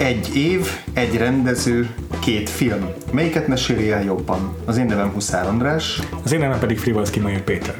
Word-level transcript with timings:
Egy 0.00 0.36
év, 0.36 0.66
egy 0.94 1.16
rendező, 1.16 1.94
két 2.20 2.50
film. 2.50 2.88
Melyiket 3.12 3.46
meséli 3.46 3.90
el 3.90 4.02
jobban? 4.02 4.54
Az 4.64 4.76
én 4.76 4.84
nevem 4.84 5.10
Huszár 5.10 5.46
András. 5.46 6.00
Az 6.24 6.32
én 6.32 6.38
nevem 6.38 6.58
pedig 6.58 6.78
Frivalszki 6.78 7.20
Magyar 7.20 7.40
Péter. 7.40 7.74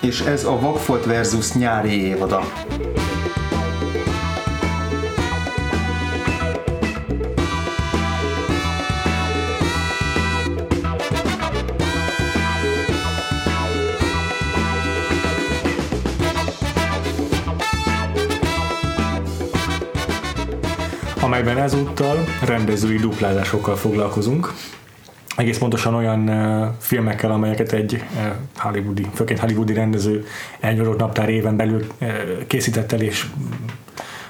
És 0.00 0.20
ez 0.20 0.44
a 0.44 0.60
Vagfolt 0.60 1.04
versus 1.04 1.52
nyári 1.52 2.06
évada. 2.06 2.40
Amelyben 21.44 21.64
ezúttal 21.64 22.24
rendezői 22.44 22.96
duplázásokkal 22.96 23.76
foglalkozunk. 23.76 24.52
Egész 25.36 25.58
pontosan 25.58 25.94
olyan 25.94 26.28
uh, 26.28 26.66
filmekkel, 26.78 27.30
amelyeket 27.30 27.72
egy 27.72 27.92
uh, 27.92 28.00
hollywoodi, 28.56 29.06
főként 29.14 29.38
hollywoodi 29.38 29.72
rendező 29.72 30.26
egy 30.60 30.78
adott 30.78 30.98
naptár 30.98 31.28
éven 31.28 31.56
belül 31.56 31.86
uh, 32.00 32.08
készített 32.46 32.92
el 32.92 33.00
és 33.00 33.26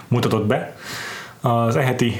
mutatott 0.09 0.47
be. 0.47 0.74
Az 1.47 1.77
eheti 1.77 2.13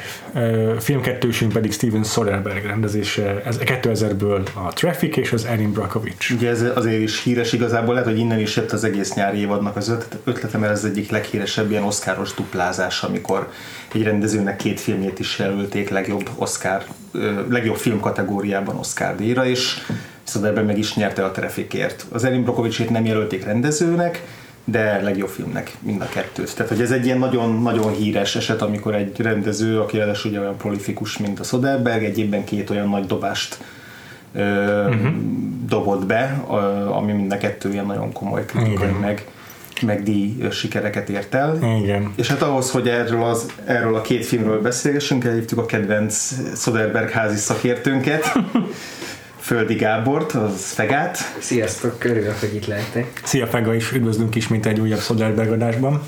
filmkettősünk 0.79 1.53
pedig 1.53 1.73
Steven 1.73 2.03
Soderbergh 2.05 2.67
rendezése, 2.67 3.43
ez 3.45 3.59
2000-ből 3.59 4.47
a 4.55 4.73
Traffic 4.73 5.17
és 5.17 5.33
az 5.33 5.45
Erin 5.45 5.73
Brockovich. 5.73 6.33
Ugye 6.35 6.51
ez 6.51 6.65
azért 6.75 7.01
is 7.01 7.23
híres 7.23 7.53
igazából, 7.53 7.95
lehet, 7.95 8.09
hogy 8.09 8.19
innen 8.19 8.39
is 8.39 8.57
jött 8.57 8.73
az 8.73 8.85
egész 8.85 9.15
nyári 9.15 9.39
évadnak 9.39 9.77
az 9.77 9.95
ötlete, 10.25 10.59
mert 10.59 10.73
ez 10.73 10.85
egyik 10.85 11.11
leghíresebb 11.11 11.71
ilyen 11.71 11.83
oszkáros 11.83 12.35
duplázás, 12.35 13.03
amikor 13.03 13.49
egy 13.93 14.03
rendezőnek 14.03 14.57
két 14.57 14.81
filmjét 14.81 15.19
is 15.19 15.39
jelölték 15.39 15.89
legjobb 15.91 16.31
Oscar, 16.35 16.85
legjobb 17.49 17.77
film 17.77 18.01
kategóriában 18.01 18.77
Oscar 18.77 19.17
díjra, 19.17 19.47
és 19.47 19.77
Soderbergh 20.23 20.69
meg 20.69 20.79
is 20.79 20.95
nyerte 20.95 21.25
a 21.25 21.31
Trafficért. 21.31 22.07
Az 22.13 22.25
Erin 22.25 22.43
Brockovichét 22.43 22.91
nem 22.91 23.05
jelölték 23.05 23.45
rendezőnek, 23.45 24.23
de 24.65 25.01
legjobb 25.03 25.29
filmnek 25.29 25.73
mind 25.81 26.01
a 26.01 26.09
kettőt. 26.09 26.57
Tehát, 26.57 26.73
hogy 26.73 26.81
ez 26.81 26.91
egy 26.91 27.05
ilyen 27.05 27.19
nagyon, 27.19 27.63
nagyon 27.63 27.93
híres 27.93 28.37
eset, 28.37 28.63
amikor 28.63 28.95
egy 28.95 29.21
rendező, 29.21 29.81
aki 29.81 29.97
ráadásul 29.97 30.31
ugye 30.31 30.41
olyan 30.41 30.57
prolifikus, 30.57 31.19
mint 31.19 31.41
a 31.41 31.43
Soderbergh, 31.43 32.05
egy 32.05 32.19
évben 32.19 32.45
két 32.45 32.71
olyan 32.71 32.89
nagy 32.89 33.07
dobást 33.07 33.59
ö, 34.35 34.89
uh-huh. 34.89 35.13
dobott 35.67 36.07
be, 36.07 36.45
ami 36.91 37.13
mind 37.13 37.33
a 37.33 37.39
kettő 37.39 37.73
ilyen 37.73 37.87
nagyon 37.87 38.13
komoly 38.13 38.45
kritikai 38.45 38.93
meg 39.01 39.27
meg 39.83 40.03
díj 40.03 40.49
sikereket 40.51 41.09
ért 41.09 41.35
el. 41.35 41.59
Igen. 41.83 42.13
És 42.17 42.29
hát 42.29 42.43
ahhoz, 42.43 42.71
hogy 42.71 42.89
erről, 42.89 43.23
az, 43.23 43.47
erről 43.65 43.95
a 43.95 44.01
két 44.01 44.25
filmről 44.25 44.61
beszélgessünk, 44.61 45.25
elhívtuk 45.25 45.59
a 45.59 45.67
kedvenc 45.67 46.35
Soderberg 46.57 47.11
házi 47.11 47.37
szakértőnket, 47.37 48.33
Földi 49.45 49.75
Gábort, 49.75 50.33
az 50.33 50.73
Fegát. 50.73 51.19
Sziasztok, 51.39 52.05
örülök, 52.05 52.41
hogy 52.41 52.55
itt 52.55 52.67
lehetek. 52.67 53.21
Szia 53.25 53.47
Fega 53.47 53.75
is, 53.75 53.93
üdvözlünk 53.93 54.35
ismét 54.35 54.67
egy 54.67 54.81
újabb 54.81 55.01
Soderberg 55.01 55.53
adásban. 55.53 56.03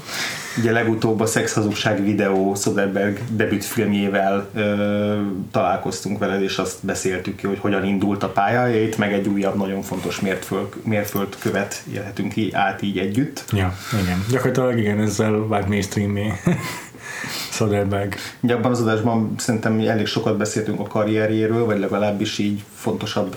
Ugye 0.59 0.73
legutóbb 0.73 1.21
a 1.21 1.27
Szexhazugság 1.27 2.05
videó 2.05 2.55
Soderberg 2.55 3.19
debütfilmjével 3.31 4.49
ö, 4.55 5.21
találkoztunk 5.51 6.19
veled, 6.19 6.43
és 6.43 6.57
azt 6.57 6.77
beszéltük 6.81 7.37
ki, 7.37 7.47
hogy 7.47 7.59
hogyan 7.59 7.85
indult 7.85 8.23
a 8.23 8.29
pályája, 8.29 8.83
itt 8.83 8.99
meg 8.99 9.13
egy 9.13 9.29
újabb, 9.29 9.57
nagyon 9.57 9.83
fontos 9.83 10.21
mértföld, 10.21 10.67
mérföldkövet 10.83 11.83
élhetünk 11.93 12.33
ki 12.33 12.51
át 12.53 12.83
így 12.83 12.99
együtt. 12.99 13.45
Ja, 13.53 13.77
igen. 14.03 14.25
Gyakorlatilag 14.31 14.79
igen, 14.79 15.01
ezzel 15.01 15.47
vált 15.47 15.69
mainstreamé. 15.69 16.33
Soderberg. 17.51 18.15
Ugye 18.41 18.55
abban 18.55 18.71
az 18.71 18.81
adásban 18.81 19.35
szerintem 19.39 19.81
elég 19.81 20.07
sokat 20.07 20.37
beszéltünk 20.37 20.81
a 20.81 20.83
karrierjéről, 20.83 21.65
vagy 21.65 21.79
legalábbis 21.79 22.39
így 22.39 22.65
fontosabb 22.75 23.37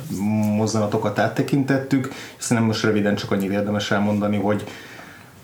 mozzanatokat 0.57 1.19
áttekintettük. 1.19 2.13
Szerintem 2.37 2.65
most 2.65 2.83
röviden 2.83 3.15
csak 3.15 3.31
annyit 3.31 3.51
érdemes 3.51 3.91
elmondani, 3.91 4.37
hogy 4.37 4.63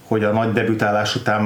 hogy 0.08 0.24
a 0.24 0.32
nagy 0.32 0.52
debütálás 0.52 1.16
után 1.16 1.44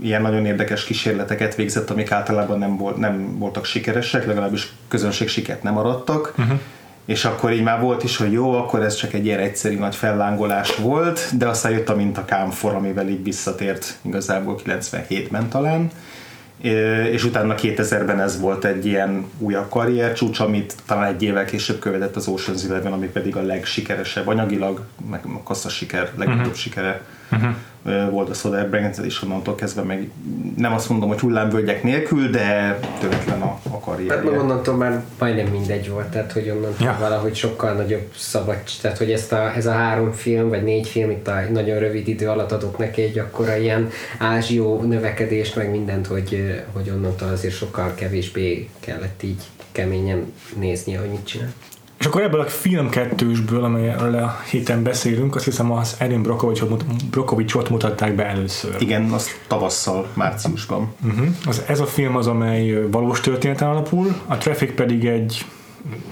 ilyen 0.00 0.22
nagyon 0.22 0.46
érdekes 0.46 0.84
kísérleteket 0.84 1.54
végzett, 1.54 1.90
amik 1.90 2.10
általában 2.10 2.58
nem, 2.58 2.76
volt, 2.76 2.96
nem 2.96 3.38
voltak 3.38 3.64
sikeresek, 3.64 4.26
legalábbis 4.26 4.72
közönség 4.88 5.28
sikert 5.28 5.62
nem 5.62 5.78
arattak. 5.78 6.34
Uh-huh. 6.38 6.58
És 7.08 7.24
akkor 7.24 7.52
így 7.52 7.62
már 7.62 7.80
volt 7.80 8.04
is, 8.04 8.16
hogy 8.16 8.32
jó, 8.32 8.52
akkor 8.52 8.82
ez 8.82 8.94
csak 8.94 9.12
egy 9.12 9.24
ilyen 9.24 9.38
egyszerű 9.38 9.78
nagy 9.78 9.94
fellángolás 9.94 10.76
volt, 10.76 11.36
de 11.38 11.48
aztán 11.48 11.72
jött 11.72 11.88
a 11.88 11.96
mintakámfor, 11.96 12.74
amivel 12.74 13.08
így 13.08 13.22
visszatért 13.22 13.98
igazából 14.02 14.60
97-ben 14.64 15.48
talán 15.48 15.90
és 17.10 17.24
utána 17.24 17.54
2000-ben 17.54 18.20
ez 18.20 18.40
volt 18.40 18.64
egy 18.64 18.86
ilyen 18.86 19.24
újabb 19.38 19.68
karriercsúcs, 19.68 20.40
amit 20.40 20.74
talán 20.86 21.14
egy 21.14 21.22
évvel 21.22 21.44
később 21.44 21.78
követett 21.78 22.16
az 22.16 22.30
Ocean's 22.30 22.64
Eleven, 22.64 22.92
ami 22.92 23.06
pedig 23.06 23.36
a 23.36 23.42
legsikeresebb 23.42 24.26
anyagilag, 24.26 24.82
meg 25.10 25.20
a 25.24 25.42
kassza 25.42 25.68
siker, 25.68 26.10
legnagyobb 26.16 26.40
uh-huh. 26.40 26.56
sikere 26.56 27.02
uh-huh 27.32 27.54
volt 28.10 28.28
a 28.28 28.34
Soderbergh, 28.34 29.04
és 29.04 29.22
onnantól 29.22 29.54
kezdve 29.54 29.82
meg 29.82 30.10
nem 30.56 30.72
azt 30.72 30.88
mondom, 30.88 31.08
hogy 31.08 31.18
hullámvölgyek 31.18 31.82
nélkül, 31.82 32.30
de 32.30 32.78
töretlen 33.00 33.40
a, 33.42 33.60
a 33.70 33.80
karrierje. 33.80 34.14
Hát 34.14 34.24
meg 34.24 34.38
onnantól 34.38 34.74
már 34.74 35.02
majdnem 35.18 35.46
mindegy 35.46 35.90
volt, 35.90 36.06
tehát 36.06 36.32
hogy 36.32 36.50
onnantól 36.50 36.86
ja. 36.86 36.96
valahogy 37.00 37.34
sokkal 37.34 37.72
nagyobb 37.72 38.12
szabad, 38.16 38.56
tehát 38.80 38.98
hogy 38.98 39.12
ezt 39.12 39.32
a, 39.32 39.52
ez 39.56 39.66
a 39.66 39.72
három 39.72 40.12
film, 40.12 40.48
vagy 40.48 40.62
négy 40.62 40.88
film 40.88 41.10
itt 41.10 41.28
a 41.28 41.40
nagyon 41.52 41.78
rövid 41.78 42.08
idő 42.08 42.28
alatt 42.28 42.52
adok 42.52 42.78
neki 42.78 43.02
egy 43.02 43.18
akkora 43.18 43.56
ilyen 43.56 43.88
ázsió 44.18 44.82
növekedést, 44.82 45.56
meg 45.56 45.70
mindent, 45.70 46.06
hogy, 46.06 46.62
hogy 46.72 46.90
onnantól 46.90 47.28
azért 47.28 47.54
sokkal 47.54 47.94
kevésbé 47.94 48.68
kellett 48.80 49.22
így 49.22 49.42
keményen 49.72 50.32
néznie, 50.56 50.98
hogy 50.98 51.10
mit 51.10 51.26
csinál. 51.26 51.52
És 51.98 52.06
akkor 52.06 52.22
ebből 52.22 52.40
a 52.40 52.46
film 52.46 52.88
kettősből, 52.88 53.64
amelyről 53.64 54.14
a 54.14 54.40
héten 54.50 54.82
beszélünk, 54.82 55.34
azt 55.34 55.44
hiszem 55.44 55.72
az 55.72 55.94
Erin 55.98 56.22
Brockovichot 57.10 57.68
mutatták 57.70 58.14
be 58.14 58.26
először. 58.26 58.76
Igen, 58.78 59.10
az 59.10 59.28
tavasszal, 59.46 60.06
márciusban. 60.14 60.92
Uh-huh. 61.04 61.26
Az, 61.46 61.62
ez 61.66 61.80
a 61.80 61.86
film 61.86 62.16
az, 62.16 62.26
amely 62.26 62.88
valós 62.90 63.20
történeten 63.20 63.68
alapul, 63.68 64.14
a 64.26 64.36
Traffic 64.36 64.74
pedig 64.74 65.06
egy 65.06 65.44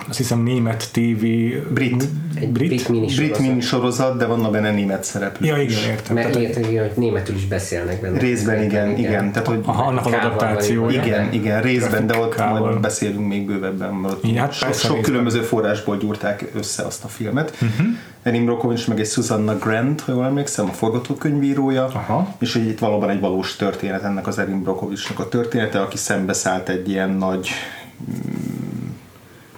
azt 0.09 0.19
hiszem 0.19 0.42
német 0.42 0.88
TV 0.92 1.25
brit, 1.72 2.09
egy 2.34 2.48
brit, 2.48 2.69
brit, 2.69 2.88
mini, 2.88 3.14
brit 3.14 3.38
mini 3.38 3.60
sorozat, 3.60 4.19
de 4.19 4.26
vannak 4.26 4.53
benne 4.53 4.70
német 4.70 5.04
szereplők 5.04 5.50
Ja, 5.50 5.62
igen, 5.62 5.78
értem. 5.91 6.14
Mert 6.14 6.32
tehát, 6.32 6.48
értem, 6.48 6.70
igen, 6.70 6.87
hogy 6.87 6.97
németül 6.97 7.34
is 7.34 7.47
beszélnek 7.47 8.00
benne. 8.00 8.19
Részben 8.19 8.62
igen, 8.62 8.91
igen. 8.91 8.98
igen. 8.98 9.32
Tehát, 9.32 9.48
hogy 9.48 9.60
Aha, 9.65 9.82
annak 9.82 10.06
az 10.06 10.12
adaptáció. 10.12 10.88
Igen, 10.88 11.32
igen, 11.32 11.62
részben, 11.62 12.06
de 12.06 12.19
ott 12.19 12.36
majd 12.36 12.81
beszélünk 12.81 13.28
még 13.28 13.47
bővebben, 13.47 13.94
mert 13.94 14.25
igen, 14.25 14.42
hát 14.42 14.53
sok, 14.53 14.75
sok 14.75 15.03
különböző 15.03 15.41
forrásból 15.41 15.97
gyúrták 15.97 16.50
össze 16.54 16.82
azt 16.82 17.04
a 17.04 17.09
filmet. 17.09 17.50
Uh-huh. 17.50 17.86
Erin 18.22 18.44
Brockovich 18.44 18.88
meg 18.88 19.00
egy 19.00 19.06
Susanna 19.06 19.59
Grant, 19.59 20.00
ha 20.00 20.12
jól 20.12 20.25
emlékszem, 20.25 20.69
a 20.69 20.72
forgatókönyvírója, 20.72 21.84
Aha. 21.84 22.34
és 22.38 22.53
hogy 22.53 22.66
itt 22.66 22.78
valóban 22.78 23.10
egy 23.10 23.20
valós 23.20 23.56
történet 23.56 24.03
ennek 24.03 24.26
az 24.26 24.38
Erin 24.38 24.62
Brockovichnak 24.62 25.19
a 25.19 25.28
története, 25.28 25.81
aki 25.81 25.97
szembeszállt 25.97 26.69
egy 26.69 26.88
ilyen 26.88 27.10
nagy 27.10 27.48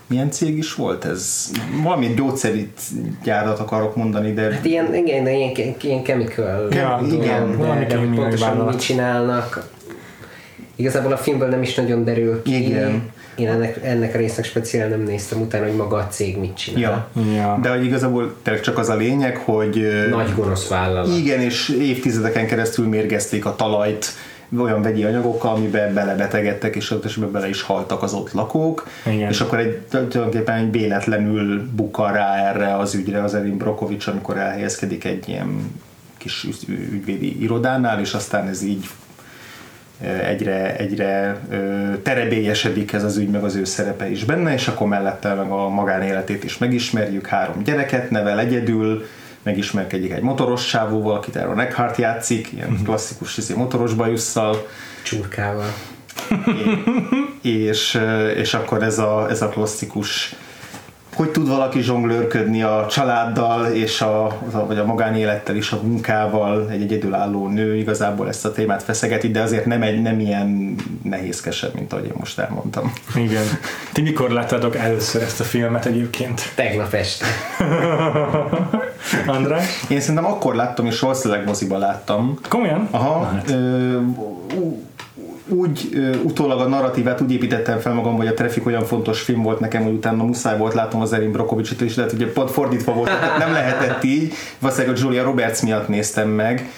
milyen 0.08 0.30
cég 0.30 0.56
is 0.56 0.74
volt 0.74 1.04
ez? 1.04 1.50
Valami 1.82 2.14
gyógyszerit 2.16 2.80
gyárat 3.24 3.58
akarok 3.58 3.96
mondani, 3.96 4.32
de... 4.32 4.42
Hát 4.52 4.64
ilyen, 4.64 4.94
igen, 4.94 5.28
ilyen, 5.28 5.50
ilyen 5.80 6.02
chemical. 6.02 6.68
Ja, 6.70 7.00
igen, 7.12 7.58
de, 7.58 7.86
de, 7.86 7.96
de 7.96 7.96
pontosan 8.14 8.56
mit 8.56 8.80
csinálnak. 8.80 9.68
Igazából 10.76 11.12
a 11.12 11.16
filmből 11.16 11.48
nem 11.48 11.62
is 11.62 11.74
nagyon 11.74 12.04
derül 12.04 12.42
ki. 12.42 12.66
Igen. 12.66 13.10
Én 13.36 13.48
ennek, 13.48 13.84
ennek 13.84 14.14
a 14.14 14.18
résznek 14.18 14.44
speciál 14.44 14.88
nem 14.88 15.02
néztem 15.02 15.40
utána, 15.40 15.66
hogy 15.66 15.76
maga 15.76 15.96
a 15.96 16.06
cég 16.06 16.38
mit 16.38 16.56
csinál. 16.56 17.08
Ja. 17.14 17.22
ja. 17.34 17.58
De 17.62 17.70
hogy 17.70 17.84
igazából 17.84 18.34
tényleg 18.42 18.62
csak 18.62 18.78
az 18.78 18.88
a 18.88 18.96
lényeg, 18.96 19.36
hogy... 19.36 19.88
Nagy 20.10 20.34
gonosz 20.34 20.68
vállalat. 20.68 21.18
Igen, 21.18 21.40
és 21.40 21.68
évtizedeken 21.68 22.46
keresztül 22.46 22.88
mérgezték 22.88 23.46
a 23.46 23.56
talajt, 23.56 24.06
olyan 24.56 24.82
vegyi 24.82 25.04
anyagokkal, 25.04 25.54
amiben 25.54 25.94
belebetegedtek, 25.94 26.76
és 26.76 26.94
esetben 27.04 27.32
bele 27.32 27.48
is 27.48 27.62
haltak 27.62 28.02
az 28.02 28.12
ott 28.12 28.32
lakók, 28.32 28.88
Igen. 29.06 29.28
és 29.28 29.40
akkor 29.40 29.58
egy, 29.58 29.78
tulajdonképpen 29.88 30.58
egy 30.58 30.70
véletlenül 30.70 31.68
bukkan 31.74 32.12
rá 32.12 32.48
erre 32.48 32.76
az 32.76 32.94
ügyre 32.94 33.22
az 33.22 33.34
Erin 33.34 33.56
Brokovics, 33.56 34.06
amikor 34.06 34.36
elhelyezkedik 34.36 35.04
egy 35.04 35.28
ilyen 35.28 35.80
kis 36.16 36.46
ügyvédi 36.68 37.42
irodánál, 37.42 38.00
és 38.00 38.12
aztán 38.12 38.48
ez 38.48 38.62
így 38.62 38.86
egyre, 40.24 40.76
egyre 40.76 41.40
terebélyesedik 42.02 42.92
ez 42.92 43.04
az 43.04 43.16
ügy, 43.16 43.28
meg 43.30 43.44
az 43.44 43.54
ő 43.54 43.64
szerepe 43.64 44.10
is 44.10 44.24
benne, 44.24 44.52
és 44.52 44.68
akkor 44.68 44.88
mellette 44.88 45.34
meg 45.34 45.50
a 45.50 45.68
magánéletét 45.68 46.44
is 46.44 46.58
megismerjük, 46.58 47.26
három 47.26 47.62
gyereket 47.62 48.10
nevel 48.10 48.38
egyedül, 48.38 49.04
megismerkedik 49.48 50.12
egy 50.12 50.22
motoros 50.22 50.66
sávóval, 50.66 51.16
akit 51.16 51.36
Aaron 51.36 51.60
Eckhart 51.60 51.96
játszik, 51.96 52.52
ilyen 52.52 52.68
uh-huh. 52.68 52.86
klasszikus 52.86 53.36
izé, 53.36 53.54
motoros 53.54 53.94
bajusszal. 53.94 54.66
Csurkával. 55.02 55.72
és, 57.42 58.00
és 58.36 58.54
akkor 58.54 58.82
ez 58.82 58.98
a, 58.98 59.26
ez 59.30 59.42
a 59.42 59.48
klasszikus 59.48 60.36
hogy 61.18 61.30
tud 61.30 61.48
valaki 61.48 61.80
zsonglőrködni 61.80 62.62
a 62.62 62.86
családdal 62.90 63.66
és 63.66 64.00
a, 64.00 64.38
vagy 64.66 64.78
a 64.78 64.84
magánélettel 64.84 65.56
is, 65.56 65.72
a 65.72 65.80
munkával, 65.82 66.70
egy 66.70 66.82
egyedülálló 66.82 67.48
nő 67.48 67.76
igazából 67.76 68.28
ezt 68.28 68.44
a 68.44 68.52
témát 68.52 68.82
feszegeti, 68.82 69.30
de 69.30 69.40
azért 69.40 69.64
nem, 69.64 69.82
egy, 69.82 70.02
nem 70.02 70.20
ilyen 70.20 70.74
nehézkesebb, 71.02 71.74
mint 71.74 71.92
ahogy 71.92 72.04
én 72.04 72.12
most 72.18 72.38
elmondtam. 72.38 72.92
Igen. 73.14 73.44
Ti 73.92 74.00
mikor 74.00 74.30
láttátok 74.30 74.76
először 74.76 75.22
ezt 75.22 75.40
a 75.40 75.44
filmet 75.44 75.86
egyébként? 75.86 76.52
Tegnap 76.54 76.92
este. 76.92 77.26
András? 79.26 79.84
Én 79.88 80.00
szerintem 80.00 80.24
akkor 80.24 80.54
láttam, 80.54 80.86
és 80.86 81.00
valószínűleg 81.00 81.46
moziba 81.46 81.78
láttam. 81.78 82.38
Komolyan? 82.48 82.88
Aha. 82.90 83.24
Hát. 83.24 83.50
Ö, 83.50 83.98
úgy 85.48 85.88
ö, 85.94 86.16
utólag 86.22 86.60
a 86.60 86.68
narratívát 86.68 87.20
úgy 87.20 87.32
építettem 87.32 87.78
fel 87.78 87.92
magam, 87.92 88.16
hogy 88.16 88.26
a 88.26 88.34
Traffic 88.34 88.66
olyan 88.66 88.84
fontos 88.84 89.20
film 89.20 89.42
volt 89.42 89.60
nekem, 89.60 89.82
hogy 89.82 89.92
utána 89.92 90.24
muszáj 90.24 90.58
volt 90.58 90.74
látnom 90.74 91.00
az 91.00 91.12
Erin 91.12 91.32
Brockovich-ot, 91.32 91.80
és 91.80 91.96
lehet, 91.96 92.10
hogy 92.10 92.26
pont 92.26 92.50
fordítva 92.50 92.92
volt, 92.92 93.08
tehát 93.08 93.38
nem 93.38 93.52
lehetett 93.52 94.04
így. 94.04 94.32
Valószínűleg 94.58 94.96
a 94.96 95.00
Julia 95.00 95.22
Roberts 95.22 95.62
miatt 95.62 95.88
néztem 95.88 96.28
meg 96.28 96.68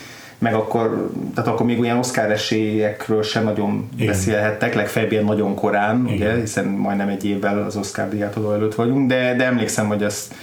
meg 0.41 0.55
akkor, 0.55 1.11
tehát 1.35 1.51
akkor 1.51 1.67
még 1.67 1.81
olyan 1.81 1.99
Oscar 1.99 2.31
esélyekről 2.31 3.23
sem 3.23 3.45
nagyon 3.45 3.89
Igen. 3.95 4.07
beszélhettek, 4.07 4.75
legfeljebb 4.75 5.13
ilyen 5.13 5.25
nagyon 5.25 5.55
korán, 5.55 6.05
Igen. 6.07 6.15
ugye, 6.15 6.41
hiszen 6.41 6.65
majdnem 6.65 7.09
egy 7.09 7.25
évvel 7.25 7.63
az 7.63 7.77
Oscar 7.77 8.09
díjátadó 8.09 8.53
előtt 8.53 8.75
vagyunk, 8.75 9.09
de, 9.09 9.35
de 9.37 9.45
emlékszem, 9.45 9.87
hogy 9.87 10.03
ezt 10.03 10.35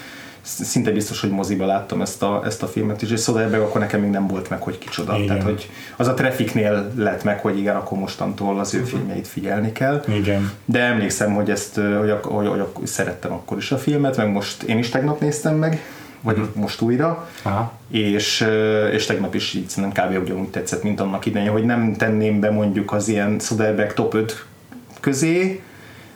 szinte 0.47 0.91
biztos, 0.91 1.21
hogy 1.21 1.29
moziba 1.29 1.65
láttam 1.65 2.01
ezt 2.01 2.23
a, 2.23 2.41
ezt 2.45 2.63
a 2.63 2.67
filmet 2.67 3.01
is, 3.01 3.11
és 3.11 3.21
Soderbergh 3.21 3.65
akkor 3.65 3.81
nekem 3.81 4.01
még 4.01 4.09
nem 4.09 4.27
volt 4.27 4.49
meg, 4.49 4.61
hogy 4.61 4.77
kicsoda. 4.77 5.15
Igen. 5.15 5.27
Tehát, 5.27 5.44
hogy 5.44 5.69
az 5.95 6.07
a 6.07 6.13
Trafficnél 6.13 6.91
lett 6.95 7.23
meg, 7.23 7.39
hogy 7.39 7.57
igen, 7.57 7.75
akkor 7.75 7.97
mostantól 7.97 8.59
az 8.59 8.73
ő 8.73 8.83
filmjeit 8.83 9.27
figyelni 9.27 9.71
kell. 9.71 10.03
Igen. 10.07 10.51
De 10.65 10.79
emlékszem, 10.79 11.33
hogy 11.33 11.49
ezt, 11.49 11.75
hogy, 11.75 12.13
hogy, 12.21 12.47
hogy, 12.47 12.67
hogy 12.73 12.88
szerettem 12.88 13.31
akkor 13.31 13.57
is 13.57 13.71
a 13.71 13.77
filmet, 13.77 14.17
meg 14.17 14.31
most 14.31 14.63
én 14.63 14.77
is 14.77 14.89
tegnap 14.89 15.19
néztem 15.19 15.55
meg, 15.55 15.81
vagy 16.21 16.38
uh-huh. 16.38 16.55
most 16.55 16.81
újra, 16.81 17.29
Aha. 17.41 17.73
És, 17.89 18.47
és 18.91 19.05
tegnap 19.05 19.35
is 19.35 19.53
így 19.53 19.69
szerintem 19.69 20.05
kb. 20.05 20.21
ugyanúgy 20.23 20.47
tetszett, 20.47 20.83
mint 20.83 20.99
annak 20.99 21.25
idején, 21.25 21.51
hogy 21.51 21.63
nem 21.63 21.94
tenném 21.94 22.39
be 22.39 22.51
mondjuk 22.51 22.91
az 22.91 23.07
ilyen 23.07 23.39
Soderbergh 23.39 23.94
top 23.94 24.13
5 24.13 24.45
közé, 24.99 25.61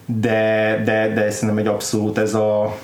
de, 0.06 0.82
de, 0.86 1.14
de 1.14 1.32
szerintem 1.32 1.58
egy 1.58 1.68
abszolút 1.68 2.18
ez 2.18 2.34
a 2.34 2.78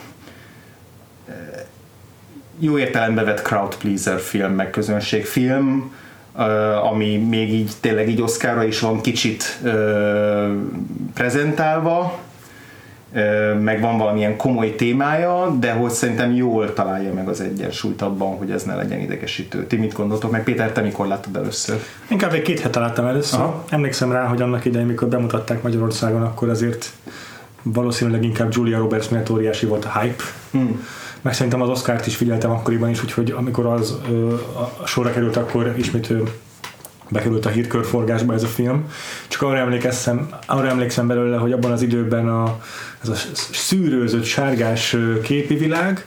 jó 2.59 2.77
értelembe 2.77 3.23
vett 3.23 3.41
crowd 3.41 3.75
pleaser 3.75 4.19
film, 4.19 4.51
meg 4.51 4.69
közönségfilm, 4.69 5.91
ami 6.91 7.17
még 7.17 7.53
így 7.53 7.71
tényleg 7.79 8.09
így 8.09 8.21
Oscarra 8.21 8.63
is 8.63 8.79
van 8.79 9.01
kicsit 9.01 9.59
prezentálva, 11.13 12.19
meg 13.59 13.81
van 13.81 13.97
valamilyen 13.97 14.37
komoly 14.37 14.75
témája, 14.75 15.55
de 15.59 15.71
hogy 15.71 15.89
szerintem 15.89 16.33
jól 16.33 16.73
találja 16.73 17.13
meg 17.13 17.27
az 17.27 17.41
egyensúlyt 17.41 18.01
abban, 18.01 18.37
hogy 18.37 18.51
ez 18.51 18.63
ne 18.63 18.75
legyen 18.75 18.99
idegesítő. 18.99 19.65
Ti 19.65 19.75
mit 19.75 19.93
gondoltok 19.93 20.31
meg? 20.31 20.43
Péter, 20.43 20.71
te 20.71 20.81
mikor 20.81 21.07
láttad 21.07 21.35
először? 21.35 21.79
Inkább 22.07 22.33
egy 22.33 22.41
két 22.41 22.59
hete 22.59 22.79
láttam 22.79 23.05
először. 23.05 23.39
Aha. 23.39 23.65
Emlékszem 23.69 24.11
rá, 24.11 24.23
hogy 24.25 24.41
annak 24.41 24.65
idején, 24.65 24.87
mikor 24.87 25.07
bemutatták 25.07 25.61
Magyarországon, 25.61 26.21
akkor 26.21 26.49
azért 26.49 26.91
valószínűleg 27.63 28.23
inkább 28.23 28.49
Julia 28.51 28.77
Roberts 28.77 29.09
miatt 29.09 29.29
óriási 29.29 29.65
volt 29.65 29.85
a 29.85 29.99
hype. 29.99 30.23
Hmm 30.51 30.85
meg 31.21 31.33
szerintem 31.33 31.61
az 31.61 31.69
Oscar-t 31.69 32.07
is 32.07 32.15
figyeltem 32.15 32.51
akkoriban 32.51 32.89
is, 32.89 33.03
úgyhogy 33.03 33.33
amikor 33.37 33.65
az 33.65 33.97
ö, 34.09 34.33
a 34.33 34.85
sorra 34.85 35.11
került, 35.11 35.35
akkor 35.35 35.73
ismét 35.77 36.09
ö, 36.09 36.21
bekerült 37.09 37.45
a 37.45 37.49
hírkörforgásba 37.49 38.33
ez 38.33 38.43
a 38.43 38.47
film. 38.47 38.89
Csak 39.27 39.41
arra 39.41 39.57
emlékszem, 39.57 40.29
arra 40.45 40.67
emlékszem 40.67 41.07
belőle, 41.07 41.37
hogy 41.37 41.51
abban 41.51 41.71
az 41.71 41.81
időben 41.81 42.29
a, 42.29 42.59
ez 43.01 43.09
a 43.09 43.15
szűrőzött 43.51 44.23
sárgás 44.23 44.95
képi 45.23 45.55
világ, 45.55 46.05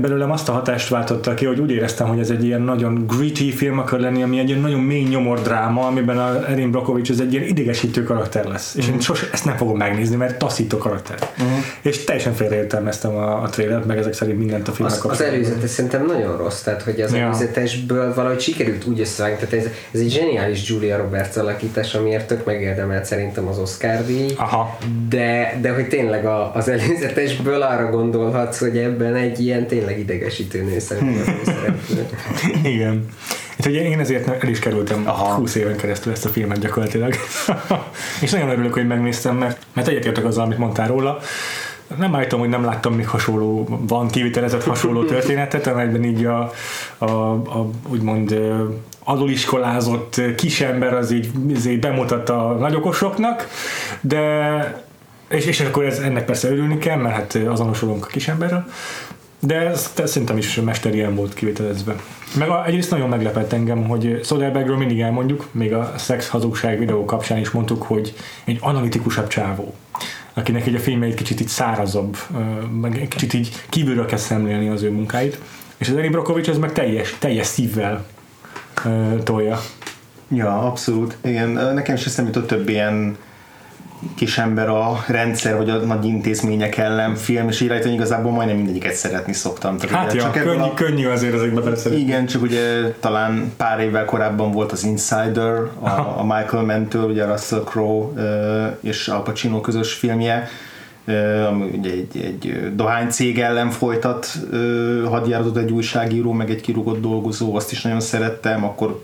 belőlem 0.00 0.30
azt 0.30 0.48
a 0.48 0.52
hatást 0.52 0.88
váltotta 0.88 1.34
ki, 1.34 1.44
hogy 1.44 1.60
úgy 1.60 1.70
éreztem, 1.70 2.08
hogy 2.08 2.18
ez 2.18 2.30
egy 2.30 2.44
ilyen 2.44 2.60
nagyon 2.60 3.06
gritty 3.06 3.50
film 3.50 3.78
akar 3.78 4.00
lenni, 4.00 4.22
ami 4.22 4.38
egy 4.38 4.48
ilyen 4.48 4.60
nagyon 4.60 4.80
mély 4.80 5.02
nyomordráma, 5.02 5.86
amiben 5.86 6.18
a 6.18 6.48
Erin 6.48 6.70
Brockovich 6.70 7.10
az 7.10 7.20
egy 7.20 7.32
ilyen 7.32 7.44
idegesítő 7.44 8.02
karakter 8.02 8.44
lesz. 8.44 8.74
És 8.74 8.80
uh-huh. 8.80 8.94
én 8.94 9.00
sose 9.00 9.28
ezt 9.32 9.44
nem 9.44 9.56
fogom 9.56 9.76
megnézni, 9.76 10.16
mert 10.16 10.38
taszító 10.38 10.78
karakter. 10.78 11.18
Uh-huh. 11.38 11.53
És 11.82 12.04
teljesen 12.04 12.34
félreértelmeztem 12.34 13.14
a, 13.14 13.42
a 13.42 13.48
trailert, 13.48 13.84
meg 13.84 13.98
ezek 13.98 14.12
szerint 14.12 14.38
mindent 14.38 14.68
a 14.68 14.72
filmnek 14.72 15.04
az, 15.04 15.10
az 15.10 15.20
előzetes 15.20 15.70
szerintem 15.70 16.06
nagyon 16.06 16.36
rossz, 16.36 16.62
tehát 16.62 16.82
hogy 16.82 17.00
az 17.00 17.12
ja. 17.12 17.18
előzetesből 17.18 18.14
valahogy 18.14 18.40
sikerült 18.40 18.84
úgy 18.84 19.00
összevágni, 19.00 19.36
tehát 19.38 19.64
ez, 19.64 19.70
ez 19.92 20.00
egy 20.00 20.10
zseniális 20.10 20.68
Julia 20.68 20.96
Roberts 20.96 21.36
alakítás, 21.36 21.94
amiért 21.94 22.26
tök 22.26 22.44
megérdemelt 22.44 23.04
szerintem 23.04 23.48
az 23.48 23.58
Oscar 23.58 24.04
díj, 24.06 24.32
Aha. 24.36 24.78
De, 25.08 25.58
de 25.60 25.72
hogy 25.72 25.88
tényleg 25.88 26.26
a, 26.26 26.54
az 26.54 26.68
előzetesből 26.68 27.62
arra 27.62 27.90
gondolhatsz, 27.90 28.58
hogy 28.58 28.78
ebben 28.78 29.14
egy 29.14 29.40
ilyen 29.40 29.66
tényleg 29.66 29.98
idegesítő 29.98 30.62
nő 30.62 30.78
szerintem 30.78 31.34
Igen. 32.74 33.06
Hát 33.64 33.72
ugye 33.72 33.82
én 33.88 34.00
ezért 34.00 34.42
el 34.42 34.48
is 34.48 34.58
kerültem 34.58 35.02
Aha. 35.06 35.34
20 35.34 35.54
éven 35.54 35.76
keresztül 35.76 36.12
ezt 36.12 36.24
a 36.24 36.28
filmet 36.28 36.58
gyakorlatilag. 36.58 37.14
és 38.22 38.30
nagyon 38.30 38.48
örülök, 38.48 38.72
hogy 38.72 38.86
megnéztem, 38.86 39.36
mert, 39.36 39.66
mert 39.72 39.88
egyetértek 39.88 40.24
azzal, 40.24 40.44
amit 40.44 40.58
mondtál 40.58 40.88
róla. 40.88 41.18
Nem 41.98 42.14
állítom, 42.14 42.40
hogy 42.40 42.48
nem 42.48 42.64
láttam 42.64 42.94
még 42.94 43.08
hasonló, 43.08 43.68
van 43.86 44.08
kivitelezett 44.08 44.64
hasonló 44.64 45.04
történetet, 45.14 45.66
amelyben 45.66 46.04
így 46.04 46.24
a, 46.24 46.52
a, 46.98 47.04
a 47.32 47.70
úgymond 47.88 48.38
aluliskolázott 49.04 50.20
kisember 50.36 50.94
az 50.94 51.10
így, 51.10 51.30
az 51.54 51.66
így 51.66 51.80
bemutatta 51.80 52.48
a 52.48 52.52
nagyokosoknak, 52.52 53.48
de 54.00 54.84
és, 55.28 55.46
és 55.46 55.60
akkor 55.60 55.84
ez, 55.84 55.98
ennek 55.98 56.24
persze 56.24 56.48
örülni 56.48 56.78
kell, 56.78 56.96
mert 56.96 57.14
hát 57.14 57.34
azonosulunk 57.34 58.04
a 58.04 58.08
kisemberrel, 58.08 58.66
de 59.46 59.68
ez, 59.68 59.92
ez 59.96 60.10
szerintem 60.10 60.36
is 60.36 60.60
ilyen 60.92 61.14
volt 61.14 61.34
kivitelezve. 61.34 61.96
Meg 62.38 62.48
a, 62.48 62.66
egyrészt 62.66 62.90
nagyon 62.90 63.08
meglepett 63.08 63.52
engem, 63.52 63.84
hogy 63.84 64.20
Soderbergről 64.24 64.76
mindig 64.76 65.00
elmondjuk, 65.00 65.48
még 65.50 65.72
a 65.72 65.92
szex 65.96 66.28
hazugság 66.28 66.78
videó 66.78 67.04
kapcsán 67.04 67.38
is 67.38 67.50
mondtuk, 67.50 67.82
hogy 67.82 68.14
egy 68.44 68.58
analitikusabb 68.60 69.26
csávó 69.26 69.74
akinek 70.34 70.66
egy 70.66 70.74
a 70.74 70.78
filmje 70.78 71.08
egy 71.08 71.14
kicsit 71.14 71.40
így 71.40 71.48
szárazabb, 71.48 72.16
meg 72.80 72.98
egy 72.98 73.08
kicsit 73.08 73.32
így 73.32 73.52
kívülről 73.68 74.06
kell 74.06 74.18
szemlélni 74.18 74.68
az 74.68 74.82
ő 74.82 74.90
munkáit. 74.90 75.38
És 75.76 75.88
az 75.88 75.96
Erin 75.96 76.10
Brockovich 76.10 76.50
ez 76.50 76.58
meg 76.58 76.72
teljes, 76.72 77.16
teljes 77.18 77.46
szívvel 77.46 78.06
tolja. 79.22 79.60
Ja, 80.28 80.58
abszolút. 80.58 81.16
Igen, 81.20 81.48
nekem 81.74 81.94
is 81.94 82.06
eszembe 82.06 82.30
jutott 82.34 82.48
több 82.48 82.68
ilyen 82.68 83.16
kis 84.14 84.38
ember 84.38 84.68
a 84.68 85.04
rendszer 85.06 85.56
vagy 85.56 85.70
a 85.70 85.76
nagy 85.76 86.04
intézmények 86.04 86.76
ellen 86.76 87.14
film, 87.14 87.48
és 87.48 87.60
így 87.60 87.92
igazából 87.92 88.32
majdnem 88.32 88.56
mindegyiket 88.56 88.94
szeretni 88.94 89.32
szoktam. 89.32 89.76
Tehát 89.78 89.96
hát 89.96 90.12
ugye, 90.12 90.22
ja, 90.22 90.30
csak 90.32 90.42
könnyű, 90.42 90.60
a... 90.60 90.74
könnyű 90.74 91.06
azért 91.06 91.34
ezekbe 91.34 91.60
beszélni. 91.60 91.98
Igen, 91.98 92.26
csak 92.26 92.42
ugye 92.42 92.92
talán 93.00 93.52
pár 93.56 93.80
évvel 93.80 94.04
korábban 94.04 94.50
volt 94.50 94.72
az 94.72 94.84
Insider, 94.84 95.54
a, 95.80 95.88
a 96.16 96.22
Michael 96.22 96.64
Mann-től, 96.64 97.04
ugye 97.04 97.24
Russell 97.24 97.62
Crowe 97.64 98.76
és 98.80 99.08
Al 99.08 99.22
Pacino 99.22 99.60
közös 99.60 99.92
filmje, 99.92 100.48
ami 101.48 101.70
ugye 101.78 101.90
egy, 101.90 102.16
egy 102.16 102.74
dohánycég 102.74 103.40
ellen 103.40 103.70
folytat 103.70 104.38
hadjáratot 105.08 105.56
egy 105.56 105.70
újságíró, 105.70 106.32
meg 106.32 106.50
egy 106.50 106.60
kirúgott 106.60 107.00
dolgozó, 107.00 107.56
azt 107.56 107.72
is 107.72 107.82
nagyon 107.82 108.00
szerettem, 108.00 108.64
akkor 108.64 109.00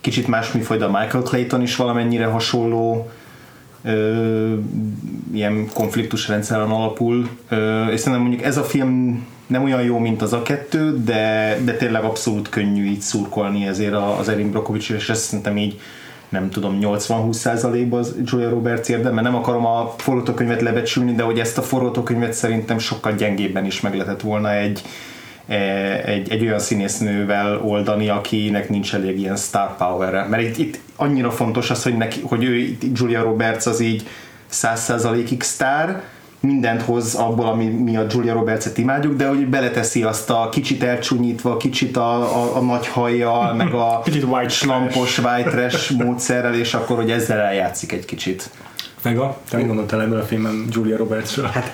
kicsit 0.00 0.26
más 0.26 0.52
műfaj, 0.52 0.76
de 0.76 0.84
a 0.84 1.00
Michael 1.00 1.22
Clayton 1.22 1.62
is 1.62 1.76
valamennyire 1.76 2.26
hasonló 2.26 3.10
ö, 3.84 4.54
ilyen 5.32 5.68
konfliktusrendszeren 5.72 6.70
alapul, 6.70 7.28
ö, 7.48 7.86
és 7.86 8.00
szerintem 8.00 8.26
mondjuk 8.26 8.42
ez 8.46 8.56
a 8.56 8.62
film 8.62 9.24
nem 9.46 9.64
olyan 9.64 9.82
jó, 9.82 9.98
mint 9.98 10.22
az 10.22 10.32
a 10.32 10.42
kettő, 10.42 11.02
de, 11.04 11.58
de 11.64 11.72
tényleg 11.72 12.04
abszolút 12.04 12.48
könnyű 12.48 12.84
így 12.84 13.00
szurkolni 13.00 13.66
ezért 13.66 13.94
az 14.18 14.28
Erin 14.28 14.50
Brockovich, 14.50 14.90
és 14.90 15.08
ezt 15.08 15.22
szerintem 15.22 15.56
így 15.56 15.80
nem 16.28 16.50
tudom, 16.50 16.78
80-20 16.80 17.32
százalékban 17.32 17.98
az 17.98 18.14
Julia 18.24 18.48
Roberts 18.48 18.88
érdem, 18.88 19.14
mert 19.14 19.26
nem 19.26 19.36
akarom 19.36 19.66
a 19.66 19.94
forgatókönyvet 19.98 20.60
lebecsülni, 20.60 21.14
de 21.14 21.22
hogy 21.22 21.38
ezt 21.38 21.58
a 21.58 21.62
forgatókönyvet 21.62 22.32
szerintem 22.32 22.78
sokkal 22.78 23.12
gyengébben 23.12 23.64
is 23.64 23.80
meg 23.80 23.94
lehetett 23.94 24.20
volna 24.20 24.52
egy, 24.52 24.82
egy, 25.46 26.30
egy 26.30 26.42
olyan 26.42 26.58
színésznővel 26.58 27.60
oldani, 27.60 28.08
akinek 28.08 28.68
nincs 28.68 28.94
elég 28.94 29.18
ilyen 29.18 29.36
star 29.36 29.76
power 29.76 30.28
Mert 30.28 30.42
itt, 30.42 30.56
itt 30.58 30.78
annyira 30.96 31.30
fontos 31.30 31.70
az, 31.70 31.82
hogy, 31.82 31.96
neki, 31.96 32.20
hogy 32.24 32.44
ő, 32.44 32.76
Julia 32.92 33.22
Roberts 33.22 33.66
az 33.66 33.80
így 33.80 34.08
100%-ig 34.52 35.42
sztár, 35.42 36.02
mindent 36.40 36.82
hoz 36.82 37.14
abból, 37.14 37.46
ami 37.46 37.64
mi 37.64 37.96
a 37.96 38.06
Julia 38.10 38.32
Roberts-et 38.32 38.78
imádjuk, 38.78 39.16
de 39.16 39.28
hogy 39.28 39.46
beleteszi 39.46 40.02
azt 40.02 40.30
a 40.30 40.48
kicsit 40.48 40.82
elcsúnyítva, 40.82 41.56
kicsit 41.56 41.96
a, 41.96 42.42
a, 42.42 42.56
a 42.56 42.60
nagy 42.60 42.86
hajjal, 42.86 43.54
meg 43.62 43.74
a 43.74 44.00
kicsit 44.04 44.22
white 44.22 44.48
slampos 44.48 45.18
white 45.18 45.50
trash 45.50 45.92
módszerrel, 45.92 46.54
és 46.54 46.74
akkor, 46.74 46.96
hogy 46.96 47.10
ezzel 47.10 47.38
eljátszik 47.38 47.92
egy 47.92 48.04
kicsit. 48.04 48.50
Vega, 49.02 49.38
te 49.50 49.56
mit 49.56 49.66
gondoltál 49.66 50.02
ebből 50.02 50.20
a 50.20 50.24
filmben 50.24 50.66
Julia 50.70 50.96
Robertsről? 50.96 51.46
Hát 51.46 51.72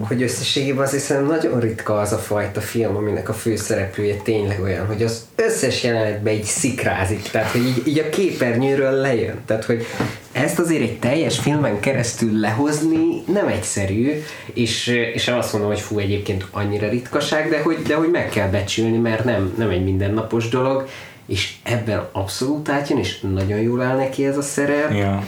hogy 0.00 0.22
összességében 0.22 0.84
azért 0.84 1.02
szerintem 1.02 1.36
nagyon 1.36 1.60
ritka 1.60 1.98
az 1.98 2.12
a 2.12 2.18
fajta 2.18 2.60
film, 2.60 2.96
aminek 2.96 3.28
a 3.28 3.32
főszereplője 3.32 4.14
tényleg 4.14 4.60
olyan, 4.62 4.86
hogy 4.86 5.02
az 5.02 5.26
összes 5.34 5.82
jelenetben 5.82 6.32
így 6.32 6.44
szikrázik, 6.44 7.22
tehát 7.22 7.50
hogy 7.50 7.66
így, 7.66 7.82
így 7.86 7.98
a 7.98 8.08
képernyőről 8.08 8.92
lejön, 8.92 9.36
tehát 9.46 9.64
hogy 9.64 9.86
ezt 10.32 10.58
azért 10.58 10.82
egy 10.82 10.98
teljes 10.98 11.38
filmen 11.38 11.80
keresztül 11.80 12.40
lehozni 12.40 13.22
nem 13.32 13.46
egyszerű, 13.46 14.22
és, 14.52 14.86
és 14.86 15.28
azt 15.28 15.52
mondom, 15.52 15.70
hogy 15.70 15.80
fú, 15.80 15.98
egyébként 15.98 16.46
annyira 16.50 16.88
ritkaság, 16.88 17.48
de 17.48 17.62
hogy, 17.62 17.82
de 17.82 17.94
hogy 17.94 18.10
meg 18.10 18.28
kell 18.28 18.48
becsülni, 18.48 18.98
mert 18.98 19.24
nem, 19.24 19.54
nem 19.58 19.70
egy 19.70 19.84
mindennapos 19.84 20.48
dolog, 20.48 20.88
és 21.26 21.54
ebben 21.62 22.08
abszolút 22.12 22.68
átjön, 22.68 22.98
és 22.98 23.20
nagyon 23.34 23.58
jól 23.58 23.82
áll 23.82 23.96
neki 23.96 24.26
ez 24.26 24.36
a 24.36 24.42
szerep, 24.42 24.92
Ja. 24.92 25.22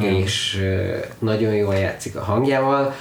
és 0.00 0.62
nagyon 1.18 1.54
jól 1.54 1.74
játszik 1.74 2.16
a 2.16 2.22
hangjával. 2.22 2.94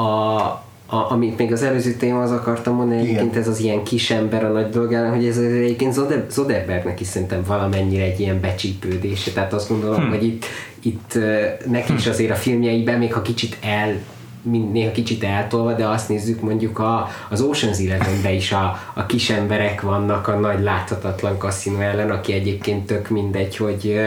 A, 0.00 0.62
a, 0.86 1.10
amit 1.10 1.38
még 1.38 1.52
az 1.52 1.62
előző 1.62 1.92
téma 1.92 2.22
az 2.22 2.30
akartam 2.30 2.74
mondani, 2.74 3.00
egyébként 3.00 3.36
ez 3.36 3.48
az 3.48 3.60
ilyen 3.60 3.82
kis 3.82 4.10
ember 4.10 4.44
a 4.44 4.48
nagy 4.48 4.68
dolgán, 4.68 5.14
hogy 5.14 5.26
ez 5.26 5.38
egyébként 5.38 5.92
Zode, 5.92 6.26
Zoderbergnek 6.30 7.00
is 7.00 7.06
szerintem 7.06 7.42
valamennyire 7.46 8.04
egy 8.04 8.20
ilyen 8.20 8.40
becsípődése, 8.40 9.30
tehát 9.30 9.52
azt 9.52 9.68
gondolom, 9.68 10.00
hmm. 10.00 10.08
hogy 10.08 10.24
itt, 10.24 10.44
itt 10.82 11.18
neki 11.66 11.92
is 11.92 12.06
azért 12.06 12.30
a 12.30 12.34
filmjeiben, 12.34 12.98
még 12.98 13.12
ha 13.12 13.22
kicsit 13.22 13.56
el 13.62 13.98
néha 14.42 14.92
kicsit 14.92 15.24
eltolva, 15.24 15.72
de 15.72 15.86
azt 15.86 16.08
nézzük 16.08 16.40
mondjuk 16.40 16.78
a, 16.78 17.08
az 17.28 17.44
Ocean's 17.50 17.90
eleven 17.90 18.34
is 18.34 18.52
a, 18.52 18.78
a 18.94 19.06
kis 19.06 19.30
emberek 19.30 19.80
vannak 19.80 20.28
a 20.28 20.38
nagy 20.38 20.62
láthatatlan 20.62 21.38
kaszinó 21.38 21.80
ellen, 21.80 22.10
aki 22.10 22.32
egyébként 22.32 22.86
tök 22.86 23.08
mindegy, 23.08 23.56
hogy 23.56 24.00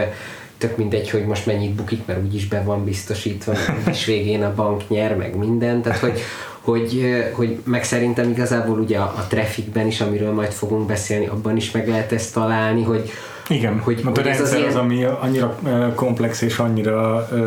tök 0.67 0.77
mindegy, 0.77 1.10
hogy 1.10 1.25
most 1.25 1.46
mennyit 1.46 1.72
bukik, 1.72 2.05
mert 2.05 2.24
úgyis 2.24 2.48
be 2.48 2.62
van 2.62 2.84
biztosítva, 2.84 3.53
és 3.91 4.05
végén 4.05 4.43
a 4.43 4.53
bank 4.55 4.89
nyer, 4.89 5.17
meg 5.17 5.36
minden, 5.36 5.82
tehát 5.82 6.00
hogy, 6.00 6.20
hogy, 6.62 7.13
hogy 7.32 7.58
meg 7.63 7.84
szerintem 7.84 8.29
igazából 8.29 8.79
ugye 8.79 8.98
a, 8.98 9.13
a 9.17 9.25
trafficben 9.29 9.88
is, 9.88 10.01
amiről 10.01 10.34
majd 10.34 10.51
fogunk 10.51 10.88
beszélni, 10.88 11.27
abban 11.27 11.58
is 11.58 11.72
meg 11.72 11.88
lehet 11.88 12.12
ezt 12.12 12.34
találni, 12.34 12.84
hogy 12.84 13.12
igen, 13.48 13.79
hogy, 13.79 14.01
hogy 14.03 14.20
a 14.20 14.22
rendszer 14.22 14.46
az, 14.46 14.53
ilyen... 14.53 14.67
az, 14.67 14.75
ami 14.75 15.03
annyira 15.03 15.58
komplex 15.96 16.41
és 16.41 16.58
annyira 16.58 17.27
uh, 17.32 17.39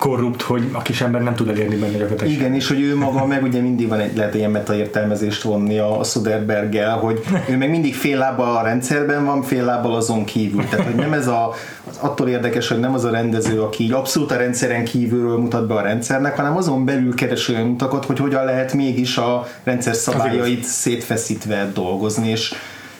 korrupt, 0.00 0.42
hogy 0.42 0.68
a 0.72 0.82
kis 0.82 1.00
ember 1.00 1.22
nem 1.22 1.34
tud 1.34 1.48
elérni 1.48 1.76
benne 1.76 1.96
gyakorlatilag. 1.96 2.32
Igen, 2.32 2.54
és 2.54 2.68
hogy 2.68 2.80
ő 2.80 2.96
maga 2.96 3.26
meg 3.26 3.42
ugye 3.42 3.60
mindig 3.60 3.88
van 3.88 4.00
egy, 4.00 4.16
lehet 4.16 4.34
ilyen 4.34 4.50
metaértelmezést 4.50 5.42
vonni 5.42 5.78
a 5.78 6.04
Soderberggel, 6.04 6.98
hogy 6.98 7.20
ő 7.48 7.56
meg 7.56 7.70
mindig 7.70 7.94
fél 7.94 8.18
lábbal 8.18 8.56
a 8.56 8.62
rendszerben 8.62 9.24
van, 9.24 9.42
fél 9.42 9.64
lábbal 9.64 9.94
azon 9.94 10.24
kívül. 10.24 10.64
Tehát, 10.64 10.86
hogy 10.86 10.94
nem 10.94 11.12
ez 11.12 11.26
a, 11.26 11.54
az 11.90 11.96
attól 12.00 12.28
érdekes, 12.28 12.68
hogy 12.68 12.78
nem 12.78 12.94
az 12.94 13.04
a 13.04 13.10
rendező, 13.10 13.62
aki 13.62 13.84
így 13.84 13.92
abszolút 13.92 14.30
a 14.30 14.36
rendszeren 14.36 14.84
kívülről 14.84 15.38
mutat 15.38 15.66
be 15.66 15.74
a 15.74 15.80
rendszernek, 15.80 16.36
hanem 16.36 16.56
azon 16.56 16.84
belül 16.84 17.14
keres 17.14 17.48
olyan 17.48 17.68
utakat, 17.68 18.04
hogy 18.04 18.18
hogyan 18.18 18.44
lehet 18.44 18.72
mégis 18.72 19.16
a 19.16 19.46
rendszer 19.64 19.94
szabályait 19.94 20.64
szétfeszítve 20.64 21.70
dolgozni, 21.74 22.28
és 22.28 22.54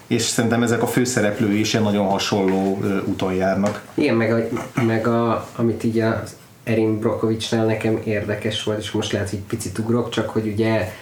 és 0.07 0.23
szerintem 0.23 0.63
ezek 0.63 0.83
a 0.83 0.87
főszereplői 0.87 1.61
is 1.61 1.73
ilyen 1.73 1.85
nagyon 1.85 2.07
hasonló 2.07 2.79
úton 3.05 3.33
járnak. 3.33 3.83
Igen, 3.95 4.15
meg, 4.15 4.33
a, 4.33 4.81
meg 4.87 5.07
a, 5.07 5.49
amit 5.57 5.85
így 5.85 5.99
az 5.99 6.39
Erin 6.65 6.99
Brokovicsnál 6.99 7.65
nekem 7.65 8.01
érdekes 8.05 8.63
volt, 8.63 8.79
és 8.79 8.91
most 8.91 9.13
lehet, 9.13 9.31
hogy 9.31 9.39
picit 9.39 9.79
ugrok, 9.79 10.09
csak 10.11 10.31
hogy 10.31 10.47
ugye 10.47 10.93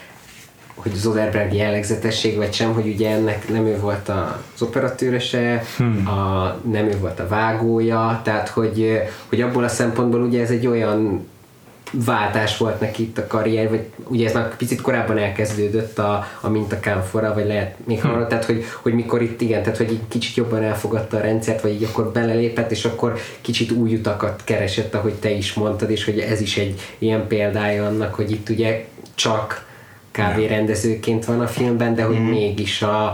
hogy 0.74 0.94
Zoderberg 0.94 1.54
jellegzetesség, 1.54 2.36
vagy 2.36 2.52
sem, 2.52 2.72
hogy 2.72 2.86
ugye 2.86 3.10
ennek 3.10 3.48
nem 3.48 3.66
ő 3.66 3.78
volt 3.80 4.08
az 4.08 4.62
operatőrese, 4.62 5.62
hmm. 5.76 6.06
a, 6.06 6.56
nem 6.70 6.86
ő 6.86 6.98
volt 6.98 7.20
a 7.20 7.28
vágója, 7.28 8.20
tehát 8.24 8.48
hogy, 8.48 9.02
hogy 9.28 9.40
abból 9.40 9.64
a 9.64 9.68
szempontból 9.68 10.20
ugye 10.22 10.42
ez 10.42 10.50
egy 10.50 10.66
olyan 10.66 11.26
váltás 11.92 12.56
volt 12.56 12.80
neki 12.80 13.02
itt 13.02 13.18
a 13.18 13.26
karrier, 13.26 13.68
vagy 13.68 13.86
ugye 14.04 14.26
ez 14.26 14.34
már 14.34 14.56
picit 14.56 14.80
korábban 14.80 15.18
elkezdődött 15.18 15.98
a, 15.98 16.26
a 16.40 16.48
mintakánfora, 16.48 17.34
vagy 17.34 17.46
lehet 17.46 17.74
még 17.84 18.00
hmm. 18.00 18.26
tehát 18.28 18.44
hogy, 18.44 18.64
hogy 18.82 18.94
mikor 18.94 19.22
itt 19.22 19.40
igen, 19.40 19.62
tehát 19.62 19.76
hogy 19.76 20.00
kicsit 20.08 20.34
jobban 20.36 20.62
elfogadta 20.62 21.16
a 21.16 21.20
rendszert, 21.20 21.60
vagy 21.60 21.72
így 21.72 21.84
akkor 21.84 22.10
belelépett, 22.12 22.70
és 22.70 22.84
akkor 22.84 23.18
kicsit 23.40 23.70
új 23.70 23.94
utakat 23.94 24.40
keresett, 24.44 24.94
ahogy 24.94 25.14
te 25.14 25.30
is 25.30 25.54
mondtad, 25.54 25.90
és 25.90 26.04
hogy 26.04 26.18
ez 26.18 26.40
is 26.40 26.56
egy 26.56 26.80
ilyen 26.98 27.26
példája 27.26 27.86
annak, 27.86 28.14
hogy 28.14 28.30
itt 28.30 28.48
ugye 28.48 28.86
csak 29.14 29.66
kávérendzőként 30.10 31.24
van 31.24 31.40
a 31.40 31.46
filmben, 31.46 31.94
de 31.94 32.02
hogy 32.02 32.16
hmm. 32.16 32.28
mégis 32.28 32.82
a, 32.82 33.04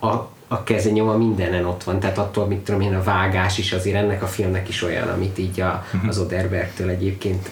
a, 0.00 0.28
a 0.48 0.62
kezenyoma 0.64 1.16
mindenen 1.16 1.64
ott 1.64 1.84
van, 1.84 2.00
tehát 2.00 2.18
attól, 2.18 2.46
mit 2.46 2.58
tudom 2.58 2.80
én, 2.80 2.94
a 2.94 3.02
vágás 3.02 3.58
is 3.58 3.72
azért 3.72 3.96
ennek 3.96 4.22
a 4.22 4.26
filmnek 4.26 4.68
is 4.68 4.82
olyan, 4.82 5.08
amit 5.08 5.38
így 5.38 5.60
a, 5.60 5.84
hmm. 5.90 6.08
az 6.08 6.18
Oderbergtől 6.18 6.88
egyébként 6.88 7.50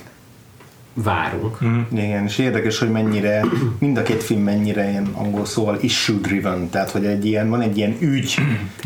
várunk. 0.95 1.65
Mm, 1.65 1.81
igen, 1.93 2.25
és 2.25 2.39
érdekes, 2.39 2.79
hogy 2.79 2.91
mennyire, 2.91 3.45
mind 3.79 3.97
a 3.97 4.03
két 4.03 4.23
film 4.23 4.43
mennyire 4.43 4.91
ilyen 4.91 5.09
angol 5.13 5.45
szóval 5.45 5.79
issue 5.81 6.17
driven, 6.17 6.71
tehát 6.71 6.91
hogy 6.91 7.05
egy 7.05 7.27
ilyen, 7.27 7.51
van 7.51 7.61
egy 7.61 7.77
ilyen 7.77 7.97
ügy 8.01 8.35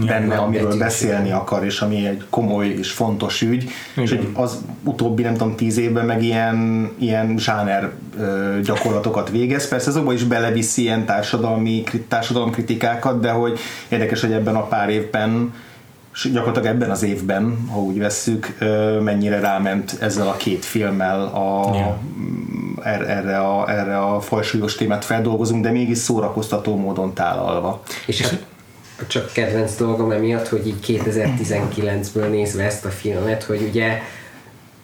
benne, 0.07 0.35
ja, 0.35 0.43
amiről 0.43 0.79
beszélni 0.79 1.31
akar, 1.31 1.65
és 1.65 1.81
ami 1.81 2.07
egy 2.07 2.25
komoly 2.31 2.69
és 2.69 2.91
fontos 2.91 3.43
ügy, 3.43 3.63
igen. 3.63 4.05
és 4.05 4.11
hogy 4.11 4.29
az 4.33 4.65
utóbbi, 4.85 5.23
nem 5.23 5.33
tudom, 5.33 5.57
tíz 5.57 5.79
évben 5.79 6.07
meg 6.07 6.23
ilyen, 6.23 6.91
ilyen 6.99 7.39
zsáner 7.39 7.93
gyakorlatokat 8.63 9.31
végez, 9.31 9.69
persze 9.69 9.91
azokban 9.91 10.15
is 10.15 10.25
beleviszi 10.25 10.83
ilyen 10.83 11.05
társadalmi, 11.05 11.83
társadalomkritikákat, 12.09 13.21
de 13.21 13.31
hogy 13.31 13.59
érdekes, 13.89 14.21
hogy 14.21 14.33
ebben 14.33 14.55
a 14.55 14.67
pár 14.67 14.89
évben 14.89 15.53
és 16.17 16.31
gyakorlatilag 16.33 16.75
ebben 16.75 16.91
az 16.91 17.03
évben, 17.03 17.69
ha 17.73 17.79
úgy 17.79 17.99
vesszük, 17.99 18.59
mennyire 19.01 19.41
ráment 19.41 19.97
ezzel 20.01 20.29
a 20.29 20.37
két 20.37 20.65
filmmel 20.65 21.21
a, 21.21 21.75
yeah. 21.75 21.95
Er, 22.83 23.11
erre, 23.11 23.39
a, 23.39 23.71
erre 23.71 23.99
a 23.99 24.21
fajsúlyos 24.21 24.75
témát 24.75 25.05
feldolgozunk, 25.05 25.63
de 25.63 25.71
mégis 25.71 25.99
szórakoztató 25.99 26.77
módon 26.77 27.15
tálalva. 27.15 27.83
És 28.07 28.21
hát 28.21 28.45
csak 29.07 29.33
kedvenc 29.33 29.77
dolgom 29.77 30.11
emiatt, 30.11 30.49
hogy 30.49 30.67
így 30.67 30.85
2019-ből 30.87 32.31
nézve 32.31 32.65
ezt 32.65 32.85
a 32.85 32.91
filmet, 32.91 33.43
hogy 33.43 33.63
ugye 33.63 34.01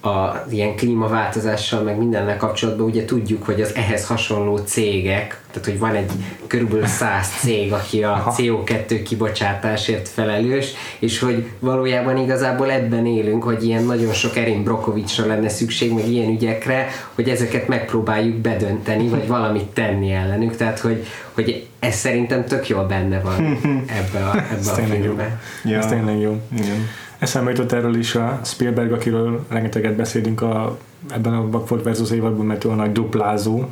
a 0.02 0.44
ilyen 0.50 0.76
klímaváltozással, 0.76 1.82
meg 1.82 1.98
mindennel 1.98 2.36
kapcsolatban 2.36 2.86
ugye 2.86 3.04
tudjuk, 3.04 3.44
hogy 3.44 3.60
az 3.60 3.74
ehhez 3.74 4.06
hasonló 4.06 4.56
cégek, 4.56 5.40
tehát 5.50 5.68
hogy 5.68 5.78
van 5.78 5.94
egy 5.94 6.10
körülbelül 6.46 6.86
száz 6.86 7.28
cég, 7.28 7.72
aki 7.72 8.02
a 8.02 8.24
CO2 8.38 9.00
kibocsátásért 9.04 10.08
felelős, 10.08 10.72
és 10.98 11.18
hogy 11.18 11.46
valójában 11.58 12.16
igazából 12.16 12.70
ebben 12.70 13.06
élünk, 13.06 13.42
hogy 13.42 13.64
ilyen 13.64 13.84
nagyon 13.84 14.12
sok 14.12 14.36
Erin 14.36 14.62
Brokovicsra 14.62 15.26
lenne 15.26 15.48
szükség, 15.48 15.92
meg 15.92 16.08
ilyen 16.08 16.30
ügyekre, 16.30 16.88
hogy 17.14 17.28
ezeket 17.28 17.68
megpróbáljuk 17.68 18.36
bedönteni, 18.36 19.08
vagy 19.08 19.26
valamit 19.26 19.66
tenni 19.66 20.12
ellenük, 20.12 20.56
tehát 20.56 20.78
hogy, 20.78 21.06
hogy 21.32 21.66
ez 21.78 21.94
szerintem 21.94 22.44
tök 22.44 22.68
jól 22.68 22.84
benne 22.84 23.20
van 23.20 23.58
ebbe 24.00 24.24
a, 24.24 24.36
ebbe 24.36 24.70
a 24.70 24.74
filmbe. 24.74 25.40
Ja. 25.64 25.78
Ez 25.78 25.86
tényleg 25.86 26.20
jó. 26.20 26.40
Igen. 26.56 26.88
Eszembe 27.22 27.50
jutott 27.50 27.72
erről 27.72 27.96
is 27.96 28.14
a 28.14 28.40
Spielberg, 28.44 28.92
akiről 28.92 29.44
rengeteget 29.48 29.96
beszélünk 29.96 30.40
a, 30.42 30.78
ebben 31.10 31.32
a 31.32 31.48
Backford 31.48 31.82
versus 31.82 32.10
évadban, 32.10 32.46
mert 32.46 32.64
a 32.64 32.74
nagy 32.74 32.92
duplázó, 32.92 33.64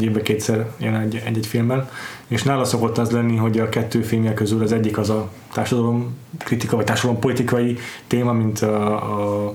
évben 0.00 0.22
kétszer 0.22 0.70
jön 0.78 0.94
egy, 0.94 1.22
egy-egy 1.24 1.46
filmben, 1.46 1.88
és 2.26 2.42
nála 2.42 2.64
szokott 2.64 2.98
az 2.98 3.10
lenni, 3.10 3.36
hogy 3.36 3.58
a 3.58 3.68
kettő 3.68 4.02
filmje 4.02 4.34
közül 4.34 4.62
az 4.62 4.72
egyik 4.72 4.98
az 4.98 5.10
a 5.10 5.30
társadalom 5.52 6.16
kritika, 6.38 6.76
vagy 6.76 6.84
társadalom 6.84 7.20
politikai 7.20 7.78
téma, 8.06 8.32
mint 8.32 8.60
a, 8.60 9.48
a 9.48 9.54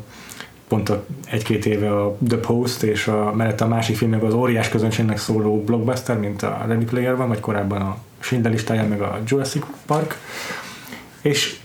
pont 0.68 0.90
a 0.90 1.06
egy-két 1.26 1.66
éve 1.66 2.02
a 2.02 2.18
The 2.28 2.38
Post, 2.38 2.84
és 2.84 3.08
a, 3.08 3.34
mellett 3.36 3.62
a 3.62 3.68
másik 3.68 3.96
filmnek 3.96 4.24
az 4.24 4.34
óriás 4.34 4.70
közönségnek 4.70 5.18
szóló 5.18 5.64
blockbuster, 5.64 6.20
mint 6.20 6.44
a 6.44 6.66
Ready 6.68 6.86
Player 6.86 7.16
van, 7.16 7.28
vagy 7.28 7.40
korábban 7.40 7.82
a 7.82 7.98
Schindler 8.20 8.52
listája, 8.52 8.88
meg 8.88 9.02
a 9.02 9.20
Jurassic 9.26 9.66
Park. 9.86 10.18
És 11.22 11.60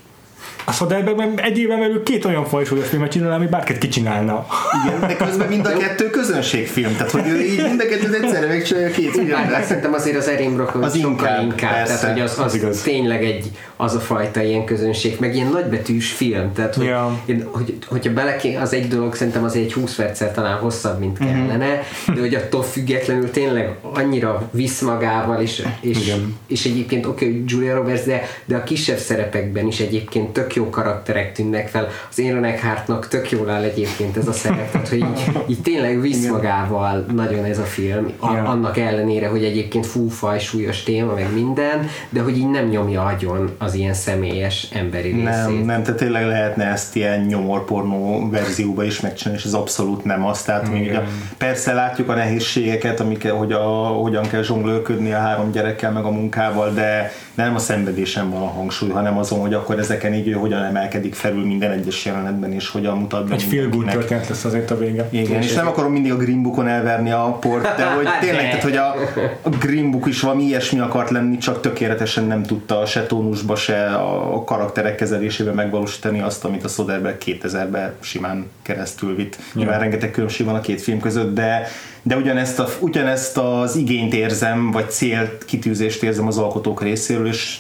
a 0.65 0.73
Soderbergben 0.73 1.41
egy 1.41 1.59
éven 1.59 1.79
belül 1.79 2.03
két 2.03 2.25
olyan 2.25 2.45
fajsúlyos 2.45 2.89
filmet 2.89 3.11
csinál, 3.11 3.33
ami 3.33 3.47
bárkit 3.47 3.79
kicsinálna. 3.79 4.47
Igen, 4.85 5.01
de 5.01 5.17
közben 5.17 5.49
mind 5.49 5.67
a 5.67 5.77
kettő 5.77 6.11
közönségfilm, 6.11 6.97
tehát 6.97 7.11
hogy 7.11 7.29
ő 7.29 7.41
így 7.41 7.63
mind 7.63 7.81
a 7.81 7.87
kettőt 7.87 8.15
egyszerre 8.15 8.47
megcsinálja 8.47 8.91
két 8.91 9.11
filmet. 9.11 9.65
Szerintem 9.65 9.93
azért 9.93 10.17
az 10.17 10.29
Erin 10.29 10.55
Brockovich 10.55 10.87
az 10.87 10.95
inkább, 10.95 11.43
inkább 11.43 11.73
persze, 11.73 11.99
tehát 11.99 12.17
hogy 12.17 12.25
az, 12.25 12.39
az, 12.39 12.45
az 12.45 12.55
igaz. 12.55 12.83
tényleg 12.83 13.25
egy, 13.25 13.51
az 13.77 13.95
a 13.95 14.01
fajta 14.01 14.43
ilyen 14.43 14.65
közönség, 14.65 15.17
meg 15.21 15.35
ilyen 15.35 15.49
nagybetűs 15.49 16.13
film, 16.13 16.53
tehát 16.53 16.75
hogy, 16.75 16.85
ja. 16.85 17.19
én, 17.25 17.49
hogy, 17.53 17.79
hogyha 17.87 18.13
bele 18.13 18.37
az 18.61 18.73
egy 18.73 18.89
dolog, 18.89 19.15
szerintem 19.15 19.45
az 19.45 19.57
egy 19.57 19.73
20 19.73 19.95
perccel 19.95 20.33
talán 20.33 20.59
hosszabb, 20.59 20.99
mint 20.99 21.19
mhm. 21.19 21.29
kellene, 21.29 21.67
mm-hmm. 21.67 22.15
de 22.15 22.21
hogy 22.21 22.35
attól 22.35 22.63
függetlenül 22.63 23.31
tényleg 23.31 23.71
annyira 23.93 24.49
visz 24.51 24.81
magával, 24.81 25.41
és, 25.41 25.67
és, 25.81 26.15
és 26.47 26.65
egyébként 26.65 27.07
oké, 27.07 27.27
okay, 27.27 27.45
Julia 27.47 27.75
Roberts, 27.75 28.05
de, 28.05 28.23
de 28.45 28.57
a 28.57 28.63
kisebb 28.63 28.99
szerepekben 28.99 29.67
is 29.67 29.81
egyébként 29.81 30.33
tök 30.33 30.54
jó 30.55 30.71
karakterek 30.71 31.33
tűnnek 31.33 31.69
fel. 31.69 31.89
Az 32.11 32.21
Aaron 32.21 32.45
Eckhartnak 32.45 33.09
tök 33.09 33.31
jól 33.31 33.51
áll 33.51 33.63
egyébként 33.63 34.17
ez 34.17 34.29
a 34.29 34.33
szerep, 34.33 34.71
tehát 34.71 34.89
hogy 34.89 34.99
így, 34.99 35.31
így 35.47 35.61
tényleg 35.63 36.01
visz 36.01 36.29
magával 36.29 37.05
nagyon 37.15 37.45
ez 37.45 37.59
a 37.59 37.65
film, 37.65 38.13
a, 38.19 38.27
annak 38.27 38.79
ellenére, 38.79 39.29
hogy 39.29 39.45
egyébként 39.45 39.87
fúfaj, 39.87 40.41
súlyos 40.41 40.83
téma, 40.83 41.15
meg 41.15 41.33
minden, 41.33 41.89
de 42.09 42.21
hogy 42.21 42.37
így 42.37 42.51
nem 42.51 42.69
nyomja 42.69 43.05
agyon 43.05 43.51
az 43.59 43.75
ilyen 43.75 43.95
személyes 43.95 44.69
emberi 44.73 45.11
részét. 45.11 45.25
Nem, 45.25 45.53
nem, 45.53 45.83
tehát 45.83 45.99
tényleg 45.99 46.27
lehetne 46.27 46.65
ezt 46.65 46.97
ilyen 46.97 47.21
nyomorpornó 47.21 48.29
verzióba 48.31 48.85
is 48.85 49.01
megcsinálni, 49.01 49.41
és 49.41 49.47
ez 49.47 49.55
abszolút 49.55 50.05
nem 50.05 50.27
az. 50.27 50.43
Tehát 50.43 50.71
még 50.71 50.95
a, 50.95 51.03
persze 51.39 51.73
látjuk 51.73 52.09
a 52.09 52.15
nehézségeket, 52.15 53.01
amik, 53.01 53.31
hogy 53.31 53.53
a, 53.53 53.63
hogyan 53.87 54.29
kell 54.29 54.43
zsonglőködni 54.43 55.13
a 55.13 55.19
három 55.19 55.51
gyerekkel, 55.53 55.93
meg 55.93 56.05
a 56.05 56.11
munkával, 56.11 56.73
de 56.73 57.13
nem 57.35 57.55
a 57.55 57.59
szenvedésen 57.59 58.31
van 58.31 58.43
a 58.43 58.47
hangsúly, 58.47 58.91
hanem 58.91 59.19
azon, 59.19 59.41
hogy 59.41 59.55
akkor 59.55 59.79
ezeken 59.79 60.15
így 60.15 60.29
ő 60.29 60.33
hogyan 60.33 60.63
emelkedik 60.63 61.15
felül 61.15 61.45
minden 61.45 61.71
egyes 61.71 62.05
jelenetben, 62.05 62.53
és 62.53 62.69
hogyan 62.69 62.99
mutat 62.99 63.29
be 63.29 63.35
Egy 63.35 63.43
feel 63.43 63.69
good 63.69 63.87
történet 63.87 64.29
lesz 64.29 64.45
azért 64.45 64.71
a 64.71 64.79
vége. 64.79 65.09
Igen, 65.11 65.43
és, 65.43 65.47
és 65.47 65.55
nem 65.55 65.67
akarom 65.67 65.93
mindig 65.93 66.13
a 66.13 66.17
Green 66.17 66.43
Bookon 66.43 66.69
elverni 66.69 67.11
a 67.11 67.37
port, 67.41 67.77
de 67.77 67.85
hogy 67.85 68.07
tényleg, 68.21 68.45
tehát, 68.45 68.63
hogy 68.63 68.77
a, 68.77 68.95
a 69.43 69.49
Green 69.49 69.91
Book 69.91 70.07
is 70.07 70.21
valami 70.21 70.43
ilyesmi 70.43 70.79
akart 70.79 71.11
lenni, 71.11 71.39
csak 71.39 71.61
tökéletesen 71.61 72.25
nem 72.25 72.43
tudta 72.43 72.87
se 72.87 73.07
tónusba, 73.07 73.57
se 73.57 73.87
a 73.95 74.45
karakterek 74.45 74.95
kezelésében 74.95 75.55
megvalósítani 75.55 76.21
azt, 76.21 76.45
amit 76.45 76.65
a 76.65 76.69
Soderbergh 76.69 77.23
2000-ben 77.27 77.93
simán 78.01 78.51
keresztül 78.63 79.15
vitt. 79.15 79.37
Nyilván 79.53 79.81
rengeteg 79.81 80.11
különbség 80.11 80.47
van 80.47 80.55
a 80.55 80.61
két 80.61 80.81
film 80.81 81.01
között, 81.01 81.35
de 81.35 81.67
de 82.07 82.17
ugyanezt, 82.17 82.59
a, 82.59 82.69
ugyanezt 82.81 83.39
az 83.39 83.77
igényt 83.77 84.15
érzem, 84.15 84.71
vagy 84.71 84.91
célt, 84.91 85.45
kitűzést 85.45 86.03
érzem 86.03 86.27
az 86.27 86.39
alkotók 86.39 86.83
részéről, 86.83 87.27
és 87.27 87.59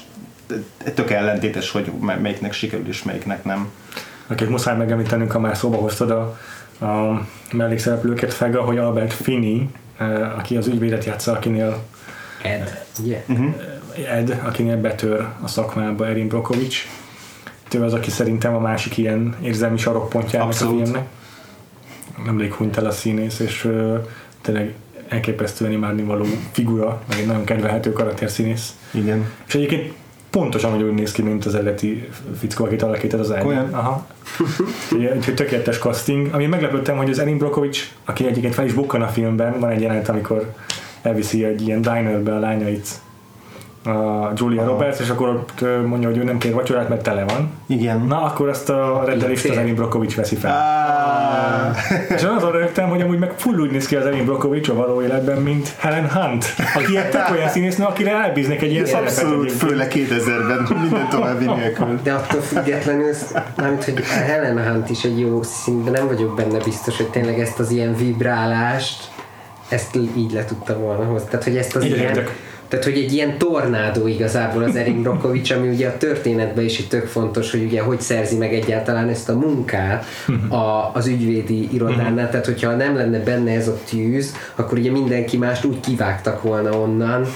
tök 0.95 1.11
ellentétes, 1.11 1.71
hogy 1.71 1.93
melyiknek 2.21 2.53
sikerül 2.53 2.89
és 2.89 3.03
melyiknek 3.03 3.45
nem. 3.45 3.71
Akik 4.27 4.49
muszáj 4.49 4.77
megemlítenünk, 4.77 5.33
ha 5.33 5.39
már 5.39 5.57
szóba 5.57 5.77
hoztad 5.77 6.11
a, 6.11 6.39
a 6.87 7.27
mellékszereplőket, 7.53 8.33
Fega, 8.33 8.63
hogy 8.63 8.79
Albert 8.79 9.13
Finney, 9.13 9.69
eh, 9.99 10.39
aki 10.39 10.57
az 10.57 10.67
ügyvédet 10.67 11.05
játsza, 11.05 11.33
akinél 11.33 11.83
Ed, 12.43 12.85
yeah. 13.05 13.23
uh-huh. 13.29 13.55
Ed, 14.11 14.41
akinél 14.45 14.77
betör 14.77 15.29
a 15.43 15.49
szakmába 15.49 16.07
Erin 16.07 16.29
Brokovich. 16.29 16.79
Ő 17.75 17.83
az, 17.83 17.93
aki 17.93 18.11
szerintem 18.11 18.55
a 18.55 18.59
másik 18.59 18.97
ilyen 18.97 19.37
érzelmi 19.43 19.79
sarokpontja 19.79 20.45
a 20.45 20.53
filmnek. 20.53 21.07
Nemrég 22.25 22.53
hunyt 22.53 22.77
el 22.77 22.87
a 22.87 22.91
színész, 22.91 23.39
és 23.39 23.69
tényleg 24.45 24.75
elképesztően 25.09 25.73
imádni 25.73 26.03
való 26.03 26.25
figura, 26.53 27.03
meg 27.09 27.19
egy 27.19 27.27
nagyon 27.27 27.45
kedvelhető 27.45 27.93
karakterszínész. 27.93 28.77
Igen. 28.91 29.27
És 29.47 29.55
egyébként 29.55 29.93
pontosan 30.31 30.83
úgy 30.83 30.95
néz 30.95 31.13
ki, 31.13 31.23
mint 31.23 31.45
az 31.45 31.55
eredeti 31.55 32.09
fickó, 32.39 32.65
akit 32.65 32.83
alakított 32.83 33.21
az 33.21 33.31
Eddie. 33.31 33.47
Olyan? 33.47 33.75
Aha. 33.75 34.07
Úgyhogy 35.17 35.35
tökéletes 35.35 35.79
casting. 35.79 36.29
Ami 36.33 36.47
meglepődtem, 36.47 36.97
hogy 36.97 37.11
az 37.11 37.19
Erin 37.19 37.39
Brockovich, 37.39 37.83
aki 38.05 38.27
egyébként 38.27 38.55
fel 38.55 38.65
is 38.65 38.73
bukkan 38.73 39.03
a 39.03 39.09
filmben, 39.09 39.61
van 39.61 39.71
egy 39.71 39.81
jelenet, 39.81 40.09
amikor 40.09 40.55
elviszi 41.03 41.45
egy 41.45 41.67
ilyen 41.67 41.83
dinerbe 41.83 42.35
a 42.35 42.39
lányait 42.39 42.89
a 43.87 44.33
Julia 44.35 44.61
Aha. 44.61 44.71
Roberts, 44.71 45.01
és 45.01 45.09
akkor 45.09 45.29
ott 45.29 45.61
mondja, 45.87 46.09
hogy 46.09 46.19
ő 46.19 46.23
nem 46.23 46.39
kér 46.39 46.53
vacsorát, 46.53 46.89
mert 46.89 47.03
tele 47.03 47.25
van. 47.25 47.53
Igen. 47.67 48.01
Na, 48.01 48.23
akkor 48.23 48.49
azt 48.49 48.71
a 48.71 49.03
rendelést 49.07 49.49
az 49.49 49.57
Erin 49.57 49.75
Brockovich 49.75 50.17
veszi 50.17 50.37
fel. 50.37 50.53
Ah. 50.53 51.77
és 52.17 52.23
azon 52.23 52.53
rögtem, 52.53 52.89
hogy 52.89 53.01
amúgy 53.01 53.19
meg 53.19 53.33
full 53.37 53.59
úgy 53.59 53.71
néz 53.71 53.87
ki 53.87 53.97
az 53.97 54.07
Erin 54.07 54.25
Brockovich 54.25 54.71
a 54.71 54.75
való 54.75 55.03
életben, 55.03 55.37
mint 55.43 55.75
Helen 55.79 56.11
Hunt, 56.11 56.45
aki 56.75 56.97
egy 56.97 57.11
tök 57.11 57.31
olyan 57.33 57.49
színésznő, 57.49 57.85
akire 57.85 58.11
elbíznek 58.11 58.63
egy 58.63 58.71
ilyen 58.71 58.87
szerepet. 58.87 59.19
Abszolút, 59.19 59.53
főleg 59.53 59.93
2000-ben, 59.95 60.79
minden 60.81 61.09
további 61.09 61.45
nélkül. 61.45 62.01
De 62.03 62.13
attól 62.13 62.41
függetlenül, 62.41 63.13
mármint, 63.57 63.85
hogy 63.85 64.05
Helen 64.05 64.69
Hunt 64.69 64.91
is 64.91 65.03
egy 65.03 65.21
jó 65.21 65.43
szín, 65.43 65.85
de 65.85 65.91
nem 65.91 66.07
vagyok 66.07 66.35
benne 66.35 66.59
biztos, 66.59 66.97
hogy 66.97 67.09
tényleg 67.09 67.41
ezt 67.41 67.59
az 67.59 67.71
ilyen 67.71 67.97
vibrálást 67.97 69.13
ezt 69.69 69.97
így 70.17 70.33
le 70.33 70.45
tudta 70.45 70.79
volna 70.79 71.05
hozni. 71.05 71.29
Tehát, 71.29 71.45
hogy 71.45 71.57
ezt 71.57 71.77
az 71.77 71.85
Így 71.85 71.91
ilyen, 71.91 72.03
értek. 72.03 72.31
Tehát, 72.79 72.89
hogy 72.89 73.03
egy 73.03 73.13
ilyen 73.13 73.39
tornádó 73.39 74.07
igazából 74.07 74.63
az 74.63 74.77
Erin 74.77 75.03
Brockovich, 75.03 75.57
ami 75.57 75.69
ugye 75.69 75.89
a 75.89 75.97
történetben 75.97 76.65
is 76.65 76.79
itt 76.79 76.89
tök 76.89 77.07
fontos, 77.07 77.51
hogy 77.51 77.63
ugye 77.65 77.81
hogy 77.83 78.01
szerzi 78.01 78.37
meg 78.37 78.55
egyáltalán 78.55 79.09
ezt 79.09 79.29
a 79.29 79.35
munkát 79.35 80.05
a, 80.49 80.91
az 80.93 81.07
ügyvédi 81.07 81.69
irodánál, 81.73 82.31
tehát 82.31 82.47
hogyha 82.47 82.77
nem 82.77 82.97
lenne 82.97 83.19
benne 83.19 83.53
ez 83.53 83.69
a 83.69 83.79
tűz, 83.89 84.35
akkor 84.55 84.79
ugye 84.79 84.91
mindenki 84.91 85.37
mást 85.37 85.65
úgy 85.65 85.81
kivágtak 85.81 86.43
volna 86.43 86.79
onnan, 86.79 87.27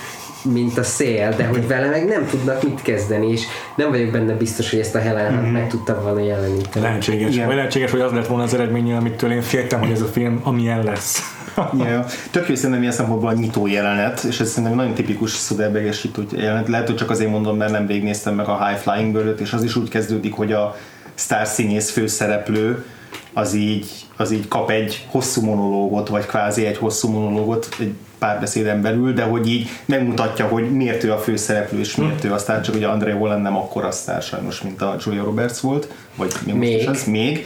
mint 0.42 0.78
a 0.78 0.82
szél, 0.82 1.34
de 1.36 1.46
hogy 1.46 1.66
vele 1.66 1.88
meg 1.88 2.06
nem 2.06 2.26
tudnak 2.26 2.62
mit 2.62 2.82
kezdeni, 2.82 3.30
és 3.30 3.42
nem 3.76 3.90
vagyok 3.90 4.10
benne 4.10 4.32
biztos, 4.32 4.70
hogy 4.70 4.78
ezt 4.78 4.94
a 4.94 4.98
Helen 4.98 5.32
mm-hmm. 5.32 5.52
meg 5.52 5.68
tudta 5.68 6.00
volna 6.02 6.20
jeleníteni. 6.20 6.84
Lehetséges. 6.84 7.34
Igen. 7.34 7.46
Vagy 7.46 7.56
lehetséges, 7.56 7.90
hogy 7.90 8.00
az 8.00 8.12
lett 8.12 8.26
volna 8.26 8.42
az 8.42 8.54
eredménye, 8.54 8.96
amitől 8.96 9.32
én 9.32 9.42
féltem, 9.42 9.80
hogy 9.80 9.90
ez 9.90 10.00
a 10.00 10.06
film 10.06 10.40
amilyen 10.42 10.84
lesz. 10.84 11.37
ja, 11.88 12.04
tök 12.30 12.48
jó 12.48 12.54
szerintem 12.54 12.80
ilyen 12.80 12.92
szempontból 12.92 13.28
a 13.28 13.32
nyitó 13.32 13.66
jelenet, 13.66 14.22
és 14.22 14.40
ez 14.40 14.48
szerintem 14.48 14.74
nagyon 14.74 14.94
tipikus 14.94 15.32
Soderberghes 15.32 16.04
nyitó 16.04 16.22
jelenet. 16.32 16.68
Lehet, 16.68 16.86
hogy 16.86 16.96
csak 16.96 17.10
azért 17.10 17.30
mondom, 17.30 17.56
mert 17.56 17.72
nem 17.72 17.86
végignéztem 17.86 18.34
meg 18.34 18.48
a 18.48 18.66
High 18.66 18.78
Flying 18.78 19.12
bird 19.12 19.40
és 19.40 19.52
az 19.52 19.64
is 19.64 19.76
úgy 19.76 19.88
kezdődik, 19.88 20.34
hogy 20.34 20.52
a 20.52 20.76
sztárszínész 21.14 21.90
főszereplő 21.90 22.84
az 23.32 23.54
így, 23.54 23.90
az 24.16 24.30
így 24.30 24.48
kap 24.48 24.70
egy 24.70 25.06
hosszú 25.10 25.42
monológot, 25.42 26.08
vagy 26.08 26.26
kvázi 26.26 26.66
egy 26.66 26.76
hosszú 26.76 27.08
monológot 27.08 27.68
egy 27.80 27.94
párbeszéden 28.18 28.82
belül, 28.82 29.12
de 29.12 29.22
hogy 29.22 29.48
így 29.48 29.68
megmutatja, 29.84 30.46
hogy 30.46 30.70
miért 30.70 31.04
ő 31.04 31.12
a 31.12 31.18
főszereplő, 31.18 31.78
és 31.78 31.96
miért 31.96 32.24
ő. 32.24 32.32
A 32.32 32.38
sztár, 32.38 32.60
csak 32.60 32.74
ugye 32.74 32.86
André 32.86 33.10
Holland 33.10 33.42
nem 33.42 33.56
akkor 33.56 33.84
a 33.84 33.90
sztár 33.90 34.22
sajnos, 34.22 34.62
mint 34.62 34.82
a 34.82 34.96
Julia 35.04 35.24
Roberts 35.24 35.58
volt, 35.58 35.88
vagy 36.16 36.32
még, 36.44 36.54
Még. 36.54 36.72
Most 36.72 36.82
is 36.82 36.86
az, 36.86 37.04
még, 37.04 37.44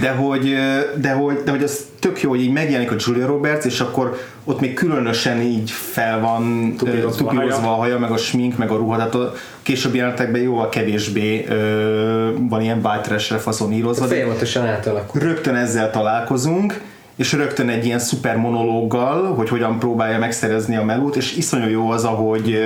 de 0.00 0.10
hogy, 0.10 0.56
de, 0.96 1.12
hogy, 1.12 1.42
de 1.44 1.50
hogy 1.50 1.62
az 1.62 1.86
tök 1.98 2.20
jó, 2.20 2.30
hogy 2.30 2.40
így 2.40 2.52
megjelenik 2.52 2.90
a 2.90 2.96
Julia 2.98 3.26
Roberts, 3.26 3.64
és 3.64 3.80
akkor 3.80 4.18
ott 4.44 4.60
még 4.60 4.74
különösen 4.74 5.40
így 5.40 5.70
fel 5.70 6.20
van 6.20 6.74
Tupírozva 7.16 7.72
a 7.72 7.74
haja, 7.74 7.98
meg 7.98 8.10
a 8.10 8.16
smink, 8.16 8.56
meg 8.56 8.70
a 8.70 8.76
ruha, 8.76 8.96
tehát 8.96 9.14
a 9.14 9.32
későbbi 9.62 9.96
jelenetekben 9.96 10.40
jóval 10.40 10.68
kevésbé 10.68 11.44
ö, 11.48 12.30
van 12.48 12.60
ilyen 12.62 12.80
white 12.84 13.00
trash-re 13.00 13.38
faszonírozva, 13.38 14.06
Folyamatosan 14.06 14.66
átalakul. 14.66 15.20
rögtön 15.20 15.54
ezzel 15.54 15.90
találkozunk, 15.90 16.80
és 17.16 17.32
rögtön 17.32 17.68
egy 17.68 17.84
ilyen 17.84 17.98
szuper 17.98 18.36
monológgal, 18.36 19.34
hogy 19.34 19.48
hogyan 19.48 19.78
próbálja 19.78 20.18
megszerezni 20.18 20.76
a 20.76 20.84
melót, 20.84 21.16
és 21.16 21.36
iszonyú 21.36 21.68
jó 21.68 21.90
az, 21.90 22.04
ahogy 22.04 22.58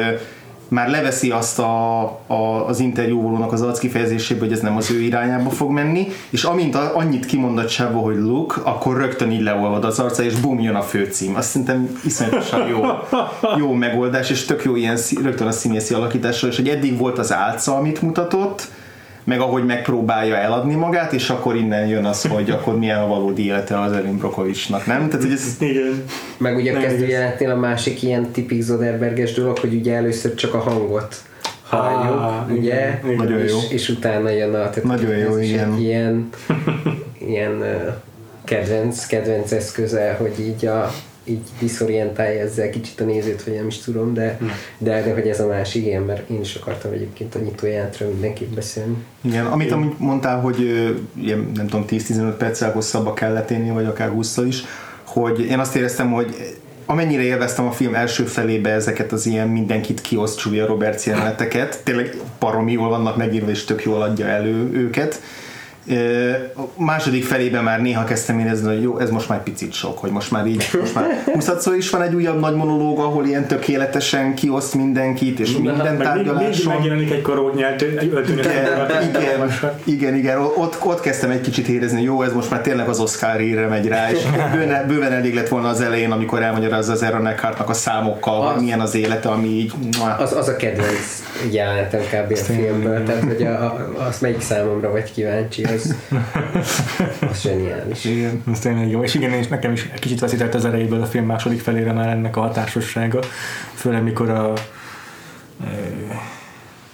már 0.68 0.88
leveszi 0.88 1.30
azt 1.30 1.58
a, 1.58 2.02
a, 2.26 2.66
az 2.66 2.80
interjúvolónak 2.80 3.52
az 3.52 3.62
arckifejezéséből, 3.62 4.48
hogy 4.48 4.56
ez 4.56 4.62
nem 4.62 4.76
az 4.76 4.90
ő 4.90 5.00
irányába 5.00 5.50
fog 5.50 5.70
menni, 5.70 6.08
és 6.30 6.44
amint 6.44 6.74
a, 6.74 6.96
annyit 6.96 7.26
kimondott 7.26 7.68
Sebo, 7.68 8.00
hogy 8.00 8.16
look, 8.16 8.60
akkor 8.64 8.96
rögtön 8.96 9.30
így 9.30 9.42
leolvad 9.42 9.84
az 9.84 9.98
arca, 9.98 10.22
és 10.22 10.40
bum, 10.40 10.60
jön 10.60 10.74
a 10.74 10.82
főcím. 10.82 11.36
Azt 11.36 11.48
szerintem 11.48 11.98
iszonyatosan 12.04 12.68
jó, 12.68 12.80
jó 13.58 13.72
megoldás, 13.72 14.30
és 14.30 14.44
tök 14.44 14.64
jó 14.64 14.76
ilyen 14.76 14.98
rögtön 15.22 15.46
a 15.46 15.52
színészi 15.52 15.94
alakításra, 15.94 16.48
és 16.48 16.56
hogy 16.56 16.68
eddig 16.68 16.98
volt 16.98 17.18
az 17.18 17.32
álca, 17.32 17.76
amit 17.76 18.02
mutatott, 18.02 18.68
meg 19.28 19.40
ahogy 19.40 19.64
megpróbálja 19.64 20.36
eladni 20.36 20.74
magát, 20.74 21.12
és 21.12 21.30
akkor 21.30 21.56
innen 21.56 21.86
jön 21.86 22.04
az, 22.04 22.22
hogy 22.22 22.50
akkor 22.50 22.78
milyen 22.78 22.98
a 22.98 23.06
valódi 23.06 23.44
élete 23.44 23.80
az 23.80 23.92
Erin 23.92 24.16
Brokovicsnak, 24.16 24.86
nem? 24.86 25.08
Tehát, 25.08 25.22
hogy 25.24 25.32
ez, 25.32 25.56
Igen. 25.58 26.04
Meg 26.36 26.56
ugye 26.56 26.76
a 26.76 26.80
kezdőjelenetnél 26.80 27.50
a 27.50 27.56
másik 27.56 28.02
ilyen 28.02 28.30
tipik 28.30 28.62
Zoderberges 28.62 29.32
dolog, 29.32 29.58
hogy 29.58 29.74
ugye 29.74 29.94
először 29.94 30.34
csak 30.34 30.54
a 30.54 30.58
hangot 30.58 31.16
halljuk, 31.68 32.20
Ah, 32.20 32.50
ugye? 32.50 32.58
igen, 32.58 32.98
igen. 33.04 33.16
Nagyon 33.16 33.40
és, 33.40 33.50
jó. 33.50 33.58
és 33.70 33.88
utána 33.88 34.30
jön 34.30 34.48
a... 34.54 34.70
Tehát 34.70 34.84
Nagyon 34.84 35.16
jó, 35.16 35.38
igen. 35.38 35.78
Ilyen, 35.78 36.28
ilyen 37.18 37.64
kedvenc, 38.44 39.06
kedvenc 39.06 39.52
eszköze, 39.52 40.16
hogy 40.18 40.40
így 40.40 40.66
a 40.66 40.90
így 41.28 41.40
diszorientálja 41.58 42.40
ezzel 42.40 42.70
kicsit 42.70 43.00
a 43.00 43.04
nézőt, 43.04 43.44
vagy 43.44 43.54
nem 43.54 43.66
is 43.66 43.78
tudom, 43.78 44.14
de, 44.14 44.38
de, 44.78 45.02
de 45.02 45.12
hogy 45.12 45.28
ez 45.28 45.40
a 45.40 45.46
másik, 45.46 45.86
igen, 45.86 46.02
mert 46.02 46.30
én 46.30 46.40
is 46.40 46.54
akartam 46.54 46.92
egyébként 46.92 47.34
a 47.34 47.38
nyitójelentről 47.38 48.08
mindenképp 48.08 48.54
beszélni. 48.54 48.96
Igen, 49.20 49.46
amit 49.46 49.72
amúgy 49.72 49.94
mondtál, 49.98 50.40
hogy 50.40 50.60
ilyen, 51.14 51.50
nem 51.54 51.66
tudom, 51.66 51.84
10-15 51.88 52.34
perccel 52.38 52.72
hosszabbba 52.72 53.14
kellett 53.14 53.50
élni, 53.50 53.70
vagy 53.70 53.86
akár 53.86 54.08
20 54.08 54.36
is, 54.36 54.64
hogy 55.04 55.40
én 55.40 55.58
azt 55.58 55.76
éreztem, 55.76 56.12
hogy 56.12 56.34
amennyire 56.86 57.22
élveztem 57.22 57.66
a 57.66 57.72
film 57.72 57.94
első 57.94 58.24
felébe 58.24 58.70
ezeket 58.70 59.12
az 59.12 59.26
ilyen 59.26 59.48
mindenkit 59.48 60.00
kioszt 60.00 60.40
Julia 60.44 60.66
Roberts 60.66 61.06
jeleneteket, 61.06 61.80
tényleg 61.84 62.16
baromi 62.38 62.72
jól 62.72 62.88
vannak 62.88 63.16
megírva, 63.16 63.50
és 63.50 63.64
tök 63.64 63.82
jól 63.82 64.02
adja 64.02 64.26
elő 64.26 64.70
őket. 64.72 65.20
A 66.56 66.82
második 66.82 67.24
felében 67.24 67.64
már 67.64 67.80
néha 67.80 68.04
kezdtem 68.04 68.38
érezni, 68.38 68.68
hogy 68.74 68.82
jó, 68.82 68.98
ez 68.98 69.10
most 69.10 69.28
már 69.28 69.42
picit 69.42 69.72
sok, 69.72 69.98
hogy 69.98 70.10
most 70.10 70.30
már 70.30 70.46
így, 70.46 70.68
most 70.80 70.94
már 70.94 71.22
20 71.34 71.66
is 71.76 71.90
van 71.90 72.02
egy 72.02 72.14
újabb 72.14 72.40
nagy 72.40 72.54
monológ, 72.54 72.98
ahol 72.98 73.26
ilyen 73.26 73.46
tökéletesen 73.46 74.34
kioszt 74.34 74.74
mindenkit, 74.74 75.40
és 75.40 75.52
minden 75.52 75.74
Meg 75.76 75.82
mindig, 75.82 76.06
mindig 76.06 76.24
tárgyaláson. 76.34 76.72
megjelenik 76.74 77.10
egy 77.10 77.22
karót 77.22 77.54
nyert 77.54 77.82
öltönyös 77.82 78.46
Igen, 78.46 79.08
igen, 79.08 79.50
igen, 79.84 80.14
igen, 80.14 80.38
ott, 80.38 80.76
ott 80.84 81.00
kezdtem 81.00 81.30
egy 81.30 81.40
kicsit 81.40 81.68
érezni, 81.68 82.02
jó, 82.02 82.22
ez 82.22 82.32
most 82.32 82.50
már 82.50 82.60
tényleg 82.60 82.88
az 82.88 83.00
Oscar 83.00 83.40
írre 83.40 83.66
megy 83.66 83.86
rá, 83.88 84.10
és 84.10 84.18
bőven, 84.54 84.86
bőven 84.86 85.12
elég 85.12 85.34
lett 85.34 85.48
volna 85.48 85.68
az 85.68 85.80
elején, 85.80 86.10
amikor 86.10 86.42
elmagyarázza 86.42 86.92
az 86.92 87.02
Aaron 87.02 87.26
Eckhartnak 87.26 87.68
a 87.68 87.74
számokkal, 87.74 88.40
hogy 88.46 88.56
Az- 88.56 88.62
milyen 88.62 88.80
az 88.80 88.94
élete, 88.94 89.28
ami 89.28 89.48
így... 89.48 89.72
Az, 90.18 90.32
az 90.32 90.48
a 90.48 90.56
kedvenc 90.56 91.22
jelenetem 91.50 92.00
kb. 92.00 92.32
a 92.32 92.36
filmből, 92.36 93.02
tehát 93.02 93.22
hogy 93.22 93.42
a, 93.42 93.62
a, 93.64 93.88
azt 94.08 94.20
melyik 94.20 94.40
számomra 94.40 94.90
vagy 94.90 95.12
kíváncsi, 95.12 95.64
az, 95.78 95.94
az 97.30 97.40
zseniális. 97.40 98.04
Igen. 98.04 98.42
Ez 98.52 98.58
tényleg 98.58 98.90
jó. 98.90 99.02
És 99.02 99.14
igen, 99.14 99.32
és 99.32 99.46
nekem 99.46 99.72
is 99.72 99.88
egy 99.92 100.00
kicsit 100.00 100.20
veszített 100.20 100.54
az 100.54 100.64
erejéből 100.64 101.02
a 101.02 101.06
film 101.06 101.24
második 101.24 101.60
felére 101.60 101.92
már 101.92 102.08
ennek 102.08 102.36
a 102.36 102.40
hatásossága. 102.40 103.18
Főleg 103.74 104.02
mikor 104.02 104.30
a 104.30 104.52
e, 105.64 105.68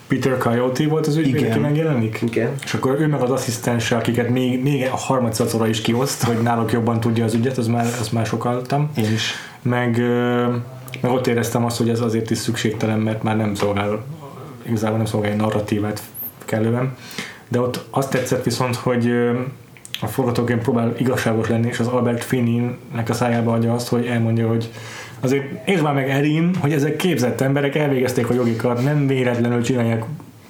Peter 0.06 0.38
Coyote 0.38 0.88
volt 0.88 1.06
az 1.06 1.16
ügyvéd, 1.16 1.50
aki 1.50 1.58
megjelenik? 1.58 2.18
Igen. 2.22 2.50
És 2.64 2.74
akkor 2.74 3.00
ő 3.00 3.06
meg 3.06 3.20
az 3.20 3.30
asszisztense, 3.30 3.96
akiket 3.96 4.28
még, 4.28 4.62
még 4.62 4.88
a 4.92 4.96
harmadszorra 4.96 5.66
is 5.66 5.80
kioszt, 5.80 6.22
hogy 6.22 6.42
náluk 6.42 6.72
jobban 6.72 7.00
tudja 7.00 7.24
az 7.24 7.34
ügyet, 7.34 7.58
az 7.58 7.66
már, 7.66 7.86
az 8.00 8.08
már 8.08 8.26
sokaltam. 8.26 8.90
Én 8.96 9.12
is. 9.12 9.32
Meg, 9.62 9.98
meg 11.00 11.12
ott 11.12 11.26
éreztem 11.26 11.64
azt, 11.64 11.76
hogy 11.76 11.88
ez 11.88 12.00
azért 12.00 12.30
is 12.30 12.38
szükségtelen, 12.38 12.98
mert 12.98 13.22
már 13.22 13.36
nem 13.36 13.54
szolgál 13.54 14.04
igazából 14.66 14.96
nem 14.96 15.06
szolgálja 15.06 15.36
narratívát 15.36 16.02
kellően. 16.44 16.96
De 17.48 17.60
ott 17.60 17.84
azt 17.90 18.10
tetszett 18.10 18.44
viszont, 18.44 18.76
hogy 18.76 19.12
a 20.00 20.06
forgatókönyv 20.06 20.60
próbál 20.62 20.94
igazságos 20.98 21.48
lenni, 21.48 21.66
és 21.66 21.78
az 21.78 21.86
Albert 21.86 22.24
Finney-nek 22.24 23.08
a 23.08 23.12
szájába 23.12 23.52
adja 23.52 23.72
azt, 23.72 23.88
hogy 23.88 24.06
elmondja, 24.06 24.48
hogy 24.48 24.70
azért 25.20 25.68
értsd 25.68 25.82
már 25.82 25.94
meg 25.94 26.10
Erin, 26.10 26.54
hogy 26.60 26.72
ezek 26.72 26.96
képzett 26.96 27.40
emberek 27.40 27.74
elvégezték 27.74 28.30
a 28.30 28.34
jogikat, 28.34 28.82
nem 28.82 29.06
véletlenül 29.06 29.62
csinálják 29.62 30.04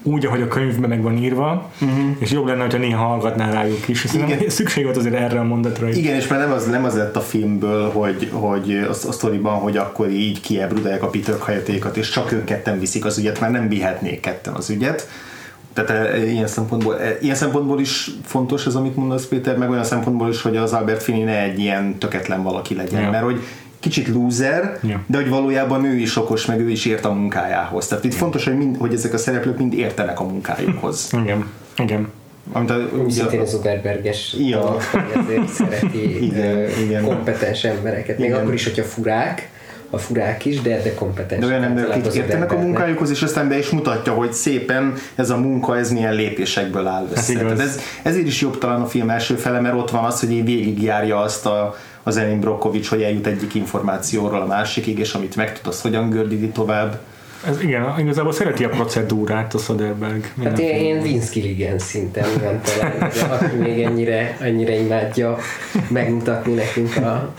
úgy, 0.07 0.27
ahogy 0.27 0.43
a 0.43 0.49
könyvben 0.49 0.89
meg 0.89 1.03
van 1.03 1.17
írva, 1.17 1.71
uh-huh. 1.81 1.99
és 2.19 2.31
jobb 2.31 2.47
lenne, 2.47 2.61
hogyha 2.63 2.79
néha 2.79 3.07
hallgatnál 3.07 3.53
rájuk 3.53 3.89
is, 3.89 4.05
Igen. 4.15 4.49
szükség 4.49 4.85
volt 4.85 4.97
azért 4.97 5.15
erre 5.15 5.39
a 5.39 5.43
mondatra 5.43 5.89
is. 5.89 5.97
Igen, 5.97 6.17
és 6.17 6.27
már 6.27 6.39
nem 6.39 6.53
az, 6.53 6.67
nem 6.67 6.85
az 6.85 6.97
lett 6.97 7.17
a 7.17 7.21
filmből, 7.21 7.91
hogy, 7.91 8.29
hogy 8.33 8.87
a, 8.89 8.91
a 8.91 9.13
sztoriban, 9.13 9.55
hogy 9.55 9.77
akkor 9.77 10.11
így 10.11 10.41
kiebrudálják 10.41 11.03
a 11.03 11.07
Peter 11.07 11.35
hajatékat, 11.39 11.97
és 11.97 12.11
csak 12.11 12.33
ők 12.33 12.45
ketten 12.45 12.79
viszik 12.79 13.05
az 13.05 13.19
ügyet, 13.19 13.41
már 13.41 13.51
nem 13.51 13.69
vihetnék 13.69 14.21
ketten 14.21 14.55
az 14.55 14.71
ügyet. 14.71 15.09
Tehát 15.75 15.91
e, 15.91 16.27
ilyen 16.27 16.47
szempontból, 16.47 17.01
e, 17.01 17.19
ilyen 17.21 17.35
szempontból 17.35 17.81
is 17.81 18.11
fontos 18.25 18.67
ez, 18.67 18.75
amit 18.75 18.97
mondasz 18.97 19.27
Péter, 19.27 19.57
meg 19.57 19.71
olyan 19.71 19.85
szempontból 19.85 20.29
is, 20.29 20.43
hogy 20.43 20.57
az 20.57 20.73
Albert 20.73 21.03
Finney 21.03 21.23
ne 21.23 21.43
egy 21.43 21.59
ilyen 21.59 21.99
töketlen 21.99 22.43
valaki 22.43 22.75
legyen, 22.75 23.03
ja. 23.03 23.11
mert 23.11 23.25
hogy 23.25 23.41
kicsit 23.81 24.09
loser, 24.09 24.79
ja. 24.83 25.01
de 25.07 25.17
hogy 25.17 25.29
valójában 25.29 25.85
ő 25.85 25.97
is 25.97 26.17
okos, 26.17 26.47
meg 26.47 26.61
ő 26.61 26.71
is 26.71 26.85
ért 26.85 27.05
a 27.05 27.13
munkájához. 27.13 27.87
Tehát 27.87 28.05
itt 28.05 28.13
ja. 28.13 28.19
fontos, 28.19 28.45
hogy, 28.45 28.57
mind, 28.57 28.77
hogy 28.79 28.93
ezek 28.93 29.13
a 29.13 29.19
szereplők 29.19 29.59
mind 29.59 29.73
értenek 29.73 30.21
a 30.21 30.25
munkájukhoz. 30.25 31.11
Igen, 31.23 31.51
igen. 31.77 32.09
Amit 32.53 32.71
a, 32.71 32.77
Szintén 33.09 33.41
a 33.41 33.45
Zuckerberges 33.45 34.37
ja. 34.39 34.77
ezért 35.15 35.49
szereti 35.49 36.25
igen, 36.27 36.69
igen. 36.85 37.05
kompetens 37.05 37.65
embereket. 37.65 38.19
Még 38.19 38.29
igen. 38.29 38.41
akkor 38.41 38.55
is, 38.55 38.65
hogyha 38.65 38.83
furák, 38.83 39.51
a 39.95 39.99
furák 39.99 40.45
is, 40.45 40.61
de, 40.61 40.83
de 40.83 40.95
kompetens. 40.95 41.41
De 41.41 41.47
olyan 41.47 41.63
emberek, 41.63 41.91
akik 41.91 42.15
értenek 42.15 42.53
a 42.53 42.59
munkájukhoz, 42.59 43.11
és 43.11 43.23
aztán 43.23 43.49
be 43.49 43.59
is 43.59 43.71
mutatja, 43.71 44.13
hogy 44.13 44.33
szépen 44.33 44.95
ez 45.15 45.31
a 45.31 45.37
munka, 45.37 45.79
ez 45.79 45.91
milyen 45.91 46.15
lépésekből 46.15 46.87
áll 46.87 47.09
össze. 47.13 47.45
Hát 47.45 47.61
ez, 47.61 47.81
ezért 48.03 48.27
is 48.27 48.41
jobb 48.41 48.59
talán 48.59 48.81
a 48.81 48.87
film 48.87 49.11
első 49.11 49.35
fele, 49.35 49.61
mert 49.61 49.75
ott 49.75 49.91
van 49.91 50.05
az, 50.05 50.21
hogy 50.21 50.33
így 50.33 50.45
végigjárja 50.45 51.21
azt 51.21 51.47
a 51.47 51.75
az 52.07 52.17
Erin 52.17 52.41
Brokovics, 52.41 52.89
hogy 52.89 53.03
eljut 53.03 53.27
egyik 53.27 53.55
információról 53.55 54.41
a 54.41 54.47
másikig, 54.47 54.99
és 54.99 55.15
amit 55.15 55.37
megtud, 55.37 55.67
az 55.67 55.81
hogyan 55.81 56.11
gördíti 56.11 56.49
tovább. 56.49 56.99
Ez 57.47 57.63
igen, 57.63 57.99
igazából 57.99 58.33
szereti 58.33 58.65
a 58.65 58.69
procedúrát 58.69 59.55
a 59.55 59.59
Soderberg. 59.59 60.33
Hát 60.45 60.59
én, 60.59 60.77
én 60.77 61.03
Vince 61.03 61.29
Gilligan 61.33 61.79
szinten 61.79 62.29
nem 62.43 62.61
talán, 62.61 63.11
aki 63.31 63.57
még 63.57 63.83
ennyire, 63.83 64.37
ennyire 64.41 64.75
imádja 64.75 65.39
megmutatni 65.89 66.55
nekünk 66.55 66.97
a, 66.97 67.35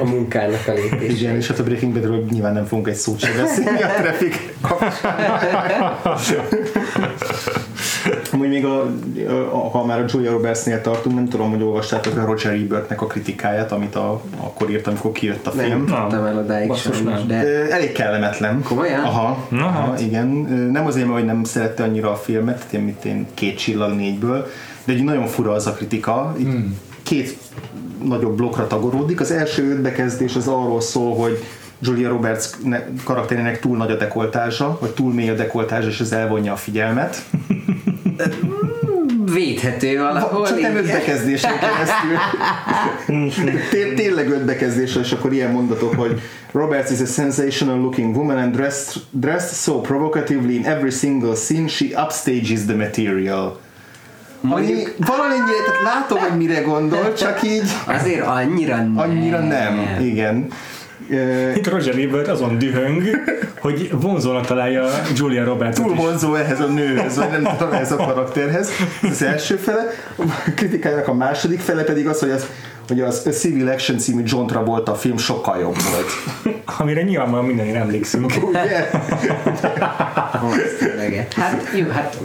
a 0.00 0.04
munkának 0.04 0.66
a 0.66 0.72
lépését. 0.72 1.20
Igen, 1.20 1.36
és 1.36 1.48
hát 1.48 1.58
a 1.58 1.62
Breaking 1.62 1.92
Badről 1.92 2.24
nyilván 2.30 2.52
nem 2.52 2.64
fogunk 2.64 2.88
egy 2.88 2.94
szót 2.94 3.20
sem 3.20 3.36
beszélni 3.36 3.82
a 3.82 3.88
traffic 3.88 4.36
Amúgy 8.32 8.48
még 8.48 8.64
a, 8.64 8.82
a, 9.52 9.68
ha 9.68 9.84
már 9.84 10.00
a 10.00 10.04
Julia 10.08 10.30
Roberts-nél 10.30 10.80
tartunk, 10.80 11.14
nem 11.14 11.28
tudom, 11.28 11.50
hogy 11.50 11.62
olvastátok 11.62 12.16
a 12.16 12.24
Roger 12.24 12.52
Ebertnek 12.52 13.02
a 13.02 13.06
kritikáját, 13.06 13.72
amit 13.72 13.94
a, 13.94 14.20
akkor 14.36 14.70
írt, 14.70 14.86
amikor 14.86 15.12
kijött 15.12 15.46
a 15.46 15.50
film. 15.50 15.84
Nem 15.84 15.86
tudtam 15.86 16.24
el 16.24 16.38
odáig 16.38 16.74
sajnos, 16.74 17.26
de... 17.26 17.34
Elég 17.70 17.92
kellemetlen. 17.92 18.62
Komolyan? 18.62 19.04
Aha, 19.04 19.46
aha, 19.52 19.64
aha, 19.64 19.98
igen. 19.98 20.26
Nem 20.72 20.86
azért, 20.86 21.06
mert 21.06 21.18
hogy 21.18 21.28
nem 21.28 21.44
szerette 21.44 21.82
annyira 21.82 22.10
a 22.10 22.16
filmet, 22.16 22.64
én, 22.70 22.80
mit 22.80 23.04
én 23.04 23.26
két 23.34 23.58
csillag 23.58 23.94
négyből, 23.94 24.46
de 24.84 24.92
egy 24.92 25.04
nagyon 25.04 25.26
fura 25.26 25.52
az 25.52 25.66
a 25.66 25.72
kritika. 25.72 26.34
Hmm. 26.36 26.78
Két 27.02 27.38
nagyobb 28.04 28.36
blokkra 28.36 28.66
tagoródik. 28.66 29.20
Az 29.20 29.30
első 29.30 29.70
öt 29.70 29.80
bekezdés 29.80 30.36
az 30.36 30.48
arról 30.48 30.80
szól, 30.80 31.16
hogy 31.16 31.44
Julia 31.80 32.08
Roberts 32.08 32.50
karakterének 33.04 33.60
túl 33.60 33.76
nagy 33.76 33.90
a 33.90 33.96
dekoltázsa, 33.96 34.78
vagy 34.80 34.90
túl 34.90 35.12
mély 35.12 35.28
a 35.30 35.34
dekoltázsa, 35.34 35.88
és 35.88 36.00
ez 36.00 36.12
elvonja 36.12 36.52
a 36.52 36.56
figyelmet. 36.56 37.22
védhető 39.32 39.98
valahol. 39.98 40.46
Csak 40.46 40.60
nem 40.60 40.76
öt 40.76 40.86
bekezdésen 40.92 41.52
keresztül. 41.58 42.16
Té- 43.70 43.94
tényleg 43.94 44.30
öt 44.30 44.44
bekezdéssel, 44.44 45.02
és 45.02 45.12
akkor 45.12 45.32
ilyen 45.32 45.50
mondatok, 45.50 45.94
hogy 45.94 46.20
Roberts 46.52 46.90
is 46.90 47.00
a 47.00 47.06
sensational 47.06 47.80
looking 47.80 48.16
woman 48.16 48.38
and 48.38 48.54
dressed, 48.54 49.02
dressed 49.10 49.56
so 49.56 49.80
provocatively 49.80 50.54
in 50.54 50.64
every 50.64 50.90
single 50.90 51.34
scene 51.34 51.68
she 51.68 51.84
upstages 52.02 52.64
the 52.64 52.74
material. 52.74 53.58
Mondjuk, 54.40 54.94
valamennyire, 54.98 55.56
tehát 55.66 55.82
látom, 55.82 56.18
hogy 56.18 56.36
mire 56.36 56.60
gondol, 56.60 57.12
csak 57.12 57.42
így... 57.42 57.70
Azért 57.86 58.26
annyira 58.26 58.76
nem. 58.76 58.98
Annyira 58.98 59.38
nem, 59.38 59.98
igen. 60.00 60.46
Itt 61.56 61.68
Roger 61.68 61.98
Ebert 61.98 62.28
azon 62.28 62.58
dühöng, 62.58 63.02
hogy 63.60 63.90
vonzónak 63.92 64.46
találja 64.46 64.88
Julia 65.14 65.44
Roberts. 65.44 65.76
Túl 65.76 65.94
vonzó 65.94 66.34
ehhez 66.34 66.60
a 66.60 66.66
nőhöz, 66.66 67.16
vagy 67.16 67.30
nem 67.30 67.56
tudom, 67.56 67.72
ehhez 67.72 67.92
a 67.92 67.96
karakterhez. 67.96 68.70
Ez 69.02 69.10
az 69.10 69.22
első 69.22 69.56
fele. 69.56 69.82
A 70.16 70.50
kritikájának 70.54 71.08
a 71.08 71.14
második 71.14 71.60
fele 71.60 71.82
pedig 71.82 72.06
az, 72.06 72.20
hogy 72.20 72.30
az 72.30 72.46
hogy 72.88 73.00
az 73.00 73.22
A 73.26 73.30
Civil 73.30 73.68
Action 73.68 73.98
című 73.98 74.22
John 74.24 74.46
Travolta 74.46 74.94
film 74.94 75.16
sokkal 75.16 75.58
jobb 75.58 75.76
volt. 75.92 76.10
Amire 76.78 77.02
nyilvánvalóan 77.02 77.46
mindenki 77.46 77.74
emlékszünk. 77.74 78.32
Ugye? 78.48 78.90
hát 81.36 81.68
jó, 81.74 81.86
hát 81.88 82.16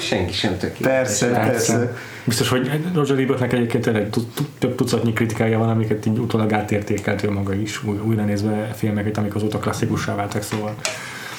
senki 0.00 0.32
sem 0.32 0.58
tökéletes. 0.58 0.98
Persze, 0.98 1.26
persze. 1.26 1.96
Biztos, 2.24 2.48
hogy 2.48 2.70
Roger 2.94 3.18
Ebertnek 3.18 3.52
egyébként 3.52 3.84
tényleg 3.84 4.08
több 4.58 4.74
tucatnyi 4.74 5.12
kritikája 5.12 5.58
van, 5.58 5.68
amiket 5.68 6.06
így 6.06 6.18
utólag 6.18 6.52
átértékelt 6.52 7.22
ő 7.22 7.30
maga 7.30 7.54
is, 7.54 7.84
újra 7.84 8.24
nézve 8.24 8.70
filmeket, 8.76 9.16
amik 9.16 9.34
azóta 9.34 9.58
klasszikussá 9.58 10.14
váltak, 10.14 10.42
szóval 10.42 10.74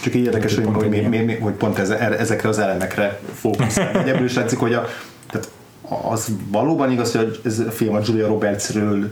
csak 0.03 0.15
így 0.15 0.25
érdekes, 0.25 0.55
hogy, 0.55 0.65
hogy, 0.71 0.89
mi, 0.89 0.99
mi, 0.99 1.17
mi, 1.17 1.35
hogy 1.35 1.53
pont 1.53 1.79
ez, 1.79 1.89
ezekre 1.89 2.49
az 2.49 2.59
elemekre 2.59 3.19
fókuszál. 3.33 4.03
Ebből 4.09 4.25
is 4.25 4.33
látszik, 4.33 4.57
hogy 4.57 4.73
a, 4.73 4.87
tehát 5.31 5.49
az 6.09 6.27
valóban 6.51 6.91
igaz, 6.91 7.15
hogy 7.15 7.39
ez 7.45 7.59
a 7.59 7.71
film 7.71 7.95
a 7.95 7.99
Julia 8.05 8.27
Robertsről 8.27 9.11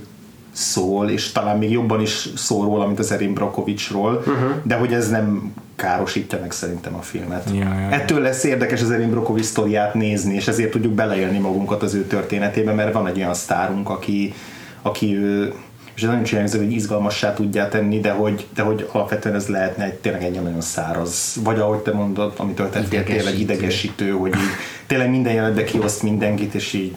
szól, 0.52 1.10
és 1.10 1.32
talán 1.32 1.58
még 1.58 1.72
jobban 1.72 2.02
is 2.02 2.30
szól 2.36 2.66
róla, 2.66 2.86
mint 2.86 3.00
az 3.00 3.12
Erin 3.12 3.34
Brockovicsról, 3.34 4.14
uh-huh. 4.14 4.52
de 4.64 4.76
hogy 4.76 4.94
ez 4.94 5.10
nem 5.10 5.54
károsítja 5.76 6.40
meg 6.42 6.52
szerintem 6.52 6.96
a 6.96 7.02
filmet. 7.02 7.50
Ja, 7.54 7.64
ja, 7.64 7.80
ja. 7.80 7.90
Ettől 7.90 8.22
lesz 8.22 8.44
érdekes 8.44 8.82
az 8.82 8.92
Erin 8.92 9.10
Brockovich 9.10 9.48
sztoriát 9.48 9.94
nézni, 9.94 10.34
és 10.34 10.48
ezért 10.48 10.72
tudjuk 10.72 10.94
beleélni 10.94 11.38
magunkat 11.38 11.84
az 11.84 11.94
ő 11.94 12.04
történetébe, 12.04 12.74
mert 12.74 12.94
van 12.94 13.08
egy 13.08 13.18
olyan 13.18 13.34
sztárunk, 13.34 13.90
aki, 13.90 14.34
aki 14.82 15.18
ő, 15.18 15.54
és 15.96 16.04
ez 16.04 16.10
nem 16.10 16.24
csinálja, 16.24 16.58
hogy 16.58 16.72
izgalmassá 16.72 17.34
tudja 17.34 17.68
tenni, 17.68 18.00
de 18.00 18.12
hogy, 18.12 18.48
de 18.56 18.62
hogy 18.62 18.90
alapvetően 18.92 19.36
ez 19.36 19.48
lehetne 19.48 19.84
egy, 19.84 19.94
tényleg 19.94 20.24
egy 20.24 20.42
nagyon 20.42 20.62
száraz, 20.62 21.38
vagy 21.44 21.60
ahogy 21.60 21.78
te 21.78 21.92
mondod, 21.92 22.34
amitől 22.38 22.70
tettél 22.70 23.04
tényleg 23.04 23.40
idegesítő, 23.40 24.10
hogy 24.12 24.36
így 24.36 24.56
tényleg 24.88 25.10
minden 25.10 25.34
jelenetben 25.34 25.66
kioszt 25.66 26.04
mindenkit, 26.04 26.54
és 26.54 26.74
így 26.74 26.96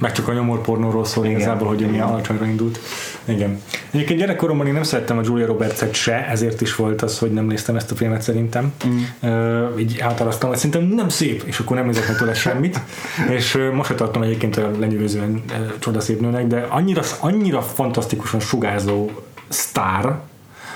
meg 0.00 0.12
csak 0.12 0.28
a 0.28 0.32
nyomorpornóról 0.32 1.04
szól 1.04 1.24
Igen. 1.24 1.36
igazából, 1.36 1.68
hogy 1.68 1.90
milyen 1.90 2.06
alacsonyra 2.06 2.46
indult. 2.46 2.80
Igen. 3.24 3.60
Egyébként 3.90 4.18
gyerekkoromban 4.18 4.66
én 4.66 4.72
nem 4.72 4.82
szerettem 4.82 5.18
a 5.18 5.20
Julia 5.24 5.46
Roberts-et 5.46 5.94
se, 5.94 6.26
ezért 6.26 6.60
is 6.60 6.74
volt 6.74 7.02
az, 7.02 7.18
hogy 7.18 7.32
nem 7.32 7.44
néztem 7.44 7.76
ezt 7.76 7.90
a 7.90 7.94
filmet 7.94 8.22
szerintem. 8.22 8.72
Mm. 8.86 9.30
Uh, 9.30 9.80
így 9.80 10.00
átaraztam, 10.00 10.48
hogy 10.48 10.58
szerintem 10.58 10.82
nem 10.82 11.08
szép, 11.08 11.42
és 11.46 11.58
akkor 11.58 11.76
nem 11.76 11.86
nézek 11.86 12.08
meg 12.08 12.16
tőle 12.16 12.34
semmit. 12.34 12.80
és 13.36 13.54
uh, 13.54 13.72
most 13.72 13.94
tartom 13.94 14.22
egyébként 14.22 14.56
a 14.56 14.70
lenyűgözően 14.78 15.42
uh, 15.50 15.78
csodaszép 15.78 16.20
nőnek, 16.20 16.46
de 16.46 16.66
annyira, 16.68 17.02
annyira 17.20 17.62
fantasztikusan 17.62 18.40
sugárzó 18.40 19.10
sztár, 19.48 20.18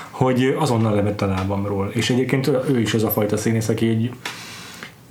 hogy 0.09 0.55
azonnal 0.59 0.95
levett 0.95 1.21
a 1.21 1.25
lábamról. 1.25 1.89
És 1.93 2.09
egyébként 2.09 2.49
ő 2.69 2.79
is 2.79 2.93
az 2.93 3.03
a 3.03 3.09
fajta 3.09 3.37
színész, 3.37 3.67
aki 3.67 3.87
egy 3.87 4.11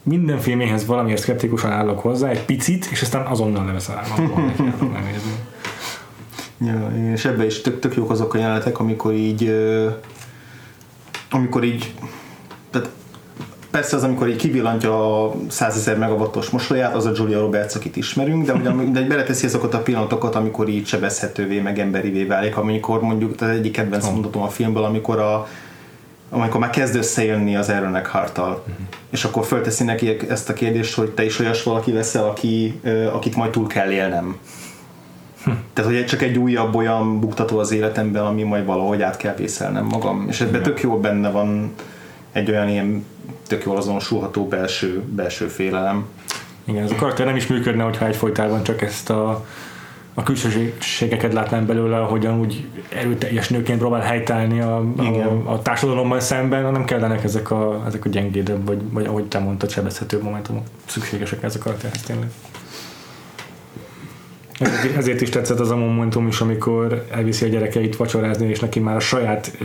minden 0.06 0.38
filméhez 0.38 0.86
valamiért 0.86 1.20
szkeptikusan 1.20 1.72
állok 1.72 2.00
hozzá, 2.00 2.28
egy 2.28 2.44
picit, 2.44 2.88
és 2.90 3.02
aztán 3.02 3.26
azonnal 3.26 3.64
levesz 3.64 3.88
a 3.88 3.94
lábamról, 3.94 4.52
Ja, 6.58 6.90
és 7.12 7.24
ebben 7.24 7.46
is 7.46 7.60
tök, 7.60 7.78
tök 7.78 7.94
jók 7.94 8.10
azok 8.10 8.34
a 8.34 8.38
jelenetek, 8.38 8.78
amikor 8.78 9.12
így 9.12 9.54
amikor 11.30 11.64
így 11.64 11.94
tehát 12.70 12.88
persze 13.70 13.96
az, 13.96 14.02
amikor 14.02 14.28
így 14.28 14.36
kivillantja 14.36 15.24
a 15.24 15.34
100 15.48 15.76
ezer 15.76 15.98
megawattos 15.98 16.50
mosolyát, 16.50 16.94
az 16.94 17.06
a 17.06 17.12
Julia 17.16 17.40
Roberts, 17.40 17.74
akit 17.74 17.96
ismerünk, 17.96 18.46
de, 18.46 18.52
ugye, 18.52 18.70
de 19.00 19.06
beleteszi 19.06 19.46
azokat 19.46 19.74
a 19.74 19.82
pillanatokat, 19.82 20.34
amikor 20.34 20.68
így 20.68 20.86
sebezhetővé, 20.86 21.60
meg 21.60 21.78
emberivé 21.78 22.24
válik, 22.24 22.56
amikor 22.56 23.00
mondjuk, 23.00 23.40
az 23.40 23.48
egyik 23.48 23.72
kedvenc 23.72 24.08
mondatom 24.08 24.42
a 24.42 24.48
filmből, 24.48 24.84
amikor 24.84 25.18
a 25.18 25.46
amikor 26.30 26.60
már 26.60 26.70
kezd 26.70 26.96
összejönni 26.96 27.56
az 27.56 27.68
Aaron 27.68 28.04
hartal, 28.04 28.50
uh-huh. 28.50 28.86
és 29.10 29.24
akkor 29.24 29.44
fölteszi 29.44 29.84
neki 29.84 30.16
ezt 30.28 30.48
a 30.48 30.52
kérdést, 30.52 30.94
hogy 30.94 31.10
te 31.10 31.24
is 31.24 31.38
olyas 31.38 31.62
valaki 31.62 31.92
leszel, 31.92 32.24
aki, 32.24 32.80
akit 33.12 33.36
majd 33.36 33.50
túl 33.50 33.66
kell 33.66 33.90
élnem. 33.90 34.38
Hm. 35.44 35.50
Tehát, 35.72 35.90
hogy 35.90 36.04
csak 36.04 36.22
egy 36.22 36.38
újabb 36.38 36.74
olyan 36.74 37.20
buktató 37.20 37.58
az 37.58 37.72
életemben, 37.72 38.26
ami 38.26 38.42
majd 38.42 38.64
valahogy 38.64 39.02
át 39.02 39.16
kell 39.16 39.34
vészelnem 39.34 39.84
magam. 39.84 40.26
És 40.28 40.40
ebben 40.40 40.62
tök 40.62 40.80
jó 40.80 41.00
benne 41.00 41.30
van 41.30 41.74
egy 42.32 42.50
olyan 42.50 42.68
ilyen 42.68 43.04
tök 43.46 43.64
jól 43.64 43.76
azonosulható 43.76 44.48
belső, 44.48 45.02
belső 45.02 45.46
félelem. 45.46 46.06
Igen, 46.64 46.82
ez 46.82 46.90
a 46.90 46.94
karakter 46.94 47.26
nem 47.26 47.36
is 47.36 47.46
működne, 47.46 47.82
hogyha 47.82 48.06
egyfolytában 48.06 48.62
csak 48.62 48.82
ezt 48.82 49.10
a 49.10 49.44
a 50.14 50.22
külsőségeket 50.22 51.32
látnám 51.32 51.66
belőle, 51.66 51.96
hogyan 51.98 52.40
úgy 52.40 52.66
erőteljes 52.88 53.48
nőként 53.48 53.78
próbál 53.78 54.00
helytállni 54.00 54.60
a, 54.60 54.76
a, 54.96 55.52
a 55.52 55.62
társadalommal 55.62 56.20
szemben, 56.20 56.64
hanem 56.64 56.84
kellenek 56.84 57.24
ezek 57.24 57.50
a, 57.50 57.82
ezek 57.86 58.04
a 58.04 58.08
gyengédebb, 58.08 58.66
vagy, 58.66 58.80
vagy 58.90 59.06
ahogy 59.06 59.24
te 59.24 59.38
mondtad, 59.38 59.70
sebezhető 59.70 60.22
momentumok 60.22 60.62
szükségesek 60.86 61.42
ezek 61.42 61.60
a 61.60 61.64
karakterhez 61.64 62.02
tényleg. 62.02 62.30
Ezért, 64.58 64.96
ezért 64.96 65.20
is 65.20 65.28
tetszett 65.28 65.60
az 65.60 65.70
a 65.70 65.76
momentum 65.76 66.26
is, 66.26 66.40
amikor 66.40 67.06
elviszi 67.10 67.44
a 67.44 67.48
gyerekeit 67.48 67.96
vacsorázni, 67.96 68.48
és 68.48 68.60
neki 68.60 68.80
már 68.80 68.96
a 68.96 69.00
saját 69.00 69.58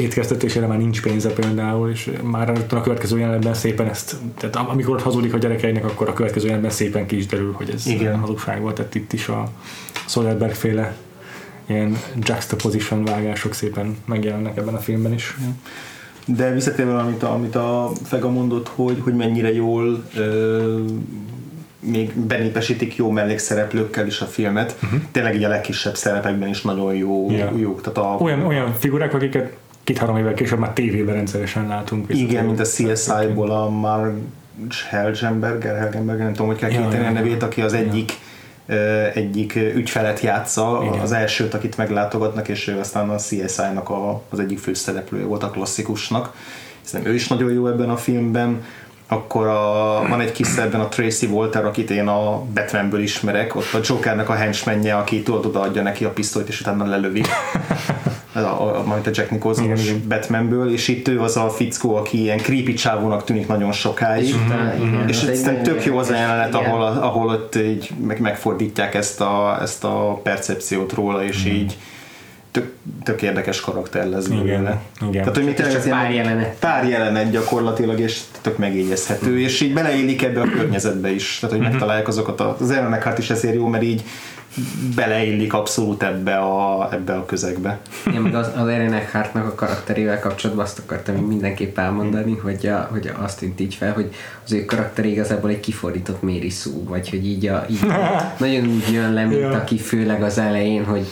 étkeztetésére 0.00 0.66
már 0.66 0.78
nincs 0.78 1.02
pénze 1.02 1.30
például, 1.30 1.90
és 1.90 2.10
már 2.22 2.50
a 2.70 2.80
következő 2.80 3.18
jelenetben 3.18 3.54
szépen 3.54 3.88
ezt, 3.88 4.16
tehát 4.38 4.56
amikor 4.56 5.00
hazudik 5.00 5.34
a 5.34 5.38
gyerekeinek, 5.38 5.84
akkor 5.84 6.08
a 6.08 6.12
következő 6.12 6.46
jelenetben 6.46 6.76
szépen 6.76 7.06
ki 7.06 7.16
is 7.16 7.26
derül, 7.26 7.52
hogy 7.52 7.70
ez 7.70 7.86
Igen. 7.86 8.18
hazugság 8.18 8.60
volt, 8.60 8.74
tehát 8.74 8.94
itt 8.94 9.12
is 9.12 9.28
a 9.28 9.48
Soderbergh 10.06 10.54
féle 10.54 10.96
ilyen 11.66 11.98
juxtaposition 12.22 13.04
vágások 13.04 13.54
szépen 13.54 13.96
megjelennek 14.04 14.56
ebben 14.56 14.74
a 14.74 14.78
filmben 14.78 15.12
is. 15.12 15.36
De 16.26 16.52
visszatérve 16.52 16.96
amit 16.96 17.22
a, 17.22 17.32
amit 17.32 17.54
a 17.54 17.90
Fega 18.04 18.30
mondott, 18.30 18.68
hogy, 18.68 19.00
hogy 19.00 19.14
mennyire 19.14 19.52
jól 19.52 20.04
ö, 20.16 20.80
még 21.80 22.12
benépesítik 22.18 22.96
jó 22.96 23.10
mellékszereplőkkel 23.10 24.06
is 24.06 24.20
a 24.20 24.24
filmet. 24.24 24.76
Uh-huh. 24.82 25.00
Tényleg 25.10 25.34
így 25.34 25.44
a 25.44 25.48
legkisebb 25.48 25.96
szerepekben 25.96 26.48
is 26.48 26.62
nagyon 26.62 26.94
jó. 26.94 27.30
Yeah. 27.30 27.60
jó 27.60 27.80
tehát 27.80 27.98
a, 27.98 28.24
olyan, 28.24 28.42
olyan 28.42 28.74
figurák, 28.78 29.14
akiket 29.14 29.56
két-három 29.86 30.16
évvel 30.16 30.34
később 30.34 30.58
már 30.58 30.72
tévében 30.72 31.14
rendszeresen 31.14 31.66
látunk. 31.66 32.04
Igen, 32.08 32.44
mint 32.44 32.60
a 32.60 32.64
CSI-ból 32.64 33.50
a 33.50 33.68
Marge 33.68 34.18
Helgenberger, 34.88 35.76
Helgenberger, 35.76 36.24
nem 36.24 36.32
tudom, 36.32 36.46
hogy 36.46 36.56
kell 36.56 36.70
ja, 36.70 37.06
a 37.06 37.10
nevét, 37.10 37.42
aki 37.42 37.60
az 37.60 37.72
egyik 37.72 38.12
egyik 39.14 39.54
ügyfelet 39.54 40.20
játsza, 40.20 40.80
Igen. 40.82 41.00
az 41.00 41.12
elsőt, 41.12 41.54
akit 41.54 41.76
meglátogatnak, 41.76 42.48
és 42.48 42.68
ő 42.68 42.78
aztán 42.78 43.08
a 43.08 43.16
CSI-nak 43.16 43.88
a, 43.90 44.22
az 44.28 44.38
egyik 44.38 44.58
főszereplője 44.58 45.24
volt 45.24 45.42
a 45.42 45.50
klasszikusnak. 45.50 46.34
Szerintem 46.80 47.14
ő 47.14 47.16
is 47.16 47.28
nagyon 47.28 47.52
jó 47.52 47.66
ebben 47.66 47.90
a 47.90 47.96
filmben 47.96 48.64
akkor 49.08 49.46
a, 49.46 50.04
van 50.08 50.20
egy 50.20 50.32
kis 50.32 50.46
szerben 50.46 50.80
a 50.80 50.88
Tracy 50.88 51.26
Walter, 51.26 51.64
akit 51.64 51.90
én 51.90 52.08
a 52.08 52.40
Batmanből 52.40 53.00
ismerek, 53.00 53.54
ott 53.54 53.72
a 53.72 53.78
Jokernek 53.82 54.28
a 54.28 54.32
henchmenje, 54.32 54.96
aki 54.96 55.22
tudod, 55.22 55.46
odaadja 55.46 55.82
neki 55.82 56.04
a 56.04 56.10
pisztolyt, 56.10 56.48
és 56.48 56.60
utána 56.60 56.86
lelövi. 56.86 57.22
a, 58.44 58.62
a, 58.62 58.78
a, 58.78 58.92
a 58.92 59.10
Jack 59.12 59.30
Nicholson 59.30 59.74
Batmanből, 60.08 60.72
és 60.72 60.88
itt 60.88 61.08
ő 61.08 61.20
az 61.20 61.36
a 61.36 61.48
fickó, 61.48 61.94
aki 61.94 62.20
ilyen 62.20 62.38
creepy 62.38 62.74
csávónak 62.74 63.24
tűnik 63.24 63.46
nagyon 63.46 63.72
sokáig. 63.72 64.28
És, 64.28 64.34
mm-hmm. 64.34 65.08
és 65.08 65.40
tök 65.62 65.84
jó 65.84 65.98
az 65.98 66.10
a 66.10 66.14
jelenet, 66.14 66.54
ahol, 66.54 66.82
ahol 66.82 67.28
ott 67.28 67.56
így 67.56 67.90
meg, 68.06 68.20
megfordítják 68.20 68.94
ezt 68.94 69.20
a, 69.20 69.58
ezt 69.62 69.84
a 69.84 70.20
percepciót 70.22 70.92
róla, 70.92 71.24
és 71.24 71.44
mm. 71.44 71.50
így 71.50 71.76
tök, 72.50 72.72
tök 73.02 73.22
érdekes 73.22 73.60
karakter 73.60 74.06
lesz 74.06 74.26
belőle. 74.26 74.46
Igen, 74.46 74.80
igen. 75.00 75.10
Tehát, 75.10 75.36
hogy 75.36 75.44
mit 75.44 75.70
csak 75.72 75.88
pár 75.88 76.12
jelenet. 76.12 76.56
Pár 76.58 76.88
jelenet 76.88 77.30
gyakorlatilag, 77.30 78.00
és 78.00 78.20
tök 78.40 78.58
megégyezhető, 78.58 79.30
mm. 79.30 79.38
és 79.38 79.60
így 79.60 79.72
beleélik 79.72 80.22
ebbe 80.22 80.40
a 80.40 80.50
környezetbe 80.50 81.10
is. 81.10 81.38
Tehát, 81.40 81.54
hogy 81.54 81.64
mm-hmm. 81.64 81.72
megtalálják 81.72 82.08
azokat, 82.08 82.40
a, 82.40 82.56
az 82.60 82.70
Aaron 82.70 82.94
Eckhart 82.94 83.18
is 83.18 83.30
ezért 83.30 83.54
jó, 83.54 83.66
mert 83.66 83.84
így 83.84 84.04
beleillik 84.94 85.52
abszolút 85.52 86.02
ebbe 86.02 86.36
a, 86.36 86.88
ebbe 86.92 87.14
a 87.14 87.24
közegbe. 87.24 87.78
Én 88.14 88.20
meg 88.20 88.34
az, 88.34 88.46
az 88.46 88.66
Aaron 88.66 88.92
Eckhartnak 88.92 89.46
a 89.46 89.54
karakterével 89.54 90.20
kapcsolatban 90.20 90.64
azt 90.64 90.78
akartam 90.78 91.14
mindenképp 91.14 91.78
elmondani, 91.78 92.36
hogy, 92.36 92.66
a, 92.66 92.88
hogy 92.90 93.12
azt 93.18 93.38
tűnt 93.38 93.60
így 93.60 93.74
fel, 93.74 93.92
hogy 93.92 94.14
az 94.44 94.52
ő 94.52 94.64
karakter 94.64 95.04
igazából 95.04 95.50
egy 95.50 95.60
kifordított 95.60 96.22
Méri 96.22 96.50
szó, 96.50 96.84
vagy 96.84 97.10
hogy 97.10 97.26
így, 97.26 97.46
a, 97.46 97.64
így 97.70 97.86
nagyon 98.38 98.66
úgy 98.66 98.92
jön 98.92 99.12
le, 99.12 99.24
mint 99.24 99.40
ja. 99.40 99.50
aki 99.50 99.78
főleg 99.78 100.22
az 100.22 100.38
elején, 100.38 100.84
hogy 100.84 101.06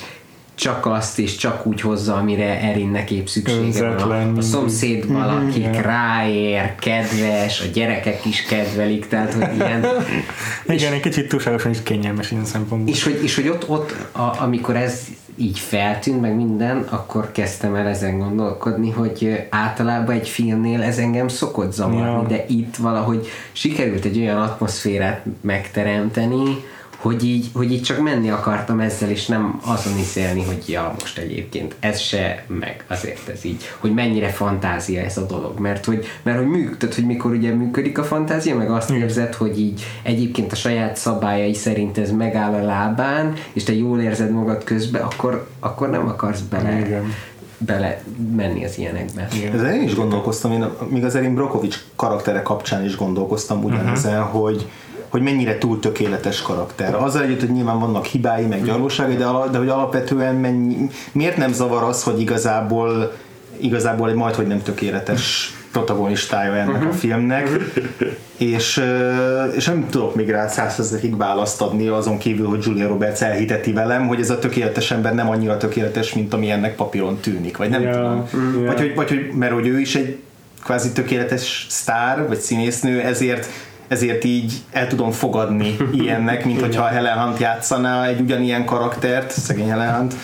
csak 0.54 0.86
azt 0.86 1.18
és 1.18 1.36
csak 1.36 1.66
úgy 1.66 1.80
hozza, 1.80 2.14
amire 2.14 2.60
Erinnek 2.60 3.10
épp 3.10 3.26
szüksége 3.26 3.94
van. 3.94 4.34
A, 4.34 4.36
a 4.36 4.42
szomszéd 4.42 5.04
mhm, 5.04 5.12
valakik 5.12 5.80
ráér, 5.80 6.74
kedves, 6.74 7.60
a 7.60 7.64
gyerekek 7.72 8.24
is 8.24 8.42
kedvelik, 8.42 9.08
tehát 9.08 9.32
hogy 9.32 9.56
ilyen... 9.56 9.86
Igen, 10.66 10.92
egy 10.92 11.00
kicsit 11.00 11.28
túlságosan 11.28 11.70
is 11.70 11.82
kényelmes 11.82 12.30
ilyen 12.30 12.44
szempontból. 12.44 12.94
És 12.94 13.04
hogy, 13.04 13.20
és 13.22 13.34
hogy 13.34 13.48
ott, 13.48 13.68
ott 13.68 13.94
a, 14.12 14.42
amikor 14.42 14.76
ez 14.76 15.00
így 15.36 15.58
feltűnt, 15.58 16.20
meg 16.20 16.34
minden, 16.34 16.86
akkor 16.88 17.32
kezdtem 17.32 17.74
el 17.74 17.86
ezen 17.86 18.18
gondolkodni, 18.18 18.90
hogy 18.90 19.46
általában 19.50 20.14
egy 20.14 20.28
filmnél 20.28 20.82
ez 20.82 20.98
engem 20.98 21.28
szokott 21.28 21.72
zavarni, 21.72 22.34
ja. 22.34 22.38
de 22.38 22.44
itt 22.48 22.76
valahogy 22.76 23.28
sikerült 23.52 24.04
egy 24.04 24.18
olyan 24.18 24.40
atmoszférát 24.40 25.24
megteremteni, 25.40 26.64
hogy 27.04 27.24
így, 27.24 27.50
hogy 27.52 27.72
így 27.72 27.82
csak 27.82 28.02
menni 28.02 28.30
akartam 28.30 28.80
ezzel, 28.80 29.10
és 29.10 29.26
nem 29.26 29.60
azon 29.64 29.98
izélni, 29.98 30.44
hogy 30.44 30.62
ja, 30.66 30.94
most 31.00 31.18
egyébként 31.18 31.74
ez 31.80 31.98
se, 32.00 32.44
meg 32.46 32.84
azért 32.88 33.28
ez 33.28 33.44
így, 33.44 33.62
hogy 33.78 33.94
mennyire 33.94 34.28
fantázia 34.28 35.00
ez 35.00 35.16
a 35.16 35.26
dolog, 35.26 35.58
mert 35.58 35.84
hogy, 35.84 36.06
mert 36.22 36.38
hogy 36.38 36.46
működ, 36.46 36.94
hogy 36.94 37.06
mikor 37.06 37.32
ugye 37.32 37.54
működik 37.54 37.98
a 37.98 38.04
fantázia, 38.04 38.56
meg 38.56 38.70
azt 38.70 38.90
érzed, 38.90 39.34
hogy 39.34 39.60
így 39.60 39.84
egyébként 40.02 40.52
a 40.52 40.56
saját 40.56 40.96
szabályai 40.96 41.54
szerint 41.54 41.98
ez 41.98 42.10
megáll 42.10 42.52
a 42.52 42.64
lábán, 42.64 43.32
és 43.52 43.62
te 43.62 43.74
jól 43.74 44.00
érzed 44.00 44.30
magad 44.30 44.64
közben, 44.64 45.02
akkor, 45.02 45.48
akkor 45.60 45.90
nem 45.90 46.08
akarsz 46.08 46.40
bele. 46.40 46.78
Igen 46.78 47.12
bele 47.58 48.02
menni 48.36 48.64
az 48.64 48.78
ilyenekbe. 48.78 49.28
Igen. 49.34 49.52
Ezzel 49.52 49.74
én 49.74 49.82
is 49.82 49.94
gondolkoztam, 49.94 50.52
én 50.52 50.66
még 50.88 51.04
az 51.04 51.14
Erin 51.14 51.34
Brokovics 51.34 51.84
karaktere 51.96 52.42
kapcsán 52.42 52.84
is 52.84 52.96
gondolkoztam 52.96 53.64
ugyanezen, 53.64 54.20
uh-huh. 54.20 54.40
hogy, 54.40 54.68
hogy 55.14 55.22
mennyire 55.22 55.58
túl 55.58 55.80
tökéletes 55.80 56.42
karakter. 56.42 56.94
Azzal 56.94 57.22
együtt, 57.22 57.40
hogy 57.40 57.52
nyilván 57.52 57.78
vannak 57.78 58.04
hibái, 58.04 58.46
meg 58.46 58.64
gyarlóságai, 58.64 59.16
de, 59.16 59.24
de 59.50 59.58
hogy 59.58 59.68
alapvetően 59.68 60.34
mennyi, 60.34 60.90
miért 61.12 61.36
nem 61.36 61.52
zavar 61.52 61.82
az, 61.82 62.02
hogy 62.02 62.20
igazából 62.20 63.12
igazából 63.56 64.08
egy 64.08 64.14
majd, 64.14 64.34
hogy 64.34 64.46
nem 64.46 64.62
tökéletes 64.62 65.54
protagonistája 65.72 66.54
ennek 66.54 66.74
uh-huh. 66.74 66.88
a 66.88 66.92
filmnek, 66.92 67.48
és, 68.36 68.84
és 69.56 69.66
nem 69.66 69.86
tudok 69.90 70.14
még 70.14 70.30
rá 70.30 70.48
százszerzelékig 70.48 71.16
választ 71.16 71.60
adni 71.60 71.86
azon 71.86 72.18
kívül, 72.18 72.46
hogy 72.46 72.64
Julia 72.64 72.88
Roberts 72.88 73.22
elhiteti 73.22 73.72
velem, 73.72 74.06
hogy 74.06 74.20
ez 74.20 74.30
a 74.30 74.38
tökéletes 74.38 74.90
ember 74.90 75.14
nem 75.14 75.28
annyira 75.28 75.56
tökéletes, 75.56 76.14
mint 76.14 76.34
ami 76.34 76.50
ennek 76.50 76.74
papíron 76.74 77.16
tűnik, 77.16 77.56
vagy 77.56 77.68
nem 77.68 77.82
yeah. 77.82 77.94
tudom. 77.94 78.28
Yeah. 78.32 78.66
Vagy, 78.66 78.78
hogy, 78.78 78.94
vagy 78.94 79.08
hogy, 79.08 79.30
mert 79.34 79.52
hogy 79.52 79.66
ő 79.66 79.80
is 79.80 79.94
egy 79.94 80.18
kvázi 80.64 80.92
tökéletes 80.92 81.66
sztár, 81.68 82.26
vagy 82.28 82.38
színésznő, 82.38 83.00
ezért 83.00 83.48
ezért 83.88 84.24
így 84.24 84.52
el 84.70 84.86
tudom 84.86 85.10
fogadni 85.10 85.76
ilyennek, 85.92 86.44
mint 86.44 86.60
hogyha 86.60 86.84
Helen 86.84 87.18
Hunt 87.18 87.38
játszaná 87.38 88.06
egy 88.06 88.20
ugyanilyen 88.20 88.64
karaktert, 88.64 89.30
szegény 89.30 89.68
Helen 89.68 89.96
Hunt, 89.96 90.14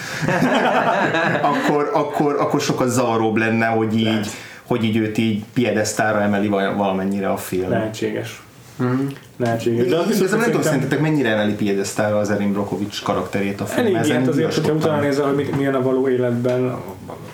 akkor, 1.50 1.90
akkor, 1.94 2.36
akkor 2.40 2.60
sokkal 2.60 2.88
zavaróbb 2.88 3.36
lenne, 3.36 3.66
hogy 3.66 3.98
így, 3.98 4.28
hogy 4.66 4.84
így 4.84 4.96
őt 4.96 5.18
így 5.18 5.44
piedesztára 5.52 6.20
emeli 6.20 6.48
valamennyire 6.48 7.30
a 7.30 7.36
film. 7.36 7.70
Lehetséges. 7.70 8.42
Mm. 8.82 9.06
Lehetséges. 9.36 9.86
De 9.86 9.96
azt 9.96 10.30
nem 10.30 10.42
tudom, 10.42 10.62
szerintetek 10.62 11.00
mennyire 11.00 11.28
emeli 11.28 11.52
piedesztára 11.52 12.18
az 12.18 12.30
Erin 12.30 12.52
Brockovich 12.52 13.02
karakterét 13.02 13.60
a 13.60 13.66
film? 13.66 13.96
Elég 13.96 14.06
ilyen, 14.08 14.28
azért, 14.28 14.54
hogyha 14.54 14.72
utána 14.72 15.00
nézel, 15.00 15.24
hogy 15.34 15.50
milyen 15.56 15.74
a 15.74 15.82
való 15.82 16.08
életben 16.08 16.76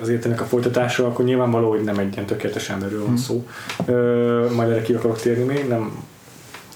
az 0.00 0.08
életének 0.08 0.40
a 0.40 0.44
folytatása, 0.44 1.06
akkor 1.06 1.24
nyilvánvaló, 1.24 1.68
hogy 1.68 1.82
nem 1.82 1.98
egy 1.98 2.12
ilyen 2.12 2.26
tökéletes 2.26 2.70
emberről 2.70 2.98
van 2.98 3.06
hmm. 3.06 3.16
szó. 3.16 3.46
Ö, 3.86 4.46
majd 4.54 4.70
erre 4.70 4.82
ki 4.82 4.92
akarok 4.92 5.20
térni 5.20 5.44
még, 5.44 5.68
nem 5.68 5.92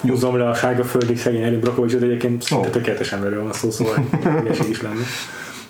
húzom 0.01 0.37
le 0.37 0.49
a 0.49 0.55
sárga 0.55 0.85
földig 0.85 1.19
szegény 1.19 1.43
Erin 1.43 1.61
Brockovich, 1.61 1.99
de 1.99 2.05
egyébként 2.05 2.45
oh. 2.51 2.71
tökéletes 2.71 3.13
emberről 3.13 3.43
van 3.43 3.53
szó, 3.53 3.71
szóval 3.71 4.05
is 4.71 4.83
lenne. 4.83 5.05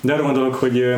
De 0.00 0.12
arra 0.12 0.22
gondolok, 0.22 0.54
hogy 0.54 0.94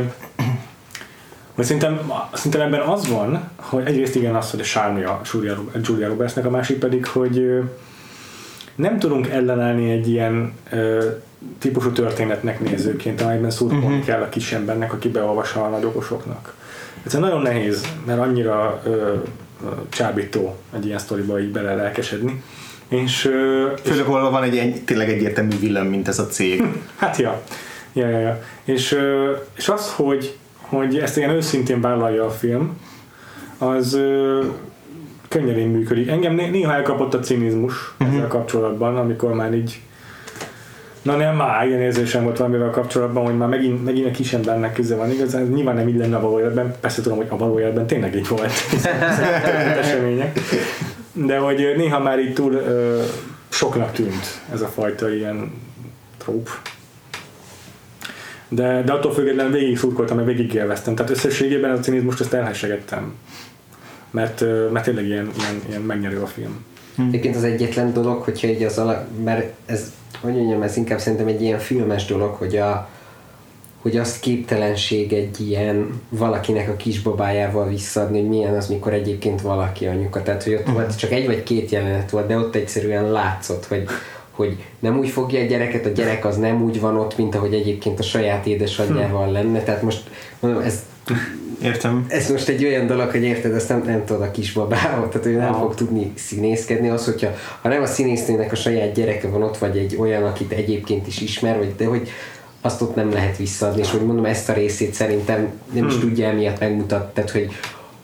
hogy 1.55 1.65
szerintem, 1.65 2.13
szerintem 2.33 2.61
ebben 2.61 2.81
az 2.81 3.09
van, 3.09 3.49
hogy 3.57 3.83
egyrészt 3.87 4.15
igen 4.15 4.35
az, 4.35 4.51
hogy 4.51 4.61
a 4.61 4.65
sármi 4.65 5.03
a 5.03 5.21
Julia 5.83 6.09
Robertsnek, 6.09 6.47
a 6.47 6.51
másik 6.51 6.79
pedig, 6.79 7.07
hogy 7.07 7.63
nem 8.75 8.99
tudunk 8.99 9.29
ellenállni 9.29 9.91
egy 9.91 10.09
ilyen 10.09 10.53
típusú 11.59 11.91
történetnek 11.91 12.61
nézőként, 12.61 13.21
amelyben 13.21 13.51
szurkolni 13.51 13.87
uh-huh. 13.87 14.05
kell 14.05 14.23
a 14.23 14.29
kis 14.29 14.53
embernek, 14.53 14.93
aki 14.93 15.09
beolvassa 15.09 15.65
a 15.65 15.69
nagy 15.69 15.85
okosoknak. 15.85 16.55
Ez 17.07 17.13
nagyon 17.13 17.43
nehéz, 17.43 17.87
mert 18.07 18.21
annyira 18.21 18.81
ö, 18.85 19.15
csábító 19.89 20.57
egy 20.75 20.87
ilyen 20.87 20.99
sztoriba 20.99 21.41
így 21.41 21.53
bele 21.53 21.75
lelkesedni. 21.75 22.43
És, 22.89 23.21
Főleg, 23.83 24.05
hol 24.05 24.31
van 24.31 24.43
egy, 24.43 24.57
egy 24.57 24.85
tényleg 24.85 25.09
egyértelmű 25.09 25.59
villám, 25.59 25.87
mint 25.87 26.09
ez 26.09 26.19
a 26.19 26.27
cég. 26.27 26.63
hát 26.97 27.17
ja. 27.17 27.43
Ja, 27.93 28.09
ja, 28.09 28.19
ja. 28.19 28.43
És, 28.65 28.99
és 29.57 29.69
az, 29.69 29.93
hogy, 29.93 30.37
hogy 30.57 30.99
ezt 30.99 31.17
ilyen 31.17 31.31
őszintén 31.31 31.81
vállalja 31.81 32.25
a 32.25 32.31
film, 32.31 32.77
az 33.59 33.99
könnyedén 35.29 35.69
működik. 35.69 36.09
Engem 36.09 36.35
néha 36.35 36.75
elkapott 36.75 37.15
a 37.15 37.21
cinizmus 37.21 37.95
uh-huh. 37.99 38.17
ezzel 38.17 38.29
kapcsolatban, 38.29 38.97
amikor 38.97 39.33
már 39.33 39.55
így 39.55 39.81
Na 41.03 41.17
nem, 41.17 41.37
már 41.37 41.67
ilyen 41.67 41.81
érzésem 41.81 42.23
volt 42.23 42.39
valamivel 42.39 42.71
kapcsolatban, 42.71 43.25
hogy 43.25 43.37
már 43.37 43.49
megint, 43.49 43.85
megint 43.85 44.07
a 44.07 44.11
kis 44.11 44.33
embernek 44.33 44.73
köze 44.73 44.97
van 44.97 45.11
igazán, 45.11 45.43
nyilván 45.43 45.75
nem 45.75 45.89
így 45.89 45.97
lenne 45.97 46.17
a 46.17 46.21
való 46.21 46.39
életben, 46.39 46.75
persze 46.81 47.03
tudom, 47.03 47.19
hogy 47.19 47.27
a 47.31 47.37
való 47.37 47.61
életben 47.61 47.87
tényleg 47.87 48.17
így 48.17 48.29
volt 48.29 48.53
események 49.79 50.39
de 51.13 51.39
hogy 51.39 51.73
néha 51.77 51.99
már 51.99 52.19
így 52.19 52.33
túl 52.33 52.53
ö, 52.53 53.03
soknak 53.49 53.93
tűnt 53.93 54.41
ez 54.53 54.61
a 54.61 54.67
fajta 54.67 55.15
ilyen 55.15 55.53
tróp. 56.19 56.49
de, 58.49 58.83
de 58.83 58.93
attól 58.93 59.13
függetlenül 59.13 59.53
végig 59.53 59.79
szurkoltam, 59.79 60.17
meg 60.17 60.27
végig 60.27 60.55
élveztem. 60.55 60.95
Tehát 60.95 61.11
összességében 61.11 61.71
a 61.71 61.81
cinizmust 61.81 62.21
ezt 62.21 62.33
elhessegettem. 62.33 63.15
Mert, 64.11 64.45
mert 64.73 64.85
tényleg 64.85 65.07
ilyen, 65.07 65.31
ilyen, 65.39 65.63
ilyen 65.69 65.81
megnyerő 65.81 66.21
a 66.21 66.27
film. 66.27 66.65
Egyébként 67.09 67.37
az 67.37 67.45
egyetlen 67.45 67.93
dolog, 67.93 68.23
hogyha 68.23 68.47
egy 68.47 68.63
az 68.63 68.79
alap, 68.79 69.07
mert 69.25 69.53
ez, 69.67 69.93
hogy 70.23 70.35
mondjam, 70.35 70.63
ez 70.63 70.77
inkább 70.77 70.99
szerintem 70.99 71.27
egy 71.27 71.43
ilyen 71.43 71.59
filmes 71.59 72.05
dolog, 72.05 72.35
hogy 72.35 72.57
a, 72.57 72.89
hogy 73.83 73.97
azt 73.97 74.21
képtelenség 74.21 75.13
egy 75.13 75.41
ilyen 75.49 76.01
valakinek 76.09 76.69
a 76.69 76.77
kisbabájával 76.77 77.69
visszaadni, 77.69 78.21
hogy 78.21 78.29
milyen 78.29 78.55
az, 78.55 78.69
mikor 78.69 78.93
egyébként 78.93 79.41
valaki 79.41 79.87
anyuka. 79.87 80.23
Tehát, 80.23 80.43
hogy 80.43 80.53
ott 80.53 80.61
uh-huh. 80.61 80.75
volt 80.75 80.99
csak 80.99 81.11
egy 81.11 81.27
vagy 81.27 81.43
két 81.43 81.71
jelenet 81.71 82.11
volt, 82.11 82.27
de 82.27 82.37
ott 82.37 82.55
egyszerűen 82.55 83.11
látszott, 83.11 83.67
hogy, 83.67 83.85
hogy 84.31 84.57
nem 84.79 84.99
úgy 84.99 85.09
fogja 85.09 85.41
a 85.41 85.47
gyereket, 85.47 85.87
a 85.87 85.89
gyerek 85.89 86.25
az 86.25 86.37
nem 86.37 86.63
úgy 86.63 86.81
van 86.81 86.97
ott, 86.97 87.17
mint 87.17 87.35
ahogy 87.35 87.55
egyébként 87.55 87.99
a 87.99 88.03
saját 88.03 88.47
édesanyjával 88.47 89.31
lenne. 89.31 89.63
Tehát 89.63 89.83
most 89.83 90.11
mondom, 90.41 90.63
ez 90.63 90.83
Értem. 91.63 92.05
Ez 92.09 92.31
most 92.31 92.49
egy 92.49 92.65
olyan 92.65 92.87
dolog, 92.87 93.11
hogy 93.11 93.23
érted, 93.23 93.55
ezt 93.55 93.69
nem, 93.69 93.83
nem 93.87 94.05
tudod 94.05 94.23
a 94.23 94.31
kisbabával, 94.31 95.09
tehát 95.09 95.27
ő 95.27 95.37
nem 95.37 95.53
fog 95.53 95.75
tudni 95.75 96.13
színészkedni. 96.15 96.89
Az, 96.89 97.05
hogyha 97.05 97.31
ha 97.61 97.69
nem 97.69 97.83
a 97.83 97.87
színésznőnek 97.87 98.53
a 98.53 98.57
saját 98.57 98.95
gyereke 98.95 99.29
van 99.29 99.43
ott, 99.43 99.59
vagy 99.59 99.77
egy 99.77 99.97
olyan, 99.99 100.25
akit 100.25 100.53
egyébként 100.53 101.07
is 101.07 101.21
ismer, 101.21 101.59
vagy 101.59 101.75
de 101.77 101.85
hogy 101.85 102.09
azt 102.61 102.83
ott 102.83 102.95
nem 102.95 103.13
lehet 103.13 103.37
visszaadni, 103.37 103.81
és 103.81 103.91
hogy 103.91 104.07
mondom, 104.07 104.25
ezt 104.25 104.49
a 104.49 104.53
részét 104.53 104.95
szerintem 104.95 105.53
nem 105.73 105.87
is 105.87 105.93
hmm. 105.93 106.01
tudja 106.01 106.29
emiatt 106.29 106.61
megmutatni, 106.61 107.11
tehát 107.15 107.31
hogy, 107.31 107.51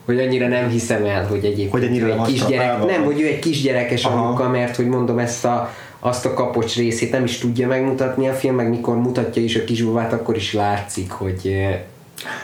hogy 0.04 0.20
annyira 0.20 0.48
nem 0.48 0.68
hiszem 0.68 1.04
el, 1.04 1.26
hogy 1.26 1.44
egyébként 1.44 1.88
hogy 1.88 1.98
ő 1.98 2.10
egy 2.10 2.22
kisgyerek, 2.22 2.86
nem, 2.86 3.04
hogy 3.04 3.20
ő 3.20 3.26
egy 3.26 3.38
kisgyerekes 3.38 4.04
Aha. 4.04 4.26
anyuka, 4.26 4.48
mert 4.48 4.76
hogy 4.76 4.86
mondom 4.86 5.18
ezt 5.18 5.44
a, 5.44 5.74
azt 6.00 6.24
a 6.24 6.34
kapocs 6.34 6.76
részét 6.76 7.10
nem 7.10 7.24
is 7.24 7.38
tudja 7.38 7.66
megmutatni 7.66 8.28
a 8.28 8.32
film, 8.32 8.54
meg 8.54 8.68
mikor 8.68 8.96
mutatja 8.96 9.42
is 9.42 9.56
a 9.56 9.64
kisbabát, 9.64 10.12
akkor 10.12 10.36
is 10.36 10.52
látszik, 10.52 11.10
hogy 11.10 11.68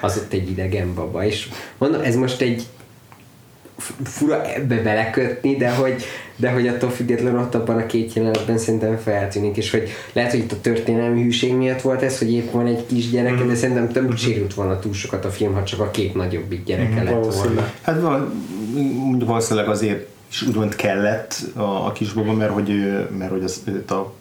az 0.01 0.17
ott 0.17 0.33
egy 0.33 0.51
idegen 0.51 0.95
baba, 0.95 1.25
és 1.25 1.49
mondom, 1.79 2.01
ez 2.01 2.17
most 2.17 2.41
egy 2.41 2.67
fura 4.05 4.55
ebbe 4.55 4.83
belekötni, 4.83 5.57
de 5.57 5.71
hogy, 5.71 6.05
de 6.37 6.51
hogy 6.51 6.69
attól 6.69 6.91
függetlenül 6.91 7.41
ott 7.41 7.55
abban 7.55 7.77
a 7.77 7.87
két 7.87 8.13
jelenetben 8.13 8.59
szerintem 8.59 8.97
feltűnik, 8.97 9.57
és 9.57 9.71
hogy 9.71 9.89
lehet, 10.13 10.31
hogy 10.31 10.41
itt 10.41 10.53
a 10.53 10.61
történelmi 10.61 11.23
hűség 11.23 11.53
miatt 11.53 11.81
volt 11.81 12.03
ez, 12.03 12.19
hogy 12.19 12.33
épp 12.33 12.51
van 12.51 12.67
egy 12.67 12.87
kis 12.87 13.11
gyereke, 13.11 13.43
mm. 13.43 13.49
de 13.49 13.55
szerintem 13.55 13.89
több 13.89 14.11
mm. 14.11 14.15
sérült 14.15 14.55
volna 14.55 14.79
túl 14.79 14.93
sokat 14.93 15.25
a 15.25 15.31
film, 15.31 15.55
ha 15.55 15.65
csak 15.65 15.81
a 15.81 15.91
két 15.91 16.15
nagyobbik 16.15 16.65
gyereke 16.65 17.01
mm, 17.01 17.05
lett 17.05 17.35
volna. 17.35 17.71
Hát 17.83 18.01
valószínűleg 19.25 19.69
azért 19.69 20.07
is 20.31 20.43
úgymond 20.43 20.75
kellett 20.75 21.37
a, 21.55 21.87
a 21.87 21.93
kisbaba, 21.93 22.33
mert 22.33 22.53
hogy, 22.53 22.69
mert 23.19 23.31
hogy 23.31 23.43
az, 23.43 23.63
a 23.89 24.13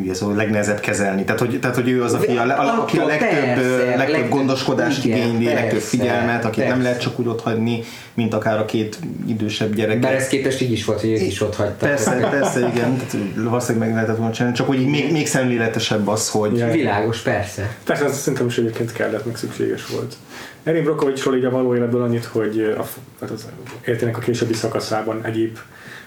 ugye 0.00 0.14
szóval 0.14 0.34
a 0.34 0.36
legnehezebb 0.36 0.80
kezelni. 0.80 1.24
Tehát 1.24 1.40
hogy, 1.40 1.60
tehát, 1.60 1.76
hogy 1.76 1.88
ő 1.88 2.02
az, 2.02 2.14
aki 2.14 2.36
a, 2.36 2.42
a, 2.42 2.80
aki 2.80 2.98
a 2.98 3.06
legtöbb, 3.06 3.28
persze, 3.30 3.96
legtöbb 3.96 4.28
gondoskodást 4.28 5.04
igen, 5.04 5.18
igényli, 5.18 5.44
persze, 5.44 5.60
legtöbb 5.60 5.80
figyelmet, 5.80 6.44
akit 6.44 6.56
persze. 6.56 6.72
nem 6.72 6.82
lehet 6.82 7.00
csak 7.00 7.18
úgy 7.18 7.26
ott 7.26 7.40
hagyni, 7.40 7.82
mint 8.14 8.34
akár 8.34 8.58
a 8.58 8.64
két 8.64 8.98
idősebb 9.26 9.74
gyerek. 9.74 9.98
Bár 9.98 10.14
ez 10.14 10.28
képest 10.28 10.60
így 10.60 10.72
is 10.72 10.84
volt, 10.84 11.00
hogy 11.00 11.10
ők 11.10 11.20
is 11.20 11.40
ott 11.40 11.54
hagytak. 11.54 11.88
Persze, 11.88 12.28
persze, 12.30 12.58
igen. 12.58 12.96
Tehát, 13.10 13.16
valószínűleg 13.34 13.88
meg 13.88 13.96
lehetett 13.96 14.16
volna 14.16 14.32
csinálni, 14.32 14.56
csak 14.56 14.66
hogy 14.66 14.86
még, 14.86 15.12
még 15.12 15.26
szemléletesebb 15.26 16.08
az, 16.08 16.28
hogy... 16.28 16.58
Ja, 16.58 16.70
világos, 16.70 17.18
persze. 17.18 17.76
Persze, 17.84 18.04
ez 18.04 18.18
szerintem 18.18 18.46
is 18.46 18.58
egyébként 18.58 18.92
kellett, 18.92 19.26
meg 19.26 19.36
szükséges 19.36 19.86
volt. 19.86 20.14
Erin 20.62 20.82
Brokovicsról 20.82 21.36
így 21.36 21.44
a 21.44 21.50
való 21.50 21.74
életből 21.74 22.02
annyit, 22.02 22.24
hogy 22.24 22.74
a, 22.78 22.86
hát 23.20 23.30
az 23.30 23.46
értének 23.86 24.16
a 24.16 24.20
későbbi 24.20 24.54
szakaszában 24.54 25.24
egyéb 25.24 25.58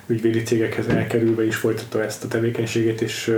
ügyvédi 0.07 0.41
cégekhez 0.41 0.87
elkerülve 0.87 1.45
is 1.45 1.55
folytatta 1.55 2.03
ezt 2.03 2.23
a 2.23 2.27
tevékenységét, 2.27 3.01
és 3.01 3.35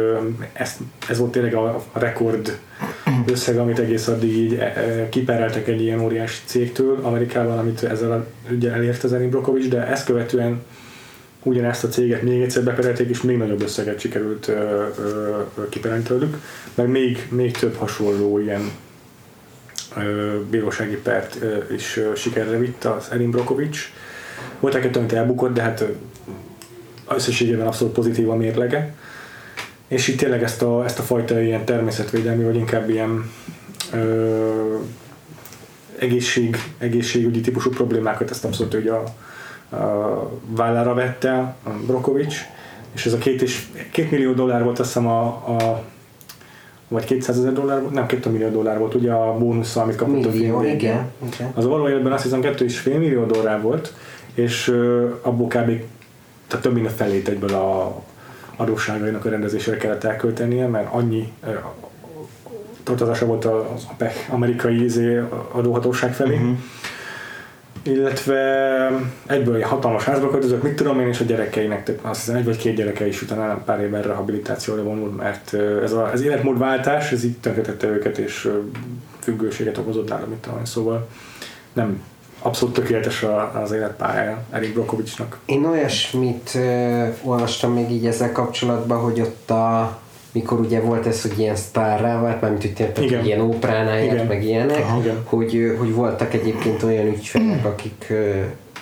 ezt, 0.54 0.80
ez 1.10 1.18
volt 1.18 1.32
tényleg 1.32 1.54
a, 1.54 1.84
a 1.92 2.00
rekord 2.00 2.60
összeg, 3.28 3.58
amit 3.58 3.80
egész 3.80 4.08
addig 4.08 4.38
így 4.38 4.54
e, 4.54 4.64
e, 4.64 5.10
kipereltek 5.10 5.68
egy 5.68 5.82
ilyen 5.82 6.00
óriási 6.00 6.40
cégtől 6.46 7.00
Amerikában, 7.02 7.58
amit 7.58 7.84
ezzel 7.84 8.12
a 8.12 8.26
ügyel 8.50 8.74
elért 8.74 9.04
az 9.04 9.14
Erin 9.14 9.30
Brokovics, 9.30 9.68
de 9.68 9.88
ezt 9.88 10.06
követően 10.06 10.62
ugyanezt 11.44 11.84
a 11.84 11.88
céget 11.88 12.22
még 12.22 12.42
egyszer 12.42 12.64
beperelték, 12.64 13.10
és 13.10 13.22
még 13.22 13.38
nagyobb 13.38 13.62
összeget 13.62 14.00
sikerült 14.00 14.52
kiperelni 15.70 16.04
tőlük, 16.04 16.38
meg 16.76 16.88
még, 16.88 17.28
még 17.30 17.58
több 17.58 17.76
hasonló 17.76 18.40
ilyen 18.40 18.72
bírósági 20.50 20.96
pert 20.96 21.38
is 21.76 21.98
ö, 21.98 22.16
sikerre 22.16 22.58
vitt 22.58 22.84
az 22.84 23.08
Erin 23.12 23.32
Brokovics. 23.32 23.92
Voltak 24.60 24.84
egy 24.84 24.98
amit 24.98 25.12
elbukott, 25.12 25.54
de 25.54 25.62
hát 25.62 25.86
összességében 27.10 27.68
abszolút 27.68 27.94
pozitív 27.94 28.30
a 28.30 28.36
mérlege. 28.36 28.94
És 29.88 30.08
itt 30.08 30.18
tényleg 30.18 30.44
ezt 30.44 30.62
a, 30.62 30.84
ezt 30.84 31.00
a 31.00 31.04
fajta 31.04 31.42
ilyen 31.42 31.66
természetvédelmi, 31.66 32.44
vagy 32.44 32.56
inkább 32.56 32.90
ilyen 32.90 33.32
ö, 33.94 34.76
egészség, 36.00 36.58
egészségügyi 36.78 37.42
típusú 37.42 37.70
problémákat 37.70 38.30
ezt 38.32 38.46
abszolút 38.46 38.74
hogy 38.74 38.88
a, 38.88 39.04
a 39.76 40.32
vállára 40.46 40.94
vette 40.94 41.56
a 41.64 41.70
Brokovics, 41.86 42.46
és 42.94 43.06
ez 43.06 43.14
a 43.14 43.18
két, 43.18 43.42
és, 43.42 43.66
két 43.92 44.12
millió 44.12 44.34
dollár 44.34 44.64
volt 44.64 44.80
azt 44.80 44.94
hiszem 44.94 45.08
a, 45.08 45.26
a 45.26 45.84
vagy 46.88 47.04
200 47.04 47.38
ezer 47.38 47.54
dollár 47.54 47.82
volt, 47.82 47.94
nem 47.94 48.06
2 48.06 48.30
millió 48.30 48.50
dollár 48.50 48.78
volt, 48.78 48.96
ugye 48.96 49.12
a 49.12 49.38
bónusz, 49.38 49.76
amit 49.76 49.96
kapott 49.96 50.14
millió, 50.14 50.30
a 50.30 50.32
film 50.32 50.60
végén. 50.60 50.76
Igen, 50.76 51.12
igen. 51.34 51.52
Az 51.54 51.66
a 51.66 51.70
való 51.70 51.90
életben 51.90 52.12
azt 52.12 52.24
hiszem 52.24 52.42
2,5 52.42 52.84
millió 52.84 53.26
dollár 53.26 53.62
volt, 53.62 53.94
és 54.34 54.68
uh, 54.68 55.16
abból 55.22 55.48
kb 55.48 55.82
tehát 56.48 56.66
több 56.66 56.74
mint 56.74 56.86
a 56.86 56.90
felét 56.90 57.28
egyből 57.28 57.54
a 57.54 58.02
adósságainak 58.56 59.26
a 59.26 59.30
rendezésére 59.30 59.78
kellett 59.78 60.04
elköltenie, 60.04 60.68
mert 60.68 60.88
annyi 60.92 61.34
tartozása 62.84 63.26
volt 63.26 63.46
az 63.46 63.88
amerikai 64.30 64.84
izé 64.84 65.22
adóhatóság 65.52 66.14
felé. 66.14 66.36
Uh-huh. 66.36 66.58
Illetve 67.84 68.92
egyből 69.26 69.56
egy 69.56 69.64
hatalmas 69.64 70.04
házba 70.04 70.30
költözött, 70.30 70.64
mit 70.64 70.76
tudom 70.76 71.00
én, 71.00 71.08
és 71.08 71.20
a 71.20 71.24
gyerekeinek, 71.24 71.92
azt 72.02 72.20
hiszem 72.20 72.36
egy 72.36 72.46
vagy 72.46 72.58
két 72.58 72.76
gyereke 72.76 73.08
is 73.08 73.22
utána 73.22 73.62
pár 73.66 73.82
évvel 73.82 74.02
rehabilitációra 74.02 74.84
vonult, 74.84 75.18
mert 75.18 75.54
ez 75.84 75.92
az 75.92 76.14
az 76.14 76.22
életmódváltás, 76.22 77.12
ez 77.12 77.24
így 77.24 77.38
tönkretette 77.38 77.88
őket, 77.88 78.18
és 78.18 78.52
függőséget 79.20 79.78
okozott 79.78 80.10
nálam, 80.10 80.30
mit 80.30 80.38
tudom, 80.38 80.66
szóval 80.66 81.08
nem 81.74 82.04
abszolút 82.48 82.74
tökéletes 82.74 83.26
az 83.64 83.72
életpályája 83.72 84.44
Erik 84.52 84.74
Brokovicsnak. 84.74 85.38
Én 85.46 85.66
olyasmit 85.66 86.52
uh, 86.56 87.08
olvastam 87.24 87.74
még 87.74 87.92
így 87.92 88.06
ezzel 88.06 88.32
kapcsolatban, 88.32 89.00
hogy 89.00 89.22
ott 89.22 89.50
a 89.50 89.98
mikor 90.32 90.60
ugye 90.60 90.80
volt 90.80 91.06
ez, 91.06 91.22
hogy 91.22 91.40
ilyen 91.40 91.56
sztárrá 91.56 92.22
vált, 92.22 92.42
mármint 92.42 92.62
hogy 92.62 92.92
tényleg 92.94 93.26
ilyen 93.26 93.42
ópránál 93.42 94.04
járt, 94.04 94.28
meg 94.28 94.44
ilyenek, 94.44 94.80
Aha, 94.80 95.02
hogy, 95.24 95.76
hogy 95.78 95.94
voltak 95.94 96.34
egyébként 96.34 96.84
olyan 96.84 97.08
ügyfelek, 97.08 97.66
akik 97.66 98.08
uh, 98.10 98.36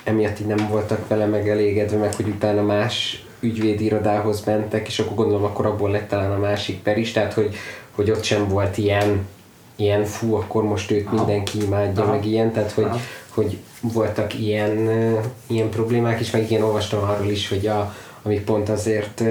emiatt 0.03 0.39
így 0.39 0.47
nem 0.47 0.67
voltak 0.69 1.07
vele 1.07 1.25
megelégedve, 1.25 1.97
meg 1.97 2.15
hogy 2.15 2.27
utána 2.27 2.61
más 2.61 3.25
ügyvédirodához 3.39 4.43
mentek, 4.45 4.87
és 4.87 4.99
akkor 4.99 5.15
gondolom 5.15 5.43
akkor 5.43 5.65
abból 5.65 5.91
lett 5.91 6.07
talán 6.07 6.31
a 6.31 6.37
másik 6.37 6.81
per 6.81 6.97
is, 6.97 7.11
tehát 7.11 7.33
hogy, 7.33 7.55
hogy 7.91 8.11
ott 8.11 8.23
sem 8.23 8.47
volt 8.47 8.77
ilyen 8.77 9.25
ilyen 9.75 10.03
fú, 10.03 10.35
akkor 10.35 10.63
most 10.63 10.91
őt 10.91 11.11
mindenki 11.11 11.63
imádja, 11.63 12.03
Aha. 12.03 12.11
meg 12.11 12.25
ilyen, 12.25 12.51
tehát 12.51 12.71
hogy, 12.71 12.87
hogy 13.35 13.57
voltak 13.81 14.39
ilyen, 14.39 14.89
ilyen 15.47 15.69
problémák 15.69 16.19
is, 16.19 16.31
meg 16.31 16.43
igen, 16.43 16.61
olvastam 16.61 17.03
arról 17.03 17.29
is, 17.29 17.49
hogy 17.49 17.67
a, 17.67 17.95
amik 18.21 18.43
pont 18.43 18.69
azért 18.69 19.23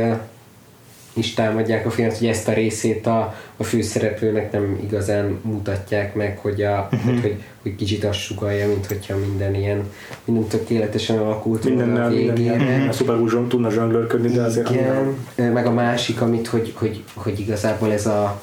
is 1.17 1.35
támadják 1.35 1.87
a 1.87 1.90
filmet, 1.90 2.19
hogy 2.19 2.27
ezt 2.27 2.49
a 2.49 2.53
részét 2.53 3.07
a, 3.07 3.35
a 3.57 3.64
főszereplőnek 3.64 4.53
nem 4.53 4.79
igazán 4.83 5.38
mutatják 5.43 6.14
meg, 6.14 6.38
hogy, 6.38 6.62
a, 6.62 6.88
uh-huh. 6.93 7.12
hogy, 7.12 7.21
hogy, 7.21 7.43
hogy 7.62 7.77
kicsit 7.77 8.05
azt 8.05 8.19
sugalja, 8.19 8.67
mint 8.67 8.87
hogyha 8.87 9.17
minden 9.17 9.55
ilyen, 9.55 9.90
minden 10.25 10.47
tökéletesen 10.47 11.19
alakult 11.19 11.64
minden 11.64 11.97
a 11.97 12.09
végére. 12.09 12.57
Minden, 12.57 12.88
a 12.88 12.93
Super 12.93 13.17
tudna 13.49 13.71
zsonglőrködni, 13.71 14.29
de 14.29 14.43
azért... 14.43 14.71
Igen, 14.71 15.17
meg 15.53 15.67
a 15.67 15.73
másik, 15.73 16.21
amit, 16.21 16.47
hogy, 16.47 16.73
hogy, 16.77 17.03
hogy 17.14 17.40
igazából 17.40 17.93
ez 17.93 18.07
a 18.07 18.43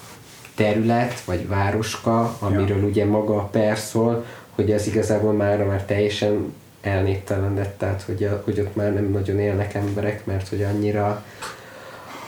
terület, 0.56 1.22
vagy 1.26 1.48
városka, 1.48 2.36
amiről 2.40 2.78
ja. 2.78 2.86
ugye 2.86 3.06
maga 3.06 3.36
a 3.36 3.44
per 3.44 3.78
szól, 3.78 4.26
hogy 4.56 4.72
ez 4.72 4.88
igazából 4.88 5.34
már, 5.34 5.64
már 5.66 5.84
teljesen 5.84 6.54
elnéptelenedett, 6.82 7.78
tehát 7.78 8.02
hogy, 8.02 8.30
hogy 8.44 8.60
ott 8.60 8.76
már 8.76 8.94
nem 8.94 9.10
nagyon 9.12 9.40
élnek 9.40 9.74
emberek, 9.74 10.26
mert 10.26 10.48
hogy 10.48 10.64
annyira 10.64 11.24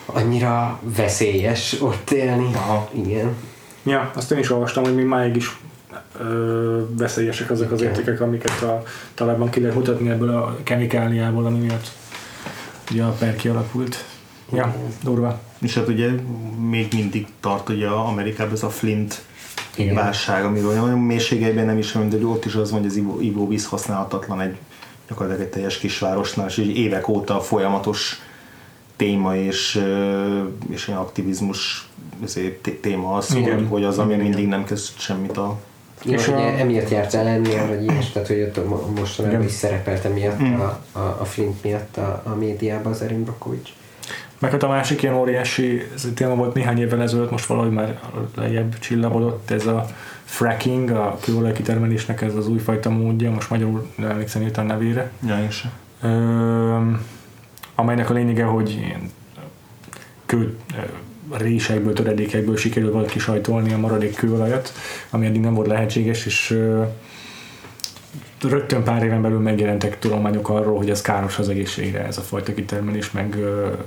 annyira 0.06 0.80
veszélyes 0.82 1.82
ott 1.82 2.12
élni. 2.12 2.50
Aha. 2.54 2.90
Igen. 2.92 3.36
Ja, 3.84 4.12
azt 4.16 4.32
én 4.32 4.38
is 4.38 4.52
olvastam, 4.52 4.84
hogy 4.84 4.96
még 4.96 5.06
máig 5.06 5.36
is 5.36 5.58
ö, 6.20 6.82
veszélyesek 6.98 7.50
azok 7.50 7.72
az 7.72 7.82
értékek, 7.82 8.22
amiket 8.22 8.62
a 8.62 8.84
talában 9.14 9.50
ki 9.50 9.60
lehet 9.60 9.76
mutatni 9.76 10.10
ebből 10.10 10.30
a 10.30 10.58
kemikáliából, 10.64 11.46
ami 11.46 11.58
miatt 11.58 11.92
ugye 12.92 13.04
a 13.04 13.10
per 13.10 13.36
kialakult. 13.36 14.06
Ja, 14.52 14.76
durva. 15.04 15.40
És 15.62 15.74
hát 15.74 15.88
ugye 15.88 16.10
még 16.70 16.94
mindig 16.94 17.28
tart 17.40 17.70
ugye 17.70 17.88
Amerikában 17.88 18.54
ez 18.54 18.64
a 18.64 18.70
Flint 18.70 19.22
igen. 19.76 19.96
válság, 19.96 20.46
amiről 20.46 20.74
nagyon 20.74 21.00
mélységeiben 21.00 21.66
nem 21.66 21.78
is 21.78 21.92
de 21.92 22.26
ott 22.26 22.46
is 22.46 22.56
az 22.56 22.72
van, 22.72 22.80
hogy 22.80 22.90
az 22.90 23.02
ivóvíz 23.20 23.66
használhatatlan 23.66 24.42
egy 24.42 24.58
gyakorlatilag 25.08 25.48
egy 25.48 25.54
teljes 25.54 25.78
kisvárosnál, 25.78 26.48
és 26.48 26.58
így 26.58 26.78
évek 26.78 27.08
óta 27.08 27.40
folyamatos 27.40 28.22
téma 28.96 29.36
és, 29.36 29.84
és 30.70 30.88
ilyen 30.88 31.00
aktivizmus 31.00 31.90
téma 32.82 33.16
az, 33.16 33.34
hogy, 33.34 33.66
hogy 33.70 33.84
az, 33.84 33.98
ami 33.98 34.16
mindig 34.16 34.48
nem 34.48 34.64
kezd 34.64 34.98
semmit 34.98 35.38
a 35.38 35.60
Ja, 36.06 36.14
és 36.14 36.28
ugye 36.28 36.38
a... 36.38 36.60
emiatt 36.60 36.90
járt 36.90 37.14
ellennél, 37.14 37.68
vagy 37.68 37.84
ilyes, 37.84 38.12
tehát 38.12 38.28
hogy 38.28 38.42
ott 38.42 38.96
mostanában 38.96 39.44
is 39.44 39.52
szerepelt 39.52 40.06
emiatt 40.06 40.42
mm. 40.42 40.60
a, 40.60 40.80
a, 40.92 41.00
a 41.00 41.26
Flint 41.26 41.64
miatt 41.64 41.98
a, 41.98 42.22
a 42.26 42.36
médiában 42.36 42.92
az 42.92 43.02
Erin 43.02 43.24
Brockovich. 43.24 43.72
Meg 44.44 44.52
hát 44.52 44.64
a 44.64 44.68
másik 44.68 45.02
ilyen 45.02 45.16
óriási 45.16 45.88
ez 45.96 46.06
a 46.06 46.14
téma 46.14 46.36
volt 46.36 46.54
néhány 46.54 46.80
évvel 46.80 47.02
ezelőtt, 47.02 47.32
most 47.32 47.46
valahogy 47.46 47.72
már 47.72 48.00
lejjebb 48.36 48.80
csillagodott, 48.80 49.52
ez 49.52 49.66
a 49.66 49.86
fracking, 50.24 50.90
a 50.90 51.18
kőolaj 51.22 51.52
kitermelésnek 51.52 52.22
ez 52.22 52.36
az 52.36 52.48
újfajta 52.48 52.90
módja, 52.90 53.32
most 53.32 53.50
magyarul 53.50 53.88
nem 53.96 54.10
emlékszem 54.10 54.42
írtam 54.42 54.66
nevére. 54.66 55.12
Ja, 55.28 55.40
én 55.40 55.50
sem. 55.50 55.72
Ö, 56.02 56.92
amelynek 57.76 58.10
a 58.10 58.14
lényege, 58.14 58.44
hogy 58.44 58.70
ilyen 58.70 59.12
kő, 60.26 60.58
résekből, 61.32 61.94
töredékekből 61.94 62.58
sikerül 62.58 62.92
valaki 62.92 63.20
sajtolni 63.20 63.74
a 63.74 63.78
maradék 63.78 64.16
kőolajat, 64.16 64.74
ami 65.10 65.26
eddig 65.26 65.42
nem 65.42 65.54
volt 65.54 65.68
lehetséges, 65.68 66.26
és 66.26 66.60
rögtön 68.44 68.84
pár 68.84 69.04
éven 69.04 69.22
belül 69.22 69.40
megjelentek 69.40 70.00
tudományok 70.00 70.50
arról, 70.50 70.78
hogy 70.78 70.90
ez 70.90 71.02
káros 71.02 71.40
az 71.40 71.50
egészségre, 71.50 72.06
ez 72.06 72.18
a 72.18 72.22
fajta 72.22 72.54
kitermelés, 72.54 73.12
meg, 73.12 73.38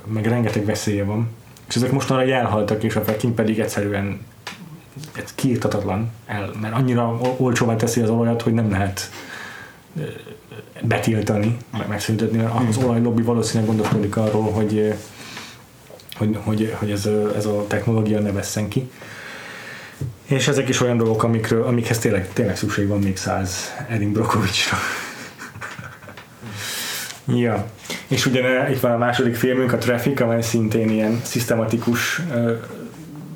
meg 0.07 0.26
rengeteg 0.26 0.64
veszélye 0.64 1.04
van. 1.04 1.28
És 1.68 1.76
ezek 1.76 1.92
mostanra 1.92 2.32
elhaltak, 2.32 2.82
és 2.82 2.96
a 2.96 3.00
fracking 3.00 3.34
pedig 3.34 3.59
egyszerűen 3.59 4.20
ez 5.12 5.34
kiirtatatlan, 5.34 6.11
el, 6.26 6.50
mert 6.61 6.74
annyira 6.74 7.18
olcsóvá 7.36 7.76
teszi 7.76 8.00
az 8.00 8.11
olajat, 8.11 8.42
hogy 8.42 8.52
nem 8.52 8.70
lehet 8.70 9.11
betiltani, 10.82 11.57
megszüntetni, 11.88 12.38
mert 12.38 12.68
az 12.68 12.76
olajlobbi 12.76 13.22
valószínűleg 13.22 13.68
gondoskodik 13.68 14.16
arról, 14.16 14.50
hogy 14.50 14.94
hogy, 16.16 16.38
hogy, 16.44 16.74
hogy 16.78 16.90
ez, 16.90 17.07
a, 17.07 17.36
ez 17.36 17.46
a 17.46 17.64
technológia 17.66 18.20
ne 18.20 18.32
vesszen 18.32 18.68
ki. 18.68 18.90
És 20.26 20.48
ezek 20.48 20.68
is 20.68 20.80
olyan 20.80 20.96
dolgok, 20.96 21.22
amikről, 21.22 21.64
amikhez 21.64 21.98
tényleg, 21.98 22.32
tényleg 22.32 22.56
szükség 22.56 22.88
van 22.88 22.98
még 22.98 23.16
száz 23.16 23.74
Erin 23.88 24.12
Brokovicsra. 24.12 24.76
ja. 27.26 27.66
És 28.06 28.26
ugye 28.26 28.70
itt 28.70 28.80
van 28.80 28.92
a 28.92 28.96
második 28.98 29.34
filmünk, 29.34 29.72
a 29.72 29.78
Traffic, 29.78 30.20
amely 30.20 30.42
szintén 30.42 30.88
ilyen 30.88 31.20
szisztematikus 31.22 32.22
ö, 32.34 32.52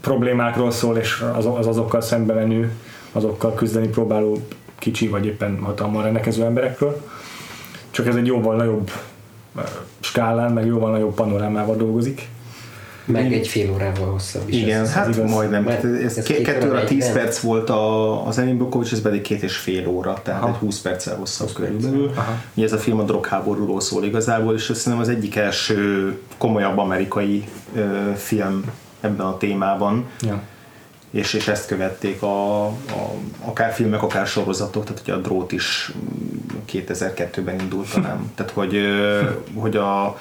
problémákról 0.01 0.71
szól, 0.71 0.97
és 0.97 1.25
az, 1.35 1.47
az 1.47 1.67
azokkal 1.67 2.01
szembe 2.01 2.35
menő, 2.35 2.73
azokkal 3.13 3.55
küzdeni 3.55 3.89
próbáló 3.89 4.47
kicsi 4.79 5.09
vagy 5.09 5.27
éppen 5.27 5.59
hatalmal 5.63 6.03
rendelkező 6.03 6.45
emberekről. 6.45 7.07
Csak 7.91 8.07
ez 8.07 8.17
egy 8.17 8.27
jóval 8.27 8.57
nagyobb 8.57 8.91
skálán, 10.01 10.53
meg 10.53 10.67
jóval 10.67 10.91
nagyobb 10.91 11.15
panorámával 11.15 11.77
dolgozik 11.77 12.29
meg 13.05 13.33
egy 13.33 13.49
fél 13.49 13.71
órával 13.73 14.11
hosszabb 14.11 14.49
is. 14.49 14.57
Igen, 14.57 14.81
ez, 14.81 14.93
hát 14.93 15.09
ez 15.09 15.17
igaz. 15.17 15.31
majdnem. 15.31 15.63
Mert 15.63 15.85
ez, 15.85 16.17
ez 16.17 16.25
kettő 16.25 16.69
óra 16.69 16.85
10 16.85 17.13
perc 17.13 17.39
volt 17.39 17.71
a, 17.71 18.27
az 18.27 18.39
Emin 18.39 18.59
Bokovics, 18.59 18.93
ez 18.93 19.01
pedig 19.01 19.21
két 19.21 19.43
és 19.43 19.57
fél 19.57 19.89
óra, 19.89 20.21
tehát 20.23 20.43
Aha. 20.43 20.51
egy 20.51 20.57
20 20.57 20.81
perccel 20.81 21.17
hosszabb 21.17 21.53
körülbelül. 21.53 22.13
Ugye 22.55 22.67
ez 22.67 22.73
a 22.73 22.79
film 22.79 22.99
a 22.99 23.03
drogháborúról 23.03 23.81
szól 23.81 24.05
igazából, 24.05 24.55
és 24.55 24.71
azt 24.71 24.83
hiszem 24.85 24.99
az 24.99 25.09
egyik 25.09 25.37
első 25.37 26.19
komolyabb 26.39 26.79
amerikai 26.79 27.45
ö, 27.75 28.11
film 28.17 28.65
ebben 29.01 29.27
a 29.27 29.37
témában. 29.37 30.07
Ja. 30.21 30.43
És, 31.11 31.33
és 31.33 31.49
ezt 31.49 31.67
követték 31.67 32.23
a, 32.23 32.65
a, 32.67 32.75
akár 33.45 33.73
filmek, 33.73 34.03
akár 34.03 34.27
sorozatok, 34.27 34.85
tehát 34.85 35.03
hogy 35.05 35.15
a 35.15 35.17
drót 35.17 35.53
is 35.53 35.93
2002-ben 36.73 37.61
indult 37.61 37.93
talán. 37.93 38.33
tehát 38.35 38.53
hogy, 38.53 38.79
hogy 39.55 39.77
a 39.77 40.19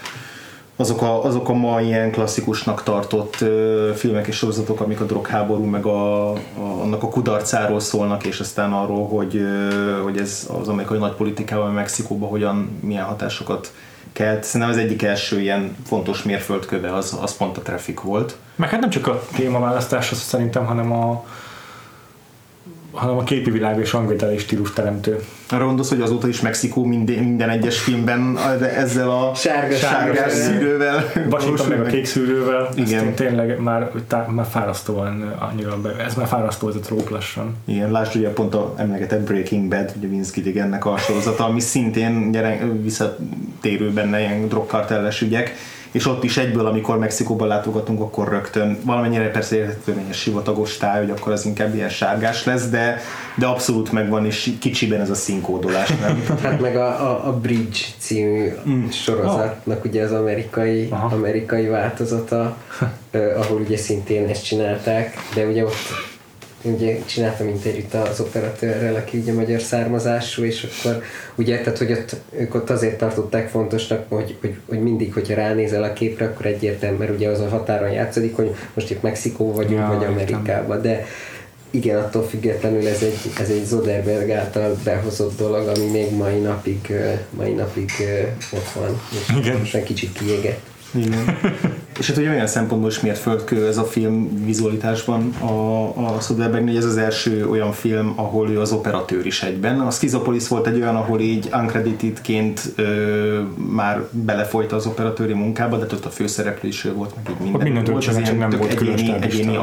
azok 0.80 1.02
a, 1.02 1.24
azok 1.24 1.50
a 1.50 1.54
ma 1.54 1.82
ilyen 1.82 2.12
klasszikusnak 2.12 2.84
tartott 2.84 3.38
uh, 3.42 3.90
filmek 3.90 4.28
és 4.28 4.36
sorozatok, 4.36 4.80
amik 4.80 5.02
a 5.02 5.06
drogháború 5.06 5.64
meg 5.64 5.86
a, 5.86 6.32
a, 6.32 6.38
annak 6.82 7.04
a 7.04 7.10
kudarcáról 7.10 7.80
szólnak, 7.80 8.26
és 8.26 8.40
aztán 8.40 8.74
arról, 8.74 9.08
hogy, 9.08 9.36
uh, 9.36 10.04
hogy 10.04 10.18
ez 10.18 10.50
az 10.62 10.68
amerikai 10.68 10.98
nagy 10.98 11.14
politikával 11.14 11.72
Mexikóban 11.72 12.30
hogyan, 12.30 12.80
milyen 12.82 13.06
hatásokat 13.06 13.74
kelt. 14.14 14.44
Szerintem 14.44 14.70
az 14.70 14.78
egyik 14.78 15.02
első 15.02 15.40
ilyen 15.40 15.76
fontos 15.86 16.24
mérföldköve 16.24 16.94
az, 16.94 17.18
az 17.22 17.38
pont 17.38 17.58
a 17.58 17.62
traffic 17.62 18.02
volt. 18.02 18.36
Meg 18.56 18.70
hát 18.70 18.80
nem 18.80 18.90
csak 18.90 19.08
a 19.08 19.22
témaválasztás 19.36 20.12
az 20.12 20.18
szerintem, 20.18 20.66
hanem 20.66 20.92
a, 20.92 21.26
hanem 23.00 23.18
a 23.18 23.24
képi 23.24 23.52
világ 23.52 23.80
és 23.80 23.92
hangvétel 23.92 24.32
és 24.32 24.42
stílus 24.42 24.74
teremtő. 24.74 25.24
Arra 25.50 25.66
gondolsz, 25.66 25.90
hogy 25.90 26.02
azóta 26.02 26.28
is 26.28 26.42
Mexikó 26.42 26.86
minden, 26.86 27.24
minden 27.24 27.50
egyes 27.50 27.80
filmben 27.80 28.38
ezzel 28.76 29.10
a 29.10 29.34
sárga, 29.36 29.76
sárgás 29.76 30.32
szűrővel. 30.32 31.12
Washington 31.30 31.68
meg 31.68 31.80
a 31.80 31.84
kék 31.84 32.06
szűrővel. 32.06 32.70
Igen. 32.76 33.14
Tényleg 33.14 33.60
már, 33.60 33.92
tá, 34.08 34.28
már 34.30 34.46
fárasztóan 34.46 35.36
annyira, 35.40 35.82
be, 35.82 35.96
ez 36.06 36.16
már 36.16 36.28
fárasztó 36.28 36.70
ez 36.70 36.76
a 36.76 36.80
tróp 36.80 37.10
lassan. 37.10 37.56
Igen, 37.66 37.92
lásd 37.92 38.16
ugye 38.16 38.30
pont 38.30 38.56
a 38.56 38.74
emlegetett 38.78 39.22
Breaking 39.22 39.68
Bad, 39.68 39.92
ugye 39.98 40.08
Vince 40.08 40.32
Gilligannek 40.34 40.86
a 40.86 40.98
sorozata, 40.98 41.46
ami 41.46 41.60
szintén 41.60 42.32
gyere, 42.32 42.60
visszatérő 42.82 43.92
benne 43.92 44.20
ilyen 44.20 44.48
drogkartelles 44.48 45.22
ügyek 45.22 45.56
és 45.92 46.08
ott 46.08 46.24
is 46.24 46.38
egyből, 46.38 46.66
amikor 46.66 46.98
Mexikóban 46.98 47.48
látogatunk, 47.48 48.02
akkor 48.02 48.28
rögtön 48.28 48.78
valamennyire 48.84 49.32
persze 49.32 49.56
érhető, 49.56 49.94
hogy 49.94 50.14
sivatagos 50.14 50.78
táj, 50.78 51.00
hogy 51.00 51.10
akkor 51.10 51.32
az 51.32 51.46
inkább 51.46 51.76
ilyen 51.76 51.90
sárgás 51.90 52.46
lesz, 52.46 52.70
de, 52.70 53.02
de 53.36 53.46
abszolút 53.46 53.92
megvan, 53.92 54.26
és 54.26 54.52
kicsiben 54.60 55.02
ez 55.02 55.10
a 55.10 55.16
színkódolás, 55.16 55.90
nem? 55.90 56.26
hát 56.44 56.62
meg 56.62 56.76
a, 56.76 57.12
a, 57.12 57.28
a 57.28 57.34
Bridge 57.40 57.80
című 57.98 58.54
mm. 58.70 58.88
sorozatnak 58.88 59.78
oh. 59.78 59.86
ugye 59.86 60.04
az 60.04 60.12
amerikai, 60.12 60.88
Aha. 60.90 61.16
amerikai 61.16 61.68
változata, 61.68 62.58
ahol 63.12 63.62
ugye 63.62 63.78
szintén 63.78 64.28
ezt 64.28 64.46
csinálták, 64.46 65.14
de 65.36 65.46
ugye 65.46 65.64
ott 65.64 66.10
ugye 66.62 66.98
csináltam 67.06 67.48
interjút 67.48 67.94
az 67.94 68.20
operatőrrel, 68.20 68.96
aki 68.96 69.18
ugye 69.18 69.34
magyar 69.34 69.62
származású, 69.62 70.44
és 70.44 70.68
akkor 70.82 71.04
ugye, 71.36 71.58
tehát 71.58 71.78
hogy 71.78 71.92
ott, 71.92 72.16
ők 72.32 72.56
ott 72.56 72.70
azért 72.70 72.98
tartották 72.98 73.50
fontosnak, 73.50 74.06
hogy, 74.10 74.38
hogy, 74.42 74.56
hogy 74.70 74.82
mindig, 74.82 75.14
hogyha 75.14 75.36
ránézel 75.36 75.84
a 75.84 75.94
képre, 75.94 76.26
akkor 76.26 76.46
egyértelmű, 76.46 76.98
mert 76.98 77.12
ugye 77.12 77.30
az 77.30 77.40
a 77.40 77.50
határon 77.50 77.92
játszódik, 77.92 78.36
hogy 78.36 78.56
most 78.74 78.90
itt 78.90 79.02
Mexikó 79.02 79.54
vagyunk, 79.54 79.80
ja, 79.80 79.88
vagy 79.88 80.06
Amerikában, 80.06 80.82
de 80.82 81.06
igen, 81.72 81.98
attól 81.98 82.24
függetlenül 82.24 82.88
ez 82.88 83.02
egy, 83.02 83.32
ez 83.40 83.50
egy 83.50 83.66
Zoderberg 83.66 84.30
által 84.30 84.78
behozott 84.84 85.38
dolog, 85.38 85.68
ami 85.68 85.86
még 85.86 86.16
mai 86.16 86.40
napig, 86.40 86.94
mai 87.30 87.52
napig 87.52 87.92
ott 88.52 88.72
van, 88.76 89.02
és 89.12 89.36
igen. 89.38 89.58
most 89.58 89.76
egy 89.76 89.84
kicsit 89.84 90.14
kiégett. 90.14 90.69
Igen. 90.92 91.38
És 92.00 92.08
hát 92.08 92.16
hogy 92.16 92.28
olyan 92.28 92.48
szempontból 92.48 92.90
is 92.90 93.00
miért 93.00 93.18
földkő 93.18 93.68
ez 93.68 93.78
a 93.78 93.84
film 93.84 94.44
vizualitásban 94.46 95.34
a, 95.40 96.16
a 96.16 96.20
Soderbergh, 96.20 96.76
ez 96.76 96.86
az 96.86 96.98
első 96.98 97.48
olyan 97.50 97.72
film, 97.72 98.14
ahol 98.16 98.50
ő 98.50 98.60
az 98.60 98.72
operatőr 98.72 99.26
is 99.26 99.44
egyben. 99.44 99.80
A 99.80 99.92
Schizopolis 99.92 100.48
volt 100.48 100.68
egy 100.68 100.82
olyan, 100.82 100.96
ahol 100.96 101.20
így 101.20 101.50
uncreditedként 101.54 102.62
ö, 102.76 103.42
már 103.56 104.08
belefolyt 104.12 104.72
az 104.72 104.86
operatőri 104.86 105.34
munkába, 105.34 105.78
de 105.78 105.86
ott 105.94 106.06
a 106.06 106.10
főszereplő 106.10 106.70
is 106.70 106.86
ő 106.86 106.94
volt, 106.94 107.16
meg 107.16 107.34
így 107.34 107.44
minden. 107.44 107.62
Mindent 107.62 107.88
volt, 107.88 108.08
az 108.08 108.18
ilyen 108.18 108.36
nem 108.36 108.50
volt 108.50 108.72
egyéni, 108.72 109.14
egyéni 109.22 109.60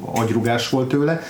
agyrugás 0.00 0.68
volt 0.68 0.88
tőle. 0.88 1.20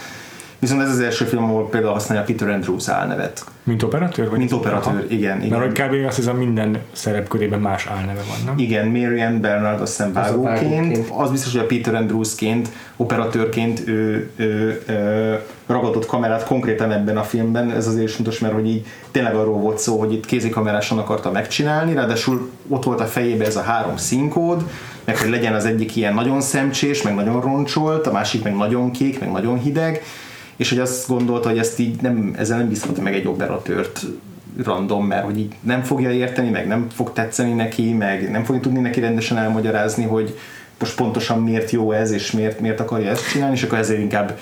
Viszont 0.61 0.83
ez 0.83 0.91
az 0.91 1.01
első 1.01 1.25
film, 1.25 1.43
ahol 1.45 1.69
például 1.69 1.93
használja 1.93 2.25
Peter 2.25 2.49
Andrews 2.49 2.89
álnevet. 2.89 3.45
Mint 3.63 3.83
operatőr? 3.83 4.29
Vagy 4.29 4.39
Mint 4.39 4.53
operatőr, 4.53 4.93
aha. 4.93 5.03
igen, 5.09 5.43
igen. 5.43 5.59
Mert 5.59 5.79
hogy 5.79 5.89
kb. 5.89 6.07
azt 6.07 6.17
hiszem 6.17 6.37
minden 6.37 6.79
szerepkörében 6.93 7.61
más 7.61 7.87
álneve 7.87 8.21
van, 8.29 8.37
nem? 8.45 8.59
Igen, 8.59 8.87
Marian 8.87 9.41
Bernard 9.41 9.81
azt 9.81 9.97
hiszem 9.97 10.13
vágóként. 10.13 11.11
Az 11.17 11.31
biztos, 11.31 11.53
hogy 11.53 11.61
a 11.61 11.67
Peter 11.67 11.95
Andrewsként, 11.95 12.69
operatőrként 12.97 13.89
ő, 13.89 14.31
ő, 14.37 14.83
ő 14.87 15.41
ragadott 15.67 16.07
kamerát 16.07 16.45
konkrétan 16.45 16.93
ebben 16.93 17.17
a 17.17 17.23
filmben. 17.23 17.71
Ez 17.71 17.87
azért 17.87 18.09
is 18.09 18.15
fontos, 18.15 18.39
mert 18.39 18.55
hogy 18.55 18.69
így 18.69 18.87
tényleg 19.11 19.35
arról 19.35 19.59
volt 19.59 19.79
szó, 19.79 19.99
hogy 19.99 20.13
itt 20.13 20.27
kézikamerásan 20.27 20.99
akarta 20.99 21.31
megcsinálni, 21.31 21.95
ráadásul 21.95 22.51
ott 22.69 22.85
volt 22.85 23.01
a 23.01 23.07
fejébe 23.07 23.47
ez 23.47 23.57
a 23.57 23.63
három 23.63 23.97
színkód, 23.97 24.63
meg 25.05 25.19
hogy 25.19 25.31
legyen 25.31 25.55
az 25.55 25.65
egyik 25.65 25.97
ilyen 25.97 26.15
nagyon 26.15 26.41
szemcsés, 26.41 27.03
meg 27.03 27.15
nagyon 27.15 27.41
roncsolt, 27.41 28.07
a 28.07 28.13
másik 28.13 28.43
meg 28.43 28.57
nagyon 28.57 28.91
kék, 28.91 29.21
meg 29.21 29.33
nagyon 29.33 29.59
hideg, 29.59 30.03
és 30.61 30.69
hogy 30.69 30.79
azt 30.79 31.09
gondolta, 31.09 31.49
hogy 31.49 31.59
ezt 31.59 31.79
így 31.79 32.01
nem, 32.01 32.35
ezzel 32.39 32.59
nem 32.59 32.69
bízhat 32.69 33.01
meg 33.01 33.15
egy 33.15 33.27
operatőrt 33.27 34.07
random, 34.65 35.07
mert 35.07 35.25
hogy 35.25 35.39
így 35.39 35.55
nem 35.61 35.83
fogja 35.83 36.11
érteni, 36.11 36.51
meg 36.51 36.67
nem 36.67 36.87
fog 36.95 37.13
tetszeni 37.13 37.53
neki, 37.53 37.93
meg 37.93 38.31
nem 38.31 38.45
fogja 38.45 38.61
tudni 38.61 38.81
neki 38.81 39.01
rendesen 39.01 39.37
elmagyarázni, 39.37 40.05
hogy 40.05 40.39
most 40.79 40.97
pontosan 40.97 41.43
miért 41.43 41.71
jó 41.71 41.93
ez, 41.93 42.11
és 42.11 42.31
miért, 42.31 42.61
miért 42.61 42.81
akarja 42.81 43.11
ezt 43.11 43.31
csinálni, 43.31 43.55
és 43.55 43.63
akkor 43.63 43.79
ezért 43.79 44.01
inkább 44.01 44.39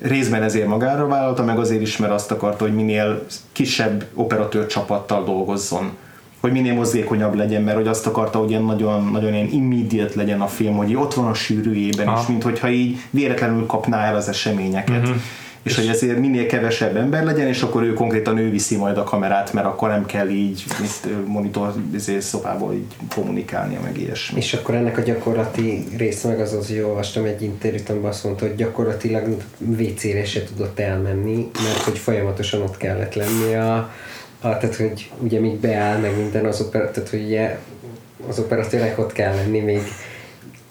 részben 0.00 0.42
ezért 0.42 0.66
magára 0.66 1.06
vállalta, 1.06 1.44
meg 1.44 1.58
azért 1.58 1.82
is, 1.82 1.96
mert 1.96 2.12
azt 2.12 2.30
akarta, 2.30 2.64
hogy 2.64 2.74
minél 2.74 3.26
kisebb 3.52 4.04
operatőr 4.14 4.66
csapattal 4.66 5.24
dolgozzon 5.24 5.96
hogy 6.40 6.52
minél 6.52 6.74
mozgékonyabb 6.74 7.34
legyen, 7.34 7.62
mert 7.62 7.76
hogy 7.76 7.86
azt 7.86 8.06
akarta, 8.06 8.38
hogy 8.38 8.50
ilyen 8.50 8.62
nagyon, 8.62 9.08
nagyon 9.12 9.34
ilyen 9.34 9.48
immediate 9.52 10.12
legyen 10.14 10.40
a 10.40 10.46
film, 10.46 10.76
hogy 10.76 10.94
ott 10.94 11.14
van 11.14 11.26
a 11.26 11.34
sűrűjében, 11.34 12.06
Aha. 12.06 12.20
és 12.20 12.26
mintha 12.26 12.70
így 12.70 12.98
véletlenül 13.10 13.66
kapná 13.66 14.04
el 14.04 14.16
az 14.16 14.28
eseményeket. 14.28 14.98
Uh-huh. 14.98 15.16
és 15.62 15.76
hogy 15.76 15.86
ezért 15.86 16.18
minél 16.18 16.46
kevesebb 16.46 16.96
ember 16.96 17.24
legyen, 17.24 17.46
és 17.46 17.62
akkor 17.62 17.82
ő 17.82 17.92
konkrétan 17.92 18.38
ő 18.38 18.50
viszi 18.50 18.76
majd 18.76 18.96
a 18.96 19.04
kamerát, 19.04 19.52
mert 19.52 19.66
akkor 19.66 19.88
nem 19.88 20.06
kell 20.06 20.28
így 20.28 20.64
mit, 20.80 21.26
monitor 21.26 21.74
izé, 21.94 22.20
szobából 22.20 22.74
így 22.74 22.94
kommunikálnia, 23.14 23.80
meg 23.80 23.98
ilyesmi. 23.98 24.38
És 24.38 24.54
akkor 24.54 24.74
ennek 24.74 24.98
a 24.98 25.02
gyakorlati 25.02 25.86
része 25.96 26.28
meg 26.28 26.40
az 26.40 26.52
az, 26.52 26.66
hogy 26.66 26.80
olvastam 26.80 27.24
egy 27.24 27.42
interjút, 27.42 27.88
amiben 27.88 28.10
azt 28.10 28.24
mondta, 28.24 28.46
hogy 28.46 28.54
gyakorlatilag 28.54 29.36
WC-re 29.58 30.24
se 30.24 30.44
tudott 30.44 30.78
elmenni, 30.78 31.50
mert 31.62 31.82
hogy 31.82 31.98
folyamatosan 31.98 32.62
ott 32.62 32.76
kellett 32.76 33.14
lenni 33.14 33.54
a, 33.54 33.90
a 34.40 34.56
tehát 34.56 34.76
hogy 34.76 35.10
ugye 35.18 35.40
még 35.40 35.56
beáll 35.56 35.98
meg 35.98 36.16
minden 36.16 36.44
az 36.44 36.60
opera, 36.60 36.90
tehát 36.90 37.08
hogy 37.08 37.22
ugye 37.24 37.58
az 38.28 38.38
opera 38.38 38.66
tényleg 38.66 38.98
ott 38.98 39.12
kell 39.12 39.34
lenni 39.34 39.58
még 39.60 39.80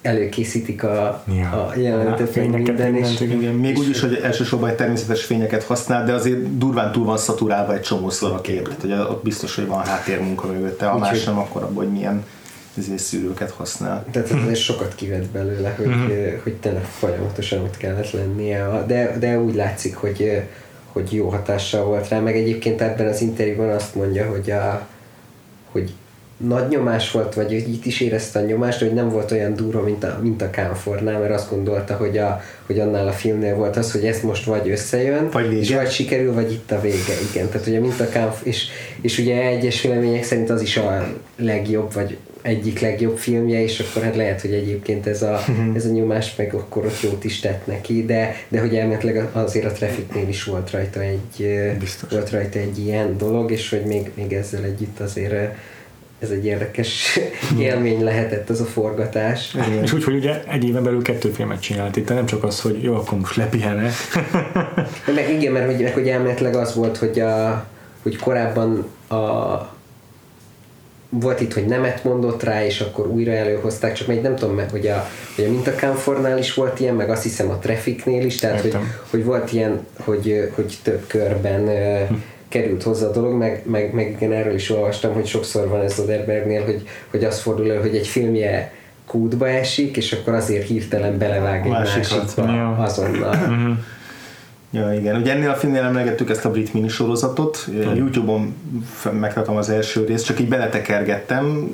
előkészítik 0.02 0.82
a, 0.84 1.24
Ja. 1.36 1.50
a 1.66 1.78
jelenetet, 1.78 2.18
meg 2.18 2.28
Fényeket, 2.28 2.66
minden, 2.66 2.94
és, 2.96 3.18
mindent, 3.18 3.42
igen. 3.42 3.54
Még 3.54 3.78
úgy 3.78 3.88
is, 3.88 4.00
hogy 4.00 4.20
elsősorban 4.22 4.68
egy 4.68 4.74
természetes 4.76 5.24
fényeket 5.24 5.62
használ, 5.64 6.04
de 6.04 6.12
azért 6.12 6.58
durván 6.58 6.92
túl 6.92 7.04
van 7.04 7.16
szaturálva 7.18 7.74
egy 7.74 7.80
csomószor 7.80 8.32
a 8.32 8.40
kép. 8.40 8.62
Tehát 8.64 8.82
ugye 8.84 8.96
ott 8.96 9.22
biztos, 9.24 9.54
hogy 9.54 9.66
van 9.66 9.84
háttérmunka 9.84 10.46
mögötte, 10.46 10.86
ha 10.86 10.98
más 10.98 11.24
nem, 11.24 11.38
akkor 11.38 11.62
abban, 11.62 11.84
hogy 11.84 11.92
milyen 11.92 12.24
ezért 12.78 12.98
szűrőket 12.98 13.50
használ. 13.50 14.04
tehát 14.10 14.30
ez 14.50 14.58
sokat 14.58 14.94
kivett 14.94 15.26
belőle, 15.28 15.74
hogy, 15.76 16.40
hogy 16.42 16.54
tényleg 16.54 16.84
folyamatosan 16.84 17.60
ott 17.62 17.76
kellett 17.76 18.10
lennie, 18.10 18.66
a- 18.66 18.82
de, 18.86 19.16
de 19.18 19.38
úgy 19.40 19.54
látszik, 19.54 19.96
hogy, 19.96 20.42
hogy 20.92 21.12
jó 21.12 21.28
hatással 21.28 21.84
volt 21.84 22.08
rá, 22.08 22.18
meg 22.18 22.36
egyébként 22.36 22.80
ebben 22.80 23.06
az 23.06 23.20
interjúban 23.20 23.70
azt 23.70 23.94
mondja, 23.94 24.30
hogy, 24.30 24.50
a, 24.50 24.86
hogy 25.72 25.92
nagy 26.36 26.68
nyomás 26.68 27.10
volt, 27.10 27.34
vagy 27.34 27.46
hogy 27.46 27.72
itt 27.72 27.84
is 27.84 28.00
érezte 28.00 28.38
a 28.38 28.42
nyomást, 28.42 28.78
hogy 28.78 28.94
nem 28.94 29.08
volt 29.08 29.30
olyan 29.30 29.54
durva, 29.54 29.82
mint 29.82 30.04
a, 30.04 30.18
mint 30.22 30.42
a 30.42 30.50
Kánfornál, 30.50 31.18
mert 31.18 31.32
azt 31.32 31.50
gondolta, 31.50 31.94
hogy, 31.94 32.18
a, 32.18 32.40
hogy 32.66 32.80
annál 32.80 33.08
a 33.08 33.12
filmnél 33.12 33.54
volt 33.54 33.76
az, 33.76 33.92
hogy 33.92 34.04
ez 34.04 34.20
most 34.20 34.44
vagy 34.44 34.70
összejön, 34.70 35.28
Vagy 35.32 35.48
vége. 35.48 35.60
és 35.60 35.74
vagy 35.74 35.90
sikerül, 35.90 36.34
vagy 36.34 36.52
itt 36.52 36.70
a 36.70 36.80
vége, 36.80 37.14
igen. 37.32 37.48
Tehát 37.48 37.66
ugye 37.66 37.80
mint 37.80 38.00
a 38.00 38.08
Kánf, 38.08 38.40
és, 38.42 38.66
és 39.00 39.18
ugye 39.18 39.42
egyes 39.42 39.82
vélemények 39.82 40.24
szerint 40.24 40.50
az 40.50 40.62
is 40.62 40.76
a 40.76 41.06
legjobb, 41.36 41.92
vagy 41.92 42.16
egyik 42.42 42.80
legjobb 42.80 43.18
filmje, 43.18 43.62
és 43.62 43.80
akkor 43.80 44.02
hát 44.02 44.16
lehet, 44.16 44.40
hogy 44.40 44.52
egyébként 44.52 45.06
ez 45.06 45.22
a, 45.22 45.40
ez 45.74 45.86
a 45.86 45.90
nyomás 45.90 46.36
meg 46.36 46.54
akkor 46.54 46.84
ott 46.84 47.00
jót 47.00 47.24
is 47.24 47.40
tett 47.40 47.66
neki, 47.66 48.04
de, 48.04 48.36
de 48.48 48.60
hogy 48.60 48.76
elméletileg 48.76 49.28
azért 49.32 49.66
a 49.66 49.72
Trafficnél 49.72 50.28
is 50.28 50.44
volt 50.44 50.70
rajta 50.70 51.00
egy, 51.00 51.60
Biztos. 51.78 52.10
volt 52.10 52.30
rajta 52.30 52.58
egy 52.58 52.78
ilyen 52.78 53.18
dolog, 53.18 53.50
és 53.50 53.70
hogy 53.70 53.84
még, 53.84 54.10
még 54.14 54.32
ezzel 54.32 54.64
együtt 54.64 55.00
azért 55.00 55.54
ez 56.20 56.30
egy 56.30 56.44
érdekes 56.44 57.18
élmény 57.58 58.02
lehetett 58.02 58.50
az 58.50 58.60
a 58.60 58.64
forgatás. 58.64 59.56
És 59.82 59.92
úgy, 59.92 60.04
hogy 60.04 60.14
ugye 60.14 60.42
egy 60.44 60.64
éven 60.64 60.82
belül 60.82 61.02
kettő 61.02 61.30
filmet 61.30 61.60
csinált. 61.60 61.96
Itt 61.96 62.08
nem 62.08 62.26
csak 62.26 62.44
az, 62.44 62.60
hogy 62.60 62.82
jó, 62.82 62.94
akkor 62.94 63.18
most 63.18 63.36
lepihenek. 63.36 63.92
Meg 65.14 65.30
igen, 65.30 65.52
mert 65.52 65.66
hogy, 65.66 65.82
meg, 65.82 65.92
hogy 65.92 66.08
elméletileg 66.08 66.54
az 66.54 66.74
volt, 66.74 66.96
hogy, 66.96 67.20
a, 67.20 67.66
hogy 68.02 68.16
korábban 68.16 68.86
a, 69.08 69.14
volt 71.10 71.40
itt, 71.40 71.52
hogy 71.52 71.66
nemet 71.66 72.04
mondott 72.04 72.42
rá, 72.42 72.64
és 72.64 72.80
akkor 72.80 73.06
újra 73.06 73.32
előhozták, 73.32 73.92
csak 73.92 74.06
még 74.06 74.20
nem 74.20 74.36
tudom, 74.36 74.54
meg, 74.54 74.70
hogy 74.70 74.86
a, 74.86 75.08
hogy 75.36 75.44
a 75.44 75.50
Mintakamfornál 75.50 76.38
is 76.38 76.54
volt 76.54 76.80
ilyen, 76.80 76.94
meg 76.94 77.10
azt 77.10 77.22
hiszem 77.22 77.50
a 77.50 77.58
Trafficnél 77.58 78.24
is, 78.24 78.36
tehát 78.36 78.56
hogy, 78.56 78.66
Értem. 78.66 78.94
hogy 79.10 79.24
volt 79.24 79.52
ilyen, 79.52 79.86
hogy, 80.04 80.50
hogy 80.54 80.78
több 80.82 81.06
körben 81.06 81.68
ö, 81.68 82.02
került 82.48 82.82
hozzá 82.82 83.06
a 83.06 83.10
dolog, 83.10 83.32
meg, 83.32 83.62
meg, 83.66 83.94
meg 83.94 84.10
igen, 84.10 84.32
erről 84.32 84.54
is 84.54 84.70
olvastam, 84.70 85.12
hogy 85.12 85.26
sokszor 85.26 85.68
van 85.68 85.80
ez 85.80 85.94
Soderbergnél, 85.94 86.64
hogy, 86.64 86.88
hogy 87.10 87.24
az 87.24 87.40
fordul 87.40 87.70
elő, 87.70 87.80
hogy 87.80 87.96
egy 87.96 88.06
filmje 88.06 88.72
kútba 89.06 89.48
esik, 89.48 89.96
és 89.96 90.12
akkor 90.12 90.34
azért 90.34 90.66
hirtelen 90.66 91.18
belevág 91.18 91.64
egy 91.64 91.70
másikba 91.70 92.76
azonnal. 92.78 93.36
Ja, 94.70 94.94
igen. 94.94 95.20
Ugye 95.20 95.32
ennél 95.32 95.50
a 95.50 95.54
filmnél 95.54 95.82
emlegettük 95.82 96.30
ezt 96.30 96.44
a 96.44 96.50
brit 96.50 96.74
minisorozatot. 96.74 97.68
Youtube-on 97.94 98.54
f- 98.94 99.12
megtartom 99.20 99.56
az 99.56 99.68
első 99.68 100.04
részt, 100.04 100.24
csak 100.24 100.40
így 100.40 100.48
beletekergettem. 100.48 101.70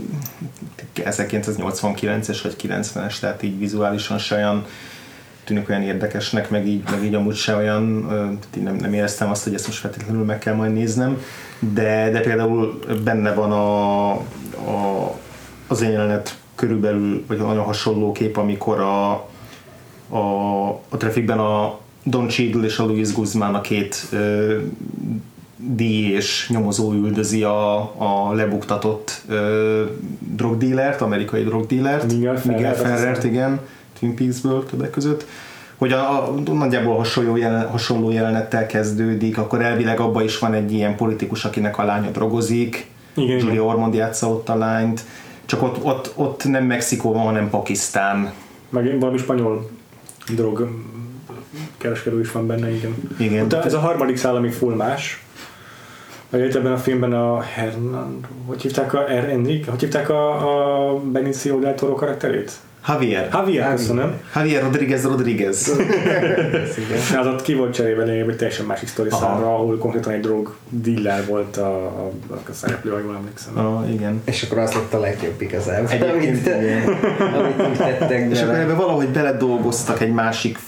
1989-es 0.96 2.38
vagy 2.42 2.56
90-es, 2.62 3.18
tehát 3.18 3.42
így 3.42 3.58
vizuálisan 3.58 4.18
se 4.18 4.34
olyan 4.34 4.64
tűnik 5.44 5.68
olyan 5.68 5.82
érdekesnek, 5.82 6.50
meg 6.50 6.66
így, 6.66 6.82
meg 6.90 7.04
így 7.04 7.14
amúgy 7.14 7.34
se 7.34 7.56
olyan, 7.56 7.82
nem, 8.62 8.76
nem 8.76 8.92
éreztem 8.92 9.30
azt, 9.30 9.44
hogy 9.44 9.54
ezt 9.54 9.66
most 9.66 9.78
feltétlenül 9.78 10.24
meg 10.24 10.38
kell 10.38 10.54
majd 10.54 10.72
néznem, 10.72 11.22
de, 11.58 12.10
de 12.10 12.20
például 12.20 12.78
benne 13.04 13.32
van 13.34 13.52
a, 13.52 14.10
a, 14.10 15.14
az 15.66 15.82
én 15.82 15.90
jelenet 15.90 16.36
körülbelül, 16.54 17.24
vagy 17.26 17.38
nagyon 17.38 17.64
hasonló 17.64 18.12
kép, 18.12 18.36
amikor 18.36 18.80
a, 18.80 19.10
a, 20.08 20.68
a 20.88 20.96
Trafficben 20.96 21.38
a 21.38 21.78
Don 22.08 22.28
Cheadle 22.28 22.64
és 22.64 22.78
a 22.78 22.84
Luis 22.84 23.12
Guzmán 23.12 23.54
a 23.54 23.60
két 23.60 24.06
ö, 24.12 24.56
díj 25.56 26.12
és 26.12 26.48
nyomozó 26.48 26.92
üldözi 26.92 27.42
a, 27.42 27.78
a 27.80 28.32
lebuktatott 28.32 29.22
ö, 29.28 29.84
drogdílert, 30.34 31.00
amerikai 31.00 31.42
drogdílert, 31.44 32.12
Miguel 32.12 32.40
Miguel 32.44 32.74
Ferrert, 32.74 33.24
igen, 33.24 33.60
Twin 33.98 34.14
Peaksből 34.14 34.66
többek 34.66 34.90
között, 34.90 35.26
hogy 35.76 35.92
a, 35.92 36.28
a 36.28 36.52
nagyjából 36.52 36.96
hasonló, 36.96 37.36
jelen, 37.36 37.68
hasonló 37.68 38.10
jelenettel 38.10 38.66
kezdődik, 38.66 39.38
akkor 39.38 39.62
elvileg 39.62 40.00
abban 40.00 40.24
is 40.24 40.38
van 40.38 40.54
egy 40.54 40.72
ilyen 40.72 40.96
politikus, 40.96 41.44
akinek 41.44 41.78
a 41.78 41.84
lánya 41.84 42.10
drogozik, 42.10 42.86
Igen, 43.14 43.38
Julia. 43.38 43.64
Ormond 43.64 43.94
játsza 43.94 44.28
ott 44.28 44.48
a 44.48 44.56
lányt, 44.56 45.04
csak 45.44 45.62
ott, 45.62 45.84
ott, 45.84 46.12
ott 46.14 46.44
nem 46.44 46.64
Mexikó 46.64 47.12
van, 47.12 47.24
hanem 47.24 47.50
Pakisztán. 47.50 48.32
Meg 48.68 48.98
valami 49.00 49.18
spanyol 49.18 49.70
drog 50.34 50.68
kereskedő 51.86 52.20
is 52.20 52.32
van 52.32 52.46
benne, 52.46 52.70
igen. 52.70 52.94
Igen. 53.18 53.44
Ott 53.44 53.52
ez 53.52 53.74
a 53.74 53.78
harmadik 53.78 54.16
szál, 54.16 54.36
ami 54.36 54.50
full 54.50 54.74
más. 54.74 55.24
Itt 56.32 56.54
ebben 56.54 56.72
a 56.72 56.76
filmben 56.76 57.12
a 57.12 57.40
Hernan, 57.40 58.20
hogy 58.46 58.62
hívták 58.62 58.94
a 58.94 59.10
er, 59.10 59.28
Enrique, 59.28 59.70
hogy 59.70 59.80
hívták 59.80 60.08
a, 60.08 60.90
a 60.90 60.98
Benicio 61.00 61.58
del 61.58 61.74
Toro 61.74 61.94
karakterét? 61.94 62.52
Javier. 62.88 63.28
Javier, 63.32 63.70
köszönöm. 63.70 64.20
Javier 64.34 64.62
Rodriguez 64.62 65.04
Rodriguez. 65.04 65.72
Az 67.18 67.26
ott 67.32 67.42
ki 67.42 67.54
volt 67.54 67.74
cserébe 67.74 68.02
lényegében 68.02 68.30
egy 68.30 68.36
teljesen 68.36 68.66
másik 68.66 68.88
sztori 68.88 69.10
számra, 69.10 69.54
ahol 69.54 69.78
konkrétan 69.78 70.12
egy 70.12 70.20
drog 70.20 70.54
dealer 70.68 71.26
volt 71.26 71.56
a, 71.56 71.86
a, 71.86 72.12
a 72.30 72.52
szereplő, 72.52 72.90
ha 72.90 72.98
jól 72.98 73.14
emlékszem. 73.14 73.58
ah, 73.58 73.92
igen. 73.92 74.22
És 74.24 74.42
akkor 74.42 74.58
az 74.58 74.72
lett 74.72 74.94
a 74.94 75.00
legjobb 75.00 75.40
igazából, 75.42 75.90
Egyébként 75.90 76.46
amit, 77.36 77.60
amit 77.60 77.78
tettek 77.78 78.30
És 78.30 78.42
akkor 78.42 78.54
ebbe 78.54 78.74
valahogy 78.74 79.08
beledolgoztak 79.08 80.00
egy 80.00 80.12
másik 80.12 80.58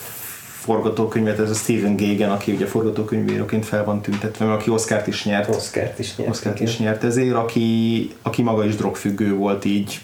forgatókönyvet, 0.68 1.38
ez 1.38 1.50
a 1.50 1.54
Stephen 1.54 1.96
Gagan, 1.96 2.30
aki 2.30 2.52
ugye 2.52 2.66
forgatókönyvíróként 2.66 3.64
fel 3.64 3.84
van 3.84 4.00
tüntetve, 4.00 4.44
mert 4.44 4.60
aki 4.60 4.70
Oscárt 4.70 5.06
is 5.06 5.24
nyert. 5.24 5.54
Oscárt 5.54 5.98
is 5.98 6.16
nyert. 6.16 6.30
Oscárt 6.30 6.60
is 6.60 6.78
nyert 6.78 7.04
ezért, 7.04 7.34
aki, 7.34 8.10
aki 8.22 8.42
maga 8.42 8.64
is 8.64 8.76
drogfüggő 8.76 9.34
volt 9.34 9.64
így 9.64 10.00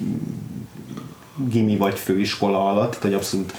gimi 1.49 1.77
vagy 1.77 1.99
főiskola 1.99 2.71
alatt, 2.71 2.89
tehát 2.89 3.03
hogy 3.03 3.15
abszolút 3.15 3.53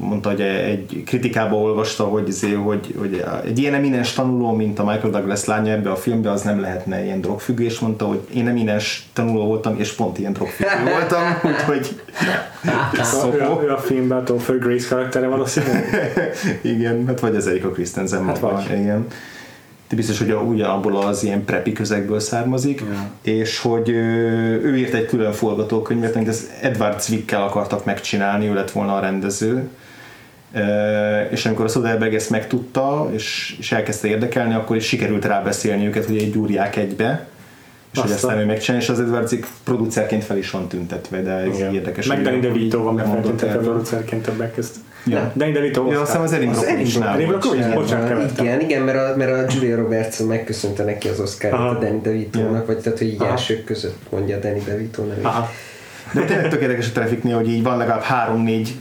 mondta, 0.00 0.28
hogy 0.28 0.40
egy 0.40 1.02
kritikába 1.06 1.56
olvasta, 1.56 2.04
hogy, 2.04 2.28
izé, 2.28 2.52
hogy, 2.52 2.94
hogy 2.98 3.24
egy 3.44 3.58
ilyen 3.58 3.74
eminens 3.74 4.12
tanuló, 4.12 4.52
mint 4.52 4.78
a 4.78 4.84
Michael 4.84 5.10
Douglas 5.10 5.44
lánya 5.44 5.72
ebbe 5.72 5.90
a 5.90 5.96
filmbe, 5.96 6.30
az 6.30 6.42
nem 6.42 6.60
lehetne 6.60 7.04
ilyen 7.04 7.20
drogfüggő, 7.20 7.64
és 7.64 7.78
mondta, 7.78 8.04
hogy 8.04 8.20
én 8.34 8.48
eminens 8.48 9.08
tanuló 9.12 9.46
voltam, 9.46 9.74
és 9.78 9.92
pont 9.92 10.18
ilyen 10.18 10.32
drogfüggő 10.32 10.90
voltam, 10.90 11.22
úgyhogy 11.52 12.00
Ő, 12.94 12.98
a, 13.00 13.04
szopó. 13.04 13.60
ő 13.62 13.70
a 13.72 13.78
filmben 13.78 14.18
a 14.18 14.22
Topher 14.22 14.58
Grace 14.58 14.88
karaktere 14.88 15.26
valószínűleg. 15.26 15.84
Igen, 16.62 17.06
hát 17.06 17.20
vagy 17.20 17.36
az 17.36 17.46
Erika 17.46 17.70
Christensen 17.70 18.24
Hát 18.24 18.40
maga, 18.40 18.54
vagy. 18.54 18.78
igen. 18.78 19.06
De 19.90 19.96
biztos, 19.96 20.18
hogy 20.18 20.30
a- 20.30 20.40
ugyanabból 20.40 20.96
az 20.96 21.22
ilyen 21.24 21.44
prepi 21.44 21.72
közegből 21.72 22.20
származik, 22.20 22.80
Ja. 22.80 23.10
és 23.32 23.58
hogy 23.58 23.90
ö, 23.90 23.94
ő 24.62 24.76
írt 24.76 24.94
egy 24.94 25.06
külön 25.06 25.32
forgatókönyvet, 25.32 26.14
amit 26.16 26.28
az 26.28 26.50
Edward 26.60 27.00
Zwickkel 27.00 27.42
akartak 27.42 27.84
megcsinálni, 27.84 28.48
ő 28.48 28.54
lett 28.54 28.70
volna 28.70 28.96
a 28.96 29.00
rendező. 29.00 29.68
És 31.30 31.46
amikor 31.46 31.64
a 31.64 31.68
Soderbergh 31.68 32.14
ezt 32.14 32.30
megtudta, 32.30 33.08
és, 33.12 33.56
és 33.58 33.72
elkezdte 33.72 34.08
érdekelni, 34.08 34.54
akkor 34.54 34.76
is 34.76 34.84
sikerült 34.86 35.24
rábeszélni 35.24 35.86
őket, 35.86 36.04
hogy 36.06 36.16
egy 36.16 36.32
gyúrják 36.32 36.76
egybe, 36.76 37.26
és 37.92 37.98
hogy 37.98 38.10
Aztán. 38.10 38.38
ő 38.38 38.44
megcsinálja, 38.44 38.86
és 38.86 38.92
az 38.92 39.00
Edward 39.00 39.28
Zick 39.28 39.46
producerként 39.64 40.24
fel 40.24 40.36
is 40.38 40.50
van 40.50 40.68
tüntetve, 40.68 41.22
de 41.22 41.30
ez 41.30 41.56
Igen. 41.56 41.74
érdekes. 41.74 42.06
Meg 42.06 42.22
Danny 42.22 42.40
DeVito 42.40 42.82
van 42.82 43.00
erről. 43.00 43.60
producerként 43.62 44.22
többek 44.22 44.54
közt. 44.54 44.76
Ja. 45.06 45.32
Danny 45.34 45.52
DeVito 45.52 45.90
Ja, 45.90 46.00
azt 46.00 46.10
hiszem 46.10 46.22
az 46.22 46.32
Erin 46.32 47.26
Brockovich. 47.26 47.74
Bocsánat, 47.74 48.08
kevertem. 48.08 48.44
Igen, 48.44 48.60
igen, 48.60 48.82
mert 48.82 48.98
a, 48.98 49.16
mert 49.16 49.32
a 49.32 49.54
Julia 49.54 49.76
Roberts 49.76 50.22
megköszönte 50.22 50.84
neki 50.84 51.08
az 51.08 51.20
Oscar-t 51.20 51.52
Aha. 51.52 51.68
a 51.68 51.78
Danny 51.78 52.00
DeVito-nak, 52.02 52.66
vagy 52.66 52.78
tehát, 52.78 52.98
hogy 52.98 53.06
így 53.08 53.20
Aha. 53.20 53.30
elsők 53.30 53.64
között 53.64 53.98
mondja 54.10 54.36
a 54.36 54.40
Danny 54.40 54.62
DeVito 54.66 55.04
nevét. 55.04 55.24
Aha. 55.24 55.50
De 56.12 56.24
tényleg 56.24 56.48
tök 56.48 56.62
érdekes 56.62 56.88
a 56.88 56.92
Trafficnél, 56.92 57.36
hogy 57.36 57.48
így 57.48 57.62
van 57.62 57.76
legalább 57.76 58.02
három-négy 58.02 58.74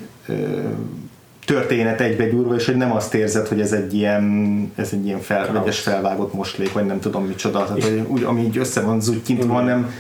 történet 1.46 2.02
egybe 2.02 2.56
és 2.56 2.66
hogy 2.66 2.76
nem 2.76 2.92
azt 2.92 3.14
érzed, 3.14 3.48
hogy 3.48 3.62
ez 3.62 3.72
egy 3.72 3.94
ilyen, 3.94 4.72
ez 4.76 4.90
egy 4.94 5.06
ilyen 5.06 5.20
fel, 5.20 5.52
vegyes 5.52 5.80
felvágott 5.80 6.34
moslék, 6.34 6.74
vagy 6.74 6.86
nem 6.86 7.00
tudom 7.00 7.26
micsoda, 7.26 7.66
tehát 7.66 7.84
hogy 7.84 8.04
úgy, 8.08 8.24
ami 8.24 8.42
így 8.42 8.58
össze 8.58 8.82
van 8.82 9.02
zuttyintva, 9.02 9.54
Igen. 9.54 9.66
nem 9.66 9.94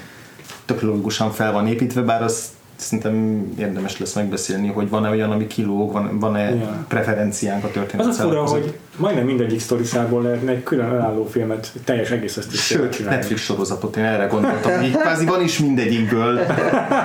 tök 0.65 0.82
logikusan 0.82 1.32
fel 1.32 1.51
van 1.51 1.67
építve, 1.67 2.01
bár 2.01 2.24
az 2.24 2.43
szerintem 2.80 3.45
érdemes 3.57 3.99
lesz 3.99 4.13
megbeszélni, 4.13 4.67
hogy 4.67 4.89
van-e 4.89 5.09
olyan, 5.09 5.32
ami 5.32 5.47
kilóg, 5.47 5.91
van, 5.91 6.19
van-e 6.19 6.49
Ja. 6.49 6.86
preferenciánk 6.88 7.63
a 7.63 7.71
történet. 7.71 8.05
Az 8.05 8.19
a 8.19 8.21
fura, 8.21 8.43
között. 8.43 8.61
hogy 8.61 8.77
majdnem 8.97 9.25
mindegyik 9.25 9.59
sztoriszából 9.59 10.21
lehetne 10.21 10.51
egy 10.51 10.63
külön 10.63 10.91
önálló 10.91 11.25
filmet, 11.25 11.71
teljes 11.84 12.09
egész 12.11 12.38
ezt 12.38 12.53
is 12.53 12.65
Sőt, 12.65 13.09
Netflix 13.09 13.41
sorozatot, 13.41 13.97
én 13.97 14.03
erre 14.03 14.25
gondoltam, 14.25 14.71
hogy 14.77 14.86
így 14.86 14.97
kvázi 14.97 15.25
van 15.25 15.41
is 15.41 15.59
mindegyikből 15.59 16.39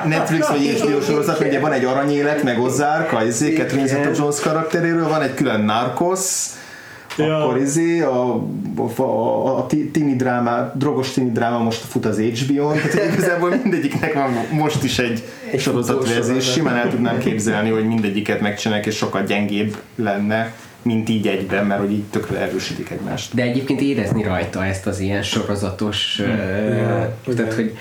Netflix 0.08 0.48
vagy 0.48 0.60
HBO 0.60 1.00
sorozat, 1.00 1.40
ugye 1.40 1.60
van 1.60 1.72
egy 1.72 1.84
aranyélet, 1.84 2.42
meg 2.42 2.60
Ozark, 2.60 3.12
a 3.12 3.16
Catherine 3.16 3.86
Zeta-Jones 3.86 4.40
karakteréről, 4.40 5.08
van 5.08 5.22
egy 5.22 5.34
külön 5.34 5.60
Narcos, 5.60 6.20
Ja. 7.18 7.44
akkor 7.44 7.60
izé, 7.60 8.00
a, 8.00 8.34
a, 8.96 9.02
a, 9.02 9.58
a 9.58 9.66
ti- 9.66 9.90
tini 9.90 10.16
dráma, 10.16 10.72
drogos 10.74 11.10
tini 11.12 11.30
dráma 11.32 11.58
most 11.58 11.80
fut 11.80 12.06
az 12.06 12.18
HBO-n, 12.20 12.74
tehát 12.74 12.92
hogy 12.92 13.12
igazából 13.12 13.50
mindegyiknek 13.62 14.14
van 14.14 14.30
most 14.52 14.84
is 14.84 14.98
egy, 14.98 15.22
egy 15.50 15.60
sorozatverzió, 15.60 16.18
és 16.18 16.24
sorozat. 16.26 16.52
simán 16.52 16.76
el 16.76 16.90
tudnám 16.90 17.18
képzelni, 17.18 17.70
hogy 17.70 17.86
mindegyiket 17.86 18.40
megcsinálják, 18.40 18.86
és 18.86 18.96
sokkal 18.96 19.22
gyengébb 19.22 19.76
lenne, 19.96 20.54
mint 20.82 21.08
így 21.08 21.26
egyben, 21.26 21.66
mert 21.66 21.80
hogy 21.80 21.92
így 21.92 22.02
tökre 22.10 22.38
erősítik 22.38 22.90
egymást. 22.90 23.34
De 23.34 23.42
egyébként 23.42 23.80
érezni 23.80 24.22
rajta 24.22 24.64
ezt 24.64 24.86
az 24.86 25.00
ilyen 25.00 25.22
sorozatos, 25.22 26.18
ö, 26.20 26.24
Ja, 26.26 27.16
tehát 27.24 27.38
igen. 27.40 27.54
hogy 27.54 27.76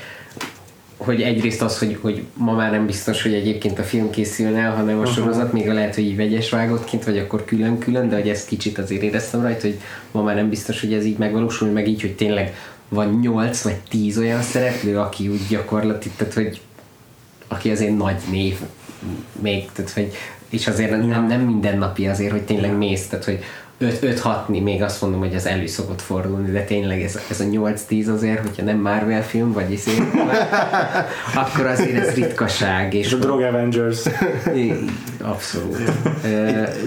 hogy 1.03 1.21
egyrészt 1.21 1.61
az, 1.61 1.79
hogy, 1.79 1.97
hogy 2.01 2.23
ma 2.33 2.53
már 2.53 2.71
nem 2.71 2.85
biztos, 2.85 3.21
hogy 3.21 3.33
egyébként 3.33 3.79
a 3.79 3.83
film 3.83 4.09
készülne 4.09 4.63
hanem 4.63 4.99
a 4.99 5.05
sorozat, 5.05 5.53
még 5.53 5.67
lehet, 5.67 5.95
hogy 5.95 6.03
így 6.03 6.15
vegyes 6.15 6.49
vágottként, 6.49 7.03
vagy 7.03 7.17
akkor 7.17 7.45
külön-külön, 7.45 8.09
de 8.09 8.15
hogy 8.15 8.29
ezt 8.29 8.47
kicsit 8.47 8.77
azért 8.77 9.01
éreztem 9.01 9.41
rajta, 9.41 9.61
hogy 9.61 9.79
ma 10.11 10.21
már 10.21 10.35
nem 10.35 10.49
biztos, 10.49 10.81
hogy 10.81 10.93
ez 10.93 11.05
így 11.05 11.17
megvalósul, 11.17 11.69
meg 11.69 11.87
így, 11.87 12.01
hogy 12.01 12.15
tényleg 12.15 12.55
van 12.89 13.19
8 13.21 13.61
vagy 13.61 13.77
10 13.89 14.17
olyan 14.17 14.41
szereplő, 14.41 14.99
aki 14.99 15.27
úgy 15.27 15.47
gyakorlatilag, 15.49 16.17
tehát 16.17 16.33
hogy 16.33 16.61
aki 17.47 17.69
azért 17.69 17.97
nagy 17.97 18.21
név 18.31 18.59
még, 19.41 19.69
tehát 19.73 19.91
hogy 19.91 20.11
és 20.49 20.67
azért 20.67 21.07
nem, 21.07 21.27
nem 21.27 21.41
mindennapi 21.41 22.07
azért, 22.07 22.31
hogy 22.31 22.41
tényleg 22.41 22.77
mész, 22.77 23.07
tehát 23.07 23.25
hogy 23.25 23.39
5-6-ni, 24.01 24.63
még 24.63 24.81
azt 24.81 25.01
mondom, 25.01 25.19
hogy 25.19 25.35
az 25.35 25.45
elő 25.45 25.65
szokott 25.65 26.01
fordulni, 26.01 26.51
de 26.51 26.63
tényleg 26.63 27.01
ez, 27.01 27.19
ez 27.29 27.39
a 27.39 27.43
8-10 27.43 28.13
azért, 28.13 28.41
hogyha 28.41 28.63
nem 28.63 28.77
Marvel 28.77 29.23
film, 29.23 29.53
vagy 29.53 29.71
izé, 29.71 29.91
akkor 31.43 31.65
azért 31.65 32.07
ez 32.07 32.13
ritkaság, 32.13 32.93
és 32.93 33.13
a 33.13 33.17
Drog 33.17 33.41
Avengers. 33.41 33.99
abszolút. 35.21 35.77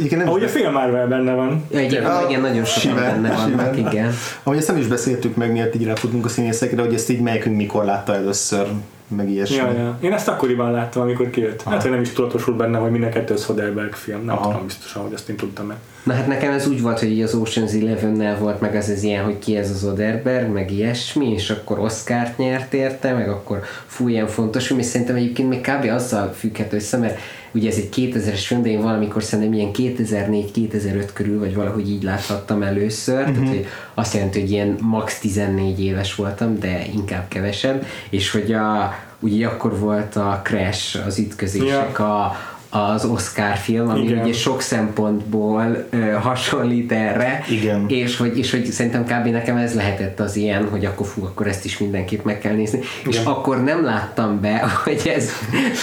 Igen, 0.03 0.19
nem 0.19 0.29
Ahogy 0.29 0.43
a 0.43 0.49
film 0.49 0.73
Marvel 0.73 1.07
benne 1.07 1.33
van. 1.33 1.65
Ja, 1.71 1.81
igen, 1.81 2.05
igen, 2.29 2.41
nagyon 2.41 2.65
sokan 2.65 2.81
simán, 2.81 3.23
benne 3.23 3.35
vannak, 3.35 3.75
simán. 3.75 3.93
igen. 3.93 4.13
Ahogy 4.43 4.59
ezt 4.59 4.69
nem 4.69 4.77
is 4.77 4.87
beszéltük 4.87 5.37
meg, 5.37 5.53
miért 5.53 5.75
így 5.75 5.85
ráfutunk 5.85 6.25
a 6.25 6.29
színészekre, 6.29 6.83
hogy 6.83 6.95
ezt 6.95 7.11
így 7.11 7.21
melyikünk 7.21 7.57
mikor 7.57 7.85
látta 7.85 8.15
először, 8.15 8.67
meg 9.09 9.31
ilyesmi. 9.31 9.57
Ja, 9.57 9.73
ja. 9.73 9.99
Én 10.01 10.13
ezt 10.13 10.29
akkoriban 10.29 10.71
láttam, 10.71 11.03
amikor 11.03 11.31
kijött. 11.31 11.63
Hát, 11.63 11.83
hogy 11.83 11.91
nem 11.91 12.01
is 12.01 12.13
tudatosult 12.13 12.57
benne, 12.57 12.79
hogy 12.79 12.91
minden 12.91 13.11
kettő 13.11 13.37
Soderbergh 13.37 13.95
film. 13.95 14.25
Nem 14.25 14.37
Aha. 14.37 14.51
tudom 14.51 14.67
biztosan, 14.67 15.03
hogy 15.03 15.13
ezt 15.13 15.29
én 15.29 15.37
tudtam 15.37 15.67
meg. 15.67 15.77
Na 16.03 16.13
hát 16.13 16.27
nekem 16.27 16.53
ez 16.53 16.67
úgy 16.69 16.83
volt, 16.83 16.99
hogy 16.99 17.11
így 17.11 17.23
az 17.23 17.39
Ocean's 17.43 17.83
Eleven-nel 17.83 18.39
volt 18.39 18.61
meg 18.61 18.75
az 18.75 18.91
ez 18.91 19.03
ilyen, 19.03 19.25
hogy 19.25 19.39
ki 19.39 19.57
ez 19.57 19.71
az 19.71 19.85
Oderberg, 19.85 20.53
meg 20.53 20.71
ilyesmi, 20.71 21.33
és 21.33 21.51
akkor 21.51 21.79
Oscar-t 21.79 22.39
nyert 22.39 22.75
érte, 22.75 23.13
meg 23.13 23.29
akkor 23.29 23.61
fú, 23.87 24.09
ilyen 24.09 24.27
fontos 24.27 24.71
és 24.71 24.85
szerintem 24.85 25.17
egyébként 25.17 25.49
még 25.49 25.61
kb. 25.61 25.91
azzal 25.91 26.33
függhető 26.33 26.77
össze, 26.77 26.97
mert 26.97 27.19
ugye 27.53 27.69
ez 27.71 27.77
egy 27.77 27.89
2000-es 27.97 28.43
film, 28.47 28.63
de 28.63 28.69
én 28.69 28.81
valamikor 28.81 29.23
szerintem 29.23 29.53
ilyen 29.53 29.71
2004-2005 29.75 31.09
körül, 31.13 31.39
vagy 31.39 31.55
valahogy 31.55 31.91
így 31.91 32.03
láthattam 32.03 32.63
először, 32.63 33.21
uh-huh. 33.21 33.35
tehát 33.35 33.49
hogy 33.49 33.67
azt 33.95 34.15
jelenti, 34.15 34.41
hogy 34.41 34.51
ilyen 34.51 34.77
max 34.81 35.19
14 35.19 35.81
éves 35.81 36.15
voltam, 36.15 36.59
de 36.59 36.87
inkább 36.95 37.29
kevesebb, 37.29 37.87
és 38.11 38.31
hogy 38.31 38.53
a, 38.53 38.95
ugye 39.21 39.47
akkor 39.47 39.79
volt 39.79 40.17
a 40.17 40.41
Crash, 40.45 41.07
az 41.07 41.19
ütközések, 41.19 41.99
a, 41.99 42.37
az 42.71 43.05
Oscar 43.05 43.57
film, 43.57 43.89
ami 43.89 44.03
Igen. 44.03 44.23
ugye 44.23 44.33
sok 44.33 44.61
szempontból 44.61 45.87
ö, 45.91 46.11
hasonlít 46.11 46.93
erre, 46.93 47.45
Igen. 47.49 47.85
és 47.89 48.17
hogy, 48.17 48.39
és 48.39 48.51
hogy 48.51 48.65
szerintem 48.65 49.05
kb. 49.05 49.27
nekem 49.27 49.57
ez 49.57 49.75
lehetett 49.75 50.21
az 50.21 50.37
ilyen, 50.37 50.69
hogy 50.69 50.85
akkor 50.85 51.07
fú, 51.07 51.25
akkor 51.25 51.47
ezt 51.47 51.65
is 51.65 51.79
mindenképp 51.79 52.25
meg 52.25 52.39
kell 52.39 52.55
nézni, 52.55 52.81
és 53.09 53.21
akkor 53.25 53.63
nem 53.63 53.85
láttam 53.85 54.41
be, 54.41 54.65
hogy 54.85 55.13
ez 55.17 55.31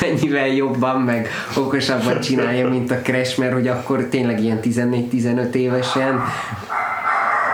mennyivel 0.01 0.47
jobban, 0.47 1.01
meg 1.01 1.27
okosabban 1.57 2.19
csinálja, 2.19 2.69
mint 2.69 2.91
a 2.91 2.95
Crash, 2.95 3.39
mert 3.39 3.53
hogy 3.53 3.67
akkor 3.67 4.07
tényleg 4.09 4.43
ilyen 4.43 4.59
14-15 4.63 5.53
évesen 5.53 6.21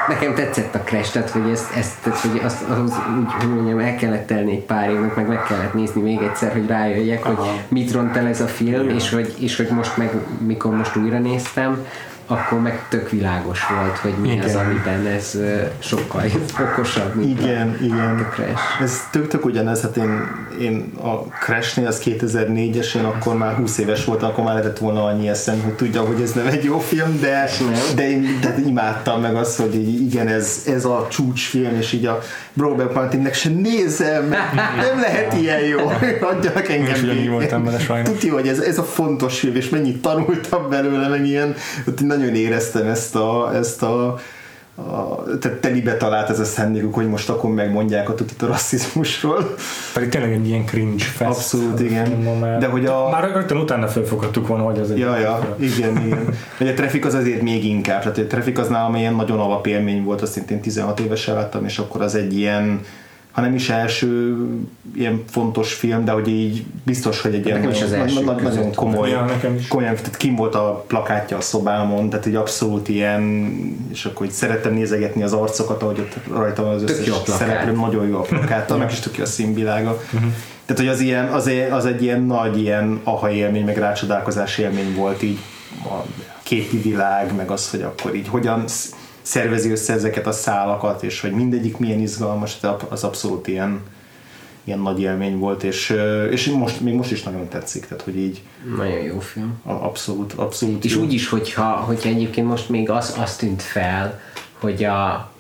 nekem 0.10 0.36
tetszett 0.36 0.76
a 0.76 0.80
Crash, 0.80 1.12
tehát 1.12 1.30
hogy 1.30 1.50
ezt, 1.52 1.76
ezt 1.76 1.94
tehát, 2.04 2.20
hogy 2.20 2.42
azt, 2.44 2.62
ahhoz 2.70 2.94
úgy, 3.20 3.32
hogy 3.32 3.50
mondjam, 3.50 3.80
el 3.80 3.96
kellett 3.96 4.28
telni 4.28 4.52
egy 4.52 4.64
pár 4.64 4.90
évnek, 4.90 5.16
meg 5.16 5.28
meg 5.28 5.44
kellett 5.44 5.74
nézni 5.74 6.02
még 6.02 6.22
egyszer, 6.22 6.52
hogy 6.52 6.68
rájöjjek, 6.68 7.24
hogy 7.24 7.38
mit 7.68 7.92
ront 7.92 8.18
el 8.18 8.28
ez 8.28 8.42
a 8.42 8.48
film, 8.48 8.90
és 8.90 9.10
hogy, 9.10 9.36
és 9.40 9.58
hogy 9.58 9.68
most 9.68 9.98
meg, 9.98 10.12
mikor 10.46 10.76
most 10.76 10.96
újra 10.96 11.20
néztem, 11.20 11.86
akkor 12.32 12.60
meg 12.60 12.86
tök 12.90 13.10
világos 13.10 13.68
volt, 13.68 13.98
hogy 13.98 14.14
mi 14.22 14.40
az, 14.40 14.50
Igen. 14.50 14.66
amiben 14.66 15.06
ez 15.06 15.38
sokkal 15.80 16.24
okosabb, 16.62 17.16
mint 17.16 17.40
Igen, 17.40 17.78
a, 17.80 17.84
igen. 17.84 18.20
a 18.20 18.30
Crash. 18.34 18.82
Ez 18.82 19.02
tök, 19.12 19.28
tök 19.28 19.46
ugyanez, 19.46 19.82
hát 19.82 19.98
én, 19.98 20.28
én 20.62 20.94
a 21.02 21.16
Crash-nél, 21.44 21.88
az 21.88 22.02
2004-es, 22.06 22.96
én 22.96 23.04
akkor 23.04 23.38
már 23.38 23.56
20 23.56 23.78
éves 23.78 24.06
voltam, 24.06 24.30
akkor 24.30 24.44
már 24.44 24.54
lehetett 24.54 24.78
volna 24.78 25.06
annyi 25.06 25.30
eszem, 25.30 25.62
hogy 25.62 25.74
tudja, 25.74 26.02
hogy 26.02 26.22
ez 26.22 26.32
nem 26.32 26.48
egy 26.48 26.64
jó 26.64 26.80
film, 26.80 27.20
de, 27.20 27.50
Nem. 27.60 27.96
de 27.96 28.10
én 28.10 28.40
de 28.42 28.56
imádtam 28.68 29.22
meg 29.22 29.36
azt, 29.36 29.60
hogy 29.60 29.76
így, 29.76 30.02
igen, 30.02 30.28
ez, 30.28 30.64
ez 30.68 30.86
a 30.86 31.08
csúcsfilm, 31.10 31.76
és 31.76 31.92
így 31.92 32.06
a 32.06 32.20
Brokeback 32.54 32.94
Mountainnek 32.94 33.34
se 33.34 33.50
nézem, 33.50 34.30
nem 34.88 35.00
lehet 35.02 35.34
ilyen 35.34 35.60
jó, 35.60 35.80
adjanak 36.22 36.70
engem. 36.70 36.86
Én 36.86 36.94
is 36.94 37.02
ugyanígy 37.02 37.30
voltam 37.30 37.64
vele 37.64 37.80
sajnos. 37.80 38.10
Tudja, 38.10 38.34
hogy 38.34 38.48
ez, 38.48 38.60
ez 38.60 38.78
a 38.78 38.84
fontos 38.84 39.40
film, 39.40 39.56
és 39.56 39.70
mennyit 39.70 40.02
tanultam 40.02 40.70
belőle, 40.70 41.08
meg 41.08 41.26
ilyen, 41.26 41.56
én 42.19 42.19
nagyon 42.20 42.36
éreztem 42.36 42.88
ezt 42.88 43.16
a, 43.16 43.52
ezt 43.56 43.84
a 43.84 44.20
a, 44.88 45.24
tehát 45.40 45.58
telibe 45.58 45.98
talált 45.98 46.30
ez 46.30 46.40
a 46.40 46.44
szándékuk, 46.44 46.94
hogy 46.94 47.08
most 47.10 47.30
akkor 47.30 47.50
megmondják 47.50 48.10
a 48.10 48.16
tutit 48.16 48.42
a 48.42 48.48
rasszizmusról. 48.48 49.56
Pedig 49.94 50.10
tényleg 50.10 50.32
egy 50.32 50.48
ilyen 50.48 50.66
cringe 50.66 51.04
fest. 51.04 51.30
Abszolút, 51.30 51.80
igen. 51.80 52.12
Már, 52.40 52.60
De 52.60 52.68
hogy 52.68 52.86
a- 52.86 53.10
Már 53.10 53.32
rögtön 53.34 53.58
utána 53.58 53.88
felfoghattuk 53.88 54.48
volna, 54.48 54.64
hogy 54.64 54.80
az 54.80 54.92
egy... 54.92 54.98
Ja, 54.98 55.18
ja, 55.18 55.56
igen, 55.60 56.06
igen. 56.06 56.28
Vagy 56.58 56.68
a 56.68 56.74
Traffic 56.74 57.06
az 57.06 57.14
azért 57.14 57.42
még 57.42 57.66
inkább, 57.66 58.02
tehát 58.02 58.18
a 58.18 58.28
Traffic 58.28 58.60
az 58.60 58.68
nálam 58.68 58.96
ilyen 58.96 59.16
nagyon 59.16 59.40
alapélmény 59.40 60.04
volt, 60.04 60.22
azt 60.22 60.32
szintén 60.32 60.62
16 60.62 61.00
évesen 61.00 61.36
láttam, 61.36 61.66
és 61.66 61.78
akkor 61.78 62.02
az 62.02 62.16
egy 62.16 62.38
ilyen, 62.38 62.80
ha 63.32 63.42
nem 63.42 63.56
is 63.56 63.70
első 63.70 64.38
ilyen 64.96 65.24
fontos 65.30 65.74
film, 65.74 66.06
de 66.06 66.12
hogy 66.12 66.28
így 66.28 66.64
biztos, 66.84 67.22
hogy 67.22 67.34
egy 67.34 67.46
ilyen 67.46 67.58
Nekem 67.58 67.74
is 67.74 67.82
az 67.82 67.92
első 67.92 68.24
nagyon, 68.24 68.42
nagyon 68.42 68.74
komoly, 68.74 69.10
Ja, 69.10 69.26
nekem 69.26 69.56
is. 69.56 69.68
komolyan, 69.68 69.96
tehát 69.96 70.18
kim 70.18 70.36
volt 70.36 70.56
a 70.56 70.84
plakátja 70.88 71.38
a 71.38 71.42
szobámon, 71.42 72.10
tehát 72.10 72.26
egy 72.26 72.36
abszolút 72.36 72.90
ilyen, 72.90 73.24
és 73.92 74.06
akkor 74.06 74.26
így 74.26 74.32
szerettem 74.32 74.74
nézegetni 74.74 75.24
az 75.24 75.34
arcokat, 75.34 75.82
ahogy 75.84 76.00
ott 76.00 76.16
rajta 76.38 76.64
van 76.64 76.74
az 76.74 76.84
Tök 76.86 76.98
összes 76.98 77.16
szereplő, 77.26 77.72
nagyon 77.72 78.08
jó 78.08 78.18
a 78.18 78.22
plakát, 78.22 78.72
annak 78.72 78.92
is 78.92 79.00
tök 79.00 79.18
jó 79.18 79.24
a 79.24 79.28
színvilága. 79.28 80.02
Tehát, 80.66 80.84
hogy 80.84 80.88
az, 80.88 81.00
ilyen, 81.00 81.28
az, 81.28 81.48
egy, 81.48 81.72
az 81.72 81.86
egy 81.86 82.04
ilyen 82.04 82.22
nagy 82.22 82.62
ilyen 82.62 83.02
aha 83.04 83.32
élmény, 83.32 83.66
meg 83.66 83.78
rácsodálkozás 83.78 84.58
élmény 84.58 84.96
volt 84.96 85.24
így 85.24 85.40
a 85.84 86.04
képi 86.44 86.78
világ, 86.78 87.36
meg 87.36 87.52
az, 87.52 87.70
hogy 87.70 87.82
akkor 87.82 88.16
így 88.16 88.28
hogyan 88.28 88.64
szervezi 89.30 89.72
össze 89.72 89.94
ezeket 89.94 90.28
a 90.28 90.32
szálakat, 90.32 91.04
és 91.04 91.22
hogy 91.22 91.32
mindegyik 91.32 91.78
milyen 91.78 92.00
izgalmas, 92.00 92.58
az 92.90 93.04
abszolút 93.04 93.48
ilyen, 93.48 93.82
ilyen 94.64 94.80
nagy 94.80 95.02
élmény 95.02 95.38
volt, 95.38 95.64
és, 95.64 95.96
és 96.32 96.46
most, 96.46 96.82
még 96.82 96.94
most 96.94 97.12
is 97.12 97.24
nagyon 97.24 97.48
tetszik, 97.48 97.86
tehát 97.88 98.04
hogy 98.04 98.18
így 98.18 98.42
Nagyon 98.78 99.04
jó 99.04 99.20
film. 99.20 99.62
abszolút, 99.64 100.34
abszolút 100.34 100.86
És 100.86 100.96
jó. 100.96 101.02
úgy 101.02 101.14
is, 101.14 101.30
hogyha, 101.30 101.64
hogyha 101.64 102.10
egyébként 102.10 102.48
most 102.48 102.70
még 102.70 102.90
az, 102.90 103.18
az 103.22 103.36
tűnt 103.36 103.62
fel, 103.62 104.20
hogy 104.60 104.84
a, 104.84 105.32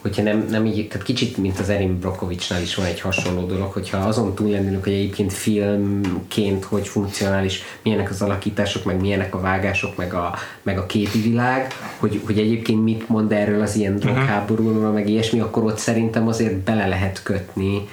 hogyha 0.00 0.22
nem, 0.22 0.46
nem 0.50 0.66
így, 0.66 0.88
tehát 0.88 1.06
kicsit, 1.06 1.36
mint 1.36 1.58
az 1.58 1.68
Erin 1.68 1.98
Brokovicsnál 1.98 2.62
is 2.62 2.74
van 2.74 2.86
egy 2.86 3.00
hasonló 3.00 3.46
dolog, 3.46 3.72
hogyha 3.72 3.98
azon 3.98 4.34
túllendülünk, 4.34 4.84
hogy 4.84 4.92
egyébként 4.92 5.32
filmként 5.32 6.64
hogy 6.64 6.88
funkcionál, 6.88 7.44
és 7.44 7.62
milyenek 7.82 8.10
az 8.10 8.22
alakítások, 8.22 8.84
meg 8.84 9.00
milyenek 9.00 9.34
a 9.34 9.40
vágások, 9.40 9.96
meg 9.96 10.14
a, 10.14 10.34
meg 10.62 10.78
a 10.78 10.86
képi 10.86 11.20
világ, 11.20 11.72
hogy, 11.98 12.20
hogy 12.26 12.38
egyébként 12.38 12.82
mit 12.82 13.08
mond 13.08 13.32
erről 13.32 13.62
az 13.62 13.76
ilyen 13.76 13.96
drogháborúról, 13.96 14.92
meg 14.92 15.08
ilyesmi, 15.08 15.40
akkor 15.40 15.64
ott 15.64 15.78
szerintem 15.78 16.28
azért 16.28 16.56
bele 16.56 16.86
lehet 16.86 17.22
kötni 17.22 17.88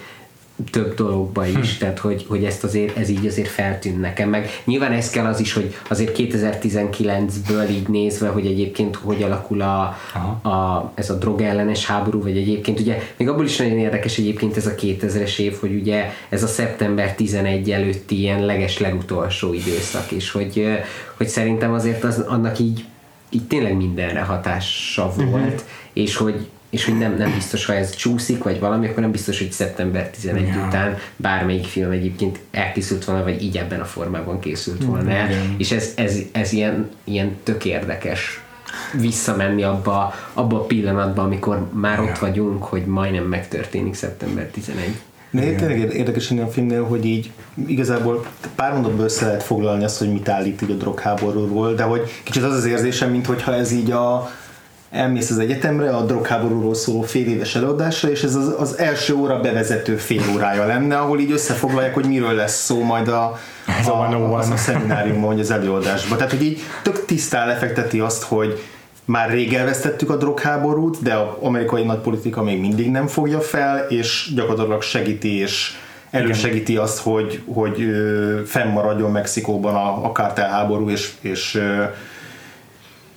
több 0.71 0.93
dologba 0.93 1.45
is, 1.45 1.77
tehát 1.77 1.99
hogy, 1.99 2.25
hogy 2.27 2.43
ezt 2.43 2.63
azért, 2.63 2.97
ez 2.97 3.09
így 3.09 3.25
azért 3.25 3.47
feltűn 3.47 3.99
nekem, 3.99 4.29
meg. 4.29 4.61
Nyilván 4.65 4.91
ez 4.91 5.09
kell 5.09 5.25
az 5.25 5.39
is, 5.39 5.53
hogy 5.53 5.75
azért 5.89 6.17
2019-ből 6.17 7.69
így 7.69 7.87
nézve, 7.87 8.27
hogy 8.27 8.45
egyébként 8.45 8.95
hogy 8.95 9.23
alakul 9.23 9.61
a, 9.61 9.97
a, 10.49 10.91
ez 10.95 11.09
a 11.09 11.13
drogellenes 11.13 11.85
háború, 11.85 12.21
vagy 12.21 12.37
egyébként 12.37 12.79
ugye, 12.79 13.01
még 13.17 13.29
abból 13.29 13.45
is 13.45 13.57
nagyon 13.57 13.77
érdekes 13.77 14.17
egyébként 14.17 14.57
ez 14.57 14.65
a 14.65 14.75
2000-es 14.75 15.39
év, 15.39 15.57
hogy 15.59 15.75
ugye 15.75 16.11
ez 16.29 16.43
a 16.43 16.47
szeptember 16.47 17.15
11 17.15 17.71
előtti 17.71 18.19
ilyen 18.19 18.45
leges 18.45 18.79
legutolsó 18.79 19.53
időszak, 19.53 20.11
és 20.11 20.31
hogy, 20.31 20.67
hogy 21.17 21.27
szerintem 21.27 21.73
azért 21.73 22.03
az, 22.03 22.19
annak 22.19 22.59
így 22.59 22.85
így 23.29 23.47
tényleg 23.47 23.75
mindenre 23.75 24.21
hatása 24.21 25.11
volt, 25.15 25.43
uh-huh. 25.43 25.61
és 25.93 26.15
hogy 26.15 26.47
és 26.69 26.85
hogy 26.85 26.97
nem, 26.97 27.15
nem 27.15 27.33
biztos, 27.33 27.65
ha 27.65 27.73
ez 27.73 27.95
csúszik, 27.95 28.43
vagy 28.43 28.59
valami, 28.59 28.87
akkor 28.87 29.01
nem 29.01 29.11
biztos, 29.11 29.37
hogy 29.37 29.51
szeptember 29.51 30.09
11 30.09 30.47
ja. 30.47 30.65
után 30.67 30.97
bármelyik 31.15 31.65
film 31.65 31.91
egyébként 31.91 32.39
elkészült 32.51 33.05
volna, 33.05 33.23
vagy 33.23 33.43
így 33.43 33.57
ebben 33.57 33.79
a 33.79 33.85
formában 33.85 34.39
készült 34.39 34.83
volna 34.83 35.11
el, 35.11 35.29
és 35.57 35.71
ez, 35.71 35.91
ez, 35.95 36.17
ez 36.31 36.51
ilyen, 36.51 36.89
ilyen 37.03 37.35
tök 37.43 37.65
érdekes 37.65 38.41
visszamenni 38.93 39.63
abba, 39.63 40.13
abba 40.33 40.55
a 40.55 40.63
pillanatba, 40.63 41.21
amikor 41.21 41.69
már 41.73 41.99
ott 41.99 42.17
vagyunk, 42.17 42.63
hogy 42.63 42.85
majdnem 42.85 43.23
megtörténik 43.23 43.93
szeptember 43.93 44.45
11. 44.45 44.99
De 45.31 45.41
tényleg 45.41 45.93
érdekes 45.93 46.31
a 46.31 46.47
filmnél, 46.47 46.83
hogy 46.83 47.05
így 47.05 47.31
igazából 47.67 48.25
pár 48.55 48.73
mondatból 48.73 49.05
össze 49.05 49.25
lehet 49.25 49.43
foglalni 49.43 49.83
azt, 49.83 49.97
hogy 49.97 50.11
mit 50.11 50.29
állít 50.29 50.61
így 50.61 50.71
a 50.71 50.73
drogháborúról, 50.73 51.73
de 51.73 51.83
hogy 51.83 52.01
kicsit 52.23 52.43
az 52.43 52.53
az 52.53 52.65
érzésem, 52.65 53.11
mintha 53.11 53.53
ez 53.53 53.71
így 53.71 53.91
a 53.91 54.31
elmész 54.89 55.29
az 55.29 55.39
egyetemre 55.39 55.95
a 55.95 56.01
drogháborúról 56.01 56.75
szóló 56.75 57.01
fél 57.01 57.27
éves 57.27 57.55
előadásra, 57.55 58.09
és 58.09 58.23
ez 58.23 58.35
az, 58.35 58.55
az 58.57 58.77
első 58.77 59.15
óra 59.15 59.39
bevezető 59.39 59.95
fél 59.95 60.21
órája 60.33 60.65
lenne, 60.65 60.97
ahol 60.97 61.19
így 61.19 61.31
összefoglalják, 61.31 61.93
hogy 61.93 62.05
miről 62.05 62.33
lesz 62.33 62.63
szó 62.63 62.83
majd 62.83 63.07
a, 63.07 63.39
a, 63.85 63.89
a, 63.89 64.37
a 64.37 64.57
szemináriumban, 64.57 65.29
vagy 65.29 65.39
az 65.39 65.51
előadásban. 65.51 66.17
Tehát, 66.17 66.31
hogy 66.31 66.43
így 66.43 66.59
tök 66.81 67.05
tisztán 67.05 67.47
lefekteti 67.47 67.99
azt, 67.99 68.23
hogy 68.23 68.61
már 69.05 69.29
rég 69.29 69.53
elvesztettük 69.53 70.09
a 70.09 70.15
drogháborút, 70.15 71.01
de 71.01 71.13
az 71.13 71.27
amerikai 71.39 71.83
nagypolitika 71.83 72.43
még 72.43 72.59
mindig 72.59 72.91
nem 72.91 73.07
fogja 73.07 73.39
fel, 73.39 73.85
és 73.89 74.31
gyakorlatilag 74.35 74.81
segíti 74.81 75.39
és 75.39 75.71
elősegíti 76.11 76.77
azt, 76.77 76.99
hogy, 76.99 77.41
hogy 77.53 77.85
fennmaradjon 78.45 79.11
Mexikóban 79.11 79.75
a, 79.75 80.05
a 80.05 80.11
kártelháború, 80.11 80.89
és, 80.89 81.11
és 81.21 81.61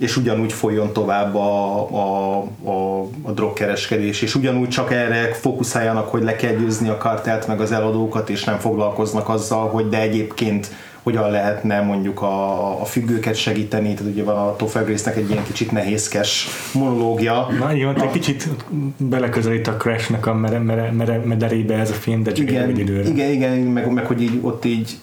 és 0.01 0.16
ugyanúgy 0.16 0.53
folyjon 0.53 0.92
tovább 0.92 1.34
a, 1.34 1.76
a, 1.90 2.36
a, 2.64 3.01
a 3.22 3.30
drogkereskedés, 3.30 4.22
és 4.22 4.34
ugyanúgy 4.34 4.68
csak 4.68 4.92
erre 4.92 5.34
fókuszáljanak, 5.34 6.09
hogy 6.09 6.22
le 6.22 6.36
kell 6.36 6.55
győzni 6.55 6.88
a 6.88 6.96
kartelt 6.96 7.46
meg 7.46 7.61
az 7.61 7.72
eladókat, 7.72 8.30
és 8.30 8.44
nem 8.44 8.59
foglalkoznak 8.59 9.28
azzal, 9.28 9.68
hogy 9.68 9.88
de 9.88 10.01
egyébként 10.01 10.70
hogyan 11.03 11.30
lehetne 11.30 11.80
mondjuk 11.80 12.22
a, 12.22 12.80
a 12.80 12.84
függőket 12.84 13.34
segíteni, 13.34 13.94
tehát 13.94 14.12
ugye 14.12 14.24
van 14.24 14.36
a 14.36 14.57
Topher 14.57 14.84
Grace-nek 14.84 15.16
egy 15.16 15.30
ilyen 15.30 15.44
kicsit 15.44 15.72
nehézkes 15.72 16.46
monológia. 16.72 17.48
Na 17.59 17.74
igen, 17.74 18.03
egy 18.03 18.11
kicsit 18.11 18.48
beleközelít 18.96 19.66
a 19.66 19.76
Crash-nek 19.76 20.26
a 20.26 20.34
mere, 20.34 20.59
mere, 20.59 20.90
mere, 20.92 21.18
mederébe 21.24 21.74
ez 21.74 21.90
a 21.90 21.94
film, 21.94 22.22
de 22.22 22.32
csak 22.32 22.51
igen, 22.51 22.68
egy 22.68 22.78
időre. 22.78 23.09
Igen, 23.09 23.30
igen, 23.30 23.59
meg, 23.59 23.92
meg 23.92 24.07
hogy 24.07 24.22
így, 24.22 24.38
ott 24.42 24.64
így 24.64 24.98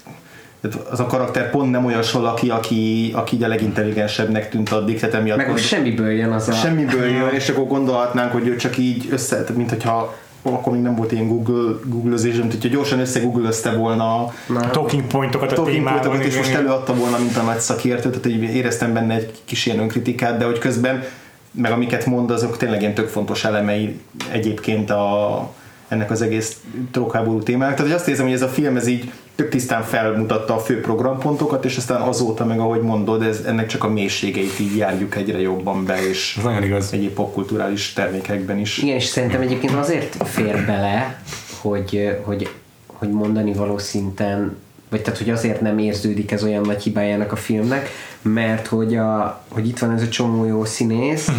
az 0.90 1.00
a 1.00 1.06
karakter 1.06 1.50
pont 1.50 1.72
nem 1.72 1.86
olyan 1.86 2.02
valaki, 2.14 2.50
aki, 2.50 3.12
aki 3.16 3.36
így 3.36 3.44
a 3.44 3.48
legintelligensebbnek 3.48 4.50
tűnt 4.50 4.70
addig. 4.70 5.00
Tehát 5.00 5.16
emiatt 5.16 5.38
Meg 5.38 5.50
hogy 5.50 5.60
semmiből 5.60 6.12
jön 6.12 6.32
az 6.32 6.48
a... 6.48 6.52
Semmiből 6.52 7.06
jön, 7.06 7.30
és 7.34 7.50
akkor 7.50 7.68
gondolhatnánk, 7.68 8.32
hogy 8.32 8.48
ő 8.48 8.56
csak 8.56 8.78
így 8.78 9.08
össze, 9.12 9.44
mint 9.56 9.70
hogyha 9.70 10.16
akkor 10.42 10.74
még 10.74 10.82
nem 10.82 10.96
volt 10.96 11.12
ilyen 11.12 11.28
Google, 11.28 11.74
Google-özés, 11.86 12.36
mint 12.36 12.52
hogyha 12.52 12.70
gyorsan 12.70 13.00
összegooglözte 13.00 13.72
volna 13.72 14.24
a 14.24 14.34
talking 14.72 15.04
pointokat 15.04 15.52
a 15.52 15.56
talking 15.56 15.88
pointokat, 15.88 16.24
és 16.24 16.38
most 16.38 16.54
előadta 16.54 16.94
volna, 16.94 17.18
mint 17.18 17.38
a 17.38 17.42
nagy 17.42 17.60
szakértő, 17.60 18.10
tehát 18.10 18.28
így 18.28 18.42
éreztem 18.44 18.94
benne 18.94 19.14
egy 19.14 19.32
kis 19.46 19.66
ilyen 19.66 19.80
önkritikát, 19.80 20.38
de 20.38 20.46
hogy 20.46 20.58
közben 20.58 21.04
meg 21.52 21.72
amiket 21.72 22.06
mond, 22.06 22.32
azok 22.32 22.58
tényleg 22.58 22.82
ilyen 22.82 22.94
tök 22.94 23.08
fontos 23.08 23.44
elemei 23.44 24.00
egyébként 24.32 24.90
a, 24.90 25.50
ennek 25.88 26.12
az 26.12 26.22
egész 26.22 26.58
drogháború 26.92 27.44
témának. 27.44 27.76
Tehát 27.76 27.92
hogy 27.92 28.00
azt 28.00 28.10
érzem, 28.10 28.26
hogy 28.26 28.34
ez 28.34 28.42
a 28.42 28.48
film 28.48 28.76
ez 28.76 28.88
így 28.88 29.12
tök 29.38 29.50
tisztán 29.50 29.84
felmutatta 29.84 30.56
a 30.56 30.60
fő 30.60 30.82
programpontokat, 30.82 31.66
és 31.66 31.78
aztán 31.78 32.02
azóta 32.02 32.46
meg, 32.46 32.60
ahogy 32.60 32.82
mondod, 32.82 33.22
ez, 33.22 33.42
ennek 33.46 33.68
csak 33.68 33.84
a 33.84 33.90
mélységeit 33.90 34.60
így 34.60 34.78
járjuk 34.78 35.16
egyre 35.16 35.40
jobban 35.40 35.86
be, 35.86 36.08
és 36.10 36.36
ez 36.38 36.44
nagyon 36.44 36.64
igaz. 36.64 36.94
egyéb 36.94 37.14
popkulturális 37.14 37.94
termékekben 37.94 38.58
is. 38.58 38.78
Igen, 38.78 38.96
és 38.96 39.06
szerintem 39.06 39.42
egyébként 39.42 39.74
azért 39.74 40.28
fér 40.28 40.66
bele, 40.66 41.22
hogy, 41.62 42.18
hogy, 42.24 42.50
hogy 42.88 43.10
mondani 43.10 43.54
való 43.54 43.78
szinten 43.78 44.58
vagy 44.90 45.02
tehát, 45.02 45.20
hogy 45.20 45.30
azért 45.30 45.62
nem 45.62 45.78
érződik 45.78 46.32
ez 46.32 46.44
olyan 46.44 46.62
nagy 46.62 46.84
hibájának 46.84 47.32
a 47.32 47.36
filmnek, 47.36 47.90
mert 48.22 48.68
hogy, 48.68 48.96
a, 48.96 49.42
hogy 49.48 49.68
itt 49.68 49.80
van 49.80 49.92
ez 49.92 50.02
a 50.02 50.08
csomó 50.08 50.46
jó 50.46 50.66
színész, 50.66 51.30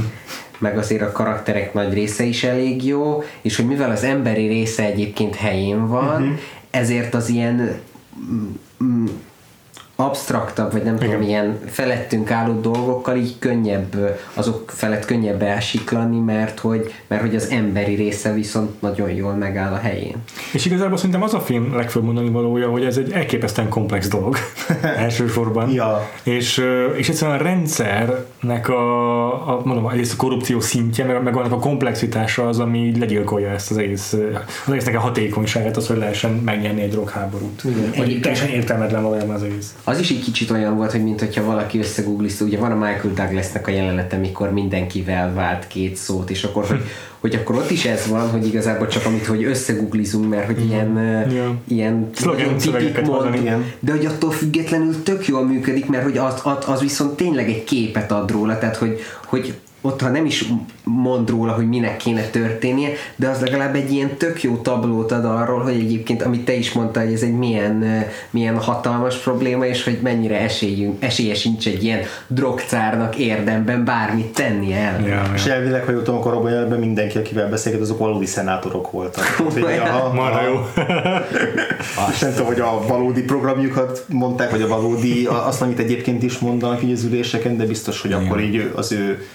meg 0.59 0.79
azért 0.79 1.03
a 1.03 1.13
karakterek 1.13 1.75
nagy 1.75 1.93
része 1.93 2.25
is 2.25 2.45
elég 2.45 2.85
jó, 2.85 3.23
és 3.41 3.57
hogy 3.57 3.67
mivel 3.67 3.91
az 3.91 4.05
emberi 4.05 4.47
része 4.47 4.85
egyébként 4.85 5.35
helyén 5.35 5.89
van, 5.89 6.23
uh-huh. 6.23 6.39
Ezért 6.79 7.15
az 7.15 7.29
ilyen 7.29 7.81
absztraktabb, 10.01 10.73
vagy 10.73 10.83
nem 10.83 10.95
Igen. 10.95 11.09
tudom, 11.09 11.23
ilyen 11.23 11.59
felettünk 11.67 12.31
álló 12.31 12.61
dolgokkal 12.61 13.17
így 13.17 13.39
könnyebb, 13.39 14.19
azok 14.35 14.71
felett 14.71 15.05
könnyebb 15.05 15.43
elsiklani, 15.43 16.19
mert 16.19 16.59
hogy, 16.59 16.93
mert 17.07 17.23
hogy 17.23 17.35
az 17.35 17.49
emberi 17.51 17.95
része 17.95 18.33
viszont 18.33 18.81
nagyon 18.81 19.11
jól 19.11 19.33
megáll 19.33 19.73
a 19.73 19.77
helyén. 19.77 20.17
És 20.53 20.65
igazából 20.65 20.97
szerintem 20.97 21.23
az 21.23 21.35
a 21.35 21.41
film 21.41 21.75
legfőbb 21.75 22.03
mondani 22.03 22.31
valója, 22.31 22.69
hogy 22.71 22.85
ez 22.85 22.97
egy 22.97 23.13
elképesztően 23.13 23.69
komplex 23.69 24.09
dolog 24.09 24.37
elsősorban. 24.83 25.71
ja. 25.71 26.11
És, 26.23 26.65
és 26.97 27.09
egyszerűen 27.09 27.39
a 27.39 27.43
rendszernek 28.41 28.69
a, 28.69 29.49
a 29.49 29.61
mondom, 29.65 29.89
egyrészt 29.89 30.13
a 30.13 30.17
korrupció 30.17 30.61
szintje, 30.61 31.05
meg, 31.05 31.23
meg 31.23 31.37
annak 31.37 31.53
a 31.53 31.59
komplexitása 31.59 32.49
az, 32.49 32.59
ami 32.59 32.99
legyilkolja 32.99 33.51
ezt 33.51 33.71
az 33.71 33.77
egész, 33.77 34.13
az 34.67 34.73
egésznek 34.73 34.95
a 34.95 35.01
hatékonyságát, 35.01 35.77
az, 35.77 35.87
hogy 35.87 35.97
lehessen 35.97 36.31
megnyerni 36.31 36.83
egy 36.83 36.91
drogháborút. 36.91 37.63
Vagy 37.97 38.21
teljesen 38.21 38.49
értelmetlen 38.49 39.05
olyan 39.05 39.31
az 39.31 39.43
egész. 39.43 39.75
Az 39.85 39.99
is 39.99 40.11
egy 40.11 40.21
kicsit 40.21 40.51
olyan 40.51 40.77
volt, 40.77 40.91
hogy 40.91 41.03
mint 41.03 41.21
hogyha 41.21 41.45
valaki 41.45 41.79
összegooglizta, 41.79 42.45
ugye 42.45 42.59
van 42.59 42.71
a 42.71 42.75
Michael 42.75 43.15
Douglasnek 43.15 43.67
a 43.67 43.71
jelenete, 43.71 44.17
mikor 44.17 44.53
mindenkivel 44.53 45.35
vált 45.35 45.67
két 45.67 45.97
szót, 45.97 46.31
és 46.31 46.45
akkor, 46.45 46.67
hogy, 46.67 46.83
hogy 47.21 47.35
akkor 47.35 47.57
ott 47.57 47.71
is 47.71 47.85
ez 47.85 48.07
van, 48.07 48.31
hogy 48.31 48.47
igazából 48.47 48.87
csak 48.87 49.05
amit, 49.05 49.27
hogy 49.27 49.45
összegooglizunk, 49.45 50.29
mert 50.29 50.47
hogy 50.47 50.65
ilyen, 50.65 50.97
yeah. 51.31 51.51
ilyen 51.69 52.11
tipik 52.59 53.01
mond, 53.01 53.35
ilyen. 53.35 53.73
de 53.81 53.93
hogy 53.93 54.07
attól 54.07 54.31
függetlenül 54.31 55.03
tök 55.03 55.27
jól 55.27 55.47
működik, 55.47 55.87
mert 55.87 56.03
hogy 56.03 56.19
az, 56.19 56.41
az, 56.43 56.69
az 56.69 56.81
viszont 56.81 57.17
tényleg 57.17 57.49
egy 57.49 57.65
képet 57.65 58.13
ad 58.13 58.31
róla, 58.31 58.59
tehát 58.59 58.77
hogy, 58.77 59.01
hogy 59.25 59.55
ott 59.81 60.01
ha 60.01 60.09
nem 60.09 60.25
is 60.25 60.45
mond 60.85 61.31
róla, 61.31 61.53
hogy 61.53 61.69
minek 61.69 61.97
kéne 61.97 62.23
történnie, 62.23 62.89
de 63.17 63.29
az 63.29 63.41
legalább 63.41 63.75
egy 63.75 63.93
ilyen 63.93 64.17
tök 64.17 64.43
jó 64.43 64.57
tablót 64.57 65.13
ad 65.13 65.25
arról, 65.25 65.61
hogy 65.61 65.75
egyébként, 65.75 66.23
amit 66.23 66.45
te 66.45 66.53
is 66.53 66.73
mondtál, 66.73 67.05
hogy 67.05 67.13
ez 67.13 67.23
egy 67.23 67.37
milyen, 67.37 68.05
milyen 68.31 68.59
hatalmas 68.59 69.17
probléma, 69.17 69.67
és 69.67 69.85
hogy 69.85 69.99
mennyire 70.03 70.41
esélyünk, 70.41 71.03
esélye 71.03 71.35
sincs 71.35 71.67
egy 71.67 71.85
ilyen 71.85 72.01
drogcárnak 72.27 73.17
érdemben 73.17 73.85
bármit 73.85 74.27
tenni 74.27 74.73
el. 74.73 75.01
Ja, 75.01 75.07
ja. 75.07 75.31
És 75.35 75.45
elvileg, 75.45 75.85
ha 75.85 75.91
jutom, 75.91 76.17
akkor 76.17 76.33
abban 76.33 76.51
jelben 76.51 76.79
mindenki, 76.79 77.19
akivel 77.19 77.49
beszélget, 77.49 77.81
azok 77.81 77.99
valódi 77.99 78.27
szenátorok 78.27 78.91
voltak. 78.91 79.25
Marha 80.15 80.43
jó. 80.43 80.85
Azt 82.09 82.21
nem 82.23 82.31
tudom, 82.31 82.47
hogy 82.47 82.61
a 82.61 82.81
valódi 82.87 83.23
programjukat 83.23 84.05
mondták, 84.09 84.51
vagy 84.51 84.63
a 84.63 84.69
valódi, 84.69 85.27
azt, 85.27 85.63
amit 85.63 85.79
egyébként 85.79 86.23
is 86.23 86.39
mondanak 86.39 86.83
így 86.83 86.93
az 86.93 87.05
üléseken, 87.05 87.57
de 87.57 87.65
biztos, 87.65 88.01
hogy 88.01 88.13
akkor 88.13 88.41
így 88.41 88.73
az 88.77 88.93
ő 88.93 89.27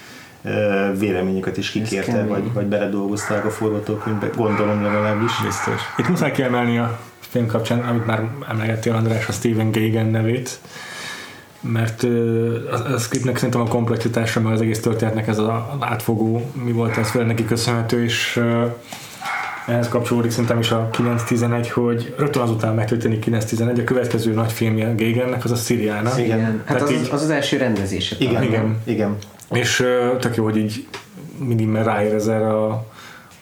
véleményüket 0.98 1.56
is 1.56 1.70
kikérte, 1.70 2.24
vagy, 2.24 2.52
vagy 2.52 2.66
beledolgozták 2.66 3.44
a 3.44 3.50
forgatókönyvbe, 3.50 4.30
gondolom 4.36 4.82
legalábbis. 4.82 5.32
Biztos. 5.44 5.80
Itt 5.96 6.08
muszáj 6.08 6.32
kiemelni 6.32 6.78
a 6.78 6.98
film 7.18 7.46
kapcsán, 7.46 7.80
amit 7.80 8.06
már 8.06 8.28
emlegettél 8.48 8.94
András, 8.94 9.28
a 9.28 9.32
Steven 9.32 9.70
Gagan 9.70 10.06
nevét, 10.06 10.58
mert 11.60 12.02
a, 12.70 12.92
a 12.94 12.98
scriptnek 12.98 13.36
szerintem 13.36 13.60
a 13.60 13.68
komplexitása, 13.68 14.40
meg 14.40 14.52
az 14.52 14.60
egész 14.60 14.80
történetnek 14.80 15.28
ez 15.28 15.38
az 15.38 15.48
átfogó, 15.80 16.50
mi 16.64 16.72
volt 16.72 16.96
ez 16.96 17.10
főleg 17.10 17.28
neki 17.28 17.44
köszönhető, 17.44 18.04
és 18.04 18.42
ehhez 19.66 19.88
kapcsolódik 19.88 20.30
szerintem 20.30 20.58
is 20.58 20.70
a 20.70 20.90
9-11, 20.92 21.70
hogy 21.72 22.14
rögtön 22.18 22.42
azután 22.42 22.74
megtörténik 22.74 23.24
9-11, 23.26 23.80
a 23.80 23.84
következő 23.84 24.32
nagy 24.32 24.52
filmje 24.52 24.94
Gagannek 24.96 25.44
az 25.44 25.50
a 25.50 25.56
Siriana. 25.56 26.18
Igen, 26.18 26.62
hát 26.64 26.82
az, 26.82 26.90
így, 26.90 27.08
az 27.12 27.22
az 27.22 27.30
első 27.30 27.56
rendezése. 27.56 28.16
Igen, 28.18 28.42
igen. 28.42 28.76
igen. 28.84 29.16
És 29.50 29.86
tök 30.20 30.36
jó, 30.36 30.44
hogy 30.44 30.56
így 30.56 30.86
mindig 31.38 31.72
ráérez 31.74 32.28
erre 32.28 32.48
a, 32.48 32.86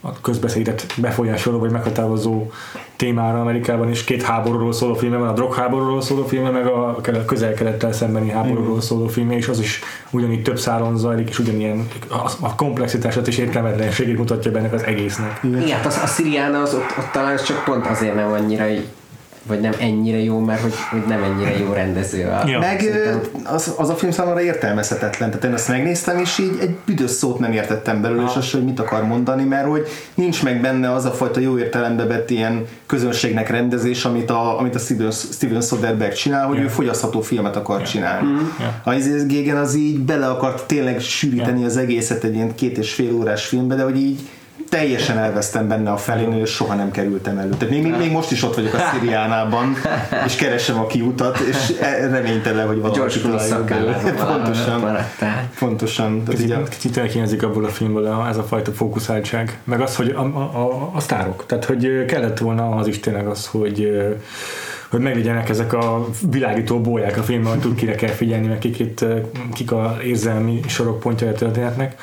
a 0.00 0.20
közbeszédet 0.20 0.86
befolyásoló 0.96 1.58
vagy 1.58 1.70
meghatározó 1.70 2.50
témára 2.96 3.40
Amerikában 3.40 3.90
is. 3.90 4.04
Két 4.04 4.22
háborúról 4.22 4.72
szóló 4.72 4.94
filme 4.94 5.16
van, 5.16 5.28
a 5.28 5.32
drogháborúról 5.32 6.02
szóló 6.02 6.26
filme, 6.26 6.50
meg 6.50 6.66
a 6.66 7.00
közel-kelettel 7.26 7.92
szembeni 7.92 8.30
háborúról 8.30 8.80
szóló 8.80 9.06
filme, 9.06 9.36
és 9.36 9.48
az 9.48 9.58
is 9.58 9.80
ugyanígy 10.10 10.42
több 10.42 10.58
szálon 10.58 10.96
zajlik, 10.96 11.28
és 11.28 11.38
ugyanilyen 11.38 11.88
a, 12.08 12.30
a 12.40 12.54
komplexitását 12.54 13.26
és 13.26 13.38
értelmetlenségét 13.38 14.18
mutatja 14.18 14.50
benne 14.50 14.68
az 14.72 14.82
egésznek. 14.82 15.40
Igen, 15.42 15.68
hát 15.68 15.86
az, 15.86 16.00
a 16.02 16.06
Sziriána 16.06 16.62
az 16.62 16.74
ott, 16.74 16.94
ott 16.98 17.10
talán 17.12 17.36
csak 17.36 17.64
pont 17.64 17.86
azért 17.86 18.14
nem 18.14 18.32
annyira 18.32 18.64
vagy 19.46 19.60
nem 19.60 19.72
ennyire 19.78 20.22
jó, 20.22 20.38
mert 20.38 20.60
hogy, 20.60 20.74
hogy 20.90 21.02
nem 21.08 21.22
ennyire 21.22 21.58
jó 21.58 21.72
rendező. 21.72 22.26
A, 22.26 22.48
ja. 22.48 22.58
Meg 22.58 22.84
az, 23.44 23.74
az, 23.76 23.88
a 23.88 23.94
film 23.94 24.12
számomra 24.12 24.42
értelmezhetetlen. 24.42 25.28
Tehát 25.28 25.44
én 25.44 25.52
azt 25.52 25.68
megnéztem, 25.68 26.18
és 26.18 26.38
így 26.38 26.58
egy 26.60 26.76
büdös 26.86 27.10
szót 27.10 27.38
nem 27.38 27.52
értettem 27.52 28.02
belőle, 28.02 28.22
és 28.22 28.36
azt, 28.36 28.52
hogy 28.52 28.64
mit 28.64 28.80
akar 28.80 29.04
mondani, 29.04 29.44
mert 29.44 29.66
hogy 29.66 29.86
nincs 30.14 30.42
meg 30.42 30.60
benne 30.60 30.92
az 30.92 31.04
a 31.04 31.10
fajta 31.10 31.40
jó 31.40 31.58
értelembe 31.58 32.06
vett 32.06 32.30
ilyen 32.30 32.66
közönségnek 32.86 33.50
rendezés, 33.50 34.04
amit 34.04 34.30
a, 34.30 34.58
amit 34.58 34.74
a 34.74 34.78
Steven, 34.78 35.10
Steven 35.10 35.60
Soderbergh 35.60 36.14
csinál, 36.14 36.46
hogy 36.46 36.56
yeah. 36.56 36.68
ő 36.68 36.72
fogyasztható 36.72 37.20
filmet 37.20 37.56
akar 37.56 37.76
yeah. 37.76 37.90
csinálni. 37.90 38.28
Mm. 38.28 38.46
Yeah. 38.60 38.72
A 38.84 38.94
Izzy 38.94 39.26
Gégen 39.26 39.56
az 39.56 39.74
így 39.74 39.98
bele 39.98 40.26
akart 40.26 40.66
tényleg 40.66 41.00
sűríteni 41.00 41.58
yeah. 41.58 41.70
az 41.70 41.76
egészet 41.76 42.24
egy 42.24 42.34
ilyen 42.34 42.54
két 42.54 42.78
és 42.78 42.92
fél 42.92 43.14
órás 43.14 43.46
filmbe, 43.46 43.74
de 43.74 43.82
hogy 43.82 43.96
így 43.96 44.20
teljesen 44.72 45.18
elvesztem 45.18 45.68
benne 45.68 45.90
a 45.90 45.96
felén, 45.96 46.32
és 46.32 46.50
soha 46.50 46.74
nem 46.74 46.90
kerültem 46.90 47.38
elő. 47.38 47.50
Tehát 47.50 47.74
még, 47.74 47.96
még 47.96 48.10
most 48.10 48.30
is 48.30 48.42
ott 48.42 48.54
vagyok 48.54 48.74
a 48.74 48.78
Szíriánában, 48.92 49.76
és 50.26 50.34
keresem 50.34 50.78
a 50.78 50.86
kiutat, 50.86 51.38
és 51.38 51.76
e- 51.80 52.08
reménytelen, 52.10 52.66
hogy 52.66 52.80
valaki 52.80 53.20
találjon 53.20 53.64
Pontosan. 54.26 54.98
Pontosan. 55.58 56.22
Kicsit 56.68 56.96
elkínzik 56.96 57.42
abból 57.42 57.64
a 57.64 57.68
filmből 57.68 58.26
ez 58.28 58.36
a 58.36 58.42
fajta 58.42 58.72
fókuszáltság, 58.72 59.58
meg 59.64 59.80
az, 59.80 59.96
hogy 59.96 60.08
a, 60.08 60.20
a, 60.20 60.40
a, 60.40 60.90
a 60.94 61.00
sztárok. 61.00 61.46
Tehát, 61.46 61.64
hogy 61.64 62.04
kellett 62.04 62.38
volna 62.38 62.68
az 62.76 62.86
is 62.86 63.00
tényleg 63.00 63.26
az, 63.26 63.46
hogy 63.46 64.06
hogy 64.88 65.00
meglegyenek 65.00 65.48
ezek 65.48 65.72
a 65.72 66.06
világító 66.30 66.80
bóják 66.80 67.16
a 67.16 67.22
filmben, 67.22 67.52
hogy 67.52 67.60
tud 67.60 67.74
kire 67.74 67.94
kell 67.94 68.10
figyelni, 68.10 68.46
meg 68.46 68.58
kik, 68.58 68.78
itt, 68.78 69.04
kik 69.52 69.72
a 69.72 69.96
érzelmi 70.04 70.60
sorok 70.66 71.00
pontja 71.00 71.28
a 71.28 71.32
történetnek 71.32 71.94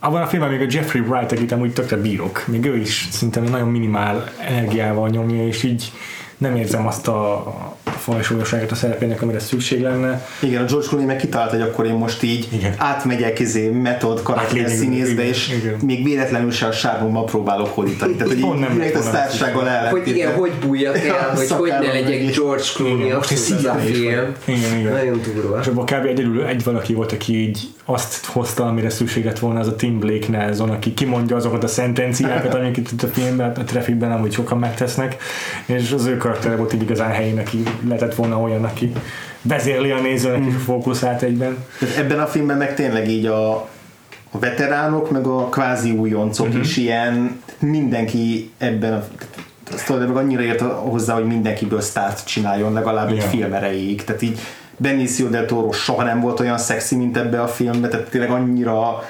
abban 0.00 0.22
a 0.22 0.26
filmben 0.26 0.50
még 0.50 0.60
a 0.60 0.66
Jeffrey 0.70 1.00
Wright, 1.00 1.32
akit 1.32 1.52
amúgy 1.52 1.72
tökre 1.72 1.96
bírok, 1.96 2.44
még 2.46 2.64
ő 2.64 2.76
is 2.76 3.08
szinte 3.10 3.40
nagyon 3.40 3.68
minimál 3.68 4.24
energiával 4.38 5.08
nyomja, 5.08 5.46
és 5.46 5.62
így 5.62 5.92
nem 6.38 6.56
érzem 6.56 6.86
azt 6.86 7.08
a 7.08 7.44
fajsúlyosságot 8.00 8.70
a 8.70 8.74
szerepének, 8.74 9.22
amire 9.22 9.38
szükség 9.38 9.80
lenne. 9.80 10.26
Igen, 10.40 10.62
a 10.62 10.64
George 10.64 10.86
Clooney 10.86 11.06
meg 11.06 11.16
kitalált, 11.16 11.50
hogy 11.50 11.60
akkor 11.60 11.86
én 11.86 11.94
most 11.94 12.22
így 12.22 12.48
igen. 12.52 12.74
átmegyek 12.76 13.38
izé 13.38 13.68
metod 13.68 14.22
karakter 14.22 14.68
színészbe, 14.68 15.28
és 15.28 15.48
igen. 15.48 15.76
még 15.82 16.04
véletlenül 16.04 16.50
se 16.50 16.66
a 16.66 16.72
sárgommal 16.72 17.24
próbálok 17.24 17.68
hódítani. 17.68 18.14
Tehát, 18.14 18.32
hogy 18.32 18.38
így 18.38 18.58
nem 18.58 18.82
a 18.94 19.00
sztársággal 19.00 19.68
el 19.68 19.90
Hogy 19.90 20.08
igen, 20.08 20.34
hogy 20.34 20.52
bújjak 20.66 20.98
el, 21.06 21.34
hogy 21.34 21.50
hogy 21.50 21.70
ne 21.70 21.92
legyek 21.92 22.34
George 22.34 22.62
Clooney, 22.74 23.12
most 23.12 23.32
az 23.32 23.64
a 23.64 23.74
film. 23.74 24.34
Igen, 24.44 24.78
igen. 24.78 24.92
Nagyon 24.92 25.20
durva. 25.34 25.58
És 25.60 25.66
abban 25.66 25.84
kb. 25.84 26.06
egyedül 26.06 26.44
egy 26.44 26.64
valaki 26.64 26.94
volt, 26.94 27.12
aki 27.12 27.40
így 27.40 27.68
azt 27.84 28.24
hozta, 28.26 28.66
amire 28.66 28.90
szükséget 28.90 29.38
volna, 29.38 29.60
az 29.60 29.66
a 29.66 29.76
Tim 29.76 29.98
Blake 29.98 30.26
Nelson, 30.28 30.70
aki 30.70 30.94
kimondja 30.94 31.36
azokat 31.36 31.64
a 31.64 31.68
szentenciákat, 31.68 32.54
amiket 32.54 32.92
itt 32.92 33.02
a 33.02 33.06
filmben, 33.06 33.50
a 33.50 33.64
trafficben 33.64 34.12
amúgy 34.12 34.32
sokan 34.32 34.58
megtesznek, 34.58 35.16
és 35.66 35.92
az 35.92 36.06
ő 36.06 36.16
karakter 36.16 36.56
volt 36.56 36.72
így 36.72 36.82
igazán 36.82 37.10
helyén, 37.10 37.38
aki 37.38 37.62
lehetett 37.90 38.14
volna 38.14 38.40
olyan, 38.40 38.64
aki 38.64 38.92
vezérli 39.42 39.90
a 39.90 40.00
nézőnek 40.00 40.46
is 40.46 40.54
a 40.54 40.58
fókuszát 40.58 41.22
egyben. 41.22 41.64
Ebben 41.96 42.20
a 42.20 42.26
filmben 42.26 42.56
meg 42.56 42.74
tényleg 42.74 43.08
így 43.08 43.26
a, 43.26 43.50
a 44.30 44.38
veteránok, 44.38 45.10
meg 45.10 45.26
a 45.26 45.48
kvázi 45.48 45.90
újoncok 45.90 46.46
uh-huh. 46.46 46.62
is 46.62 46.76
ilyen, 46.76 47.42
mindenki 47.58 48.50
ebben 48.58 48.92
a 48.92 49.04
meg 49.88 50.16
annyira 50.16 50.42
ért 50.42 50.60
hozzá, 50.60 51.14
hogy 51.14 51.26
mindenkiből 51.26 51.80
sztárt 51.80 52.26
csináljon 52.26 52.72
legalább 52.72 53.10
yeah. 53.10 53.24
egy 53.24 53.30
film 53.30 53.52
erejéig. 53.52 54.04
Tehát 54.04 54.22
így 54.22 54.38
Benicio 54.76 55.28
del 55.28 55.46
Toro 55.46 55.72
soha 55.72 56.02
nem 56.02 56.20
volt 56.20 56.40
olyan 56.40 56.58
szexi, 56.58 56.96
mint 56.96 57.16
ebbe 57.16 57.42
a 57.42 57.48
filmbe, 57.48 57.88
tehát 57.88 58.10
tényleg 58.10 58.30
annyira 58.30 59.04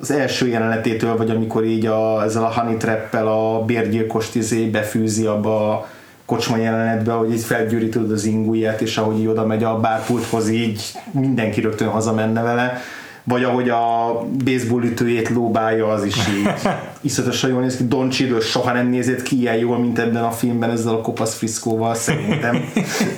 az 0.00 0.10
első 0.10 0.48
jelenetétől, 0.48 1.16
vagy 1.16 1.30
amikor 1.30 1.64
így 1.64 1.86
a, 1.86 2.22
ezzel 2.22 2.44
a 2.44 2.52
honey 2.60 2.76
trappel 2.76 3.26
a 3.26 3.64
bérgyilkost 3.64 4.34
izé 4.34 4.66
befűzi 4.66 5.26
abba 5.26 5.72
a 5.72 5.88
kocsma 6.26 6.56
jelenetbe, 6.56 7.12
hogy 7.12 7.32
így 7.32 7.42
felgyűri 7.42 7.88
tudod 7.88 8.10
az 8.10 8.24
ingujját, 8.24 8.80
és 8.80 8.96
ahogy 8.96 9.18
így 9.18 9.26
oda 9.26 9.46
megy 9.46 9.64
a 9.64 9.80
bárpulthoz, 9.80 10.48
így 10.48 10.82
mindenki 11.10 11.60
rögtön 11.60 11.88
hazamenne 11.88 12.42
vele 12.42 12.80
vagy 13.26 13.44
ahogy 13.44 13.68
a 13.68 14.18
baseball 14.44 14.82
ütőjét 14.82 15.28
lóbálja, 15.28 15.88
az 15.88 16.04
is 16.04 16.16
így 16.16 16.50
iszonyatosan 17.00 17.50
jól 17.50 17.60
néz 17.60 17.76
ki. 17.76 17.88
Don 17.88 18.10
Cheadle 18.10 18.40
soha 18.40 18.72
nem 18.72 18.88
nézett 18.88 19.22
ki 19.22 19.38
ilyen 19.38 19.56
jól, 19.56 19.78
mint 19.78 19.98
ebben 19.98 20.24
a 20.24 20.30
filmben 20.30 20.70
ezzel 20.70 20.94
a 20.94 21.00
kopasz 21.00 21.34
friszkóval, 21.34 21.94
szerintem. 21.94 22.64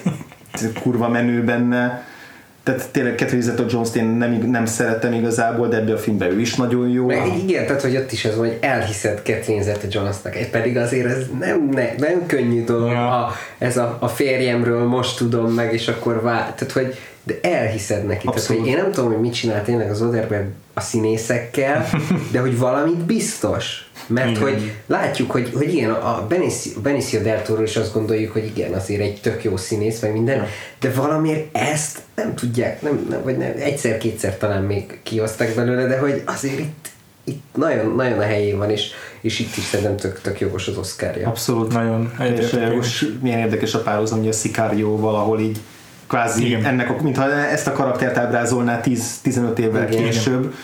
kurva 0.82 1.09
menő 1.09 1.44
benne 1.44 2.04
tehát 2.66 2.88
tényleg 2.90 3.18
Catherine 3.18 3.42
Zeta-Jones 3.42 3.88
én 3.94 4.04
nem, 4.04 4.32
nem 4.32 4.66
szeretem 4.66 5.12
igazából, 5.12 5.68
de 5.68 5.76
ebben 5.76 5.94
a 5.94 5.98
filmben 5.98 6.30
ő 6.30 6.40
is 6.40 6.54
nagyon 6.54 6.88
jó. 6.88 7.06
Meg, 7.06 7.38
igen, 7.38 7.66
tehát 7.66 7.82
hogy 7.82 7.96
ott 7.96 8.12
is 8.12 8.24
az, 8.24 8.34
hogy 8.36 8.58
elhiszed 8.60 9.20
Catherine 9.24 9.62
Zeta-Jonesnak, 9.62 10.36
pedig 10.50 10.76
azért 10.76 11.06
ez 11.06 11.26
nem, 11.38 11.68
ne, 11.72 11.94
nem 11.98 12.26
könnyű 12.26 12.64
dolog, 12.64 12.90
ja. 12.90 13.24
a, 13.24 13.32
ez 13.58 13.76
a, 13.76 13.96
a 14.00 14.08
férjemről 14.08 14.86
most 14.86 15.16
tudom 15.16 15.52
meg, 15.52 15.72
és 15.72 15.88
akkor 15.88 16.22
vár, 16.22 16.54
tehát 16.54 16.72
hogy 16.72 16.98
de 17.26 17.38
elhiszed 17.42 18.06
neki. 18.06 18.26
Abszolút. 18.26 18.46
Tehát, 18.46 18.60
hogy 18.60 18.70
én 18.70 18.76
nem 18.76 18.92
tudom, 18.92 19.12
hogy 19.12 19.20
mit 19.20 19.34
csinál 19.34 19.64
tényleg 19.64 19.90
az 19.90 20.02
Oderberg 20.02 20.46
a 20.74 20.80
színészekkel, 20.80 21.86
de 22.32 22.40
hogy 22.40 22.58
valamit 22.58 22.96
biztos. 22.96 23.90
Mert 24.06 24.30
igen. 24.30 24.42
hogy 24.42 24.72
látjuk, 24.86 25.30
hogy, 25.30 25.50
hogy 25.54 25.74
igen, 25.74 25.90
a 25.90 26.26
Benicio, 26.28 26.80
Benicio 26.80 27.22
del 27.22 27.42
Toro 27.42 27.62
is 27.62 27.76
azt 27.76 27.92
gondoljuk, 27.92 28.32
hogy 28.32 28.44
igen, 28.44 28.72
azért 28.72 29.00
egy 29.00 29.20
tök 29.20 29.44
jó 29.44 29.56
színész, 29.56 30.00
meg 30.00 30.12
minden, 30.12 30.46
de 30.80 30.90
valamiért 30.90 31.56
ezt 31.56 31.98
nem 32.14 32.34
tudják, 32.34 32.82
nem, 32.82 33.06
nem, 33.10 33.22
vagy 33.22 33.36
nem, 33.36 33.52
egyszer-kétszer 33.58 34.36
talán 34.36 34.62
még 34.62 34.98
kihoztak 35.02 35.54
belőle, 35.54 35.86
de 35.86 35.98
hogy 35.98 36.22
azért 36.24 36.58
itt, 36.58 36.88
itt 37.24 37.44
nagyon, 37.54 37.94
nagyon 37.94 38.18
a 38.18 38.22
helyén 38.22 38.58
van, 38.58 38.70
és, 38.70 38.90
és 39.20 39.38
itt 39.38 39.56
is 39.56 39.64
szerintem 39.64 39.96
tök, 39.96 40.20
tök 40.20 40.40
jogos 40.40 40.68
az 40.68 40.76
Oscarja. 40.76 41.28
Abszolút, 41.28 41.72
nagyon. 41.72 42.12
És, 42.38 42.56
és 42.80 43.12
milyen 43.22 43.38
érdekes 43.38 43.74
a 43.74 43.82
párhuzam, 43.82 44.18
hogy 44.18 44.28
a 44.28 44.32
Sicario 44.32 44.96
valahol 44.96 45.40
így 45.40 45.58
kvázi 46.07 46.46
Igen. 46.46 46.64
ennek, 46.64 46.90
a, 46.90 46.96
mintha 47.02 47.32
ezt 47.32 47.66
a 47.66 47.72
karaktert 47.72 48.16
ábrázolná 48.16 48.80
10-15 48.84 49.59
évvel 49.59 49.92
Igen. 49.92 50.04
később, 50.04 50.54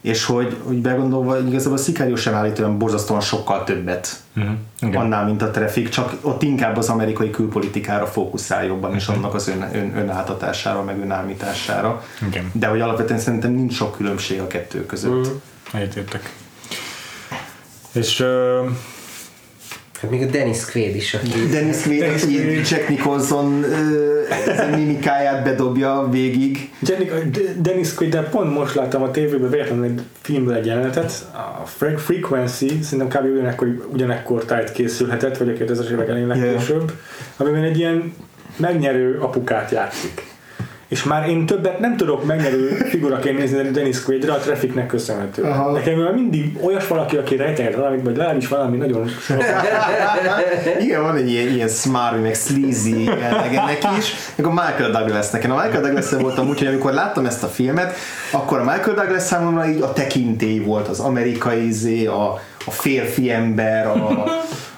és 0.00 0.24
hogy, 0.24 0.56
hogy 0.62 0.76
begondolva, 0.76 1.38
igazából 1.38 1.78
a 1.78 1.80
Sicario 1.80 2.16
sem 2.16 2.34
állít 2.34 2.58
olyan 2.58 2.78
borzasztóan 2.78 3.20
sokkal 3.20 3.64
többet 3.64 4.22
uh-huh. 4.36 5.00
annál, 5.00 5.24
mint 5.24 5.42
a 5.42 5.50
Traffic, 5.50 5.90
csak 5.90 6.12
ott 6.20 6.42
inkább 6.42 6.76
az 6.76 6.88
amerikai 6.88 7.30
külpolitikára 7.30 8.06
fókuszál 8.06 8.64
jobban, 8.64 8.94
és 8.94 9.08
uh-huh. 9.08 9.24
annak 9.24 9.34
az 9.34 9.48
ön, 9.48 9.68
ön, 9.72 9.96
önáltatására, 9.96 10.82
meg 10.82 11.00
önállítására. 11.00 12.04
Igen. 12.26 12.50
De 12.52 12.66
hogy 12.66 12.80
alapvetően 12.80 13.20
szerintem 13.20 13.50
nincs 13.50 13.74
sok 13.74 13.96
különbség 13.96 14.40
a 14.40 14.46
kettő 14.46 14.86
között. 14.86 15.10
Uh-huh. 15.10 15.40
Egyetértek. 15.72 16.32
És 17.92 18.20
uh, 18.20 18.26
Hát 20.00 20.10
még 20.10 20.22
a 20.22 20.26
Dennis 20.26 20.64
Quaid 20.64 20.96
is, 20.96 21.14
aki... 21.14 21.46
Dennis 21.50 21.82
Quaid, 21.82 22.02
aki 22.02 22.54
Jack 22.54 22.88
Nicholson 22.88 23.64
uh, 23.64 24.76
mimikáját 24.76 25.44
bedobja 25.44 26.08
végig. 26.10 26.70
Dennis 27.60 27.94
Quaid, 27.94 28.12
de 28.12 28.22
pont 28.22 28.54
most 28.54 28.74
láttam 28.74 29.02
a 29.02 29.10
tévében 29.10 29.50
véletlenül 29.50 29.84
egy 29.84 30.00
filmből 30.20 30.54
egy 30.54 30.66
jelenetet, 30.66 31.26
a 31.62 31.66
Frequency, 31.96 32.82
szerintem 32.82 33.22
kb. 33.22 33.30
ugyanekkor, 33.32 33.88
ugyanekkor 33.92 34.44
tájt 34.44 34.72
készülhetett, 34.72 35.36
vagy 35.36 35.48
a 35.48 35.52
2000-es 35.52 35.90
évek 35.90 36.08
elején 36.08 36.26
legkésőbb, 36.26 36.84
yeah. 36.86 36.90
amiben 37.36 37.62
egy 37.62 37.78
ilyen 37.78 38.14
megnyerő 38.56 39.18
apukát 39.20 39.70
játszik 39.70 40.27
és 40.88 41.04
már 41.04 41.28
én 41.28 41.46
többet 41.46 41.78
nem 41.78 41.96
tudok 41.96 42.24
megnyerő 42.24 42.68
figuraként 42.68 43.38
nézni 43.38 43.70
Dennis 43.70 44.02
Quaidra 44.02 44.34
a 44.34 44.36
Trafficnek 44.36 44.86
köszönhető. 44.86 45.42
Aha. 45.42 45.72
Nekem 45.72 45.98
már 45.98 46.12
mindig 46.12 46.58
olyas 46.62 46.86
valaki, 46.86 47.16
aki 47.16 47.36
rejteget 47.36 47.74
valamit, 47.74 48.02
vagy 48.02 48.16
legalábbis 48.16 48.48
valami 48.48 48.76
nagyon 48.76 49.10
Igen, 50.80 51.02
van 51.02 51.16
egy 51.16 51.30
ilyen, 51.30 51.48
ilyen 51.48 51.68
smarmy, 51.68 52.22
meg 52.22 52.34
sleazy 52.34 53.10
ennek 53.22 53.86
is, 53.98 54.14
meg 54.36 54.46
a 54.46 54.50
Michael 54.50 54.90
Douglas 54.90 55.30
nekem. 55.30 55.50
A 55.50 55.62
Michael 55.62 55.82
Douglas 55.82 56.10
voltam 56.10 56.48
úgy, 56.48 56.58
hogy 56.58 56.66
amikor 56.66 56.92
láttam 56.92 57.26
ezt 57.26 57.42
a 57.42 57.48
filmet, 57.48 57.94
akkor 58.30 58.58
a 58.58 58.64
Michael 58.64 58.94
Douglas 58.94 59.22
számomra 59.22 59.68
így 59.68 59.80
a 59.80 59.92
tekintély 59.92 60.58
volt, 60.58 60.88
az 60.88 61.00
amerikai 61.00 61.70
zé, 61.70 62.06
a, 62.06 62.40
a 62.66 62.70
férfi 62.70 63.30
ember, 63.30 63.86
a, 63.86 64.24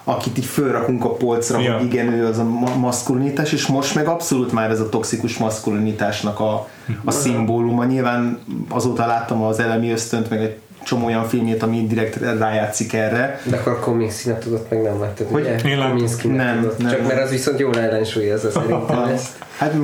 akit 0.05 0.39
így 0.39 0.45
fölrakunk 0.45 1.05
a 1.05 1.13
polcra, 1.13 1.61
ja. 1.61 1.77
hogy 1.77 1.85
igen, 1.85 2.13
ő 2.13 2.27
az 2.27 2.39
a 2.39 2.45
maszkulinitás, 2.79 3.53
és 3.53 3.67
most 3.67 3.95
meg 3.95 4.07
abszolút 4.07 4.53
már 4.53 4.71
ez 4.71 4.81
a 4.81 4.89
toxikus 4.89 5.39
maszkulinitásnak 5.39 6.41
a, 6.41 6.69
a 7.05 7.11
szimbóluma. 7.11 7.85
Nyilván 7.85 8.39
azóta 8.69 9.07
láttam 9.07 9.43
az 9.43 9.59
elemi 9.59 9.91
ösztönt, 9.91 10.31
meg 10.31 10.41
egy 10.41 10.59
csomó 10.83 11.07
olyan 11.07 11.29
filmjét, 11.29 11.63
ami 11.63 11.87
direkt 11.87 12.17
rájátszik 12.39 12.93
erre. 12.93 13.41
De 13.45 13.57
akkor 13.57 13.81
Kominsky-nek 13.81 14.39
tudott 14.39 14.71
meg 14.71 14.83
nem 14.83 15.01
láttad, 15.01 15.27
hogy 15.31 15.41
ugye? 15.41 15.57
Én 15.65 15.79
nem, 15.79 15.97
nem, 16.23 16.61
tudott. 16.61 16.79
nem, 16.79 16.91
Csak 16.91 17.07
mert 17.07 17.23
az 17.23 17.31
viszont 17.31 17.59
jól 17.59 17.79
ellensúlyozza 17.79 18.51
szerintem 18.51 19.03
ezt. 19.03 19.39
Hát 19.57 19.75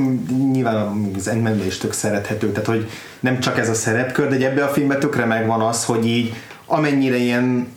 nyilván 0.52 1.10
az 1.16 1.28
ant 1.28 1.64
is 1.66 1.78
tök 1.78 1.92
szerethető, 1.92 2.50
tehát 2.50 2.66
hogy 2.66 2.90
nem 3.20 3.40
csak 3.40 3.58
ez 3.58 3.68
a 3.68 3.74
szerepkör, 3.74 4.28
de 4.28 4.46
ebbe 4.50 4.64
a 4.64 4.68
filmben 4.68 5.00
tökre 5.00 5.24
megvan 5.24 5.60
az, 5.60 5.84
hogy 5.84 6.06
így 6.06 6.34
amennyire 6.66 7.16
ilyen 7.16 7.68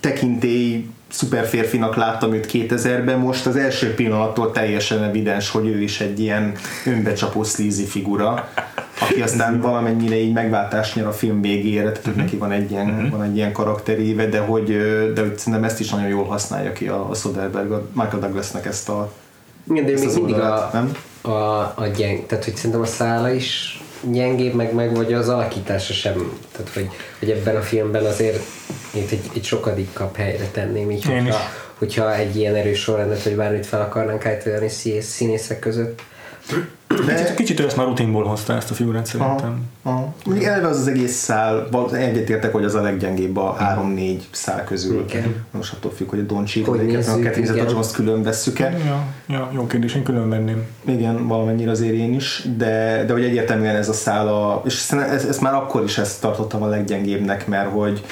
tekintély 0.00 0.86
szuper 1.14 1.46
férfinak 1.46 1.96
láttam 1.96 2.32
őt 2.32 2.50
2000-ben, 2.52 3.18
most 3.18 3.46
az 3.46 3.56
első 3.56 3.94
pillanattól 3.94 4.50
teljesen 4.50 5.02
evidens, 5.02 5.50
hogy 5.50 5.66
ő 5.66 5.80
is 5.82 6.00
egy 6.00 6.20
ilyen 6.20 6.52
önbecsapó 6.86 7.42
sleazy 7.42 7.84
figura, 7.84 8.48
aki 9.00 9.22
aztán 9.22 9.60
valamennyire 9.60 10.16
így 10.16 10.32
megváltást 10.32 10.94
nyer 10.94 11.06
a 11.06 11.12
film 11.12 11.40
végére, 11.40 11.90
tehát 11.90 12.06
uh-huh. 12.06 12.22
neki 12.22 12.36
van 12.36 12.50
egy 12.50 12.70
ilyen, 12.70 12.88
uh-huh. 12.88 13.10
van 13.10 13.22
egy 13.22 13.36
ilyen 13.36 13.52
karakteréve, 13.52 14.26
de 14.26 14.38
hogy, 14.38 14.66
de 15.14 15.20
hogy 15.20 15.38
szerintem 15.38 15.64
ezt 15.64 15.80
is 15.80 15.90
nagyon 15.90 16.08
jól 16.08 16.24
használja 16.24 16.72
ki 16.72 16.88
a, 16.88 17.10
a 17.10 17.14
Soderbergh, 17.14 17.72
a 17.72 17.82
Michael 17.92 18.18
Douglasnek 18.20 18.66
ezt 18.66 18.88
a 18.88 19.12
Igen, 19.70 19.84
de 19.84 19.92
Ezt 19.92 20.00
még 20.00 20.10
az 20.10 20.16
mindig 20.16 20.34
a, 20.34 20.38
oldalt, 20.38 20.72
nem? 20.72 20.96
a, 21.22 21.72
a 21.74 21.86
gyeng, 21.96 22.26
tehát 22.26 22.44
hogy 22.44 22.56
szerintem 22.56 22.80
a 22.80 22.86
szála 22.86 23.30
is 23.30 23.82
gyengébb, 24.02 24.54
meg, 24.54 24.74
meg 24.74 24.94
vagy 24.96 25.12
az 25.12 25.28
alakítása 25.28 25.92
sem, 25.92 26.38
tehát 26.52 26.72
hogy, 26.72 26.88
hogy 27.18 27.30
ebben 27.30 27.56
a 27.56 27.60
filmben 27.62 28.04
azért 28.04 28.42
itt 28.94 29.10
egy, 29.10 29.30
egy 29.34 29.44
sokadik 29.44 29.92
kap 29.92 30.16
helyre 30.16 30.44
tenném, 30.52 30.90
így 30.90 31.06
Én 31.08 31.22
hogyha, 31.22 31.38
is. 31.38 31.44
hogyha 31.78 32.14
egy 32.14 32.36
ilyen 32.36 32.54
erős 32.54 32.80
sorrendet, 32.80 33.22
hogy 33.22 33.36
bármit 33.36 33.66
fel 33.66 33.80
akarnánk 33.80 34.26
állítani 34.26 34.68
színész- 34.68 35.08
színészek 35.08 35.58
között. 35.58 36.02
Kicsit, 37.06 37.34
kicsit 37.34 37.60
ő 37.60 37.64
ezt 37.64 37.76
már 37.76 37.86
rutinból 37.86 38.24
hozta 38.24 38.54
ezt 38.54 38.70
a 38.70 38.74
figurát 38.74 39.06
szerintem. 39.06 39.62
Aha. 39.82 40.14
Mondjuk 40.24 40.46
eleve 40.46 40.68
az 40.68 40.78
az 40.78 40.86
egész 40.86 41.12
szál, 41.16 41.68
val- 41.70 41.92
egyetértek, 41.92 42.52
hogy 42.52 42.64
az 42.64 42.74
a 42.74 42.80
leggyengébb 42.82 43.36
a 43.36 43.52
három-négy 43.52 44.28
szál 44.30 44.64
közül. 44.64 45.04
Igen. 45.08 45.44
Most 45.50 45.72
attól 45.72 45.92
függ, 45.92 46.08
hogy 46.08 46.18
a 46.18 46.22
Don 46.22 46.46
Cheadle, 46.46 46.70
Hogy 46.70 46.80
vagy 46.84 46.94
a 46.94 46.96
nézzük, 46.96 47.12
Catherine 47.12 47.52
igen. 47.52 47.54
Zeta-Jones 47.54 47.90
külön 47.90 48.22
vesszük-e. 48.22 48.78
Ja, 48.86 49.04
ja, 49.28 49.50
jó 49.54 49.66
kérdés, 49.66 49.94
én 49.94 50.02
külön 50.02 50.28
venném. 50.28 50.66
Igen, 50.84 51.26
valamennyire 51.26 51.70
azért 51.70 51.94
én 51.94 52.14
is, 52.14 52.46
de, 52.56 53.04
de 53.06 53.12
hogy 53.12 53.24
egyértelműen 53.24 53.76
ez 53.76 53.88
a 53.88 53.92
szála, 53.92 54.62
és 54.64 54.72
szerintem 54.72 55.14
ez, 55.14 55.24
ez 55.24 55.38
már 55.38 55.54
akkor 55.54 55.82
is 55.82 55.98
ezt 55.98 56.20
tartottam 56.20 56.62
a 56.62 56.66
leggyengébbnek, 56.66 57.46
mert 57.46 57.70
hogy 57.70 58.04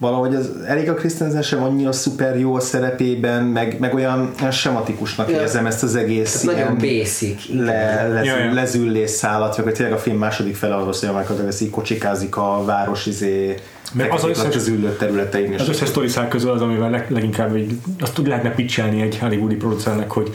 valahogy 0.00 0.34
az 0.34 0.50
Erika 0.66 0.94
Christensen 0.94 1.42
sem 1.42 1.62
annyira 1.62 1.92
szuper 1.92 2.38
jó 2.38 2.54
a 2.54 2.60
szerepében, 2.60 3.44
meg, 3.44 3.76
meg 3.80 3.94
olyan, 3.94 4.30
olyan 4.40 4.52
sematikusnak 4.52 5.30
Ja. 5.30 5.40
érzem 5.40 5.66
ezt 5.66 5.82
az 5.82 5.96
egész 5.96 6.34
Ez 6.34 6.42
nagyon 6.42 6.78
basic. 6.78 7.42
le, 7.52 8.08
lezül, 8.08 8.24
Ja, 8.32 8.38
ja. 8.44 8.52
lezüllés 8.52 9.10
szállat, 9.10 9.56
vagy 9.56 9.64
hogy 9.64 9.74
tényleg 9.74 9.94
a 9.94 9.98
film 9.98 10.16
második 10.18 10.56
fele 10.56 10.74
arról 10.74 10.92
szól, 10.92 11.08
hogy 11.08 11.16
a 11.16 11.20
Michael 11.20 11.36
Douglas 11.38 11.60
így 11.60 11.70
kocsikázik 11.70 12.36
a 12.36 12.62
város 12.64 13.06
izé, 13.06 13.54
Mert 13.92 14.12
az 14.12 14.24
az, 14.24 14.30
összes- 14.30 14.54
az 14.54 14.68
üllött 14.68 14.98
területein. 14.98 15.52
és 15.52 15.60
Az 15.60 15.68
összes 15.68 15.88
sztori 15.88 16.08
szál 16.08 16.28
közül 16.28 16.50
az, 16.50 16.60
amivel 16.62 16.90
leg, 16.90 17.06
leginkább 17.10 17.56
így, 17.56 17.78
azt 18.00 18.14
tud 18.14 18.26
lehetne 18.26 18.50
pitchelni 18.50 19.02
egy 19.02 19.18
hollywoodi 19.18 19.54
producernek, 19.54 20.10
hogy 20.10 20.30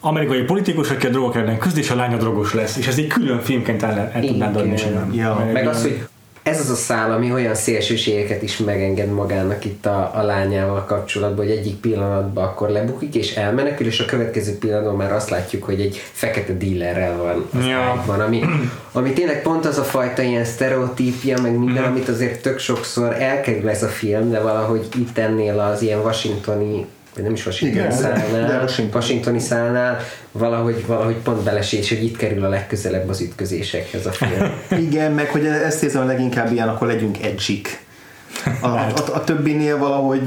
amerikai 0.00 0.42
politikus, 0.42 0.90
aki 0.90 1.06
a 1.06 1.10
drogok 1.10 1.36
ellen 1.36 1.58
küzd, 1.58 1.78
és 1.78 1.90
a 1.90 1.94
lánya 1.94 2.16
drogos 2.16 2.54
lesz. 2.54 2.76
És 2.76 2.86
ez 2.86 2.96
egy 2.96 3.06
külön 3.06 3.40
filmként 3.40 3.82
el, 3.82 4.10
el 4.14 4.20
tudnád 4.26 4.56
adni. 4.56 4.74
Ja. 5.12 5.34
Meg 5.44 5.52
Meg 5.52 5.66
az, 5.68 5.82
hogy 5.82 6.06
ez 6.50 6.60
az 6.60 6.70
a 6.70 6.74
szál, 6.74 7.12
ami 7.12 7.32
olyan 7.32 7.54
szélsőségeket 7.54 8.42
is 8.42 8.56
megenged 8.56 9.10
magának 9.12 9.64
itt 9.64 9.86
a, 9.86 10.10
a 10.14 10.22
lányával 10.22 10.84
kapcsolatban, 10.84 11.46
hogy 11.46 11.56
egyik 11.56 11.74
pillanatban 11.76 12.44
akkor 12.44 12.68
lebukik 12.68 13.14
és 13.14 13.34
elmenekül, 13.34 13.86
és 13.86 14.00
a 14.00 14.04
következő 14.04 14.58
pillanatban 14.58 14.96
már 14.96 15.12
azt 15.12 15.30
látjuk, 15.30 15.62
hogy 15.64 15.80
egy 15.80 16.00
fekete 16.12 16.52
dealerrel 16.52 17.16
van 17.16 17.48
az 17.60 17.66
Ja. 17.66 17.76
ágyban, 17.78 18.20
ami, 18.20 18.44
ami 18.92 19.12
tényleg 19.12 19.42
pont 19.42 19.66
az 19.66 19.78
a 19.78 19.82
fajta 19.82 20.22
ilyen 20.22 20.44
sztereotípia, 20.44 21.40
meg 21.42 21.58
minden, 21.58 21.82
Mhm. 21.82 21.92
amit 21.92 22.08
azért 22.08 22.42
tök 22.42 22.58
sokszor 22.58 23.12
elkerül 23.22 23.68
ez 23.68 23.82
a 23.82 23.88
film, 23.88 24.30
de 24.30 24.40
valahogy 24.40 24.86
itt 24.96 25.18
ennél 25.18 25.58
az 25.58 25.82
ilyen 25.82 25.98
washingtoni 26.00 26.86
nem 27.22 27.32
is 27.32 27.46
Washingtoni 27.46 27.84
Igen, 27.84 27.96
de- 27.96 28.02
szálnál, 28.02 28.46
de 28.46 28.58
Washington. 28.62 29.00
Washingtoni 29.00 29.38
szálnál 29.38 29.98
valahogy, 30.32 30.86
valahogy 30.86 31.14
pont 31.14 31.42
belesés, 31.42 31.88
hogy 31.88 32.04
itt 32.04 32.16
kerül 32.16 32.44
a 32.44 32.48
legközelebb 32.48 33.08
az 33.08 33.20
ütközésekhez 33.20 34.06
a 34.06 34.12
film. 34.12 34.50
Igen, 34.86 35.12
meg 35.12 35.28
hogy 35.28 35.46
ezt 35.46 35.82
érzem 35.82 36.02
a 36.02 36.04
leginkább 36.04 36.52
ilyen, 36.52 36.68
akkor 36.68 36.86
legyünk 36.86 37.22
edgyik. 37.22 37.84
A, 38.60 38.66
a, 38.66 38.92
a, 39.14 39.24
többinél 39.24 39.78
valahogy 39.78 40.20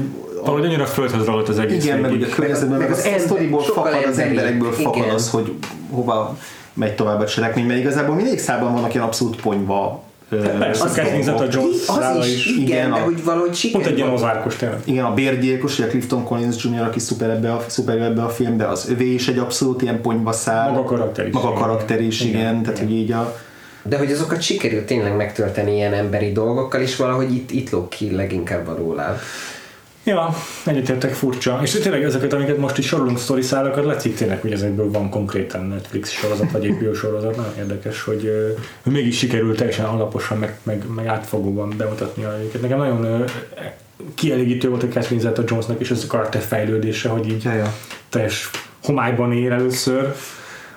Valahogy 0.44 0.64
annyira 0.64 0.86
földhöz 0.86 1.24
ragadt 1.24 1.48
az 1.48 1.58
egész 1.58 1.84
igen, 1.84 1.98
meg 1.98 2.12
ugye 2.12 2.26
a 2.26 2.28
környezetben, 2.28 2.78
meg, 2.78 2.88
meg 2.88 2.98
az, 2.98 3.10
az 3.16 3.22
sztoriból 3.22 3.62
fakad, 3.62 4.04
az 4.04 4.18
emberekből 4.18 4.72
fakad 4.72 5.02
Igen. 5.02 5.14
az, 5.14 5.30
hogy 5.30 5.52
hova 5.90 6.38
megy 6.74 6.94
tovább 6.94 7.20
a 7.20 7.26
cselekmény, 7.26 7.66
mert 7.66 7.78
igazából 7.78 8.14
mindig 8.14 8.38
szában 8.38 8.72
vannak 8.72 8.94
ilyen 8.94 9.06
abszolút 9.06 9.40
ponyva 9.40 10.02
ö, 10.30 10.36
Persze, 10.58 10.78
dolgok. 10.78 10.96
Catherine 10.96 11.22
Zeta-Jones 11.22 11.76
az 11.86 11.94
szála 11.96 12.26
is, 12.26 12.34
is. 12.34 12.46
igen, 12.46 12.60
Igen, 12.66 12.90
de 12.92 12.96
a- 12.98 13.02
hogy 13.04 13.24
valahogy 13.24 13.46
Pont 13.46 13.56
sikerül. 13.56 13.86
egy 13.88 13.96
ilyen 13.98 14.08
ozárkos 14.10 14.56
tényleg. 14.56 14.78
Igen, 14.84 15.04
a 15.04 15.14
bérgyilkos, 15.14 15.78
ugye 15.78 15.86
a 15.86 15.90
Clifton 15.90 16.24
Collins 16.24 16.64
Jr., 16.64 16.82
aki 16.82 16.98
szuper 16.98 17.30
ebbe 17.30 17.52
a, 17.52 17.64
szuper 17.66 17.98
ebbe 17.98 18.22
a 18.22 18.28
filmbe, 18.28 18.68
az 18.68 18.88
övé 18.90 19.12
is 19.12 19.28
egy 19.28 19.38
abszolút 19.38 19.82
ilyen 19.82 20.00
ponyva 20.00 20.32
szál. 20.32 20.70
Maga 20.70 20.80
a 20.80 20.84
karakter 20.84 21.26
is. 21.26 21.32
Maga 21.32 21.48
a 21.48 21.52
karakter 21.52 22.00
is, 22.00 22.20
igen, 22.20 22.40
Igen, 22.40 22.62
tehát 22.62 22.78
hogy 22.78 22.92
így 22.92 23.12
a... 23.12 23.36
De 23.82 23.98
hogy 23.98 24.12
azokat 24.12 24.40
sikerült 24.42 24.84
tényleg 24.84 25.16
megtölteni 25.16 25.74
ilyen 25.74 25.92
emberi 25.92 26.32
dolgokkal, 26.32 26.80
és 26.80 26.96
valahogy 26.96 27.34
itt, 27.34 27.50
itt 27.50 27.70
lóg 27.70 27.88
ki 27.88 28.10
leginkább 28.14 28.68
a 28.68 28.74
róláb. 28.76 29.18
Ja, 30.04 30.34
egyetértek 30.64 31.14
furcsa. 31.14 31.60
És 31.62 31.70
tényleg 31.70 32.02
ezeket, 32.02 32.32
amiket 32.32 32.58
most 32.58 32.78
is 32.78 32.86
sorolunk 32.86 33.18
sztori 33.18 33.42
szálakat, 33.42 33.84
látszik 33.84 34.16
tényleg, 34.16 34.40
hogy 34.40 34.52
ezekből 34.52 34.90
van 34.90 35.10
konkrétan 35.10 35.66
Netflix 35.66 36.10
sorozat, 36.10 36.50
vagy 36.50 36.66
HBO 36.66 36.94
sorozat. 36.94 37.36
Nagyon 37.36 37.54
érdekes, 37.58 38.02
hogy, 38.02 38.32
hogy 38.82 38.92
mégis 38.92 39.18
sikerült 39.18 39.56
teljesen 39.56 39.84
alaposan, 39.84 40.38
meg, 40.38 40.58
meg, 40.62 40.84
meg 40.94 41.06
átfogóan 41.06 41.74
bemutatni 41.76 42.24
a 42.24 42.38
őket. 42.44 42.60
Nekem 42.60 42.78
nagyon 42.78 43.24
kielégítő 44.14 44.68
volt 44.68 44.82
a 44.82 44.88
Catherine 44.88 45.20
Zeta-Jonesnak 45.20 45.80
és 45.80 45.90
ez 45.90 46.02
a 46.04 46.06
karakter 46.06 46.40
fejlődése, 46.40 47.08
hogy 47.08 47.28
így 47.28 47.44
Ja, 47.44 47.52
ja. 47.52 47.74
teljes 48.08 48.50
homályban 48.82 49.32
él 49.32 49.52
először, 49.52 50.14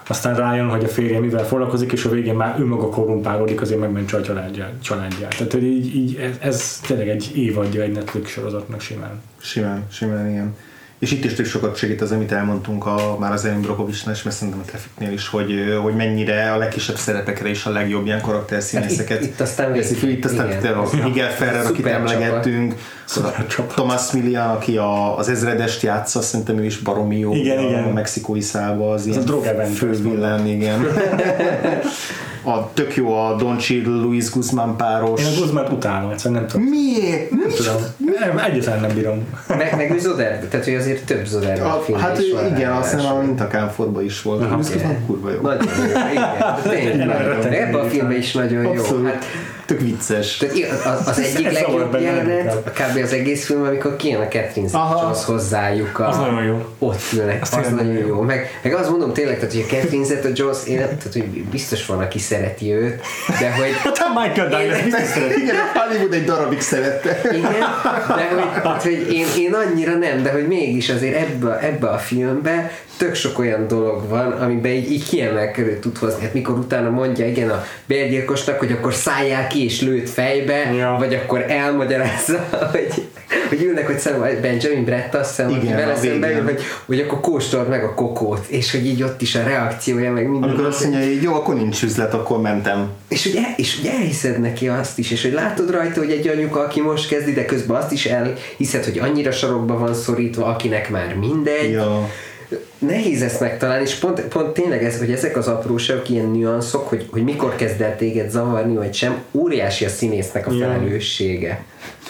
aztán 0.08 0.36
rájön, 0.36 0.70
hogy 0.70 0.84
a 0.84 0.88
férje 0.88 1.20
mivel 1.20 1.46
foglalkozik, 1.46 1.92
és 1.92 2.06
a 2.06 2.10
végén 2.10 2.36
már 2.36 2.60
ő 2.60 2.66
maga 2.66 2.90
korrumpálódik, 2.90 3.62
azért 3.62 3.80
megmentse 3.80 4.18
a 4.18 4.22
családját. 4.22 4.74
családját. 4.82 5.38
Tehát 5.38 5.54
így, 5.54 5.96
így 5.96 6.16
ez, 6.16 6.36
ez, 6.40 6.80
tényleg 6.88 7.10
egy 7.10 7.32
évadja 7.36 7.82
egy 7.82 7.92
Netflix 7.92 8.30
sorozatnak 8.32 8.82
simán. 8.82 9.22
Simán, 9.38 9.86
simán, 9.90 10.30
igen. 10.30 10.56
És 11.00 11.12
itt 11.12 11.26
is 11.26 11.34
tök 11.34 11.46
sokat 11.46 11.76
segít 11.76 12.02
az, 12.02 12.12
amit 12.12 12.32
elmondtunk 12.32 12.86
a, 12.86 13.16
már 13.20 13.32
az 13.32 13.46
Erin 13.46 13.62
Brockovicsnál, 13.62 14.16
és 14.16 14.24
mert 14.24 14.36
szerintem 14.36 14.64
a 14.64 14.68
Trafficnél 14.68 15.12
is, 15.12 15.28
hogy, 15.28 15.54
hogy 15.84 15.96
mennyire 15.96 16.52
a 16.52 16.58
legkisebb 16.58 16.96
szerepekre 16.96 17.50
is 17.50 17.66
a 17.66 17.70
legjobb 17.70 18.06
ilyen 18.06 18.22
karakterszínészeket. 18.22 19.18
Hát 19.18 19.22
itt- 19.22 19.32
itt 19.32 19.40
aztán 19.40 19.72
veszi 19.72 19.94
föl. 19.94 20.10
Itt 20.10 20.26
aztán 20.26 20.52
igen. 20.52 20.74
a 20.74 20.88
Miguel 21.04 21.32
Ferrer, 21.32 21.66
akit 21.66 21.86
emlegettünk, 21.86 22.76
csapat. 23.48 23.74
Thomas 23.74 24.12
Millian, 24.12 24.50
aki 24.50 24.78
a, 24.78 25.18
az 25.18 25.30
ezredest 25.30 25.82
játsza, 25.82 26.22
szerintem 26.22 26.58
ő 26.58 26.66
is 26.66 26.78
baromi 26.78 27.18
jó 27.18 27.34
Igen, 27.34 27.58
a, 27.58 27.62
igen. 27.62 27.84
a 27.84 27.94
mexikói 27.94 28.42
szába, 28.42 28.92
az, 28.92 29.06
ilyen 29.06 29.26
drog 29.26 29.46
Avengers, 29.46 29.78
fővillán, 29.78 30.48
igen. 30.48 30.86
a, 32.44 32.74
tök 32.74 32.96
jó 32.96 33.14
a 33.14 33.36
Don 33.36 33.58
Cheadle, 33.58 34.02
Luis 34.02 34.32
Guzmán 34.32 34.76
páros. 34.76 35.22
Én 35.22 35.28
a 35.28 35.40
Guzmát 35.40 35.72
utálom, 35.72 36.12
egyszerűen 36.12 36.40
nem 36.40 36.50
tudom. 36.50 36.66
Miért? 36.68 37.32
Nem 37.32 37.50
tudom. 37.56 37.76
Nem, 38.20 38.38
egyáltalán 38.38 38.80
nem 38.80 38.94
bírom. 38.94 39.28
Meg, 39.48 39.74
meg 39.78 39.92
ő 39.92 40.00
Zoder, 40.00 40.40
tehát 40.50 40.66
hogy 40.66 40.76
azért 40.76 41.06
több 41.06 41.26
Zoder 41.26 41.62
A, 41.62 41.82
film 41.86 42.00
hát 42.00 42.20
is 42.20 42.32
van 42.32 42.46
igen, 42.46 42.70
rá 42.70 42.78
azt 42.78 42.94
hiszem 42.94 43.12
a. 43.12 43.22
Mintakánforban 43.22 44.04
is 44.04 44.22
volt. 44.22 44.42
Aha. 44.42 44.56
Luis 44.56 44.68
Guzmán 44.68 45.06
kurva 45.06 45.32
jó. 45.32 45.42
Nagyon 45.42 45.68
jó, 45.78 45.84
igen, 46.12 46.62
tényleg. 46.64 47.54
Ebben 47.54 47.80
a 47.80 47.84
filmben 47.84 48.18
is 48.18 48.34
nagyon 48.34 48.64
jó. 48.64 48.70
Abszolút. 48.70 49.06
Hát, 49.06 49.26
Tök 49.68 49.82
vicces. 49.82 50.38
tehát 50.38 51.00
az, 51.00 51.08
az 51.08 51.20
egyik 51.20 51.46
Ez 51.46 51.54
legjobb 51.54 52.00
jelenet, 52.02 52.72
kb. 52.74 53.04
az 53.04 53.14
egész 53.14 53.46
film, 53.46 53.64
amikor 53.64 53.96
kijön 53.96 54.22
a 54.22 54.28
Catherine 54.28 54.68
Aha. 54.72 54.94
Zeta-Jones 54.94 55.26
hozzájuk. 55.26 56.00
A, 56.00 56.08
Az 56.08 56.18
nagyon 56.18 56.44
jó. 56.44 56.66
Ott 56.80 57.02
ülnek, 57.14 57.42
Az 57.42 57.54
az, 57.54 57.72
nagyon 57.72 57.94
jó. 57.94 58.08
jó. 58.08 58.22
Meg, 58.22 58.60
meg 58.64 58.74
azt 58.74 58.90
mondom 58.90 59.14
tényleg, 59.14 59.36
tehát, 59.40 59.54
hogy 59.54 59.66
a 59.68 59.72
Catherine 59.74 60.06
Zeta-Jones, 60.06 60.58
én 60.68 60.78
nem, 60.78 60.88
tehát, 60.88 61.14
hogy 61.14 61.44
biztos 61.44 61.86
van, 61.86 62.00
aki 62.00 62.20
szereti 62.20 62.74
őt, 62.74 63.02
de 63.40 63.52
hogy 63.52 63.72
Hát 63.84 63.98
a 63.98 64.20
Michael 64.22 64.50
Douglas 64.50 64.82
biztos 64.82 65.04
szeret. 65.08 65.38
Igen, 65.38 65.56
a 65.56 65.80
Hollywood 65.80 66.14
egy 66.14 66.24
darabig 66.24 66.62
szerette. 66.62 67.20
Igen, 67.32 67.52
de 68.08 68.28
hogy, 68.30 68.62
tehát, 68.62 68.82
hogy 68.84 69.08
én, 69.14 69.26
én 69.38 69.54
annyira 69.54 69.94
nem, 69.94 70.24
de 70.24 70.32
hogy 70.32 70.48
mégis 70.48 70.90
azért 70.90 71.16
ebbe, 71.16 71.60
ebbe 71.60 71.88
a 71.90 71.98
filmbe 71.98 72.72
tök 72.98 73.16
sok 73.16 73.40
olyan 73.40 73.68
dolog 73.68 74.10
van, 74.10 74.32
amiben 74.32 74.72
így, 74.72 74.92
így 74.92 75.10
kiemelkedő 75.10 75.80
tud 75.80 75.98
hozni. 75.98 76.22
Hát 76.22 76.34
mikor 76.34 76.58
utána 76.58 76.90
mondja, 76.90 77.28
igen, 77.28 77.50
a 77.50 77.66
bérgyilkosnak, 77.86 78.60
hogy 78.60 78.72
akkor 78.72 78.94
szálljál 78.94 79.48
ki 79.48 79.64
és 79.64 79.82
lőtt 79.82 80.10
fejbe, 80.10 80.74
Ja. 80.74 80.96
vagy 81.00 81.14
akkor 81.14 81.46
elmagyarázza, 81.48 82.48
hogy, 82.72 82.94
hogy 83.50 83.64
ülnek, 83.64 83.86
hogy 83.86 84.00
szemben 84.00 84.42
Benjamin 84.42 84.84
Brett 84.84 85.16
azt 85.16 85.30
hiszem, 85.30 85.50
Igen, 85.50 85.76
vele 85.76 85.96
szemben 85.96 86.32
ül, 86.32 86.44
hogy, 86.44 86.62
hogy 86.86 87.00
akkor 87.00 87.20
kóstold 87.20 87.70
meg 87.70 87.84
a 87.84 87.94
kokót, 87.94 88.46
és 88.48 88.72
hogy 88.72 88.86
így 88.86 89.04
ott 89.04 89.22
is 89.22 89.36
a 89.36 89.44
reakciója, 89.44 90.12
meg 90.12 90.30
minden. 90.30 90.50
Amikor 90.50 90.66
azt 90.68 90.84
mondja, 90.84 91.00
hogy 91.00 91.22
jó, 91.22 91.34
akkor 91.34 91.56
nincs 91.56 91.84
üzlet, 91.84 92.14
akkor 92.14 92.42
mentem. 92.42 92.90
És 93.08 93.24
hogy, 93.24 93.36
el, 93.36 93.54
és 93.58 93.78
hogy 93.80 93.90
elhiszed 93.90 94.40
neki 94.40 94.68
azt 94.68 94.98
is, 94.98 95.12
és 95.12 95.22
hogy 95.22 95.34
látod 95.34 95.72
rajta, 95.72 96.00
hogy 96.00 96.12
egy 96.12 96.28
anyuka, 96.28 96.60
aki 96.60 96.82
most 96.82 97.08
kezdi, 97.08 97.34
de 97.34 97.46
közben 97.46 97.78
azt 97.78 97.92
is 97.92 98.06
elhiszed, 98.06 98.84
hogy 98.84 98.98
annyira 98.98 99.32
sarokba 99.32 99.78
van 99.78 99.94
szorítva, 99.94 100.46
akinek 100.46 100.90
már 100.90 101.16
mindegy. 101.16 101.72
Ja. 101.72 102.10
Nehéz 102.80 103.22
ezt 103.22 103.40
megtalálni, 103.40 103.84
és 103.84 103.96
pont, 103.96 104.22
pont 104.22 104.54
tényleg 104.54 104.84
ez, 104.84 105.00
hogy 105.00 105.12
ezek 105.12 105.38
az 105.38 105.48
apróságok, 105.48 106.10
ilyen 106.10 106.26
nüanszok, 106.26 106.88
hogy, 106.88 107.08
hogy 107.12 107.24
mikor 107.24 107.56
kezd 107.56 107.82
el 107.82 107.96
téged 107.96 108.30
zavarni, 108.30 108.76
vagy 108.76 108.94
sem, 108.94 109.22
óriási 109.32 109.86
a 109.86 109.90
színésznek 109.90 110.48
a 110.48 110.52
felelőssége. 110.52 111.64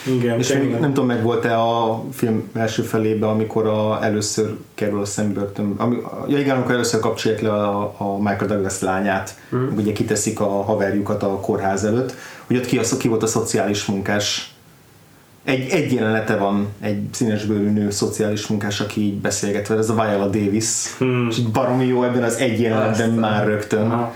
Igen, 0.06 0.40
És 0.40 0.54
még, 0.54 0.70
nem 0.70 0.94
tudom, 0.94 1.06
meg 1.06 1.24
volt-e 1.24 1.60
a 1.60 2.04
film 2.14 2.50
első 2.54 2.82
felébe, 2.82 3.28
amikor 3.28 3.68
a, 3.68 4.04
először 4.04 4.56
kerül 4.76 5.02
a 5.02 5.06
szembörtön, 5.06 5.74
ami, 5.78 5.98
ja 6.28 6.40
igen, 6.40 6.56
amikor 6.56 6.74
először 6.74 7.00
kapcsolják 7.00 7.42
le 7.42 7.52
a, 7.52 7.96
a 7.98 8.18
Michael 8.18 8.48
Douglas 8.48 8.80
lányát, 8.80 9.36
mm. 9.56 9.78
ugye 9.78 9.92
kiteszik 9.92 10.40
a 10.40 10.64
haverjukat 10.64 11.24
a 11.24 11.40
kórház 11.40 11.84
előtt, 11.84 12.14
hogy 12.48 12.56
ott 12.56 12.66
ki, 12.66 12.78
az, 12.78 12.98
ki 12.98 13.08
volt 13.08 13.24
a 13.24 13.28
szociális 13.28 13.86
munkás, 13.86 14.57
egy, 15.48 15.70
egy 15.70 15.94
jelenete 15.94 16.36
van, 16.36 16.68
egy 16.82 17.00
színesbőrű 17.12 17.70
nő 17.70 17.90
szociális 17.90 18.48
munkás, 18.48 18.80
aki 18.80 19.02
így 19.02 19.14
beszélget 19.16 19.68
vele, 19.68 19.80
ez 19.80 19.90
a 19.90 19.94
Viola 19.94 20.26
Davis, 20.28 20.66
Hmm. 20.98 21.28
és 21.32 21.38
így 21.38 21.48
baromi 21.50 21.86
jó 21.86 22.04
ebben 22.04 22.24
az 22.24 22.36
egy 22.36 22.62
jelenetben 22.62 22.92
Aztán. 23.10 23.10
már 23.20 23.46
rögtön. 23.46 23.86
Aha. 23.92 24.14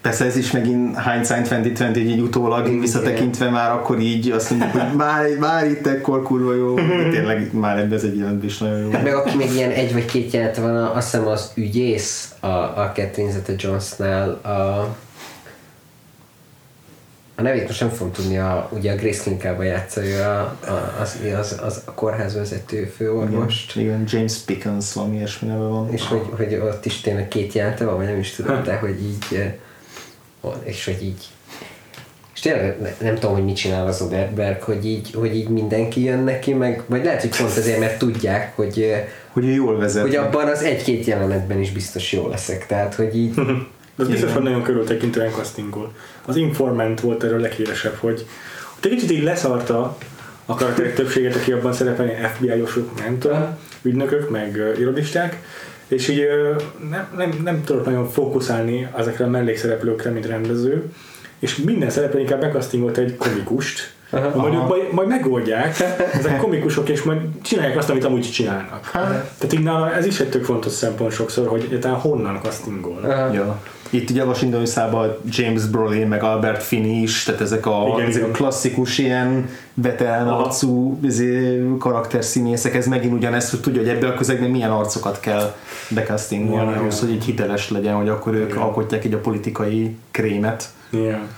Persze 0.00 0.24
ez 0.24 0.36
is 0.36 0.50
megint 0.50 1.02
hindsight 1.02 1.48
2020, 1.48 1.96
így 1.96 2.20
utólag 2.20 2.66
Igen. 2.66 2.80
visszatekintve 2.80 3.50
már 3.50 3.70
akkor 3.72 3.98
így 3.98 4.30
azt 4.30 4.50
mondjuk, 4.50 4.70
hogy 4.72 4.96
már, 4.96 5.24
már 5.40 5.66
itt 5.66 5.86
ekkor 5.86 6.22
kurva 6.22 6.54
jó, 6.54 6.74
de 7.02 7.08
tényleg 7.10 7.48
már 7.52 7.78
ebben 7.78 7.92
ez 7.92 8.02
egy 8.02 8.16
jelentben 8.18 8.46
is 8.48 8.58
nagyon 8.58 8.78
jó. 8.78 8.90
Hát 8.90 9.02
meg 9.02 9.14
aki 9.14 9.36
még 9.36 9.52
ilyen 9.54 9.70
egy 9.70 9.92
vagy 9.92 10.04
két 10.04 10.32
jelent 10.32 10.56
van, 10.56 10.76
azt 10.76 11.10
hiszem 11.10 11.26
az 11.26 11.50
ügyész 11.54 12.34
a, 12.40 12.46
a 12.46 12.92
Catherine 12.94 13.32
Zeta-Jonesnál, 13.32 14.28
a 14.30 14.86
a 17.36 17.42
nevét 17.42 17.66
most 17.66 17.80
nem 17.80 17.88
fogom 17.88 18.12
tudni, 18.12 18.38
a, 18.38 18.68
ugye 18.72 18.92
a 18.92 18.96
Grace 18.96 19.30
Linkába 19.30 19.62
játsza, 19.62 20.04
ő 20.04 20.22
a, 20.22 20.40
a, 20.66 20.96
az, 21.00 21.18
az, 21.38 21.60
az, 21.62 21.82
a 21.84 21.92
kórház 21.92 22.34
vezető 22.34 22.84
főorvost. 22.84 23.76
Igen, 23.76 23.86
igen, 23.86 24.04
James 24.08 24.36
Pickens 24.36 24.92
valami 24.92 25.16
ilyesmi 25.16 25.48
neve 25.48 25.64
van. 25.64 25.92
És 25.92 26.06
hogy, 26.06 26.28
hogy 26.36 26.54
ott 26.54 26.84
is 26.84 27.00
tényleg 27.00 27.28
két 27.28 27.52
jelente 27.52 27.84
van, 27.84 27.96
vagy 27.96 28.06
nem 28.06 28.18
is 28.18 28.30
tudom, 28.30 28.62
de 28.62 28.76
hogy 28.76 29.02
így 29.02 29.54
és 30.64 30.84
hogy 30.84 31.02
így 31.02 31.28
és 32.34 32.40
tényleg 32.40 32.96
nem 33.00 33.14
tudom, 33.14 33.34
hogy 33.34 33.44
mit 33.44 33.56
csinál 33.56 33.86
az 33.86 34.02
Oderberg, 34.02 34.62
hogy 34.62 34.86
így, 34.86 35.10
hogy 35.14 35.36
így 35.36 35.48
mindenki 35.48 36.02
jön 36.02 36.18
neki, 36.18 36.52
meg, 36.52 36.82
vagy 36.86 37.04
lehet, 37.04 37.20
hogy 37.20 37.36
pont 37.36 37.56
azért, 37.56 37.78
mert 37.78 37.98
tudják, 37.98 38.56
hogy, 38.56 38.94
hogy 39.32 39.54
jól 39.54 39.78
vezet. 39.78 40.02
Hogy 40.02 40.16
abban 40.16 40.48
az 40.48 40.62
egy-két 40.62 41.04
jelenetben 41.04 41.60
is 41.60 41.72
biztos 41.72 42.12
jól 42.12 42.28
leszek, 42.28 42.66
tehát 42.66 42.94
hogy 42.94 43.16
így... 43.16 43.34
De 43.96 44.02
az 44.02 44.08
biztos, 44.08 44.32
hogy 44.32 44.42
nagyon 44.42 44.62
körültekintően 44.62 45.30
castingol. 45.30 45.92
Az 46.24 46.36
Informant 46.36 47.00
volt 47.00 47.24
erről 47.24 47.40
leghíresebb, 47.40 47.94
hogy 47.94 48.26
egy 48.80 48.90
kicsit 48.90 49.10
így 49.10 49.22
leszarta 49.22 49.96
a 50.46 50.54
karakterek 50.54 50.94
többséget, 51.00 51.36
aki 51.36 51.52
abban 51.52 51.72
szerepelni, 51.72 52.12
FBI-osok, 52.34 53.00
nem 53.02 53.18
tudom, 53.18 53.58
ügynökök, 53.82 54.30
meg 54.30 54.74
irodisták, 54.78 55.42
és 55.88 56.08
így 56.08 56.26
nem, 56.90 57.08
nem, 57.16 57.40
nem 57.44 57.64
tudok 57.64 57.84
nagyon 57.84 58.08
fókuszálni 58.08 58.88
ezekre 58.96 59.24
a 59.24 59.28
mellékszereplőkre, 59.28 60.10
mint 60.10 60.26
rendező, 60.26 60.92
és 61.38 61.56
minden 61.56 61.90
szereplő 61.90 62.20
inkább 62.20 62.40
bekasztingolt 62.40 62.98
egy 62.98 63.16
komikust, 63.16 63.92
Aha. 64.10 64.36
Majd, 64.36 64.54
majd, 64.54 64.92
majd 64.92 65.08
megoldják, 65.08 65.80
ezek 66.12 66.36
komikusok, 66.36 66.88
és 66.88 67.02
majd 67.02 67.20
csinálják 67.42 67.76
azt, 67.76 67.90
amit 67.90 68.04
amúgy 68.04 68.30
csinálnak. 68.30 68.90
Aha. 68.92 69.06
Tehát 69.38 69.52
így 69.52 69.62
nála 69.62 69.94
ez 69.94 70.06
is 70.06 70.20
egy 70.20 70.28
tök 70.28 70.44
fontos 70.44 70.72
szempont 70.72 71.12
sokszor, 71.12 71.48
hogy 71.48 71.62
egyáltalán 71.62 71.96
honnan 71.96 72.40
castingol. 72.42 73.00
Ja. 73.32 73.60
Itt 73.94 74.10
ugye 74.10 74.22
a 74.22 74.26
Washington 74.26 74.64
James 75.28 75.66
Brolin, 75.66 76.06
meg 76.06 76.22
Albert 76.22 76.62
Finney 76.62 77.02
is, 77.02 77.22
tehát 77.22 77.40
ezek 77.40 77.66
a, 77.66 77.84
igen, 77.94 78.08
ezek 78.08 78.22
igen. 78.22 78.30
a 78.30 78.32
klasszikus 78.32 78.98
ilyen 78.98 79.48
veterán 79.74 80.28
arcú 80.28 80.98
izé, 81.02 81.62
karakterszínészek, 81.78 82.74
ez 82.74 82.86
megint 82.86 83.12
ugyanezt, 83.12 83.50
hogy 83.50 83.60
tudja, 83.60 83.80
hogy 83.80 83.90
ebből 83.90 84.10
a 84.10 84.14
közegben 84.14 84.50
milyen 84.50 84.70
arcokat 84.70 85.20
kell 85.20 85.54
bekasztingolni 85.88 86.74
ahhoz, 86.74 87.00
hogy 87.00 87.10
így 87.10 87.24
hiteles 87.24 87.70
legyen, 87.70 87.94
hogy 87.94 88.08
akkor 88.08 88.34
ők 88.34 88.50
igen. 88.50 88.62
alkotják 88.62 89.04
így 89.04 89.14
a 89.14 89.18
politikai 89.18 89.96
krémet. 90.10 90.68
Igen. 90.90 91.28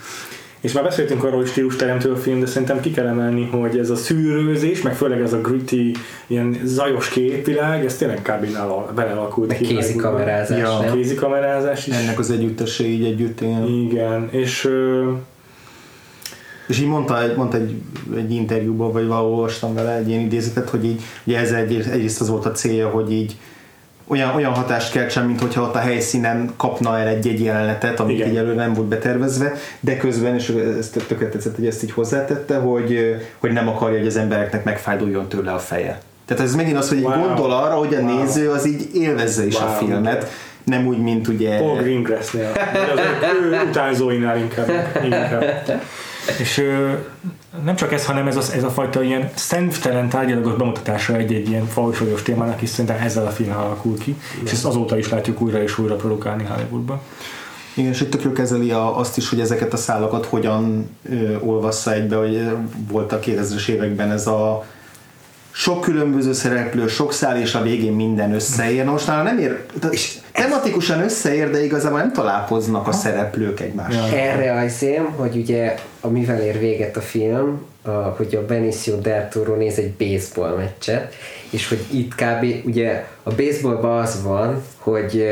És 0.67 0.73
már 0.73 0.85
beszéltünk 0.85 1.25
arról, 1.25 1.37
hogy 1.37 1.47
stílus 1.47 1.77
teremtő 1.77 2.11
a 2.13 2.17
film, 2.17 2.41
de 2.41 2.47
szerintem 2.47 2.81
ki 2.81 2.91
kell 2.91 3.07
emelni, 3.07 3.45
hogy 3.45 3.79
ez 3.79 3.91
a 3.91 3.97
szűrőzés, 3.97 4.83
meg 4.83 4.95
főleg 4.95 5.21
ez 5.21 5.33
a 5.33 5.41
gritty, 5.41 5.97
ilyen 6.27 6.61
zajos 6.65 7.09
képvilág, 7.09 7.85
ez 7.85 7.97
tényleg 7.97 8.23
kb. 8.23 8.47
belealakult 8.95 9.49
meg 9.49 9.59
ki. 9.59 9.97
kamerázás, 9.97 10.59
ja, 10.59 10.81
nem? 10.81 11.15
kamerázás 11.17 11.87
is. 11.87 11.95
Ennek 11.95 12.19
az 12.19 12.31
együttese 12.31 12.85
így 12.85 13.05
együtt, 13.05 13.41
igen. 13.41 13.67
Igen, 13.67 14.29
és 14.31 14.71
és 16.67 16.81
így 16.81 16.89
mondta, 16.89 17.19
mondta 17.37 17.57
egy, 17.57 17.75
egy 18.17 18.33
interjúban, 18.33 18.93
vagy 18.93 19.07
valahol 19.07 19.31
olvastam 19.31 19.75
vele 19.75 19.97
egy 19.97 20.09
ilyen 20.09 20.21
idézetet, 20.21 20.69
hogy 20.69 20.85
így, 20.85 21.03
ugye 21.25 21.39
ez 21.39 21.53
egy, 21.53 21.75
egyrészt 21.93 22.21
az 22.21 22.29
volt 22.29 22.47
a 22.47 22.53
célja, 22.53 22.89
hogy 22.89 23.13
így 23.13 23.37
olyan, 24.07 24.35
olyan 24.35 24.55
hatást 24.55 24.93
keltsen, 24.93 25.25
mint 25.25 25.41
hogyha 25.41 25.63
ott 25.63 25.75
a 25.75 25.79
helyszínen 25.79 26.53
kapna 26.57 26.99
el 26.99 27.07
egy-egy 27.07 27.41
jelenetet, 27.41 28.01
amit 28.01 28.27
így 28.27 28.37
előre 28.37 28.55
nem 28.55 28.73
volt 28.73 28.89
betervezve, 28.89 29.53
de 29.81 29.97
közben, 29.97 30.35
és 30.35 30.49
ez 30.79 30.89
tökéletes, 30.89 31.29
tetszett, 31.31 31.57
hogy 31.57 31.67
ezt 31.67 31.83
így 31.83 31.93
hozzátette, 31.93 32.57
hogy, 32.57 33.17
hogy 33.39 33.53
nem 33.53 33.69
akarja, 33.69 33.99
hogy 33.99 34.07
az 34.07 34.17
embereknek 34.17 34.65
megfájduljon 34.65 35.29
tőle 35.29 35.53
a 35.53 35.59
feje. 35.59 36.01
Tehát 36.25 36.43
ez 36.43 36.55
megint 36.55 36.77
az, 36.77 36.89
hogy 36.89 37.03
wow. 37.03 37.21
gondol 37.21 37.53
arra, 37.53 37.75
hogy 37.75 37.95
a 37.95 38.01
wow. 38.01 38.19
néző 38.19 38.51
az 38.51 38.67
így 38.67 38.89
élvezze 38.95 39.47
is 39.47 39.59
wow. 39.59 39.69
a 39.69 39.71
filmet, 39.71 40.31
nem 40.65 40.87
úgy, 40.87 40.99
mint 40.99 41.29
ugye... 41.29 41.59
Paul 41.59 41.77
Greengrass-nél. 41.77 42.53
ő, 43.43 43.51
ő 43.51 43.61
utánzóinál 43.69 44.39
inkább. 44.39 44.69
inkább. 45.05 45.45
És 46.39 46.63
nem 47.65 47.77
csak 47.77 47.93
ez, 47.93 48.07
hanem 48.07 48.27
ez 48.27 48.37
a, 48.37 48.55
ez 48.55 48.63
a 48.63 48.71
fajta 48.71 49.03
ilyen 49.03 49.31
szemtelen 49.35 50.09
tárgyalagos 50.09 50.55
bemutatása 50.55 51.17
egy-egy 51.17 51.49
ilyen 51.49 51.67
falsúlyos 51.67 52.23
témának 52.23 52.63
is 52.63 52.69
szerintem 52.69 53.03
ezzel 53.03 53.27
a 53.27 53.31
filmmel 53.31 53.59
alakul 53.59 53.99
ki, 53.99 54.11
Igen. 54.11 54.45
és 54.45 54.53
ezt 54.53 54.65
azóta 54.65 54.99
is 54.99 55.09
látjuk 55.09 55.41
újra 55.41 55.63
és 55.63 55.79
újra 55.79 55.95
produkálni 55.95 56.45
Hollywoodban. 56.45 57.01
Igen, 57.75 57.91
és 57.91 58.01
itt 58.01 58.11
tök 58.11 58.33
kezeli 58.33 58.71
a, 58.71 58.99
azt 58.99 59.17
is, 59.17 59.29
hogy 59.29 59.41
ezeket 59.41 59.73
a 59.73 59.77
szálakat 59.77 60.27
hogyan 60.27 60.91
ö, 61.11 61.39
olvassza 61.41 61.93
egybe, 61.93 62.17
hogy 62.17 62.51
volt 62.91 63.13
a 63.13 63.21
2000-es 63.21 63.69
években 63.69 64.11
ez 64.11 64.27
a 64.27 64.65
sok 65.59 65.81
különböző 65.81 66.33
szereplő, 66.33 66.87
sok 66.87 67.13
szál, 67.13 67.41
és 67.41 67.55
a 67.55 67.63
végén 67.63 67.93
minden 67.93 68.35
összeér. 68.35 68.85
Na 68.85 68.91
most 68.91 69.07
nem 69.07 69.39
ér, 69.39 69.63
és 69.91 70.19
tematikusan 70.33 71.03
összeér, 71.03 71.51
de 71.51 71.65
igazából 71.65 71.99
nem 71.99 72.13
találkoznak 72.13 72.89
a 72.89 72.93
szereplők 72.93 73.61
egymással. 73.61 74.09
Erre 74.09 74.61
az 74.61 74.83
én, 74.83 75.03
hogy 75.05 75.37
ugye 75.37 75.79
amivel 76.01 76.41
ér 76.41 76.59
véget 76.59 76.97
a 76.97 77.01
film, 77.01 77.65
a, 77.83 77.91
hogy 77.91 78.35
a 78.35 78.47
Benicio 78.47 78.97
del 78.97 79.29
Toro 79.29 79.55
néz 79.55 79.79
egy 79.79 79.93
baseball 79.93 80.57
meccset, 80.57 81.15
és 81.51 81.69
hogy 81.69 81.85
itt 81.91 82.15
kb. 82.15 82.47
ugye 82.65 83.07
a 83.23 83.31
baseballban 83.31 83.99
az 83.99 84.23
van, 84.23 84.63
hogy 84.79 85.27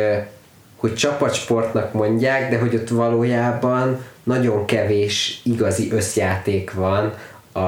hogy 0.76 0.94
csapatsportnak 0.94 1.92
mondják, 1.92 2.50
de 2.50 2.58
hogy 2.58 2.74
ott 2.74 2.88
valójában 2.88 4.04
nagyon 4.22 4.64
kevés 4.64 5.40
igazi 5.44 5.92
összjáték 5.92 6.72
van 6.72 7.14
a, 7.52 7.60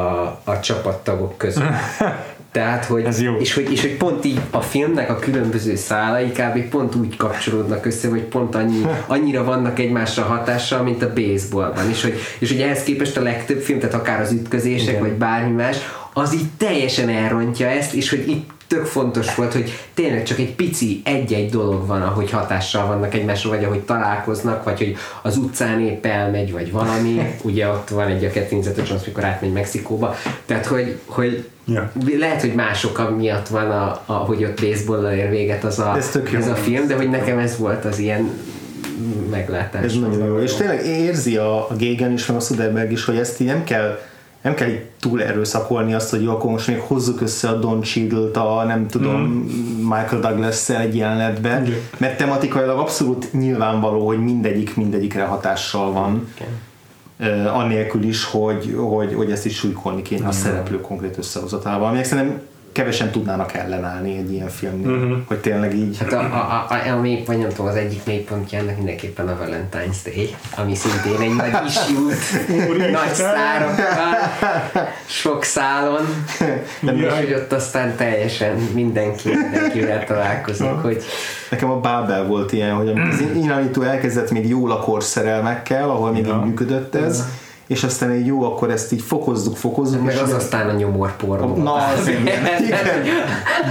a 0.45 0.61
csapattagok 0.63 1.39
között. 1.39 1.65
Tehát, 2.57 2.85
hogy, 2.85 3.05
Ez 3.05 3.21
jó. 3.21 3.37
És, 3.37 3.55
hogy, 3.55 3.73
és 3.73 3.81
hogy 3.81 3.97
pont 3.97 4.25
így 4.25 4.41
a 4.51 4.61
filmnek 4.61 5.11
a 5.11 5.19
különböző 5.19 5.77
szálai 5.77 6.31
kb. 6.31 6.69
pont 6.69 6.95
úgy 6.95 7.17
kapcsolódnak 7.17 7.87
össze, 7.87 8.09
hogy 8.09 8.21
pont 8.21 8.55
annyi, 8.55 8.83
annyira 9.07 9.45
vannak 9.45 9.79
egymásra 9.79 10.23
hatással, 10.23 10.83
mint 10.83 11.03
a 11.03 11.13
baseballban. 11.13 11.91
És 11.91 12.03
hogy, 12.03 12.15
és 12.39 12.51
hogy 12.51 12.61
ehhez 12.61 12.83
képest 12.83 13.17
a 13.17 13.23
legtöbb 13.23 13.61
film, 13.61 13.79
tehát 13.79 13.95
akár 13.95 14.21
az 14.21 14.33
ütközések, 14.33 14.89
Igen. 14.89 15.01
vagy 15.01 15.13
bármi 15.13 15.51
más, 15.51 15.77
az 16.13 16.35
így 16.35 16.49
teljesen 16.57 17.09
elrontja 17.09 17.67
ezt, 17.67 17.95
és 17.95 18.11
hogy 18.11 18.29
itt 18.29 18.51
tök 18.67 18.85
fontos 18.85 19.35
volt, 19.35 19.53
hogy 19.53 19.79
tényleg 19.95 20.23
csak 20.23 20.39
egy 20.39 20.55
pici, 20.55 21.01
egy-egy 21.05 21.51
dolog 21.51 21.87
van, 21.87 22.03
ahogy 22.03 22.31
hatással 22.31 22.87
vannak 22.87 23.15
egymásra, 23.15 23.51
vagy 23.51 23.65
ahogy 23.65 23.81
találkoznak, 23.81 24.65
vagy 24.65 24.79
hogy 24.79 24.97
az 25.23 25.37
utcán 25.37 25.81
épp 25.81 26.07
elmegy, 26.07 26.53
vagy 26.53 26.73
valami. 26.73 27.21
Ugye 27.43 27.69
ott 27.69 27.89
van 27.89 28.09
egy 28.09 28.25
a 28.25 28.61
Zeta-Jones, 28.61 29.05
mikor 29.07 29.25
átmegy 29.25 29.53
Mexikóba. 29.53 30.17
Tehát, 30.47 30.67
hogy, 30.67 30.99
hogy 31.07 31.49
Ja. 31.69 31.93
Lehet, 32.19 32.41
hogy 32.41 32.55
mások 32.55 33.17
miatt 33.17 33.49
van, 33.49 33.71
a, 33.71 34.03
a, 34.07 34.13
hogy 34.13 34.45
ott 34.45 34.61
baseball 34.61 35.13
ér 35.13 35.31
véget 35.31 35.65
az 35.65 35.79
a, 35.79 35.97
ez, 35.97 36.21
ez 36.35 36.49
a 36.49 36.55
film, 36.55 36.87
de 36.87 36.97
hogy 36.97 37.11
nekem 37.11 37.39
ez 37.39 37.59
volt 37.59 37.85
az 37.85 37.99
ilyen 37.99 38.31
meglátás. 39.31 39.85
Ez 39.85 39.95
nagyon 39.95 40.27
jó. 40.27 40.39
És 40.39 40.55
tényleg 40.55 40.87
érzi 40.87 41.37
a, 41.37 41.71
a 41.71 41.75
Gégen 41.77 42.13
is, 42.13 42.27
meg 42.27 42.37
a 42.37 42.41
Suderberg 42.41 42.93
is, 42.93 43.05
hogy 43.05 43.17
ezt 43.17 43.41
így 43.41 43.47
nem 43.47 43.65
kell 43.65 43.99
nem 44.43 44.55
kell 44.55 44.69
így 44.69 44.85
túl 45.01 45.23
erőszakolni 45.23 45.95
azt, 45.95 46.11
hogy 46.11 46.23
jó, 46.23 46.31
akkor 46.31 46.51
most 46.51 46.67
még 46.67 46.81
hozzuk 46.81 47.21
össze 47.21 47.49
a 47.49 47.55
Don 47.55 47.83
Cheadle-t 47.83 48.37
a 48.37 48.65
nem 48.67 48.89
tudom 48.89 49.21
mm. 49.21 49.89
Michael 49.89 50.21
douglas 50.21 50.69
egy 50.69 50.97
jelenetbe, 50.97 51.59
okay. 51.61 51.83
mert 51.97 52.17
tematikailag 52.17 52.79
abszolút 52.79 53.33
nyilvánvaló, 53.33 54.07
hogy 54.07 54.19
mindegyik 54.19 54.77
mindegyikre 54.77 55.25
hatással 55.25 55.93
van. 55.93 56.29
Okay 56.35 56.49
annélkül 57.53 58.03
is, 58.03 58.25
hogy, 58.25 58.75
hogy, 58.77 59.15
hogy 59.15 59.31
ezt 59.31 59.47
is 59.47 59.57
súlykolni 59.57 60.03
kéne 60.03 60.29
a 60.29 60.33
szereplő 60.33 60.81
konkrét 60.81 61.19
összehozatával, 61.19 61.89
ami 61.89 62.05
szerintem 62.05 62.41
kevesen 62.77 63.11
tudnának 63.11 63.55
ellenállni 63.55 64.17
egy 64.17 64.33
ilyen 64.33 64.49
filmnél, 64.49 64.91
uh-huh. 64.91 65.19
hogy 65.27 65.39
tényleg 65.39 65.75
így... 65.75 65.99
Hát 65.99 66.13
a, 66.13 66.21
a, 66.21 66.67
a, 66.69 66.97
a 66.97 67.01
mély, 67.01 67.23
vagy 67.27 67.39
nem 67.39 67.49
tudom, 67.49 67.67
az 67.67 67.75
egyik 67.75 68.05
mélypontja 68.07 68.59
ennek 68.59 68.77
mindenképpen 68.77 69.29
a 69.29 69.37
Valentine's 69.45 69.97
Day, 70.05 70.35
ami 70.57 70.75
szintén 70.75 71.21
egy 71.21 71.37
nagy 71.37 71.67
issue 71.67 72.15
nagy 72.91 73.15
szárokkal, 73.15 74.17
sok 75.07 75.45
szálon, 75.45 76.25
és 76.81 77.13
hogy 77.17 77.35
ott 77.35 77.53
aztán 77.53 77.97
teljesen 77.97 78.57
mindenki, 78.75 79.29
mindenkivel 79.29 80.05
találkozik, 80.05 80.67
hogy... 80.67 81.03
Nekem 81.51 81.71
a 81.71 81.81
Bábel 81.81 82.27
volt 82.27 82.53
ilyen, 82.53 82.75
hogy 82.75 82.89
az 82.89 83.23
irányító 83.43 83.83
elkezdett 83.83 84.31
még 84.31 84.49
jól 84.49 84.71
a 84.71 84.79
korszerelmekkel, 84.79 85.91
ahol 85.91 86.13
még 86.13 86.27
ja. 86.27 86.37
működött 86.37 86.95
ez, 86.95 87.19
ja 87.19 87.46
és 87.67 87.83
aztán 87.83 88.11
egy 88.11 88.27
jó, 88.27 88.43
akkor 88.43 88.71
ezt 88.71 88.93
így 88.93 89.03
fokozzuk, 89.03 89.57
fokozzuk. 89.57 90.05
Meg 90.05 90.17
az 90.17 90.33
aztán 90.33 90.69
a 90.69 90.73
nyomor 90.73 91.17
pornó. 91.17 91.57
Na, 91.57 91.75
az 91.75 92.09
igen. 92.09 92.29
igen. 92.63 93.03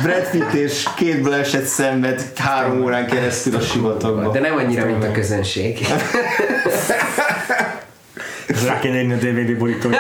Brad 0.04 0.30
Pitt 0.32 0.54
és 0.54 0.88
két 0.96 1.22
Blanchett 1.22 1.66
szenved 1.66 2.32
három 2.36 2.84
órán 2.84 3.06
keresztül 3.06 3.56
a 3.56 3.60
sivatagban. 3.60 4.32
De 4.32 4.40
nem 4.40 4.56
annyira, 4.56 4.86
mint 4.86 5.04
a 5.04 5.12
közönség. 5.12 5.88
Rá 8.66 8.80
kéne 8.80 9.14
a 9.14 9.18
DVD 9.18 9.58
borítója. 9.58 10.00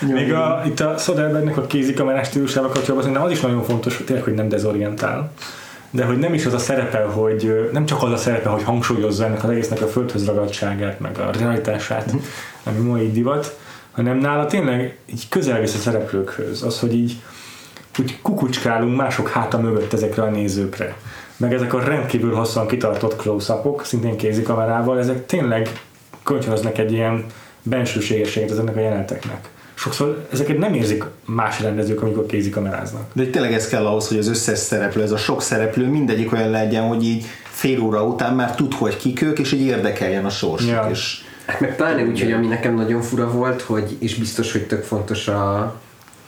Még 0.00 0.32
a, 0.32 0.62
itt 0.66 0.80
a 0.80 0.96
Soderbergnek 0.98 1.56
a 1.56 1.66
kézikamerás 1.66 2.26
stílusával 2.26 2.70
kapcsolatban 2.70 3.02
szerintem 3.02 3.22
az 3.26 3.30
is 3.30 3.40
nagyon 3.40 3.62
fontos, 3.62 3.96
hogy 3.96 4.06
tényleg, 4.06 4.24
hogy 4.24 4.34
nem 4.34 4.48
dezorientál 4.48 5.32
de 5.94 6.04
hogy 6.04 6.18
nem 6.18 6.34
is 6.34 6.46
az 6.46 6.52
a 6.54 6.58
szerepe, 6.58 7.02
hogy 7.02 7.68
nem 7.72 7.86
csak 7.86 8.02
az 8.02 8.10
a 8.10 8.16
szerepe, 8.16 8.48
hogy 8.48 8.62
hangsúlyozza 8.62 9.24
ennek 9.24 9.44
az 9.44 9.50
egésznek 9.50 9.82
a 9.82 9.86
földhöz 9.86 10.26
ragadtságát, 10.26 11.00
meg 11.00 11.18
a 11.18 11.30
realitását, 11.38 12.12
mm. 12.12 12.18
ami 12.64 12.78
ma 12.78 12.98
így 12.98 13.12
divat, 13.12 13.58
hanem 13.92 14.18
nála 14.18 14.46
tényleg 14.46 14.98
így 15.12 15.28
közel 15.28 15.60
visz 15.60 15.74
a 15.74 15.78
szereplőkhöz. 15.78 16.62
Az, 16.62 16.80
hogy 16.80 16.94
így 16.94 17.16
úgy 17.98 18.18
kukucskálunk 18.22 18.96
mások 18.96 19.28
háta 19.28 19.58
mögött 19.58 19.92
ezekre 19.92 20.22
a 20.22 20.30
nézőkre. 20.30 20.96
Meg 21.36 21.52
ezek 21.54 21.74
a 21.74 21.84
rendkívül 21.84 22.34
hosszan 22.34 22.66
kitartott 22.66 23.16
close-upok, 23.16 23.84
szintén 23.84 24.16
kézikamerával, 24.16 24.98
ezek 24.98 25.26
tényleg 25.26 25.80
kölcsönöznek 26.22 26.78
egy 26.78 26.92
ilyen 26.92 27.24
bensőségességet 27.62 28.50
ezeknek 28.50 28.76
a 28.76 28.80
jeleneteknek 28.80 29.53
sokszor 29.74 30.26
ezeket 30.32 30.58
nem 30.58 30.74
érzik 30.74 31.04
más 31.24 31.60
rendezők, 31.60 32.02
amikor 32.02 32.26
kézikameráznak. 32.26 33.02
De 33.12 33.26
tényleg 33.26 33.52
ez 33.52 33.68
kell 33.68 33.86
ahhoz, 33.86 34.08
hogy 34.08 34.18
az 34.18 34.28
összes 34.28 34.58
szereplő, 34.58 35.02
ez 35.02 35.12
a 35.12 35.16
sok 35.16 35.42
szereplő 35.42 35.86
mindegyik 35.86 36.32
olyan 36.32 36.50
legyen, 36.50 36.82
hogy 36.82 37.04
így 37.04 37.24
fél 37.42 37.80
óra 37.80 38.04
után 38.04 38.34
már 38.34 38.54
tud, 38.54 38.74
hogy 38.74 38.96
kik 38.96 39.22
ők, 39.22 39.38
és 39.38 39.52
így 39.52 39.66
érdekeljen 39.66 40.24
a 40.24 40.30
sors. 40.30 40.66
Ja. 40.66 40.88
És 40.90 41.22
Hát 41.46 41.60
meg 41.60 41.76
pláne 41.76 42.04
úgy, 42.04 42.20
hogy 42.20 42.32
ami 42.32 42.46
nekem 42.46 42.74
nagyon 42.74 43.02
fura 43.02 43.30
volt, 43.30 43.62
hogy, 43.62 43.96
és 43.98 44.14
biztos, 44.14 44.52
hogy 44.52 44.66
tök 44.66 44.82
fontos 44.82 45.28
a, 45.28 45.58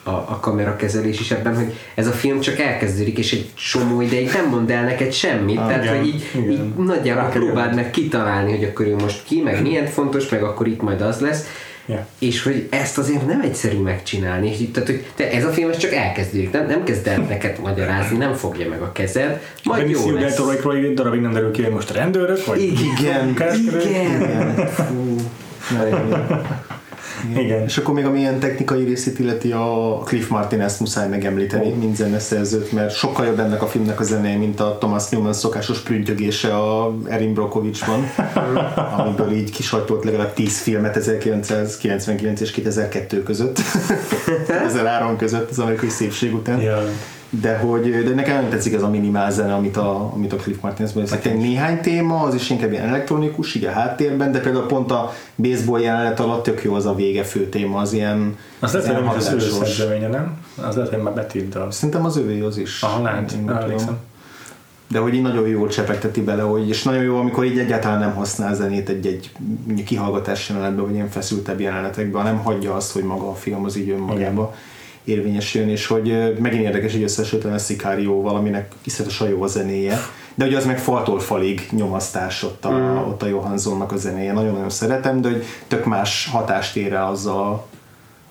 a, 0.02 0.10
a 0.10 0.38
kamerakezelés 0.40 1.20
is 1.20 1.30
ebben, 1.30 1.56
hogy 1.56 1.74
ez 1.94 2.06
a 2.06 2.12
film 2.12 2.40
csak 2.40 2.58
elkezdődik, 2.58 3.18
és 3.18 3.32
egy 3.32 3.50
csomó 3.54 4.00
ideig 4.00 4.30
nem 4.32 4.48
mond 4.48 4.70
el 4.70 4.84
neked 4.84 5.12
semmit, 5.12 5.58
ah, 5.58 5.66
tehát 5.66 5.84
igen, 5.84 5.96
hogy 5.96 6.06
így, 6.06 6.30
igen. 6.34 6.50
így 6.50 6.74
nagyjából 6.74 7.28
próbáld 7.28 7.74
meg 7.74 7.90
kitalálni, 7.90 8.50
hogy 8.50 8.64
akkor 8.64 8.86
ő 8.86 8.94
most 8.94 9.24
ki, 9.24 9.40
meg 9.40 9.62
milyen 9.62 9.86
fontos, 9.86 10.28
meg 10.28 10.42
akkor 10.42 10.66
itt 10.66 10.82
majd 10.82 11.00
az 11.00 11.20
lesz, 11.20 11.44
Yeah. 11.86 12.04
És 12.18 12.42
hogy 12.42 12.66
ezt 12.70 12.98
azért 12.98 13.26
nem 13.26 13.40
egyszerű 13.40 13.76
megcsinálni. 13.76 14.50
És, 14.50 14.70
tehát, 14.72 14.88
hogy 14.88 15.04
te 15.14 15.30
ez 15.30 15.44
a 15.44 15.50
film 15.50 15.70
ez 15.70 15.76
csak 15.76 15.92
elkezdődik, 15.92 16.50
nem, 16.50 16.66
nem 16.66 16.84
kezd 16.84 17.06
el 17.06 17.18
neked 17.18 17.58
magyarázni, 17.60 18.16
nem 18.16 18.32
fogja 18.32 18.68
meg 18.68 18.80
a 18.80 18.92
kezed, 18.92 19.40
majd 19.64 19.90
jó 19.90 20.10
lesz. 20.10 20.38
A 20.38 20.72
egy 20.72 20.94
darabig 20.94 21.20
nem 21.20 21.32
derül 21.32 21.50
ki, 21.50 21.62
hogy 21.62 21.72
most 21.72 21.90
rendőrök, 21.90 22.44
vagy 22.44 22.62
igen, 22.62 23.28
igen, 23.28 23.54
igen. 23.80 24.66
Fú. 24.66 25.16
Igen. 25.86 26.44
Igen. 27.36 27.64
És 27.64 27.78
akkor 27.78 27.94
még 27.94 28.04
a 28.04 28.10
milyen 28.10 28.38
technikai 28.38 28.84
részét 28.84 29.18
illeti 29.18 29.52
a 29.52 29.98
Cliff 30.04 30.28
Martin 30.28 30.60
ezt 30.60 30.80
muszáj 30.80 31.08
megemlíteni, 31.08 31.66
oh. 31.66 31.76
mint 31.76 31.96
zeneszerzőt, 31.96 32.72
mert 32.72 32.94
sokkal 32.94 33.26
jobb 33.26 33.38
ennek 33.38 33.62
a 33.62 33.66
filmnek 33.66 34.00
a 34.00 34.04
zenéje, 34.04 34.36
mint 34.36 34.60
a 34.60 34.76
Thomas 34.78 35.08
Newman 35.08 35.32
szokásos 35.32 35.78
prüntjögése 35.78 36.56
a 36.56 36.94
Erin 37.08 37.34
Brockovicsban, 37.34 38.10
amiből 38.98 39.32
így 39.32 39.50
kisajtolt 39.50 40.04
legalább 40.04 40.32
10 40.32 40.60
filmet 40.60 40.96
1999 40.96 42.40
és 42.40 42.50
2002 42.50 43.22
között, 43.22 43.60
2003 44.46 45.16
között 45.16 45.50
az 45.50 45.58
amerikai 45.58 45.88
szépség 45.88 46.34
után. 46.34 46.60
Yeah 46.60 46.84
de 47.30 47.56
hogy 47.56 48.04
de 48.04 48.14
nekem 48.14 48.40
nem 48.40 48.50
tetszik 48.50 48.74
ez 48.74 48.82
a 48.82 48.88
minimál 48.88 49.30
zene, 49.30 49.54
amit 49.54 49.76
a, 49.76 50.12
amit 50.14 50.32
a 50.32 50.36
Cliff 50.36 50.56
Martinez 50.60 50.92
beszélt. 50.92 51.24
Néhány 51.24 51.80
téma, 51.80 52.20
az 52.20 52.34
is 52.34 52.50
inkább 52.50 52.72
ilyen 52.72 52.88
elektronikus, 52.88 53.54
így 53.54 53.64
a 53.64 53.70
háttérben, 53.70 54.32
de 54.32 54.40
például 54.40 54.66
pont 54.66 54.90
a 54.90 55.12
baseball 55.36 55.80
jelenet 55.80 56.20
alatt 56.20 56.42
tök 56.42 56.62
jó 56.62 56.74
az 56.74 56.86
a 56.86 56.94
vége 56.94 57.22
fő 57.22 57.48
téma, 57.48 57.78
az 57.78 57.92
ilyen 57.92 58.36
az 58.60 58.72
lehet, 58.72 58.98
hogy 58.98 59.16
az 59.16 59.80
ő 59.80 60.08
nem? 60.08 60.38
Az 60.68 60.74
lehet, 60.74 60.90
hogy 60.92 61.02
már 61.02 61.14
betírt 61.14 61.48
dal. 61.48 61.70
Szerintem 61.70 62.04
az 62.04 62.16
ővé 62.16 62.40
az 62.40 62.56
is. 62.56 62.82
Aha, 62.82 63.02
lehet, 63.02 63.36
de 64.88 64.98
hogy 64.98 65.14
így 65.14 65.22
nagyon 65.22 65.48
jól 65.48 65.68
csepegteti 65.68 66.22
bele, 66.22 66.42
hogy, 66.42 66.68
és 66.68 66.82
nagyon 66.82 67.02
jó, 67.02 67.18
amikor 67.18 67.44
így 67.44 67.58
egyáltalán 67.58 67.98
nem 67.98 68.14
használ 68.14 68.54
zenét 68.54 68.88
egy-egy 68.88 69.30
kihallgatás 69.84 70.48
jelenetben, 70.48 70.84
vagy 70.84 70.94
ilyen 70.94 71.08
feszültebb 71.08 71.60
jelenetekben, 71.60 72.22
hanem 72.22 72.38
hagyja 72.38 72.74
azt, 72.74 72.92
hogy 72.92 73.02
maga 73.02 73.28
a 73.28 73.34
film 73.34 73.64
az 73.64 73.76
így 73.76 73.90
önmagába. 73.90 74.42
Igen 74.42 74.74
érvényesüljön, 75.06 75.70
és 75.70 75.86
hogy 75.86 76.38
megint 76.38 76.62
érdekes, 76.62 76.92
hogy 76.92 77.02
összesültem 77.02 77.52
a 77.52 78.20
valaminek 78.22 78.72
iszonyatosan 78.84 79.28
jó 79.28 79.42
a 79.42 79.46
zenéje, 79.46 79.98
de 80.34 80.44
hogy 80.44 80.54
az 80.54 80.66
meg 80.66 80.78
faltól 80.78 81.20
falig 81.20 81.68
nyomasztás 81.70 82.42
ott 82.42 82.64
a, 82.64 82.70
mm. 82.70 82.96
ott 82.96 83.22
a 83.22 83.26
Johanssonnak 83.26 83.92
a 83.92 83.96
zenéje. 83.96 84.32
Nagyon-nagyon 84.32 84.70
szeretem, 84.70 85.20
de 85.20 85.28
hogy 85.28 85.44
tök 85.66 85.84
más 85.84 86.28
hatást 86.32 86.76
ér 86.76 86.92
el 86.92 87.06
az 87.06 87.26
a, 87.26 87.66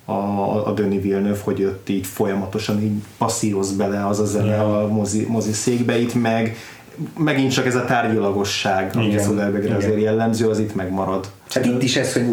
a, 0.05 0.13
a 0.67 0.71
Döni 0.71 0.99
Villeneuve, 0.99 1.39
hogy 1.43 1.63
ott 1.63 1.89
így 1.89 2.07
folyamatosan 2.07 2.81
így 2.81 3.03
passzíroz 3.17 3.71
bele 3.71 4.07
az 4.07 4.19
a 4.19 4.25
zene 4.25 4.57
mm. 4.57 4.59
a 4.59 4.87
mozi, 4.87 5.25
mozi 5.29 5.51
székbe, 5.51 5.99
itt 5.99 6.13
meg 6.13 6.57
megint 7.17 7.51
csak 7.51 7.65
ez 7.65 7.75
a 7.75 7.85
tárgyalagosság, 7.85 8.91
ami 8.95 9.17
Soderbergre 9.17 9.75
azért 9.75 10.01
jellemző, 10.01 10.49
az 10.49 10.59
itt 10.59 10.75
megmarad. 10.75 11.27
Hát 11.49 11.65
itt 11.65 11.83
is 11.83 11.95
ez, 11.95 12.13
hogy 12.13 12.25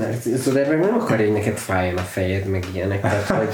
Soderberg 0.42 0.80
nem 0.80 0.94
akarja, 0.94 1.26
hogy 1.26 1.34
neked 1.34 1.56
fájjon 1.56 1.96
a 1.96 2.00
fejed, 2.00 2.46
meg 2.46 2.66
ilyenek. 2.74 3.00
Tehát, 3.00 3.26
hogy 3.26 3.48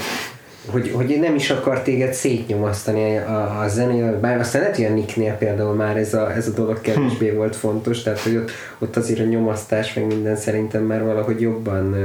hogy, 0.65 0.91
hogy 0.91 1.17
nem 1.19 1.35
is 1.35 1.49
akar 1.49 1.81
téged 1.81 2.13
szétnyomasztani 2.13 3.17
a, 3.17 3.61
a 3.61 3.67
zenével, 3.67 4.19
bár 4.19 4.39
aztán 4.39 4.61
lehet, 4.61 4.75
hogy 4.75 4.85
a 4.85 4.93
Nicknél 4.93 5.33
például 5.33 5.73
már 5.73 5.97
ez 5.97 6.13
a, 6.13 6.35
ez 6.35 6.47
a 6.47 6.51
dolog 6.51 6.81
kevésbé 6.81 7.29
hm. 7.29 7.35
volt 7.35 7.55
fontos, 7.55 8.01
tehát 8.01 8.19
hogy 8.19 8.35
ott, 8.35 8.51
ott 8.79 8.95
azért 8.95 9.19
a 9.19 9.23
nyomasztás 9.23 9.93
meg 9.93 10.05
minden 10.07 10.35
szerintem 10.35 10.83
már 10.83 11.03
valahogy 11.03 11.41
jobban 11.41 11.95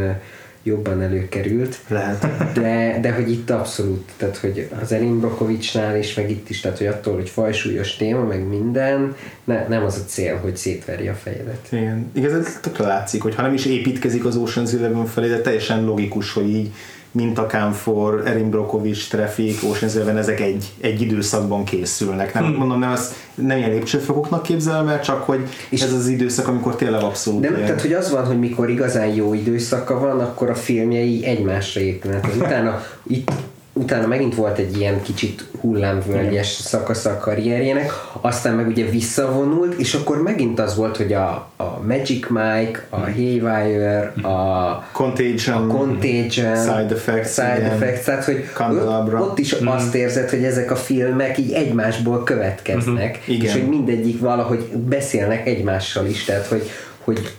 jobban 0.66 1.02
előkerült. 1.02 1.78
Lehet. 1.88 2.26
De, 2.52 2.98
de 3.00 3.12
hogy 3.12 3.30
itt 3.30 3.50
abszolút, 3.50 4.10
tehát 4.16 4.36
hogy 4.36 4.68
az 4.82 4.92
Erin 4.92 5.20
Brokovicsnál 5.20 5.98
is, 5.98 6.14
meg 6.14 6.30
itt 6.30 6.50
is, 6.50 6.60
tehát 6.60 6.78
hogy 6.78 6.86
attól, 6.86 7.14
hogy 7.14 7.28
fajsúlyos 7.28 7.96
téma, 7.96 8.24
meg 8.24 8.48
minden, 8.48 9.16
ne, 9.44 9.68
nem 9.68 9.84
az 9.84 9.96
a 9.96 10.04
cél, 10.06 10.36
hogy 10.36 10.56
szétverje 10.56 11.10
a 11.10 11.14
fejedet. 11.14 11.66
Igen, 11.70 12.10
igaz, 12.12 12.32
ez 12.32 12.58
tökre 12.60 12.86
látszik, 12.86 13.22
hogy 13.22 13.34
ha 13.34 13.42
nem 13.42 13.54
is 13.54 13.66
építkezik 13.66 14.24
az 14.24 14.40
Ocean's 14.44 14.78
Eleven 14.78 15.06
felé, 15.06 15.28
de 15.28 15.40
teljesen 15.40 15.84
logikus, 15.84 16.32
hogy 16.32 16.48
így 16.48 16.70
mint 17.14 17.38
a 17.38 17.46
Camfor, 17.46 18.22
Erin 18.26 18.50
Brockovich, 18.50 19.08
Traffic, 19.08 19.62
Ocean's 19.62 19.94
Eleven, 19.94 20.16
ezek 20.16 20.40
egy, 20.40 20.64
egy 20.80 21.00
időszakban 21.00 21.64
készülnek. 21.64 22.34
Nem, 22.34 22.44
hmm. 22.44 22.56
mondom, 22.56 22.78
nem, 22.78 22.90
az, 22.90 23.14
nem 23.34 23.56
ilyen 23.56 23.70
lépcsőfokoknak 23.70 24.42
képzelem 24.42 24.88
el, 24.88 25.00
csak 25.00 25.22
hogy 25.22 25.48
és 25.68 25.82
ez 25.82 25.92
az 25.92 26.08
időszak, 26.08 26.48
amikor 26.48 26.76
tényleg 26.76 27.02
abszolút 27.02 27.40
Nem, 27.40 27.54
ilyen. 27.54 27.66
tehát 27.66 27.80
hogy 27.80 27.92
az 27.92 28.10
van, 28.10 28.24
hogy 28.24 28.38
mikor 28.38 28.70
igazán 28.70 29.06
jó 29.06 29.34
időszaka 29.34 29.98
van, 29.98 30.20
akkor 30.20 30.50
a 30.50 30.54
filmjei 30.54 31.24
egymásra 31.24 31.80
épülnek. 31.80 32.26
Utána 32.36 32.82
itt 33.06 33.30
utána 33.76 34.06
megint 34.06 34.34
volt 34.34 34.58
egy 34.58 34.76
ilyen 34.78 35.02
kicsit 35.02 35.44
hullámvölgyes 35.60 36.46
szakasz 36.46 37.04
a 37.04 37.18
karrierjének, 37.18 37.92
aztán 38.20 38.54
meg 38.54 38.66
ugye 38.66 38.84
visszavonult, 38.84 39.78
és 39.78 39.94
akkor 39.94 40.22
megint 40.22 40.60
az 40.60 40.76
volt, 40.76 40.96
hogy 40.96 41.12
a, 41.12 41.48
a 41.56 41.80
Magic 41.86 42.28
Mike, 42.28 42.86
a 42.90 42.98
Haywire, 42.98 44.12
a 44.22 44.84
Contagion, 44.92 45.70
a 45.70 45.74
Contagion 45.74 46.56
Side 46.56 46.94
Effects, 46.94 47.28
side 47.28 47.70
effects 47.72 48.04
tehát 48.04 48.24
hogy 48.24 48.44
ott, 48.58 49.14
ott 49.14 49.38
is 49.38 49.62
mm. 49.62 49.66
azt 49.66 49.94
érzed, 49.94 50.30
hogy 50.30 50.44
ezek 50.44 50.70
a 50.70 50.76
filmek 50.76 51.38
így 51.38 51.52
egymásból 51.52 52.22
következnek, 52.22 53.20
mm-hmm. 53.30 53.40
és 53.42 53.52
hogy 53.52 53.68
mindegyik 53.68 54.20
valahogy 54.20 54.68
beszélnek 54.76 55.46
egymással 55.46 56.06
is, 56.06 56.24
tehát 56.24 56.46
hogy, 56.46 56.70
hogy 57.04 57.34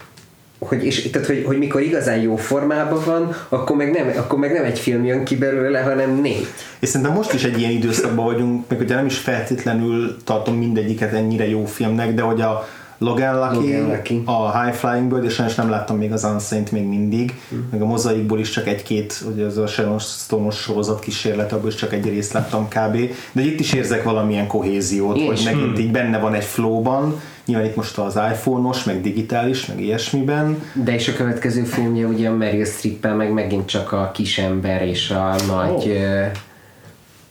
hogy, 0.68 0.86
és, 0.86 1.10
tehát, 1.10 1.28
hogy, 1.28 1.44
hogy 1.46 1.58
mikor 1.58 1.82
igazán 1.82 2.18
jó 2.18 2.36
formában 2.36 3.02
van, 3.06 3.36
akkor 3.50 3.76
meg, 3.76 3.92
nem, 3.92 4.12
akkor 4.18 4.40
meg 4.40 4.54
nem 4.54 4.64
egy 4.64 4.80
film 4.80 5.06
jön 5.06 5.24
ki 5.24 5.36
belőle, 5.36 5.80
hanem 5.80 6.22
négy. 6.22 6.48
És 6.80 6.90
szerintem 6.90 7.16
most 7.16 7.34
is 7.34 7.44
egy 7.44 7.60
ilyen 7.60 7.72
időszakban 7.72 8.26
vagyunk, 8.26 8.64
meg 8.70 8.80
ugye 8.80 8.96
nem 8.96 9.06
is 9.06 9.18
feltétlenül 9.18 10.18
tartom 10.24 10.56
mindegyiket 10.56 11.14
ennyire 11.14 11.50
jó 11.50 11.66
filmnek, 11.66 12.14
de 12.14 12.22
hogy 12.22 12.42
a, 12.42 12.68
Logan 12.98 13.40
Lucky, 13.40 13.74
Logan 13.74 13.88
Lucky. 13.88 14.22
a 14.26 14.62
High 14.62 14.76
Flying 14.76 15.08
Bird, 15.08 15.24
és 15.24 15.34
sajnos 15.34 15.56
nem 15.56 15.70
láttam 15.70 15.98
még 15.98 16.12
az 16.12 16.24
Unsaint 16.24 16.72
még 16.72 16.84
mindig, 16.84 17.34
mm. 17.56 17.60
meg 17.72 17.82
a 17.82 17.86
mozaikból 17.86 18.40
is 18.40 18.50
csak 18.50 18.68
egy-két, 18.68 19.24
ugye 19.34 19.46
az 19.46 19.58
a 19.58 19.68
Sharon 19.68 20.00
Stone-os 20.00 20.56
sorozat 20.56 21.00
kísérlet, 21.00 21.52
abból 21.52 21.70
is 21.70 21.76
csak 21.76 21.94
egy 21.94 22.06
részt 22.06 22.34
láttam 22.34 22.68
kb. 22.68 22.98
De 23.32 23.42
itt 23.42 23.60
is 23.60 23.74
érzek 23.74 24.04
valamilyen 24.04 24.48
kohéziót, 24.48 25.18
Én 25.18 25.26
hogy 25.26 25.42
megint 25.46 25.78
mm. 25.78 25.82
így 25.82 25.92
benne 25.92 26.20
van 26.20 26.34
egy 26.34 26.44
flowban, 26.44 27.22
nyilván 27.46 27.68
itt 27.68 27.76
most 27.76 27.98
az 27.98 28.16
iPhone-os, 28.16 28.84
meg 28.84 29.02
digitális, 29.02 29.66
meg 29.66 29.82
ilyesmiben. 29.82 30.62
De 30.74 30.94
és 30.94 31.08
a 31.08 31.14
következő 31.14 31.64
filmje 31.64 32.06
ugye 32.06 32.30
a 32.30 32.34
Meryl 32.34 32.66
streep 32.66 33.16
meg 33.16 33.32
megint 33.32 33.66
csak 33.66 33.92
a 33.92 34.12
kisember 34.14 34.88
és 34.88 35.10
a 35.10 35.36
nagy 35.48 35.90
oh 35.90 36.32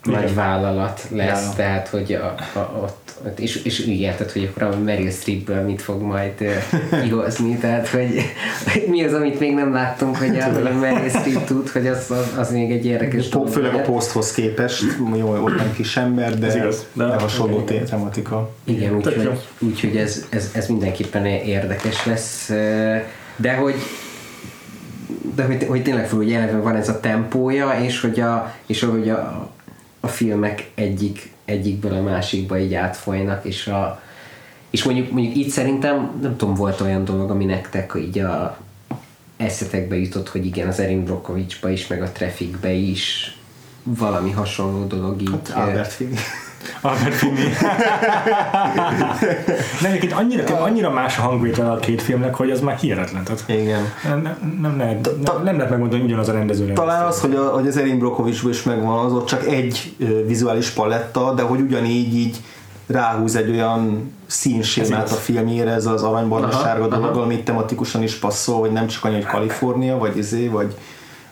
nagy 0.04 0.34
vállalat 0.34 1.06
lesz, 1.10 1.46
ja. 1.46 1.52
tehát 1.56 1.88
hogy 1.88 2.12
a, 2.12 2.34
a, 2.58 2.78
ott, 2.82 3.12
ott 3.26 3.38
és, 3.38 3.62
és 3.64 3.86
igen, 3.86 4.16
tehát 4.16 4.32
hogy 4.32 4.50
akkor 4.50 4.62
a 4.62 4.78
Meryl 4.78 5.10
Streepből 5.10 5.62
mit 5.62 5.82
fog 5.82 6.02
majd 6.02 6.32
kihozni, 7.02 7.56
tehát 7.56 7.88
hogy, 7.88 8.20
hogy 8.72 8.84
mi 8.90 9.04
az, 9.04 9.12
amit 9.12 9.40
még 9.40 9.54
nem 9.54 9.72
láttunk, 9.72 10.16
hogy 10.16 10.38
a, 10.38 10.66
a 10.66 10.78
Meryl 10.80 11.08
Streep 11.08 11.44
tud, 11.44 11.68
hogy 11.68 11.86
az, 11.86 12.10
az, 12.10 12.38
az 12.38 12.50
még 12.50 12.70
egy 12.70 12.86
érdekes 12.86 13.28
dolog. 13.28 13.48
Főleg 13.48 13.74
a 13.74 13.80
poszthoz 13.80 14.32
képest, 14.32 14.84
jó, 15.16 15.42
ott 15.42 15.56
nem 15.56 15.72
kis 15.72 15.96
ember, 15.96 16.38
de, 16.38 16.56
igaz, 16.56 16.86
de, 16.92 17.04
de 17.04 17.14
hasonló 17.14 17.64
igen. 17.68 17.84
tematika. 17.84 18.50
Igen, 18.64 18.96
úgyhogy 18.96 19.30
úgy, 19.58 19.80
úgy, 19.84 19.96
ez, 19.96 20.26
ez, 20.28 20.50
ez 20.54 20.66
mindenképpen 20.66 21.26
érdekes 21.26 22.06
lesz, 22.06 22.48
de 23.36 23.54
hogy 23.54 23.74
de 25.34 25.44
hogy, 25.44 25.64
hogy 25.68 25.82
tényleg 25.82 26.08
hogy 26.08 26.32
eleve 26.32 26.58
van 26.58 26.76
ez 26.76 26.88
a 26.88 27.00
tempója, 27.00 27.78
és 27.82 28.00
hogy 28.00 28.20
a, 28.20 28.54
és 28.66 28.82
hogy 28.82 29.08
a, 29.08 29.50
a 30.04 30.08
filmek 30.08 30.70
egyik, 30.74 31.30
egyikből 31.44 31.94
a 31.94 32.02
másikba 32.02 32.58
így 32.58 32.74
átfolynak, 32.74 33.44
és 33.44 33.66
a 33.66 34.02
és 34.70 34.82
mondjuk, 34.82 35.10
mondjuk 35.10 35.36
itt 35.36 35.48
szerintem, 35.50 36.18
nem 36.20 36.36
tudom, 36.36 36.54
volt 36.54 36.80
olyan 36.80 37.04
dolog, 37.04 37.30
ami 37.30 37.44
nektek 37.44 37.92
így 37.96 38.18
a 38.18 38.58
eszetekbe 39.36 39.96
jutott, 39.96 40.28
hogy 40.28 40.46
igen, 40.46 40.68
az 40.68 40.80
Erin 40.80 41.04
Brokovicsba 41.04 41.70
is, 41.70 41.86
meg 41.86 42.02
a 42.02 42.12
Trafficbe 42.12 42.72
is 42.72 43.36
valami 43.82 44.30
hasonló 44.30 44.86
dolog 44.86 45.20
így. 45.20 45.30
Hát 45.30 45.52
Albert 45.54 45.92
Finney. 45.92 46.18
Albert 46.80 47.14
Finney. 47.14 47.48
De 49.82 49.88
egyébként 49.88 50.12
annyira, 50.12 50.60
annyira 50.60 50.90
más 50.90 51.18
a 51.18 51.22
hangvétel 51.22 51.70
a 51.70 51.76
két 51.76 52.02
filmnek, 52.02 52.34
hogy 52.34 52.50
az 52.50 52.60
már 52.60 52.76
hihetetlen. 52.76 53.24
Tehát 53.24 53.44
Igen. 53.46 53.82
nem, 54.02 54.22
nem, 54.22 54.58
nem, 54.60 54.78
lehet, 54.78 55.10
nem, 55.24 55.42
nem 55.42 55.54
lehet 55.54 55.70
megmondani, 55.70 56.00
hogy 56.00 56.10
ugyanaz 56.10 56.28
a 56.28 56.32
rendező. 56.32 56.72
Talán 56.72 57.06
az, 57.06 57.20
hogy, 57.20 57.34
a, 57.34 57.42
hogy 57.42 57.66
az 57.66 57.76
Erin 57.76 57.98
Brockovich 57.98 58.48
is 58.48 58.62
megvan, 58.62 59.04
az 59.04 59.12
ott 59.12 59.26
csak 59.26 59.46
egy 59.46 59.96
vizuális 60.26 60.70
paletta, 60.70 61.32
de 61.34 61.42
hogy 61.42 61.60
ugyanígy 61.60 62.14
így 62.14 62.40
ráhúz 62.86 63.36
egy 63.36 63.50
olyan 63.50 64.12
színsémát 64.26 65.10
a 65.10 65.14
filmjére, 65.14 65.70
ez 65.70 65.86
az 65.86 66.02
aranybarna 66.02 66.50
sárga 66.50 66.88
dolog, 66.88 67.16
ami 67.16 67.42
tematikusan 67.42 68.02
is 68.02 68.14
passzol, 68.14 68.60
hogy 68.60 68.72
nem 68.72 68.86
csak 68.86 69.04
annyi, 69.04 69.14
hogy 69.14 69.24
Kalifornia, 69.24 69.98
vagy 69.98 70.16
izé, 70.16 70.48
vagy 70.48 70.74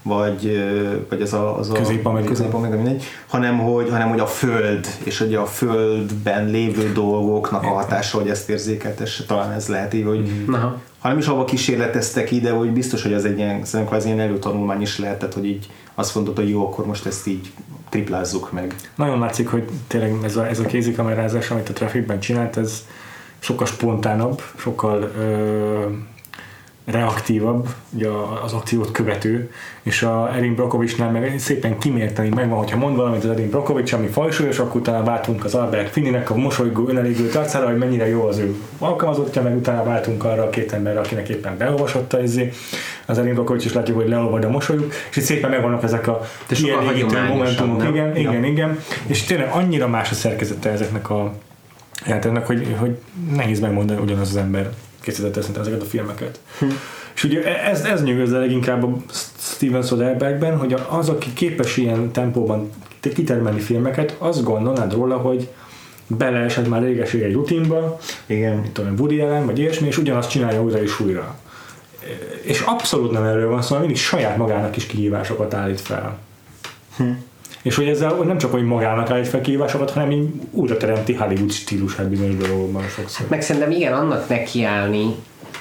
vagy, 0.03 0.63
vagy 1.09 1.21
ez 1.21 1.33
a, 1.33 1.59
az 1.59 1.71
a 1.71 1.73
Közép-Amerika. 1.73 2.29
Közép-Amerika, 2.29 2.77
mindegy, 2.77 3.05
hanem 3.27 3.59
hogy, 3.59 3.91
hanem 3.91 4.09
hogy 4.09 4.21
a 4.21 4.27
föld, 4.27 4.87
és 5.05 5.19
hogy 5.19 5.35
a 5.35 5.47
földben 5.47 6.47
lévő 6.47 6.93
dolgoknak 6.93 7.63
a 7.63 7.67
hatása, 7.67 8.19
hogy 8.19 8.29
ezt 8.29 8.49
érzékeltesse, 8.49 9.25
talán 9.25 9.53
ez 9.53 9.69
lehet 9.69 9.95
így, 9.95 10.05
hogy 10.05 10.31
Aha. 10.53 10.79
ha 10.99 11.09
nem 11.09 11.19
is 11.19 11.27
abba 11.27 11.45
kísérleteztek 11.45 12.31
ide, 12.31 12.51
hogy 12.51 12.71
biztos, 12.71 13.03
hogy 13.03 13.13
az 13.13 13.25
egy 13.25 13.39
ilyen, 13.39 13.65
szerintem 13.65 13.97
az 13.97 14.05
ilyen 14.05 14.21
előtanulmány 14.21 14.81
is 14.81 14.99
lehetett, 14.99 15.35
hogy 15.35 15.45
így 15.45 15.71
azt 15.95 16.15
mondod, 16.15 16.37
hogy 16.37 16.49
jó, 16.49 16.67
akkor 16.67 16.87
most 16.87 17.07
ezt 17.07 17.27
így 17.27 17.53
triplázzuk 17.89 18.53
meg. 18.53 18.75
Nagyon 18.95 19.19
látszik, 19.19 19.49
hogy 19.49 19.69
tényleg 19.87 20.15
ez 20.25 20.37
a, 20.37 20.49
ez 20.49 20.59
a 20.59 20.65
kézikamerázás, 20.65 21.51
amit 21.51 21.69
a 21.69 21.73
Trafficben 21.73 22.21
csinált, 22.21 22.57
ez 22.57 22.85
sokkal 23.39 23.67
spontánabb, 23.67 24.43
sokkal 24.57 25.11
ö, 25.19 25.85
reaktívabb, 26.85 27.69
ugye 27.91 28.09
az 28.45 28.53
akciót 28.53 28.91
követő, 28.91 29.51
és 29.83 30.03
a 30.03 30.35
Erin 30.37 30.55
Brockovicsnál 30.55 31.11
meg 31.11 31.39
szépen 31.39 31.79
kimérteni 31.79 32.29
megvan, 32.29 32.59
hogyha 32.59 32.77
mond 32.77 32.97
valamit 32.97 33.25
az 33.25 33.31
Erin 33.31 33.51
Brockovich, 33.51 33.95
ami 33.95 34.07
fajsúlyos, 34.07 34.59
akkor 34.59 34.81
utána 34.81 35.05
váltunk 35.05 35.45
az 35.45 35.55
Albert 35.55 35.91
Finninek 35.91 36.31
a 36.31 36.37
mosolygó, 36.37 36.89
önelégő 36.89 37.31
arcára, 37.35 37.67
hogy 37.67 37.79
mennyire 37.79 38.09
jó 38.09 38.27
az 38.27 38.39
ő 38.39 38.57
alkalmazottja, 38.79 39.43
meg 39.43 39.57
utána 39.57 39.85
váltunk 39.85 40.25
arra 40.25 40.43
a 40.43 40.51
két 40.51 40.73
emberre, 40.73 40.99
akinek 40.99 41.29
éppen 41.29 41.57
beolvasott 41.57 42.13
az, 42.13 42.41
az 43.07 43.19
Erin 43.19 43.35
Brockovich, 43.35 43.67
és 43.67 43.73
látjuk, 43.73 43.97
hogy 43.97 44.09
leolvad 44.09 44.45
a 44.45 44.51
mosolyuk, 44.51 44.93
és 45.11 45.17
itt 45.17 45.23
szépen 45.23 45.51
megvannak 45.51 45.83
ezek 45.83 46.07
a 46.09 46.21
kielégítő 46.47 47.23
momentumok, 47.29 47.79
nem? 47.79 47.89
igen, 47.89 48.17
igen, 48.17 48.45
igen, 48.45 48.79
és 49.07 49.23
tényleg 49.23 49.51
annyira 49.53 49.89
más 49.89 50.11
a 50.11 50.15
szerkezete 50.15 50.71
ezeknek 50.71 51.11
a 51.11 51.33
jelentetnek, 52.07 52.47
hogy, 52.47 52.77
hogy 52.79 52.99
nehéz 53.37 53.61
megmondani, 53.61 54.01
ugyanaz 54.01 54.29
az 54.29 54.37
ember 54.37 54.71
készítette 55.03 55.41
szerintem 55.41 55.63
ezeket 55.63 55.83
a 55.83 55.85
filmeket. 55.85 56.39
Hm. 56.59 56.67
És 57.15 57.25
ugye 57.25 57.63
ez, 57.65 57.81
ez 57.81 58.03
nyugodsz 58.03 58.31
leginkább 58.31 58.85
a 58.85 58.97
Steven 59.39 59.83
Soderberghben, 59.83 60.59
hogy 60.59 60.77
az, 60.89 61.09
aki 61.09 61.33
képes 61.33 61.77
ilyen 61.77 62.13
tempóban 62.13 62.71
kitermelni 63.01 63.61
filmeket, 63.61 64.17
azt 64.19 64.43
gondolnád 64.43 64.93
róla, 64.93 65.17
hogy 65.17 65.49
beleesett 66.07 66.69
már 66.69 66.83
régeség 66.83 67.23
egy 67.23 67.33
rutinba, 67.33 67.99
Igen. 68.27 68.57
mint 68.57 68.73
tudom, 68.73 68.95
Woody 68.99 69.21
Allen, 69.21 69.47
vagy 69.47 69.59
ilyesmi, 69.59 69.87
és 69.87 69.99
ugyanazt 69.99 70.31
csinálja 70.31 70.63
újra 70.63 70.83
és 70.83 71.01
újra. 71.01 71.39
És 72.43 72.61
abszolút 72.61 73.11
nem 73.11 73.25
erről 73.25 73.49
van 73.49 73.63
szó, 73.63 73.69
hanem 73.69 73.85
mindig 73.85 74.03
saját 74.03 74.37
magának 74.37 74.77
is 74.77 74.87
kihívásokat 74.87 75.55
állít 75.55 75.81
fel. 75.81 76.19
Hm. 76.97 77.11
És 77.63 77.77
hogy 77.77 77.89
ezzel 77.89 78.15
hogy 78.15 78.27
nem 78.27 78.39
csak, 78.39 78.51
hogy 78.51 78.65
magának 78.65 79.11
állít 79.11 79.29
fel 79.29 79.41
kihívásokat, 79.41 79.91
hanem 79.91 80.11
így 80.11 80.29
újra 80.51 80.77
teremti 80.77 81.15
Hollywood 81.15 81.51
stílusát 81.51 82.09
bizonyos 82.09 82.47
dolgokban 82.47 82.83
sokszor. 82.89 83.27
Meg 83.29 83.43
szerintem 83.43 83.71
igen, 83.71 83.93
annak 83.93 84.29
nekiállni, 84.29 85.15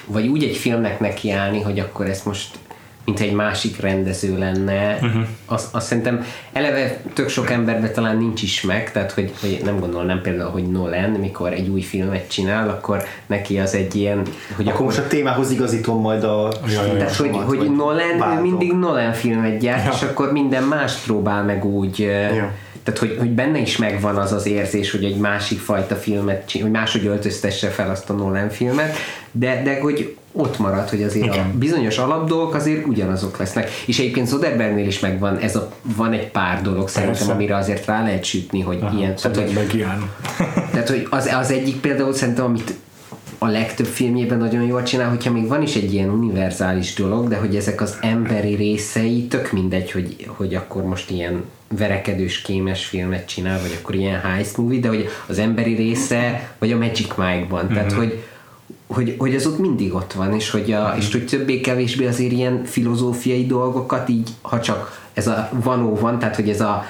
vagy 0.06 0.26
úgy 0.26 0.44
egy 0.44 0.56
filmnek 0.56 1.00
nekiállni, 1.00 1.60
hogy 1.60 1.78
akkor 1.78 2.06
ezt 2.06 2.24
most 2.24 2.58
mint 3.04 3.20
egy 3.20 3.32
másik 3.32 3.80
rendező 3.80 4.38
lenne, 4.38 4.94
uh-huh. 4.94 5.22
azt, 5.46 5.74
azt 5.74 5.86
szerintem 5.86 6.24
eleve 6.52 7.00
tök 7.14 7.28
sok 7.28 7.50
emberben 7.50 7.92
talán 7.92 8.16
nincs 8.16 8.42
is 8.42 8.62
meg, 8.62 8.92
tehát 8.92 9.12
hogy, 9.12 9.32
hogy 9.40 9.60
nem 9.64 9.80
gondolnám 9.80 10.20
például, 10.20 10.50
hogy 10.50 10.70
Nolan, 10.70 11.10
mikor 11.10 11.52
egy 11.52 11.68
új 11.68 11.80
filmet 11.80 12.28
csinál, 12.30 12.68
akkor 12.68 13.04
neki 13.26 13.58
az 13.58 13.74
egy 13.74 13.94
ilyen, 13.94 14.22
hogy 14.56 14.68
Akkor 14.68 14.84
most 14.84 14.98
a 14.98 15.06
témához 15.06 15.50
igazítom 15.50 16.00
majd 16.00 16.24
a 16.24 16.52
Ja, 16.66 16.82
ja, 16.82 16.86
ja. 16.86 16.96
tehát, 16.96 17.16
hogy, 17.16 17.36
hogy 17.46 17.70
Nolan 17.76 18.14
ő 18.14 18.18
váltom. 18.18 18.42
mindig 18.42 18.72
Nolan 18.72 19.12
filmet 19.12 19.58
gyárt, 19.58 19.84
Ja. 19.84 19.92
és 19.92 20.02
akkor 20.02 20.32
minden 20.32 20.62
más 20.62 20.94
próbál 20.94 21.44
meg 21.44 21.64
úgy, 21.64 21.98
Ja. 21.98 22.52
tehát 22.82 23.00
hogy, 23.00 23.16
hogy 23.18 23.30
benne 23.30 23.58
is 23.58 23.76
megvan 23.76 24.16
az 24.16 24.32
az 24.32 24.46
érzés, 24.46 24.90
hogy 24.90 25.04
egy 25.04 25.16
másik 25.16 25.58
fajta 25.58 25.94
filmet, 25.94 26.52
hogy 26.52 26.70
máshogy 26.70 27.06
öltöztesse 27.06 27.68
fel 27.68 27.90
azt 27.90 28.10
a 28.10 28.12
Nolan 28.12 28.48
filmet, 28.48 28.96
de, 29.32 29.62
de 29.64 29.80
hogy 29.80 30.16
ott 30.32 30.58
marad, 30.58 30.88
hogy 30.88 31.02
azért 31.02 31.24
Igen. 31.24 31.50
a 31.54 31.58
bizonyos 31.58 31.98
alapdolgok 31.98 32.54
azért 32.54 32.86
ugyanazok 32.86 33.36
lesznek. 33.38 33.70
És 33.86 33.98
egyébként 33.98 34.28
Soderbergnél 34.28 34.86
is 34.86 35.00
megvan, 35.00 35.36
ez 35.36 35.56
a, 35.56 35.72
van 35.96 36.12
egy 36.12 36.30
pár 36.30 36.62
dolog 36.62 36.88
szerintem, 36.88 37.18
Persze. 37.18 37.32
amire 37.32 37.56
azért 37.56 37.86
rá 37.86 38.02
lehet 38.02 38.24
sütni, 38.24 38.60
hogy 38.60 38.78
Aha, 38.80 38.98
ilyen, 38.98 39.14
tehát, 39.16 39.36
hogy, 39.36 39.74
ilyen. 39.74 40.10
tehát, 40.72 40.88
hogy 40.88 41.06
az, 41.10 41.26
az 41.26 41.50
egyik 41.50 41.80
például 41.80 42.14
szerintem, 42.14 42.44
amit 42.44 42.74
a 43.38 43.46
legtöbb 43.46 43.86
filmjében 43.86 44.38
nagyon 44.38 44.62
jól 44.62 44.82
csinál, 44.82 45.08
hogyha 45.08 45.32
még 45.32 45.48
van 45.48 45.62
is 45.62 45.76
egy 45.76 45.92
ilyen 45.92 46.08
univerzális 46.08 46.94
dolog, 46.94 47.28
de 47.28 47.36
hogy 47.36 47.56
ezek 47.56 47.80
az 47.80 47.98
emberi 48.00 48.54
részei, 48.54 49.26
tök 49.26 49.52
mindegy, 49.52 49.90
hogy, 49.90 50.16
hogy 50.36 50.54
akkor 50.54 50.82
most 50.82 51.10
ilyen 51.10 51.44
verekedős, 51.76 52.42
kémes 52.42 52.84
filmet 52.84 53.26
csinál, 53.26 53.60
vagy 53.60 53.78
akkor 53.80 53.94
ilyen 53.94 54.20
heist 54.20 54.56
movie, 54.56 54.80
de 54.80 54.88
hogy 54.88 55.08
az 55.26 55.38
emberi 55.38 55.74
része, 55.74 56.50
vagy 56.58 56.72
a 56.72 56.76
Magic 56.76 57.16
Mike-ban, 57.16 57.68
tehát 57.68 57.92
hogy 57.92 58.22
hogy, 58.92 59.14
hogy 59.18 59.34
az 59.34 59.46
ott 59.46 59.58
mindig 59.58 59.94
ott 59.94 60.12
van, 60.12 60.34
és 60.34 60.50
hogy, 60.50 60.72
a, 60.72 60.94
és 60.96 61.12
hogy 61.12 61.26
többé-kevésbé 61.26 62.06
azért 62.06 62.32
ilyen 62.32 62.64
filozófiai 62.64 63.46
dolgokat 63.46 64.08
így, 64.08 64.30
ha 64.42 64.60
csak 64.60 65.00
ez 65.12 65.26
a 65.26 65.48
vanó 65.52 65.94
van, 65.94 66.18
tehát 66.18 66.36
hogy 66.36 66.48
ez 66.48 66.60
a, 66.60 66.84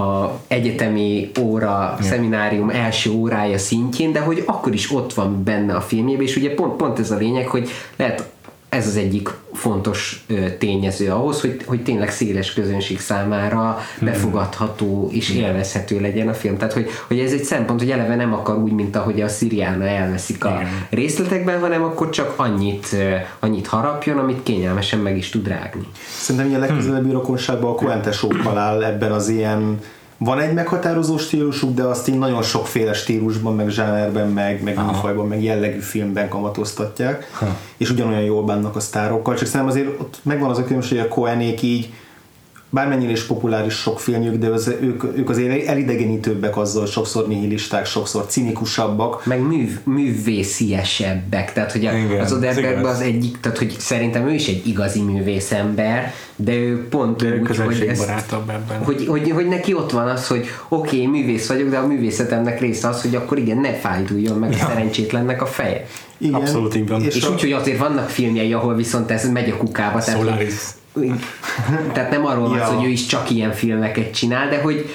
a 0.00 0.38
egyetemi 0.46 1.30
óra, 1.40 1.98
szeminárium 2.00 2.70
első 2.70 3.10
órája 3.10 3.58
szintjén, 3.58 4.12
de 4.12 4.20
hogy 4.20 4.42
akkor 4.46 4.74
is 4.74 4.92
ott 4.92 5.14
van 5.14 5.42
benne 5.44 5.74
a 5.74 5.80
filmjében, 5.80 6.24
és 6.24 6.36
ugye 6.36 6.54
pont, 6.54 6.76
pont 6.76 6.98
ez 6.98 7.10
a 7.10 7.16
lényeg, 7.16 7.46
hogy 7.46 7.68
lehet 7.96 8.30
ez 8.68 8.86
az 8.86 8.96
egyik 8.96 9.30
fontos 9.52 10.24
tényező 10.58 11.10
ahhoz, 11.10 11.40
hogy, 11.40 11.62
hogy 11.66 11.82
tényleg 11.82 12.10
széles 12.10 12.52
közönség 12.52 13.00
számára 13.00 13.78
befogadható 14.00 15.08
és 15.12 15.30
élvezhető 15.34 16.00
legyen 16.00 16.28
a 16.28 16.34
film. 16.34 16.56
Tehát, 16.56 16.72
hogy, 16.72 16.88
hogy 17.06 17.18
ez 17.18 17.32
egy 17.32 17.42
szempont, 17.42 17.80
hogy 17.80 17.90
eleve 17.90 18.14
nem 18.14 18.32
akar 18.32 18.56
úgy, 18.56 18.72
mint 18.72 18.96
ahogy 18.96 19.20
a 19.20 19.28
Sziriána 19.28 19.84
elveszik 19.86 20.44
a 20.44 20.48
Igen. 20.48 20.86
részletekben, 20.90 21.60
hanem 21.60 21.82
akkor 21.82 22.10
csak 22.10 22.32
annyit, 22.36 22.96
annyit 23.38 23.66
harapjon, 23.66 24.18
amit 24.18 24.42
kényelmesen 24.42 24.98
meg 24.98 25.16
is 25.16 25.30
tud 25.30 25.48
rágni. 25.48 25.86
Szerintem 26.18 26.48
ilyen 26.48 26.60
legközelebbi 26.60 27.10
rokonságban 27.10 27.70
a 27.70 27.74
Coen 27.74 28.02
tesókkal 28.02 28.58
áll 28.58 28.84
ebben 28.84 29.12
az 29.12 29.28
ilyen 29.28 29.80
van 30.18 30.40
egy 30.40 30.52
meghatározó 30.52 31.18
stílusuk, 31.18 31.74
de 31.74 31.82
azt 31.82 32.08
így 32.08 32.18
nagyon 32.18 32.42
sokféle 32.42 32.92
stílusban, 32.92 33.54
meg 33.54 33.68
zsánerben, 33.68 34.28
meg, 34.28 34.62
meg 34.62 34.86
műfajban, 34.86 35.28
meg 35.28 35.42
jellegű 35.42 35.78
filmben 35.78 36.28
kamatoztatják, 36.28 37.30
ha. 37.32 37.56
és 37.76 37.90
ugyanolyan 37.90 38.22
jól 38.22 38.44
bánnak 38.44 38.76
a 38.76 38.80
sztárokkal, 38.80 39.34
csak 39.34 39.46
szerintem 39.46 39.76
azért 39.76 40.00
ott 40.00 40.20
megvan 40.22 40.50
az 40.50 40.58
a 40.58 40.64
különbség, 40.64 40.98
hogy 40.98 41.06
a 41.06 41.14
Coenék 41.14 41.62
így 41.62 41.92
bármennyire 42.70 43.10
is 43.10 43.22
populáris 43.22 43.74
sok 43.74 44.00
filmjük, 44.00 44.34
de 44.34 44.48
az, 44.48 44.74
ők, 44.80 45.04
ők 45.16 45.30
azért 45.30 45.66
elidegenítőbbek 45.66 46.56
azzal, 46.56 46.86
sokszor 46.86 47.28
nihilisták, 47.28 47.86
sokszor 47.86 48.26
cinikusabbak. 48.26 49.26
meg 49.26 49.40
műv, 49.40 49.78
művésziesebbek, 49.84 51.52
tehát 51.52 51.72
hogy 51.72 51.86
a, 51.86 51.92
Igen, 51.92 52.20
az 52.20 52.32
Oderbergben 52.32 52.84
az 52.84 53.00
egyik, 53.00 53.40
tehát 53.40 53.58
hogy 53.58 53.74
szerintem 53.78 54.28
ő 54.28 54.32
is 54.32 54.48
egy 54.48 54.66
igazi 54.66 55.00
művészember, 55.00 56.12
de 56.36 56.54
ő 56.54 56.88
pont 56.88 57.22
De 57.22 57.38
úgy, 57.40 57.56
hogy, 57.56 57.86
ezt, 57.88 58.32
ebben. 58.32 58.62
hogy, 58.82 59.06
hogy, 59.06 59.30
hogy 59.30 59.48
neki 59.48 59.74
ott 59.74 59.90
van 59.90 60.08
az, 60.08 60.26
hogy 60.26 60.46
oké, 60.68 60.96
okay, 60.96 61.20
művész 61.20 61.48
vagyok, 61.48 61.68
de 61.68 61.76
a 61.76 61.86
művészetemnek 61.86 62.60
része 62.60 62.88
az, 62.88 63.02
hogy 63.02 63.14
akkor 63.14 63.38
igen, 63.38 63.58
ne 63.58 63.72
fájduljon 63.72 64.38
meg 64.38 64.52
a 64.52 64.56
szerencsétlennek 64.56 65.42
a 65.42 65.46
feje. 65.46 65.86
Igen, 66.18 66.34
Abszolút 66.34 66.74
így 66.74 66.88
van. 66.88 67.02
És, 67.02 67.14
És 67.14 67.24
a, 67.24 67.30
úgy, 67.30 67.40
hogy 67.40 67.52
azért 67.52 67.78
vannak 67.78 68.08
filmjei, 68.08 68.52
ahol 68.52 68.74
viszont 68.74 69.10
ez 69.10 69.30
megy 69.30 69.50
a 69.50 69.56
kukába. 69.56 70.00
Solaris. 70.00 70.48
tehát 70.48 70.76
nem 72.10 72.26
arról 72.26 72.48
van 72.48 72.58
Ja. 72.58 72.64
hogy 72.64 72.84
ő 72.84 72.88
is 72.88 73.06
csak 73.06 73.30
ilyen 73.30 73.52
filmeket 73.52 74.14
csinál, 74.14 74.48
de 74.48 74.60
hogy 74.60 74.94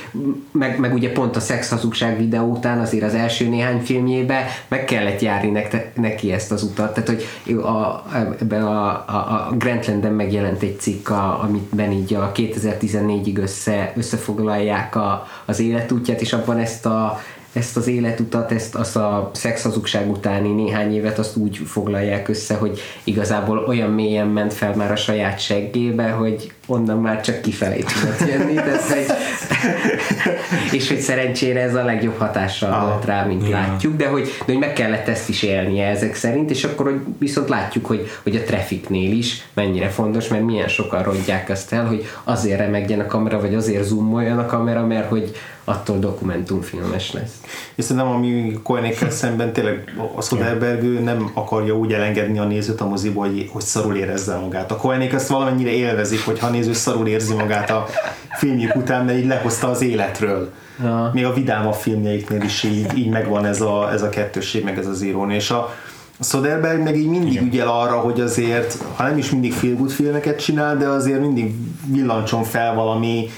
meg, 0.52 0.80
meg 0.80 0.94
ugye 0.94 1.12
pont 1.12 1.36
a 1.36 1.40
szexhazugság 1.40 2.18
videó 2.18 2.46
után 2.52 2.80
azért 2.80 3.04
az 3.04 3.14
első 3.14 3.48
néhány 3.48 3.80
filmjébe 3.80 4.46
meg 4.68 4.86
kellett 4.86 5.22
járni 5.22 5.50
nekte, 5.50 5.92
neki 5.96 6.32
ezt 6.32 6.52
az 6.52 6.64
utat. 6.64 6.94
Tehát, 6.94 7.10
hogy 7.10 7.54
a, 7.56 8.04
ebben 8.42 8.64
a, 8.64 8.88
a, 8.90 9.14
a 9.14 9.56
Grantland-en 9.58 10.14
megjelent 10.14 10.62
egy 10.62 10.80
cikk, 10.80 11.10
a, 11.10 11.42
amitben 11.42 11.92
így 11.92 12.14
a 12.14 12.32
2014-ig 12.36 13.38
össze, 13.38 13.94
összefoglalják 13.96 14.96
a, 14.96 15.28
az 15.46 15.60
életútját, 15.60 16.22
és 16.22 16.34
abban 16.34 16.58
ezt 16.58 16.86
a 16.86 17.22
ezt 17.54 17.78
az 17.78 17.88
életutat, 17.88 18.52
ezt 18.52 18.76
azt 18.76 18.96
a 18.96 19.32
szexhazugság 19.34 20.10
utáni 20.10 20.50
néhány 20.50 20.94
évet 20.94 21.20
azt 21.20 21.36
úgy 21.36 21.58
foglalják 21.66 22.28
össze, 22.28 22.56
hogy 22.56 22.80
igazából 23.04 23.58
olyan 23.58 23.90
mélyen 23.90 24.28
ment 24.28 24.54
fel 24.54 24.76
már 24.76 24.92
a 24.92 24.96
saját 24.96 25.40
seggébe, 25.40 26.10
hogy 26.10 26.52
onnan 26.66 26.98
már 26.98 27.22
csak 27.22 27.42
kifelé 27.42 27.80
tudott 27.80 28.30
jönni, 28.30 28.54
tehát, 28.54 28.82
hogy, 28.82 29.06
és 30.78 30.88
hogy 30.88 31.00
szerencsére 31.00 31.62
ez 31.62 31.76
a 31.76 31.84
legjobb 31.84 32.18
hatással 32.18 32.72
ah, 32.72 32.88
volt 32.88 33.06
rá, 33.06 33.26
mint 33.26 33.48
yeah. 33.48 33.68
látjuk, 33.68 33.96
de 33.96 34.08
hogy, 34.08 34.24
de 34.24 34.44
hogy 34.46 34.58
meg 34.58 34.74
kellett 34.74 35.08
ezt 35.08 35.30
is 35.30 35.44
élnie 35.44 35.88
ezek 35.88 36.16
szerint, 36.16 36.50
és 36.50 36.64
akkor 36.64 36.86
hogy 36.86 37.00
viszont 37.18 37.50
látjuk, 37.50 37.86
hogy, 37.86 38.10
hogy 38.24 38.36
a 38.36 38.44
trafficnél 38.44 39.12
is 39.12 39.48
mennyire 39.54 39.90
fontos, 39.90 40.28
mert 40.28 40.44
milyen 40.44 40.68
sokan 40.68 41.04
rontják 41.04 41.50
azt 41.50 41.74
el, 41.74 41.86
hogy 41.86 42.06
azért 42.24 42.60
remegjen 42.60 43.00
a 43.00 43.06
kamera, 43.06 43.40
vagy 43.40 43.56
azért 43.56 43.84
zoomoljon 43.84 44.40
a 44.40 44.46
kamera, 44.46 44.86
mert 44.86 45.10
hogy 45.10 45.36
attól 45.64 46.00
dokumentumfilmes 46.00 47.12
lesz. 47.12 47.42
És 47.76 47.84
szerintem 47.84 48.12
ami 48.12 48.60
Koenékkel 48.64 49.10
szemben 49.10 49.54
tényleg 49.54 49.94
a 50.16 50.22
Soderbergh 50.22 51.00
nem 51.04 51.32
akarja 51.34 51.78
úgy 51.78 51.94
elengedni 51.94 52.40
a 52.40 52.44
nézőt 52.44 52.82
a 52.82 52.88
moziba, 52.88 53.20
hogy, 53.20 53.50
hogy 53.52 53.62
szarul 53.62 53.96
érezze 53.96 54.36
magát. 54.36 54.72
A 54.72 54.76
Koenék 54.76 55.14
ezt 55.14 55.28
valamennyire 55.28 55.72
élvezik, 55.72 56.26
hogyha 56.26 56.50
a 56.54 56.56
néző 56.56 56.74
szarul 56.74 57.08
érzi 57.08 57.34
magát 57.34 57.70
a 57.70 57.86
filmjük 58.38 58.76
után, 58.76 59.06
mert 59.06 59.18
így 59.18 59.26
lehozta 59.26 59.70
az 59.70 59.82
életről. 59.82 60.52
Ja. 60.84 61.12
Még 61.14 61.26
a 61.26 61.34
vidámabb 61.34 61.74
filmjeiknél 61.74 62.42
is 62.42 62.64
így, 62.64 62.98
így 62.98 63.10
megvan 63.10 63.46
ez 63.46 63.62
a, 63.62 63.92
ez 63.92 64.02
a 64.02 64.10
kettősség, 64.10 64.64
meg 64.64 64.78
ez 64.78 64.88
az 64.88 65.02
irónia. 65.02 65.36
És 65.36 65.52
a, 65.52 65.76
a 66.20 66.24
Soderbergh 66.24 66.84
meg 66.84 66.98
így 66.98 67.08
mindig 67.08 67.32
Igen. 67.32 67.46
ügyel 67.46 67.68
arra, 67.68 68.00
hogy 68.00 68.22
azért, 68.22 68.78
ha 68.96 69.04
nem 69.04 69.18
is 69.18 69.30
mindig 69.30 69.54
feel 69.54 69.76
good 69.76 69.92
filmeket 69.92 70.40
csinál, 70.40 70.78
de 70.78 70.88
azért 70.88 71.20
mindig 71.20 71.56
villancson 71.86 72.44
fel 72.44 72.74
valami 72.74 73.30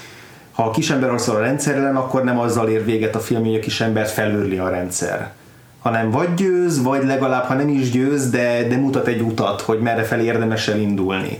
ha 0.51 0.63
a 0.63 0.71
kisember 0.71 1.09
harcol 1.09 1.35
a 1.35 1.39
rendszer 1.39 1.75
ellen, 1.75 1.95
akkor 1.95 2.23
nem 2.23 2.39
azzal 2.39 2.69
ér 2.69 2.85
véget 2.85 3.15
a 3.15 3.19
film, 3.19 3.43
hogy 3.43 3.55
a 3.55 3.59
kisembert 3.59 4.11
felőrli 4.11 4.57
a 4.57 4.69
rendszer 4.69 5.31
hanem 5.79 6.11
vagy 6.11 6.33
győz, 6.33 6.83
vagy 6.83 7.05
legalább, 7.05 7.43
ha 7.43 7.53
nem 7.53 7.69
is 7.69 7.91
győz, 7.91 8.29
de, 8.29 8.67
de 8.67 8.77
mutat 8.77 9.07
egy 9.07 9.21
utat, 9.21 9.61
hogy 9.61 9.79
merre 9.79 10.03
fel 10.03 10.19
érdemes 10.19 10.67
elindulni. 10.67 11.39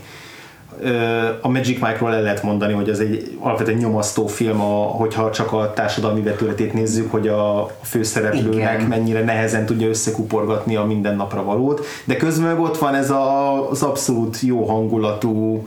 A 1.40 1.48
Magic 1.48 1.80
Mike-ról 1.80 2.14
el 2.14 2.22
lehet 2.22 2.42
mondani, 2.42 2.72
hogy 2.72 2.88
ez 2.88 2.98
egy 2.98 3.36
alapvetően 3.40 3.78
nyomasztó 3.78 4.26
film, 4.26 4.60
a, 4.60 4.82
hogyha 4.82 5.30
csak 5.30 5.52
a 5.52 5.72
társadalmi 5.74 6.22
vetületét 6.22 6.72
nézzük, 6.72 7.10
hogy 7.10 7.28
a 7.28 7.70
főszereplőnek 7.82 8.74
Igen. 8.76 8.88
mennyire 8.88 9.24
nehezen 9.24 9.66
tudja 9.66 9.88
összekuporgatni 9.88 10.76
a 10.76 10.84
mindennapra 10.84 11.44
valót, 11.44 11.86
de 12.04 12.16
közben 12.16 12.60
ott 12.60 12.78
van 12.78 12.94
ez 12.94 13.10
a, 13.10 13.70
az 13.70 13.82
abszolút 13.82 14.40
jó 14.40 14.64
hangulatú 14.64 15.66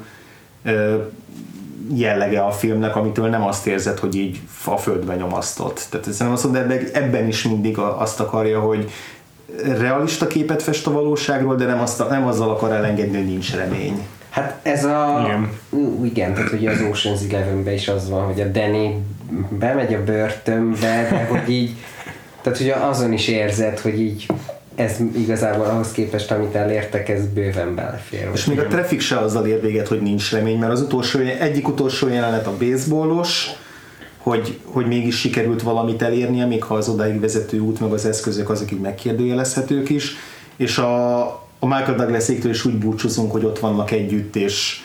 jellege 1.94 2.42
a 2.42 2.52
filmnek, 2.52 2.96
amitől 2.96 3.30
nem 3.30 3.44
azt 3.44 3.68
érzed, 3.68 4.00
hogy 4.00 4.16
így 4.16 4.40
a 4.66 4.78
földbe 4.78 5.16
nyomasztott. 5.16 5.88
Tehát 5.90 6.06
szerintem 6.06 6.32
azt 6.32 6.44
mondom, 6.44 6.68
de 6.68 6.82
ebben 6.94 7.28
is 7.28 7.44
mindig 7.44 7.78
azt 7.78 8.20
akarja, 8.20 8.60
hogy 8.60 8.92
realista 9.64 10.28
képet 10.28 10.62
fest 10.62 10.88
a 10.88 10.92
valóságról, 10.92 11.56
de 11.56 11.66
nem, 11.66 11.80
azt, 11.80 12.10
nem 12.10 12.28
azzal 12.28 12.50
akar 12.50 12.72
elengedni, 12.72 13.18
hogy 13.18 13.28
nincs 13.28 13.56
remény. 13.56 14.08
Hát 14.30 14.60
ez 14.62 14.86
a... 14.86 15.22
Igen. 15.26 15.50
Igen, 16.04 16.34
tehát 16.34 16.52
ugye 16.52 16.70
az 16.70 16.80
Ocean's 16.92 17.34
Eleven-ben 17.34 17.74
is 17.74 17.88
az 17.88 18.10
van, 18.10 18.26
hogy 18.26 18.42
a 18.42 18.46
Danny 18.46 19.06
bemegy 19.50 19.94
a 19.94 20.04
börtönbe, 20.04 21.08
de 21.10 21.26
hogy 21.30 21.50
így 21.50 21.76
tehát 22.42 22.58
hogy 22.58 22.70
azon 22.70 23.14
is 23.14 23.28
érzed, 23.28 23.80
hogy 23.80 24.00
így 24.00 24.26
ez 24.76 24.98
igazából 25.16 25.66
ahhoz 25.66 25.92
képest, 25.92 26.32
amit 26.32 26.56
elértek, 26.56 27.10
ez 27.10 27.28
bőven 27.28 27.76
belefér. 27.76 28.30
És 28.34 28.46
még 28.46 28.60
a 28.60 28.68
traffic 28.68 29.02
se 29.02 29.18
azzal 29.18 29.46
ér 29.46 29.62
véget, 29.62 29.88
hogy 29.88 30.02
nincs 30.02 30.32
remény, 30.32 30.58
mert 30.58 30.72
az 30.72 30.82
utolsó, 30.82 31.20
egyik 31.20 31.68
utolsó 31.68 32.08
jelenet 32.08 32.48
a 32.48 32.58
baseballos, 32.58 33.50
hogy, 34.18 34.60
hogy 34.66 34.88
mégis 34.88 35.20
sikerült 35.20 35.62
valamit 35.62 36.02
elérnie, 36.02 36.46
még 36.46 36.64
ha 36.64 36.76
az 36.76 36.90
odáig 36.90 37.20
vezető 37.20 37.60
út, 37.60 37.80
meg 37.80 37.92
az 37.92 38.06
eszközök 38.06 38.50
azok 38.50 38.72
így 38.72 38.80
megkérdőjelezhetők 38.80 39.90
is, 39.90 40.16
és 40.58 40.78
a, 40.78 41.24
a 41.60 41.66
Michael 41.66 41.96
douglas 41.96 42.28
is 42.28 42.66
úgy 42.66 42.78
búcsúzunk, 42.78 43.32
hogy 43.32 43.46
ott 43.46 43.60
vannak 43.60 43.92
együtt, 43.92 44.36
és, 44.36 44.82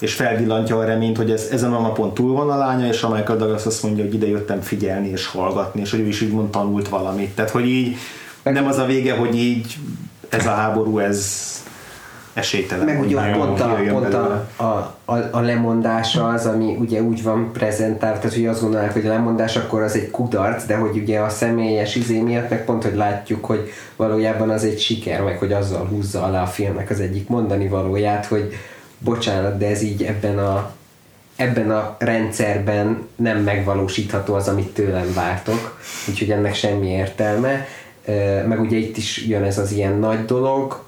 és 0.00 0.14
felvillantja 0.14 0.78
a 0.78 0.84
reményt, 0.84 1.16
hogy 1.16 1.30
ez, 1.30 1.48
ezen 1.52 1.72
a 1.72 1.80
napon 1.80 2.14
túl 2.14 2.32
van 2.32 2.50
a 2.50 2.56
lánya, 2.56 2.86
és 2.86 3.02
a 3.02 3.08
Michael 3.08 3.38
Douglas 3.38 3.66
azt 3.66 3.82
mondja, 3.82 4.04
hogy 4.04 4.14
ide 4.14 4.26
jöttem 4.26 4.60
figyelni 4.60 5.08
és 5.08 5.26
hallgatni, 5.26 5.80
és 5.80 5.90
hogy 5.90 6.00
ő 6.00 6.06
is 6.06 6.22
úgymond 6.22 6.50
tanult 6.50 6.88
valamit. 6.88 7.34
Tehát, 7.34 7.50
hogy 7.50 7.66
így 7.66 7.96
nem 8.42 8.66
az 8.66 8.78
a 8.78 8.86
vége, 8.86 9.16
hogy 9.16 9.34
így 9.34 9.76
ez 10.28 10.46
a 10.46 10.54
háború, 10.54 10.98
ez 10.98 11.42
esélytelen. 12.34 12.84
Meg 12.84 13.00
ugye 13.00 13.32
pont, 13.32 13.60
a, 13.60 13.78
pont 13.90 14.14
a, 14.14 14.46
a, 14.56 14.96
a, 15.04 15.28
a 15.30 15.40
lemondása 15.40 16.28
az, 16.28 16.46
ami 16.46 16.76
ugye 16.78 17.02
úgy 17.02 17.22
van 17.22 17.52
prezentálva, 17.52 18.18
tehát 18.18 18.34
hogy 18.34 18.46
azt 18.46 18.60
gondolják, 18.60 18.92
hogy 18.92 19.06
a 19.06 19.08
lemondás 19.08 19.56
akkor 19.56 19.82
az 19.82 19.94
egy 19.94 20.10
kudarc, 20.10 20.66
de 20.66 20.76
hogy 20.76 20.96
ugye 20.96 21.20
a 21.20 21.28
személyes 21.28 21.94
izé 21.94 22.20
miatt 22.20 22.50
meg 22.50 22.64
pont, 22.64 22.82
hogy 22.82 22.94
látjuk, 22.94 23.44
hogy 23.44 23.70
valójában 23.96 24.50
az 24.50 24.64
egy 24.64 24.80
siker, 24.80 25.22
meg 25.22 25.38
hogy 25.38 25.52
azzal 25.52 25.86
húzza 25.86 26.22
alá 26.22 26.42
a 26.42 26.46
filmnek 26.46 26.90
az 26.90 27.00
egyik 27.00 27.28
mondani 27.28 27.68
valóját, 27.68 28.26
hogy 28.26 28.52
bocsánat, 28.98 29.58
de 29.58 29.66
ez 29.66 29.82
így 29.82 30.02
ebben 30.02 30.38
a 30.38 30.72
ebben 31.36 31.70
a 31.70 31.96
rendszerben 31.98 33.08
nem 33.16 33.38
megvalósítható 33.38 34.34
az, 34.34 34.48
amit 34.48 34.74
tőlem 34.74 35.12
vártok, 35.14 35.80
úgyhogy 36.08 36.30
ennek 36.30 36.54
semmi 36.54 36.88
értelme. 36.88 37.66
Meg 38.46 38.60
ugye 38.60 38.76
itt 38.76 38.96
is 38.96 39.26
jön 39.26 39.42
ez 39.42 39.58
az 39.58 39.72
ilyen 39.72 39.98
nagy 39.98 40.24
dolog, 40.24 40.83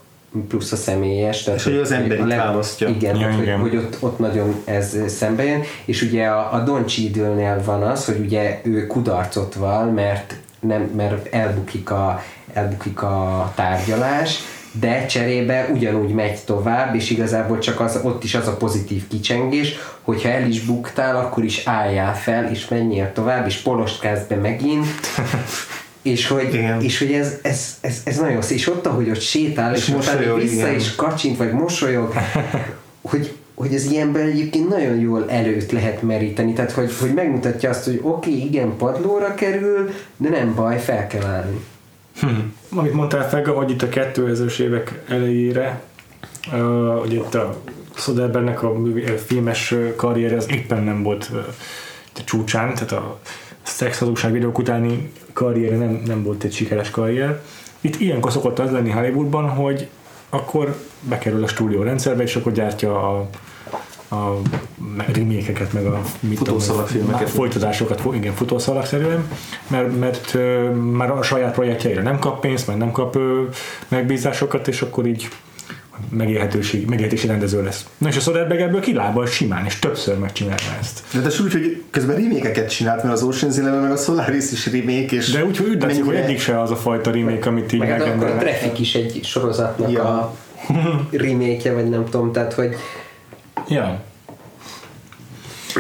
plusz 0.48 0.72
a 0.72 0.76
személyes. 0.76 1.42
Tehát, 1.42 1.60
és 1.60 1.64
hogy 1.64 1.76
az 1.76 1.92
ember 1.92 2.26
választja. 2.26 2.88
Igen, 2.88 3.16
ja, 3.16 3.28
igen. 3.42 3.58
Hogy, 3.58 3.70
hogy 3.70 3.78
ott, 3.78 3.96
ott 4.00 4.18
nagyon 4.18 4.54
ez 4.64 4.96
szembe 5.06 5.44
jön, 5.44 5.62
és 5.84 6.02
ugye 6.02 6.26
a, 6.26 6.54
a 6.54 6.58
Don 6.58 6.86
Cheadle-nél 6.86 7.62
van 7.64 7.82
az, 7.82 8.04
hogy 8.04 8.18
ugye 8.18 8.60
ő 8.62 8.86
kudarcot 8.86 9.54
val, 9.54 9.84
mert, 9.84 10.34
nem, 10.60 10.82
mert 10.96 11.34
elbukik 11.34 11.90
a, 11.90 12.22
elbukik 12.52 13.02
a 13.02 13.52
tárgyalás, 13.54 14.38
de 14.80 15.06
cserébe 15.06 15.68
ugyanúgy 15.72 16.10
megy 16.10 16.38
tovább, 16.44 16.94
és 16.94 17.10
igazából 17.10 17.58
csak 17.58 17.80
az, 17.80 18.00
ott 18.02 18.24
is 18.24 18.34
az 18.34 18.48
a 18.48 18.56
pozitív 18.56 19.08
kicsengés, 19.08 19.74
hogyha 20.02 20.28
el 20.28 20.48
is 20.48 20.60
buktál, 20.60 21.16
akkor 21.16 21.44
is 21.44 21.66
álljál 21.66 22.16
fel, 22.16 22.50
és 22.50 22.68
menjél 22.68 23.12
tovább, 23.12 23.46
és 23.46 23.56
polostkázz 23.56 24.26
be 24.28 24.36
megint, 24.36 24.86
és 26.06 26.26
hogy, 26.26 26.60
és 26.80 26.98
hogy 26.98 27.12
ez, 27.12 27.38
ez, 27.42 27.78
ez, 27.80 28.00
ez 28.04 28.18
nagyon 28.18 28.42
szép, 28.42 28.56
és 28.56 28.68
ott, 28.68 28.86
ahogy 28.86 29.10
ott 29.10 29.20
sétál, 29.20 29.74
és, 29.74 29.88
és 29.88 29.94
mosolyog, 29.94 30.40
vissza 30.40 30.54
igen. 30.54 30.74
is 30.74 30.94
kacsint, 30.94 31.36
vagy 31.36 31.52
mosolyog, 31.52 32.12
hogy, 33.10 33.34
hogy 33.54 33.74
az 33.74 33.90
ilyenben 33.90 34.26
egyébként 34.26 34.68
nagyon 34.68 34.98
jól 35.00 35.30
előtt 35.30 35.70
lehet 35.70 36.02
meríteni, 36.02 36.52
tehát 36.52 36.70
hogy, 36.70 36.92
hogy 37.00 37.14
megmutatja 37.14 37.70
azt, 37.70 37.84
hogy 37.84 38.00
oké, 38.02 38.30
okay, 38.30 38.44
igen, 38.44 38.76
padlóra 38.76 39.34
kerül, 39.34 39.90
de 40.16 40.28
nem 40.28 40.54
baj, 40.54 40.78
fel 40.78 41.06
kell 41.06 41.24
állni. 41.24 41.64
Hm. 42.20 42.28
Amit 42.78 42.92
mondtál 42.92 43.28
Fega, 43.28 43.52
hogy 43.52 43.70
itt 43.70 43.82
a 43.82 43.88
2000-es 43.88 44.58
évek 44.58 45.02
elejére, 45.08 45.80
uh, 46.52 46.98
hogy 46.98 47.12
itt 47.12 47.34
a 47.34 47.60
Soderbergnek 47.94 48.62
a 48.62 48.74
filmes 49.26 49.74
karrier 49.96 50.32
az 50.32 50.46
éppen 50.50 50.82
nem 50.82 51.02
volt 51.02 51.30
uh, 51.32 51.38
csúcsán, 52.24 52.74
tehát 52.74 52.92
a 52.92 53.20
szexhazugság 53.62 54.32
videók 54.32 54.58
utáni 54.58 55.10
karrier 55.36 55.78
nem, 55.78 56.02
nem 56.06 56.22
volt 56.22 56.44
egy 56.44 56.52
sikeres 56.52 56.90
karrier. 56.90 57.40
Itt 57.80 58.00
ilyenkor 58.00 58.32
szokott 58.32 58.58
az 58.58 58.70
lenni 58.70 58.90
Hollywoodban, 58.90 59.48
hogy 59.48 59.88
akkor 60.30 60.76
bekerül 61.00 61.42
a 61.42 61.46
stúdió 61.46 61.82
rendszerbe, 61.82 62.22
és 62.22 62.36
akkor 62.36 62.52
gyártja 62.52 63.10
a, 63.10 63.28
a 64.14 64.38
remékeket, 65.12 65.72
meg 65.72 65.86
a 65.86 66.02
futószalagfilmeket, 66.34 67.30
folytatásokat, 67.30 68.02
igen, 68.12 68.34
futószalagszerűen, 68.34 69.28
mert, 69.66 69.98
mert 69.98 70.38
már 70.92 71.10
a 71.10 71.22
saját 71.22 71.54
projektjeire 71.54 72.02
nem 72.02 72.18
kap 72.18 72.40
pénzt, 72.40 72.66
mert 72.66 72.78
nem 72.78 72.90
kap 72.90 73.18
megbízásokat, 73.88 74.68
és 74.68 74.82
akkor 74.82 75.06
így 75.06 75.28
megélhetőség, 76.10 76.86
megélhetési 76.86 77.27
rendező 77.27 77.62
lesz. 77.62 77.86
Na 77.98 78.09
és 78.09 78.16
a 78.16 78.20
Soderbergh 78.20 78.62
ebből 78.62 78.81
kilábal 78.81 79.27
simán, 79.27 79.64
és 79.64 79.78
többször 79.78 80.18
megcsinálja 80.18 80.77
ezt. 80.81 81.02
De, 81.12 81.20
de 81.20 81.28
úgy, 81.43 81.52
hogy 81.52 81.82
közben 81.90 82.16
remékeket 82.16 82.70
csinált, 82.70 83.02
mert 83.02 83.14
az 83.14 83.23
Ocean's 83.24 83.59
Eleven 83.59 83.81
meg 83.81 83.90
a 83.90 83.97
Solaris 83.97 84.52
is 84.52 84.66
remake, 84.66 85.16
és 85.16 85.31
De 85.31 85.44
úgy, 85.44 85.56
hogy 85.56 85.68
úgy 85.68 85.82
mennyire... 85.82 86.05
hogy 86.05 86.14
egyik 86.14 86.40
se 86.40 86.60
az 86.60 86.70
a 86.70 86.77
fajta 86.77 87.10
remake, 87.10 87.48
amit 87.48 87.73
így 87.73 87.81
meg 87.81 87.89
hát 87.89 88.06
akkor 88.06 88.28
a 88.28 88.36
Traffic 88.36 88.78
is 88.78 88.94
egy 88.94 89.20
sorozatnak 89.23 89.90
ja. 89.90 90.02
a 90.02 90.36
remake 91.12 91.73
vagy 91.73 91.89
nem 91.89 92.05
tudom, 92.05 92.32
tehát 92.32 92.52
hogy 92.52 92.77
Ja. 93.68 94.01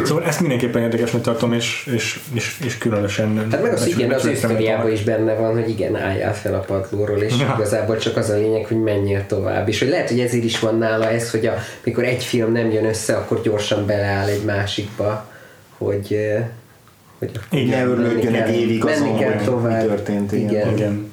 Szóval 0.04 0.24
ezt 0.24 0.40
mindenképpen 0.40 0.82
érdekesnek 0.82 1.22
tartom, 1.22 1.52
és, 1.52 1.88
és, 1.94 2.20
és, 2.32 2.58
és 2.64 2.78
különösen... 2.78 3.46
Hát 3.50 3.62
meg 3.62 3.72
az 3.72 3.86
igen, 3.86 4.10
az 4.10 4.24
ő 4.24 4.90
is 4.92 5.02
benne 5.02 5.34
van, 5.34 5.52
hogy 5.52 5.68
igen, 5.68 5.96
álljál 5.96 6.34
fel 6.34 6.54
a 6.54 6.58
padlóról, 6.58 7.18
és 7.18 7.34
ja. 7.38 7.54
igazából 7.56 7.96
csak 7.96 8.16
az 8.16 8.30
a 8.30 8.34
lényeg, 8.34 8.66
hogy 8.66 8.82
menjél 8.82 9.26
tovább. 9.26 9.68
És 9.68 9.78
hogy 9.78 9.88
lehet, 9.88 10.08
hogy 10.08 10.20
ezért 10.20 10.44
is 10.44 10.58
van 10.58 10.78
nála 10.78 11.10
ez, 11.10 11.30
hogy 11.30 11.46
a, 11.46 11.54
mikor 11.84 12.04
egy 12.04 12.24
film 12.24 12.52
nem 12.52 12.70
jön 12.70 12.84
össze, 12.84 13.16
akkor 13.16 13.42
gyorsan 13.42 13.86
beleáll 13.86 14.28
egy 14.28 14.44
másikba, 14.44 15.28
hogy 15.78 16.12
eh, 16.12 16.44
hogy 17.18 17.30
igen, 17.50 17.86
ne 17.86 17.92
örülődjön 17.92 18.34
egy 18.34 18.54
évig 18.54 18.84
azon, 18.84 19.08
hogy 19.08 19.62
mi 19.62 19.86
történt. 19.86 20.32
Igen. 20.32 20.50
igen. 20.50 20.72
igen. 20.72 21.10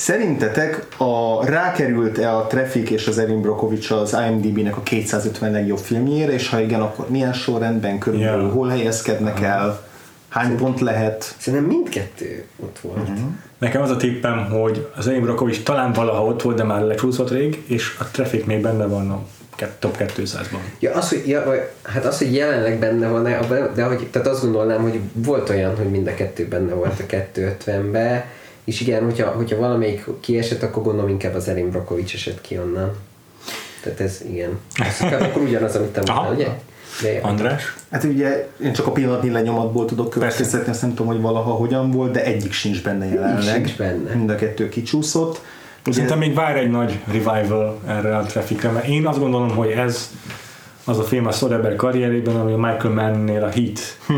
Szerintetek 0.00 0.86
a, 0.96 1.44
rákerült-e 1.44 2.36
a 2.36 2.46
Traffic 2.46 2.90
és 2.90 3.06
az 3.06 3.18
Erin 3.18 3.40
Brokovich 3.40 3.92
az 3.92 4.16
IMDb-nek 4.28 4.76
a 4.76 4.82
250 4.82 5.52
legjobb 5.52 5.78
filmjére, 5.78 6.32
és 6.32 6.48
ha 6.48 6.60
igen, 6.60 6.80
akkor 6.80 7.08
milyen 7.08 7.32
sorrendben 7.32 7.98
körülbelül, 7.98 8.40
yeah. 8.40 8.52
hol 8.52 8.68
helyezkednek 8.68 9.32
uh-huh. 9.32 9.48
el, 9.48 9.88
hány 10.28 10.44
Szerintem, 10.44 10.66
pont 10.66 10.80
lehet? 10.80 11.34
Szerintem 11.38 11.68
mindkettő 11.68 12.44
ott 12.60 12.78
volt. 12.82 13.08
Uh-huh. 13.08 13.18
Nekem 13.58 13.82
az 13.82 13.90
a 13.90 13.96
tippem, 13.96 14.44
hogy 14.50 14.88
az 14.96 15.08
Erin 15.08 15.22
Brokovich 15.22 15.62
talán 15.62 15.92
valaha 15.92 16.24
ott 16.24 16.42
volt, 16.42 16.56
de 16.56 16.64
már 16.64 16.82
lecsúszott 16.82 17.30
rég, 17.30 17.62
és 17.66 17.96
a 17.98 18.04
Traffic 18.04 18.46
még 18.46 18.60
benne 18.60 18.86
van 18.86 19.10
a 19.10 19.22
top 19.78 19.96
200-ban. 19.98 20.58
Ja, 20.78 20.92
az, 20.92 21.08
hogy, 21.08 21.28
ja, 21.28 21.70
hát 21.82 22.04
az, 22.04 22.18
hogy 22.18 22.34
jelenleg 22.34 22.78
benne 22.78 23.08
van 23.08 23.22
de 23.74 23.84
hogy, 23.84 24.08
tehát 24.10 24.28
azt 24.28 24.42
gondolnám, 24.42 24.82
hogy 24.82 25.00
volt 25.12 25.48
olyan, 25.48 25.76
hogy 25.76 25.90
mind 25.90 26.06
a 26.06 26.14
kettő 26.14 26.48
benne 26.48 26.72
volt 26.72 27.00
a 27.00 27.16
250-be, 27.34 28.24
és 28.70 28.80
igen, 28.80 29.04
hogyha, 29.04 29.30
hogyha 29.30 29.56
valamelyik 29.56 30.04
kiesett, 30.20 30.62
akkor 30.62 30.82
gondolom 30.82 31.10
inkább 31.10 31.34
az 31.34 31.48
Erin 31.48 31.70
Brockovich 31.70 32.14
esett 32.14 32.40
ki 32.40 32.58
onnan. 32.58 32.92
Tehát 33.82 34.00
ez 34.00 34.20
igen. 34.28 34.58
Ez 34.74 35.00
akkor 35.26 35.42
ugyanaz, 35.42 35.76
amit 35.76 35.88
te 35.88 36.02
mondtál, 36.06 36.34
ugye? 36.34 36.48
De, 37.02 37.18
András? 37.22 37.74
Hát 37.90 38.04
ugye 38.04 38.48
én 38.62 38.72
csak 38.72 38.86
a 38.86 38.92
pillanatnyi 38.92 39.30
lenyomatból 39.30 39.84
tudok 39.84 40.10
következtetni, 40.10 40.70
azt 40.70 40.82
nem 40.82 40.90
tudom, 40.90 41.06
hogy 41.06 41.20
valaha 41.20 41.50
hogyan 41.50 41.90
volt, 41.90 42.12
de 42.12 42.24
egyik 42.24 42.52
sincs 42.52 42.82
benne 42.82 43.06
jelenleg. 43.06 43.54
sincs 43.54 43.76
benne. 43.76 44.14
Mind 44.14 44.30
a 44.30 44.34
kettő 44.34 44.68
kicsúszott. 44.68 45.40
Ugye, 45.82 45.92
Szerintem 45.92 46.18
még 46.18 46.34
vár 46.34 46.56
egy 46.56 46.70
nagy 46.70 46.98
revival 47.06 47.80
erre 47.86 48.16
a 48.16 48.22
trafficre, 48.22 48.70
mert 48.70 48.86
én 48.86 49.06
azt 49.06 49.18
gondolom, 49.18 49.50
hogy 49.56 49.70
ez 49.70 50.10
az 50.84 50.98
a 50.98 51.02
film 51.02 51.26
a 51.26 51.32
Soderbergh 51.32 51.76
karrierében, 51.76 52.36
ami 52.36 52.52
a 52.52 52.56
Michael 52.56 52.94
Mann-nél 52.94 53.42
a 53.42 53.48
Heat. 53.48 53.80
Hm. 54.06 54.14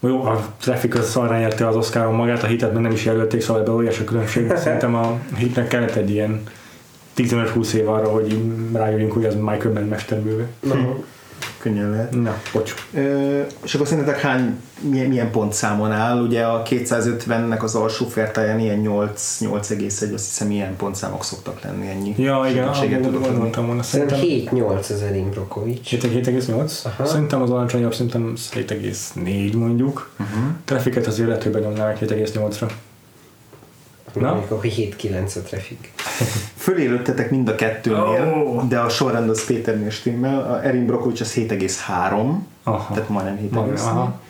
Jó, 0.00 0.22
a 0.22 0.54
Traffic 0.60 0.98
az 0.98 1.10
szarrá 1.10 1.38
nyerte 1.38 1.68
az 1.68 1.76
Oscaron 1.76 2.14
magát, 2.14 2.42
a 2.42 2.46
Heatet 2.46 2.72
meg 2.72 2.82
nem 2.82 2.92
is 2.92 3.04
jelölték, 3.04 3.40
szóval 3.40 3.62
ebben 3.62 3.74
óriási 3.74 4.02
a 4.02 4.04
különbség. 4.04 4.52
Szerintem 4.56 4.94
a 4.94 5.18
Heatnek 5.34 5.68
kellett 5.68 5.94
egy 5.94 6.10
ilyen 6.10 6.42
15-20 7.16 7.72
év 7.72 7.88
arra, 7.88 8.08
hogy 8.08 8.40
rájöjjünk, 8.72 9.12
hogy 9.12 9.24
az 9.24 9.34
Michael 9.34 9.72
Mann 9.72 9.88
mesterműve. 9.88 10.46
Könnyen 11.58 11.90
lehet. 11.90 12.22
Na, 12.22 12.40
bocs. 12.52 12.74
Ö, 12.94 13.40
és 13.62 13.74
akkor 13.74 13.86
szerintetek 13.86 14.20
hány, 14.20 14.60
milyen, 14.80 15.06
milyen 15.06 15.30
pontszámon 15.30 15.92
áll? 15.92 16.20
Ugye 16.20 16.44
a 16.44 16.62
250-nek 16.62 17.62
az 17.62 17.74
alsó 17.74 18.06
fertáján 18.06 18.58
ilyen 18.58 18.78
8, 18.78 19.38
8,1, 19.40 20.14
azt 20.14 20.26
hiszem 20.26 20.50
ilyen 20.50 20.76
pontszámok 20.76 21.24
szoktak 21.24 21.62
lenni, 21.62 21.88
ennyi 21.88 22.14
Ja, 22.16 22.46
igen, 22.50 22.74
segítséget 22.74 23.02
tudok 23.02 23.22
gondoltam 23.22 23.66
volna. 23.66 23.82
Szerintem 23.82 24.18
Szerintem 24.18 24.58
7-8 24.58 24.78
az 24.78 25.02
Erin 25.02 25.30
Brockovich. 25.30 25.94
7,8? 25.94 26.84
Aha. 26.84 27.06
Szerintem 27.06 27.42
az 27.42 27.50
alacsonyabb, 27.50 27.94
szerintem 27.94 28.32
7,4 28.54 29.56
mondjuk. 29.56 30.10
Uh-huh. 30.20 30.44
Trafficet 30.64 31.06
az 31.06 31.18
életőben 31.18 31.62
nyomnám 31.62 31.88
egy 31.88 32.10
7,8-ra. 32.10 32.70
Na? 34.12 34.30
Amikor 34.30 34.58
7-9 34.62 35.36
a 35.36 35.40
traffic. 35.40 35.78
Fölélőttetek 36.56 37.30
mind 37.30 37.48
a 37.48 37.54
kettőnél, 37.54 38.44
Ó. 38.46 38.62
de 38.68 38.78
a 38.78 38.88
sorrend 38.88 39.30
az 39.30 39.44
Péternél 39.46 39.90
stimmel. 39.90 40.52
A 40.52 40.64
Erin 40.64 40.86
Brockovich 40.86 41.20
az 41.22 41.32
7,3, 41.34 42.34
Aha. 42.62 42.94
tehát 42.94 43.08
majdnem 43.08 43.36
7,4. 43.36 43.50
Majdnem, 43.50 43.86
aha. 43.86 44.20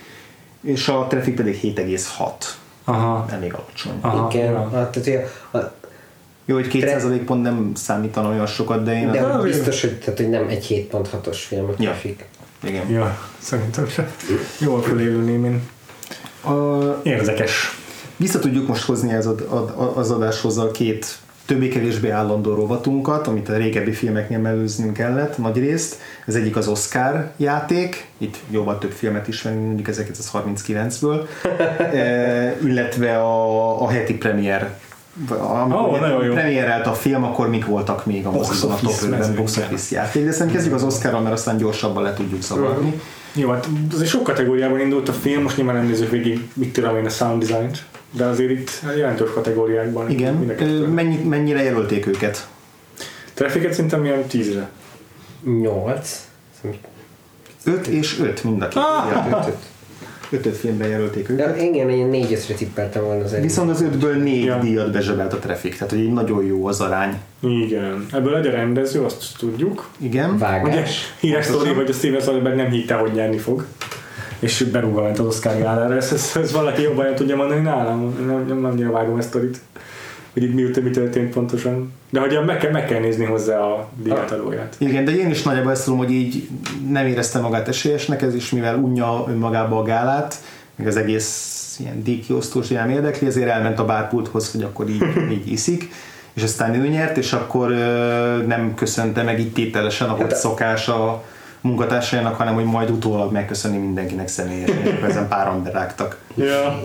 És 0.61 0.89
a 0.89 1.07
Traffic 1.09 1.37
pedig 1.37 1.61
7,6. 1.63 2.31
Aha. 2.85 3.27
Elég 3.31 3.55
alacsony. 3.55 3.99
Aha, 4.01 4.29
Igen, 4.33 4.53
ja. 4.53 4.61
hát, 4.61 4.71
tehát, 4.71 4.95
hogy 4.95 5.19
a, 5.51 5.57
a, 5.57 5.73
Jó, 6.45 6.55
hogy 6.55 6.69
2% 6.73 7.23
pont 7.27 7.43
nem 7.43 7.73
számítana 7.75 8.29
olyan 8.29 8.47
sokat, 8.47 8.83
de 8.85 8.93
én... 8.99 9.13
de 9.13 9.21
hogy 9.21 9.47
igen. 9.47 9.59
biztos, 9.59 9.81
hogy, 9.81 9.99
tehát, 9.99 10.19
hogy 10.19 10.29
nem 10.29 10.49
egy 10.49 10.89
7.6-os 10.93 11.37
film 11.37 11.65
a 11.65 11.69
Ja. 11.69 11.91
traffic. 11.91 12.25
Igen. 12.63 12.91
Ja, 12.91 13.19
szerintem 13.39 13.89
se. 13.89 14.11
Jól 14.61 14.83
fölélülném 14.83 15.45
én. 15.45 15.63
A, 16.53 17.01
Érdekes. 17.03 17.79
Vissza 18.19 18.39
tudjuk 18.39 18.67
most 18.67 18.85
hozni 18.85 19.13
ez 19.13 19.27
ad, 19.27 19.47
ad, 19.49 19.93
az 19.97 20.11
adáshoz 20.11 20.59
a 20.59 20.71
két 20.71 21.19
többé-kevésbé 21.47 22.11
állandó 22.11 22.55
rovatunkat, 22.55 23.27
amit 23.27 23.49
a 23.49 23.57
régebbi 23.57 23.93
filmeknél 23.93 24.39
mellőznünk 24.39 24.93
kellett 24.93 25.39
nagy 25.39 25.59
részt. 25.59 25.97
Ez 26.27 26.35
egyik 26.35 26.57
az 26.57 26.69
Oscar 26.69 27.31
játék, 27.37 28.09
itt 28.19 28.37
jóval 28.51 28.79
több 28.79 28.91
filmet 28.91 29.29
is 29.29 29.43
van, 29.43 29.53
mondjuk 29.53 29.89
1939-ből, 29.91 31.27
e, 31.93 32.57
illetve 32.65 33.19
a, 33.19 33.83
a 33.83 33.89
heti 33.89 34.15
premier 34.15 34.71
amikor 35.41 36.25
jó. 36.25 36.33
premierelt 36.33 36.87
a 36.87 36.93
film, 36.93 37.25
akkor 37.25 37.49
mik 37.49 37.67
voltak 37.67 38.07
még 38.07 38.27
a 38.27 38.31
Box 38.31 38.49
mozikon 38.49 38.71
a 38.71 38.75
top 38.75 38.85
office 38.85 39.07
5-ben 39.07 39.19
mezőnyben. 39.19 39.45
box 39.45 39.57
office 39.57 39.95
játék. 39.95 40.25
De 40.25 40.31
szerintem 40.31 40.55
kezdjük 40.55 40.75
az 40.75 40.83
Oscarral, 40.83 41.21
mert 41.21 41.35
aztán 41.35 41.57
gyorsabban 41.57 42.03
le 42.03 42.15
tudjuk 42.15 42.43
szavarni. 42.43 43.01
Jó, 43.35 43.51
hát 43.51 43.69
azért 43.93 44.11
sok 44.11 44.23
kategóriában 44.23 44.81
indult 44.81 45.09
a 45.09 45.13
film, 45.13 45.43
most 45.43 45.57
nyilván 45.57 45.75
nem 45.77 45.87
nézzük 45.87 46.11
végig, 46.11 46.49
mit 46.55 46.73
tudom 46.73 46.97
én 46.97 47.05
a 47.05 47.09
sound 47.09 47.45
design 47.45 47.71
de 48.11 48.25
azért 48.25 48.51
itt 48.51 48.71
jelentős 48.97 49.31
kategóriákban. 49.33 50.11
Igen, 50.11 50.55
Ö, 50.59 50.87
mennyi, 50.87 51.17
mennyire 51.17 51.63
jelölték 51.63 52.07
őket? 52.07 52.49
Trafficet 53.35 53.73
szerintem 53.73 54.05
ilyen 54.05 54.25
10-re. 54.31 54.71
8. 55.45 56.29
5 57.65 57.87
és 57.87 58.19
5 58.21 58.45
mind 58.45 58.63
a 58.63 58.69
két. 58.69 58.83
Ah! 58.83 59.47
5 59.47 59.57
filmben 60.53 60.89
jelölték 60.89 61.27
De 61.33 61.33
őket. 61.33 61.63
igen, 61.63 61.89
én 61.91 62.07
4 62.07 62.33
5 62.33 62.57
tippeltem 62.57 63.05
volna 63.05 63.25
az 63.25 63.33
Erin. 63.33 63.43
Viszont 63.45 63.71
az 63.71 63.85
5-ből 63.93 64.23
4 64.23 64.45
Ja. 64.45 64.59
díjat 64.59 64.93
bezsebelt 64.93 65.33
a 65.33 65.39
Traffic, 65.39 65.73
tehát 65.79 65.91
hogy 65.93 66.13
nagyon 66.13 66.45
jó 66.45 66.67
az 66.67 66.81
arány. 66.81 67.15
Igen. 67.41 68.07
Ebből 68.13 68.37
egy 68.37 68.47
a 68.47 68.51
rendező, 68.51 69.03
azt 69.03 69.25
tudjuk. 69.39 69.89
Igen. 69.99 70.31
Ugye, 70.31 70.39
Vágás. 70.39 71.15
híres 71.21 71.45
sztori, 71.45 71.73
hogy 71.73 71.91
a 71.91 71.93
Steven 71.93 72.21
Soderbergh 72.21 72.57
nem 72.57 72.71
hitte, 72.71 72.95
hogy 72.95 73.13
nyerni 73.13 73.39
fog. 73.39 73.65
És 74.39 74.63
berúgva 74.63 75.03
ment 75.03 75.19
az 75.19 75.27
Oscar 75.27 75.59
gálára. 75.59 75.95
Ezt, 75.97 76.13
ezt, 76.13 76.37
ezt 76.37 76.53
valaki 76.53 76.83
jobban 76.83 77.07
el 77.07 77.15
tudja 77.15 77.37
mondani 77.37 77.61
nálam. 77.61 78.15
Nem, 78.19 78.27
nem, 78.27 78.47
nem 78.47 78.65
annyira 78.65 78.91
vágom 78.91 79.19
ezt 79.19 79.27
a 79.27 79.39
sztorit. 79.39 79.59
Hogy 80.39 80.49
itt 80.49 80.55
mi, 80.55 80.83
mi 80.83 80.91
történt 80.91 81.33
pontosan. 81.33 81.93
De 82.11 82.21
hogy 82.21 82.39
meg 82.47 82.57
kell, 82.57 82.71
meg 82.71 82.87
kell 82.87 83.01
nézni 83.01 83.25
hozzá 83.25 83.59
a 83.59 83.89
díjátadóját. 84.03 84.75
Igen, 84.79 85.05
de 85.05 85.17
én 85.17 85.31
is 85.31 85.43
nagyjából 85.43 85.71
ezt 85.71 85.85
tudom, 85.85 85.99
hogy 85.99 86.11
így 86.11 86.49
nem 86.89 87.07
érezte 87.07 87.39
magát 87.39 87.69
esélyesnek, 87.69 88.23
ez 88.23 88.35
is 88.35 88.51
mivel 88.51 88.77
unja 88.77 89.25
önmagába 89.29 89.79
a 89.79 89.83
gálát, 89.83 90.35
meg 90.77 90.87
az 90.87 90.97
egész 90.97 91.77
ilyen 91.81 92.03
díjkiosztós 92.03 92.69
nem 92.69 92.91
érdekli, 92.91 93.27
ezért 93.27 93.49
elment 93.49 93.79
a 93.79 93.85
bárpulthoz, 93.85 94.53
hogy 94.53 94.63
akkor 94.63 94.89
így, 94.89 95.05
így 95.37 95.53
iszik, 95.53 95.91
és 96.33 96.43
aztán 96.43 96.75
ő 96.75 96.89
nyert, 96.89 97.17
és 97.17 97.33
akkor 97.33 97.71
ö, 97.71 98.37
nem 98.47 98.75
köszönte 98.75 99.23
meg 99.23 99.41
így 99.41 99.53
tételesen, 99.53 100.09
ahogy 100.09 100.21
Hát- 100.21 100.37
szokás 100.37 100.89
a 100.89 101.25
munkatársainak, 101.61 102.35
hanem 102.35 102.55
hogy 102.55 102.65
majd 102.65 102.91
utólag 102.91 103.33
megköszönni 103.33 103.79
mindenkinek 103.79 104.29
személyesen, 104.29 104.87
és 104.87 105.01
ezen 105.09 105.29
páran 105.29 105.63
berágtak. 105.63 106.19
Ja, 106.35 106.83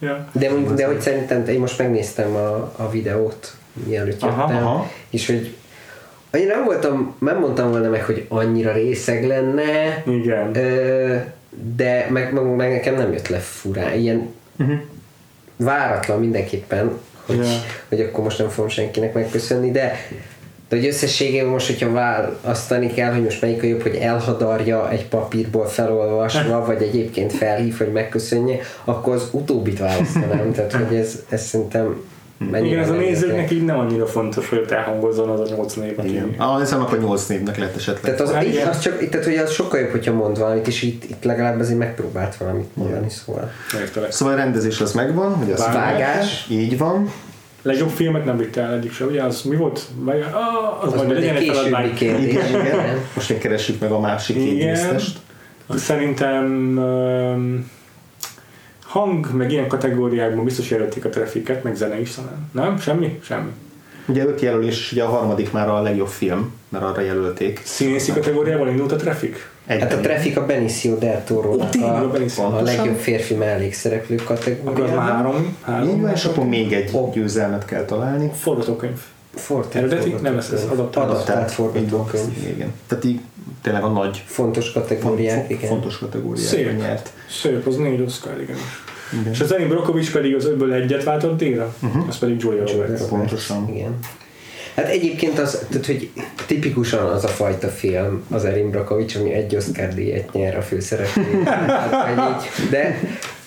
ja. 0.00 0.28
De, 0.32 0.50
mondjuk, 0.50 0.74
de 0.74 0.86
hogy 0.86 1.00
szerintem, 1.00 1.44
én 1.48 1.60
most 1.60 1.78
megnéztem 1.78 2.34
a, 2.34 2.72
a 2.76 2.90
videót, 2.90 3.54
mielőtt 3.86 4.22
Aha, 4.22 4.40
jöttem, 4.50 4.66
aha. 4.66 4.90
és 5.10 5.26
hogy 5.26 5.54
én 6.32 6.46
nem 6.46 6.64
voltam, 6.64 7.14
nem 7.18 7.38
mondtam 7.38 7.70
volna 7.70 7.88
meg, 7.88 8.04
hogy 8.04 8.26
annyira 8.28 8.72
részeg 8.72 9.26
lenne, 9.26 10.02
Igen. 10.06 10.56
ö, 10.56 11.16
de 11.74 12.06
meg, 12.10 12.32
meg, 12.32 12.56
meg 12.56 12.72
nekem 12.72 12.94
nem 12.94 13.12
jött 13.12 13.28
le 13.28 13.38
furán, 13.38 13.98
ilyen 13.98 14.38
Uh-huh. 14.58 14.78
váratlan 15.56 16.20
mindenképpen, 16.20 16.98
hogy, 17.26 17.36
Ja. 17.36 17.44
hogy 17.88 18.00
akkor 18.00 18.24
most 18.24 18.38
nem 18.38 18.48
fogom 18.48 18.68
senkinek 18.70 19.12
megköszönni, 19.14 19.70
de 19.70 19.92
de 20.70 20.76
hogy 20.76 20.86
összességében 20.86 21.48
most, 21.48 21.66
hogyha 21.66 21.92
választani 21.92 22.92
kell, 22.92 23.12
hogy 23.12 23.22
most 23.22 23.40
melyik 23.40 23.62
a 23.62 23.66
jobb, 23.66 23.82
hogy 23.82 23.94
elhadarja 23.94 24.90
egy 24.90 25.08
papírból 25.08 25.66
felolvasva, 25.66 26.64
vagy 26.66 26.82
egyébként 26.82 27.32
felhív, 27.32 27.78
hogy 27.78 27.92
megköszönje, 27.92 28.60
akkor 28.84 29.14
az 29.14 29.28
utóbbit 29.30 29.78
választanám. 29.78 30.52
Tehát, 30.54 30.72
hogy 30.72 30.96
ez, 30.96 31.22
ez 31.28 31.46
szerintem 31.46 32.02
mennyire 32.50 32.74
Igen, 32.74 32.82
ez 32.82 32.90
a 32.90 32.94
nézőknek 32.94 33.50
így 33.50 33.64
nem 33.64 33.78
annyira 33.78 34.06
fontos, 34.06 34.48
hogy 34.48 34.58
ott 34.58 34.70
elhangozzon 34.70 35.28
az 35.28 35.40
a 35.40 35.54
nyolc 35.54 35.74
név. 35.74 35.98
Igen. 36.04 36.34
Ah, 36.38 36.60
hiszem, 36.60 36.80
akkor 36.80 36.98
8 36.98 37.26
névnek 37.26 37.58
lett 37.58 37.76
esetleg. 37.76 38.02
Tehát 38.02 38.20
az, 38.20 38.32
Hát 38.32 38.44
így, 38.44 38.56
az 38.56 38.80
csak, 38.80 39.08
tehát, 39.08 39.26
hogy 39.26 39.36
az 39.36 39.50
sokkal 39.50 39.80
jobb, 39.80 39.90
hogyha 39.90 40.12
mond 40.12 40.38
valamit, 40.38 40.66
és 40.66 40.82
itt, 40.82 41.04
itt 41.04 41.24
legalább 41.24 41.60
azért 41.60 41.78
megpróbált 41.78 42.36
valamit 42.36 42.76
mondani, 42.76 43.10
szóval. 43.10 43.50
Értelek. 43.80 44.12
Szóval 44.12 44.34
a 44.34 44.36
rendezés 44.36 44.80
az 44.80 44.92
megvan, 44.92 45.34
hogy 45.34 45.52
az 45.52 45.66
Vágás. 45.72 46.46
Így 46.50 46.78
van. 46.78 47.12
Legjobb 47.62 47.88
filmet 47.88 48.24
nem 48.24 48.36
vitte 48.36 48.60
el 48.60 48.74
egyik 48.74 48.92
se, 48.92 49.04
ugye? 49.04 49.22
Az 49.22 49.42
mi 49.42 49.56
volt? 49.56 49.80
Vagy, 49.94 50.20
ah, 50.32 50.82
az, 50.84 50.92
Az 50.92 50.98
majd 50.98 51.10
legyen 51.12 51.36
egy 51.36 51.46
feladvány. 51.46 51.94
kérdés. 51.94 52.32
Igen. 52.32 52.98
Most 53.14 53.28
még 53.28 53.38
keressük 53.38 53.80
meg 53.80 53.90
a 53.90 54.00
másik 54.00 54.36
két 54.36 54.52
Igen. 54.52 54.66
győztest. 54.66 55.18
Szerintem 55.74 56.44
um, 56.78 57.70
hang, 58.86 59.32
meg 59.36 59.52
ilyen 59.52 59.68
kategóriákban 59.68 60.44
biztos 60.44 60.70
jelölték 60.70 61.04
a 61.04 61.08
traffiket, 61.08 61.62
meg 61.62 61.74
zene 61.74 62.00
is 62.00 62.14
talán. 62.14 62.48
Nem? 62.52 62.78
Semmi? 62.78 63.18
Semmi. 63.24 63.50
Ugye 64.06 64.24
öt 64.24 64.40
jelölés, 64.40 64.78
és 64.78 64.92
ugye 64.92 65.02
a 65.02 65.08
harmadik 65.08 65.52
már 65.52 65.68
a 65.68 65.82
legjobb 65.82 66.08
film, 66.08 66.52
mert 66.68 66.84
arra 66.84 67.00
jelölték. 67.00 67.60
Színészi 67.64 68.12
kategóriában 68.12 68.68
indult 68.68 68.92
a 68.92 68.96
traffic? 68.96 69.49
Egy 69.70 69.80
Hát 69.80 69.92
a 69.92 70.00
Traffic 70.00 70.36
a 70.36 70.46
Benicio 70.46 70.94
del 70.96 71.24
toro 71.24 71.56
a 71.60 71.68
a, 72.38 72.56
a 72.58 72.62
legjobb 72.62 72.96
férfi 72.96 73.34
mellékszereplő 73.34 74.16
Akkor 74.16 74.36
kategóriában. 74.36 74.98
három. 75.02 75.56
három 75.60 75.88
Így 75.88 76.00
van, 76.00 76.10
és 76.10 76.24
akkor 76.24 76.44
még 76.46 76.72
egy 76.72 76.90
Ó. 76.94 77.10
győzelmet 77.14 77.64
kell 77.64 77.84
találni. 77.84 78.30
Forgatókönyv. 78.34 78.98
Fort- 79.34 79.74
Eredeti? 79.74 80.14
Nem, 80.22 80.36
ez- 80.36 80.50
ez 80.52 80.64
adaptált. 80.70 81.10
Adaptált 81.10 81.50
forgatókönyv. 81.50 82.46
Igen. 82.54 82.72
Tehát 82.86 83.04
így 83.04 83.20
tényleg 83.62 83.82
a 83.82 83.88
nagy 83.88 84.22
Fontos 84.26 84.72
kategóriák, 84.72 85.36
font, 85.38 85.50
igen. 85.50 85.68
fontos 85.68 85.98
kategóriákban 85.98 86.50
Szép. 86.58 86.78
nyert. 86.80 87.12
Szép, 87.42 87.66
az 87.66 87.76
négy 87.76 88.00
Oscar, 88.00 88.40
igen. 88.40 88.56
Igen. 89.20 89.32
És 89.32 89.40
az 89.40 89.52
Erin 89.52 89.68
Brockovich 89.68 90.12
pedig 90.12 90.34
az 90.34 90.44
ötből 90.44 90.72
egyet 90.72 91.04
váltott 91.04 91.38
díjra, 91.38 91.74
uh-huh. 91.82 92.08
az 92.08 92.18
pedig 92.18 92.40
Julia 92.40 92.64
Roberts. 92.66 93.02
Pontosan. 93.02 93.68
Igen. 93.74 93.98
Hát 94.80 94.88
egyébként 94.90 95.38
az, 95.38 95.58
tehát, 95.70 95.86
hogy 95.86 96.10
tipikusan 96.46 97.06
az 97.06 97.24
a 97.24 97.28
fajta 97.28 97.68
film, 97.68 98.22
az 98.30 98.44
Erin 98.44 98.70
Brockovich, 98.70 99.20
ami 99.20 99.32
egy 99.32 99.56
Oscar 99.56 99.88
díjat 99.94 100.32
nyer 100.32 100.56
a 100.56 100.62
főszereplő. 100.62 101.42
hát. 102.16 102.44
De 102.70 102.98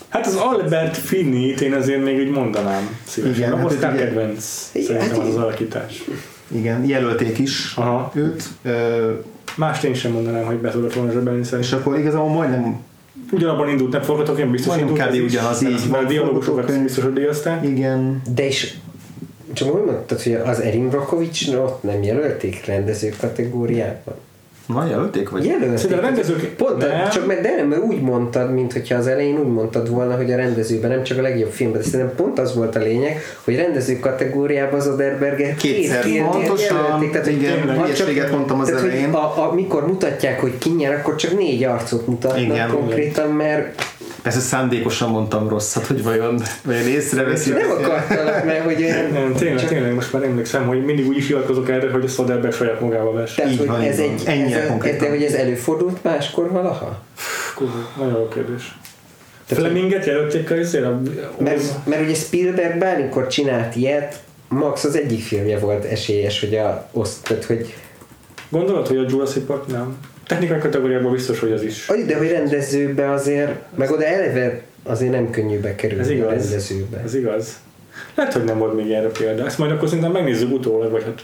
Hát 0.10 0.26
az 0.28 0.36
Albert 0.36 0.98
Finney-t 0.98 1.62
én 1.62 1.74
azért 1.74 2.04
még 2.04 2.18
úgy 2.20 2.30
mondanám 2.30 2.98
szívesen. 3.08 3.36
Igen, 3.36 3.58
hát 3.58 3.66
Oscar 3.72 3.94
ugye- 3.94 4.04
kedvenc 4.06 4.70
Igen, 4.72 4.88
szerintem 4.88 5.10
hát 5.18 5.20
az 5.28 5.28
az 5.28 5.36
alakítás. 5.42 6.04
Igen, 6.48 6.86
jelölték 6.86 7.38
is 7.38 7.74
Aha. 7.76 8.12
őt. 8.16 8.44
Ö, 8.64 9.12
Mást 9.56 9.84
én 9.84 9.94
sem 9.94 10.12
mondanám, 10.12 10.46
hogy 10.46 10.56
be 10.56 10.70
tudott 10.70 10.94
volna 10.94 11.12
zsebelni 11.12 11.40
és 11.40 11.46
szerintem. 11.48 11.80
akkor 11.80 11.98
igazából 12.00 12.30
majdnem, 12.30 12.80
Ugyanabban 13.32 13.70
indult, 13.70 13.92
nem 13.92 14.02
forgatok, 14.02 14.40
én 14.40 14.52
biztos 14.52 14.76
Majdnem 14.76 14.90
indult. 14.96 15.10
kb. 15.10 15.24
ugyanaz, 15.24 15.64
így 15.64 15.70
Mert 15.70 15.86
van. 15.88 16.04
A 16.06 16.08
dialogusokat 16.08 16.46
Forgatókönyv. 16.46 16.84
biztos, 16.84 17.04
hogy 17.04 17.14
díjazták. 17.14 17.64
igen, 17.68 18.22
De 18.36 18.46
is 18.48 18.78
csak 19.54 19.76
úgy 19.76 19.84
mondtad, 19.86 20.22
hogy 20.22 20.34
az 20.46 20.60
Erin 20.60 20.90
Brockovich 20.90 21.62
ott 21.64 21.84
nem 21.84 22.04
jelölték 22.04 22.66
rendező 22.66 23.14
kategóriában? 23.20 24.14
na 24.68 24.86
jelölték 24.90 25.30
vagy? 25.30 25.46
Jelölték. 25.46 25.78
Szerintem 25.78 26.00
a 26.00 26.02
rendezők- 26.08 26.56
Pont, 26.56 26.78
nem. 26.78 27.10
csak 27.10 27.26
mert, 27.28 27.42
de 27.42 27.56
nem, 27.56 27.68
mert 27.68 27.82
úgy 27.82 28.02
mondtad, 28.02 28.54
mint 28.54 28.74
hogyha 28.74 28.96
az 28.96 29.08
elején 29.08 29.38
úgy 29.40 29.48
mondtad 29.54 29.90
volna, 29.90 30.16
hogy 30.16 30.32
a 30.32 30.36
rendezőben 30.36 30.90
nem 30.90 31.04
csak 31.04 31.18
a 31.18 31.22
legjobb 31.22 31.52
filmben, 31.52 31.82
de 31.82 31.88
szerintem 31.88 32.16
pont 32.16 32.40
az 32.40 32.56
volt 32.56 32.76
a 32.76 32.80
lényeg, 32.80 33.22
hogy 33.44 33.56
rendező 33.56 34.00
kategóriában 34.00 34.80
az 34.80 34.88
Oderberger 34.88 35.56
Kétszer 35.56 36.02
pontosan, 36.32 36.78
jelölték. 36.78 37.12
Tehát, 37.12 37.26
hogy 37.28 37.36
igen, 37.42 37.76
ha 37.78 37.94
csak- 37.94 38.32
mondtam 38.32 38.60
az 38.60 38.68
tehát, 38.68 38.82
hogy 38.82 38.90
elején. 38.90 39.14
A, 39.14 39.50
a, 39.50 39.54
mikor 39.54 39.88
mutatják, 39.88 40.40
hogy 40.40 40.58
ki 40.58 40.70
nyer, 40.70 40.94
akkor 40.94 41.16
csak 41.16 41.38
négy 41.38 41.64
arcot 41.64 42.08
mutatnak 42.08 42.42
Igen. 42.42 42.70
konkrétan, 42.70 43.30
mert 43.30 43.82
Persze 44.24 44.40
szándékosan 44.40 45.10
mondtam 45.10 45.50
rosszat, 45.50 45.86
hogy 45.88 46.04
vajon, 46.04 46.42
vajon 46.64 46.88
észreveszik. 46.88 47.54
nem 47.54 47.72
akartalak, 47.72 48.46
mert 48.46 48.64
hogy 48.64 48.82
olyan... 48.84 49.12
Nem, 49.12 49.34
tényleg, 49.34 49.60
csak- 49.60 49.70
tényleg 49.70 49.94
most 49.94 50.14
már 50.14 50.24
emlékszem, 50.24 50.68
hogy 50.68 50.86
mindig 50.86 51.08
úgy 51.08 51.18
is 51.18 51.28
hivatkozok 51.28 51.70
erre, 51.70 51.92
hogy 51.92 52.04
a 52.04 52.08
Soderbergh 52.08 52.56
saját 52.58 52.82
magával 52.82 53.14
vers. 53.14 53.34
Tehát, 53.34 53.56
hogy 53.58 53.68
van, 53.68 53.82
ez 53.82 53.98
van. 53.98 54.10
egy, 54.10 54.22
Ennyire 54.26 54.62
ez, 54.62 54.68
konkrétan. 54.68 55.00
de 55.00 55.10
hogy 55.10 55.24
ez 55.24 55.34
előfordult 55.34 56.04
máskor 56.04 56.52
valaha? 56.52 57.02
Kurva, 57.56 57.90
Nagyon 57.98 58.14
jó 58.20 58.28
kérdés. 58.28 58.78
Fleminget 59.46 60.06
jelölték 60.06 60.52
a 60.52 60.56
izére? 60.56 60.88
a- 60.88 61.02
Mert, 61.38 61.86
mert 61.86 62.02
ugye 62.02 62.14
Spielberg 62.14 62.78
bármikor 62.78 63.28
csinált 63.28 63.76
ilyet, 63.76 64.20
Max 64.48 64.84
az 64.84 64.96
egyik 64.96 65.22
filmje 65.24 65.60
volt 65.60 65.84
esélyes, 65.84 66.40
hogy 66.40 66.56
a 66.56 66.88
oszt, 66.92 67.24
tehát 67.28 67.44
hogy, 67.46 67.74
Gondolod, 68.50 68.88
hogy 68.88 68.98
a 68.98 69.06
Jurassic 69.10 69.46
Park 69.46 69.68
nem? 69.68 69.98
Technikai 70.28 70.58
kategóriában 70.60 71.12
biztos, 71.12 71.40
hogy 71.40 71.52
az 71.52 71.64
is. 71.64 71.88
Aj, 71.90 72.04
de 72.06 72.18
hogy 72.18 72.30
rendezőbe 72.32 73.12
azért, 73.12 73.52
meg 73.76 73.92
oda 73.92 74.04
eleve 74.06 74.62
azért 74.84 75.12
nem 75.12 75.30
könnyű 75.30 75.60
bekerülni 75.60 76.04
Ez 76.04 76.10
a 76.10 76.14
igaz. 76.14 76.30
rendezőbe. 76.30 77.02
Ez 77.04 77.16
igaz. 77.16 77.54
Lehet, 78.16 78.34
hogy 78.34 78.44
nem 78.44 78.58
volt 78.58 78.76
még 78.76 78.92
erre 78.92 79.08
példa. 79.08 79.46
Ezt 79.46 79.58
majd 79.58 79.72
akkor 79.72 79.88
szerintem 79.88 80.12
megnézzük 80.12 80.52
utólag, 80.54 80.92
vagy 80.92 81.04
hát 81.04 81.24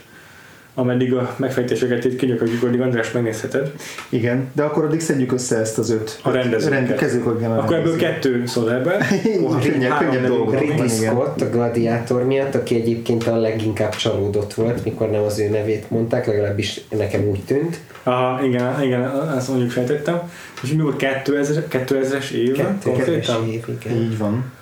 ameddig 0.74 1.14
a 1.14 1.34
megfejtéseket 1.36 2.04
itt 2.04 2.16
kinyököljük, 2.16 2.62
addig 2.62 2.80
András 2.80 3.12
megnézheted. 3.12 3.72
Igen, 4.08 4.50
de 4.52 4.62
akkor 4.62 4.84
addig 4.84 5.00
szedjük 5.00 5.32
össze 5.32 5.56
ezt 5.56 5.78
az 5.78 5.90
öt. 5.90 6.18
A 6.22 6.30
rendezőket. 6.30 6.78
Rend, 6.78 6.94
kezdjük 6.94 7.26
a 7.26 7.36
generál. 7.36 7.58
Akkor 7.58 7.76
ebből 7.76 7.96
kettő 7.96 8.42
Soderbergh. 8.46 9.04
Könnyebb- 9.62 9.90
Három 9.92 10.08
könnyebb 10.10 10.22
nevünk 10.22 10.28
dolgok. 10.28 10.60
Ridley. 10.60 10.88
Scott 10.88 11.40
a 11.40 11.50
Gladiátor 11.50 12.24
miatt, 12.24 12.54
aki 12.54 12.74
egyébként 12.74 13.26
a 13.26 13.36
leginkább 13.36 13.94
csalódott 13.94 14.54
volt, 14.54 14.84
mikor 14.84 15.10
nem 15.10 15.22
az 15.22 15.38
ő 15.38 15.48
nevét 15.48 15.90
mondták, 15.90 16.26
legalábbis 16.26 16.80
nekem 16.96 17.28
úgy 17.28 17.40
tűnt. 17.46 17.78
Aha, 18.02 18.44
igen, 18.44 18.82
igen, 18.82 19.32
ezt 19.36 19.48
mondjuk 19.48 19.70
sejtettem. 19.70 20.30
És 20.62 20.72
mi 20.72 20.82
volt 20.82 20.96
2000, 20.96 21.64
2000-es 21.70 22.30
év? 22.30 22.52
Kettő 22.52 22.92
kedves 22.92 23.26
konkrétan? 23.26 23.48
év, 23.48 23.64
igen. 23.80 23.96
Így 23.96 24.18
van. 24.18 24.52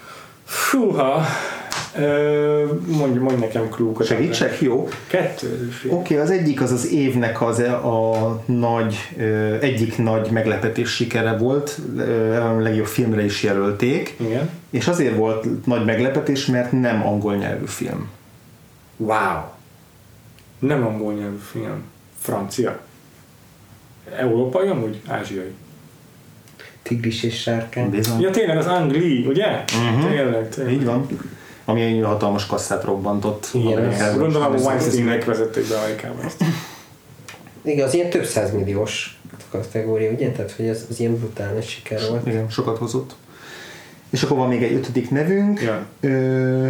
Fúha! 0.45 1.25
Mondj, 2.87 3.19
mondj 3.19 3.41
nekem 3.41 3.69
klúkat. 3.69 4.07
Segítsek? 4.07 4.61
Jó. 4.61 4.89
2000-es 5.11 5.85
év. 5.85 5.93
Oké, 5.93 6.15
okay, 6.15 6.17
az 6.17 6.31
egyik 6.31 6.63
az 6.63 6.73
az 6.73 6.93
évnek 6.93 7.43
az 7.43 7.59
a 7.59 8.43
nagy, 8.47 8.97
egyik 9.61 9.99
nagy 9.99 10.31
meglepetés 10.31 10.91
sikere 10.91 11.37
volt, 11.37 11.79
a 12.41 12.61
legjobb 12.61 12.87
filmre 12.87 13.25
is 13.25 13.43
jelölték, 13.43 14.15
Igen. 14.21 14.51
és 14.71 14.89
azért 14.89 15.17
volt 15.17 15.67
nagy 15.67 15.85
meglepetés, 15.85 16.47
mert 16.47 16.73
nem 16.73 17.07
angol 17.07 17.37
nyelvű 17.37 17.67
film. 17.67 18.09
Wow! 18.97 19.41
Nem 20.59 20.87
angol 20.87 21.13
nyelvű 21.13 21.39
film. 21.51 21.83
Francia. 22.19 22.79
Európai 24.17 24.69
amúgy? 24.69 25.01
Ázsiai. 25.07 25.53
Tigris 26.83 27.23
és 27.23 27.41
sárkány. 27.41 27.91
Bizony. 27.91 28.21
Ja 28.21 28.31
tényleg 28.31 28.57
az 28.57 28.67
Angli, 28.67 29.27
ugye? 29.27 29.47
Mhm. 29.47 30.09
Tényleg, 30.09 30.49
tényleg. 30.49 30.73
Így 30.73 30.85
van. 30.85 31.07
Ami 31.65 31.83
egy 31.83 32.05
hatalmas 32.05 32.47
kasszát 32.47 32.85
robbantott. 32.85 33.49
Igen, 33.53 33.93
Gondolom 34.19 34.53
a 34.53 34.55
Ez- 34.55 34.65
Weinsteinnek 34.65 35.25
vezették 35.25 35.69
be 35.69 35.77
Amerikába 35.79 36.23
ezt. 36.25 36.45
Igen, 37.63 37.87
az 37.87 37.95
ilyen 37.95 38.11
több 38.11 38.25
százmilliós 38.25 39.21
kategória, 39.51 40.11
ugye? 40.11 40.31
Tehát, 40.31 40.53
hogy 40.53 40.69
az, 40.69 40.87
az 40.91 41.01
ilyen 41.01 41.17
brutál 41.17 41.53
nagy 41.53 41.67
siker 41.67 42.01
volt. 42.09 42.27
Igen, 42.27 42.51
sokat 42.51 42.79
hozott. 42.79 43.15
És 44.11 44.23
akkor 44.23 44.37
van 44.37 44.49
még 44.49 44.63
egy 44.63 44.73
ötödik 44.73 45.11
nevünk. 45.11 45.63
Ja. 45.63 45.87
Ö, 46.01 46.69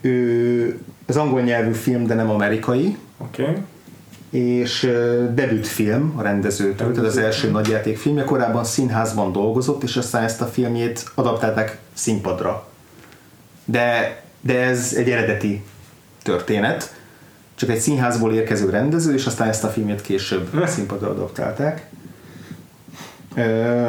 ö, 0.00 0.66
az 1.06 1.16
angol 1.16 1.40
nyelvű 1.40 1.72
film, 1.72 2.06
de 2.06 2.14
nem 2.14 2.30
amerikai. 2.30 2.96
Oké. 3.18 3.42
Okay. 3.42 3.56
És 4.30 4.90
debütfilm 5.34 6.14
a 6.16 6.22
rendezőtől, 6.22 6.92
tehát 6.92 7.08
az 7.08 7.16
első 7.16 7.50
nagyjátékfilmje, 7.50 8.24
korábban 8.24 8.64
színházban 8.64 9.32
dolgozott, 9.32 9.82
és 9.82 9.96
aztán 9.96 10.22
ezt 10.22 10.40
a 10.40 10.46
filmjét 10.46 11.10
adaptálták 11.14 11.78
színpadra. 11.92 12.68
De, 13.64 14.22
de 14.40 14.60
ez 14.60 14.94
egy 14.96 15.10
eredeti 15.10 15.64
történet, 16.22 16.94
csak 17.54 17.70
egy 17.70 17.80
színházból 17.80 18.34
érkező 18.34 18.70
rendező, 18.70 19.14
és 19.14 19.26
aztán 19.26 19.48
ezt 19.48 19.64
a 19.64 19.68
filmét 19.68 20.00
később 20.00 20.64
színpadra 20.66 21.10
adaptálták. 21.10 21.86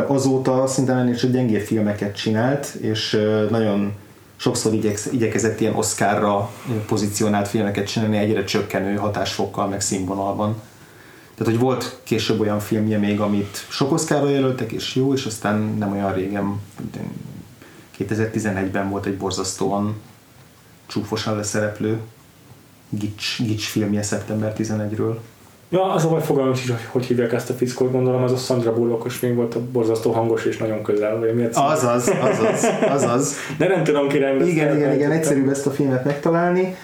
Azóta 0.08 0.68
szinte 0.68 0.94
ennél 0.94 1.16
csak 1.16 1.32
gyengébb 1.32 1.62
filmeket 1.62 2.16
csinált, 2.16 2.66
és 2.66 3.20
nagyon 3.50 3.94
sokszor 4.42 4.74
igyeksz, 4.74 5.06
igyekezett 5.12 5.60
ilyen 5.60 5.76
Oscarra 5.76 6.52
pozícionált 6.88 7.48
filmeket 7.48 7.88
csinálni 7.88 8.18
egyre 8.18 8.44
csökkenő 8.44 8.96
hatásfokkal, 8.96 9.68
meg 9.68 9.82
színvonalban. 9.82 10.62
Tehát, 11.36 11.54
hogy 11.54 11.62
volt 11.62 12.00
később 12.04 12.40
olyan 12.40 12.60
filmje 12.60 12.98
még, 12.98 13.20
amit 13.20 13.66
sok 13.70 13.92
Oscarra 13.92 14.30
jelöltek, 14.30 14.72
és 14.72 14.96
jó, 14.96 15.14
és 15.14 15.26
aztán 15.26 15.60
nem 15.60 15.92
olyan 15.92 16.14
régen, 16.14 16.60
2011-ben 18.00 18.90
volt 18.90 19.06
egy 19.06 19.18
borzasztóan 19.18 19.96
csúfosan 20.88 21.36
leszereplő 21.36 22.00
Gics, 22.90 23.42
Gics 23.42 23.66
filmje 23.66 24.04
szeptember 24.04 24.54
11-ről. 24.58 25.18
Ja, 25.74 25.94
az 25.94 26.06
a 26.06 26.10
baj 26.10 26.22
fogalmam 26.22 26.54
is, 26.54 26.70
hogy 26.70 26.86
hogy 26.88 27.06
hívják 27.06 27.34
ezt 27.34 27.50
a 27.50 27.54
fickót, 27.54 27.92
gondolom 27.92 28.24
az 28.24 28.32
a 28.32 28.38
Sandra 28.38 28.74
Bullockos 28.74 29.20
még 29.20 29.36
volt 29.36 29.56
a 29.56 29.62
borzasztó 29.72 30.12
hangos 30.12 30.46
és 30.46 30.58
nagyon 30.58 30.84
közel, 30.84 31.20
vagy 31.20 31.36
miért 31.36 31.56
Azaz, 31.56 32.12
azaz, 32.22 32.66
azaz. 32.90 33.36
De 33.58 33.68
nem 33.68 33.84
tudom 33.84 34.08
ki. 34.08 34.18
Igen, 34.18 34.42
igen, 34.48 34.78
igen, 34.78 34.98
Nem 34.98 35.12
egyszerűbb 35.12 35.50
ezt 35.50 35.66
a 35.66 35.72
filmet 35.72 36.06
megtalálni, 36.06 36.76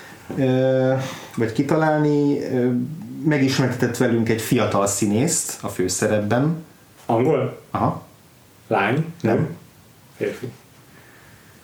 vagy 1.36 1.52
kitalálni. 1.54 2.40
Megismertetett 3.26 3.98
velünk 3.98 4.30
egy 4.30 4.42
fiatal 4.42 4.88
színészt 4.88 5.64
a 5.64 5.68
főszerepben. 5.68 6.64
Angol? 7.06 7.58
Aha, 7.72 8.04
Lány? 8.68 9.06
nem. 9.22 9.58
Férfi. 10.18 10.48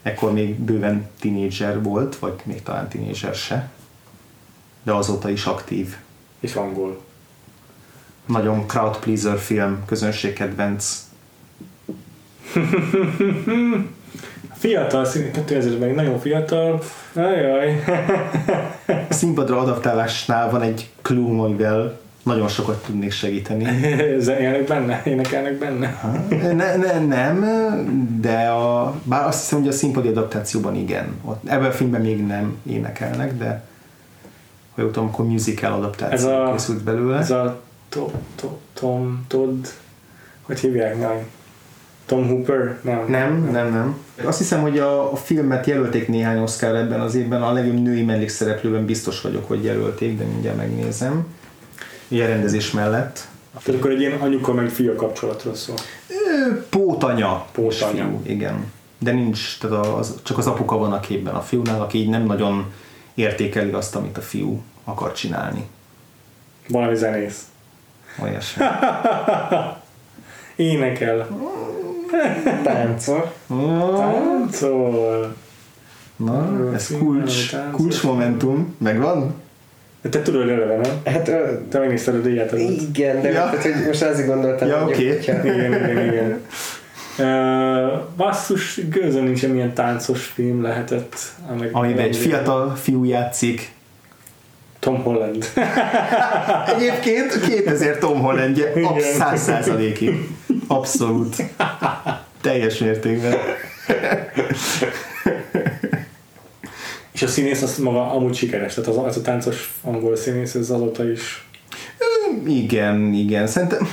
Ekkor 0.02 0.34
még 0.34 0.60
bőven 0.60 1.10
tinédzser 1.20 1.84
volt, 1.84 2.16
vagy 2.16 2.34
még 2.44 2.64
talán 2.64 2.88
tinédzser 2.88 3.34
se. 3.34 3.70
De 4.84 4.94
azóta 4.94 5.30
is 5.30 5.46
aktív. 5.46 5.96
És 6.40 6.56
angol. 6.56 7.02
Nagyon 8.26 8.68
crowd 8.68 8.98
pleaser 8.98 9.38
film, 9.38 9.84
közönségkedvenc. 9.86 10.98
Fiatal 14.58 15.06
szín, 15.06 15.30
2000-ben 15.48 15.90
nagyon 15.96 16.20
fiatal. 16.20 16.82
Ajaj. 17.14 17.84
A 19.10 19.14
színpadra 19.14 19.60
adaptálásnál 19.60 20.50
van 20.50 20.62
egy 20.62 20.90
clue, 21.02 21.42
amivel 21.44 22.00
nagyon 22.24 22.48
sokat 22.48 22.84
tudnék 22.86 23.12
segíteni. 23.12 23.66
Zenélnek 24.20 24.64
benne? 24.64 25.02
Énekelnek 25.06 25.58
benne? 25.58 26.00
Ne, 26.54 26.76
ne, 26.76 27.00
nem, 27.00 27.40
de 28.22 28.48
a, 28.48 28.96
bár 29.04 29.28
azt 29.28 29.40
hiszem, 29.40 29.60
hogy 29.60 29.68
a 29.68 29.72
színpadi 29.72 30.08
adaptációban 30.08 30.76
igen. 30.76 31.16
Ott, 31.26 31.48
ebben 31.48 31.66
a 31.70 31.72
filmben 31.72 32.02
még 32.02 32.26
nem 32.26 32.58
énekelnek, 32.70 33.38
de 33.38 33.64
ha 34.76 34.82
jól 34.82 34.92
tudom, 34.92 35.08
akkor 35.10 35.26
musical 35.28 35.74
adaptáció 35.74 36.16
Ez 36.30 36.36
a- 36.36 36.52
készült 36.52 36.84
belőle. 36.84 37.18
Ez 37.18 37.32
a 37.32 37.62
to, 37.94 38.12
to, 38.36 38.58
Tom, 38.74 39.26
Todd, 39.28 39.66
hogy 40.42 40.60
hívják? 40.60 41.00
Nem. 41.00 41.28
Tom 42.06 42.28
Hooper? 42.28 42.80
Nem. 42.82 43.06
Nem, 43.08 43.50
nem, 43.52 43.72
nem. 43.72 43.98
Azt 44.24 44.38
hiszem, 44.38 44.62
hogy 44.62 44.80
a, 44.80 45.12
a 45.12 45.16
filmet 45.16 45.66
jelölték 45.66 46.08
néhány 46.08 46.40
Oscar 46.40 46.76
ebben 46.76 47.00
az 47.00 47.16
évben, 47.16 47.44
a 47.44 47.52
legjobb 47.52 47.82
női 47.82 48.04
mellékszereplőben 48.04 48.86
biztos 48.86 49.22
vagyok, 49.22 49.48
hogy 49.48 49.64
jelölték, 49.64 50.18
de 50.18 50.24
mindjárt 50.24 50.58
megnézem. 50.58 51.28
Ugye 52.08 52.28
rendezés 52.28 52.72
mellett. 52.72 53.28
Tehát 53.64 53.80
akkor 53.80 53.92
egy 53.92 54.00
ilyen 54.00 54.20
anyuka 54.20 54.54
meg 54.54 54.70
fia 54.70 54.96
kapcsolatról 54.96 55.56
szól. 55.56 55.76
Pótanya. 56.70 57.46
Pótanya. 57.52 58.04
fiú, 58.04 58.22
Igen. 58.24 58.72
De 59.00 59.12
nincs, 59.12 59.58
tehát 59.60 59.86
az, 59.86 60.20
csak 60.24 60.38
az 60.38 60.48
apuka 60.48 60.78
van 60.78 60.94
a 60.94 61.00
képben 61.00 61.34
a 61.34 61.42
fiúnál, 61.42 61.82
aki 61.82 61.98
így 61.98 62.10
nem 62.10 62.26
nagyon 62.26 62.72
értékeli 63.14 63.72
azt, 63.72 63.96
amit 63.96 64.18
a 64.18 64.22
fiú 64.22 64.62
akar 64.84 65.12
csinálni. 65.12 65.68
Valami 66.68 66.96
zenész. 66.96 67.44
Olyasmi. 68.22 68.64
Énekel. 70.56 71.28
Táncol. 72.64 73.34
Táncol. 73.98 75.36
Na, 76.16 76.50
ez 76.74 76.88
kulcs, 77.00 77.56
kulcs 77.72 78.04
momentum. 78.04 78.76
Megvan? 78.80 79.42
Te 80.10 80.22
tudod 80.22 80.50
eleve, 80.50 80.76
nem? 80.76 80.92
Hát, 81.14 81.24
Te 81.70 81.80
megnézted 81.80 82.16
a 82.16 82.20
díját. 82.20 82.52
igen, 82.52 83.22
de 83.22 83.28
Ja. 83.32 83.34
tehát, 83.34 83.62
hogy 83.62 83.86
most 83.88 84.02
azért 84.04 84.28
gondoltam, 84.28 84.68
Ja, 84.68 84.78
hogy 84.84 84.94
oké. 84.94 85.08
hogyha- 85.10 85.44
Igen, 85.46 85.74
igen, 85.74 86.06
igen. 86.14 86.40
Uh, 87.18 88.00
basszus, 88.18 88.80
gőzön 88.90 89.24
nincs 89.24 89.48
milyen 89.48 89.74
táncos 89.74 90.26
film 90.26 90.62
lehetett. 90.62 91.16
Amiben 91.72 92.04
egy 92.06 92.16
fiatal 92.18 92.76
fiú 92.76 93.04
játszik. 93.04 93.72
Tom 94.84 95.04
Holland. 95.04 95.46
Egyébként 96.76 97.40
2000 97.40 97.98
Tom 97.98 98.20
Hollandje, 98.22 98.72
absz- 98.84 99.00
Igen. 99.00 99.14
száz 99.14 99.42
százalékig. 99.42 100.30
Abszolút. 100.68 101.36
Teljes 102.42 102.78
mértékben. 102.78 103.34
És 107.12 107.22
a 107.22 107.28
színész 107.28 107.62
az 107.62 107.78
maga 107.78 108.12
amúgy 108.12 108.36
sikeres, 108.36 108.74
tehát 108.74 108.90
az, 108.90 108.98
az 108.98 109.18
a 109.18 109.22
táncos 109.22 109.74
angol 109.82 110.16
színész, 110.16 110.56
ez 110.56 110.70
azóta 110.70 111.10
is 111.12 111.48
Igen, 112.48 113.14
igen. 113.14 113.48
Szerintem 113.48 113.88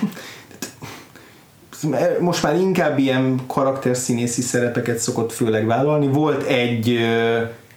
most 2.20 2.42
már 2.42 2.54
inkább 2.56 2.98
ilyen 2.98 3.40
karakterszínészi 3.46 4.40
szerepeket 4.42 4.98
szokott 4.98 5.32
főleg 5.32 5.66
vállalni. 5.66 6.06
Volt 6.06 6.46
egy, 6.46 6.98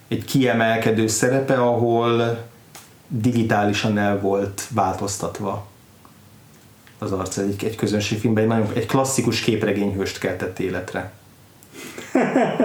egy 0.08 0.26
kiemelkedő 0.26 1.08
szerepe, 1.08 1.54
ahol 1.54 2.38
digitálisan 3.22 3.98
el 3.98 4.20
volt 4.20 4.68
változtatva 4.72 5.68
az 7.00 7.12
arca 7.12 7.42
egy, 7.42 7.64
egy 7.64 7.76
közönségfilmben, 7.76 8.44
egy, 8.44 8.50
nagyon, 8.50 8.72
egy 8.74 8.86
klasszikus 8.86 9.40
képregényhőst 9.40 10.20
keltett 10.20 10.60
életre. 10.60 11.12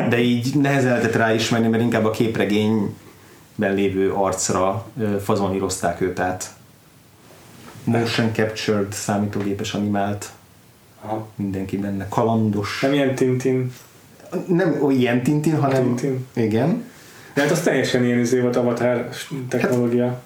De 0.08 0.18
így 0.18 0.54
nehezen 0.54 0.90
lehetett 0.90 1.14
ráismerni, 1.14 1.68
mert 1.68 1.82
inkább 1.82 2.04
a 2.04 2.10
képregényben 2.10 3.74
lévő 3.74 4.12
arcra 4.12 4.86
fazonírozták 5.22 6.00
őt 6.00 6.18
át. 6.18 6.56
Motion 7.84 8.32
captured, 8.32 8.92
számítógépes 8.92 9.74
animált, 9.74 10.30
Aha. 11.00 11.26
mindenki 11.34 11.76
benne 11.76 12.08
kalandos. 12.08 12.80
nem 12.80 12.92
ilyen 12.92 13.14
Tintin. 13.14 13.72
Nem 14.46 14.78
ó, 14.82 14.90
ilyen 14.90 15.22
Tintin, 15.22 15.60
hanem... 15.60 15.82
Tintin. 15.82 16.26
Igen. 16.32 16.84
De 17.34 17.40
hát 17.42 17.50
az 17.50 17.60
teljesen 17.60 18.04
ilyen 18.04 18.18
izé 18.18 18.40
volt 18.40 18.56
avatar 18.56 19.08
technológia. 19.48 20.20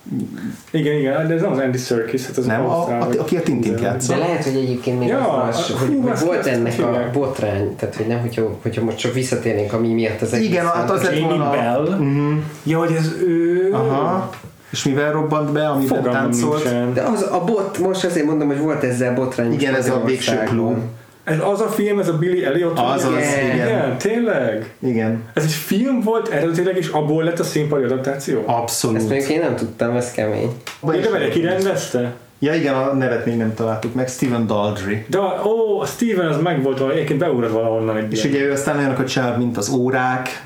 igen, 0.70 0.96
igen, 0.98 1.26
de 1.28 1.34
ez 1.34 1.40
nem 1.40 1.52
az 1.52 1.58
Andy 1.58 1.78
Serkis, 1.78 2.26
hát 2.26 2.36
az 2.36 2.46
Nem, 2.46 2.64
a- 2.64 2.76
ausztrál, 2.78 3.00
a- 3.02 3.06
vagy- 3.06 3.16
aki 3.16 3.36
a 3.36 3.42
Tintint 3.42 3.74
izé. 3.74 3.84
játszott. 3.84 4.16
De 4.16 4.20
lehet, 4.22 4.44
hogy 4.44 4.56
egyébként 4.56 4.98
még 4.98 5.08
Ja, 5.08 5.32
az 5.32 5.44
más, 5.56 5.70
a- 5.70 5.78
hogy, 5.78 5.88
hú, 5.88 6.00
hogy 6.02 6.10
azt 6.10 6.24
volt 6.24 6.46
ennek 6.46 6.78
a 6.80 7.10
botrány, 7.12 7.76
tehát 7.76 7.94
hogy 7.96 8.06
nem, 8.06 8.20
hogyha, 8.20 8.58
hogyha 8.62 8.84
most 8.84 8.96
csak 8.98 9.12
visszatérnénk 9.14 9.72
ami 9.72 9.92
miatt 9.92 10.20
az 10.20 10.32
egész. 10.32 10.48
Igen, 10.48 10.66
hát 10.66 10.90
az 10.90 11.02
lett 11.02 11.12
Jamie 11.18 11.28
volna... 11.36 11.50
Bell. 11.50 11.96
Mhm. 11.98 12.32
Ja, 12.62 12.78
hogy 12.78 12.92
ez 12.92 13.12
ő... 13.26 13.68
Aha. 13.72 14.30
És 14.70 14.84
mivel 14.84 15.12
robbant 15.12 15.52
be, 15.52 15.68
amiben 15.68 15.96
Fogalmam 15.96 16.30
táncolt? 16.30 16.62
nincsen. 16.64 16.94
De 16.94 17.02
az 17.02 17.22
a 17.32 17.44
bot, 17.44 17.78
most 17.78 18.04
azért 18.04 18.26
mondom, 18.26 18.48
hogy 18.48 18.58
volt 18.58 18.84
ezzel 18.84 19.14
botrány. 19.14 19.52
Igen, 19.52 19.74
ez 19.74 19.88
a 19.90 20.02
végső 20.04 20.30
Magyarországon. 20.32 20.82
Ez 21.24 21.36
az 21.52 21.60
a 21.60 21.68
film, 21.68 21.98
ez 21.98 22.08
a 22.08 22.18
Billy 22.18 22.44
Elliot? 22.44 22.78
Az 22.78 23.04
az, 23.04 23.12
Igen. 23.12 23.54
igen. 23.54 23.98
Tényleg? 23.98 24.74
Igen. 24.78 25.22
Ez 25.34 25.42
egy 25.44 25.50
film 25.52 26.00
volt 26.00 26.28
eredetileg, 26.28 26.76
és 26.76 26.88
abból 26.88 27.24
lett 27.24 27.38
a 27.38 27.44
színpadi 27.44 27.84
adaptáció? 27.84 28.38
Ezt 28.38 28.48
Abszolút. 28.48 28.98
mondjuk 29.08 29.28
én 29.28 29.40
nem 29.40 29.56
tudtam, 29.56 29.96
ez 29.96 30.10
kemény. 30.10 30.50
De 30.80 31.10
vele 31.10 31.28
ki 31.28 31.40
rendezte? 31.40 32.12
Ja 32.38 32.54
igen, 32.54 32.74
a 32.74 32.92
nevet 32.92 33.26
még 33.26 33.36
nem 33.36 33.54
találtuk 33.54 33.94
meg, 33.94 34.08
Steven 34.08 34.46
Daldry. 34.46 35.04
De 35.08 35.18
a- 35.18 35.42
ó, 35.46 35.80
a 35.80 35.86
Steven 35.86 36.26
az 36.26 36.42
meg 36.42 36.62
volt 36.62 36.90
egyébként 36.90 37.18
beugrott 37.18 37.52
valahonnan 37.52 37.96
egy 37.96 38.12
És 38.12 38.24
ilyen. 38.24 38.36
ugye 38.36 38.44
ő 38.46 38.52
aztán 38.52 38.78
olyanokat 38.78 39.08
csinál, 39.08 39.36
mint 39.38 39.56
az 39.56 39.68
órák, 39.70 40.44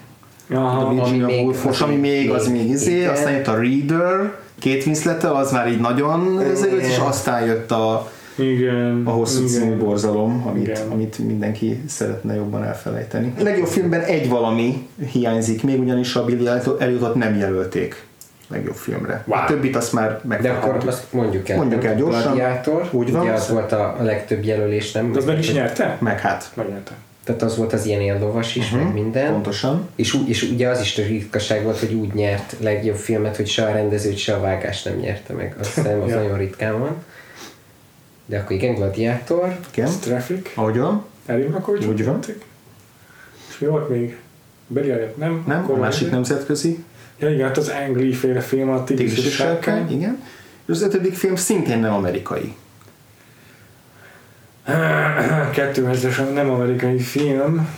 a 0.50 0.54
Aha, 0.54 0.88
Virginia 0.94 1.26
még- 1.26 1.42
Woolfos, 1.44 1.80
ami 1.80 1.94
még, 1.96 2.30
az 2.30 2.48
még- 2.48 2.60
még 2.62 2.70
izé, 2.70 3.06
aztán 3.06 3.32
jött 3.32 3.46
a 3.46 3.54
Reader, 3.60 4.32
két 4.58 4.86
winslet 4.86 5.24
az 5.24 5.52
már 5.52 5.68
így 5.68 5.80
nagyon 5.80 6.40
ezért, 6.50 6.80
és 6.80 6.98
aztán 6.98 7.44
jött 7.46 7.70
a, 7.70 8.10
igen. 8.38 9.02
a 9.04 9.10
hosszú 9.10 9.38
igen. 9.44 9.48
című 9.60 9.76
borzalom, 9.76 10.44
amit, 10.46 10.66
Igen. 10.66 10.90
amit 10.90 11.18
mindenki 11.18 11.82
szeretne 11.88 12.34
jobban 12.34 12.64
elfelejteni. 12.64 13.32
A 13.38 13.42
legjobb 13.42 13.66
filmben 13.66 14.00
egy 14.00 14.28
valami 14.28 14.88
hiányzik, 15.12 15.62
még 15.62 15.80
ugyanis 15.80 16.14
a 16.14 16.24
Billy 16.24 16.48
Elliotot 16.78 17.14
nem 17.14 17.36
jelölték 17.36 18.04
legjobb 18.48 18.74
filmre. 18.74 19.24
Wow. 19.26 19.38
A 19.38 19.44
többit 19.44 19.76
azt 19.76 19.92
már 19.92 20.20
De 20.40 20.50
akkor 20.50 20.88
azt 20.88 21.12
mondjuk 21.12 21.48
el. 21.48 21.56
Mondjuk 21.56 21.84
el 21.84 21.96
gyorsan. 21.96 22.22
Gladiátor, 22.22 22.88
Úgy 22.92 23.12
van. 23.12 23.22
ugye 23.22 23.32
az 23.32 23.48
volt 23.50 23.72
a, 23.72 23.96
legtöbb 24.00 24.44
jelölés, 24.44 24.92
nem? 24.92 25.12
De 25.12 25.18
az 25.18 25.24
meg 25.24 25.38
is 25.38 25.52
nyerte? 25.52 25.96
Meg 26.00 26.20
hát, 26.20 26.50
Megnyerte. 26.54 26.92
Tehát 27.24 27.42
az 27.42 27.56
volt 27.56 27.72
az 27.72 27.86
ilyen, 27.86 28.00
ilyen 28.00 28.18
lovas 28.20 28.56
is, 28.56 28.70
Mhm. 28.70 28.82
meg 28.82 28.92
minden. 28.92 29.32
pontosan. 29.32 29.88
És, 29.96 30.18
és 30.26 30.42
ugye 30.42 30.68
az 30.68 30.80
is 30.80 30.98
a 30.98 31.02
ritkaság 31.02 31.62
volt, 31.62 31.78
hogy 31.78 31.92
úgy 31.94 32.12
nyert 32.14 32.56
legjobb 32.60 32.96
filmet, 32.96 33.36
hogy 33.36 33.46
se 33.46 33.64
a 33.66 33.72
rendezőt, 33.72 34.16
se 34.16 34.34
a 34.34 34.40
vágást 34.40 34.84
nem 34.84 34.96
nyerte 34.96 35.32
meg. 35.32 35.54
Azt 35.60 35.74
hiszem, 35.74 36.00
az 36.02 36.10
Ja. 36.10 36.16
nagyon 36.16 36.38
ritkán 36.38 36.78
van. 36.78 36.96
De 38.26 38.38
akkor 38.38 38.52
igen, 38.56 38.74
Gladiátor. 38.74 39.56
Igen. 39.72 39.90
Traffic. 40.00 40.52
Ahogyan? 40.54 41.04
Erin 41.26 41.48
Brockovich 41.50 41.88
Úgy 41.88 42.04
van. 42.04 42.18
És 43.48 43.58
mi 43.58 43.66
volt 43.66 43.88
még? 43.88 44.16
Elliot, 44.76 45.16
nem? 45.16 45.44
Nem, 45.46 45.62
Akkor 45.62 45.74
a 45.74 45.80
másik 45.80 46.02
van- 46.02 46.10
nemzetközi. 46.14 46.84
Ja 47.18 47.30
igen, 47.30 47.46
hát 47.46 47.56
az 47.56 47.68
Angry 47.86 48.12
féle 48.12 48.40
film, 48.40 48.70
a 48.70 48.84
Tigris 48.84 49.08
Tigris 49.08 49.26
és 49.26 49.34
sárkány, 49.34 49.90
igen. 49.92 50.22
És 50.66 50.70
az 50.74 50.82
ötödik 50.82 51.14
film 51.14 51.36
szintén 51.36 51.78
nem 51.78 51.92
amerikai. 51.92 52.54
2000-es, 54.66 56.32
nem 56.34 56.50
amerikai 56.50 56.98
film. 56.98 57.68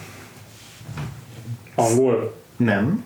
Angol. 1.74 2.34
Nem. 2.56 3.04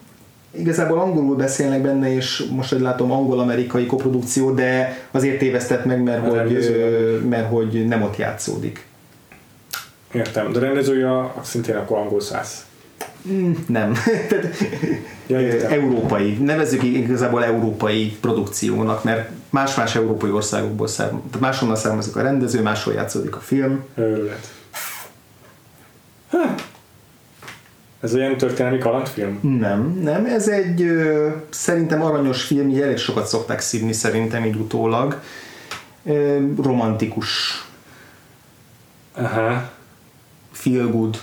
Igazából 0.56 0.98
angolul 0.98 1.36
beszélnek 1.36 1.82
benne, 1.82 2.14
és 2.14 2.44
most, 2.50 2.70
hogy 2.70 2.80
látom, 2.80 3.10
angol-amerikai 3.12 3.86
koprodukció, 3.86 4.50
de 4.50 4.98
azért 5.10 5.38
tévesztett 5.38 5.84
meg, 5.84 6.02
mert, 6.02 6.28
hogy, 6.28 7.20
mert 7.28 7.48
hogy 7.48 7.86
nem 7.86 8.02
ott 8.02 8.16
játszódik. 8.16 8.86
Értem, 10.12 10.52
de 10.52 10.58
rendezője 10.58 11.32
szintén 11.42 11.76
akkor 11.76 11.98
angol 11.98 12.20
száz. 12.20 12.64
Mm, 13.28 13.52
nem. 13.66 13.94
Ja, 15.26 15.40
értem. 15.40 15.72
európai. 15.72 16.32
Nevezzük 16.32 16.82
igazából 16.82 17.44
európai 17.44 18.16
produkciónak, 18.20 19.04
mert 19.04 19.30
más-más 19.50 19.94
európai 19.94 20.30
országokból 20.30 20.86
származik. 20.88 21.38
Máshonnan 21.38 21.76
származik 21.76 22.16
a 22.16 22.22
rendező, 22.22 22.62
máshol 22.62 22.94
játszódik 22.94 23.36
a 23.36 23.40
film. 23.40 23.84
Őrület. 23.94 24.52
Ez 28.02 28.14
olyan 28.14 28.36
történelmi 28.36 28.78
kalandfilm? 28.78 29.38
Nem, 29.60 29.98
nem. 30.02 30.24
Ez 30.24 30.48
egy 30.48 30.82
ö, 30.82 31.28
szerintem 31.50 32.02
aranyos 32.02 32.42
film, 32.42 32.68
így 32.68 32.80
elég 32.80 32.96
sokat 32.96 33.26
szokták 33.26 33.60
szívni 33.60 33.92
szerintem 33.92 34.44
így 34.44 34.56
utólag. 34.56 35.20
Ö, 36.04 36.38
romantikus, 36.62 37.28
Aha. 39.12 39.70
feel 40.50 40.86
good, 40.86 41.18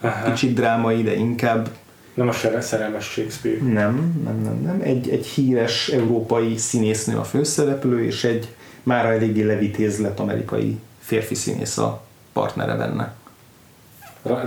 Aha. 0.00 0.30
kicsit 0.32 0.54
drámai, 0.54 1.02
de 1.02 1.14
inkább 1.14 1.68
Nem 2.14 2.28
a 2.28 2.32
szerelmes 2.60 3.04
Shakespeare. 3.04 3.58
nem, 3.62 4.20
nem, 4.24 4.40
nem, 4.42 4.60
nem. 4.62 4.80
Egy, 4.82 5.08
egy 5.08 5.26
híres 5.26 5.88
európai 5.88 6.56
színésznő 6.56 7.16
a 7.16 7.24
főszereplő, 7.24 8.04
és 8.04 8.24
egy 8.24 8.54
mára 8.82 9.12
eléggé 9.12 9.42
levitézlet 9.42 10.20
amerikai 10.20 10.78
férfi 11.00 11.34
színész 11.34 11.78
a 11.78 12.02
partnere 12.32 12.74
benne. 12.74 13.14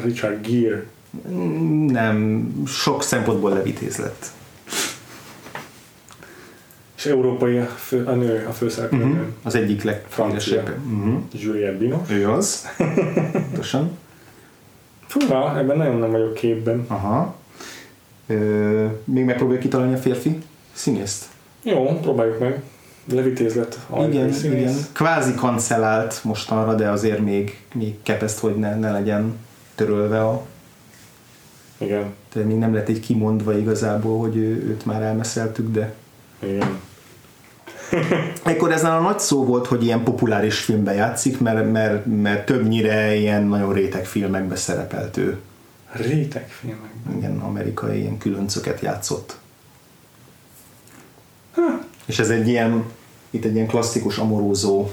Richard 0.03 0.47
Gere. 0.47 0.85
Nem, 1.87 2.51
sok 2.67 3.03
szempontból 3.03 3.53
levitézlet. 3.53 4.31
És 6.97 7.05
európai 7.05 7.57
a, 7.57 7.65
fő, 7.65 8.05
a 8.05 8.11
nő, 8.11 8.45
a 8.49 8.51
főszereplő 8.51 9.03
Uh-huh. 9.03 9.19
Az 9.43 9.55
egyik 9.55 9.81
Francia. 9.81 9.91
legfényesebb. 9.91 10.77
Uh-huh. 10.91 11.19
Juliette 11.33 11.77
Binoche. 11.77 12.13
Ő 12.13 12.29
az. 12.29 12.67
Pontosan. 13.31 13.97
Fura, 15.07 15.57
ebben 15.57 15.77
nagyon 15.77 15.95
nem 15.99 16.11
vagyok 16.11 16.33
képben. 16.33 16.85
Aha. 16.87 17.35
Ö, 18.27 18.85
még 19.03 19.23
megpróbáljuk 19.25 19.63
kitalálni 19.63 19.93
a 19.93 19.97
férfi 19.97 20.37
színészt? 20.73 21.25
Jó, 21.63 21.99
próbáljuk 22.01 22.39
meg. 22.39 22.61
Levitézlet. 23.13 23.79
igen, 24.09 24.31
színész. 24.31 24.59
igen. 24.59 24.75
Kvázi 24.93 25.33
kancellált 25.35 26.23
mostanra, 26.23 26.73
de 26.75 26.89
azért 26.89 27.19
még, 27.19 27.59
még 27.73 27.95
kepeszt, 28.03 28.39
hogy 28.39 28.55
ne, 28.55 28.75
ne 28.75 28.91
legyen 28.91 29.35
törölve 29.75 30.23
a 30.23 30.45
Igen. 31.77 32.13
tehát 32.29 32.47
még 32.47 32.57
nem 32.57 32.73
lett 32.73 32.87
egy 32.87 32.99
kimondva 32.99 33.57
igazából, 33.57 34.19
hogy 34.19 34.37
ő, 34.37 34.67
őt 34.67 34.85
már 34.85 35.01
elmeszeltük, 35.01 35.71
de 35.71 35.93
Igen. 36.39 36.79
ekkor 38.43 38.71
ez 38.71 38.83
a 38.83 38.99
nagy 38.99 39.19
szó 39.19 39.45
volt, 39.45 39.67
hogy 39.67 39.83
ilyen 39.83 40.03
populáris 40.03 40.59
filmben 40.59 40.95
játszik, 40.95 41.39
mert, 41.39 41.71
mert, 41.71 42.05
mert 42.05 42.45
többnyire 42.45 43.15
ilyen 43.15 43.43
nagyon 43.43 43.73
réteg 43.73 44.05
filmekbe 44.05 44.55
szerepelt 44.55 45.17
ő. 45.17 45.39
Réteg 45.91 46.49
filmek. 46.49 46.91
Igen, 47.17 47.39
amerikai 47.39 47.99
ilyen 47.99 48.17
különcöket 48.17 48.79
játszott. 48.79 49.37
És 52.05 52.19
ez 52.19 52.29
egy 52.29 52.47
ilyen, 52.47 52.83
itt 53.29 53.45
egy 53.45 53.53
ilyen 53.55 53.67
klasszikus 53.67 54.17
amorózó 54.17 54.89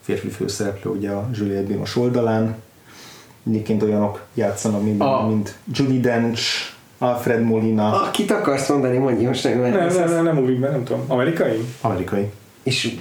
férfi 0.00 0.28
főszereplő, 0.28 0.90
ugye 0.90 1.10
a 1.10 1.28
Juliette 1.32 1.66
Binoche 1.66 2.00
oldalán. 2.00 2.56
Egyébként 3.48 3.82
olyanok 3.82 4.22
játszanak, 4.34 4.82
mint, 4.82 5.00
A- 5.02 5.26
mint 5.26 5.54
Judy 5.74 6.00
Dench, 6.00 6.40
Alfred 6.98 7.42
Molina. 7.42 7.86
Ah, 8.02 8.10
kit 8.10 8.30
akarsz 8.30 8.68
mondani, 8.68 8.98
mondj 8.98 9.24
most 9.24 9.44
meg. 9.44 9.58
Nem, 9.58 9.86
nem, 9.86 10.08
nem, 10.10 10.24
nem 10.24 10.34
movie 10.34 10.58
nem 10.58 10.84
tudom. 10.84 11.04
Amerikai? 11.06 11.64
Amerikai. 11.80 12.30
És 12.62 12.94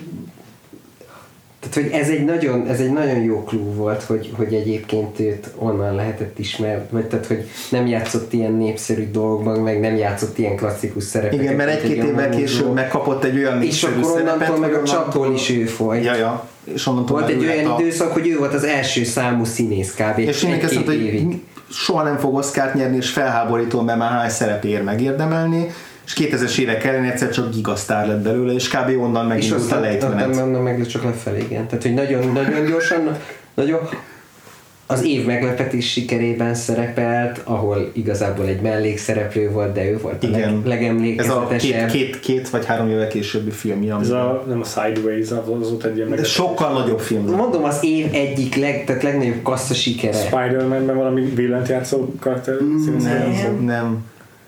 tehát, 1.70 1.90
hogy 1.90 2.00
ez 2.00 2.10
egy 2.10 2.26
nagyon, 2.26 2.68
ez 2.68 2.80
egy 2.80 2.92
nagyon 2.92 3.20
jó 3.22 3.44
klú 3.44 3.74
volt, 3.74 4.04
hogy, 4.04 4.32
hogy 4.36 4.54
egyébként 4.54 5.20
őt 5.20 5.48
onnan 5.56 5.96
lehetett 5.96 6.40
ismerni, 6.40 6.86
vagy 6.90 7.06
tehát, 7.06 7.26
hogy 7.26 7.48
nem 7.70 7.88
játszott 7.88 8.34
ilyen 8.34 8.54
népszerű 8.54 9.12
dolgokban, 9.12 9.60
meg 9.60 9.80
nem 9.80 9.96
játszott 9.96 10.38
ilyen 10.38 10.56
klasszikus 10.56 11.04
szerepeket. 11.04 11.44
Igen, 11.44 11.56
mert 11.56 11.70
egy-két 11.70 12.04
évvel 12.04 12.30
később 12.30 12.74
megkapott 12.74 13.24
egy 13.24 13.38
olyan 13.38 13.62
És 13.62 13.82
népszerű 13.82 14.02
akkor 14.02 14.12
onnantól 14.22 14.40
szerepet, 14.40 14.60
meg 14.60 14.74
a 14.74 14.84
csapból 14.84 15.34
is 15.34 15.50
ő 15.50 15.66
folyt. 15.66 16.04
Ja, 16.04 16.16
ja. 16.16 16.48
És 16.74 16.88
onnantól 16.88 17.20
Volt 17.20 17.32
egy 17.32 17.46
olyan 17.46 17.66
a- 17.66 17.80
időszak, 17.80 18.12
hogy 18.14 18.28
ő 18.28 18.38
volt 18.38 18.54
az 18.54 18.64
első 18.64 19.04
számú 19.04 19.44
színész 19.46 19.94
kb. 19.94 20.20
És 20.20 20.44
én 20.44 20.60
kezdtem, 20.60 20.84
hogy 20.86 21.26
soha 21.70 22.04
nem 22.04 22.18
fog 22.18 22.36
Oscar-t 22.36 22.74
nyerni, 22.74 22.96
és 22.96 23.10
felháborító, 23.10 23.82
mert 23.82 23.98
már 23.98 24.12
hány 24.12 24.30
szerepéért 24.30 24.84
megérdemelni, 24.84 25.68
és 26.06 26.14
2000-es 26.20 26.58
évek 26.58 26.84
elején 26.84 27.10
egyszer 27.12 27.30
csak 27.30 27.50
gigasztár 27.54 28.08
lett 28.08 28.22
belőle, 28.22 28.54
és 28.54 28.68
kb. 28.68 29.02
onnan 29.02 29.24
És 29.26 29.50
megindult 29.50 29.72
a 29.72 29.80
lejtmenet. 29.80 30.30
aztán 30.30 30.48
onnan 30.48 30.62
meg 30.62 30.86
csak 30.88 31.04
lefelé, 31.04 31.40
igen. 31.40 31.68
Tehát, 31.68 31.84
hogy 31.84 31.94
nagyon, 31.94 32.32
nagyon 32.32 32.66
gyorsan, 32.66 33.18
nagyon 33.54 33.80
az 34.88 35.04
év 35.06 35.26
meglepetés 35.26 35.92
sikerében 35.92 36.54
szerepelt, 36.56 37.42
ahol 37.44 37.92
igazából 37.94 38.46
egy 38.46 38.62
mellékszereplő 38.62 39.50
volt, 39.50 39.74
de 39.74 39.86
ő 39.90 39.98
volt 40.02 40.24
a 40.24 40.28
leg, 40.28 40.40
Igen. 40.40 40.50
Ez 40.50 40.54
a 40.54 40.60
két, 40.60 40.68
legemlékezetesebb. 40.68 41.90
két, 41.90 42.20
két 42.20 42.50
vagy 42.50 42.66
három 42.66 42.90
évvel 42.90 43.08
későbbi 43.08 43.50
filmje. 43.52 43.96
Ez 44.02 44.10
ami- 44.10 44.20
a, 44.20 44.44
nem 44.48 44.62
a 44.62 44.64
Sideways, 44.64 45.32
az 45.32 45.48
volt 45.48 45.84
egy 45.84 45.96
ilyen 45.98 46.24
sokkal 46.24 46.74
nagyobb 46.74 47.00
film. 47.00 47.26
Mondom, 47.26 47.64
az 47.64 47.78
év 47.82 48.08
egyik 48.12 48.56
leg, 48.56 48.84
tehát 48.84 49.04
legnagyobb 49.04 49.42
kassza 49.44 49.74
sikere. 49.74 50.18
Spider-Man-ben 50.18 50.96
valami 50.96 51.22
villant 51.22 51.68
játszó 51.68 52.14
karakter. 52.20 52.54
játszó. 52.54 52.92
Nem, 53.52 53.64
nem. 53.66 54.04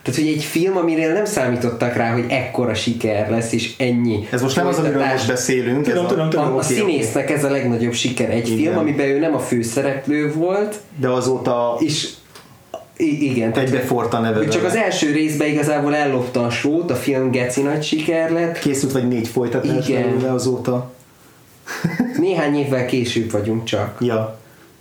Tehát, 0.05 0.19
hogy 0.19 0.29
egy 0.29 0.43
film, 0.43 0.77
amire 0.77 1.13
nem 1.13 1.25
számítottak 1.25 1.93
rá, 1.95 2.11
hogy 2.13 2.25
ekkora 2.29 2.73
siker 2.73 3.29
lesz, 3.29 3.51
és 3.51 3.73
ennyi. 3.77 4.27
Ez 4.31 4.41
most 4.41 4.55
nem 4.55 4.67
az, 4.67 4.77
amiről 4.77 5.05
most 5.05 5.27
beszélünk. 5.27 5.83
Tudom, 5.87 6.03
ez 6.05 6.11
tudom, 6.11 6.29
tudom. 6.29 6.53
A, 6.53 6.57
a 6.57 6.61
színésznek 6.61 7.29
ez 7.29 7.43
a 7.43 7.49
legnagyobb 7.49 7.93
siker. 7.93 8.29
Egy 8.29 8.47
Igen. 8.49 8.57
film, 8.57 8.77
amiben 8.77 9.05
ő 9.07 9.19
nem 9.19 9.35
a 9.35 9.39
főszereplő 9.39 10.33
volt, 10.33 10.75
De 10.99 11.07
azóta 11.09 11.77
és 11.79 12.09
i- 12.97 13.29
igen, 13.31 13.53
tehát 13.53 13.67
egybefort 13.69 14.13
a 14.13 14.19
neve. 14.19 14.37
hogy 14.37 14.49
csak 14.49 14.63
az 14.63 14.75
első 14.75 15.11
részben 15.11 15.47
igazából 15.47 15.95
ellopta 15.95 16.45
a 16.45 16.49
sót, 16.49 16.91
a 16.91 16.95
film 16.95 17.31
geci 17.31 17.61
nagy 17.61 17.83
siker 17.83 18.31
lett. 18.31 18.59
Készült 18.59 18.91
vagy 18.91 19.07
négy 19.07 19.27
folytatás 19.27 19.87
Igen. 19.87 20.01
belőle 20.01 20.31
azóta. 20.31 20.91
Néhány 22.19 22.55
évvel 22.55 22.85
később 22.85 23.31
vagyunk 23.31 23.63
csak. 23.63 23.97
Ja. 24.01 24.39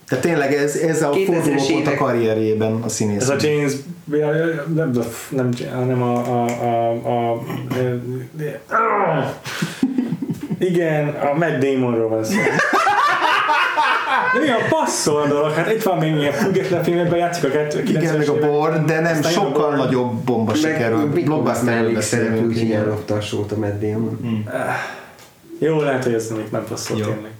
Tehát 0.08 0.24
tényleg 0.24 0.54
ez, 0.54 0.76
ez 0.76 1.02
a 1.02 1.10
2000-es 1.10 1.24
fordulópont 1.26 1.86
a 1.86 1.94
karrierjében 1.94 2.72
a 2.82 2.88
színész. 2.88 3.22
Ez 3.22 3.28
a 3.28 3.36
James 3.40 3.72
nem, 4.74 4.90
nem, 5.28 5.48
nem 5.86 6.02
a, 6.02 6.16
a, 6.16 6.44
a, 6.46 7.32
a, 7.32 7.42
igen, 10.58 11.08
a 11.08 11.38
Matt 11.38 11.58
Damonról 11.58 12.08
van 12.08 12.24
szó. 12.24 12.38
Igen, 14.42 14.56
passzol 14.68 15.22
a 15.22 15.26
dolog. 15.26 15.52
Hát 15.52 15.72
itt 15.72 15.82
van 15.82 15.98
még 15.98 16.16
ilyen 16.16 16.32
független 16.32 16.82
filmekben 16.82 17.18
játszik 17.18 17.44
a 17.44 17.48
kettő. 17.48 17.82
Igen, 17.82 18.16
meg 18.16 18.28
a 18.28 18.38
bor, 18.38 18.84
de 18.84 19.00
nem 19.00 19.18
a 19.22 19.28
sokkal 19.28 19.52
Bourne. 19.52 19.76
nagyobb 19.76 20.14
bomba 20.14 20.54
sikerül. 20.54 21.06
Blockbusterről 21.06 21.92
beszélünk. 21.92 22.46
úgyhogy 22.46 22.62
igen. 22.62 22.80
ellopta 22.80 23.14
a 23.14 23.20
sót 23.20 23.52
a 23.52 23.58
Matt 23.58 23.80
Damon. 23.80 24.44
Jó, 25.58 25.80
lehet, 25.80 26.04
hogy 26.04 26.14
ez 26.14 26.30
még 26.30 26.44
nem 26.50 26.64
passzol 26.68 26.96
tényleg. 26.96 27.32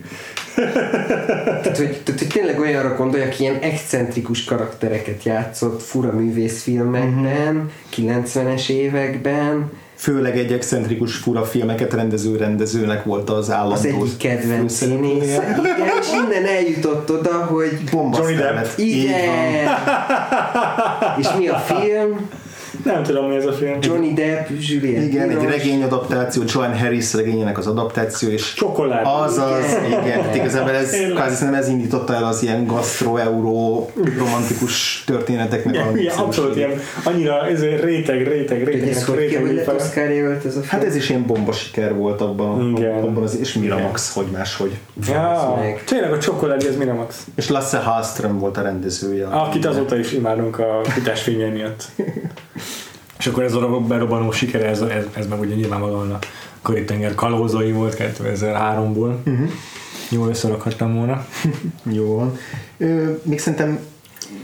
Tehát 1.62 1.76
hogy, 1.76 2.00
tehát, 2.04 2.20
hogy 2.20 2.28
tényleg 2.32 2.60
olyanra 2.60 2.96
gondolj, 2.96 3.22
aki 3.22 3.42
ilyen 3.42 3.58
excentrikus 3.60 4.44
karaktereket 4.44 5.22
játszott 5.22 5.82
fura 5.82 6.12
művészfilmekben, 6.12 7.70
90-es 7.96 8.68
években, 8.68 9.70
Főleg 9.96 10.38
egy 10.38 10.52
excentrikus 10.52 11.16
fura 11.16 11.44
filmeket 11.44 11.92
rendező 11.92 12.36
rendezőnek 12.36 13.04
volt 13.04 13.30
az 13.30 13.50
állandó 13.50 13.74
az 13.74 13.84
egyik 13.84 14.16
kedvenc 14.16 14.72
színész. 14.72 15.22
Igen, 15.22 15.88
és 16.00 16.06
innen 16.12 16.46
eljutott 16.46 17.10
oda, 17.10 17.32
hogy 17.32 17.78
Bomba 17.90 18.18
Johnny. 18.18 18.34
Depp. 18.34 18.66
Igen. 18.76 19.68
És 21.18 21.26
mi 21.38 21.48
a 21.48 21.56
film? 21.56 22.28
Nem 22.82 23.02
tudom, 23.02 23.28
mi 23.28 23.36
ez 23.36 23.46
a 23.46 23.52
film. 23.52 23.78
Johnny 23.80 24.12
Depp, 24.14 24.48
Juliette 24.60 25.02
Igen, 25.02 25.22
egy 25.22 25.28
Binoche. 25.28 25.48
regényadaptáció, 25.48 26.42
Joan 26.46 26.78
Harris 26.78 27.14
regényének 27.14 27.58
az 27.58 27.66
adaptáció, 27.66 28.28
és 28.28 28.54
Csokolád. 28.54 29.06
Azaz, 29.06 29.64
igen, 29.86 30.04
igen. 30.04 30.34
igazából 30.34 30.70
ez, 30.70 30.90
kvázi 30.90 31.34
szerintem 31.34 31.62
ez 31.62 31.68
indította 31.68 32.14
el 32.14 32.24
az 32.24 32.42
ilyen 32.42 32.66
gastro-euró 32.66 33.90
romantikus 34.18 35.02
történeteknek 35.06 35.74
Igen, 35.74 35.86
a 35.86 35.96
igen, 35.96 36.16
abszolút 36.16 36.56
ilyen, 36.56 36.80
annyira 37.04 37.46
ez 37.46 37.60
egy 37.60 37.80
réteg, 37.80 38.28
réteg, 38.28 38.64
réteg, 38.64 38.88
ez 38.88 39.04
hogy 39.04 39.54
lett 40.34 40.44
ez 40.44 40.56
a 40.56 40.60
film? 40.60 40.66
Hát 40.66 40.84
ez 40.84 40.96
is 40.96 41.08
ilyen 41.08 41.26
bomba 41.26 41.52
siker 41.52 41.94
volt 41.94 42.20
abban, 42.20 42.76
Igen. 42.76 43.02
abban 43.02 43.22
az, 43.22 43.38
és 43.38 43.52
Miramax, 43.52 44.14
hogy 44.14 44.26
máshogy. 44.32 44.78
Ja, 45.08 45.58
tényleg 45.84 46.12
a 46.12 46.18
csokoládi, 46.18 46.66
ez 46.66 46.76
Miramax. 46.76 47.26
És 47.34 47.48
Lasse 47.48 47.78
Hallström 47.78 48.38
volt 48.38 48.56
a 48.56 48.62
rendezője. 48.62 49.26
Akit 49.26 49.66
azóta 49.66 49.98
is 49.98 50.12
imádunk 50.12 50.58
a 50.58 50.80
futásfilmjei 50.84 51.50
miatt. 51.50 51.84
És 53.24 53.30
akkor 53.30 53.42
ez 53.42 53.54
a 53.54 53.68
berobbanó 53.68 54.30
sikere, 54.30 54.68
ez, 54.68 54.80
ez, 54.80 55.04
ez 55.12 55.26
meg 55.26 55.40
ugye 55.40 55.54
nyilvánvalóan 55.54 56.12
a 56.12 56.18
Karib-tenger 56.62 57.14
kalózai 57.14 57.72
volt 57.72 57.96
2003-ból. 57.98 59.14
Uh-huh. 59.26 59.50
Jól 60.10 60.28
összerakhattam 60.28 60.94
volna. 60.94 61.26
Jó 61.98 62.14
van. 62.16 62.38
Még 63.22 63.38
szerintem 63.38 63.78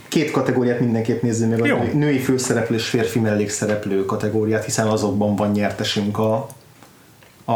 két 0.09 0.31
kategóriát 0.31 0.81
mindenképp 0.81 1.23
nézzünk 1.23 1.51
meg, 1.51 1.62
a 1.62 1.66
Jó. 1.66 1.77
női- 1.77 1.93
női 1.93 2.19
főszereplő 2.19 2.77
és 2.77 2.89
férfi 2.89 3.19
mellékszereplő 3.19 4.05
kategóriát, 4.05 4.65
hiszen 4.65 4.86
azokban 4.86 5.36
van 5.36 5.51
nyertesünk 5.51 6.19
a, 6.19 6.47
a, 7.44 7.55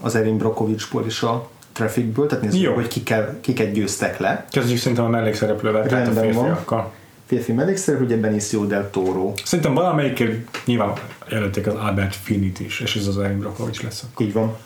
az 0.00 0.14
Erin 0.14 0.36
Brockovicsból 0.36 1.04
és 1.06 1.22
a 1.22 1.48
Trafficből, 1.72 2.26
tehát 2.26 2.44
nézzük, 2.44 2.60
Jó. 2.60 2.74
hogy 2.74 2.88
kiket, 2.88 3.40
kiket 3.40 3.72
győztek 3.72 4.18
le. 4.18 4.44
Kezdjük 4.50 4.78
szerintem 4.78 5.04
a 5.04 5.08
mellékszereplővel, 5.08 5.86
tehát 5.86 6.08
a 6.08 6.12
Rendben 6.12 6.32
van. 6.32 6.86
Férfi 7.26 7.52
mellékszereplő, 7.52 8.06
ugye 8.06 8.16
Benicio 8.16 8.64
del 8.64 8.90
Toro. 8.90 9.32
Szerintem 9.44 9.74
valamelyikért 9.74 10.60
nyilván 10.64 10.92
jelölték 11.28 11.66
az 11.66 11.74
Albert 11.74 12.14
Finnit 12.14 12.60
is, 12.60 12.80
és 12.80 12.96
ez 12.96 13.06
az 13.06 13.18
Erin 13.18 13.38
Brockovich 13.38 13.82
lesz. 13.82 14.04
Így 14.18 14.32
van. 14.32 14.56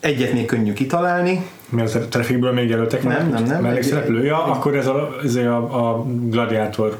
Egyet 0.00 0.32
még 0.32 0.46
könnyű 0.46 0.72
kitalálni. 0.72 1.46
Mi 1.68 1.80
az 1.82 1.94
a 1.94 2.08
Trafficből 2.08 2.52
még 2.52 2.68
jelöltek? 2.68 3.02
Nem, 3.02 3.12
valakit? 3.12 3.32
nem, 3.34 3.44
nem. 3.44 3.62
Mellékszereplő? 3.62 4.24
Ja, 4.24 4.44
Egy- 4.44 4.50
akkor 4.50 4.76
ez 4.76 4.86
a, 4.86 5.16
ez 5.24 5.34
a, 5.34 5.88
a 5.88 6.04
gladiátor 6.04 6.98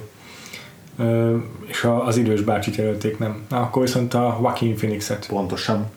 Ö, 0.99 1.37
és 1.67 1.85
a, 1.85 2.07
az 2.07 2.17
idős 2.17 2.41
bácsit 2.41 2.77
jelölték, 2.77 3.19
nem. 3.19 3.43
Na, 3.49 3.61
akkor 3.61 3.83
viszont 3.83 4.15
a 4.15 4.39
Joaquin 4.41 4.77
Phoenixet. 4.77 5.27
Pontosan. 5.27 5.91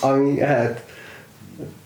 Ami, 0.00 0.40
hát, 0.40 0.84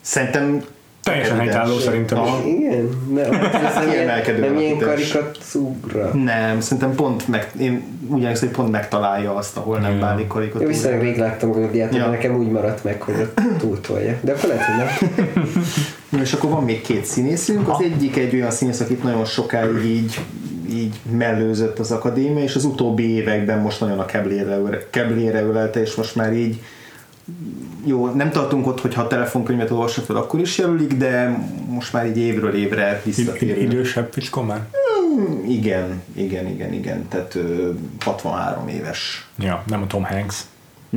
Szerintem 0.00 0.64
Teljesen 1.06 1.38
helytálló 1.38 1.78
szerintem. 1.78 2.18
Aha. 2.18 2.42
igen, 2.46 2.88
nem, 3.14 3.30
nem, 3.30 4.40
nem 4.40 4.58
ilyen 4.58 4.76
alakítás. 4.76 5.12
karikatúra. 5.12 6.10
Nem, 6.14 6.60
szerintem 6.60 6.94
pont 6.94 7.28
meg, 7.28 7.50
én 7.58 7.82
úgy 8.08 8.22
emlékszem, 8.22 8.48
hogy 8.48 8.56
pont 8.56 8.70
megtalálja 8.70 9.34
azt, 9.34 9.56
ahol 9.56 9.78
nem 9.78 9.98
válik 9.98 10.22
Én 10.22 10.28
karikatúra. 10.28 10.68
viszonylag 10.68 11.00
rég 11.00 11.16
láttam 11.18 11.50
Gladiátor, 11.52 11.98
Ja. 11.98 12.04
ja. 12.04 12.10
nekem 12.10 12.36
úgy 12.36 12.50
maradt 12.50 12.84
meg, 12.84 13.02
hogy 13.02 13.14
ott 13.14 13.40
túltolja. 13.58 14.18
De 14.20 14.32
akkor 14.32 14.48
lehet, 14.48 14.64
hogy 14.64 14.76
nem. 14.76 15.10
Na, 16.10 16.20
és 16.20 16.32
akkor 16.32 16.50
van 16.50 16.64
még 16.64 16.80
két 16.80 17.04
színészünk. 17.04 17.68
Az 17.68 17.80
egyik 17.82 18.16
egy 18.16 18.34
olyan 18.34 18.50
színész, 18.50 18.80
akit 18.80 19.02
nagyon 19.02 19.24
sokáig 19.24 19.84
így, 19.84 20.20
így 20.70 20.94
mellőzött 21.10 21.78
az 21.78 21.90
akadémia, 21.90 22.42
és 22.42 22.54
az 22.54 22.64
utóbbi 22.64 23.10
években 23.14 23.58
most 23.58 23.80
nagyon 23.80 23.98
a 23.98 24.04
keblére, 24.06 24.58
keblére 24.90 25.42
ölelte, 25.42 25.80
és 25.80 25.94
most 25.94 26.14
már 26.16 26.32
így 26.32 26.60
jó, 27.86 28.06
nem 28.10 28.30
tartunk 28.30 28.66
ott, 28.66 28.80
hogyha 28.80 29.02
a 29.02 29.06
telefonkönyvet 29.06 29.70
olvasod 29.70 30.04
fel, 30.04 30.16
akkor 30.16 30.40
is 30.40 30.58
jelölik, 30.58 30.92
de 30.94 31.38
most 31.68 31.92
már 31.92 32.06
így 32.06 32.18
évről 32.18 32.54
évre 32.54 33.02
Id- 33.04 33.14
visszatérő. 33.16 33.60
idősebb 33.60 34.12
fickó 34.12 34.42
már? 34.42 34.60
Igen, 35.48 36.02
igen, 36.12 36.46
igen, 36.46 36.72
igen, 36.72 37.08
tehát 37.08 37.34
ö, 37.34 37.70
63 38.04 38.68
éves. 38.68 39.28
Ja, 39.38 39.62
nem 39.66 39.82
a 39.82 39.86
Tom 39.86 40.04
Hanks. 40.04 40.40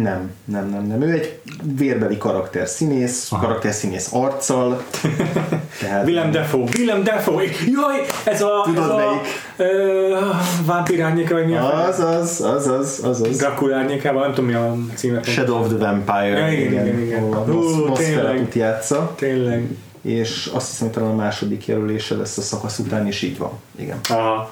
Nem, 0.02 0.32
nem, 0.46 0.70
nem, 0.70 0.84
nem. 0.88 1.02
Ő 1.02 1.12
egy 1.12 1.40
vérbeli 1.78 2.18
karakter 2.18 2.68
színész, 2.68 3.32
Aha. 3.32 3.46
karakter 3.46 3.74
színész 3.74 4.10
arccal. 4.14 4.84
Tehát 5.82 6.06
Willem 6.06 6.32
Dafoe, 6.32 6.64
Willem 6.78 7.04
Dafoe, 7.04 7.44
jaj, 7.44 8.06
ez 8.26 8.42
a, 8.42 8.62
Tudod 8.66 8.84
ez 8.84 8.90
a 8.90 8.96
melyik? 8.96 9.28
ö, 9.58 10.18
vámpír 10.66 11.02
árnyéka, 11.02 11.34
vagy 11.34 11.46
mi 11.46 11.56
a 11.56 11.86
Az 11.88 12.00
az, 12.00 12.42
az 12.42 12.68
az, 12.68 13.00
az 13.04 13.22
az. 13.22 13.38
Dracula 13.38 13.76
árnyékában, 13.76 14.22
nem 14.22 14.34
tudom 14.34 14.50
mi 14.50 14.56
a 14.56 14.76
címe. 14.96 15.22
Shadow 15.24 15.60
of 15.60 15.68
the 15.68 15.78
Vampire. 15.78 16.28
Ja, 16.40 16.52
igen, 16.52 16.72
igen, 16.88 17.00
igen. 17.02 17.24
a 17.24 17.36
Hú, 17.38 17.86
Nos- 17.86 18.00
tényleg. 18.00 18.48
Játsza, 18.56 19.14
Tényleg. 19.16 19.68
és 20.02 20.50
azt 20.54 20.70
hiszem, 20.70 20.88
hogy 20.88 20.96
talán 20.98 21.12
a 21.12 21.16
második 21.16 21.68
jelölése 21.68 22.16
lesz 22.16 22.38
a 22.38 22.42
szakasz 22.42 22.80
után, 22.80 23.08
és 23.08 23.22
így 23.22 23.38
van. 23.38 23.52
Igen. 23.76 24.00
Aha. 24.10 24.52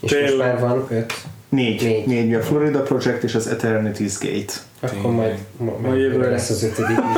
És 0.00 0.12
most 0.12 0.24
Tényleg. 0.24 0.46
már 0.46 0.60
van 0.60 0.86
öt. 0.90 1.12
Négy. 1.48 1.82
Négy. 1.82 2.06
Négy. 2.06 2.34
a 2.34 2.40
Florida 2.42 2.80
Project 2.82 3.22
és 3.22 3.34
az 3.34 3.48
Eternity's 3.48 4.14
Gate. 4.20 4.52
Akkor 4.80 5.12
majd, 5.12 5.38
majd, 5.56 5.80
Majd 5.80 6.00
jövőre 6.00 6.30
lesz 6.30 6.50
az 6.50 6.62
ötödik. 6.62 6.98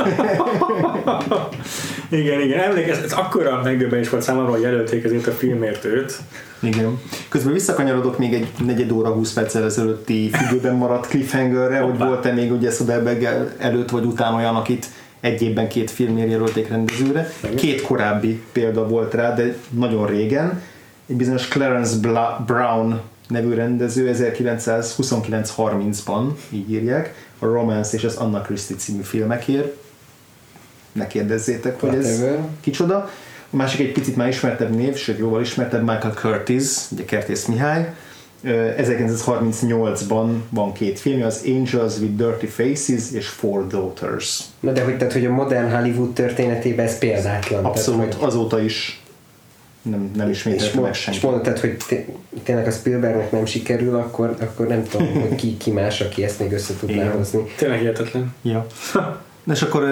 Igen, 2.11 2.41
igen, 2.41 2.61
emlékez, 2.61 2.99
ez 2.99 3.13
akkora 3.13 3.61
megdöbbenés 3.63 4.09
volt 4.09 4.23
számomra, 4.23 4.51
hogy 4.51 4.61
jelölték 4.61 5.05
ezért 5.05 5.27
a 5.27 5.33
filmért 5.33 5.85
őt. 5.85 6.19
Igen. 6.61 7.01
Közben 7.29 7.53
visszakanyarodok 7.53 8.19
még 8.19 8.35
egy 8.35 8.47
negyed 8.67 8.93
óra 8.93 9.11
20 9.11 9.33
perccel 9.33 9.65
ezelőtti 9.65 10.31
függőben 10.31 10.75
maradt 10.75 11.07
cliffhangerre, 11.09 11.81
hogy 11.81 11.99
volt-e 11.99 12.33
még 12.33 12.53
ugye 12.53 12.71
Soderbergh 12.71 13.29
előtt 13.59 13.91
vagy 13.91 14.05
után 14.05 14.35
olyan, 14.35 14.57
akit 14.57 14.87
egy 15.21 15.43
évben 15.43 15.69
két 15.69 15.91
filmért 15.91 16.31
jelölték 16.31 16.69
rendezőre. 16.69 17.29
Két 17.57 17.83
korábbi 17.83 18.43
példa 18.53 18.87
volt 18.89 19.15
rá, 19.15 19.35
de 19.35 19.57
nagyon 19.71 20.07
régen. 20.07 20.63
Egy 21.07 21.17
bizonyos 21.17 21.49
Clarence 21.49 21.97
Bla- 22.01 22.43
Brown 22.47 23.01
nevű 23.29 23.55
rendező 23.55 24.11
1929-30-ban, 24.15 26.25
így 26.51 26.73
írják, 26.73 27.31
a 27.43 27.47
Romance 27.47 27.97
és 27.97 28.05
az 28.05 28.17
Anna 28.17 28.41
Christie 28.41 28.77
című 28.77 29.03
filmekért. 29.03 29.77
Ne 30.93 31.07
kérdezzétek, 31.07 31.81
hogy 31.81 31.95
ez 31.95 32.25
kicsoda. 32.61 33.11
A 33.51 33.57
másik 33.57 33.81
egy 33.81 33.93
picit 33.93 34.17
már 34.17 34.29
ismertebb 34.29 34.75
név, 34.75 34.97
sőt 34.97 35.19
jóval 35.19 35.41
ismertebb, 35.41 35.81
Michael 35.81 36.15
Curtis, 36.15 36.91
ugye 36.91 37.05
Kertész 37.05 37.45
Mihály. 37.45 37.95
Ö, 38.45 38.71
1938-ban 38.79 40.35
van 40.51 40.73
két 40.73 40.99
film, 40.99 41.23
az 41.23 41.43
Angels 41.47 41.99
with 41.99 42.15
Dirty 42.15 42.47
Faces 42.47 43.13
és 43.13 43.29
Four 43.29 43.67
Daughters. 43.67 44.41
Na 44.61 44.73
de 44.73 44.83
hogy, 44.83 44.97
tehát, 44.97 45.13
hogy 45.13 45.27
a 45.27 45.31
modern 45.31 45.71
Hollywood 45.77 46.13
történetében 46.13 46.87
ez 46.87 46.99
példátlan. 46.99 47.65
Abszolút, 47.65 48.01
Tehát, 48.01 48.15
hogy, 48.15 48.29
azóta 48.29 48.61
is 48.61 49.02
nem, 49.83 50.11
nem 50.17 50.29
és, 50.31 50.37
ismételte 50.37 50.81
meg 50.81 50.91
és 50.91 50.99
senki. 50.99 51.27
mondtad, 51.27 51.59
hogy 51.59 51.77
té- 51.89 52.09
tényleg 52.43 52.67
a 52.67 52.71
Spielbergnek 52.71 53.31
nem 53.33 53.45
sikerül, 53.45 53.95
akkor, 53.97 54.37
akkor 54.41 54.67
nem 54.67 54.83
tudom, 54.85 55.13
hogy 55.29 55.35
ki, 55.35 55.57
ki 55.57 55.71
más, 55.71 56.01
aki 56.01 56.25
ezt 56.25 56.39
még 56.41 56.53
össze 56.53 56.75
tudná 56.81 56.95
Igen. 56.95 57.13
hozni. 57.17 57.43
Tényleg 57.57 57.79
hihetetlen. 57.79 58.35
Ja. 58.43 58.67
Na 59.45 59.53
és 59.53 59.63
akkor 59.63 59.83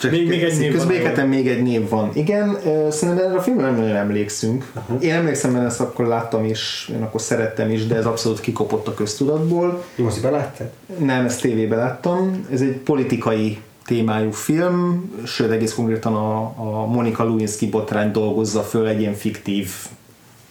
csak 0.00 0.10
Még- 0.10 0.28
még 0.28 0.42
egy 0.42 0.58
név 0.58 0.70
van, 0.76 0.86
közbéketem 0.86 1.28
még 1.28 1.48
egy 1.48 1.62
név 1.62 1.88
van. 1.88 2.10
Igen, 2.14 2.56
szerintem 2.90 3.24
erre 3.26 3.38
a 3.38 3.42
filmre 3.42 3.62
nem 3.64 3.74
nagyon 3.76 3.96
emlékszünk. 3.96 4.72
Én 5.00 5.12
emlékszem, 5.12 5.50
mert 5.50 5.66
ezt 5.66 5.80
akkor 5.80 6.06
láttam 6.06 6.44
is, 6.44 6.90
én 6.94 7.02
akkor 7.02 7.20
szerettem 7.20 7.70
is, 7.70 7.86
de 7.86 7.94
ez 7.94 8.06
abszolút 8.06 8.40
kikopott 8.40 8.88
a 8.88 8.94
köztudatból. 8.94 9.84
Moziba 9.96 10.30
láttad? 10.30 10.66
Nem, 10.98 11.24
ezt 11.24 11.40
tévében 11.40 11.78
láttam. 11.78 12.46
Ez 12.52 12.60
egy 12.60 12.76
politikai 12.84 13.58
témájú 13.84 14.30
film, 14.30 15.10
sőt 15.24 15.50
egész 15.50 15.74
konkrétan 15.74 16.14
a, 16.14 16.40
a 16.56 16.86
Monika 16.86 17.24
Lewinsky 17.24 17.68
botrány 17.68 18.10
dolgozza 18.10 18.62
föl 18.62 18.86
egy 18.86 19.00
ilyen 19.00 19.14
fiktív 19.14 19.70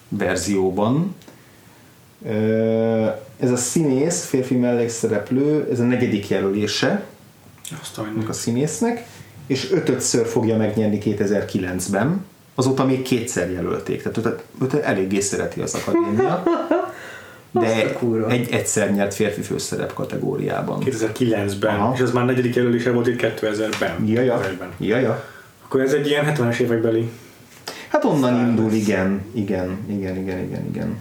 verzióban. 0.09 1.15
Ez 3.39 3.51
a 3.51 3.55
színész, 3.55 4.25
férfi 4.25 4.55
mellékszereplő, 4.55 5.67
ez 5.71 5.79
a 5.79 5.83
negyedik 5.83 6.29
jelölése 6.29 7.05
Azt 7.81 7.97
a 8.27 8.33
színésznek, 8.33 9.05
és 9.47 9.71
ötödször 9.71 10.25
fogja 10.25 10.57
megnyerni 10.57 10.99
2009-ben, 11.03 12.25
azóta 12.55 12.85
még 12.85 13.01
kétszer 13.01 13.51
jelölték, 13.51 14.01
tehát 14.01 14.17
őt, 14.17 14.43
őt 14.61 14.73
eléggé 14.73 15.19
szereti 15.19 15.61
az 15.61 15.73
akadémia, 15.73 16.43
de 17.53 17.95
egy 18.29 18.51
egyszer 18.51 18.91
nyert 18.91 19.13
férfi 19.13 19.41
főszerep 19.41 19.93
kategóriában. 19.93 20.83
2009-ben, 20.85 21.75
Aha. 21.75 21.93
és 21.95 22.01
az 22.01 22.11
már 22.11 22.25
negyedik 22.25 22.55
jelölése 22.55 22.91
volt 22.91 23.07
itt 23.07 23.21
2000-ben. 23.21 24.07
Jaja, 24.07 24.39
2000-ben. 24.39 24.69
jaja. 24.79 25.23
Akkor 25.65 25.81
ez 25.81 25.93
egy 25.93 26.07
ilyen 26.07 26.35
70-es 26.35 26.59
évekbeli. 26.59 27.11
Hát 27.87 28.03
onnan 28.03 28.47
indul, 28.47 28.71
igen, 28.71 29.25
igen, 29.31 29.77
igen, 29.87 30.17
igen, 30.17 30.39
igen, 30.39 30.65
igen. 30.69 30.99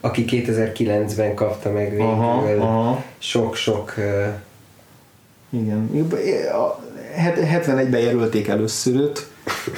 Aki 0.00 0.24
2009-ben 0.28 1.34
kapta 1.34 1.70
meg 1.70 1.90
végül 1.90 2.06
Aha, 2.06 3.04
sok-sok 3.18 3.94
Igen. 5.50 5.90
A 6.52 6.80
71-ben 7.18 8.00
jelölték 8.00 8.48
először 8.48 8.94
őt 8.94 9.28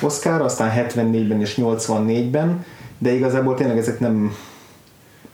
Oscar, 0.00 0.40
aztán 0.40 0.86
74-ben 0.88 1.40
és 1.40 1.54
84-ben, 1.56 2.64
de 2.98 3.12
igazából 3.12 3.54
tényleg 3.54 3.78
ezek 3.78 4.00
nem, 4.00 4.36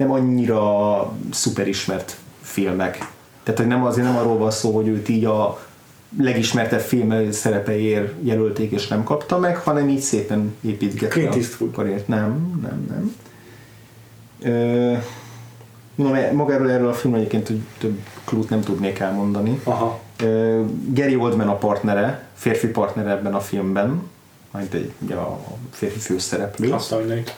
nem 0.02 0.12
annyira 0.12 1.12
szuper 1.30 1.68
ismert 1.68 2.16
filmek. 2.40 3.10
Tehát, 3.42 3.60
hogy 3.60 3.68
nem 3.68 3.84
azért 3.84 4.06
nem 4.06 4.16
arról 4.16 4.38
van 4.38 4.50
szó, 4.50 4.74
hogy 4.74 4.88
őt 4.88 5.08
így 5.08 5.24
a 5.24 5.60
legismertebb 6.18 6.80
film 6.80 7.32
szerepeiért 7.32 8.12
jelölték 8.22 8.70
és 8.70 8.88
nem 8.88 9.04
kapta 9.04 9.38
meg, 9.38 9.56
hanem 9.56 9.88
így 9.88 10.00
szépen 10.00 10.54
építgette 10.60 11.12
Clint 11.12 11.34
Eastwood. 11.34 11.72
karriert. 11.72 12.08
Nem, 12.08 12.60
nem, 12.62 12.86
nem. 12.88 13.14
Ö, 14.52 14.96
mondom, 15.94 16.36
magáról 16.36 16.70
erről 16.70 16.88
a 16.88 16.92
filmről 16.92 17.20
egyébként 17.20 17.46
hogy 17.46 17.60
több 17.78 17.98
klút 18.24 18.50
nem 18.50 18.60
tudnék 18.60 18.98
elmondani. 18.98 19.60
Aha. 19.64 20.00
Ö, 20.22 20.62
Gary 20.88 21.16
Oldman 21.16 21.48
a 21.48 21.56
partnere, 21.56 22.26
férfi 22.34 22.66
partnere 22.66 23.10
ebben 23.10 23.34
a 23.34 23.40
filmben, 23.40 24.02
majd 24.50 24.74
egy, 24.74 24.92
ugye 24.98 25.14
a 25.14 25.40
férfi 25.70 25.98
főszereplő. 25.98 26.72
Azt 26.72 26.92
a 26.92 26.98
mindenit. 26.98 27.36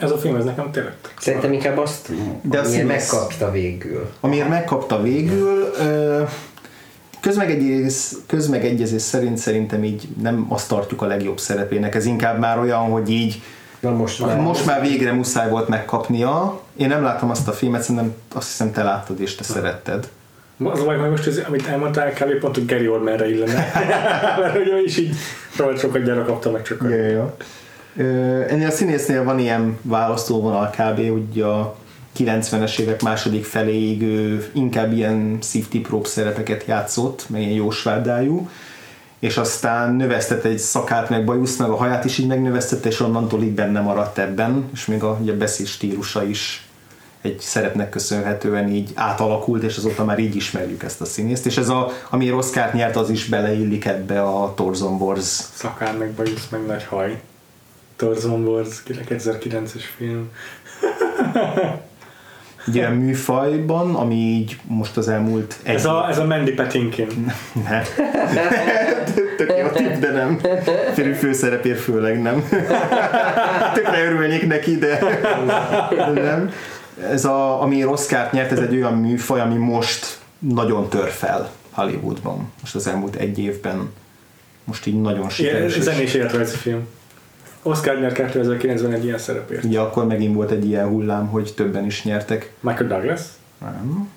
Ez 0.00 0.10
a 0.10 0.18
film, 0.18 0.36
ez 0.36 0.44
nekem 0.44 0.70
tényleg. 0.70 0.92
Szerintem 1.18 1.52
inkább 1.52 1.78
azt, 1.78 2.08
De 2.42 2.58
amiért 2.58 2.66
színész- 2.66 2.86
megkapta 3.12 3.50
végül. 3.50 4.10
Amiért 4.20 4.48
megkapta 4.48 5.02
végül, 5.02 5.70
közmegegyezés, 7.20 8.08
közmegegyezés 8.26 9.02
szerint 9.02 9.38
szerintem 9.38 9.84
így 9.84 10.08
nem 10.22 10.46
azt 10.48 10.68
tartjuk 10.68 11.02
a 11.02 11.06
legjobb 11.06 11.38
szerepének, 11.38 11.94
ez 11.94 12.04
inkább 12.06 12.38
már 12.38 12.58
olyan, 12.58 12.80
hogy 12.90 13.10
így 13.10 13.42
Na 13.80 13.90
most 13.90 14.26
már. 14.26 14.40
most 14.40 14.66
már 14.66 14.80
végre 14.80 15.12
muszáj 15.12 15.50
volt 15.50 15.68
megkapnia. 15.68 16.60
Én 16.76 16.88
nem 16.88 17.02
láttam 17.02 17.30
azt 17.30 17.48
a 17.48 17.52
filmet, 17.52 17.80
szerintem 17.82 18.14
azt 18.34 18.46
hiszem 18.48 18.72
te 18.72 18.82
láttad 18.82 19.20
és 19.20 19.34
te 19.34 19.42
szeretted. 19.44 20.08
Az 20.64 20.80
a 20.80 20.84
baj, 20.84 20.96
hogy 20.98 21.10
most 21.10 21.26
ez, 21.26 21.40
amit 21.48 21.66
elmondtál, 21.66 22.12
kb. 22.12 22.38
pont, 22.40 22.54
hogy 22.54 22.66
Gary 22.66 22.88
Oldmanre 22.88 23.30
illene. 23.30 23.52
Mert 24.40 24.52
hogy 24.56 24.68
ő 24.68 24.82
is 24.84 24.96
így 24.98 25.16
rohadt 25.56 25.78
sokat 25.78 26.02
gyára 26.04 26.24
kapta 26.24 26.50
meg 26.50 26.62
csak. 26.62 26.80
Ja, 26.82 26.96
ja, 26.96 27.08
ja. 27.08 27.36
Ennél 28.48 28.66
a 28.66 28.70
színésznél 28.70 29.24
van 29.24 29.38
ilyen 29.38 29.78
választóvonal 29.82 30.70
kb. 30.70 31.10
hogy 31.10 31.40
a 31.40 31.76
90-es 32.18 32.78
évek 32.78 33.02
második 33.02 33.44
feléig 33.44 34.02
ő 34.02 34.50
inkább 34.54 34.92
ilyen 34.92 35.38
szívtiprób 35.40 36.06
szerepeket 36.06 36.64
játszott, 36.66 37.26
meg 37.28 37.40
ilyen 37.40 37.52
jósvárdájú, 37.52 38.48
és 39.18 39.36
aztán 39.36 39.94
növesztett 39.94 40.44
egy 40.44 40.58
szakát, 40.58 41.10
meg 41.10 41.24
bajuszt, 41.24 41.58
meg 41.58 41.70
a 41.70 41.76
haját 41.76 42.04
is 42.04 42.18
így 42.18 42.26
megnövesztette, 42.26 42.88
és 42.88 43.00
onnantól 43.00 43.42
így 43.42 43.54
benne 43.54 43.80
maradt 43.80 44.18
ebben, 44.18 44.68
és 44.72 44.86
még 44.86 45.02
a, 45.02 45.18
ugye 45.20 45.32
a 45.32 45.36
beszéd 45.36 45.66
stílusa 45.66 46.24
is 46.24 46.64
egy 47.20 47.38
szerepnek 47.40 47.88
köszönhetően 47.88 48.68
így 48.68 48.90
átalakult, 48.94 49.62
és 49.62 49.76
azóta 49.76 50.04
már 50.04 50.18
így 50.18 50.36
ismerjük 50.36 50.82
ezt 50.82 51.00
a 51.00 51.04
színészt, 51.04 51.46
és 51.46 51.56
ez 51.56 51.68
a, 51.68 51.90
ami 52.10 52.32
Oscar 52.32 52.74
nyert, 52.74 52.96
az 52.96 53.10
is 53.10 53.26
beleillik 53.28 53.84
ebbe 53.84 54.22
a 54.22 54.54
Torzon 54.54 55.00
Wars 55.00 55.24
Szakár 55.54 55.96
meg 55.98 56.10
bajusz, 56.10 56.48
meg 56.50 56.66
nagy 56.66 56.84
haj. 56.84 57.20
Tarzan 58.00 58.46
Wars, 58.46 58.82
2009-es 58.88 59.82
film. 59.96 60.30
egy 62.66 62.78
olyan 62.78 62.92
műfajban, 62.92 63.94
ami 63.94 64.14
így 64.14 64.58
most 64.66 64.96
az 64.96 65.08
elmúlt 65.08 65.56
egy... 65.62 65.74
Ez 65.74 65.84
a, 65.84 66.08
ez 66.08 66.18
a 66.18 66.24
Mandy 66.24 66.52
Patinkin. 66.52 67.32
Ne. 67.68 67.82
Tök 69.36 69.52
jó 69.58 69.68
tipp, 69.68 69.94
de 69.94 70.10
nem. 70.10 70.40
Férfi 70.94 71.12
főszerepért 71.12 71.80
főleg 71.80 72.22
nem. 72.22 72.48
Tökre 73.74 74.04
örülnék 74.04 74.46
neki, 74.46 74.76
de, 74.76 74.98
de 76.14 76.20
nem. 76.20 76.52
Ez 77.10 77.24
a, 77.24 77.62
ami 77.62 77.84
Oscar-t 77.84 78.32
nyert, 78.32 78.52
ez 78.52 78.58
egy 78.58 78.74
olyan 78.76 78.94
műfaj, 78.94 79.40
ami 79.40 79.54
most 79.56 80.18
nagyon 80.38 80.88
tör 80.88 81.08
fel 81.08 81.50
Hollywoodban. 81.70 82.52
Most 82.60 82.74
az 82.74 82.86
elmúlt 82.86 83.14
egy 83.16 83.38
évben. 83.38 83.92
Most 84.64 84.86
így 84.86 85.00
nagyon 85.00 85.28
sikeres. 85.28 85.76
és- 85.76 85.82
zenés 85.82 86.14
életrajzi 86.14 86.56
film. 86.56 86.86
Oscar 87.62 88.00
nyert 88.00 88.16
2009-ben 88.18 88.92
egy 88.92 89.04
ilyen 89.04 89.18
szerepért. 89.18 89.64
Ugye 89.64 89.80
akkor 89.80 90.06
megint 90.06 90.34
volt 90.34 90.50
egy 90.50 90.64
ilyen 90.66 90.86
hullám, 90.88 91.26
hogy 91.26 91.52
többen 91.56 91.84
is 91.84 92.04
nyertek. 92.04 92.52
Michael 92.60 92.86
Douglas? 92.88 93.20
Nem. 93.58 94.08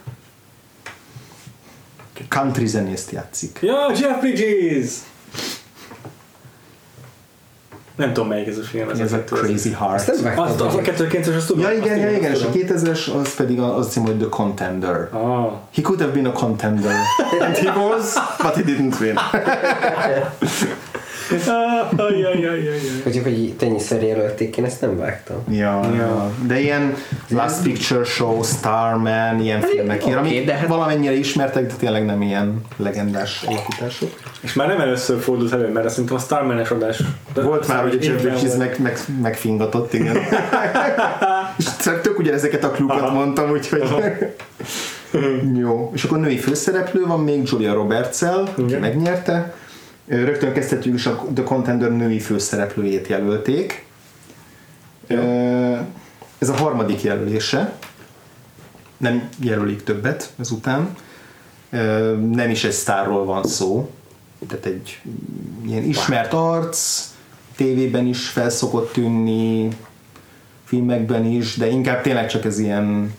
Country 2.28 2.66
zenészt 2.68 3.12
játszik. 3.12 3.60
Ja, 3.62 3.76
Jeff 4.00 4.20
Bridges! 4.20 4.92
Nem 7.96 8.14
tudom 8.14 8.30
melyik 8.30 8.48
ez 8.48 8.58
a 8.58 8.62
film. 8.62 8.90
Ez 8.90 9.00
a 9.14 9.18
kettő, 9.18 9.36
Crazy 9.36 9.72
Heart. 9.72 10.10
Ezt 10.10 10.24
nem 10.24 10.40
Az, 10.40 10.62
a 10.62 10.72
meg. 10.76 10.94
2009-es, 10.98 11.36
azt 11.36 11.48
tudom. 11.48 11.62
Ja 11.64 11.68
azt 11.70 11.78
igen, 11.78 11.98
ja 11.98 12.12
igen, 12.12 12.32
és 12.32 12.38
azt 12.42 12.44
a 12.48 12.52
tudom. 12.52 12.68
2000-es 12.78 13.14
az 13.22 13.36
pedig 13.36 13.60
a- 13.60 13.76
az 13.78 13.90
cím, 13.92 14.04
hogy 14.04 14.18
The 14.18 14.30
Contender. 14.30 15.10
Ah. 15.12 15.52
He 15.76 15.82
could 15.82 16.00
have 16.02 16.12
been 16.14 16.26
a 16.26 16.32
contender. 16.32 16.92
And 17.46 17.56
he 17.58 17.70
was, 17.80 18.14
but 18.42 18.54
he 18.56 18.62
didn't 18.62 19.00
win. 19.00 19.18
Hogy, 23.04 23.22
hogy 23.24 23.54
tenyiszer 23.58 24.04
jelölték, 24.04 24.58
én 24.58 24.66
ezt 24.66 24.82
nem 24.82 24.98
vágtam. 24.98 25.38
Ja, 25.50 25.80
ja. 25.96 26.32
De 26.48 26.60
ilyen 26.60 26.96
Last 27.30 27.62
Picture 27.64 28.04
Show, 28.04 28.44
Starman, 28.44 29.40
ilyen 29.40 29.62
filmek, 29.62 30.02
oké, 30.04 30.14
ami 30.14 30.44
de 30.44 30.54
hát- 30.54 30.68
valamennyire 30.68 31.14
ismertek, 31.14 31.68
de 31.68 31.74
tényleg 31.74 32.06
nem 32.06 32.22
ilyen 32.22 32.62
legendás 32.78 33.44
alakítások. 33.48 34.10
És 34.42 34.54
már 34.54 34.68
nem 34.68 34.80
először 34.80 35.20
fordult 35.20 35.54
elő, 35.54 35.72
mert 35.72 35.86
azt 35.86 35.94
szerintem 35.94 36.18
a 36.18 36.20
Starman-es 36.20 36.70
adás. 36.70 37.02
De 37.34 37.42
Volt 37.42 37.68
már, 37.68 37.82
hogy 37.82 38.00
a 38.02 38.06
Jeff 38.06 38.22
Bridges 38.22 38.56
meg, 38.58 38.76
meg, 38.80 38.98
megfingatott, 39.22 39.94
igen. 39.94 40.18
és 41.58 41.66
tök 42.02 42.20
ugyanezeket 42.20 42.64
a 42.64 42.72
Aha. 42.88 43.14
mondtam, 43.14 43.50
úgyhogy... 43.50 43.84
Jó, 45.58 45.92
és 45.94 46.04
akkor 46.04 46.20
női 46.20 46.38
főszereplő 46.38 47.06
van 47.06 47.20
még 47.20 47.42
Julia 47.52 47.74
Roberts-el, 47.74 48.48
aki 48.58 48.76
megnyerte. 48.76 49.54
Rögtön 50.06 50.54
kezdhetjük 50.54 50.96
is 50.96 51.06
a 51.06 51.26
The 51.34 51.44
Contender 51.44 51.92
női 51.92 52.20
főszereplőjét 52.20 53.08
jelölték. 53.08 53.86
Ö, 55.08 55.76
Ez 56.38 56.50
a 56.50 56.56
harmadik 56.56 57.02
jelölése. 57.02 57.74
Nem 58.98 59.30
jelölik 59.40 59.84
többet 59.84 60.34
ezután. 60.40 60.96
Nem 62.32 62.50
is 62.50 62.64
egy 62.64 62.72
sztárról 62.72 63.26
van 63.26 63.44
szó. 63.44 63.90
Tehát 64.48 64.66
egy 64.66 65.02
ilyen 65.66 65.84
ismert 65.84 66.34
arc, 66.34 67.08
tévében 67.56 68.06
is 68.06 68.28
felszokott 68.28 68.94
tűnni, 68.94 69.68
filmekben 70.64 71.26
is, 71.26 71.58
de 71.58 71.68
inkább 71.68 72.02
tényleg 72.02 72.28
csak 72.28 72.46
ez 72.46 72.60
ilyen 72.60 73.14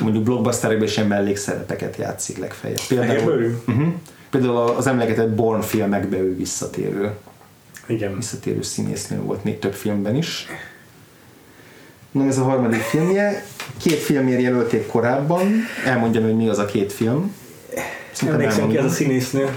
mondjuk 0.00 0.24
blockbusterekben 0.24 0.86
is 0.86 0.96
ilyen 0.96 1.08
mellékszerepeket 1.08 1.96
játszik 1.96 2.38
legfeljebb. 2.38 2.80
Például, 2.88 3.60
uh-huh, 3.66 3.92
például 4.30 4.56
az 4.56 4.86
emlegetett 4.86 5.28
Born 5.30 5.60
filmekbe 5.60 6.16
ő 6.16 6.36
visszatérő, 6.36 7.10
Igen. 7.86 8.16
visszatérő 8.16 8.62
színésznő 8.62 9.20
volt 9.20 9.44
még 9.44 9.58
több 9.58 9.74
filmben 9.74 10.16
is. 10.16 10.46
Na 12.10 12.24
ez 12.26 12.38
a 12.38 12.42
harmadik 12.42 12.80
filmje. 12.80 13.44
Két 13.76 13.98
filmért 13.98 14.40
jelölték 14.42 14.86
korábban. 14.86 15.52
Elmondjam, 15.86 16.22
hogy 16.24 16.36
mi 16.36 16.48
az 16.48 16.58
a 16.58 16.64
két 16.64 16.92
film. 16.92 17.34
Szerintem 18.12 18.40
Emlékszem 18.40 18.68
ki 18.68 18.76
az 18.76 18.84
a 18.84 18.86
elmondom. 18.86 18.94
színésznő. 18.96 19.54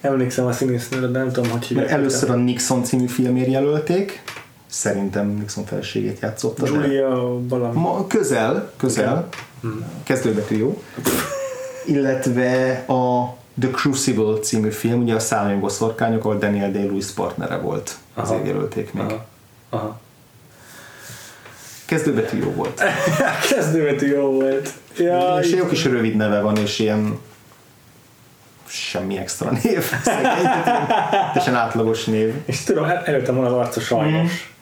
Emlékszem 0.00 0.46
a 0.46 0.52
színésznőre, 0.52 1.06
de 1.06 1.18
nem 1.18 1.32
tudom, 1.32 1.50
hogy 1.50 1.64
hívják. 1.66 1.90
Először 1.90 2.30
a 2.30 2.34
Nixon 2.34 2.84
című 2.84 3.06
filmért 3.06 3.50
jelölték. 3.50 4.22
Szerintem 4.66 5.28
Nixon 5.28 5.64
feleségét 5.64 6.18
játszotta. 6.20 6.62
de- 6.64 6.70
Julia 6.70 7.38
valami. 7.48 7.78
Ma, 7.78 8.06
közel, 8.06 8.72
közel. 8.76 9.28
Kezdőbetű 10.02 10.56
jó. 10.56 10.82
Illetve 11.86 12.72
a 12.86 13.34
The 13.60 13.70
Crucible 13.70 14.38
című 14.38 14.70
film, 14.70 15.02
ugye 15.02 15.14
a 15.14 15.18
Szállami 15.18 15.60
boszorkányok, 15.60 16.24
ahol 16.24 16.38
Daniel 16.38 16.70
Day-Lewis 16.70 17.06
partnere 17.10 17.56
volt. 17.56 17.96
Aha. 18.14 18.26
Azért 18.26 18.46
jelölték 18.46 18.92
még. 18.92 19.04
Aha. 19.04 19.24
Aha. 19.70 20.00
Kezdőbetű 21.84 22.38
jó 22.38 22.50
volt. 22.52 22.82
Kezdővetű 23.50 24.06
jó 24.06 24.30
volt. 24.32 24.70
Ja, 24.98 25.38
és 25.42 25.50
jó 25.50 25.66
kis 25.66 25.84
rövid 25.84 26.16
neve 26.16 26.40
van, 26.40 26.56
és 26.56 26.78
ilyen 26.78 27.18
semmi 28.66 29.16
extra 29.18 29.50
név. 29.62 29.90
Teljesen 30.04 31.54
átlagos 31.54 32.04
név. 32.04 32.34
És 32.44 32.60
tudom, 32.64 32.84
el- 32.84 33.02
előttem 33.04 33.34
van 33.34 33.44
az 33.44 33.52
arca 33.52 33.80
sajnos. 33.80 34.54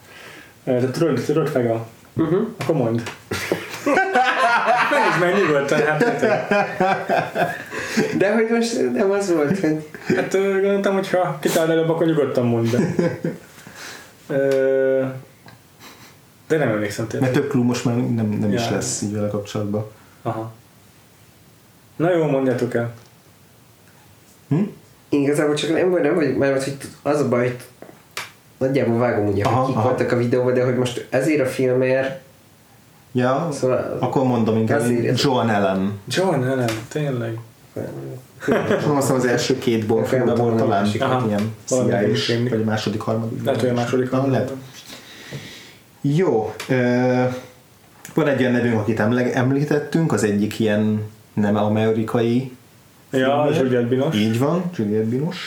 Mhm. 0.65 0.79
De 0.81 0.91
tudod, 0.91 1.21
tudod 1.25 1.49
Fega? 1.49 1.87
Uh-huh. 2.17 2.49
Akkor 2.59 2.75
mondd. 2.75 3.01
Menj 5.21 5.33
meg 5.33 5.43
nyugodtan, 5.43 5.81
hát. 5.81 6.21
De 8.19 8.33
hogy 8.35 8.47
most 8.51 8.93
nem 8.93 9.11
az 9.11 9.33
volt, 9.33 9.59
hogy 9.59 9.89
Hát 10.17 10.33
gondoltam, 10.33 10.95
hogy 10.95 11.11
ha 11.11 11.39
kitál 11.41 11.71
előbb, 11.71 11.89
akkor 11.89 12.07
nyugodtan 12.07 12.47
mondd 12.47 12.67
be. 12.71 12.79
Ö, 14.27 15.05
De 16.49 16.57
nem 16.59 16.69
emlékszem 16.69 17.07
tényleg. 17.07 17.31
Mert 17.31 17.43
több 17.43 17.51
klub 17.51 17.65
most 17.67 17.85
már 17.85 17.97
nem, 17.97 18.27
nem 18.41 18.53
is 18.53 18.65
Ja. 18.65 18.71
lesz 18.71 19.03
így 19.03 19.13
vele 19.15 19.29
kapcsolatban. 19.29 19.91
Aha. 20.23 20.53
Na 21.97 22.15
jó, 22.17 22.25
mondjátok 22.27 22.75
el. 22.75 22.93
igazából 25.09 25.55
csak 25.55 25.71
nem, 25.71 25.91
nem 25.91 26.15
vagy, 26.15 26.37
mert 26.37 26.65
hogy 26.65 26.77
az 27.03 27.21
a 27.21 27.29
baj, 27.29 27.47
hogy 27.47 27.57
nagyjából 28.59 28.99
vágom 28.99 29.27
ugye, 29.27 29.45
Aha, 29.45 29.57
hogy 29.57 29.67
kik 29.67 29.77
aha. 29.77 29.89
voltak 29.89 30.13
a 30.13 30.17
videóban, 30.17 30.55
de 30.55 30.65
hogy 30.65 30.77
most 30.77 31.07
ezért 31.11 31.41
a 31.41 31.47
filmért, 31.47 32.21
Ja, 33.17 33.49
szóval 33.53 33.97
akkor 34.01 34.25
mondom 34.25 34.57
inkább. 34.57 34.83
Joan 35.15 35.49
Allen. 35.49 35.93
John 36.09 36.43
Ellen, 36.43 36.71
tényleg. 36.89 37.39
Azt 38.79 38.95
hiszem 39.01 39.17
az 39.17 39.25
első 39.25 39.59
két 39.59 39.87
Bond 39.87 40.07
filmben 40.07 40.35
volt 40.35 40.57
talán 40.57 40.83
Másik. 40.83 41.03
Aha. 41.03 41.27
ilyen 41.27 41.55
Valami 41.69 41.91
CIA 41.91 42.09
is, 42.09 42.29
rémlik. 42.29 42.51
vagy 42.51 42.61
a 42.61 42.65
második, 42.65 43.01
harmadik. 43.01 43.45
Lehet, 43.45 43.61
hogy 43.61 43.69
a 43.69 43.73
második 43.75 44.11
Na, 44.11 44.27
lehet. 44.27 44.49
harmadik. 44.49 44.65
Jó. 46.01 46.55
Van 48.15 48.27
egy 48.29 48.41
olyan 48.41 48.53
nevünk, 48.53 48.79
akit 48.79 49.01
említettünk, 49.35 50.13
az 50.13 50.25
egyik 50.25 50.59
ilyen 50.59 51.03
nem 51.35 51.57
amerikai. 51.57 52.53
Ja. 53.11 53.49
Juliette 53.57 53.89
Binoche. 53.89 54.19
Így 54.19 54.39
van, 54.39 54.63
Juliette 54.77 55.09
Binoche. 55.09 55.39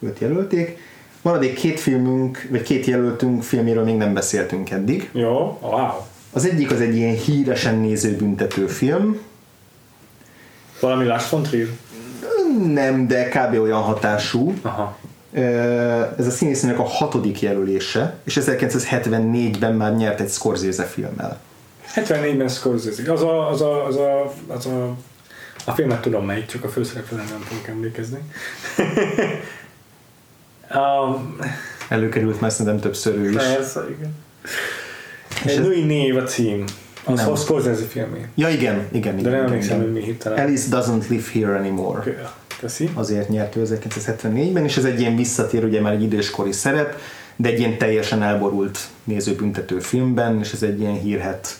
Őt 0.00 0.18
jelölték. 0.18 0.78
Maradék 1.22 1.54
két 1.54 1.80
filmünk, 1.80 2.46
vagy 2.50 2.62
két 2.62 2.84
jelöltünk 2.84 3.42
filméről 3.42 3.84
még 3.84 3.96
nem 3.96 4.14
beszéltünk 4.14 4.70
eddig. 4.70 5.10
Jó, 5.12 5.58
wow. 5.60 5.88
Az 6.32 6.44
egyik 6.44 6.70
az 6.70 6.80
egy 6.80 6.96
ilyen 6.96 7.14
híresen 7.14 7.74
néző 7.74 8.16
büntető 8.16 8.66
film, 8.66 9.20
Valami 10.80 11.04
Lars 11.04 11.28
von 11.28 11.42
Trier? 11.42 11.68
nem, 12.72 13.06
de 13.06 13.28
kb. 13.28 13.60
olyan 13.60 13.80
hatású. 13.80 14.54
Aha. 14.62 14.98
Ez 16.18 16.26
a 16.26 16.30
színésznőnek 16.30 16.78
a 16.78 16.82
hatodik 16.82 17.40
jelölése, 17.40 18.16
és 18.24 18.38
1974-ben 18.40 19.74
már 19.74 19.96
nyert 19.96 20.20
egy 20.20 20.30
Scorsese 20.30 20.84
filmmel. 20.84 21.38
74-ben 21.94 22.48
Scorsese. 22.48 23.12
Az 23.12 23.22
a, 23.22 23.48
az 23.48 23.60
a, 23.60 23.86
az 23.86 23.96
a, 23.96 24.32
az 24.46 24.66
a, 24.66 24.96
a 25.64 25.72
filmet 25.72 26.00
tudom 26.00 26.24
melyik, 26.24 26.46
csak 26.46 26.64
a 26.64 26.68
főszereplőre 26.68 27.22
nem 27.22 27.40
fogok 27.40 27.68
emlékezni. 27.68 28.18
um, 30.74 31.36
Előkerült 31.88 32.40
már 32.40 32.50
szerintem 32.50 32.80
többször 32.80 33.16
ő 33.16 33.30
is. 33.30 33.36
persze, 33.36 33.80
igen. 33.98 34.14
És 35.44 35.50
Egy 35.50 35.58
ez- 35.58 35.64
női 35.64 35.84
név 35.84 36.16
a 36.16 36.22
cím. 36.22 36.64
Az 37.04 37.18
Nem. 37.20 37.30
a 37.30 37.36
Scorsese 37.36 37.84
filmé. 37.84 38.26
Ja 38.34 38.48
igen, 38.48 38.86
igen, 38.92 39.14
De 39.14 39.20
igen. 39.20 39.22
nem 39.22 39.32
igen, 39.32 39.44
emlékszem, 39.44 39.78
hogy 39.80 39.92
mi 39.92 40.02
hirtelen. 40.02 40.46
Alice 40.46 40.66
doesn't 40.70 41.08
live 41.08 41.22
here 41.32 41.58
anymore. 41.58 42.30
Köszi. 42.60 42.90
Azért 42.94 43.28
nyert 43.28 43.56
ő 43.56 43.62
1974-ben, 43.64 44.64
és 44.64 44.76
ez 44.76 44.84
egy 44.84 45.00
ilyen 45.00 45.16
visszatér, 45.16 45.64
ugye 45.64 45.80
már 45.80 45.92
egy 45.92 46.02
időskori 46.02 46.52
szerep, 46.52 46.98
de 47.36 47.48
egy 47.48 47.58
ilyen 47.58 47.78
teljesen 47.78 48.22
elborult 48.22 48.78
nézőbüntető 49.04 49.78
filmben, 49.78 50.38
és 50.38 50.52
ez 50.52 50.62
egy 50.62 50.80
ilyen 50.80 50.98
hírhet. 51.00 51.54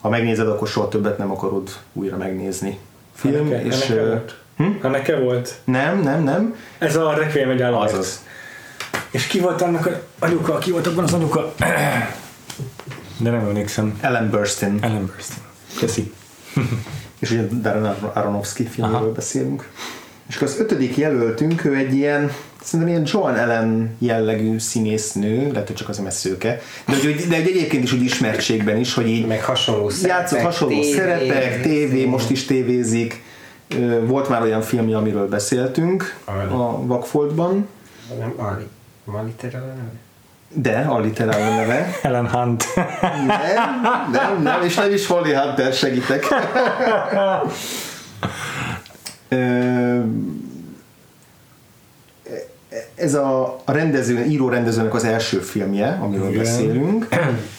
Ha 0.00 0.08
megnézed, 0.08 0.48
akkor 0.48 0.68
soha 0.68 0.88
többet 0.88 1.18
nem 1.18 1.30
akarod 1.30 1.70
újra 1.92 2.16
megnézni. 2.16 2.78
Film, 3.14 3.46
Ennek, 3.46 3.64
és... 3.64 3.80
ennek 3.80 3.98
ö, 4.04 4.06
volt. 4.08 4.36
hm? 4.56 4.86
Ennek 4.86 5.18
volt. 5.22 5.54
Nem, 5.64 6.00
nem, 6.00 6.22
nem. 6.22 6.54
Ez 6.78 6.96
a 6.96 7.14
Requiem 7.14 7.50
egy 7.50 7.62
államért. 7.62 7.92
Azaz. 7.92 8.22
És 9.10 9.26
ki 9.26 9.40
volt 9.40 9.62
annak 9.62 9.86
a 9.86 10.00
anyuka? 10.18 10.58
Ki 10.58 10.70
volt 10.70 10.86
abban 10.86 11.04
az 11.04 11.12
anyuka? 11.12 11.54
De 13.16 13.30
nem 13.30 13.40
emlékszem. 13.40 13.98
Ellen 14.00 14.30
Burstyn. 14.30 14.78
Ellen 14.80 15.06
Burstyn. 15.06 15.42
Köszi. 15.78 16.12
És 17.18 17.30
ugye 17.30 17.46
Darren 17.60 17.96
Aronofsky 18.12 18.64
filmről 18.64 18.96
Aha. 18.96 19.12
beszélünk. 19.12 19.70
És 20.28 20.36
akkor 20.36 20.48
az 20.48 20.58
ötödik 20.58 20.96
jelöltünk, 20.96 21.64
ő 21.64 21.74
egy 21.74 21.94
ilyen, 21.94 22.32
szerintem 22.62 22.88
ilyen 22.88 23.08
Joan 23.12 23.36
Ellen 23.36 23.96
jellegű 23.98 24.58
színésznő, 24.58 25.50
lehet, 25.52 25.66
hogy 25.66 25.76
csak 25.76 25.88
az, 25.88 25.98
mert 25.98 26.14
szőke, 26.14 26.60
de, 26.86 26.94
hogy, 27.02 27.26
de 27.28 27.36
hogy 27.36 27.46
egyébként 27.46 27.82
is 27.82 27.92
úgy 27.92 28.02
ismertségben 28.02 28.76
is, 28.76 28.94
hogy 28.94 29.08
így 29.08 29.26
meg 29.26 29.44
hasonló 29.44 29.88
szerepek. 29.88 30.18
játszott 30.18 30.40
hasonló 30.40 30.80
tévé, 30.80 30.92
szerepek, 30.92 31.62
tévé, 31.62 32.04
most 32.04 32.30
is 32.30 32.44
tévézik. 32.44 33.22
Volt 34.04 34.28
már 34.28 34.42
olyan 34.42 34.62
filmje, 34.62 34.96
amiről 34.96 35.28
beszéltünk 35.28 36.18
a 36.50 36.86
Vakfoltban, 36.86 37.68
Nem, 38.18 38.34
Ali. 38.36 38.66
A 40.54 40.58
de 40.60 40.76
a 41.34 41.54
neve. 41.56 41.86
Ellen 42.02 42.30
Hunt. 42.30 42.64
Nem, 43.26 43.80
nem, 44.12 44.42
nem, 44.42 44.62
és 44.62 44.74
nem 44.74 44.92
is 44.92 45.06
Holly 45.06 45.34
Hunter, 45.34 45.72
segítek. 45.72 46.26
Ez 52.94 53.14
a, 53.14 53.60
a 53.64 53.72
rendező, 53.72 54.24
író 54.24 54.48
rendezőnek 54.48 54.94
az 54.94 55.04
első 55.04 55.38
filmje, 55.38 55.98
amiről 56.02 56.28
Igen. 56.28 56.42
beszélünk, 56.42 57.08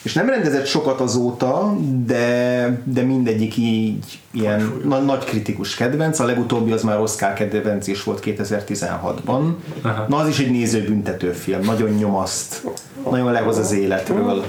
és 0.02 0.14
nem 0.14 0.30
rendezett 0.30 0.66
sokat 0.66 1.00
azóta, 1.00 1.78
de, 2.06 2.70
de 2.84 3.02
mindegyik 3.02 3.58
így 3.58 4.20
ilyen 4.32 4.82
na, 4.86 5.00
nagy 5.00 5.24
kritikus 5.24 5.76
kedvenc, 5.76 6.20
a 6.20 6.26
legutóbbi 6.26 6.72
az 6.72 6.84
már 6.84 7.00
Oscar 7.00 7.34
kedvenc 7.34 7.88
is 7.88 8.04
volt 8.04 8.22
2016-ban. 8.26 9.54
Aha. 9.82 10.06
Na 10.08 10.18
az 10.18 10.28
is 10.28 10.40
egy 10.40 10.52
nézőbüntető 10.52 11.32
film, 11.32 11.62
nagyon 11.62 11.90
nyomaszt, 11.90 12.64
nagyon 13.10 13.32
lehoz 13.32 13.58
az 13.58 13.72
életről. 13.72 14.46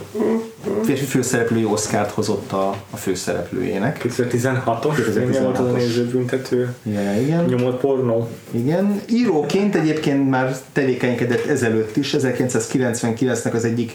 Férfi 0.84 1.04
főszereplői 1.04 1.64
Oscárt 1.64 2.10
hozott 2.10 2.52
a, 2.52 2.68
a 2.90 2.96
főszereplőjének. 2.96 4.04
2016-os 4.04 4.94
filmje 5.12 5.40
volt 5.40 5.58
az 5.58 5.66
a 5.66 5.72
2016-os. 5.72 5.76
nézőbüntető 5.76 6.74
Igen, 6.82 7.20
igen. 7.20 7.44
nyomott 7.44 7.80
pornó. 7.80 8.28
Igen, 8.50 9.00
íróként 9.10 9.74
egyébként 9.74 10.30
már 10.30 10.56
tevékenykedett 10.72 11.46
ezelőtt 11.46 11.96
is, 11.96 12.14
1999-nek 12.18 13.52
az 13.52 13.64
egyik 13.64 13.92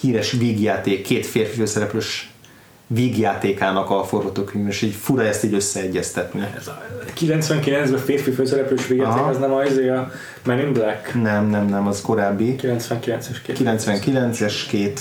híres 0.00 0.32
vígjáték, 0.32 1.02
két 1.02 1.26
férfi 1.26 1.56
főszereplős 1.56 2.32
vígjátékának 2.86 3.90
a 3.90 4.04
forgatókönyv, 4.04 4.66
és 4.66 4.82
így 4.82 4.94
fura 4.94 5.22
ezt 5.22 5.44
így 5.44 5.54
összeegyeztetni. 5.54 6.48
Ez 6.56 6.66
a 6.66 6.82
99-ben 7.20 7.98
férfi 7.98 8.30
főszereplős 8.30 8.86
végetek, 8.86 9.12
Aha. 9.12 9.28
az 9.28 9.38
nem 9.38 9.52
az 9.52 9.76
a 9.76 10.10
Men 10.44 10.58
in 10.58 10.72
Black. 10.72 11.14
Nem, 11.22 11.46
nem, 11.46 11.66
nem, 11.66 11.86
az 11.86 12.00
korábbi. 12.00 12.54
99-es 12.62 13.36
99-es 13.46 14.54
két, 14.68 15.00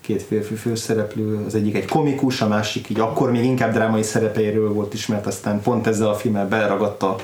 két 0.00 0.22
férfi 0.22 0.54
főszereplő, 0.54 1.44
az 1.46 1.54
egyik 1.54 1.74
egy 1.74 1.88
komikus, 1.88 2.40
a 2.40 2.48
másik 2.48 2.88
így 2.88 3.00
akkor 3.00 3.30
még 3.30 3.44
inkább 3.44 3.72
drámai 3.72 4.02
szerepeiről 4.02 4.72
volt 4.72 4.94
ismert, 4.94 5.26
aztán 5.26 5.60
pont 5.60 5.86
ezzel 5.86 6.08
a 6.08 6.14
filmmel 6.14 6.48
beleragadt 6.48 7.02
a 7.02 7.16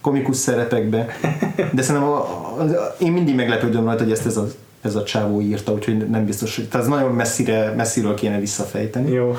komikus 0.00 0.36
szerepekbe, 0.36 1.06
de 1.72 1.82
szerintem 1.82 2.10
a, 2.10 2.16
a, 2.58 2.62
a, 2.62 2.96
én 2.98 3.12
mindig 3.12 3.34
meglepődöm 3.34 3.84
rajta, 3.84 4.02
hogy 4.02 4.12
ezt 4.12 4.26
ez 4.26 4.36
a, 4.36 4.46
ez 4.82 4.94
a 4.94 5.02
csávó 5.02 5.40
írta, 5.40 5.72
úgyhogy 5.72 6.08
nem 6.08 6.24
biztos, 6.24 6.56
hogy 6.56 6.68
tehát 6.68 6.86
ez 6.86 6.92
nagyon 6.92 7.12
messzire, 7.12 7.74
messziről 7.76 8.14
kéne 8.14 8.38
visszafejteni. 8.38 9.10
Jó. 9.10 9.36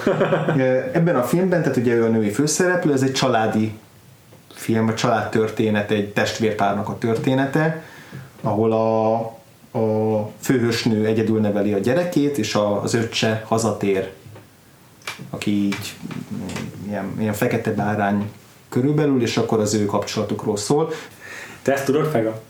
Ebben 0.94 1.16
a 1.16 1.24
filmben, 1.24 1.62
tehát 1.62 1.78
ugye 1.78 1.94
ő 1.94 2.04
a 2.04 2.08
női 2.08 2.30
főszereplő, 2.30 2.94
ez 2.94 3.02
egy 3.02 3.12
családi 3.12 3.78
film, 4.54 4.88
a 4.88 4.94
családtörténet, 4.94 5.92
egy 5.92 6.14
testvérpárnak 6.14 6.90
a 6.90 6.98
története, 6.98 7.84
ahol 8.42 8.72
a, 8.72 9.16
a 9.72 10.30
főhősnő 10.42 11.06
egyedül 11.06 11.40
neveli 11.40 11.74
a 11.74 11.80
gyerekét, 11.80 12.38
és 12.38 12.56
a, 12.56 12.82
az 12.82 12.94
öccse 12.94 13.44
hazatér, 13.48 14.10
aki 15.30 15.52
így 15.52 15.96
ilyen, 16.88 17.16
ilyen 17.20 17.34
fekete 17.34 17.72
bárány 17.72 18.32
körülbelül, 18.70 19.22
és 19.22 19.38
akkor 19.38 19.60
az 19.60 19.74
ő 19.74 19.86
kapcsolatukról 19.86 20.58
szól. 20.58 20.94
Te 21.62 21.74
ezt 21.74 21.86
tudod, 21.86 22.12
Fega? 22.12 22.42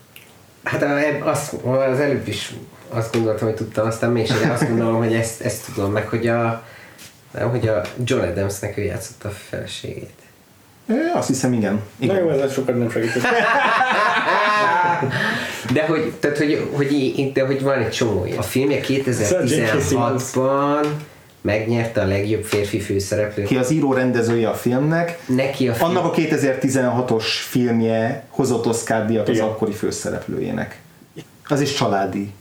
Hát 0.62 0.84
az, 1.24 1.52
az 1.64 2.00
előbb 2.00 2.28
is 2.28 2.54
azt 2.88 3.14
gondoltam, 3.14 3.46
hogy 3.48 3.56
tudtam, 3.56 3.86
aztán 3.86 4.10
mégsem 4.10 4.50
azt 4.50 4.68
gondolom, 4.68 4.96
hogy 4.96 5.14
ezt, 5.14 5.40
ezt 5.40 5.72
tudom 5.74 5.92
meg, 5.92 6.08
hogy 6.08 6.26
a, 6.26 6.64
nem, 7.30 7.50
hogy 7.50 7.68
a 7.68 7.82
John 8.04 8.22
Adamsnek 8.22 8.76
ő 8.76 8.82
játszott 8.82 9.24
a 9.24 9.30
feleségét. 9.30 10.12
É, 10.88 10.94
azt 11.14 11.28
hiszem, 11.28 11.52
igen. 11.52 11.82
igen. 11.96 12.14
Na 12.14 12.20
jó, 12.20 12.40
ez 12.40 12.52
sokat 12.52 12.78
nem 12.78 12.90
segített. 12.90 13.22
De 15.72 15.86
hogy, 15.86 16.12
tehát, 16.20 16.38
hogy, 16.38 16.68
hogy, 16.72 17.30
de 17.34 17.46
hogy 17.46 17.62
van 17.62 17.78
egy 17.78 17.90
csomó 17.90 18.24
ilyen. 18.24 18.38
A 18.38 18.42
filmje 18.42 18.80
2016-ban 18.86 20.86
megnyerte 21.40 22.00
a 22.00 22.04
legjobb 22.04 22.44
férfi 22.44 22.80
főszereplőt. 22.80 23.46
Ki 23.46 23.56
az 23.56 23.70
író 23.70 23.92
rendezője 23.92 24.48
a 24.48 24.54
filmnek. 24.54 25.18
Neki 25.26 25.68
a 25.68 25.74
film... 25.74 25.90
Annak 25.90 26.04
a 26.04 26.10
2016-os 26.10 27.24
filmje 27.24 28.24
hozott 28.28 28.66
Oscar 28.66 29.06
díjat 29.06 29.28
az 29.28 29.34
Igen. 29.34 29.46
akkori 29.46 29.72
főszereplőjének. 29.72 30.80
Az 31.48 31.60
is 31.60 31.72
családi 31.72 32.32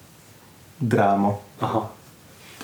dráma. 0.78 1.40
Aha. 1.60 1.91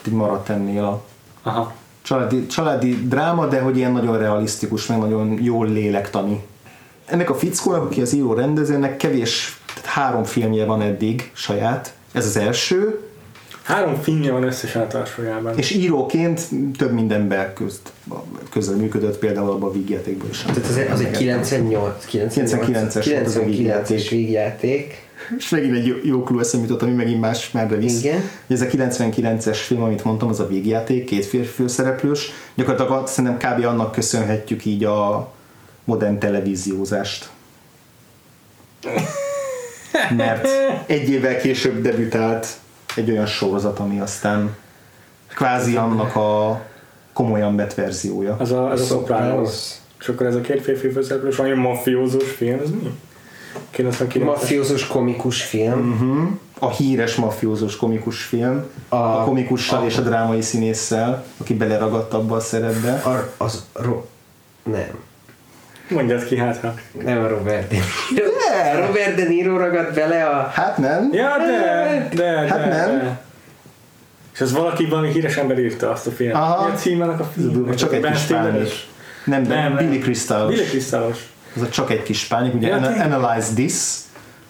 Így 0.07 0.13
maradt 0.13 0.49
ennél 0.49 0.83
a 0.83 1.03
Aha. 1.43 1.73
családi, 2.01 2.47
családi 2.47 3.07
dráma, 3.07 3.45
de 3.45 3.59
hogy 3.59 3.77
ilyen 3.77 3.91
nagyon 3.91 4.17
realisztikus, 4.17 4.85
meg 4.85 4.97
nagyon 4.97 5.37
jól 5.41 5.67
lélektani. 5.67 6.43
Ennek 7.05 7.29
a 7.29 7.35
fickónak, 7.35 7.83
aki 7.83 8.01
az 8.01 8.13
író 8.13 8.33
rendezőnek 8.33 8.97
kevés, 8.97 9.59
tehát 9.75 9.89
három 9.89 10.23
filmje 10.23 10.65
van 10.65 10.81
eddig 10.81 11.31
saját. 11.33 11.93
Ez 12.11 12.25
az 12.25 12.37
első, 12.37 12.99
Három 13.65 14.01
filmje 14.01 14.31
van 14.31 14.43
összesen 14.43 14.81
a 14.81 14.87
tartsójában. 14.87 15.57
és 15.57 15.71
íróként 15.71 16.41
több 16.77 16.91
mindenben 16.91 17.53
közt, 17.53 17.91
közzel 18.51 18.75
működött, 18.75 19.17
például 19.17 19.49
abban 19.49 19.69
a 19.69 19.71
vígjátékban 19.71 20.29
is. 20.29 20.41
Tehát 20.41 20.57
az, 20.57 20.79
az 20.91 20.99
egy 20.99 21.11
98, 21.11 22.05
99-es 22.11 23.05
volt 23.11 23.25
az 23.25 23.35
a 23.35 23.39
99-es 23.39 24.07
vígjáték. 24.09 25.03
És 25.37 25.49
megint 25.49 25.75
egy 25.75 25.85
jó, 25.85 25.95
jó 26.03 26.23
klú 26.23 26.39
eszembe 26.39 26.67
jutott, 26.67 26.81
ami 26.81 26.91
megint 26.91 27.19
más 27.19 27.51
merre 27.51 27.75
visz. 27.75 28.03
Igen. 28.03 28.21
Ez 28.47 28.61
a 28.61 28.65
99-es 28.65 29.57
film, 29.65 29.83
amit 29.83 30.03
mondtam, 30.03 30.29
az 30.29 30.39
a 30.39 30.47
végjáték, 30.47 31.05
két 31.05 31.25
férfi 31.25 31.51
főszereplős. 31.51 32.31
Gyakorlatilag 32.55 33.07
szerintem 33.07 33.51
kb. 33.51 33.65
annak 33.65 33.91
köszönhetjük 33.91 34.65
így 34.65 34.83
a 34.83 35.33
modern 35.83 36.19
televíziózást. 36.19 37.29
Mert 40.17 40.47
egy 40.85 41.09
évvel 41.09 41.37
később 41.37 41.81
debütált 41.81 42.47
egy 42.95 43.11
olyan 43.11 43.25
sorozat, 43.25 43.79
ami 43.79 43.99
aztán 43.99 44.55
kvázi 45.35 45.75
annak 45.75 46.15
a 46.15 46.61
komolyan 47.13 47.55
vett 47.55 47.73
verziója. 47.73 48.35
Az 48.39 48.51
a, 48.51 48.69
az 48.69 48.81
a 48.81 48.85
Sopranos. 48.85 49.27
Sopranos. 49.27 49.53
És 49.99 50.07
akkor 50.07 50.25
ez 50.25 50.35
a 50.35 50.41
két 50.41 50.61
férfi 50.61 50.89
főszereplős, 50.89 51.35
valami 51.35 51.55
mafiózós 51.55 52.31
film, 52.31 52.59
ez 52.63 52.69
mi? 52.69 52.91
99 53.69 54.25
Mafiózus 54.25 54.87
komikus 54.87 55.43
film. 55.43 55.79
Mhm. 55.79 56.25
A 56.59 56.69
híres 56.71 57.15
mafiózós 57.15 57.75
komikus 57.75 58.23
film, 58.23 58.63
a, 58.89 58.95
A- 58.95 59.21
a 59.21 59.23
komikussal 59.23 59.81
a- 59.81 59.85
és 59.85 59.97
a 59.97 60.01
drámai 60.01 60.41
színésszel, 60.41 61.25
aki 61.37 61.53
beleragadt 61.53 62.13
abba 62.13 62.35
a 62.35 62.39
szerepbe. 62.39 62.93
A, 62.93 63.31
az 63.37 63.65
ro- 63.73 64.07
nem. 64.63 64.99
Mondjad 65.87 66.23
ki, 66.23 66.37
hát 66.37 66.57
ha. 66.57 66.73
Nem 67.03 67.23
a 67.23 67.27
Robert 67.27 67.67
De 67.67 67.75
Niro. 68.09 68.23
De! 68.25 68.85
Robert 68.85 69.15
De 69.15 69.23
Niro 69.23 69.57
ragadt 69.57 69.93
bele 69.93 70.23
a... 70.25 70.51
Hát 70.53 70.77
nem? 70.77 71.09
Ja, 71.13 71.29
de, 71.37 72.07
de, 72.13 72.25
Hát 72.25 72.59
de, 72.59 72.65
nem. 72.67 72.97
De. 72.99 73.19
És 74.33 74.41
az 74.41 74.53
valaki, 74.53 74.85
valami 74.85 75.11
híres 75.11 75.37
ember 75.37 75.59
írta 75.59 75.91
azt 75.91 76.07
a 76.07 76.11
filmet. 76.11 76.35
Aha. 76.35 76.65
Mi 76.65 76.71
a 76.71 76.75
címe 76.75 77.03
annak 77.03 77.19
a 77.19 77.23
filmnek? 77.33 77.75
Csak 77.75 77.93
egy 77.93 78.01
kis 78.01 78.19
spányos. 78.19 78.87
Nem, 79.25 79.41
Nem, 79.41 79.73
nem. 79.73 79.87
Billy 79.87 79.99
Crystal. 79.99 80.47
Billy 80.47 80.63
Crystal-os. 80.63 81.17
Ez 81.55 81.61
a 81.61 81.69
csak 81.69 81.91
egy 81.91 82.03
kis 82.03 82.19
spányik, 82.19 82.53
ugye 82.53 82.67
Ja. 82.67 82.75
Analyze 82.75 83.53
This, 83.55 83.73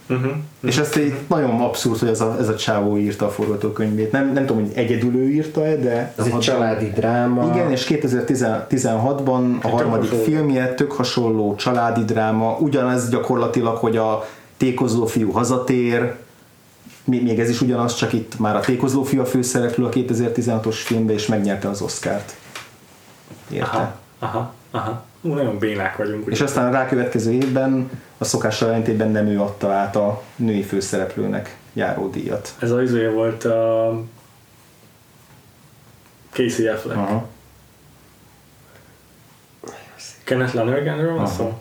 Uh-huh. 0.09 0.31
és 0.59 0.77
ezt 0.77 0.95
egy 0.95 1.13
nagyon 1.27 1.61
abszurd, 1.61 1.99
hogy 1.99 2.09
ez 2.09 2.21
a, 2.21 2.35
ez 2.39 2.49
a 2.49 2.55
csávó 2.55 2.97
írta 2.97 3.25
a 3.25 3.29
forgatókönyvét. 3.29 4.11
Nem, 4.11 4.33
nem 4.33 4.45
tudom, 4.45 4.63
hogy 4.63 4.71
egyedül 4.75 5.15
ő 5.15 5.29
írta-e, 5.29 5.75
de... 5.75 6.13
Ez 6.17 6.25
egy 6.25 6.39
családi 6.39 6.91
dráma. 6.95 7.51
Igen, 7.53 7.71
és 7.71 7.87
2016-ban 7.89 9.61
a 9.61 9.67
harmadik 9.67 10.09
hasonló. 10.09 10.23
filmje 10.23 10.73
tök 10.73 10.91
hasonló 10.91 11.55
családi 11.55 12.03
dráma, 12.03 12.57
ugyanez 12.59 13.09
gyakorlatilag, 13.09 13.77
hogy 13.77 13.97
a 13.97 14.25
tékozló 14.57 15.05
fiú 15.05 15.31
hazatér, 15.31 16.15
még 17.03 17.23
még 17.23 17.39
ez 17.39 17.49
is 17.49 17.61
ugyanaz, 17.61 17.95
csak 17.95 18.13
itt 18.13 18.39
már 18.39 18.55
a 18.55 18.59
tékozló 18.59 19.03
fiú 19.03 19.21
a 19.21 19.25
főszereplő 19.25 19.85
a 19.85 19.89
2016-os 19.89 20.75
filmben, 20.75 21.15
és 21.15 21.27
megnyerte 21.27 21.69
az 21.69 21.81
Oscárt. 21.81 22.35
Érte? 23.49 23.67
Aha, 23.67 23.93
aha, 24.19 24.53
aha. 24.71 25.03
Ú, 25.25 25.33
nagyon 25.33 25.57
bénák 25.57 25.97
vagyunk. 25.97 26.27
És 26.29 26.41
aztán 26.41 26.67
a 26.67 26.71
rákövetkező 26.71 27.31
évben 27.31 27.89
a 28.17 28.23
szokással 28.23 28.69
ellentétben 28.69 29.11
nem 29.11 29.27
ő 29.27 29.41
adta 29.41 29.71
át 29.71 29.95
a 29.95 30.21
női 30.35 30.63
főszereplőnek 30.63 31.57
járó 31.73 32.09
díjat. 32.09 32.53
Ez 32.59 32.71
az 32.71 32.81
izője 32.81 33.09
volt 33.09 33.43
a 33.43 33.93
Casey 36.31 36.67
Affleck. 36.67 36.97
Aha. 36.97 37.27
Kenneth 40.23 40.55
Lonerganről 40.55 41.15
van 41.15 41.27
szó? 41.27 41.53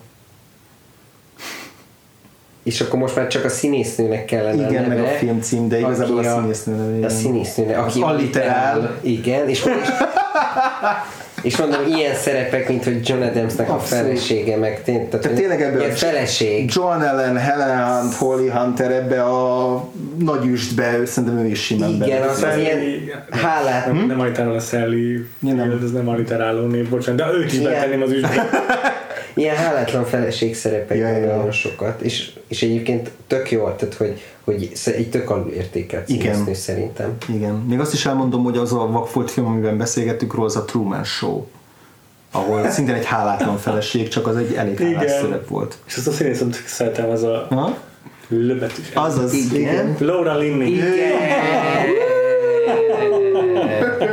És 2.62 2.81
akkor 2.81 2.99
most 2.99 3.16
már 3.16 3.27
csak 3.27 3.45
a 3.45 3.49
színésznőnek 3.49 4.24
kellene 4.24 4.69
Igen, 4.69 4.85
a 4.85 4.89
neve, 4.89 5.03
meg 5.03 5.12
a 5.12 5.16
filmcím, 5.16 5.69
de 5.69 5.78
igazából 5.78 6.19
aki 6.19 6.27
a 6.27 6.35
színésznő 6.35 6.74
neve. 6.74 6.93
A 6.93 6.97
igen. 6.97 7.11
színésznőnek, 7.11 7.78
aki 7.78 8.01
alliterál. 8.01 8.99
Igen, 9.01 9.49
és, 9.49 9.65
és, 9.65 9.89
és 11.44 11.56
mondom, 11.56 11.80
ilyen 11.96 12.14
szerepek, 12.14 12.68
mint 12.68 12.84
hogy 12.84 13.08
John 13.08 13.22
Adamsnek 13.22 13.70
a 13.70 13.78
felesége, 13.78 14.56
meg 14.56 14.82
tény, 14.82 15.08
tehát, 15.08 15.24
Tehát 15.24 15.38
tényleg 15.38 15.58
ilyen 15.58 15.90
a- 15.90 15.94
feleség. 15.94 16.70
John 16.74 17.02
Ellen, 17.02 17.36
Helen 17.36 17.86
Hunt, 18.00 18.14
Holly 18.14 18.48
Hunter 18.48 18.90
ebbe 18.90 19.22
a 19.22 19.84
nagy 20.18 20.46
üstbe, 20.46 21.06
szerintem 21.06 21.38
ő 21.38 21.46
is 21.46 21.64
simán 21.64 21.90
Igen, 21.90 22.08
belefér. 22.20 22.28
az 22.28 22.42
az 22.42 22.56
ilyen 22.58 22.80
hálát. 23.30 23.86
Nem, 23.86 24.06
nem 24.06 24.20
alliterál 24.20 24.54
a 24.54 24.60
Sally 24.60 25.26
nem. 25.38 25.80
Ez 25.84 25.90
nem 25.92 26.08
alliteráló 26.08 26.66
név, 26.66 26.88
bocsánat, 26.88 27.26
de 27.26 27.32
őt 27.38 27.52
is 27.52 27.58
betenném 27.58 28.02
az 28.02 28.10
ügybe. 28.10 28.28
Ilyen 29.35 29.56
hálátlan 29.56 30.05
feleség 30.05 30.56
szerepek 30.56 30.98
Ja, 30.98 31.09
ja, 31.09 31.36
nagyon 31.36 31.52
sokat, 31.52 32.01
és, 32.01 32.32
és 32.48 32.62
egyébként 32.62 33.11
tök 33.27 33.51
jó, 33.51 33.70
tehát 33.70 33.94
hogy, 33.94 34.23
hogy 34.44 34.73
egy 34.85 35.11
tök 35.11 35.31
alulértékelt 35.31 36.09
Igen. 36.09 36.55
szerintem. 36.55 37.16
Igen. 37.35 37.55
Még 37.55 37.81
azt 37.81 37.93
is 37.93 38.06
elmondom, 38.06 38.43
hogy 38.43 38.56
az 38.56 38.73
a 38.73 38.86
vakfolt 38.86 39.31
film, 39.31 39.47
amiben 39.47 39.78
beszélgettük 39.78 40.35
róla, 40.35 40.47
az 40.47 40.56
a 40.56 40.65
Truman 40.65 41.05
Show 41.05 41.44
ahol 42.35 42.69
szintén 42.70 42.94
egy 42.94 43.05
hálátlan 43.05 43.59
feleség, 43.59 44.09
csak 44.09 44.27
az 44.27 44.36
egy 44.36 44.55
elég 44.55 44.78
hálás 44.78 45.02
Igen. 45.02 45.20
szerep 45.20 45.48
volt. 45.48 45.77
És 45.86 45.97
azt 45.97 46.06
a 46.06 46.11
színészet 46.11 46.62
szeretem, 46.66 47.11
az 47.11 47.23
a 47.23 47.47
Ha? 47.51 47.77
löbetűs. 48.28 48.90
Azaz, 48.94 49.32
igen. 49.32 49.61
Igen. 49.61 49.74
igen. 49.74 49.97
Laura 49.98 50.39
Linney. 50.39 50.73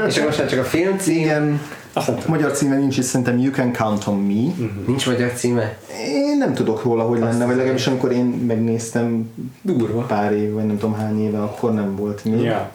és 0.08 0.16
akkor 0.16 0.26
most 0.26 0.38
már 0.40 0.50
csak 0.50 0.60
a 0.60 0.64
film 0.64 0.98
cím, 0.98 1.16
Igen. 1.16 1.62
Azt. 1.94 2.28
Magyar 2.28 2.52
címe 2.52 2.76
nincs, 2.76 2.98
és 2.98 3.06
szerintem 3.06 3.38
You 3.38 3.52
Can 3.52 3.74
Count 3.74 4.08
on 4.08 4.18
Me. 4.18 4.66
nincs 4.88 5.08
magyar 5.08 5.32
címe. 5.32 5.78
Én 6.08 6.38
nem 6.38 6.54
tudok 6.54 6.84
róla, 6.84 7.04
hogy 7.04 7.20
lenne, 7.20 7.46
vagy 7.46 7.56
legalábbis 7.56 7.88
amikor 7.88 8.12
én 8.12 8.26
megnéztem 8.26 9.30
Durva. 9.62 10.02
pár 10.02 10.32
év, 10.34 10.54
vagy 10.54 10.66
nem 10.66 10.78
tudom 10.78 10.96
hány 10.96 11.22
éve, 11.26 11.42
akkor 11.42 11.74
nem 11.74 11.96
volt 11.96 12.26
még. 12.26 12.42
Ja. 12.42 12.72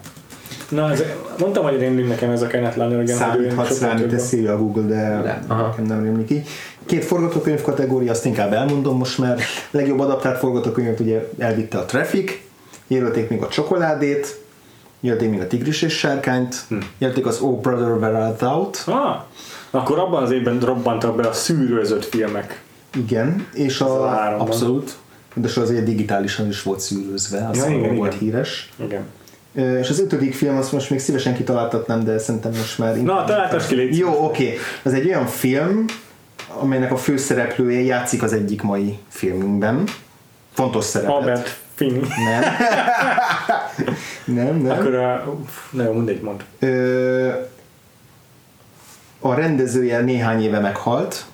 Na, 0.69 0.91
ez, 0.91 1.03
mondtam, 1.39 1.65
hogy 1.65 1.79
rémlik 1.79 2.09
nekem 2.09 2.31
ez 2.31 2.43
a 2.43 2.47
Kenneth 2.47 2.77
Lonergan. 2.79 3.17
Számíthatsz 3.17 3.81
rá, 3.81 3.91
amit 3.91 4.09
teszi 4.09 4.47
a 4.47 4.59
Google, 4.59 4.83
de. 4.83 5.43
Aha. 5.47 5.67
nekem 5.67 5.85
nem 5.85 6.03
rémlik 6.03 6.31
így. 6.31 6.49
Két 6.87 7.05
forgatókönyv 7.05 7.63
kategória, 7.63 8.11
azt 8.11 8.25
inkább 8.25 8.53
elmondom 8.53 8.97
most 8.97 9.19
már. 9.19 9.39
Legjobb 9.71 10.01
adaptált 10.01 10.39
forgatókönyvet 10.39 11.01
ugye 11.01 11.29
elvitte 11.39 11.79
a 11.79 11.85
Traffic, 11.85 12.33
jelölték 12.87 13.29
még 13.29 13.43
a 13.43 13.49
Csokoládét, 13.49 14.41
jelölték 15.07 15.31
még 15.31 15.41
a 15.41 15.47
Tigris 15.47 15.83
és 15.83 15.93
Sárkányt, 15.99 16.57
Hm. 16.69 16.77
jelölték 16.99 17.27
az 17.27 17.41
Oh 17.41 17.61
Brother 17.61 17.91
Where 17.91 18.19
Art 18.25 18.37
Thou 18.37 18.71
Ah, 18.87 19.17
akkor 19.71 19.99
abban 19.99 20.23
az 20.23 20.31
évben 20.31 20.61
robbantak 20.61 21.17
be 21.17 21.29
a 21.29 21.33
szűrőzött 21.33 22.05
filmek. 22.05 22.63
igen, 22.97 23.47
és 23.55 23.81
a 23.81 24.03
a, 24.05 24.09
háromban. 24.09 24.47
abszolút, 24.47 24.97
de 25.35 25.49
azért 25.57 25.85
digitálisan 25.85 26.49
is 26.49 26.63
volt 26.63 26.81
szűrőzve, 26.81 27.49
az 27.51 27.57
Ja, 27.57 27.69
igen, 27.79 27.97
volt 27.97 28.15
igen. 28.15 28.25
híres. 28.25 28.73
Igen. 28.85 29.03
És 29.81 29.89
az 29.91 30.01
ötödik 30.01 30.35
film, 30.35 30.57
azt 30.57 30.73
most 30.73 30.91
még 30.91 30.99
szívesen 30.99 31.35
kitaláltatnám, 31.35 32.05
de 32.05 32.19
szerintem 32.19 32.51
most 32.51 32.79
már... 32.79 32.97
Na, 32.97 33.25
találtasd 33.25 33.69
ki, 33.69 33.75
légy 33.75 33.99
Jó, 33.99 34.25
oké. 34.25 34.57
Az 34.83 34.93
egy 34.93 35.07
olyan 35.07 35.27
film, 35.27 35.85
amelynek 36.61 36.93
a 36.93 36.97
főszereplője 36.97 37.81
játszik 37.81 38.23
az 38.23 38.33
egyik 38.33 38.63
mai 38.63 38.99
filmünkben. 39.09 39.85
Fontos 40.53 40.85
szerepet. 40.85 41.15
Albert 41.15 41.59
Finney. 41.77 42.01
Nem. 42.25 42.43
nem, 44.45 44.57
nem. 44.57 44.79
Akkor 44.79 44.95
a... 44.95 45.37
Uff, 45.41 45.73
nem, 45.73 45.93
mindegy, 45.93 46.21
mond. 46.21 46.45
Ö, 46.59 47.31
a 49.21 49.35
rendezője 49.35 50.01
néhány 50.01 50.43
éve 50.43 50.59
meghalt. 50.59 51.25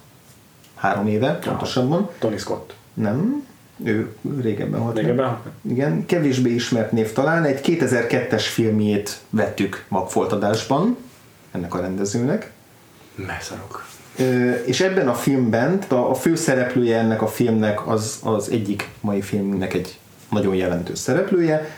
Három 0.74 1.06
éve, 1.06 1.38
pontosabban. 1.38 2.10
Tony 2.18 2.38
Scott. 2.38 2.74
Nem. 2.94 3.46
Ő 3.84 4.16
régebben 4.42 4.80
meg. 4.80 4.96
Régebben? 4.96 5.38
Igen, 5.68 6.06
kevésbé 6.06 6.50
ismert 6.50 6.92
név 6.92 7.12
talán. 7.12 7.44
Egy 7.44 7.60
2002-es 7.62 8.44
filmjét 8.52 9.18
vettük 9.30 9.84
magfoltadásban 9.88 10.96
ennek 11.52 11.74
a 11.74 11.80
rendezőnek. 11.80 12.52
Messzarok. 13.14 13.86
Ö, 14.18 14.50
és 14.50 14.80
ebben 14.80 15.08
a 15.08 15.14
filmben, 15.14 15.78
a, 15.88 15.94
a 15.94 16.14
főszereplője 16.14 16.98
ennek 16.98 17.22
a 17.22 17.26
filmnek 17.26 17.88
az, 17.88 18.20
az 18.22 18.50
egyik 18.50 18.88
mai 19.00 19.20
filmünknek 19.20 19.74
egy 19.74 19.98
nagyon 20.32 20.54
jelentős 20.54 20.98
szereplője, 20.98 21.70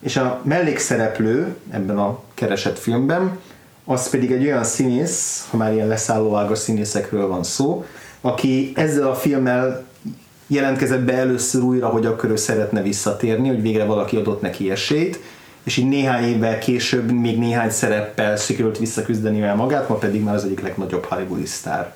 és 0.00 0.16
a 0.16 0.40
mellékszereplő 0.44 1.56
ebben 1.70 1.98
a 1.98 2.18
keresett 2.34 2.78
filmben, 2.78 3.38
az 3.84 4.10
pedig 4.10 4.32
egy 4.32 4.44
olyan 4.44 4.64
színész, 4.64 5.46
ha 5.50 5.56
már 5.56 5.72
ilyen 5.72 5.86
leszállóágos 5.86 6.58
színészekről 6.58 7.26
van 7.26 7.42
szó, 7.42 7.84
aki 8.20 8.72
ezzel 8.74 9.08
a 9.08 9.14
filmmel 9.14 9.86
jelentkezett 10.46 11.00
be 11.00 11.12
először 11.12 11.62
újra, 11.62 11.88
hogy 11.88 12.06
akkor 12.06 12.30
ő 12.30 12.36
szeretne 12.36 12.82
visszatérni, 12.82 13.48
hogy 13.48 13.62
végre 13.62 13.84
valaki 13.84 14.16
adott 14.16 14.40
neki 14.40 14.70
esélyt, 14.70 15.20
és 15.62 15.76
így 15.76 15.88
néhány 15.88 16.24
évvel 16.24 16.58
később 16.58 17.10
még 17.10 17.38
néhány 17.38 17.70
szereppel 17.70 18.36
sikerült 18.36 18.78
visszaküzdeni 18.78 19.42
el 19.42 19.54
magát, 19.54 19.88
ma 19.88 19.94
pedig 19.94 20.22
már 20.22 20.34
az 20.34 20.44
egyik 20.44 20.60
legnagyobb 20.60 21.04
hollywoodi 21.04 21.46
sztár. 21.46 21.94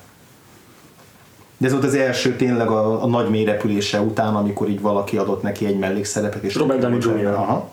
De 1.61 1.67
ez 1.67 1.73
volt 1.73 1.85
az 1.85 1.93
első 1.93 2.35
tényleg 2.35 2.67
a, 2.69 3.03
a 3.03 3.07
nagy 3.07 3.29
mélyrepülése 3.29 3.99
után, 4.01 4.35
amikor 4.35 4.69
így 4.69 4.81
valaki 4.81 5.17
adott 5.17 5.41
neki 5.41 5.65
egy 5.65 5.77
mellékszerepet. 5.79 6.43
És 6.43 6.55
Robert 6.55 6.79
Downey 6.79 6.99
Jr. 6.99 7.25
Aha. 7.25 7.71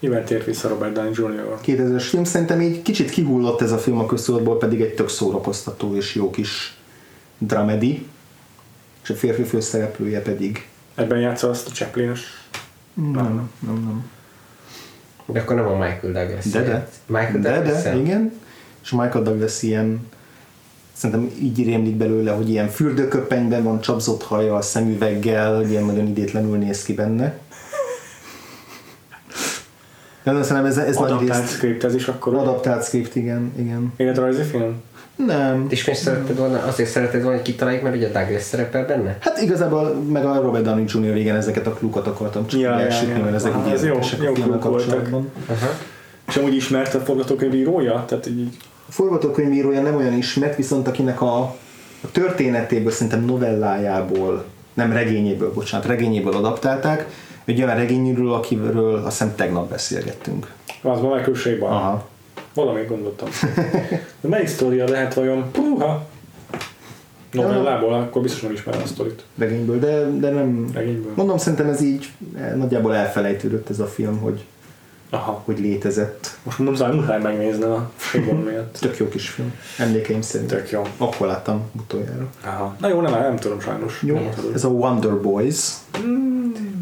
Mivel 0.00 0.24
tért 0.24 0.44
vissza 0.44 0.68
Robert 0.68 0.92
Downey 0.92 1.12
Jr. 1.12 1.58
2000-es 1.66 2.02
film, 2.08 2.24
szerintem 2.24 2.60
így 2.60 2.82
kicsit 2.82 3.10
kihullott 3.10 3.60
ez 3.60 3.72
a 3.72 3.78
film 3.78 3.98
a 3.98 4.06
köztudatból, 4.06 4.58
pedig 4.58 4.80
egy 4.80 4.94
tök 4.94 5.08
szórakoztató 5.08 5.96
és 5.96 6.14
jó 6.14 6.30
kis 6.30 6.76
dramedi, 7.38 8.06
és 9.02 9.10
a 9.10 9.14
férfi 9.14 9.42
főszereplője 9.42 10.22
pedig 10.22 10.68
Ebben 10.94 11.18
játsza 11.18 11.48
azt 11.48 11.68
a 11.68 11.70
Chaplin-os. 11.70 12.20
nem, 12.94 13.12
nem, 13.12 13.50
nem, 13.58 13.74
nem. 13.74 14.10
De 15.26 15.40
akkor 15.40 15.56
nem 15.56 15.66
a 15.66 15.76
Michael 15.76 16.12
Douglas. 16.12 16.44
De, 16.44 16.62
de. 16.62 16.88
Michael 17.06 17.40
de, 17.40 17.52
Douglas. 17.52 17.82
de, 17.82 17.96
igen. 17.96 18.32
És 18.82 18.90
Michael 18.90 19.22
Douglas 19.22 19.62
ilyen 19.62 20.12
szerintem 20.94 21.30
így 21.42 21.64
rémlik 21.64 21.94
belőle, 21.94 22.30
hogy 22.30 22.50
ilyen 22.50 22.68
fürdőköpenyben 22.68 23.62
van 23.62 23.80
csapzott 23.80 24.22
haja, 24.22 24.60
szemüveggel, 24.60 25.56
hogy 25.56 25.70
ilyen 25.70 25.84
nagyon 25.84 26.06
idétlenül 26.06 26.56
néz 26.56 26.82
ki 26.82 26.92
benne. 26.94 27.38
De 30.22 30.30
szerintem 30.42 30.64
ez, 30.64 30.76
ez 30.78 30.96
nagy 30.96 31.10
Adaptált 31.10 31.40
részt 31.40 31.52
script 31.54 31.84
ez 31.84 31.94
is 31.94 32.08
akkor. 32.08 32.34
adaptált 32.34 32.84
script, 32.84 33.14
igen, 33.16 33.52
igen. 33.58 33.92
Életrajzi 33.96 34.42
film? 34.42 34.82
Nem. 35.16 35.66
És 35.68 35.84
miért 35.84 36.00
szeretted 36.00 36.38
volna, 36.38 36.62
azért 36.62 36.90
szeretted 36.90 37.20
volna, 37.22 37.36
hogy 37.36 37.46
kitaláljuk, 37.46 37.82
mert 37.82 37.96
ugye 37.96 38.06
a 38.08 38.10
Douglas 38.10 38.42
szerepel 38.42 38.86
benne? 38.86 39.16
Hát 39.20 39.40
igazából 39.40 39.94
meg 39.94 40.24
a 40.24 40.40
Robert 40.40 40.64
Downey 40.64 40.84
Jr. 40.88 41.16
igen 41.16 41.36
ezeket 41.36 41.66
a 41.66 41.72
klukat 41.72 42.06
akartam 42.06 42.46
csak 42.46 42.60
Ja, 42.60 42.70
ja, 42.70 42.78
ja, 42.78 42.84
elsütni, 42.84 43.18
ja. 43.18 43.24
mert 43.24 43.34
ezek 43.34 43.56
úgy 43.66 43.72
ez 43.72 43.84
jó- 43.84 43.98
jó 44.22 44.32
a 44.32 44.34
voltak. 44.34 44.60
kapcsolatban. 44.60 45.28
Aha. 45.46 45.66
És 46.28 46.36
amúgy 46.36 46.54
ismert 46.54 46.94
a 46.94 47.00
forgatókönyv 47.00 47.54
írója? 47.54 48.04
Tehát 48.06 48.26
így 48.26 48.56
A 48.88 48.92
forgatókönyvírója 48.92 49.82
nem 49.82 49.96
olyan 49.96 50.12
ismert, 50.12 50.56
viszont 50.56 50.88
akinek 50.88 51.22
a, 51.22 51.38
a 52.00 52.10
történetéből, 52.12 52.90
szerintem 52.90 53.24
novellájából, 53.24 54.44
nem 54.74 54.92
regényéből, 54.92 55.52
bocsánat, 55.52 55.86
regényéből 55.86 56.34
adaptálták, 56.34 57.06
egy 57.44 57.62
olyan 57.62 57.76
regényről, 57.76 58.32
akiről 58.32 58.94
azt 58.94 59.18
hiszem 59.18 59.34
tegnap 59.34 59.70
beszélgettünk. 59.70 60.52
az 60.82 61.00
van 61.00 61.18
Michael. 61.18 61.72
Aha. 61.72 62.08
Valamit 62.54 62.88
gondoltam. 62.88 63.28
De 64.20 64.28
melyik 64.28 64.46
sztoria 64.46 64.88
lehet 64.88 65.14
vajon? 65.14 65.50
Puha! 65.50 66.06
Novellából, 67.32 67.92
akkor 67.92 68.22
biztos 68.22 68.40
nem 68.40 68.52
ismerem 68.52 68.82
a 68.82 68.86
sztorit. 68.86 69.24
Regényből, 69.38 69.78
de, 69.78 70.10
de 70.18 70.30
nem... 70.30 70.70
Regényből. 70.72 71.12
Mondom, 71.14 71.38
szerintem 71.38 71.68
ez 71.68 71.82
így 71.82 72.08
eh, 72.36 72.54
nagyjából 72.54 72.94
elfelejtődött 72.94 73.70
ez 73.70 73.78
a 73.78 73.86
film, 73.86 74.18
hogy, 74.18 74.44
Aha. 75.14 75.42
hogy 75.44 75.58
létezett. 75.60 76.36
Most 76.42 76.58
muszáj, 76.58 76.94
muszáj 76.94 77.20
megnézni 77.20 77.62
a 77.64 77.90
Shea-ban 77.96 78.36
miatt. 78.36 78.76
Tök 78.80 78.96
jó 78.96 79.08
kis 79.08 79.28
film. 79.28 79.52
Emlékeim 79.78 80.20
szerint. 80.22 80.50
Tök 80.50 80.70
jó. 80.70 80.82
Akkor 80.96 81.26
láttam 81.26 81.62
utoljára. 81.80 82.26
Aha. 82.44 82.76
Na 82.80 82.88
jó, 82.88 83.00
nem, 83.00 83.12
nem 83.12 83.36
tudom 83.36 83.60
sajnos. 83.60 84.02
Jó, 84.02 84.14
Nem 84.14 84.30
tudom. 84.36 84.50
ez 84.54 84.64
a 84.64 84.68
Wonder 84.68 85.20
Boys. 85.20 85.70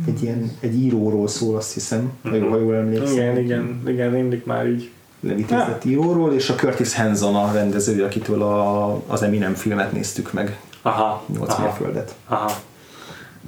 Egy 0.07 0.23
ilyen, 0.23 0.51
egy 0.61 0.75
íróról 0.75 1.29
szól, 1.29 1.57
azt 1.57 1.73
hiszem, 1.73 2.13
ha 2.23 2.35
jól, 2.35 2.49
ha 2.51 2.59
jól 2.59 2.75
emlékszem. 2.75 3.13
Igen, 3.13 3.39
igen, 3.39 3.83
igen, 3.87 4.11
mindig 4.11 4.43
már 4.45 4.67
így. 4.67 4.91
Levitézett 5.21 5.85
íróról, 5.85 6.33
és 6.35 6.51
a 6.51 6.55
Curtis 6.55 6.95
Hanson 6.95 7.35
a 7.37 7.53
rendező, 7.53 8.05
akitől 8.05 8.43
a, 8.43 8.93
az 9.07 9.23
Eminem 9.23 9.55
filmet 9.55 9.93
néztük 9.93 10.33
meg, 10.33 10.59
Aha. 10.83 11.23
8 11.39 11.53
aha, 11.53 11.63
mérföldet. 11.63 12.15
aha. 12.29 12.53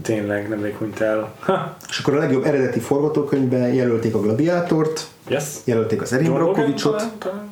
Tényleg, 0.02 0.48
nemrég 0.48 0.74
hunyt 0.76 1.00
el. 1.00 1.34
Ha. 1.40 1.76
És 1.88 1.98
akkor 1.98 2.14
a 2.14 2.18
legjobb 2.18 2.44
eredeti 2.44 2.78
forgatókönyvben 2.80 3.72
jelölték 3.72 4.14
a 4.14 4.20
Gladiátort, 4.20 5.06
Yes. 5.28 5.44
jelölték 5.64 6.02
az 6.02 6.12
Erin 6.12 6.32
talán. 6.78 7.50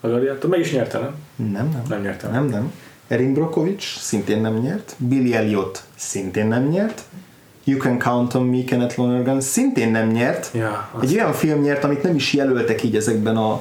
A 0.00 0.06
Gladiator 0.06 0.50
meg 0.50 0.60
is 0.60 0.72
nyerte, 0.72 0.98
nem? 0.98 1.14
Nem, 1.52 1.68
nem. 1.68 1.82
Nem 1.88 2.00
nyerte. 2.00 2.28
Nem, 2.28 2.44
nem. 2.46 2.72
Erin 3.08 3.32
Brockovich 3.32 3.84
szintén 3.98 4.40
nem 4.40 4.54
nyert. 4.54 4.94
Billy 4.98 5.34
Elliot 5.34 5.82
szintén 5.96 6.46
nem 6.46 6.62
nyert. 6.68 7.02
You 7.64 7.78
Can 7.78 7.98
Count 7.98 8.34
on 8.34 8.46
Me, 8.46 8.64
Kenneth 8.64 8.98
Lonergan 8.98 9.40
szintén 9.40 9.90
nem 9.90 10.08
nyert. 10.08 10.50
Ja, 10.54 10.90
Egy 11.02 11.14
olyan 11.14 11.32
film 11.32 11.60
nyert, 11.60 11.84
amit 11.84 12.02
nem 12.02 12.14
is 12.14 12.32
jelöltek 12.32 12.82
így 12.82 12.96
ezekben 12.96 13.36
a 13.36 13.60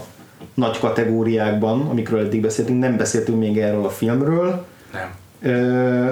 nagy 0.53 0.79
kategóriákban, 0.79 1.87
amikről 1.89 2.19
eddig 2.19 2.41
beszéltünk, 2.41 2.79
nem 2.79 2.97
beszéltünk 2.97 3.39
még 3.39 3.57
erről 3.59 3.85
a 3.85 3.89
filmről. 3.89 4.65
Nem. 4.93 5.09
Ö, 5.41 6.09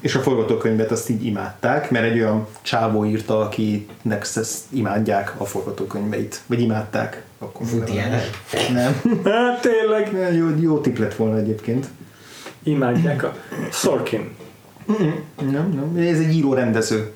és 0.00 0.14
a 0.14 0.20
forgatókönyvet 0.20 0.90
azt 0.90 1.08
így 1.08 1.24
imádták, 1.24 1.90
mert 1.90 2.04
egy 2.04 2.18
olyan 2.18 2.46
csávó 2.62 3.04
írta, 3.04 3.40
akinek 3.40 4.26
ezt 4.34 4.64
imádják 4.68 5.34
a 5.36 5.44
forgatókönyveit. 5.44 6.40
Vagy 6.46 6.60
imádták. 6.60 7.22
Akkor. 7.38 7.66
Nem. 8.72 9.00
Hát 9.24 9.60
tényleg. 9.60 10.12
Nem, 10.12 10.34
Jó, 10.34 10.46
jó 10.60 10.78
tipp 10.78 10.96
lett 10.96 11.14
volna 11.14 11.38
egyébként. 11.38 11.86
Imádják 12.62 13.22
a 13.22 13.34
Sorkin. 13.72 14.30
Nem, 15.50 15.92
nem. 15.94 16.06
Ez 16.06 16.18
egy 16.18 16.34
író 16.34 16.54
rendező. 16.54 17.12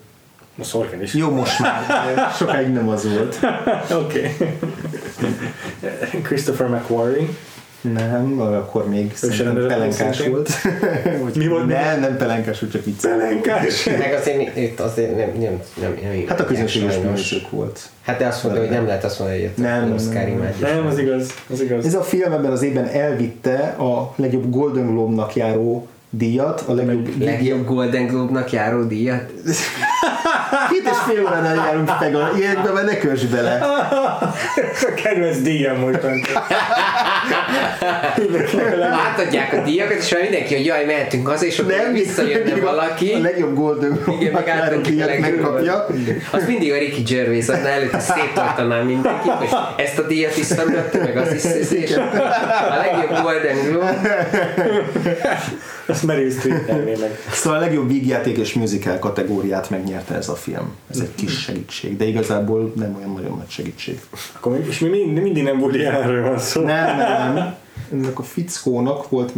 A 0.59 0.65
Sorkin 0.65 1.03
is. 1.03 1.15
Jó, 1.15 1.31
most 1.31 1.59
már. 1.59 2.33
Sokáig 2.37 2.69
nem 2.69 2.89
az 2.89 3.09
volt. 3.09 3.39
Oké. 4.05 4.37
Christopher 6.23 6.69
McQuarrie. 6.69 7.29
Nem, 7.81 8.41
akkor 8.41 8.89
még 8.89 9.17
szerintem 9.17 9.67
pelenkás 9.67 10.27
volt. 10.27 10.51
Mi 11.37 11.49
volt? 11.49 11.67
Nem, 11.67 12.01
nem 12.01 12.17
pelenkás, 12.17 12.61
volt, 12.61 12.73
csak 12.73 12.85
vicc. 12.85 13.03
Pelenkás. 13.03 13.85
Meg 13.99 14.13
azért 14.21 14.57
itt 14.57 14.81
azért 14.81 15.17
nem, 15.17 15.31
nem, 15.41 15.61
nem, 15.81 15.99
nem 16.03 16.25
Hát 16.27 16.41
a 16.41 16.45
közönséges 16.45 16.97
bűnösök 16.97 17.51
volt. 17.51 17.81
Hát 18.03 18.19
de 18.19 18.27
azt 18.27 18.43
mondta, 18.43 18.61
hogy 18.61 18.71
nem 18.71 18.87
lehet 18.87 19.05
azt 19.05 19.19
mondani, 19.19 19.41
hogy 19.43 19.65
Nem, 19.65 19.93
Oscar 19.93 20.25
nem. 20.25 20.55
Nem, 20.61 20.87
az 20.87 20.99
igaz. 20.99 21.35
Az 21.51 21.61
igaz. 21.61 21.87
Ez 21.87 21.95
a 21.95 22.03
film 22.03 22.33
ebben 22.33 22.51
az 22.51 22.63
évben 22.63 22.87
elvitte 22.87 23.59
a 23.79 24.13
legjobb 24.17 24.51
Golden 24.51 24.87
Globe-nak 24.87 25.35
járó 25.35 25.89
díjat, 26.11 26.61
a 26.67 26.73
legjobb... 26.75 27.23
Legjobb 27.23 27.67
Golden 27.67 28.07
Globe-nak 28.07 28.53
járó 28.53 28.83
díjat. 28.83 29.33
Két 30.71 30.83
és 30.85 30.97
fél 31.07 31.23
óránál 31.23 31.55
járunk 31.55 31.91
meg, 32.01 32.15
a 32.15 32.31
ilyenekbe 32.37 32.73
már 32.73 32.85
ne 32.85 32.99
kös 32.99 33.25
bele. 33.25 33.59
A 34.91 34.95
kedvenc 35.03 35.39
díjam 35.39 35.79
most. 35.79 35.99
Átadják 39.11 39.53
a 39.53 39.63
díjakat, 39.63 39.97
és 39.97 40.13
már 40.13 40.23
mindenki, 40.23 40.55
hogy 40.55 40.65
jaj, 40.65 40.85
mehetünk 40.85 41.27
haza, 41.27 41.45
és 41.47 41.59
akkor 41.59 41.73
Nem, 41.73 41.93
visszajönne 41.93 42.53
a- 42.53 42.61
valaki. 42.61 43.13
A 43.13 43.19
legjobb 43.19 43.55
Golden 43.55 44.01
Igen, 44.21 44.33
Globe-nak 44.33 44.73
a 44.73 44.77
díjat 44.77 45.19
megkapja. 45.19 45.87
Azt 46.31 46.47
mindig 46.47 46.73
a 46.73 46.79
Ricky 46.79 47.03
Gervais 47.03 47.49
adná 47.49 47.69
előtt, 47.69 47.91
hogy 47.91 48.01
széttartanám 48.01 48.87
mindenkit, 48.87 49.33
és 49.43 49.51
ezt 49.77 49.99
a 49.99 50.03
díjat 50.07 50.37
is 50.37 50.45
szemlette, 50.45 50.99
meg 50.99 51.17
az 51.17 51.33
is, 51.33 51.71
és 51.71 51.97
a 51.97 52.77
legjobb 52.77 53.23
Golden 53.23 53.57
Globe. 53.71 54.29
Ezt 56.01 56.09
Meryl 56.09 56.31
Streep. 56.31 56.99
Szóval 57.33 57.59
a 57.59 57.61
legjobb 57.61 57.89
vígjáték 57.89 58.37
és 58.37 58.53
musical 58.53 58.99
kategóriát 58.99 59.71
megnyerte 59.71 60.15
ez 60.15 60.29
a 60.29 60.35
film. 60.35 60.75
Ez 60.91 60.99
egy 60.99 61.15
kis 61.15 61.41
segítség, 61.41 61.97
de 61.97 62.05
igazából 62.05 62.73
nem 62.77 62.95
olyan 62.97 63.13
nagyon 63.13 63.37
nagy 63.37 63.49
segítség. 63.49 64.01
Akkor 64.33 64.53
mi, 64.53 64.67
és 64.69 64.79
mi 64.79 64.89
mindig, 64.89 65.23
mindig 65.23 65.43
nem 65.43 65.61
Woody 65.61 65.85
Allenről 65.85 66.29
van 66.29 66.39
szó. 66.39 66.63
Nem, 66.63 66.97
nem. 66.97 67.55
Ennek 67.93 68.19
a 68.19 68.23
fickónak 68.23 69.09
volt 69.09 69.33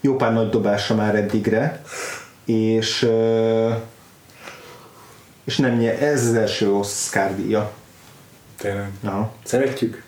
jó 0.00 0.16
pár 0.16 0.32
nagy 0.32 0.48
dobása 0.48 0.94
már 0.94 1.14
eddigre, 1.14 1.82
és 2.44 3.08
és 5.44 5.56
nem 5.56 5.76
nyer, 5.78 6.02
ez 6.02 6.26
az 6.26 6.34
első 6.34 6.72
Oscar 6.72 7.34
díja. 7.36 7.72
Tényleg. 8.56 8.90
Aha. 9.04 9.32
Szeretjük. 9.44 10.02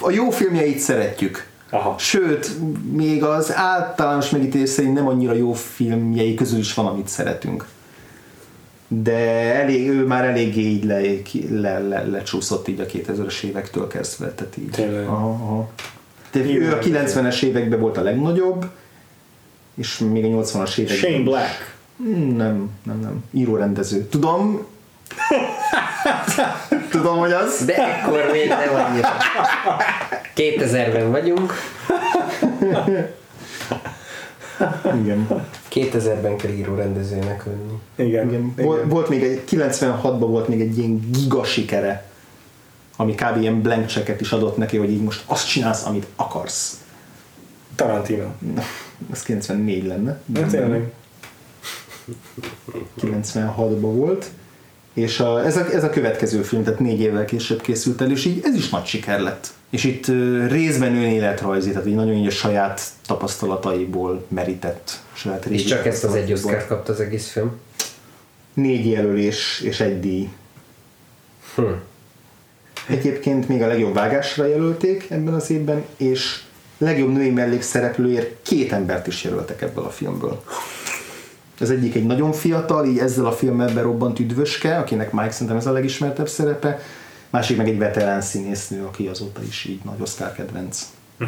A 0.00 0.10
jó 0.10 0.30
filmjeit 0.30 0.78
szeretjük. 0.78 1.52
Aha. 1.74 1.94
Sőt, 1.98 2.50
még 2.92 3.22
az 3.22 3.54
általános 3.54 4.30
megítélés 4.30 4.68
szerint 4.68 4.94
nem 4.94 5.06
annyira 5.06 5.32
jó 5.32 5.52
filmjei 5.52 6.34
közül 6.34 6.58
is 6.58 6.74
van, 6.74 6.86
amit 6.86 7.08
szeretünk. 7.08 7.66
De 8.88 9.18
elég, 9.54 9.88
ő 9.88 10.06
már 10.06 10.24
eléggé 10.24 10.60
így 10.60 10.84
le, 10.84 11.00
le, 11.50 11.78
le, 11.78 12.04
lecsúszott 12.04 12.68
így 12.68 12.80
a 12.80 12.86
2000-es 12.86 13.42
évektől 13.42 13.86
kezdve. 13.86 14.32
Tehát 14.32 14.56
így. 14.56 14.70
Tényleg. 14.70 15.06
Aha, 15.06 15.28
aha. 15.28 15.70
De 16.32 16.40
ő 16.40 16.72
a 16.72 16.78
90-es 16.78 17.42
években 17.42 17.80
volt 17.80 17.96
a 17.96 18.02
legnagyobb, 18.02 18.66
és 19.74 19.98
még 19.98 20.24
a 20.24 20.28
80-as 20.28 20.78
években. 20.78 21.10
Shane. 21.10 21.22
Black. 21.22 21.76
Nem, 22.36 22.70
nem, 22.82 23.00
nem. 23.00 23.24
Írórendező. 23.32 24.06
Tudom. 24.06 24.66
Tudom, 26.94 27.18
hogy 27.18 27.32
az. 27.32 27.64
De 27.64 27.74
ekkor 27.76 28.28
még 28.32 28.48
nem 28.48 28.74
annyira. 28.74 29.08
2000-ben 30.36 31.10
vagyunk, 31.10 31.52
Igen. 35.02 35.46
2000-ben 35.72 36.36
kell 36.36 36.50
író 36.50 36.74
rendezőnek 36.74 37.44
lenni. 37.46 37.78
Igen. 37.96 38.28
Igen. 38.28 38.52
Igen. 38.56 38.66
Volt, 38.66 38.84
volt 38.88 39.08
még 39.08 39.22
egy, 39.22 39.42
96-ban 39.50 40.16
volt 40.18 40.48
még 40.48 40.60
egy 40.60 40.78
ilyen 40.78 41.10
giga 41.10 41.44
sikere, 41.44 42.04
ami 42.96 43.14
kb. 43.14 43.40
ilyen 43.40 43.62
blank 43.62 43.88
checket 43.88 44.20
is 44.20 44.32
adott 44.32 44.56
neki, 44.56 44.76
hogy 44.76 44.90
így 44.90 45.02
most 45.02 45.22
azt 45.26 45.48
csinálsz, 45.48 45.86
amit 45.86 46.06
akarsz. 46.16 46.80
Tarantino. 47.74 48.26
Na, 48.54 48.62
ez 49.12 49.22
94 49.22 49.86
lenne. 49.86 50.20
Ja, 50.34 50.46
tényleg. 50.46 50.92
96-ban 53.00 53.78
volt. 53.80 54.30
És 54.94 55.20
a, 55.20 55.44
ez, 55.44 55.56
a, 55.56 55.72
ez 55.72 55.84
a 55.84 55.90
következő 55.90 56.42
film, 56.42 56.64
tehát 56.64 56.80
négy 56.80 57.00
évvel 57.00 57.24
később 57.24 57.60
készült 57.60 58.00
el, 58.00 58.10
és 58.10 58.24
így 58.24 58.40
ez 58.44 58.54
is 58.54 58.68
nagy 58.68 58.84
siker 58.84 59.20
lett. 59.20 59.52
És 59.70 59.84
itt 59.84 60.06
részben 60.48 60.96
önéletrajzi, 60.96 61.70
tehát 61.70 61.86
így 61.86 61.94
nagyon 61.94 62.14
így 62.14 62.26
a 62.26 62.30
saját 62.30 62.80
tapasztalataiból 63.06 64.24
merített. 64.28 65.00
Saját 65.12 65.44
És 65.44 65.64
csak 65.64 65.86
ezt 65.86 66.04
az 66.04 66.14
egy. 66.14 66.32
Oscar 66.32 66.66
kapta 66.66 66.92
az 66.92 67.00
egész 67.00 67.30
film. 67.30 67.52
Négy 68.54 68.86
jelölés 68.86 69.60
és 69.60 69.80
egy 69.80 70.00
díj. 70.00 70.28
Hm. 71.54 71.62
Egyébként 72.88 73.48
még 73.48 73.62
a 73.62 73.66
legjobb 73.66 73.94
vágásra 73.94 74.46
jelölték 74.46 75.06
ebben 75.10 75.34
az 75.34 75.50
évben, 75.50 75.84
és 75.96 76.42
legjobb 76.78 77.12
női 77.12 77.30
mellékszereplőért 77.30 78.42
két 78.42 78.72
embert 78.72 79.06
is 79.06 79.24
jelöltek 79.24 79.62
ebből 79.62 79.84
a 79.84 79.90
filmből. 79.90 80.42
Az 81.60 81.70
egyik 81.70 81.94
egy 81.94 82.06
nagyon 82.06 82.32
fiatal, 82.32 82.86
így 82.86 82.98
ezzel 82.98 83.26
a 83.26 83.32
filmmel 83.32 83.74
berobbant 83.74 84.18
üdvöske, 84.18 84.78
akinek 84.78 85.12
Mike 85.12 85.30
szerintem 85.30 85.56
ez 85.56 85.66
a 85.66 85.72
legismertebb 85.72 86.28
szerepe, 86.28 86.80
másik 87.30 87.56
meg 87.56 87.68
egy 87.68 87.78
veterán 87.78 88.20
színésznő, 88.20 88.84
aki 88.84 89.06
azóta 89.06 89.42
is 89.42 89.64
így 89.64 89.80
nagy 89.84 90.00
Oscar 90.00 90.32
kedvenc 90.32 90.86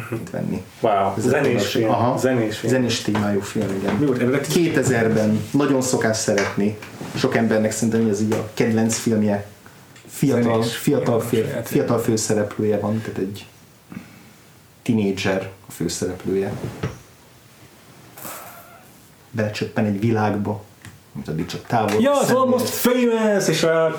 mint 0.09 0.29
venni. 0.29 0.63
Wow. 0.79 1.13
Ez 1.17 1.23
Zenés 1.23 1.67
film. 1.67 1.89
Aha. 1.89 2.17
Zenés 2.17 2.57
film. 2.57 2.73
Zenés 2.73 3.01
témájú 3.01 3.39
film, 3.39 3.75
igen. 3.81 3.95
Mi 3.95 4.05
volt 4.05 4.21
eredeti? 4.21 4.71
2000-ben 4.75 5.41
nagyon 5.51 5.81
szokás 5.81 6.17
szeretni. 6.17 6.77
Sok 7.15 7.35
embernek 7.35 7.71
szerintem 7.71 8.09
ez 8.09 8.21
így 8.21 8.31
a 8.31 8.49
kedvenc 8.53 8.97
filmje. 8.97 9.47
Fiatal, 10.07 10.41
Zenés 10.41 10.75
fiatal, 10.75 11.19
fél, 11.19 11.45
saját 11.45 11.67
fiatal 11.67 11.99
főszereplője 11.99 12.79
van, 12.79 13.01
tehát 13.01 13.17
egy 13.17 13.45
tinédzser 14.81 15.49
a 15.67 15.71
főszereplője. 15.71 16.51
Belecsöppen 19.31 19.85
egy 19.85 19.99
világba, 19.99 20.63
amit 21.15 21.27
addig 21.27 21.45
csak 21.45 21.65
távol. 21.67 22.01
Ja, 22.01 22.11
az 22.11 22.25
szemlél. 22.25 22.41
Almost 22.41 22.69
Famous, 22.69 23.47
és 23.47 23.63
a... 23.63 23.97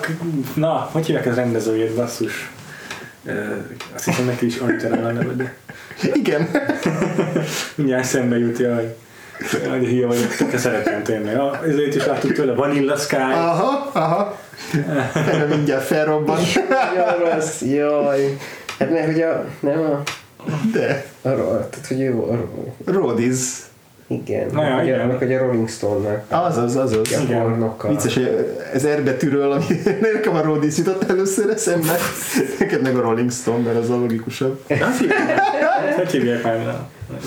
Na, 0.55 0.89
hogy 0.91 1.05
hívják 1.05 1.25
az 1.25 1.35
rendezőjét, 1.35 1.95
basszus? 1.95 2.51
Uh, 3.23 3.33
azt 3.95 4.05
hiszem 4.05 4.25
neki 4.25 4.45
is 4.45 4.57
Artera 4.57 5.07
a 5.07 5.11
neve, 5.11 5.33
de 5.33 5.55
Igen. 6.13 6.49
mindjárt 7.75 8.03
szembe 8.03 8.37
jut, 8.37 8.57
jaj. 8.57 8.95
De 9.63 9.69
hülye 9.69 10.07
vagyok, 10.07 10.35
tökre 10.35 10.57
szeretem 10.57 11.03
tényleg. 11.03 11.33
Ja, 11.33 11.59
ezért 11.65 11.95
is 11.95 12.05
láttuk 12.05 12.33
tőle 12.33 12.53
Vanilla 12.53 12.95
Sky. 12.95 13.15
Aha, 13.15 13.89
aha. 13.93 14.39
Erre 15.13 15.45
mindjárt 15.45 15.85
felrobban. 15.85 16.39
Jaj, 16.95 17.33
rossz, 17.33 17.61
jaj. 17.61 18.37
Hát 18.79 18.91
mert 18.91 19.05
hogy 19.05 19.21
a, 19.21 19.45
nem 19.59 19.79
a, 19.79 20.03
De. 20.73 21.05
arról, 21.21 21.69
tehát 21.69 21.87
hogy 21.87 22.01
ő 22.01 22.21
a, 22.21 22.49
Rodiz. 22.85 23.68
Igen, 24.11 24.49
Na 24.53 24.67
ja, 24.67 24.75
hogy, 24.75 24.85
igen. 24.87 24.99
A, 24.99 25.05
meg 25.05 25.17
hogy 25.17 25.33
a 25.33 25.37
Rolling 25.39 25.69
Stone-nak. 25.69 26.23
Azaz, 26.29 26.75
azaz. 26.75 26.93
A 27.17 27.21
Igen. 27.21 27.41
pornokkal. 27.41 27.89
Vicces, 27.89 28.13
hogy 28.13 28.55
ez 28.73 28.87
R 28.87 29.03
betűről, 29.03 29.51
ami 29.51 29.65
nekem 30.13 30.35
a 30.35 30.41
Rodis 30.41 30.77
jutott 30.77 31.09
először 31.09 31.49
eszembe. 31.49 31.95
Neked 32.59 32.81
meg 32.81 32.95
a 32.97 33.01
Rolling 33.01 33.31
Stone, 33.31 33.57
mert 33.63 33.77
az 33.77 33.89
a 33.89 33.95
logikusabb. 33.95 34.59
Nem 34.67 34.91
hívják. 34.99 35.39
Hogy 35.95 36.11
hívják 36.11 36.43
már? 36.43 36.79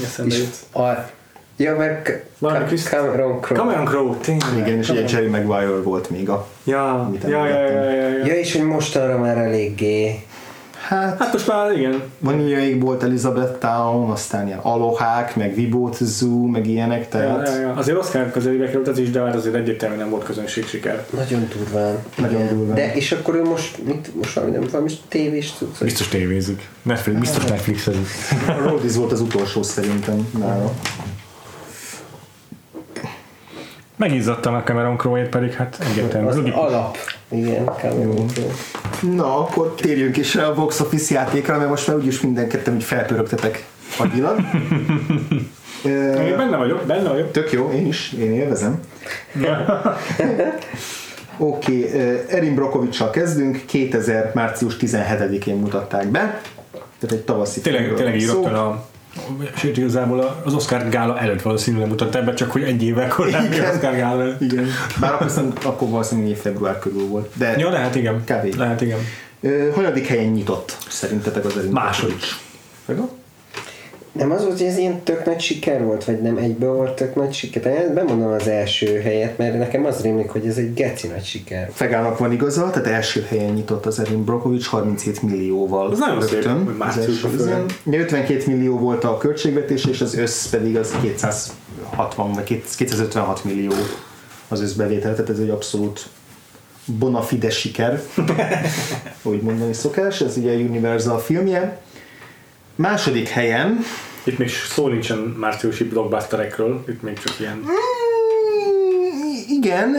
Eszembe 0.04 0.34
jut. 0.36 0.84
a, 0.84 1.08
ja, 1.56 1.76
Chris- 2.66 2.88
Cameron 2.88 3.40
Crowe. 3.40 3.60
Cameron 3.60 3.84
Crowe, 3.84 4.16
tényleg. 4.20 4.66
Igen, 4.66 4.78
és 4.78 4.88
ugye 4.88 5.04
Jerry 5.08 5.28
Maguire 5.28 5.80
volt 5.82 6.10
még 6.10 6.28
a... 6.28 6.46
Ja, 6.64 7.10
ja, 7.28 7.46
ja, 7.46 7.68
ja, 7.68 7.90
ja, 7.90 8.08
ja. 8.08 8.26
Ja, 8.26 8.34
és 8.34 8.52
hogy 8.56 8.64
mostanra 8.64 9.18
már 9.18 9.38
eléggé 9.38 10.24
Hát, 10.88 11.18
Hát 11.18 11.32
most 11.32 11.46
már 11.46 11.72
igen. 11.72 12.02
Vaniljaig 12.18 12.82
volt 12.82 13.02
Elizabeth 13.02 13.58
Town, 13.58 14.10
aztán 14.10 14.46
ilyen 14.46 14.58
Alohák, 14.58 15.36
meg 15.36 15.54
a 15.54 16.04
Zoo, 16.04 16.46
meg 16.46 16.66
ilyenek, 16.66 17.00
Ja, 17.02 17.08
tehát 17.08 17.48
ja, 17.48 17.60
ja. 17.60 17.72
Azért 17.76 17.98
Oscar 17.98 18.30
közelébe 18.30 18.66
került 18.66 18.88
az 18.88 18.98
is, 18.98 19.10
de 19.10 19.20
hát 19.22 19.34
azért 19.34 19.54
egyértelműen 19.54 20.00
nem 20.00 20.10
volt 20.10 20.24
közönség 20.24 20.66
siker. 20.66 21.04
nagyon 21.10 21.48
durván. 21.56 21.98
Nagyon 22.16 22.40
Igen. 22.40 22.56
durván. 22.56 22.74
De 22.74 22.94
és 22.94 23.12
akkor 23.12 23.34
ő 23.34 23.42
most, 23.44 23.84
mit, 23.84 24.14
most 24.16 24.34
valami 24.34 24.52
nem 24.52 24.64
valami 24.70 24.90
tévés 25.08 25.54
hogy- 25.58 25.68
Biztos 25.80 26.08
tévézik. 26.08 26.68
Netflix, 26.82 27.18
biztos 27.20 27.44
Netflixezik. 27.44 28.06
a 28.48 28.52
Rodis 28.68 28.94
volt 28.96 29.12
az 29.12 29.20
utolsó 29.20 29.62
szerintem 29.62 30.28
nála. 30.38 30.72
Megizzadtam 33.96 34.54
a 34.54 34.62
Cameron 34.62 34.96
Crowe-ét, 34.96 35.28
pedig 35.28 35.52
hát 35.52 35.78
egyértelmű. 35.90 36.26
Az 36.26 36.36
Logikus. 36.36 36.60
alap. 36.60 36.96
Igen, 37.28 37.64
Cameron 37.64 38.26
Crowe. 38.26 38.52
Na, 39.02 39.38
akkor 39.38 39.74
térjünk 39.74 40.16
is 40.16 40.34
rá 40.34 40.44
a 40.44 40.54
box 40.54 40.80
office 40.80 41.14
játékra, 41.14 41.56
mert 41.56 41.68
most 41.68 41.86
már 41.86 41.96
úgyis 41.96 42.20
minden 42.20 42.48
ketten 42.48 42.74
úgy 42.74 42.84
felpörögtetek 42.84 43.64
agyilag. 43.98 44.38
Én 45.84 46.36
benne 46.36 46.56
vagyok, 46.56 46.82
benne 46.86 47.08
vagyok. 47.08 47.30
Tök 47.30 47.52
jó, 47.52 47.70
én 47.70 47.86
is, 47.86 48.12
én 48.12 48.32
élvezem. 48.32 48.80
Oké, 51.36 51.84
okay, 51.84 52.20
Erin 52.28 52.54
Brokovicsal 52.54 53.10
kezdünk, 53.10 53.62
2000. 53.66 54.30
március 54.34 54.76
17-én 54.80 55.56
mutatták 55.56 56.06
be, 56.06 56.40
tehát 56.70 57.16
egy 57.16 57.24
tavaszi 57.24 57.60
Tényleg, 57.60 57.94
tényleg 57.94 58.16
így 58.16 58.26
rögtön 58.26 58.54
a 58.54 58.84
Sőt, 59.56 59.76
igazából 59.76 60.40
az 60.44 60.54
Oscar 60.54 60.88
gála 60.88 61.18
előtt 61.18 61.42
valószínűleg 61.42 61.88
mutatta 61.88 62.22
be, 62.22 62.34
csak 62.34 62.50
hogy 62.50 62.62
egy 62.62 62.82
évvel 62.82 63.08
korábbi. 63.08 63.60
Oscar 63.60 63.94
gála 63.94 64.22
előtt. 64.22 64.40
Igen, 64.40 64.66
bár 65.00 65.12
akkor, 65.12 65.26
hiszem, 65.26 65.52
akkor 65.64 65.88
valószínűleg 65.88 66.36
február 66.36 66.78
körül 66.78 67.06
volt. 67.06 67.30
De 67.34 67.54
Ja, 67.58 67.70
lehet, 67.70 67.94
igen. 67.94 68.24
Kb. 68.24 68.54
Lehet, 68.56 68.80
igen. 68.80 68.98
ö, 69.40 69.70
hanyadik 69.74 70.06
helyen 70.06 70.32
nyitott 70.32 70.76
szerintetek 70.88 71.44
az 71.44 71.56
Erin 71.56 71.70
Második. 71.70 72.20
Fega? 72.86 73.08
Nem 74.12 74.30
az 74.30 74.44
volt, 74.44 74.58
hogy 74.58 74.66
ez 74.66 74.78
ilyen 74.78 75.02
tök 75.02 75.24
nagy 75.24 75.40
siker 75.40 75.84
volt, 75.84 76.04
vagy 76.04 76.22
nem 76.22 76.36
egyből 76.36 76.74
volt 76.74 76.96
tök 76.96 77.14
nagy 77.14 77.32
siker? 77.32 77.66
Én 77.66 77.94
bemondom 77.94 78.32
az 78.32 78.48
első 78.48 79.00
helyet, 79.00 79.38
mert 79.38 79.58
nekem 79.58 79.84
az 79.84 80.00
rémlik, 80.00 80.30
hogy 80.30 80.46
ez 80.46 80.56
egy 80.56 80.74
geci 80.74 81.06
nagy 81.06 81.24
siker. 81.24 81.70
Fegának 81.72 82.18
van 82.18 82.32
igaza, 82.32 82.70
tehát 82.70 82.86
első 82.86 83.26
helyen 83.28 83.52
nyitott 83.52 83.86
az 83.86 83.98
Erin 83.98 84.24
Brockovich 84.24 84.66
37 84.66 85.22
millióval. 85.22 85.90
Az 85.90 85.98
nagyon 85.98 86.22
szép, 86.22 86.44
hogy 86.44 86.62
az 86.66 86.76
márciusban 86.78 87.30
első 87.30 87.44
főleg. 87.44 87.64
üzen. 87.84 88.00
52 88.00 88.42
millió 88.46 88.78
volt 88.78 89.04
a 89.04 89.16
költségvetés, 89.16 89.84
és 89.84 90.00
az 90.00 90.14
össz 90.14 90.46
pedig 90.46 90.76
az 90.76 90.94
260 91.00 92.32
vagy 92.32 92.44
256 92.44 93.44
millió 93.44 93.72
az 94.48 94.60
összbevétel, 94.60 95.14
tehát 95.14 95.30
ez 95.30 95.38
egy 95.38 95.50
abszolút 95.50 96.06
bona 96.84 97.22
fide 97.22 97.50
siker, 97.50 98.02
úgy 99.22 99.42
mondani 99.42 99.72
szokás, 99.72 100.20
ez 100.20 100.36
ugye 100.36 100.52
a 100.52 100.54
Universal 100.56 101.18
filmje. 101.18 101.80
Második 102.76 103.28
helyen 103.28 103.78
Itt 104.24 104.38
még 104.38 104.48
szó 104.48 104.88
nincsen 104.88 105.18
márciusi 105.18 105.84
blockbusterekről, 105.84 106.84
itt 106.88 107.02
még 107.02 107.18
csak 107.18 107.40
ilyen... 107.40 107.56
Mm, 107.56 107.70
Igen, 109.48 109.94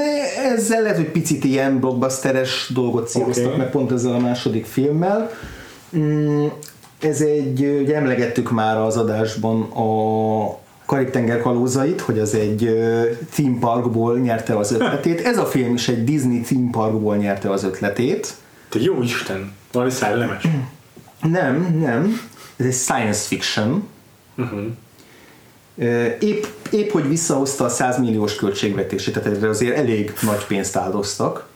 ezzel 0.54 0.82
lehet, 0.82 0.98
hogy 0.98 1.10
picit 1.12 1.44
ilyen 1.44 1.80
blockbusteres 1.80 2.70
dolgot 2.74 3.10
céloztak 3.10 3.48
Oké. 3.48 3.58
meg 3.58 3.70
pont 3.70 3.92
ezzel 3.92 4.14
a 4.14 4.20
második 4.20 4.66
filmmel. 4.66 5.32
Mm, 5.98 6.46
Ez 7.00 7.22
egy, 7.22 7.80
ugye 7.82 7.96
emlegettük 7.96 8.52
már 8.52 8.78
az 8.78 8.98
adásban 8.98 9.62
a 9.62 10.62
Karib-tenger 10.86 11.42
kalózait, 11.42 12.02
hogy 12.02 12.20
az 12.20 12.34
egy 12.36 12.70
theme 13.32 13.60
parkból 13.60 14.18
nyerte 14.20 14.58
az 14.58 14.72
ötletét. 14.72 15.22
Ez 15.26 15.38
a 15.38 15.46
film 15.46 15.74
is 15.74 15.88
egy 15.88 16.04
Disney 16.04 16.40
theme 16.42 16.70
parkból 16.72 17.16
nyerte 17.16 17.50
az 17.52 17.64
ötletét. 17.64 18.34
Te 18.70 18.80
jó 18.82 19.02
Isten, 19.02 19.52
valami 19.72 19.92
szellemes. 19.92 20.48
Nem, 21.22 21.78
nem. 21.80 22.20
Ez 22.56 22.66
egy 22.66 22.74
science 22.74 23.28
fiction. 23.28 23.88
Uh-huh. 24.38 24.66
Épp, 26.20 26.44
épp 26.72 26.92
hogy 26.92 27.08
visszahozta 27.08 27.64
a 27.64 27.70
100 27.70 28.00
milliós 28.00 28.36
költségvetését, 28.36 29.14
tehát 29.14 29.38
erre 29.38 29.50
azért 29.50 29.78
elég 29.78 30.14
nagy 30.22 30.46
pénzt 30.46 30.76
áldoztak. 30.76 31.48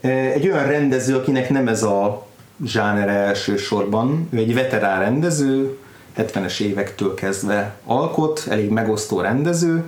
Egy 0.00 0.48
olyan 0.48 0.66
rendező, 0.66 1.16
akinek 1.16 1.50
nem 1.50 1.68
ez 1.68 1.82
a 1.82 2.26
zsánere 2.64 3.12
elsősorban. 3.12 4.28
Ő 4.30 4.36
egy 4.36 4.54
veterán 4.54 5.00
rendező, 5.00 5.78
70-es 6.18 6.60
évektől 6.60 7.14
kezdve 7.14 7.76
alkot, 7.84 8.46
elég 8.48 8.70
megosztó 8.70 9.20
rendező, 9.20 9.84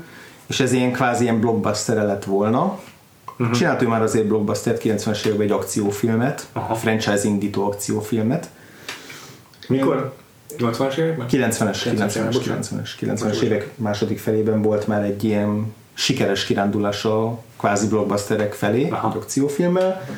és 0.47 0.61
ez 0.61 0.73
ilyen 0.73 0.93
kvázi 0.93 1.23
ilyen 1.23 1.41
blockbuster 1.41 1.97
lett 1.97 2.25
volna. 2.25 2.79
Uh-huh. 3.39 3.57
Csinált 3.57 3.83
ő 3.83 3.87
már 3.87 4.03
azért 4.03 4.27
blockbuster 4.27 4.79
90-es 4.83 5.25
években 5.25 5.47
egy 5.47 5.53
akciófilmet, 5.53 6.47
Aha. 6.53 6.75
franchise 6.75 7.25
indító 7.25 7.67
akciófilmet. 7.67 8.49
Mikor? 9.69 10.15
80-as 10.59 10.97
években? 10.97 11.27
90-es, 11.31 11.77
90-es, 11.85 12.37
90-es, 12.45 12.89
90-es 13.01 13.41
évek 13.41 13.71
második 13.75 14.19
felében 14.19 14.63
volt 14.63 14.87
már 14.87 15.05
egy 15.05 15.25
ilyen 15.25 15.75
sikeres 15.95 16.45
kirándulás 16.45 17.05
a 17.05 17.39
kvázi 17.57 17.89
blockbusterek 17.89 18.53
felé, 18.53 18.89
Aha. 18.89 19.09
egy 19.09 19.17
akciófilmmel. 19.17 20.09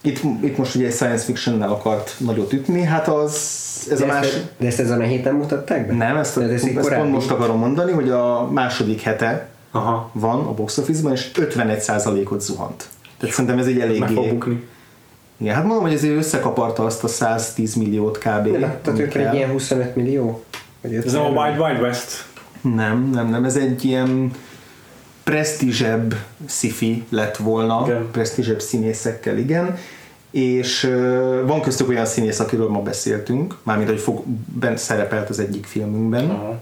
Itt, 0.00 0.20
itt 0.42 0.56
most 0.56 0.74
ugye 0.74 0.86
egy 0.86 0.92
science 0.92 1.24
fiction-nel 1.24 1.70
akart 1.70 2.14
nagyot 2.18 2.52
ütni, 2.52 2.82
hát 2.82 3.08
az 3.08 3.34
ez 3.90 3.98
de 3.98 4.04
a 4.04 4.06
más... 4.06 4.26
Ezt, 4.26 4.44
de 4.56 4.66
ezt 4.66 4.80
ezen 4.80 5.00
a 5.00 5.04
héten 5.04 5.34
mutatták 5.34 5.86
be? 5.86 5.94
Nem, 5.94 6.16
ezt, 6.16 6.36
ezt, 6.36 6.64
ezt 6.76 6.94
pont 6.94 7.10
most 7.10 7.30
akarom 7.30 7.58
mondani, 7.58 7.92
hogy 7.92 8.10
a 8.10 8.50
második 8.50 9.00
hete 9.00 9.48
Aha. 9.70 10.10
van 10.12 10.38
a 10.46 10.54
box 10.54 10.78
office-ban, 10.78 11.12
és 11.12 11.30
51%-ot 11.34 12.40
zuhant. 12.40 12.88
Tehát 13.18 13.34
szerintem 13.34 13.58
ez 13.58 13.66
egy 13.66 13.80
eléggé... 13.80 13.98
Meg 13.98 14.10
fog 14.10 14.28
bukni. 14.28 14.66
Igen, 15.40 15.54
hát 15.54 15.64
mondom, 15.64 15.82
hogy 15.82 15.92
ezért 15.92 16.16
összekaparta 16.16 16.84
azt 16.84 17.04
a 17.04 17.08
110 17.08 17.74
milliót 17.74 18.18
kb. 18.18 18.46
Nem, 18.46 18.78
tehát 18.82 19.00
ők 19.00 19.14
egy 19.14 19.34
ilyen 19.34 19.50
25 19.50 19.96
millió? 19.96 20.44
Vagy 20.80 20.94
ez 20.94 21.14
a 21.14 21.22
Wild 21.22 21.60
Wild 21.60 21.80
West? 21.80 22.24
Nem, 22.60 23.10
nem, 23.12 23.28
nem, 23.28 23.44
ez 23.44 23.56
egy 23.56 23.84
ilyen 23.84 24.30
presztízsebb 25.24 26.14
sci 26.48 27.04
lett 27.08 27.36
volna, 27.36 27.82
igen. 27.86 28.08
presztízsebb 28.12 28.60
színészekkel, 28.60 29.38
igen, 29.38 29.76
és 30.30 30.84
uh, 30.84 31.46
van 31.46 31.60
köztük 31.60 31.88
olyan 31.88 32.06
színész, 32.06 32.40
akiről 32.40 32.68
ma 32.68 32.82
beszéltünk, 32.82 33.56
mármint, 33.62 33.88
hogy 33.88 34.00
fog, 34.00 34.22
bent 34.54 34.78
szerepelt 34.78 35.28
az 35.28 35.38
egyik 35.38 35.66
filmünkben, 35.66 36.30
Aha. 36.30 36.60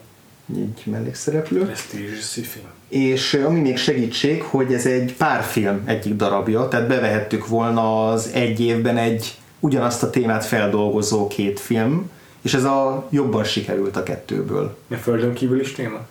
Egy 0.56 0.82
mellékszereplő. 0.84 1.64
Presztízs 1.64 2.20
sci 2.20 2.46
És 2.88 3.34
ami 3.34 3.60
még 3.60 3.76
segítség, 3.76 4.42
hogy 4.42 4.72
ez 4.72 4.86
egy 4.86 5.14
párfilm 5.14 5.82
egyik 5.86 6.14
darabja, 6.14 6.68
tehát 6.68 6.88
bevehettük 6.88 7.46
volna 7.46 8.08
az 8.10 8.30
egy 8.32 8.60
évben 8.60 8.96
egy 8.96 9.38
ugyanazt 9.60 10.02
a 10.02 10.10
témát 10.10 10.44
feldolgozó 10.44 11.26
két 11.26 11.60
film, 11.60 12.10
és 12.42 12.54
ez 12.54 12.64
a 12.64 13.08
jobban 13.10 13.44
sikerült 13.44 13.96
a 13.96 14.02
kettőből. 14.02 14.76
A 14.90 14.94
földön 14.94 15.32
kívül 15.32 15.60
is 15.60 15.72
téma? 15.72 16.06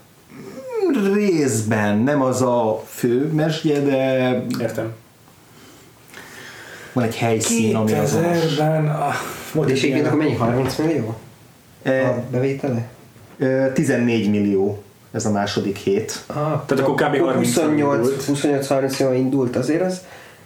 részben, 1.13 1.97
nem 1.97 2.21
az 2.21 2.41
a 2.41 2.83
fő 2.87 3.31
mesdje, 3.31 3.79
de... 3.79 4.29
Értem. 4.61 4.93
Van 6.93 7.03
egy 7.03 7.15
helyszín, 7.15 7.75
ami 7.75 7.93
az 7.93 8.17
2000-ben... 8.21 8.87
A... 8.87 9.13
És 9.65 9.83
így 9.83 9.99
akkor 9.99 10.17
mennyi? 10.17 10.35
30 10.35 10.75
millió? 10.75 11.15
E, 11.83 12.07
a 12.07 12.23
bevétele? 12.31 12.89
E, 13.39 13.71
14 13.71 14.29
millió 14.29 14.83
ez 15.11 15.25
a 15.25 15.31
második 15.31 15.77
hét. 15.77 16.23
Ah, 16.27 16.35
Tehát 16.65 16.83
akkor 16.83 16.95
kb. 16.95 17.15
28-30 17.15 18.99
millió 18.99 19.13
indult, 19.13 19.55
azért 19.55 19.81
az 19.81 20.01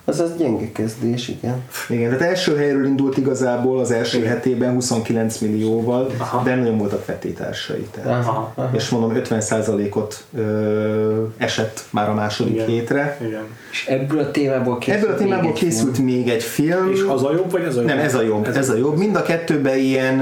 az 0.05 0.19
az 0.19 0.37
gyenge 0.37 0.71
kezdés, 0.71 1.27
igen. 1.27 1.63
Igen, 1.89 2.09
tehát 2.09 2.21
első 2.21 2.57
helyről 2.57 2.85
indult 2.85 3.17
igazából 3.17 3.79
az 3.79 3.91
első 3.91 4.17
igen. 4.17 4.29
hetében 4.29 4.73
29 4.73 5.37
millióval, 5.37 6.09
aha. 6.17 6.43
de 6.43 6.55
nagyon 6.55 6.77
voltak 6.77 7.05
vetétársai. 7.05 7.87
Tehát. 7.91 8.27
Aha, 8.27 8.53
aha. 8.55 8.69
És 8.73 8.89
mondom, 8.89 9.21
50%-ot 9.23 10.23
ö, 10.35 11.23
esett 11.37 11.83
már 11.89 12.09
a 12.09 12.13
második 12.13 12.53
igen. 12.53 12.67
hétre. 12.67 13.17
Igen. 13.21 13.43
És 13.71 13.85
ebből 13.87 14.19
a 14.19 14.31
témából 14.31 14.77
készült, 14.77 15.03
ebből 15.03 15.15
a 15.15 15.17
témából 15.17 15.43
még, 15.43 15.53
készült 15.53 15.97
egy 15.97 16.03
még 16.03 16.29
egy 16.29 16.43
film. 16.43 16.91
És 16.91 17.01
az 17.07 17.23
a 17.23 17.31
jobb, 17.31 17.51
vagy 17.51 17.63
ez 17.63 17.75
a 17.75 17.79
jobb? 17.79 17.89
Nem, 17.89 17.99
ez 17.99 18.15
a 18.15 18.21
jobb. 18.21 18.47
Ez, 18.47 18.55
ez 18.55 18.69
a 18.69 18.75
jobb. 18.75 18.97
Mind 18.97 19.15
a 19.15 19.21
kettőben 19.21 19.77
ilyen 19.77 20.21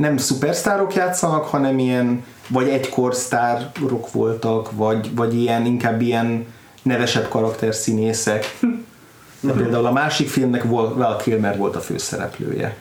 nem 0.00 0.16
szupersztárok 0.16 0.94
játszanak, 0.94 1.44
hanem 1.44 1.78
ilyen 1.78 2.24
vagy 2.48 2.68
egykor 2.68 3.14
sztárok 3.14 4.12
voltak, 4.12 4.70
vagy, 4.72 5.14
vagy 5.14 5.34
ilyen 5.34 5.66
inkább 5.66 6.00
ilyen 6.00 6.46
nevesebb 6.82 7.28
karakterszínészek. 7.28 8.58
De 9.40 9.52
például 9.62 9.86
a 9.86 9.92
másik 9.92 10.28
filmnek 10.28 10.64
Val 10.64 11.16
Kilmer 11.16 11.56
volt 11.56 11.76
a 11.76 11.80
főszereplője. 11.80 12.76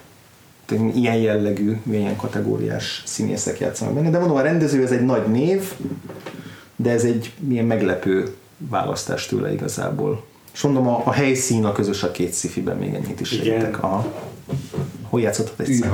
Ilyen 0.94 1.16
jellegű, 1.16 1.82
ilyen 1.92 2.16
kategóriás 2.16 3.04
színészek 3.06 3.60
játszanak 3.60 3.94
benne. 3.94 4.10
De 4.10 4.20
mondom, 4.20 4.38
a 4.38 4.42
rendező 4.42 4.84
ez 4.84 4.92
egy 4.92 5.06
nagy 5.06 5.28
név, 5.28 5.74
de 6.76 6.92
ez 6.92 7.04
egy 7.04 7.34
milyen 7.40 7.66
meglepő 7.66 8.36
választás 8.58 9.26
tőle 9.26 9.54
igazából. 9.54 10.24
És 10.54 10.62
mondom, 10.62 10.88
a, 10.88 11.02
a 11.06 11.12
helyszín 11.12 11.66
a 11.66 11.72
közös 11.72 12.04
a 12.04 12.12
két 12.12 12.32
szifiben 12.32 12.78
még 12.78 12.94
ennyit 12.94 13.20
is 13.20 13.28
segítek. 13.28 13.84
Aha. 13.84 14.06
Hol 15.10 15.22
játszottad 15.22 15.68
egy 15.68 15.86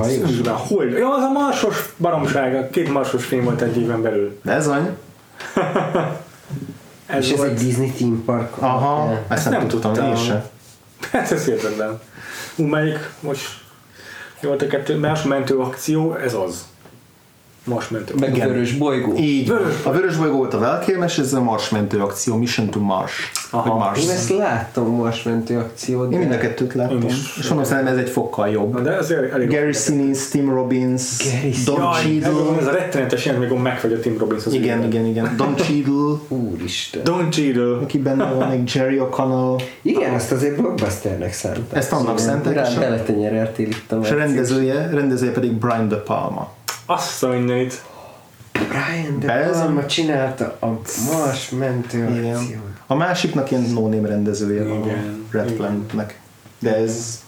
Hol? 0.45 0.85
Ja, 0.85 1.15
az 1.15 1.23
a 1.23 1.31
marsos 1.31 1.93
baromság, 1.97 2.69
két 2.69 2.91
marsos 2.91 3.25
film 3.25 3.43
volt 3.43 3.61
egy 3.61 3.77
éven 3.77 4.01
belül. 4.01 4.39
Bezony. 4.43 4.89
Ez 7.05 7.25
és 7.25 7.35
volt... 7.35 7.51
ez 7.51 7.59
egy 7.59 7.65
Disney 7.65 7.89
theme 7.89 8.17
park. 8.25 8.57
Aha, 8.57 9.11
ezt, 9.11 9.21
ezt 9.27 9.49
nem, 9.49 9.59
nem 9.59 9.67
tudtam, 9.67 9.93
tudtam. 9.93 10.09
én 10.09 10.15
sem. 10.15 10.43
Hát 11.11 11.31
ez 11.31 11.45
hihetetlen. 11.45 11.99
Melyik 12.55 13.09
most 13.19 13.47
jó, 14.39 14.51
a 14.51 14.55
kettő, 14.55 14.97
más 14.97 15.23
mentő 15.23 15.57
akció, 15.57 16.15
ez 16.15 16.33
az. 16.33 16.65
Marsmentő. 17.65 18.13
Meg 18.19 18.35
Igen. 18.35 18.47
Vörös 18.47 18.73
bolygó. 18.73 19.15
Így. 19.17 19.47
Vörös. 19.47 19.73
A 19.83 19.91
Vörös 19.91 20.17
bolygó 20.17 20.37
volt 20.37 20.53
a 20.53 20.59
Valkérmes, 20.59 21.17
ez 21.17 21.33
a 21.33 21.41
Marsmentő 21.41 21.99
akció, 21.99 22.35
Mission 22.35 22.69
to 22.69 22.79
Mars. 22.79 23.31
Aha. 23.49 23.75
Mars. 23.75 24.03
Én 24.03 24.09
ezt 24.09 24.29
láttam, 24.29 24.95
Marsmentő 24.95 25.57
akciót. 25.57 26.11
Én 26.11 26.19
mind 26.19 26.31
a 26.31 26.37
kettőt 26.37 26.73
láttam. 26.73 27.01
És, 27.01 27.37
és 27.39 27.47
mondom, 27.47 27.65
szerintem 27.65 27.93
ez 27.93 27.99
egy 27.99 28.09
fokkal 28.09 28.49
jobb. 28.49 28.81
De 28.81 28.97
ez 28.97 29.11
elég 29.11 29.49
Gary 29.49 29.73
Sinise, 29.73 30.29
Tim 30.31 30.49
Robbins, 30.49 31.01
Gary 31.23 31.53
Don 31.65 31.81
Jaj, 31.81 32.01
Cheadle. 32.01 32.59
Ez 32.59 32.67
a 32.67 32.71
rettenetes 32.71 33.25
ilyen, 33.25 33.37
amikor 33.37 33.57
megfagy 33.57 33.93
a 33.93 33.99
Tim 33.99 34.17
Robbins. 34.17 34.45
Az 34.45 34.53
igen, 34.53 34.77
igen, 34.77 34.87
igen, 34.87 35.05
igen. 35.05 35.33
Don 35.37 35.55
Cheadle. 35.55 36.17
Úristen. 36.51 37.03
Don 37.03 37.29
Cheadle. 37.29 37.77
Aki 37.81 37.97
benne 37.97 38.31
van, 38.31 38.49
még 38.49 38.69
Jerry 38.73 38.99
O'Connell. 38.99 39.61
Igen, 39.81 40.13
ezt 40.13 40.31
azért 40.31 40.55
blockbusternek 40.55 41.33
szánták. 41.33 41.77
Ezt 41.77 41.91
annak 41.91 42.19
szánták. 42.19 42.53
Rá 42.53 42.69
beletenyereltél 42.79 43.67
itt 43.67 43.91
a 43.91 43.99
rendezője, 44.15 44.89
rendezője 44.91 45.31
pedig 45.31 45.51
Brian 45.51 45.87
De 45.87 45.95
Palma. 45.95 46.53
Azt 46.85 47.23
a 47.23 47.27
mindenit. 47.27 47.83
Brian 48.51 49.19
De 49.19 49.49
Palma 49.51 49.85
csinálta 49.85 50.57
a 50.59 50.67
Mars 51.11 51.49
mentő 51.49 52.05
akciót. 52.05 52.61
A 52.87 52.95
másiknak 52.95 53.51
ilyen 53.51 53.63
no 53.63 53.89
rendezője 53.89 54.63
van 54.63 54.81
a 54.81 54.93
Red 55.31 55.51
Planet-nek. 55.51 56.19
De 56.59 56.75
ez, 56.75 57.23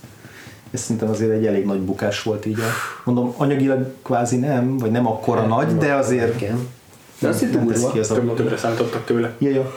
ez 0.72 0.82
szerintem 0.82 1.10
azért 1.10 1.32
egy 1.32 1.46
elég 1.46 1.66
nagy 1.66 1.80
bukás 1.80 2.24
volt 2.24 2.46
így. 2.46 2.60
A, 2.60 2.64
mondom, 3.04 3.34
anyagilag 3.38 3.94
kvázi 4.04 4.38
nem, 4.38 4.78
vagy 4.78 4.92
nem 4.92 5.08
akkora 5.08 5.40
nem, 5.40 5.50
nagy, 5.50 5.78
de 5.78 5.94
azért 5.94 6.42
igen. 6.42 6.68
De 7.20 7.28
azért 7.28 7.54
nem 7.54 7.68
tesz 7.68 7.86
ki 7.92 8.00
az 8.00 8.12
a... 8.12 8.34
Többre 8.34 8.58
számítottak 8.58 9.06
tőle. 9.06 9.34
Ja, 9.38 9.50
ja. 9.50 9.72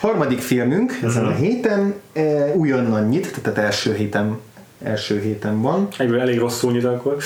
Harmadik 0.00 0.40
filmünk 0.40 0.90
uh-huh. 0.90 1.08
ezen 1.08 1.24
a 1.24 1.30
héten 1.30 1.94
e, 2.12 2.54
újonnan 2.54 3.08
nyit, 3.08 3.38
tehát 3.42 3.58
első 3.58 3.94
héten, 3.94 4.38
első 4.82 5.20
héten 5.20 5.60
van. 5.60 5.88
Egyből 5.96 6.20
elég 6.20 6.38
rosszul 6.38 6.72
nyit 6.72 6.84
akkor. 6.84 7.16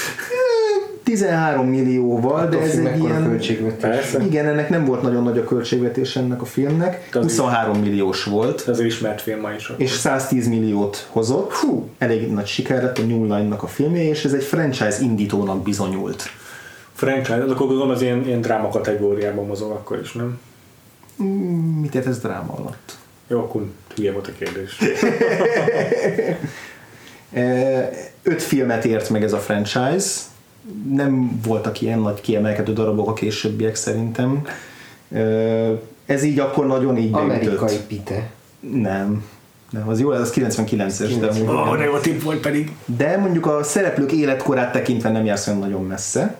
13 1.06 1.66
millióval, 1.66 2.38
hát 2.38 2.48
de 2.48 2.60
ez 2.60 2.78
egy 2.78 2.98
ilyen... 2.98 3.22
Költségvetés. 3.22 4.16
Igen, 4.26 4.46
ennek 4.46 4.68
nem 4.68 4.84
volt 4.84 5.02
nagyon 5.02 5.22
nagy 5.22 5.38
a 5.38 5.44
költségvetés 5.44 6.16
ennek 6.16 6.42
a 6.42 6.44
filmnek. 6.44 7.08
23 7.12 7.78
milliós 7.78 8.24
volt. 8.24 8.68
Ez 8.68 8.80
ismert 8.80 9.20
film 9.20 9.40
ma 9.40 9.52
is. 9.52 9.72
És 9.76 9.90
110 9.90 10.48
milliót 10.48 11.08
hozott. 11.10 11.52
Hú, 11.52 11.88
elég 11.98 12.32
nagy 12.32 12.46
siker 12.46 12.82
lett 12.82 12.98
a 12.98 13.02
New 13.02 13.22
Line-nak 13.22 13.62
a 13.62 13.66
filmje, 13.66 14.02
és 14.02 14.24
ez 14.24 14.32
egy 14.32 14.44
franchise 14.44 14.96
indítónak 15.00 15.62
bizonyult. 15.62 16.22
Franchise? 16.92 17.42
Akkor 17.42 17.66
gondolom 17.66 17.90
az 17.90 18.02
ilyen, 18.02 18.26
ilyen 18.26 18.40
dráma 18.40 18.68
kategóriában 18.68 19.46
mozog 19.46 19.70
akkor 19.70 20.00
is, 20.02 20.12
nem? 20.12 20.40
Mm, 21.22 21.80
mit 21.80 21.94
ért 21.94 22.06
ez 22.06 22.18
dráma 22.18 22.54
alatt? 22.58 22.96
Jó, 23.28 23.38
akkor 23.38 23.64
hülye 23.96 24.12
volt 24.12 24.26
a 24.26 24.32
kérdés. 24.38 24.78
Öt 28.32 28.42
filmet 28.42 28.84
ért 28.84 29.10
meg 29.10 29.22
ez 29.22 29.32
a 29.32 29.38
franchise, 29.38 30.08
nem 30.90 31.40
voltak 31.46 31.80
ilyen 31.80 31.98
nagy 31.98 32.20
kiemelkedő 32.20 32.72
darabok 32.72 33.08
a 33.08 33.12
későbbiek 33.12 33.74
szerintem. 33.74 34.46
Ez 36.06 36.22
így 36.22 36.38
akkor 36.38 36.66
nagyon 36.66 36.96
így 36.96 37.12
Amerikai 37.12 37.76
pite. 37.88 38.30
Nem. 38.60 39.24
Nem, 39.70 39.88
az 39.88 40.00
jó, 40.00 40.12
ez 40.12 40.20
az 40.20 40.32
99-es. 40.34 41.16
De, 41.20 41.50
oh, 41.52 41.76
de 41.76 41.84
jó 41.84 41.98
tipp 41.98 42.22
volt 42.22 42.40
pedig. 42.40 42.72
De 42.84 43.16
mondjuk 43.16 43.46
a 43.46 43.62
szereplők 43.62 44.12
életkorát 44.12 44.72
tekintve 44.72 45.10
nem 45.10 45.24
jársz 45.24 45.46
olyan 45.46 45.58
nagyon 45.58 45.84
messze. 45.84 46.36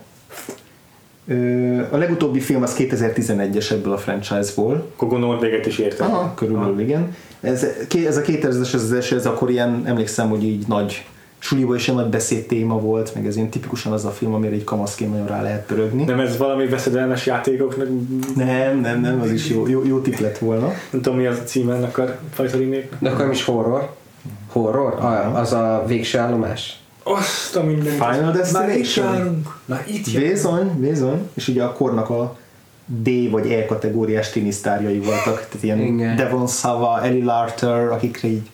A 1.91 1.97
legutóbbi 1.97 2.39
film 2.39 2.63
az 2.63 2.75
2011-es 2.77 3.71
ebből 3.71 3.93
a 3.93 3.97
franchise-ból. 3.97 4.91
Akkor 4.95 5.07
gondolom 5.07 5.39
véget 5.39 5.65
is 5.65 5.77
értem. 5.77 6.11
Aha, 6.11 6.33
körülbelül 6.35 6.71
Aha. 6.71 6.81
igen. 6.81 7.15
Ez, 7.41 7.65
ez 8.05 8.17
a 8.17 8.21
2000-es 8.21 8.73
ez, 8.73 8.91
ez, 8.91 9.11
ez 9.11 9.25
akkor 9.25 9.49
ilyen, 9.49 9.81
emlékszem, 9.85 10.29
hogy 10.29 10.43
így 10.43 10.67
nagy 10.67 11.05
suliból 11.39 11.75
is 11.75 11.89
egy 11.89 11.95
nagy 11.95 12.09
beszéd 12.09 12.45
téma 12.45 12.79
volt, 12.79 13.15
meg 13.15 13.25
ez 13.25 13.35
ilyen 13.35 13.49
tipikusan 13.49 13.91
az 13.91 14.05
a 14.05 14.09
film, 14.09 14.33
amire 14.33 14.53
egy 14.53 14.63
kamaszként 14.63 15.11
nagyon 15.11 15.27
rá 15.27 15.41
lehet 15.41 15.65
pörögni. 15.65 16.03
Nem 16.03 16.19
ez 16.19 16.37
valami 16.37 16.67
veszedelmes 16.67 17.25
játékoknak? 17.25 17.87
Nem, 18.35 18.79
nem, 18.79 19.01
nem, 19.01 19.21
az 19.21 19.31
is 19.31 19.49
jó, 19.49 19.67
jó, 19.67 19.85
jó 19.85 19.99
tip 19.99 20.19
lett 20.19 20.37
volna. 20.37 20.67
Nem 20.67 21.01
tudom, 21.01 21.17
mi 21.17 21.25
az 21.25 21.37
a 21.37 21.43
címe 21.43 21.75
ennek 21.75 21.97
a 21.97 22.19
fajta 22.33 22.57
De 22.99 23.09
akkor 23.09 23.31
is 23.31 23.43
horror? 23.43 23.89
Horror? 24.47 24.93
Ah, 24.99 25.35
az 25.35 25.53
a 25.53 25.83
végső 25.87 26.17
állomás? 26.17 26.79
Azt 27.03 27.55
a 27.55 27.63
minden. 27.63 27.93
Final 27.93 28.31
Destination. 28.31 29.43
Már 29.65 29.83
itt 29.87 30.11
járunk. 30.11 30.31
Bizony, 30.31 30.71
bizony. 30.79 31.29
És 31.33 31.47
ugye 31.47 31.63
a 31.63 31.71
kornak 31.71 32.09
a 32.09 32.37
D 32.85 33.29
vagy 33.31 33.51
E 33.51 33.65
kategóriás 33.65 34.29
tinisztárjai 34.29 34.99
voltak, 34.99 35.47
tehát 35.49 35.63
ilyen 35.63 35.79
Igen. 35.79 36.15
Devon 36.15 36.47
Sava, 36.47 37.01
Ellie 37.01 37.23
Larter, 37.23 37.87
akikre 37.87 38.27
így 38.27 38.49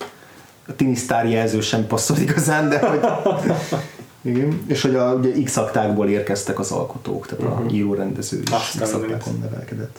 a 0.66 0.76
tinisztár 0.76 1.28
jelző 1.28 1.60
sem 1.60 1.86
passzol 1.86 2.16
igazán, 2.16 2.68
de 2.68 2.78
hogy 2.78 3.00
igen. 4.32 4.64
És 4.66 4.82
hogy 4.82 4.94
a 4.94 5.14
ugye 5.14 5.42
x 5.44 5.56
aktákból 5.56 6.08
érkeztek 6.08 6.58
az 6.58 6.70
alkotók, 6.70 7.26
tehát 7.26 7.44
a 7.44 7.64
író-rendező 7.70 8.40
is 8.42 8.50
Azt 8.50 8.80
x 8.80 8.92
aktákon 8.92 9.38
nevelkedett. 9.40 9.98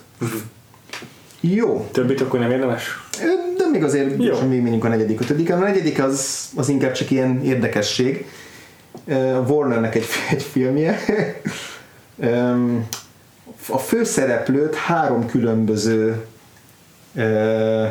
Jó, 1.40 1.88
Többit 1.92 2.22
akkor 2.22 2.40
nem 2.40 2.52
érdemes? 2.52 2.84
de 3.58 3.68
még 3.72 3.84
azért 3.84 4.10
Jó. 4.10 4.16
gyorsan 4.16 4.50
végigmenjünk 4.50 4.84
a 4.86 4.88
negyedik, 4.88 5.22
ötödik. 5.22 5.52
A 5.52 5.56
negyedik 5.56 6.04
az, 6.04 6.50
az 6.56 6.70
inkább 6.70 6.92
csak 6.92 7.12
ilyen 7.12 7.44
érdekesség. 7.44 8.26
Uh, 9.06 9.50
Warnernek 9.50 9.96
egy, 9.96 10.06
egy 10.32 10.44
filmje. 10.44 11.00
Um, 12.16 12.88
a 13.70 13.78
főszereplőt 13.78 14.76
három 14.76 15.26
különböző 15.28 16.26
uh, 17.16 17.86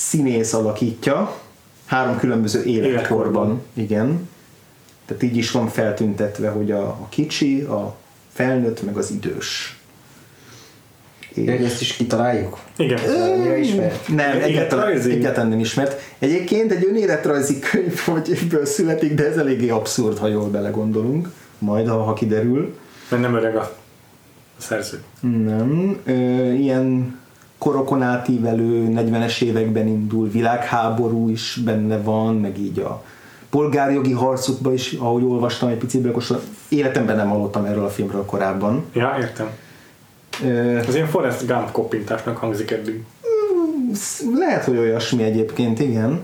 színész 0.00 0.52
alakítja, 0.52 1.38
három 1.86 2.18
különböző 2.18 2.64
életkorban. 2.64 2.92
Életkorban. 2.92 3.62
Igen. 3.74 4.28
Tehát 5.06 5.22
így 5.22 5.36
is 5.36 5.50
van 5.50 5.68
feltüntetve, 5.68 6.48
hogy 6.48 6.70
a, 6.70 6.82
a 6.82 7.06
kicsi, 7.08 7.60
a 7.60 7.96
felnőtt, 8.32 8.82
meg 8.82 8.96
az 8.96 9.10
idős. 9.10 9.78
De 11.34 11.52
hogy 11.52 11.64
ezt 11.64 11.80
is 11.80 11.92
kitaláljuk? 11.92 12.58
Igen. 12.76 12.98
Ismert? 13.60 14.08
Nem, 14.08 14.42
egyáltalán, 14.42 15.00
egyáltalán 15.00 15.48
nem 15.48 15.58
ismert. 15.58 16.00
Egyébként 16.18 16.72
egy 16.72 16.86
önéletrajzi 16.88 17.58
könyv, 17.58 17.98
hogy 18.12 18.38
ebből 18.42 18.66
születik, 18.66 19.14
de 19.14 19.26
ez 19.26 19.36
eléggé 19.36 19.68
abszurd, 19.68 20.18
ha 20.18 20.26
jól 20.26 20.48
belegondolunk. 20.48 21.28
Majd, 21.58 21.88
ha, 21.88 22.02
ha 22.02 22.12
kiderül. 22.12 22.78
Mert 23.08 23.22
nem 23.22 23.34
öreg 23.34 23.56
a 23.56 23.78
a 24.60 24.62
szerző. 24.62 25.02
Nem. 25.20 26.00
Ö, 26.04 26.12
ilyen 26.52 27.18
korokon 27.60 28.02
átívelő 28.02 28.88
40-es 28.90 29.42
években 29.42 29.86
indul 29.86 30.28
világháború 30.30 31.28
is 31.28 31.60
benne 31.64 31.98
van, 31.98 32.34
meg 32.36 32.58
így 32.58 32.78
a 32.78 33.02
polgárjogi 33.50 34.12
harcokban 34.12 34.72
is, 34.72 34.92
ahogy 34.92 35.22
olvastam 35.22 35.68
egy 35.68 35.76
picit, 35.76 36.06
akkor 36.06 36.40
életemben 36.68 37.16
nem 37.16 37.28
hallottam 37.28 37.64
erről 37.64 37.84
a 37.84 37.88
filmről 37.88 38.24
korábban. 38.24 38.84
Ja, 38.92 39.16
értem. 39.20 39.46
Ö, 40.44 40.78
Az 40.78 40.94
ilyen 40.94 41.06
Forrest 41.06 41.46
Gump 41.46 41.70
koppintásnak 41.70 42.36
hangzik 42.36 42.70
eddig. 42.70 43.02
Lehet, 44.38 44.64
hogy 44.64 44.76
olyasmi 44.76 45.22
egyébként, 45.22 45.80
igen. 45.80 46.20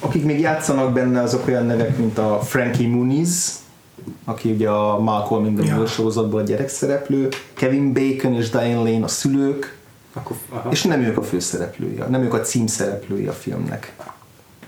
Akik 0.00 0.24
még 0.24 0.40
játszanak 0.40 0.92
benne, 0.92 1.22
azok 1.22 1.46
olyan 1.46 1.66
nevek, 1.66 1.98
mint 1.98 2.18
a 2.18 2.40
Frankie 2.42 2.88
Muniz, 2.88 3.58
aki 4.24 4.50
ugye 4.50 4.68
a 4.68 4.98
Malcolm 4.98 5.44
in 5.44 5.54
the 5.54 5.76
Ja. 5.76 5.86
Sorozatból 5.86 6.40
a 6.40 6.44
gyerekszereplő, 6.44 7.28
Kevin 7.54 7.92
Bacon 7.92 8.34
és 8.34 8.50
Diane 8.50 8.90
Lane 8.90 9.04
a 9.04 9.08
szülők, 9.08 9.77
Akkor, 10.12 10.36
aha. 10.48 10.70
és 10.70 10.82
nem 10.82 11.00
ők 11.00 11.18
a 11.18 11.22
főszereplői, 11.22 12.02
nem 12.08 12.22
ők 12.22 12.34
a 12.34 12.40
címszereplői 12.40 13.26
a 13.26 13.32
filmnek. 13.32 13.92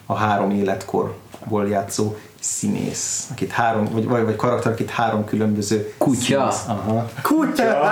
A 0.07 0.15
három 0.15 0.51
életkorból 0.51 1.69
játszó 1.69 2.17
színész, 2.41 3.27
akit 3.31 3.51
három, 3.51 3.85
vagy, 3.93 4.05
vagy, 4.05 4.25
vagy 4.25 4.37
karakter, 4.37 4.73
akit 4.73 4.91
három 4.91 5.25
különböző 5.25 5.93
Kutya. 5.99 6.19
színész- 6.51 6.67
Aha. 6.69 7.11
Kutya! 7.23 7.91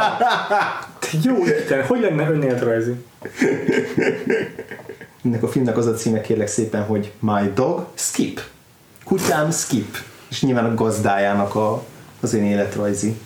Jó 1.22 1.36
Isten, 1.44 1.86
hogy 1.86 2.00
lenne 2.00 2.30
önéletrajzi? 2.30 3.04
Ennek 5.24 5.42
a 5.42 5.48
filmnek 5.48 5.76
az 5.76 5.86
a 5.86 5.94
címe 5.94 6.20
kérlek 6.20 6.46
szépen, 6.48 6.84
hogy 6.84 7.12
My 7.18 7.52
Dog 7.54 7.86
Skip. 7.94 8.40
Kutyám 9.04 9.50
Skip. 9.50 9.96
És 10.28 10.42
nyilván 10.42 10.64
a 10.64 10.74
gazdájának 10.74 11.54
a, 11.54 11.82
az 12.20 12.34
én 12.34 12.44
életrajzi 12.44 13.18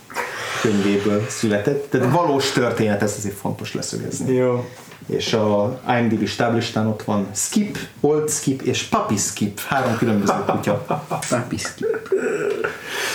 könyvéből 0.63 1.27
született. 1.29 1.91
Tehát 1.91 2.13
valós 2.13 2.51
történet, 2.51 3.03
ez 3.03 3.15
azért 3.19 3.35
fontos 3.35 3.75
leszögezni. 3.75 4.35
Jó. 4.35 4.65
És 5.07 5.33
a 5.33 5.81
IMDb 5.99 6.27
stáblistán 6.27 6.87
ott 6.87 7.03
van 7.03 7.27
Skip, 7.35 7.79
Old 8.01 8.31
Skip 8.31 8.63
és 8.63 8.83
Puppy 8.83 9.17
Skip. 9.17 9.61
Három 9.61 9.97
különböző 9.97 10.33
kutya. 10.47 10.85
Papiszki. 11.29 11.85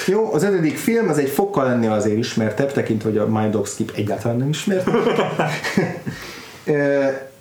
Jó, 0.07 0.33
az 0.33 0.43
ötödik 0.43 0.77
film 0.77 1.09
az 1.09 1.17
egy 1.17 1.29
fokkal 1.29 1.69
ennél 1.69 1.91
azért 1.91 2.17
ismertebb, 2.17 2.71
tekintve, 2.71 3.09
hogy 3.09 3.17
a 3.17 3.27
My 3.27 3.49
Dog 3.49 3.67
Skip 3.67 3.91
egyáltalán 3.95 4.37
nem 4.37 4.49
ismert. 4.49 4.89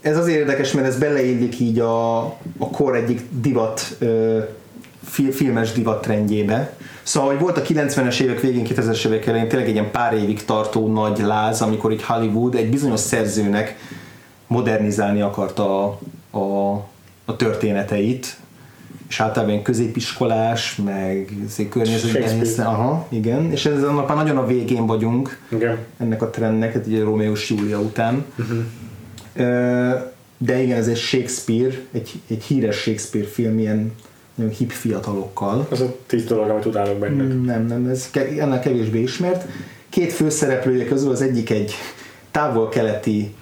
Ez 0.01 0.19
azért 0.19 0.39
érdekes, 0.39 0.73
mert 0.73 0.87
ez 0.87 0.99
beleillik 0.99 1.61
így 1.61 1.79
a, 1.79 2.19
a 2.59 2.71
kor 2.73 2.97
egyik 2.97 3.21
divat, 3.31 3.97
filmes 5.31 5.73
divat 5.73 6.03
trendjébe. 6.03 6.77
Szóval, 7.03 7.31
hogy 7.31 7.39
volt 7.39 7.57
a 7.57 7.63
90-es 7.63 8.21
évek 8.21 8.41
végén, 8.41 8.67
2000-es 8.69 9.07
évek 9.07 9.27
elején 9.27 9.49
tényleg 9.49 9.69
egy 9.69 9.75
ilyen 9.75 9.91
pár 9.91 10.15
évig 10.15 10.45
tartó 10.45 10.93
nagy 10.93 11.19
láz, 11.19 11.63
amikor 11.63 11.93
így 11.93 12.03
Hollywood 12.03 12.55
egy 12.55 12.71
bizonyos 12.71 13.01
szerzőnek 13.01 13.77
modernizálni 14.47 15.21
akarta 15.21 15.85
a, 15.85 15.99
a, 16.39 16.73
a 17.25 17.37
történeteit, 17.37 18.37
és 19.09 19.21
általában 19.21 19.63
középiskolás, 19.63 20.77
meg 20.85 21.33
környezetben 21.71 22.67
Aha, 22.67 23.07
igen, 23.09 23.51
és 23.51 23.67
ez 23.67 23.83
annak 23.83 24.09
már 24.09 24.17
nagyon 24.17 24.37
a 24.37 24.47
végén 24.47 24.87
vagyunk 24.87 25.41
Igen. 25.49 25.79
ennek 25.99 26.23
a 26.23 26.31
trendnek, 26.31 26.73
hát 26.73 26.87
ugye 26.87 27.03
Romeo 27.03 27.33
és 27.33 27.51
Júlia 27.51 27.81
után. 27.81 28.25
Ö, 29.35 29.91
De 30.39 30.63
igen, 30.63 30.77
ez 30.77 30.89
egy 30.89 30.97
Shakespeare, 30.97 31.75
egy, 31.93 32.21
egy 32.29 32.43
híres 32.43 32.77
Shakespeare 32.77 33.27
film, 33.27 33.59
ilyen 33.59 33.93
hip 34.59 34.71
fiatalokkal. 34.71 35.67
Az 35.71 35.81
a 35.81 35.97
tíz 36.07 36.25
dolog, 36.25 36.49
amit 36.51 36.65
utálok 36.65 36.99
bennük. 36.99 37.45
Nem, 37.47 37.67
nem, 37.67 37.87
ez 37.89 38.11
ke- 38.11 38.39
ennél 38.39 38.59
kevésbé 38.59 39.03
ismert. 39.03 39.45
Két 39.89 40.13
főszereplője 40.13 40.85
közül 40.87 41.11
az 41.11 41.23
egyik 41.23 41.51
egy 41.51 41.75
távol-keleti 42.31 43.35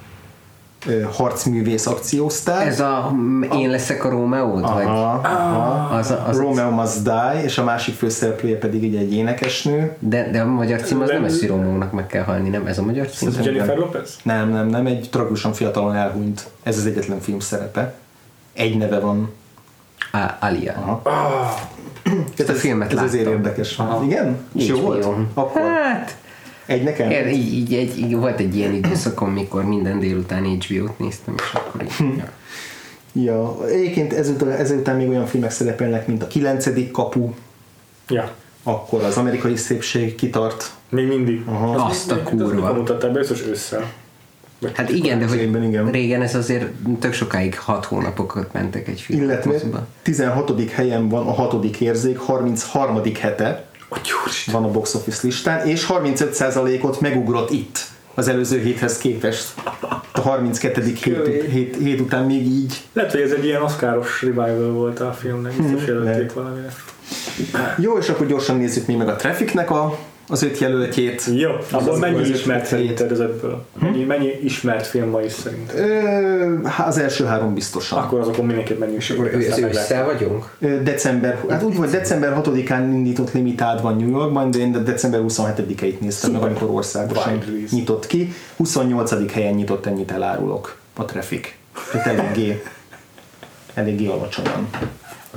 harcművész 1.12 1.86
akciósztár. 1.86 2.66
Ez 2.66 2.80
a 2.80 3.16
Én 3.52 3.70
leszek 3.70 4.04
a 4.04 4.08
Rómeód? 4.08 4.60
Vagy? 4.60 4.84
Aha, 4.84 5.20
aha. 5.28 5.96
Az 5.96 6.10
a- 6.10 6.24
az 6.28 6.36
Romeo 6.38 6.70
Must 6.70 7.02
Die, 7.02 7.42
és 7.44 7.58
a 7.58 7.64
másik 7.64 7.94
főszereplője 7.94 8.58
pedig 8.58 8.84
így 8.84 8.96
egy 8.96 9.12
énekesnő. 9.14 9.96
De, 9.98 10.30
de 10.30 10.40
a 10.40 10.46
magyar 10.46 10.80
cím 10.80 11.00
az 11.00 11.08
nem 11.08 11.16
Nem- 11.16 11.24
ez, 11.30 11.38
hogy 11.40 11.48
Rómeónak 11.48 11.92
meg 11.92 12.06
kell 12.06 12.22
halni, 12.24 12.48
nem? 12.48 12.66
Ez 12.66 12.78
a 12.78 12.82
magyar 12.82 13.06
cím? 13.08 13.28
Ez 13.28 13.44
Jennifer 13.44 13.76
Lopez? 13.76 14.16
Nem, 14.22 14.48
nem, 14.50 14.66
nem, 14.66 14.86
egy 14.86 15.08
tragikusan 15.10 15.52
fiatalon 15.52 15.94
elhunyt. 15.94 16.46
Ez 16.62 16.76
az 16.78 16.86
egyetlen 16.86 17.20
film 17.20 17.40
szerepe. 17.40 17.94
Egy 18.52 18.76
neve 18.78 18.98
van. 18.98 19.30
Á, 20.12 20.38
Alia. 20.40 20.72
Aha. 20.72 21.00
Ah, 21.04 21.60
Ez, 22.36 22.48
a 22.48 22.52
filmet 22.52 22.92
ez 22.92 23.02
azért 23.02 23.24
láttam. 23.24 23.38
érdekes. 23.38 23.78
Igen? 24.04 24.36
És 24.54 24.66
jó 24.66 24.76
volt? 24.80 25.06
Akkor 25.34 25.60
Hát, 25.60 26.16
egy 26.66 26.82
nekem? 26.82 27.10
én, 27.10 27.28
így, 27.28 27.52
így, 27.54 27.74
egy, 27.74 27.98
így, 27.98 28.16
volt 28.16 28.40
egy 28.40 28.56
ilyen 28.56 28.72
időszakom, 28.74 29.30
mikor 29.32 29.64
minden 29.64 29.98
délután 30.00 30.44
HBO-t 30.44 30.98
néztem, 30.98 31.34
és 31.38 31.52
akkor 31.52 31.82
így, 31.82 32.16
ja. 32.16 32.24
Ja, 33.16 33.66
egyébként 33.68 34.12
ezután, 34.12 34.50
ezután 34.50 34.96
még 34.96 35.08
olyan 35.08 35.26
filmek 35.26 35.50
szerepelnek, 35.50 36.06
mint 36.06 36.22
a 36.22 36.26
kilencedik 36.26 36.90
kapu, 36.90 37.30
ja. 38.08 38.30
akkor 38.62 39.02
az 39.02 39.16
amerikai 39.16 39.56
szépség 39.56 40.14
kitart. 40.14 40.70
Még 40.88 41.06
mindig. 41.06 41.42
Aha. 41.46 41.84
Azt 41.84 42.10
a 42.10 42.14
Azt 42.14 42.24
kurva. 42.24 42.54
mikor 42.54 42.72
mutattál 42.76 43.10
be, 43.10 43.18
biztos 43.18 43.42
ősszel. 43.42 43.90
Vagy 44.64 44.76
Hát 44.76 44.90
igen, 44.90 45.18
de 45.18 45.26
hogy 45.26 45.42
igen. 45.62 45.90
régen 45.90 46.22
ez 46.22 46.34
azért 46.34 46.66
tök 47.00 47.12
sokáig 47.12 47.58
hat 47.58 47.84
hónapokat 47.84 48.52
mentek 48.52 48.88
egy 48.88 49.00
film. 49.00 49.22
Illetve 49.22 49.50
moziba. 49.50 49.86
16. 50.02 50.70
helyen 50.70 51.08
van 51.08 51.26
a 51.26 51.32
hatodik 51.32 51.80
érzék, 51.80 52.18
33. 52.18 53.00
hete 53.20 53.64
van 54.46 54.64
a 54.64 54.70
box 54.70 54.94
office 54.94 55.20
listán, 55.22 55.66
és 55.66 55.86
35%-ot 55.88 57.00
megugrott 57.00 57.50
itt 57.50 57.78
az 58.14 58.28
előző 58.28 58.58
héthez 58.58 58.98
képest. 58.98 59.52
A 60.12 60.20
32. 60.20 60.82
hét, 60.82 61.44
hét, 61.50 61.76
hét 61.76 62.00
után 62.00 62.24
még 62.24 62.46
így. 62.46 62.80
Lehet, 62.92 63.10
hogy 63.10 63.20
ez 63.20 63.30
egy 63.30 63.44
ilyen 63.44 63.62
oszkáros 63.62 64.22
revival 64.22 64.72
volt 64.72 65.00
a 65.00 65.12
filmnek, 65.12 65.52
biztos 65.52 65.86
jelölték 65.86 66.14
lehet. 66.14 66.32
valamire. 66.32 66.72
Jó, 67.78 67.98
és 67.98 68.08
akkor 68.08 68.26
gyorsan 68.26 68.56
nézzük 68.56 68.86
még 68.86 68.96
meg 68.96 69.08
a 69.08 69.16
Trafficnek 69.16 69.70
a, 69.70 69.98
az 70.34 70.42
öt 70.42 70.58
jelöltjét. 70.58 71.24
Jó, 71.34 71.50
abból 71.70 71.92
az 71.92 71.98
mennyi 71.98 72.20
az 72.20 72.28
ismert 72.28 72.66
szerinted 72.66 73.10
ez 73.10 73.18
ebből? 73.20 73.64
Mennyi, 73.80 74.04
mennyi 74.04 74.30
ismert 74.42 74.86
film 74.86 75.08
ma 75.08 75.20
is 75.20 75.32
szerinted? 75.32 75.78
Ö, 75.78 76.68
az 76.86 76.98
első 76.98 77.24
három 77.24 77.54
biztosan. 77.54 77.98
Akkor 77.98 78.20
azokon 78.20 78.44
mindenképp 78.46 78.78
menjünk. 78.78 79.00
És 79.00 79.10
Akkor 79.10 79.30
ősszel 79.34 80.04
vagyunk? 80.04 80.56
December, 80.82 81.44
hát 81.48 81.62
úgy 81.62 81.76
vagy 81.76 81.90
december 81.90 82.40
6-án 82.44 82.88
indított 82.92 83.32
limitád 83.32 83.82
van 83.82 83.96
New 83.96 84.10
Yorkban, 84.10 84.50
de 84.50 84.58
én 84.58 84.72
de 84.72 84.78
december 84.78 85.20
27-eit 85.28 85.98
néztem 85.98 86.30
meg, 86.30 86.42
amikor 86.42 86.70
országosan 86.70 87.42
nyitott 87.70 88.06
ki. 88.06 88.32
28. 88.56 89.32
helyen 89.32 89.54
nyitott, 89.54 89.86
ennyit 89.86 90.10
elárulok 90.10 90.76
a 90.96 91.04
Traffic. 91.04 91.54
Tehát 91.92 92.06
eléggé, 92.06 92.62
eléggé 93.74 94.06
alacsonyan. 94.06 94.68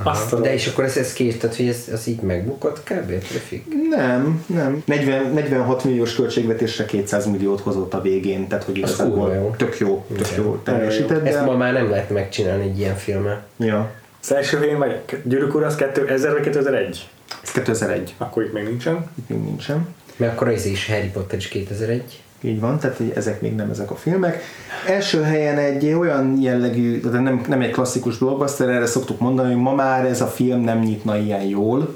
Azt 0.03 0.33
a 0.33 0.39
De 0.39 0.53
és 0.53 0.67
akkor 0.67 0.83
ez, 0.83 0.97
ez 0.97 1.13
két, 1.13 1.39
tehát 1.39 1.55
hogy 1.55 1.67
ez, 1.67 1.87
ez 1.91 2.07
így 2.07 2.21
megbukott 2.21 2.83
kb. 2.83 3.17
Traffic? 3.19 3.61
Nem, 3.89 4.43
nem. 4.45 4.83
40, 4.85 5.31
46 5.33 5.83
milliós 5.83 6.15
költségvetésre 6.15 6.85
200 6.85 7.25
milliót 7.25 7.61
hozott 7.61 7.93
a 7.93 8.01
végén, 8.01 8.47
tehát 8.47 8.63
hogy 8.63 8.81
kurva 8.97 9.33
jó. 9.33 9.53
igazából 9.53 9.55
tök 9.57 9.77
jó, 9.77 10.05
tök 10.17 10.35
jó 10.35 10.61
teljesített, 10.63 11.25
Ezt 11.25 11.45
ma 11.45 11.55
már 11.55 11.73
nem 11.73 11.89
lehet 11.89 12.09
megcsinálni 12.09 12.63
egy 12.63 12.79
ilyen 12.79 12.95
filmmel. 12.95 13.45
Ja. 13.57 13.91
Az 14.21 14.33
első 14.33 14.57
film, 14.57 14.77
vagy 14.77 14.99
Gyűrűk 15.23 15.55
Ura, 15.55 15.65
az 15.65 15.75
2000 15.75 16.31
vagy 16.31 16.41
2001? 16.41 17.09
Ez 17.43 17.51
2001. 17.51 18.13
Akkor 18.17 18.43
itt 18.43 18.53
még 18.53 18.63
nincsen. 18.63 19.09
Itt 19.15 19.29
még 19.29 19.39
nincsen. 19.39 19.87
Mert 20.15 20.33
akkor 20.33 20.47
ez 20.47 20.65
is 20.65 20.87
Harry 20.87 21.07
Potter 21.09 21.37
is 21.37 21.47
2001. 21.47 22.21
Így 22.41 22.59
van, 22.59 22.79
tehát 22.79 22.97
hogy 22.97 23.11
ezek 23.15 23.41
még 23.41 23.55
nem 23.55 23.69
ezek 23.69 23.91
a 23.91 23.95
filmek. 23.95 24.41
Első 24.87 25.21
helyen 25.21 25.57
egy 25.57 25.85
olyan 25.93 26.41
jellegű, 26.41 26.99
de 26.99 27.19
nem, 27.19 27.41
nem 27.47 27.61
egy 27.61 27.71
klasszikus 27.71 28.17
blockbuster, 28.17 28.69
erre 28.69 28.85
szoktuk 28.85 29.19
mondani, 29.19 29.53
hogy 29.53 29.61
ma 29.61 29.73
már 29.73 30.05
ez 30.05 30.21
a 30.21 30.27
film 30.27 30.59
nem 30.61 30.79
nyitna 30.79 31.17
ilyen 31.17 31.41
jól, 31.41 31.95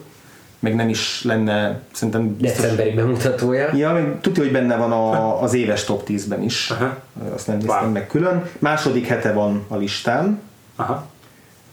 meg 0.59 0.75
nem 0.75 0.89
is 0.89 1.23
lenne, 1.23 1.79
szerintem 1.91 2.35
biztos, 2.35 2.61
Decemberi 2.61 2.91
bemutatója. 2.91 3.75
Ja, 3.75 3.91
meg 3.93 4.17
tudja, 4.21 4.43
hogy 4.43 4.51
benne 4.51 4.75
van 4.75 4.91
a, 4.91 5.41
az 5.41 5.53
éves 5.53 5.83
top 5.83 6.03
10-ben 6.07 6.41
is. 6.41 6.69
Aha. 6.69 6.97
Azt 7.33 7.47
nem 7.47 7.57
néztem 7.57 7.83
Wow. 7.83 7.91
meg 7.91 8.07
külön. 8.07 8.43
Második 8.59 9.07
hete 9.07 9.33
van 9.33 9.65
a 9.67 9.75
listán. 9.77 10.39
Aha. 10.75 11.07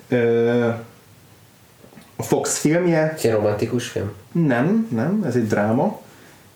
Ö, 0.08 0.68
a 2.16 2.22
Fox 2.22 2.58
filmje, 2.58 3.12
Ez 3.16 3.24
egy 3.24 3.32
romantikus 3.32 3.88
film. 3.88 4.10
nem, 4.32 4.88
nem, 4.94 5.22
ez 5.26 5.34
egy 5.34 5.46
dráma. 5.46 6.00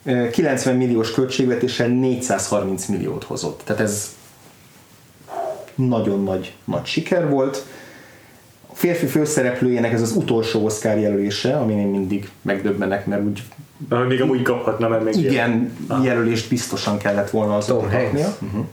Ö, 0.05 0.31
90 0.31 0.77
milliós 0.77 1.11
költségvetéssel 1.11 1.89
430 1.89 2.87
milliót 2.87 3.25
hozott. 3.25 3.63
Tehát 3.65 3.83
ez 3.83 4.17
nagyon 5.75 6.23
nagy, 6.23 6.55
nagy 6.65 6.85
siker 6.85 7.29
volt. 7.29 7.65
A 8.67 8.75
férfi 8.75 9.07
főszereplőjének 9.07 9.93
ez 9.93 10.03
az 10.03 10.13
utolsó 10.17 10.65
Oscar 10.65 10.99
jelölése, 10.99 11.57
amin 11.57 11.79
én 11.79 11.87
mindig 11.87 12.31
megdöbbenek, 12.43 13.07
mert 13.07 13.23
úgy 13.23 13.43
Na, 13.89 14.05
még 14.05 14.21
amúgy 14.21 14.43
kaphatna, 14.43 14.89
mert 14.89 15.05
még 15.05 15.17
igen, 15.17 15.77
jelölést 16.03 16.49
biztosan 16.49 16.99
kellett 16.99 17.31
volna 17.31 17.57
az 17.57 17.65
Tom 17.65 17.91
Hanks. 17.91 18.21
Uh-huh. 18.41 18.67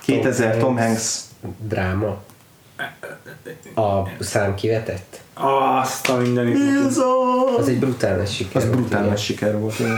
2000 0.00 0.56
Tom 0.56 0.76
Hanks. 0.76 1.20
Dráma. 1.58 2.22
A 3.74 4.08
szám 4.20 4.54
kivetett. 4.54 5.20
Azt 5.40 6.08
a 6.08 6.16
mindenit. 6.16 6.56
Ez 6.86 6.98
a... 6.98 7.56
Az 7.58 7.68
egy 7.68 7.78
brutális 7.78 8.34
siker. 8.34 8.62
Az 8.62 8.68
brutális 8.68 9.24
siker 9.24 9.58
volt. 9.58 9.78
igen. 9.78 9.90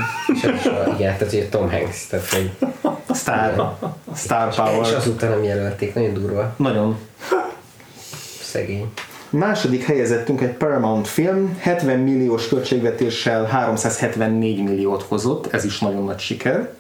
igen. 0.95 1.13
És 1.13 1.19
tehát 1.19 1.31
hogy 1.31 1.39
a 1.39 1.49
Tom 1.49 1.71
Hanks, 1.71 2.07
tehát 2.07 2.29
hogy 2.29 2.51
Star, 3.15 3.73
Star 4.17 4.49
és 4.49 4.57
Power. 4.57 4.95
azután 4.97 5.31
nem 5.31 5.43
jelölték, 5.43 5.95
nagyon 5.95 6.13
durva, 6.15 6.55
Nagyon. 6.57 6.99
szegény. 8.43 8.93
Második 9.31 9.85
helyezettünk 9.85 10.41
egy 10.41 10.53
Paramount 10.53 11.09
film, 11.09 11.57
70 11.59 11.99
milliós 11.99 12.49
költségvetéssel 12.49 13.45
374 13.45 14.63
milliót 14.63 15.03
hozott, 15.03 15.53
ez 15.53 15.65
is 15.65 15.79
nagyon 15.79 16.05
nagy 16.05 16.19
siker. 16.19 16.73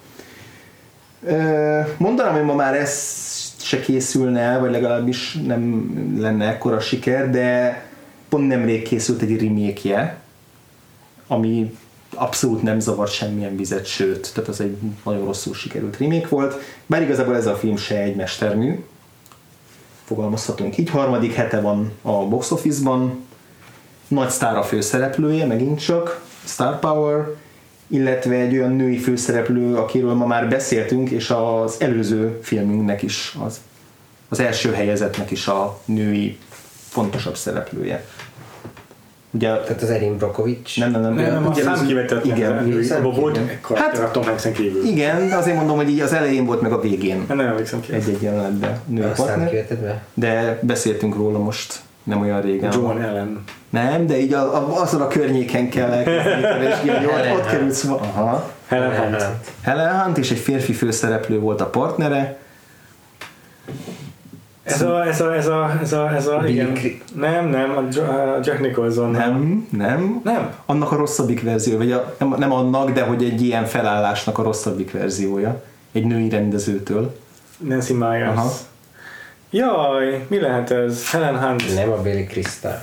Mondanám, 1.96 2.32
hogy 2.32 2.44
ma 2.44 2.54
már 2.54 2.74
ez 2.74 3.26
se 3.60 3.80
készülne 3.80 4.40
el, 4.40 4.60
vagy 4.60 4.70
legalábbis 4.70 5.38
nem 5.46 5.92
lenne 6.18 6.48
ekkora 6.48 6.80
siker, 6.80 7.30
de 7.30 7.82
pont 8.28 8.48
nemrég 8.48 8.82
készült 8.82 9.22
egy 9.22 9.42
remake 9.42 10.18
ami 11.28 11.76
abszolút 12.14 12.62
nem 12.62 12.80
zavart 12.80 13.12
semmilyen 13.12 13.56
vizet, 13.56 13.86
sőt, 13.86 14.30
tehát 14.34 14.48
az 14.48 14.60
egy 14.60 14.76
nagyon 15.04 15.24
rosszul 15.24 15.54
sikerült 15.54 15.96
remake 15.96 16.28
volt, 16.28 16.54
bár 16.86 17.02
igazából 17.02 17.36
ez 17.36 17.46
a 17.46 17.56
film 17.56 17.76
se 17.76 17.96
egy 17.96 18.16
mestermű, 18.16 18.84
fogalmazhatunk 20.04 20.78
így. 20.78 20.90
Harmadik 20.90 21.32
hete 21.32 21.60
van 21.60 21.92
a 22.02 22.12
box 22.12 22.50
office-ban, 22.50 23.26
nagy 24.08 24.30
sztár 24.30 24.56
a 24.56 24.62
főszereplője, 24.62 25.46
megint 25.46 25.80
csak, 25.80 26.26
Star 26.44 26.78
Power, 26.78 27.26
illetve 27.86 28.34
egy 28.34 28.52
olyan 28.52 28.72
női 28.72 28.98
főszereplő, 28.98 29.76
akiről 29.76 30.14
ma 30.14 30.26
már 30.26 30.48
beszéltünk, 30.48 31.10
és 31.10 31.30
az 31.30 31.76
előző 31.78 32.38
filmünknek 32.42 33.02
is, 33.02 33.36
az, 33.44 33.60
az 34.28 34.40
első 34.40 34.72
helyezetnek 34.72 35.30
is 35.30 35.46
a 35.46 35.80
női 35.84 36.38
fontosabb 36.88 37.36
szereplője. 37.36 38.04
Ugye, 39.30 39.48
Tehát 39.48 39.82
az 39.82 39.90
Erin 39.90 40.16
Brockovich. 40.16 40.78
nem, 40.78 40.90
nem, 40.90 41.00
nem, 41.00 41.14
Nem, 41.14 41.32
nem, 41.32 41.46
a 41.46 41.48
ugye 41.48 41.62
szám 41.62 41.72
az- 41.72 41.82
kivetett. 41.86 42.24
Igen, 42.24 42.52
Abban 42.96 43.14
volt 43.14 43.38
Hát- 43.74 43.98
a 43.98 44.10
Tom 44.10 44.24
Hanks-en 44.24 44.52
kívül. 44.52 44.84
igen, 44.84 45.32
azért 45.32 45.56
mondom, 45.56 45.76
hogy 45.76 45.90
így 45.90 46.00
az 46.00 46.12
elején 46.12 46.44
volt 46.46 46.60
meg 46.60 46.72
a 46.72 46.80
végén 46.80 47.24
Nem, 47.28 47.36
nem 47.36 47.46
emlékszem 47.46 47.80
ki. 47.80 47.92
egy-egy 47.92 48.22
jelenetben 48.22 48.78
női 48.86 49.04
A 49.04 49.14
szám 49.14 49.26
partner, 49.26 49.66
be? 49.80 50.02
de 50.14 50.58
beszéltünk 50.62 51.14
róla 51.14 51.38
most 51.38 51.80
nem 52.02 52.20
olyan 52.20 52.40
régen. 52.40 52.72
John 52.72 53.02
Allen. 53.02 53.44
Nem, 53.70 54.06
de 54.06 54.18
így 54.20 54.32
a, 54.32 54.54
a, 54.56 54.80
azon 54.80 55.00
a 55.00 55.06
környéken 55.08 55.68
kell 55.70 55.90
elkezdeni 55.92 56.42
keresni, 56.58 56.88
hogy 56.88 57.04
ott, 57.06 57.62
ott 57.62 57.70
szó. 57.72 57.92
Aha. 57.94 58.50
Helen. 58.66 59.00
Hunt. 59.00 59.24
Helen 59.60 60.00
Hunt 60.00 60.18
és 60.18 60.30
egy 60.30 60.38
férfi 60.38 60.72
főszereplő 60.72 61.38
volt 61.38 61.60
a 61.60 61.66
partnere. 61.66 62.38
Ez 64.68 64.82
a, 64.82 65.06
ez 65.06 65.20
a, 65.20 65.34
ez 65.34 65.46
a, 65.46 65.78
ez 65.82 65.92
a, 65.92 66.14
ez 66.14 66.26
a, 66.26 66.42
igen. 66.46 66.72
Nem, 67.14 67.48
nem, 67.48 67.70
a 67.70 68.00
a 68.00 68.38
Jack 68.42 68.60
Nicholson. 68.60 69.10
Nem, 69.10 69.68
nem. 69.70 70.20
Nem. 70.24 70.54
Annak 70.66 70.92
a 70.92 70.96
rosszabbik 70.96 71.42
verzió, 71.42 71.76
vagy 71.76 71.92
a, 71.92 72.14
nem, 72.18 72.34
nem 72.38 72.52
annak, 72.52 72.90
de 72.90 73.02
hogy 73.02 73.24
egy 73.24 73.42
ilyen 73.42 73.64
felállásnak 73.64 74.38
a 74.38 74.42
rosszabbik 74.42 74.92
verziója. 74.92 75.62
Egy 75.92 76.04
női 76.04 76.28
rendezőtől. 76.28 77.16
Nancy 77.58 77.92
Myers. 77.92 78.36
Aha. 78.36 78.50
Jaj, 79.50 80.24
mi 80.28 80.40
lehet 80.40 80.70
ez? 80.70 81.10
Helen 81.10 81.38
Hunt. 81.38 81.74
Nem 81.74 81.92
a 81.92 82.02
Billy 82.02 82.24
Crystal. 82.24 82.80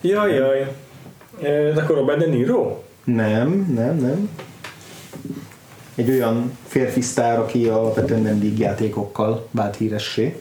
Jaj, 0.00 0.34
jaj. 0.34 0.72
De 1.74 1.80
akkor 1.82 1.96
Robert 1.96 2.18
De 2.18 2.26
Niro? 2.26 2.82
Nem, 3.04 3.72
nem, 3.74 3.96
nem. 3.96 4.28
Egy 5.94 6.10
olyan 6.10 6.58
férfi 6.66 7.00
sztár, 7.00 7.38
aki 7.38 7.66
alapvetően 7.66 8.22
nem 8.22 8.38
vígjátékokkal 8.38 9.48
vált 9.50 9.76
híressé. 9.76 10.40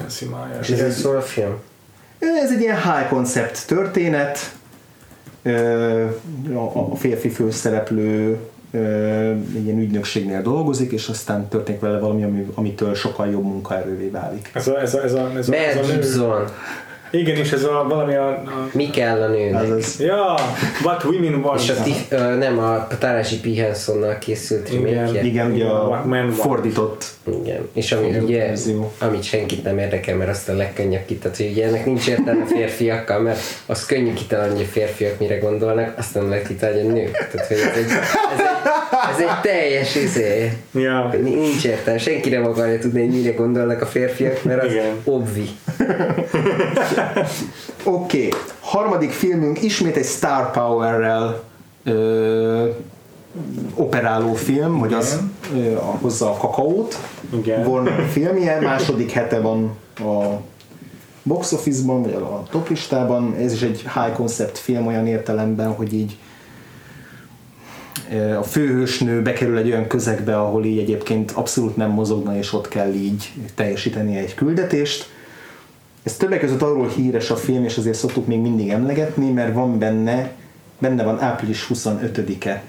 Nancy 0.00 0.24
És 0.24 0.30
Myers. 0.30 0.70
ez 0.70 0.80
egy 0.80 0.90
szól 0.92 1.16
a 1.16 1.20
film? 1.20 1.56
Ez 2.18 2.50
egy 2.50 2.60
ilyen 2.60 2.82
high 2.82 3.08
concept 3.08 3.66
történet. 3.66 4.54
A 6.54 6.78
a 6.92 6.96
férfi 6.96 7.28
főszereplő 7.28 8.38
egy 9.54 9.64
ilyen 9.64 9.78
ügynökségnél 9.78 10.42
dolgozik, 10.42 10.92
és 10.92 11.08
aztán 11.08 11.48
történik 11.48 11.80
vele 11.80 11.98
valami, 11.98 12.22
ami, 12.22 12.46
amitől 12.54 12.94
sokkal 12.94 13.30
jobb 13.30 13.42
munkaerővé 13.42 14.08
válik. 14.08 14.50
Ez 14.54 14.68
a, 14.68 14.80
ez 14.80 14.94
a, 14.94 15.02
ez 15.02 15.12
a, 15.14 15.30
ez 15.36 15.48
a, 15.48 15.54
ez 15.54 15.76
a 15.76 15.92
nő. 15.92 16.44
Igen, 17.18 17.36
és 17.36 17.52
ez 17.52 17.64
a 17.64 17.84
valami 17.88 18.14
a... 18.14 18.28
a 18.28 18.68
Mi 18.72 18.90
kell 18.90 19.22
a 19.22 19.28
nőnek? 19.28 19.62
Azaz, 19.62 20.00
ja, 20.00 20.34
What 20.82 21.04
Women 21.04 21.34
Want. 21.42 21.60
És 21.60 21.68
a 21.70 21.82
tif, 21.82 22.08
nem, 22.38 22.58
a 22.58 22.86
Tarási 22.98 23.40
P. 23.40 23.56
Hensonnal 23.56 24.18
készült 24.18 24.72
Igen. 24.72 24.94
remake 24.94 25.24
igen, 25.24 25.52
ugye 25.52 25.64
a 25.64 26.04
fordított 26.32 27.04
Igen, 27.42 27.68
és 27.72 27.92
ami 27.92 28.06
Igen, 28.08 28.22
ugye, 28.22 28.52
amit 28.98 29.22
senkit 29.22 29.62
nem 29.62 29.78
érdekel, 29.78 30.16
mert 30.16 30.30
azt 30.30 30.48
a 30.48 30.56
legkönnyebb 30.56 31.04
kitat, 31.06 31.36
hogy 31.36 31.50
ugye 31.50 31.66
ennek 31.66 31.86
nincs 31.86 32.08
értelme 32.08 32.44
férfiakkal, 32.44 33.20
mert 33.20 33.38
az 33.66 33.86
könnyű 33.86 34.12
kitalálni, 34.12 34.54
hogy 34.54 34.64
a 34.64 34.68
férfiak 34.68 35.18
mire 35.18 35.38
gondolnak, 35.38 35.94
azt 35.98 36.14
nem 36.14 36.28
lehet 36.28 36.46
kitalálni, 36.46 36.80
hogy 36.80 36.90
a 36.90 36.92
nők. 36.92 37.28
Tehát, 37.32 37.46
hogy 37.46 37.56
ez 37.56 37.76
egy, 37.76 37.84
ez 37.84 37.90
egy, 38.38 38.46
ez 39.12 39.20
egy 39.20 39.40
teljes 39.42 39.94
izé. 39.94 40.52
Ja. 40.74 41.14
Nincs 41.22 41.64
értelme, 41.64 42.00
senki 42.00 42.28
nem 42.28 42.44
akarja 42.44 42.78
tudni, 42.78 43.00
hogy 43.00 43.14
mire 43.14 43.32
gondolnak 43.32 43.82
a 43.82 43.86
férfiak, 43.86 44.42
mert 44.44 44.62
az 44.62 44.72
Igen. 44.72 44.94
obvi. 45.04 45.48
Oké, 47.84 48.26
okay. 48.26 48.40
harmadik 48.60 49.10
filmünk 49.10 49.62
ismét 49.62 49.96
egy 49.96 50.04
Star 50.04 50.50
Power-rel 50.50 51.42
ö, 51.84 52.68
operáló 53.74 54.34
film, 54.34 54.78
hogy 54.78 54.92
az 54.92 55.20
ö, 55.56 55.76
a- 55.76 55.98
hozza 56.00 56.30
a 56.30 56.36
kakaót. 56.36 56.98
Igen. 57.32 57.66
Warner 57.66 58.08
filmje, 58.08 58.60
második 58.60 59.10
hete 59.10 59.40
van 59.40 59.76
a 59.98 60.40
box 61.22 61.52
office-ban, 61.52 62.02
vagy 62.02 62.12
a 62.12 62.42
toplistában. 62.50 63.34
Ez 63.40 63.52
is 63.52 63.62
egy 63.62 63.80
high 63.94 64.12
concept 64.14 64.58
film 64.58 64.86
olyan 64.86 65.06
értelemben, 65.06 65.72
hogy 65.72 65.92
így 65.94 66.16
a 68.38 68.42
főhősnő 68.42 69.22
bekerül 69.22 69.56
egy 69.56 69.70
olyan 69.70 69.86
közegbe, 69.86 70.40
ahol 70.40 70.64
így 70.64 70.78
egyébként 70.78 71.30
abszolút 71.30 71.76
nem 71.76 71.90
mozogna, 71.90 72.36
és 72.36 72.52
ott 72.52 72.68
kell 72.68 72.92
így 72.92 73.32
teljesíteni 73.54 74.16
egy 74.16 74.34
küldetést. 74.34 75.14
Ez 76.06 76.16
többek 76.16 76.40
között 76.40 76.62
arról 76.62 76.88
híres 76.88 77.30
a 77.30 77.36
film, 77.36 77.64
és 77.64 77.76
azért 77.76 77.96
szoktuk 77.96 78.26
még 78.26 78.38
mindig 78.38 78.68
emlegetni, 78.68 79.30
mert 79.32 79.54
van 79.54 79.78
benne, 79.78 80.30
benne 80.78 81.04
van 81.04 81.20
április 81.20 81.66
25-e. 81.74 82.62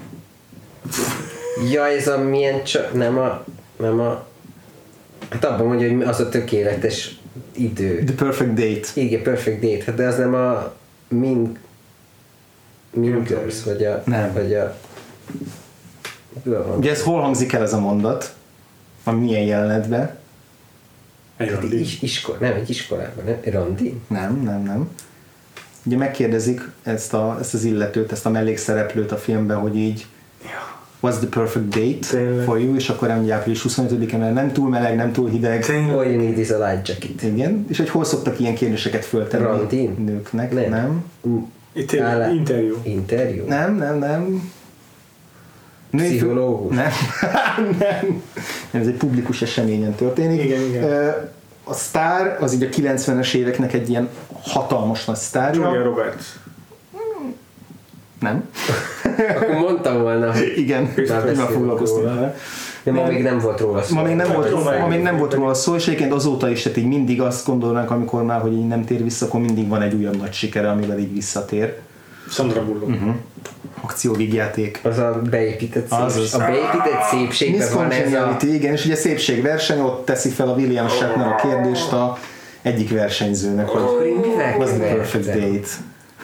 Ja, 1.70 1.86
ez 1.86 2.08
a 2.08 2.18
milyen 2.18 2.64
csak, 2.64 2.94
nem 2.94 3.18
a, 3.18 3.44
nem 3.76 4.00
a, 4.00 4.26
hát 5.30 5.44
abban 5.44 5.66
mondja, 5.66 5.92
hogy 5.92 6.02
az 6.02 6.20
a 6.20 6.28
tökéletes 6.28 7.18
idő. 7.52 8.04
The 8.04 8.14
Perfect 8.14 8.54
Date. 8.54 9.00
Igen, 9.00 9.22
Perfect 9.22 9.60
Date, 9.60 9.84
hát 9.84 9.94
de 9.94 10.06
az 10.06 10.16
nem 10.16 10.34
a 10.34 10.74
Min, 11.08 11.58
Mean 12.90 13.22
Girls, 13.22 13.62
vagy 13.62 13.84
a, 13.84 14.02
Nem. 14.06 14.32
vagy 14.32 14.54
a? 14.54 14.76
Ugye 16.76 16.90
ez 16.90 17.02
hol 17.02 17.20
hangzik 17.20 17.52
el 17.52 17.62
ez 17.62 17.72
a 17.72 17.80
mondat? 17.80 18.34
A 19.04 19.10
milyen 19.10 19.42
jelenetben? 19.42 20.17
Egy 21.38 21.48
Hát 21.50 21.60
randi. 21.60 21.80
is, 21.80 22.02
iskol, 22.02 22.36
nem, 22.40 22.52
egy 22.52 22.70
iskolában, 22.70 23.24
nem? 23.24 23.36
Randi? 23.52 24.00
Nem, 24.08 24.40
nem, 24.44 24.62
nem. 24.62 24.88
Ugye 25.84 25.96
megkérdezik 25.96 26.60
ezt, 26.82 27.14
a, 27.14 27.36
ezt 27.40 27.54
az 27.54 27.64
illetőt, 27.64 28.12
ezt 28.12 28.26
a 28.26 28.30
mellékszereplőt 28.30 29.12
a 29.12 29.16
filmben, 29.16 29.56
hogy 29.56 29.76
így 29.76 30.06
What's 31.02 31.18
the 31.18 31.26
perfect 31.28 31.68
date 31.68 32.08
Tényleg. 32.18 32.44
for 32.44 32.60
you, 32.60 32.74
és 32.74 32.88
akkor 32.88 33.08
elmondja 33.10 33.34
április 33.34 33.64
25-e, 33.68 34.16
mert 34.16 34.34
nem 34.34 34.52
túl 34.52 34.68
meleg, 34.68 34.96
nem 34.96 35.12
túl 35.12 35.28
hideg. 35.30 35.64
Tényleg. 35.64 35.96
All 35.96 36.06
you 36.06 36.22
need 36.22 36.38
is 36.38 36.50
a 36.50 36.66
light 36.68 36.88
jacket. 36.88 37.22
Igen, 37.22 37.64
és 37.68 37.76
hogy 37.78 37.88
hol 37.88 38.04
szoktak 38.04 38.40
ilyen 38.40 38.54
kérdéseket 38.54 39.04
föltenni 39.04 39.42
Randin? 39.44 39.94
nőknek? 40.04 40.52
Nem. 40.52 40.70
Nem. 40.70 41.04
Itt 41.72 41.88
tényleg 41.88 42.20
Áll- 42.20 42.32
interjú. 42.34 42.76
Interjú? 42.82 43.44
Nem, 43.46 43.76
nem, 43.76 43.98
nem. 43.98 44.50
Pszichológus? 45.90 46.74
Nem. 46.76 46.90
nem. 47.78 48.22
Ez 48.70 48.86
egy 48.86 48.96
publikus 48.96 49.42
eseményen 49.42 49.94
történik. 49.94 50.44
Igen, 50.44 50.60
igen. 50.60 51.14
A 51.64 51.74
sztár 51.74 52.36
az 52.40 52.54
így 52.54 52.62
a 52.62 52.66
90-es 52.66 53.34
éveknek 53.34 53.72
egy 53.72 53.88
ilyen 53.88 54.08
hatalmas 54.42 55.04
nagy 55.04 55.16
sztárja. 55.16 55.66
Julia 55.66 55.82
Roberts. 55.82 56.24
Nem. 58.20 58.48
Akkor 59.36 59.54
mondtam 59.54 60.00
volna, 60.00 60.32
hogy 60.32 60.52
Igen, 60.56 60.92
Már 61.08 61.52
róla. 61.52 61.74
vele. 62.02 62.36
de 62.82 62.92
ma 62.92 63.02
Nem. 63.02 63.12
még 63.12 63.22
nem 63.22 63.38
volt 63.38 63.60
róla 63.60 63.82
szó. 63.82 63.94
Ma 63.94 64.02
még 64.02 64.14
nem, 64.14 64.32
volt, 64.32 64.78
ma 64.80 64.86
még 64.86 65.02
nem 65.02 65.16
volt 65.18 65.34
róla 65.34 65.54
szó, 65.54 65.74
és 65.74 65.86
egyébként 65.86 66.12
azóta 66.12 66.48
is, 66.48 66.62
tehát 66.62 66.78
így 66.78 66.86
mindig 66.86 67.20
azt 67.20 67.46
gondolnánk, 67.46 67.90
amikor 67.90 68.22
már, 68.22 68.40
hogy 68.40 68.52
így 68.52 68.66
nem 68.66 68.84
tér 68.84 69.02
vissza, 69.02 69.26
akkor 69.26 69.40
mindig 69.40 69.68
van 69.68 69.82
egy 69.82 69.94
újabb 69.94 70.16
nagy 70.16 70.32
sikere, 70.32 70.70
amivel 70.70 70.98
így 70.98 71.12
visszatér. 71.14 71.76
Sandra 72.30 72.64
Bullock. 72.64 72.86
Mhm. 72.86 73.08
Akcióvígjáték. 73.80 74.80
Az 74.82 74.98
a 74.98 75.20
beépített 75.30 75.90
Az 75.90 76.12
szép, 76.12 76.22
az. 76.22 76.34
a 76.34 76.38
beépített 76.38 77.02
szépségben 77.10 77.58
Miss 77.58 77.72
van 77.72 77.90
ez 77.90 78.12
a... 78.12 78.36
Igen, 78.40 78.72
és 78.72 78.84
ugye 78.84 78.94
szépségverseny, 78.94 79.80
ott 79.80 80.04
teszi 80.04 80.28
fel 80.28 80.48
a 80.48 80.52
William 80.52 80.88
Shatner 80.88 81.26
a 81.26 81.34
kérdést 81.34 81.92
a 81.92 82.18
egyik 82.62 82.90
versenyzőnek, 82.90 83.68
hogy 83.68 83.82
mivel 84.20 84.56
what's 84.58 84.78
the 84.78 84.94
perfect 84.94 85.26
date? 85.26 85.68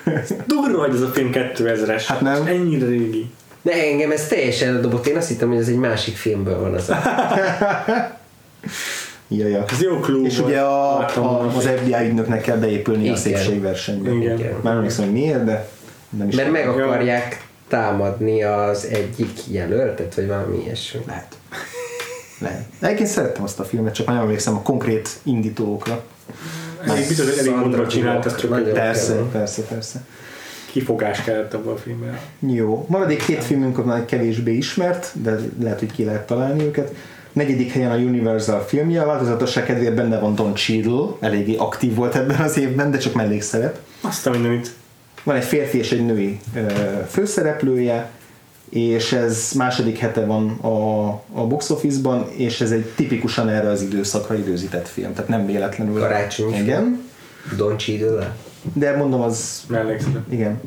Durva, 0.46 0.80
hogy 0.80 0.94
ez 0.94 1.00
a 1.00 1.06
film 1.06 1.30
2000-es. 1.32 2.02
Hát 2.06 2.20
nem. 2.20 2.46
Ennyire 2.46 2.86
régi. 2.86 3.30
De 3.62 3.72
engem 3.72 4.10
ez 4.10 4.26
teljesen 4.26 4.74
eldobott, 4.74 5.06
én 5.06 5.16
azt 5.16 5.28
hittem, 5.28 5.48
hogy 5.48 5.58
ez 5.58 5.68
egy 5.68 5.78
másik 5.78 6.16
filmből 6.16 6.60
van 6.60 6.74
az 6.74 6.90
a... 6.90 6.96
Ja, 9.28 9.48
ja. 9.48 9.64
Ez 9.70 9.82
jó 9.82 9.98
klub 9.98 10.24
És 10.24 10.38
ugye 10.38 10.60
a, 10.60 10.98
a, 10.98 11.52
az 11.56 11.66
FBI 11.76 12.08
ügynöknek 12.08 12.40
kell 12.40 12.56
beépülni 12.56 13.00
a 13.00 13.04
Igen. 13.04 13.16
szépségversenybe. 13.16 14.10
Igen. 14.10 14.36
Már 14.38 14.62
nem 14.62 14.76
emlékszem, 14.76 15.04
hogy 15.04 15.12
miért, 15.12 15.44
de 15.44 15.68
nem 16.18 16.28
is 16.28 16.34
Mert 16.34 16.50
meg 16.50 16.68
akarják 16.68 17.46
támadni 17.68 18.42
az 18.42 18.86
egyik 18.86 19.50
jelöltet, 19.50 20.14
vagy 20.14 20.26
valami 20.26 20.62
ilyesmi. 20.64 21.00
Lehet. 21.06 21.36
Lehet. 22.38 22.64
Egyébként 22.80 23.08
szerettem 23.08 23.42
azt 23.42 23.60
a 23.60 23.64
filmet, 23.64 23.94
csak 23.94 24.06
már 24.06 24.14
nem 24.16 24.24
emlékszem 24.24 24.54
a 24.54 24.62
konkrét 24.62 25.08
indítókra. 25.22 26.04
Elég 26.86 27.08
biztos, 27.08 27.28
hogy 27.28 27.38
elég 27.38 27.54
mondva 27.54 27.86
csinált, 27.86 28.26
ez 28.26 28.32
Bullock. 28.32 28.40
csak 28.40 28.50
Nagyon 28.50 28.68
egy 28.68 28.74
Persze, 28.74 29.14
persze, 29.32 29.62
persze. 29.62 30.04
kifogás 30.70 31.22
kellett 31.22 31.54
abban 31.54 31.72
a 31.74 31.76
filmben. 31.76 32.18
Jó. 32.40 32.86
Maradék 32.88 33.24
két 33.24 33.44
filmünk 33.44 33.84
már 33.84 34.04
kevésbé 34.04 34.52
ismert, 34.52 35.10
de 35.22 35.38
lehet, 35.60 35.78
hogy 35.78 35.92
ki 35.92 36.04
lehet 36.04 36.26
találni 36.26 36.62
őket. 36.62 36.94
Negyedik 37.32 37.72
helyen 37.72 37.90
a 37.90 37.96
Universal 37.96 38.60
filmje, 38.60 39.02
a 39.02 39.06
változatosság 39.06 39.64
kedvéért 39.64 39.94
benne 39.94 40.18
van 40.18 40.34
Don 40.34 40.54
Cheadle, 40.54 41.06
eléggé 41.20 41.54
aktív 41.56 41.94
volt 41.94 42.14
ebben 42.14 42.40
az 42.40 42.58
évben, 42.58 42.90
de 42.90 42.98
csak 42.98 43.14
mellékszerep. 43.14 43.78
Azt 44.00 44.26
a 44.26 44.30
mindenit. 44.30 44.70
Van 45.24 45.36
egy 45.36 45.44
férfi 45.44 45.78
és 45.78 45.92
egy 45.92 46.06
női 46.06 46.40
ö, 46.54 46.60
főszereplője, 47.08 48.10
és 48.68 49.12
ez 49.12 49.52
második 49.56 49.98
hete 49.98 50.24
van 50.24 50.50
a, 50.50 51.08
a 51.32 51.46
box 51.46 51.70
office-ban, 51.70 52.28
és 52.36 52.60
ez 52.60 52.70
egy 52.70 52.84
tipikusan 52.96 53.48
erre 53.48 53.68
az 53.68 53.82
időszakra 53.82 54.34
időzített 54.34 54.88
film, 54.88 55.12
tehát 55.12 55.28
nem 55.28 55.46
véletlenül. 55.46 56.00
Karácsonyi 56.00 56.52
film. 56.52 56.64
Igen, 56.64 57.02
Don 57.56 57.78
Cheadle 57.78 58.36
de 58.72 58.96
mondom, 58.96 59.20
az 59.20 59.62
Mellékszerep. 59.66 60.32
igen. 60.32 60.60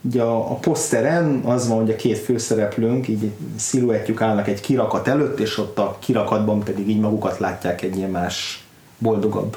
Ugye 0.00 0.22
a, 0.22 0.50
a 0.50 0.54
poszteren 0.54 1.40
az 1.44 1.68
van, 1.68 1.78
hogy 1.78 1.90
a 1.90 1.96
két 1.96 2.18
főszereplőnk 2.18 3.08
így 3.08 3.30
sziluettjük 3.56 4.20
állnak 4.20 4.48
egy 4.48 4.60
kirakat 4.60 5.08
előtt, 5.08 5.38
és 5.40 5.58
ott 5.58 5.78
a 5.78 5.96
kirakatban 6.00 6.62
pedig 6.62 6.88
így 6.88 7.00
magukat 7.00 7.38
látják 7.38 7.82
egy 7.82 7.96
ilyen 7.96 8.10
más, 8.10 8.64
boldogabb 8.98 9.56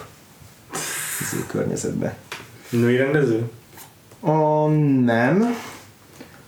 környezetbe. 1.47 2.15
Női 2.69 2.97
rendező? 2.97 3.49
A, 4.26 4.68
nem. 5.06 5.56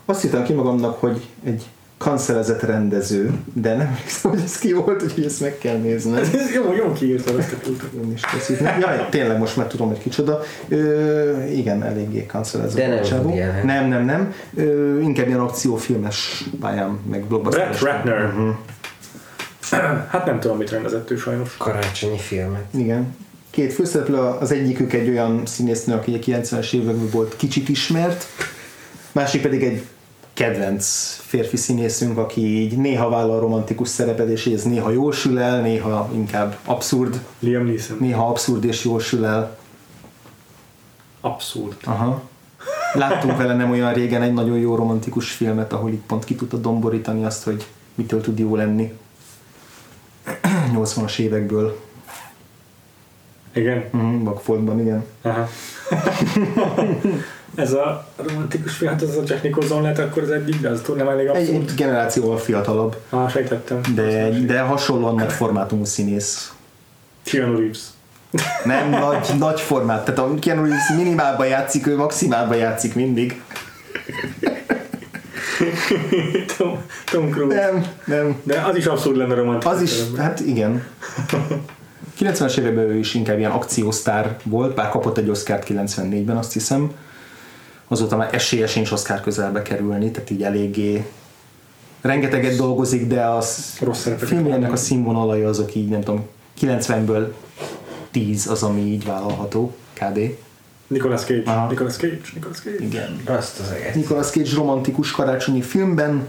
Azt 0.06 0.22
hittem 0.22 0.44
ki 0.44 0.54
magamnak, 0.54 1.00
hogy 1.00 1.26
egy 1.44 1.66
kancelezett 1.98 2.62
rendező, 2.62 3.32
de 3.54 3.70
nem 3.70 3.88
emlékszem, 3.88 4.32
hogy 4.32 4.42
ez 4.44 4.58
ki 4.58 4.74
volt, 4.74 5.04
úgyhogy 5.04 5.26
ezt 5.26 5.42
meg 5.42 5.58
kell 5.58 5.78
néznem. 5.78 6.16
Ez 6.16 6.54
jó, 6.54 6.74
jó 6.74 6.92
kiírtad 6.92 7.40
ezt 7.40 7.52
a 7.52 7.56
kultúrát. 7.64 7.94
Én 7.94 8.12
is 8.12 8.22
készítem. 8.26 8.80
Jaj, 8.80 9.08
tényleg 9.10 9.38
most 9.38 9.58
már 9.58 9.68
tudom, 9.68 9.88
hogy 9.88 9.98
kicsoda. 9.98 10.42
Ö, 10.68 11.44
igen, 11.44 11.84
eléggé 11.84 12.26
kancelezett. 12.26 12.78
De 12.78 12.88
nem 12.88 13.04
csávó. 13.04 13.30
Allen. 13.32 13.66
Nem, 13.66 13.88
nem, 13.88 14.06
nem. 14.06 14.34
Ö, 14.56 15.00
inkább 15.00 15.28
ilyen 15.28 15.40
akciófilmes 15.40 16.44
pályám, 16.60 17.00
meg 17.10 17.26
blockbuster. 17.26 17.70
Brett 17.70 17.82
Ratner. 17.82 18.34
Hát 20.08 20.26
nem 20.26 20.40
tudom, 20.40 20.58
mit 20.58 20.70
rendezett 20.70 21.12
ő 21.12 21.16
sajnos. 21.18 21.58
Karácsonyi 21.58 22.18
filmet. 22.18 22.64
Igen. 22.74 23.16
Két 23.56 23.74
főszereplő, 23.74 24.18
az 24.18 24.52
egyikük 24.52 24.94
egy 24.94 25.10
olyan 25.10 25.46
színésznő, 25.46 25.94
aki 25.94 26.14
a 26.14 26.20
90-es 26.20 26.74
években 26.74 27.10
volt 27.10 27.36
kicsit 27.36 27.70
ismert, 27.70 28.26
másik 29.12 29.42
pedig 29.42 29.64
egy 29.64 29.86
kedvenc 30.34 30.86
férfi 31.22 31.58
színészünk, 31.58 32.18
aki 32.18 32.42
így 32.42 32.78
néha 32.78 33.10
vállal 33.10 33.40
romantikus 33.40 33.88
szerepet, 33.88 34.30
és 34.30 34.46
így 34.46 34.54
ez 34.54 34.64
néha 34.64 34.92
jól 34.92 35.12
sül 35.14 35.40
el, 35.40 35.62
néha 35.62 36.10
inkább 36.14 36.58
abszurd, 36.66 37.22
Liam 37.40 37.66
Neeson. 37.66 37.98
néha 38.00 38.28
abszurd 38.28 38.64
és 38.64 38.84
jól 38.84 39.00
sül 39.00 39.26
el. 39.26 39.58
Abszurd. 41.22 41.76
Aha. 41.84 42.22
Láttunk 42.94 43.38
vele 43.38 43.56
nem 43.56 43.72
olyan 43.72 43.94
régen 43.94 44.22
egy 44.22 44.34
nagyon 44.34 44.58
jó 44.58 44.76
romantikus 44.76 45.32
filmet, 45.32 45.74
ahol 45.74 45.92
itt 45.92 46.06
pont 46.06 46.24
ki 46.24 46.36
tudta 46.36 46.58
domborítani 46.58 47.26
azt, 47.26 47.44
hogy 47.44 47.66
mitől 47.94 48.22
tud 48.22 48.40
jó 48.40 48.56
lenni. 48.56 48.94
80-as 50.76 51.18
évekből. 51.18 51.85
Igen? 53.56 53.84
Mhm, 53.92 54.24
Vagfoldban, 54.24 54.80
igen. 54.80 55.04
Aha. 55.22 55.50
ez 57.56 57.74
a 57.74 58.08
romantikus 58.16 58.82
ez 58.82 59.16
a 59.16 59.22
Jack 59.26 59.44
Nicholson 59.44 59.82
lett 59.82 59.98
akkor 59.98 60.26
de 60.62 60.70
az 60.70 60.82
túl 60.84 60.96
nem 60.96 61.08
elég 61.08 61.28
Egy, 61.28 61.36
abszurd. 61.50 61.70
egy 61.70 61.76
generációval 61.76 62.38
fiatalabb, 62.38 62.96
Ah, 63.10 63.30
sejtettem. 63.30 63.82
de, 63.96 64.30
de 64.30 64.60
hasonlóan 64.60 65.16
nagy 65.16 65.32
formátumú 65.32 65.84
színész. 65.86 66.54
Keanu 67.24 67.58
Reeves. 67.58 67.80
Nem 68.66 68.90
nagy, 68.90 69.28
nagy 69.40 69.60
formát, 69.60 70.06
tehát 70.06 70.20
a 70.20 70.34
Keanu 70.40 70.62
Reeves 70.62 70.90
minimálban 70.98 71.48
játszik, 71.48 71.88
ő 71.88 71.96
maximálban 71.96 72.58
játszik 72.58 72.96
mindig. 72.96 73.42
Tom, 76.58 76.82
Tom 77.12 77.30
Cruise. 77.30 77.56
Nem, 77.72 77.86
nem. 78.06 78.36
De 78.44 78.62
az 78.62 78.76
is 78.76 78.86
abszurd 78.86 79.18
lenne 79.18 79.34
romantikus. 79.36 79.76
Az 79.76 79.82
is, 79.82 79.92
hát 80.18 80.40
igen. 80.40 80.84
90-es 82.20 82.58
években 82.58 82.84
ő 82.84 82.98
is 82.98 83.14
inkább 83.14 83.38
ilyen 83.38 83.52
akciósztár 83.52 84.38
volt, 84.44 84.76
bár 84.76 84.90
kapott 84.90 85.18
egy 85.18 85.30
Oscar-t 85.30 85.66
94-ben, 85.70 86.38
azt 86.38 86.54
hiszem. 86.54 86.92
Azóta 87.88 88.18
már 88.18 88.34
esélye 88.34 88.68
sincs 88.68 88.92
Oscar 88.92 89.22
közelbe 89.22 89.62
kerülni, 89.62 90.12
tehát 90.12 90.30
így 90.30 90.44
eléggé 90.44 91.06
rengeteget 92.02 92.56
dolgozik, 92.56 93.08
de 93.08 93.26
az 93.26 93.78
Rossz 93.80 94.00
szerepeket 94.00 94.30
filmjének 94.30 94.72
a 94.72 94.76
színvonalai 94.76 95.42
azok 95.42 95.76
így, 95.76 95.90
nem 95.90 96.02
tudom, 96.02 96.26
90-ből 96.62 97.28
10 98.12 98.48
az, 98.48 98.64
ami 98.64 98.82
így 98.82 99.06
vállalható, 99.06 99.76
KD. 99.94 100.38
Nicolas 100.88 101.24
Cage. 101.24 101.42
Aha. 101.46 101.68
Nicolas 101.70 101.96
Cage. 101.96 102.20
Nicolas 102.34 102.60
Cage. 102.60 102.84
Igen. 102.84 103.22
Azt 103.26 103.60
az 103.60 103.72
eget. 103.72 103.96
Nicolas 103.96 104.30
Cage 104.30 104.56
romantikus 104.56 105.12
karácsonyi 105.12 105.62
filmben, 105.62 106.28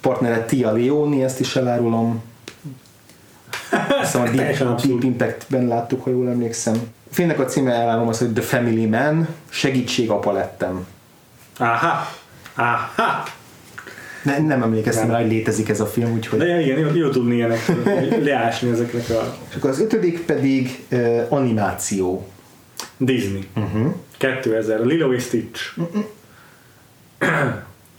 partnere 0.00 0.44
Tia 0.44 0.72
Leoni, 0.72 1.22
ezt 1.22 1.40
is 1.40 1.56
elárulom. 1.56 2.22
Szóval 4.02 4.28
a 4.28 4.30
Deep, 4.30 4.60
abszurd. 4.60 4.90
Deep 4.90 5.02
Impact-ben 5.02 5.66
láttuk, 5.66 6.02
ha 6.02 6.10
jól 6.10 6.28
emlékszem. 6.28 6.74
A 7.10 7.14
filmnek 7.14 7.40
a 7.40 7.44
címe 7.44 7.72
elárulom 7.72 8.08
az, 8.08 8.18
hogy 8.18 8.32
The 8.32 8.42
Family 8.42 8.86
Man, 8.86 9.28
segítség 9.48 10.10
apa 10.10 10.32
lettem. 10.32 10.86
Aha. 11.58 12.10
Aha. 12.54 13.22
Ne, 14.22 14.38
nem 14.38 14.62
emlékeztem 14.62 15.10
rá, 15.10 15.20
hogy 15.20 15.30
létezik 15.30 15.68
ez 15.68 15.80
a 15.80 15.86
film, 15.86 16.12
úgyhogy... 16.12 16.38
De 16.38 16.60
igen, 16.60 16.78
jó, 16.78 16.94
jó 16.94 17.08
tudni 17.08 17.34
ilyenek, 17.34 17.72
leásni 18.22 18.70
ezeknek 18.70 19.08
a 19.10 19.36
És 19.48 19.54
akkor 19.56 19.70
az 19.70 19.80
ötödik 19.80 20.24
pedig 20.24 20.84
uh, 20.90 21.22
animáció. 21.28 22.26
Disney. 22.96 23.48
Uh-huh. 23.56 23.94
2000, 24.18 24.80
Lilo 24.80 25.12
és 25.12 25.22
Stitch. 25.22 25.60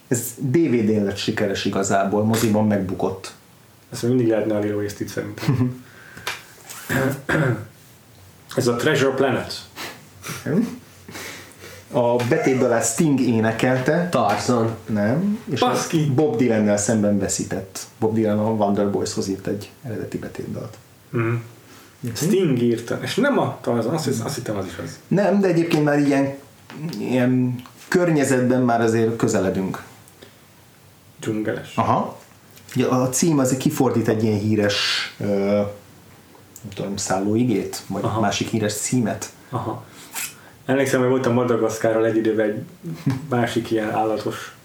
Ez 0.08 0.34
DVD-n 0.38 1.04
lett 1.04 1.18
sikeres 1.18 1.66
igazából, 1.66 2.24
moziban 2.24 2.68
megbukott. 2.68 3.32
Ezt 3.92 4.03
mindig 4.03 4.27
lehetne 4.27 4.56
a 4.56 4.59
Lilo 4.59 4.82
és 4.82 4.92
Stitch 4.92 5.14
szerintem. 5.14 5.85
Ez 8.56 8.68
a 8.68 8.76
Treasure 8.76 9.16
Planet. 9.16 9.53
A 11.92 12.16
betétből 12.16 12.72
a 12.72 12.82
Sting 12.82 13.19
énekelte, 13.19 14.09
Tarzan. 14.09 14.76
nem, 14.85 15.40
és 15.51 15.59
Baszki! 15.59 16.08
a 16.09 16.14
Bob 16.14 16.38
Dylan-nel 16.38 16.77
szemben 16.77 17.19
veszített. 17.19 17.80
Bob 18.00 18.14
Dylan 18.14 18.40
a 18.40 18.50
Wonder 18.50 18.92
Boys-hoz 18.92 19.27
írt 19.27 19.48
egy 19.48 19.69
eredeti 19.84 20.18
betétdalt. 20.18 20.77
Mm. 21.18 21.35
Sting 22.16 22.61
írta. 22.61 23.00
És 23.01 23.16
nem 23.16 23.40
a 23.40 23.58
Tarzan, 23.61 23.93
azt, 23.93 24.06
hisz, 24.06 24.19
azt 24.19 24.35
hittem 24.35 24.58
az 24.58 24.66
is 24.66 24.77
az. 24.84 25.00
Nem, 25.08 25.40
de 25.40 25.48
egyébként 25.48 25.84
már 25.84 26.00
ilyen, 26.00 26.34
ilyen 27.00 27.61
környezetben 27.88 28.61
már 28.61 28.82
azért 28.82 29.16
közeledünk. 29.16 29.84
Dzsungeles. 31.19 31.76
Aha. 31.76 32.19
Ja, 32.76 32.90
a 32.90 33.10
cím 33.10 33.40
az 33.40 33.58
kifordít 33.58 34.08
egy 34.08 34.24
ilyen 34.24 34.40
híres 34.40 34.76
ö, 35.20 35.26
nem 36.62 36.72
tudom, 36.76 36.98
szállóigét, 36.98 37.82
vagy 37.88 38.04
Aha. 38.04 38.20
másik 38.20 38.48
híres 38.48 38.74
címet. 38.74 39.30
Aha. 39.50 39.84
Emlékszem, 40.66 41.00
hogy 41.00 41.10
voltam 41.10 41.34
Madagaszkárral 41.34 42.06
egy 42.06 42.16
időben 42.16 42.50
egy 42.50 42.64
másik 43.30 43.72
ilyen 43.72 43.92
állatos. 43.92 44.56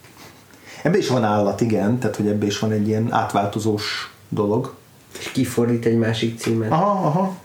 Ebben 0.83 0.99
is 0.99 1.09
van 1.09 1.25
állat, 1.25 1.61
igen, 1.61 1.99
tehát 1.99 2.17
hogy 2.17 2.27
ebben 2.27 2.49
is 2.49 2.59
van 2.59 2.73
egy 2.73 2.89
ilyen 2.89 3.13
átváltozós 3.13 4.13
dolog. 4.29 4.75
És 5.19 5.31
kifordít 5.31 5.85
egy 5.85 5.99
másik 5.99 6.39
címet. 6.39 6.71
Aha, 6.71 7.07
aha. 7.07 7.37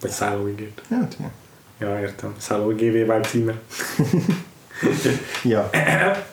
Vagy 0.00 0.10
szállóigét. 0.10 0.82
Hát, 0.90 1.16
ja. 1.20 1.30
Ja, 1.78 2.00
értem. 2.00 2.34
Szállóigévé 2.38 3.02
vált 3.02 3.26
címe. 3.26 3.60
ja. 5.44 5.70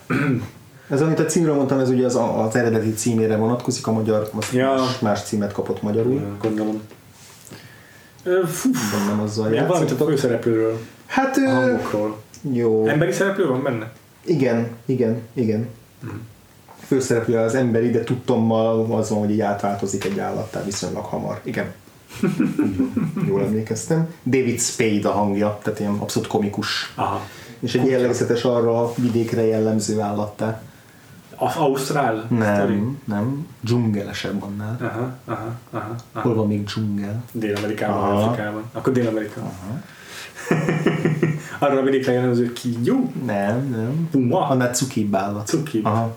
Ez, 0.91 1.01
amit 1.01 1.19
a 1.19 1.25
címről 1.25 1.55
mondtam, 1.55 1.79
ez 1.79 1.89
ugye 1.89 2.05
az, 2.05 2.15
az 2.15 2.55
eredeti 2.55 2.93
címére 2.93 3.35
vonatkozik, 3.35 3.87
a 3.87 3.91
magyar 3.91 4.29
az 4.37 4.53
ja. 4.53 4.73
más, 4.73 4.99
más 4.99 5.21
címet 5.21 5.51
kapott 5.51 5.81
magyarul. 5.81 6.13
Ja, 6.13 6.37
gondolom. 6.41 6.81
Fú, 8.45 8.69
nem 9.07 9.19
azzal 9.19 9.53
ja, 9.53 9.65
Valamit 9.65 9.91
a 9.91 10.05
főszereplőről. 10.05 10.79
Hát, 11.05 11.37
a 11.37 11.49
hangokról. 11.49 12.21
Jó. 12.51 12.87
Emberi 12.87 13.11
szereplő 13.11 13.47
van 13.47 13.63
benne? 13.63 13.91
Igen, 14.25 14.67
igen, 14.85 15.19
igen. 15.33 15.67
Mm. 16.05 16.09
Főszereplő 16.85 17.37
az 17.37 17.55
emberi, 17.55 17.89
de 17.89 18.03
tudtommal 18.03 18.95
az 18.95 19.09
van, 19.09 19.19
hogy 19.19 19.31
így 19.31 19.41
átváltozik 19.41 20.05
egy 20.05 20.19
állattá 20.19 20.63
viszonylag 20.63 21.05
hamar. 21.05 21.39
Igen. 21.43 21.73
Jól 23.27 23.41
emlékeztem. 23.41 24.13
David 24.23 24.59
Spade 24.59 25.07
a 25.07 25.11
hangja, 25.11 25.59
tehát 25.63 25.79
ilyen 25.79 25.97
abszolút 25.97 26.27
komikus. 26.27 26.93
Aha. 26.95 27.21
És 27.59 27.75
egy 27.75 27.85
jellegzetes 27.85 28.43
arra 28.43 28.83
a 28.83 28.93
vidékre 28.97 29.45
jellemző 29.45 29.99
állattá. 29.99 30.61
Az 31.43 31.55
Ausztrál? 31.55 32.25
Nem, 32.29 32.55
story? 32.55 32.81
nem. 33.03 33.47
Dzsungelesebb 33.61 34.43
annál. 34.43 34.77
Aha, 34.81 35.11
aha, 35.25 35.55
aha, 35.71 35.95
aha. 36.11 36.21
Hol 36.21 36.35
van 36.35 36.47
még 36.47 36.63
dzsungel? 36.63 37.23
Dél-Amerikában, 37.31 38.17
Afrikában. 38.17 38.63
Akkor 38.71 38.93
Dél-Amerika. 38.93 39.41
Aha. 39.41 39.79
Arra 41.59 41.79
a 41.79 41.83
vidékre 41.83 42.11
jellemző 42.11 42.53
kígyó? 42.53 43.11
Nem, 43.25 43.69
nem. 43.69 44.07
Puma? 44.11 44.47
Annál 44.47 44.73
cukibb 44.73 45.15
állat. 45.15 45.47
Cukibb. 45.47 45.85
Aha. 45.85 46.13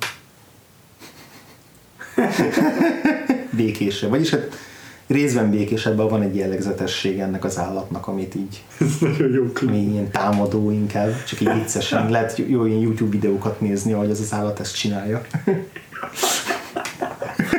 Békésebb. 3.57 4.11
Vagyis 4.11 4.31
hát 4.31 4.57
részben 5.07 5.51
békésebben 5.51 6.09
van 6.09 6.23
egy 6.23 6.37
jellegzetesség 6.37 7.19
ennek 7.19 7.45
az 7.45 7.59
állatnak, 7.59 8.07
amit 8.07 8.35
így 8.35 8.65
nagyon 9.01 9.33
jó 9.33 9.45
még 9.71 9.89
ilyen 9.89 10.11
támadó 10.11 10.71
inkább, 10.71 11.25
csak 11.25 11.41
így 11.41 11.53
viccesen. 11.53 12.11
Lehet 12.11 12.43
jó 12.47 12.65
ilyen 12.67 12.81
YouTube 12.81 13.11
videókat 13.11 13.61
nézni, 13.61 13.93
ahogy 13.93 14.11
az 14.11 14.21
az 14.21 14.33
állat 14.33 14.61
ezt 14.61 14.77
csinálja. 14.77 15.23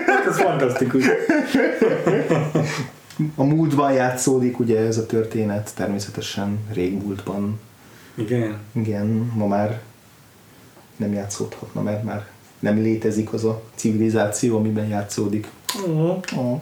Hát 0.06 0.26
ez 0.26 0.38
fantasztikus. 0.38 1.06
A 3.36 3.44
múltban 3.44 3.94
játszódik 3.94 4.60
ugye 4.60 4.80
ez 4.80 4.98
a 4.98 5.06
történet, 5.06 5.72
természetesen 5.76 6.60
régmúltban. 6.74 7.60
Igen. 8.16 8.58
Igen, 8.72 9.32
ma 9.36 9.48
már 9.48 9.82
nem 10.96 11.14
játszódhatna, 11.14 11.82
mert 11.82 12.04
már 12.04 12.28
nem 12.60 12.78
létezik 12.82 13.34
az 13.34 13.44
a 13.44 13.62
civilizáció, 13.76 14.58
amiben 14.58 14.88
játszódik. 14.88 15.48
Oh. 15.74 16.18
Oh. 16.38 16.60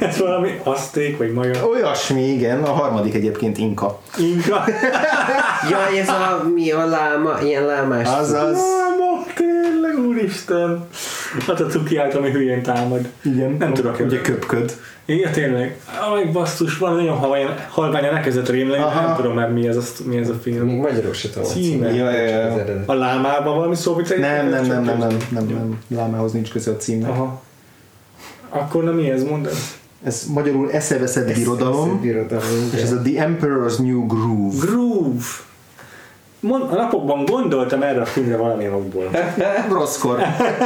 Ez 0.00 0.18
valami 0.18 0.60
aszték, 0.64 1.18
vagy 1.18 1.32
maja? 1.32 1.66
Olyasmi, 1.66 2.22
igen. 2.22 2.62
A 2.62 2.72
harmadik 2.72 3.14
egyébként 3.14 3.58
Inka. 3.58 4.00
Inka? 4.18 4.64
ja, 5.70 5.78
ez 6.00 6.08
a, 6.08 6.48
mi 6.54 6.70
a 6.70 6.86
láma, 6.86 7.40
ilyen 7.40 7.64
lámás. 7.64 8.08
Azaz. 8.08 8.56
Láma, 8.56 9.24
tényleg, 9.34 9.79
úristen. 10.06 10.86
Hát 11.46 11.60
a 11.60 11.66
cuki 11.66 11.96
állt, 11.96 12.14
ami 12.14 12.30
hülyén 12.30 12.62
támad. 12.62 13.08
Igen. 13.22 13.56
Nem 13.58 13.74
tudok. 13.74 14.00
Ugye 14.00 14.20
köpköd. 14.20 14.76
Igen, 15.04 15.32
tényleg. 15.32 15.80
Amíg 16.10 16.32
basszus, 16.32 16.78
van 16.78 16.94
nagyon 16.94 17.16
halvány, 17.16 17.46
halványan 17.68 18.14
elkezdett 18.14 18.48
rémleni, 18.48 18.82
nem 18.82 19.14
tudom 19.16 19.34
már 19.34 19.52
mi 19.52 19.68
ez 19.68 19.76
a, 19.76 19.82
mi 20.04 20.16
ez 20.16 20.28
a 20.28 20.34
film. 20.34 20.66
Még 20.66 20.76
magyarul 20.76 21.12
se 21.12 21.30
tudom. 21.30 21.48
Címe. 21.48 21.94
Ja, 21.94 22.10
ja, 22.10 22.28
ja. 22.28 22.82
A 22.86 22.94
lámában 22.94 23.56
valami 23.56 23.74
szó 23.74 23.94
vicc? 23.94 24.08
Nem, 24.08 24.48
nem, 24.48 24.66
nem, 24.66 24.84
nem, 24.84 24.98
nem, 24.98 25.16
nem, 25.30 25.46
nem. 25.46 25.78
Lámához 25.88 26.32
nincs 26.32 26.50
köze 26.50 26.70
a 26.70 26.76
címnek. 26.76 27.10
Aha. 27.10 27.42
Akkor 28.48 28.84
nem 28.84 28.94
mi 28.94 29.10
ez, 29.10 29.24
mondd 29.24 29.46
Ez 30.02 30.26
magyarul 30.32 30.70
eszeveszett 30.70 31.34
birodalom, 31.34 32.00
birodalom 32.00 32.70
és 32.74 32.80
ez 32.80 32.92
a 32.92 33.00
The 33.02 33.28
Emperor's 33.28 33.78
New 33.78 34.06
Groove. 34.06 34.56
Groove. 34.66 35.24
Mond, 36.40 36.72
a 36.72 36.74
napokban 36.74 37.24
gondoltam 37.24 37.82
erre 37.82 38.00
a 38.00 38.04
filmre 38.04 38.36
valamilyen 38.36 38.72
okból. 38.72 39.10
Rosszkor. 39.68 40.18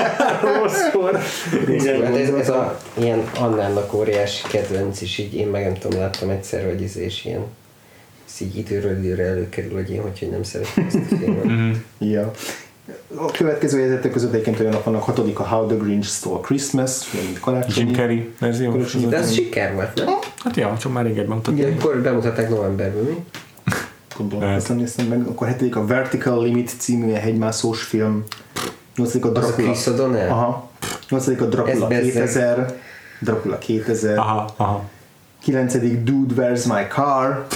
Rosszkor. 0.60 1.18
Igen, 1.68 2.04
hát 2.04 2.16
ez, 2.16 2.28
ez 2.28 2.48
a 2.48 2.78
ilyen 2.94 3.28
Annának 3.40 3.92
óriási 3.92 4.48
kedvenc, 4.48 5.00
és 5.00 5.18
így 5.18 5.34
én 5.34 5.46
meg 5.48 5.64
nem 5.64 5.74
tudom, 5.74 6.00
láttam 6.00 6.28
egyszer, 6.28 6.64
hogy 6.64 6.82
ez 6.82 6.96
és 6.96 7.24
ilyen 7.24 7.44
ez 8.26 8.40
így 8.40 8.56
időről 8.56 8.98
időre 8.98 9.24
előkerül, 9.24 9.72
hogy 9.72 9.90
én 9.90 10.02
hogy 10.02 10.28
nem 10.30 10.42
szeretem 10.42 10.84
ezt 10.86 11.12
a 11.12 11.16
filmet. 11.16 11.44
Mhm. 11.44 11.70
ja. 11.98 12.30
A 13.14 13.30
következő 13.30 13.78
jegyzetek 13.78 14.12
között 14.12 14.32
egyébként 14.32 14.60
olyanok 14.60 14.84
vannak, 14.84 15.02
hatodik 15.02 15.38
a 15.38 15.42
How 15.42 15.66
the 15.66 15.76
Grinch 15.76 16.08
Stole 16.08 16.40
Christmas, 16.40 17.12
mint 17.12 17.40
karácsonyi. 17.40 17.86
Jim 17.86 17.96
Carrey 17.96 18.30
verzió. 18.40 18.76
De 19.08 19.16
ez 19.16 19.32
siker 19.32 19.74
volt, 19.74 19.94
nem? 19.94 20.06
Hát 20.44 20.56
ja, 20.56 20.76
csak 20.80 20.92
már 20.92 21.04
régebben 21.04 21.36
mutatták. 21.36 21.58
Igen. 21.58 21.76
Akkor 21.78 22.02
bemutatták 22.02 22.48
novemberben, 22.48 23.02
mi? 23.02 23.24
Nem 24.66 24.76
néztem 24.76 25.06
meg. 25.06 25.26
Akkor 25.28 25.46
hetedik 25.46 25.76
a 25.76 25.86
Vertical 25.86 26.42
Limit 26.42 26.70
című 26.78 27.12
hegymászós 27.12 27.82
film. 27.82 28.24
Nyolcadik 28.96 29.24
a 29.24 29.28
Az 29.28 29.34
a 29.36 29.38
Dracula. 29.40 29.70
Chris 29.72 29.84
O'Donnell? 29.86 30.28
Aha. 30.30 30.70
Nyolcadik 31.10 31.40
a 31.40 31.44
Dracula 31.44 31.72
Ez 31.72 31.88
bezzeg. 31.88 32.12
2000. 32.12 32.74
Dracula 33.20 33.58
2000. 33.58 34.18
Aha, 34.18 34.48
aha. 34.56 34.84
Kilencedik 35.42 36.02
Dude, 36.02 36.34
Where's 36.36 36.66
My 36.66 36.86
Car? 36.94 37.46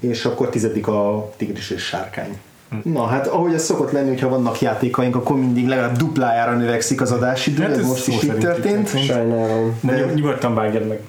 És 0.00 0.24
akkor 0.24 0.48
tizedik 0.48 0.86
a 0.86 1.30
Tigris 1.36 1.70
és 1.70 1.82
Sárkány. 1.82 2.38
Na 2.82 3.06
hát, 3.06 3.26
ahogy 3.26 3.54
ez 3.54 3.64
szokott 3.64 3.90
lenni, 3.92 4.08
hogyha 4.08 4.28
vannak 4.28 4.60
játékaink, 4.60 5.16
akkor 5.16 5.36
mindig 5.36 5.66
legalább 5.68 5.96
duplájára 5.96 6.56
növekszik 6.56 7.00
az 7.00 7.12
adásidő, 7.12 7.62
Hát 7.62 7.70
ez 7.70 7.78
ez 7.78 7.86
most 7.86 8.08
is 8.08 8.22
így 8.22 8.38
történt. 8.38 8.88
Sajnálom. 9.04 9.78
De 9.80 9.92
De- 9.92 10.00
nyug- 10.00 10.14
nyugodtan 10.14 10.54
vágjad 10.54 10.86
meg. 10.86 11.00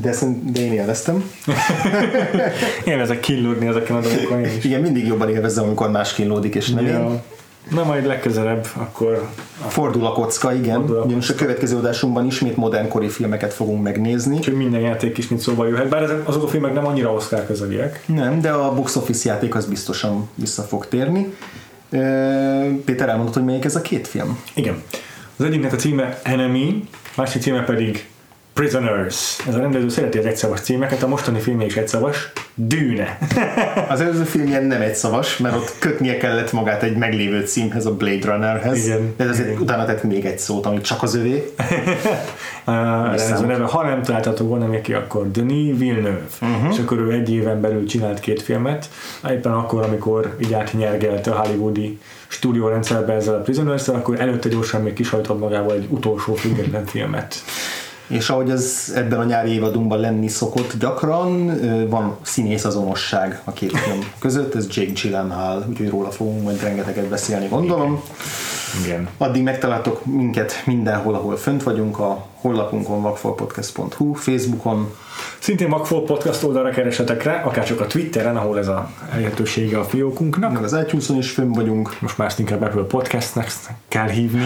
De, 0.00 0.12
szerint- 0.12 0.52
de 0.52 0.60
én 0.60 0.72
élveztem. 0.72 1.30
Élvezek 2.84 3.20
killódni 3.20 3.66
ezeken 3.66 3.96
a 3.96 4.00
dolgokon 4.00 4.38
én 4.44 4.56
is. 4.56 4.64
Igen, 4.64 4.80
mindig 4.80 5.06
jobban 5.06 5.28
élvezem, 5.28 5.64
amikor 5.64 5.90
más 5.90 6.12
kínlódik, 6.14 6.54
és 6.54 6.68
nem 6.68 6.86
én. 6.86 6.92
Ja. 6.92 7.22
Na 7.70 7.84
majd 7.84 8.06
legközelebb, 8.06 8.66
akkor 8.74 9.28
Fordul 9.66 10.06
a 10.06 10.12
kocka, 10.12 10.54
igen. 10.54 10.76
Fordul 10.78 10.98
a 10.98 11.04
Ugyanis 11.04 11.30
a 11.30 11.34
következő 11.34 11.76
adásunkban 11.76 12.26
ismét 12.26 12.56
modernkori 12.56 13.08
filmeket 13.08 13.52
fogunk 13.52 13.82
megnézni. 13.82 14.36
Úgyhogy 14.36 14.54
minden 14.54 14.80
játék 14.80 15.18
is 15.18 15.28
mint 15.28 15.40
szóba 15.40 15.66
jöhet, 15.66 15.88
bár 15.88 16.02
ezek, 16.02 16.28
azok 16.28 16.42
a 16.42 16.48
filmek 16.48 16.74
nem 16.74 16.86
annyira 16.86 17.12
Oscar 17.12 17.46
közeliek. 17.46 18.02
Nem, 18.06 18.40
de 18.40 18.50
a 18.50 18.74
box 18.74 18.96
office 18.96 19.28
játék 19.28 19.54
az 19.54 19.66
biztosan 19.66 20.28
vissza 20.34 20.62
fog 20.62 20.88
térni. 20.88 21.34
Péter 22.84 23.08
elmondott, 23.08 23.34
hogy 23.34 23.44
melyik 23.44 23.64
ez 23.64 23.76
a 23.76 23.80
két 23.80 24.08
film? 24.08 24.38
Igen. 24.54 24.82
Az 25.36 25.44
egyiknek 25.44 25.72
a 25.72 25.76
címe 25.76 26.20
Enemy, 26.22 26.88
másik 27.16 27.42
címe 27.42 27.64
pedig 27.64 28.06
Prisoners. 28.54 29.46
Ez 29.48 29.54
a 29.54 29.58
rendező 29.58 29.88
szereti 29.88 30.18
az 30.18 30.24
egyszavas 30.26 30.60
címeket, 30.60 31.02
a 31.02 31.08
mostani 31.08 31.40
filmje 31.40 31.66
is 31.66 31.76
egyszavas. 31.76 32.32
Dűne. 32.54 33.18
Az 33.88 34.00
előző 34.00 34.22
filmjen 34.22 34.64
nem 34.64 34.80
egy 34.80 34.94
szavas, 34.94 35.36
mert 35.36 35.54
ott 35.54 35.74
kötnie 35.78 36.16
kellett 36.16 36.52
magát 36.52 36.82
egy 36.82 36.96
meglévő 36.96 37.46
címhez, 37.46 37.86
a 37.86 37.94
Blade 37.94 38.32
Runnerhez. 38.32 38.86
Igen. 38.86 39.14
De 39.16 39.24
azért 39.24 39.48
Igen. 39.48 39.60
utána 39.60 39.84
tett 39.84 40.02
még 40.02 40.24
egy 40.24 40.38
szót, 40.38 40.66
ami 40.66 40.80
csak 40.80 41.02
az 41.02 41.14
övé. 41.14 41.52
Ez 43.14 43.40
a 43.42 43.46
neve, 43.46 43.64
ha 43.64 43.82
nem 43.82 44.02
találtatok 44.02 44.48
volna 44.48 44.66
neki, 44.66 44.92
akkor 44.92 45.30
Denis 45.30 45.78
Villeneuve. 45.78 46.26
Uh-huh. 46.42 46.72
És 46.72 46.78
akkor 46.78 46.98
ő 46.98 47.10
egy 47.12 47.30
éven 47.32 47.60
belül 47.60 47.86
csinált 47.86 48.20
két 48.20 48.42
filmet, 48.42 48.88
éppen 49.30 49.52
akkor, 49.52 49.82
amikor 49.82 50.36
így 50.42 50.52
átnyergelte 50.52 51.30
a 51.30 51.38
hollywoodi 51.38 51.98
stúdiórendszerbe 52.28 53.12
ezzel 53.12 53.34
a 53.34 53.40
prisoners 53.40 53.88
akkor 53.88 54.20
előtte 54.20 54.48
gyorsan 54.48 54.82
még 54.82 54.92
kisajtott 54.92 55.38
magával 55.38 55.74
egy 55.74 55.86
utolsó 55.90 56.34
független 56.34 56.86
filmet. 56.86 57.42
És 58.06 58.28
ahogy 58.30 58.50
ez 58.50 58.92
ebben 58.94 59.18
a 59.18 59.24
nyári 59.24 59.50
évadunkban 59.50 60.00
lenni 60.00 60.28
szokott 60.28 60.78
gyakran, 60.78 61.58
van 61.88 62.16
színész 62.22 62.64
azonosság 62.64 63.40
a 63.44 63.52
két 63.52 63.78
film 63.78 64.00
között, 64.18 64.54
ez 64.54 64.66
Jake 64.70 64.92
Gyllenhaal, 65.02 65.64
úgyhogy 65.68 65.88
róla 65.88 66.10
fogunk 66.10 66.42
majd 66.42 66.62
rengeteget 66.62 67.08
beszélni, 67.08 67.48
gondolom. 67.48 68.02
Igen. 68.84 69.08
Addig 69.18 69.42
megtaláltok 69.42 70.04
minket 70.04 70.62
mindenhol, 70.66 71.14
ahol 71.14 71.36
fönt 71.36 71.62
vagyunk, 71.62 71.98
a 71.98 72.26
honlapunkon 72.34 73.02
vakfolpodcast.hu, 73.02 74.12
Facebookon, 74.12 74.94
Szintén 75.38 75.68
Magfol 75.68 76.04
Podcast 76.04 76.42
oldalra 76.42 76.70
keresetek 76.70 77.22
rá, 77.22 77.42
akár 77.42 77.64
csak 77.64 77.80
a 77.80 77.86
Twitteren, 77.86 78.36
ahol 78.36 78.58
ez 78.58 78.68
a 78.68 78.90
elérhetősége 79.12 79.78
a 79.78 79.84
fiókunknak. 79.84 80.52
meg 80.52 80.62
az 80.62 80.72
iTunes-on 80.72 81.16
is 81.16 81.30
fönn 81.30 81.52
vagyunk, 81.52 82.00
Most 82.00 82.18
már 82.18 82.28
ezt 82.28 82.38
inkább 82.38 82.62
Apple 82.62 82.82
Podcastnek 82.82 83.52
kell 83.88 84.08
hívni. 84.08 84.44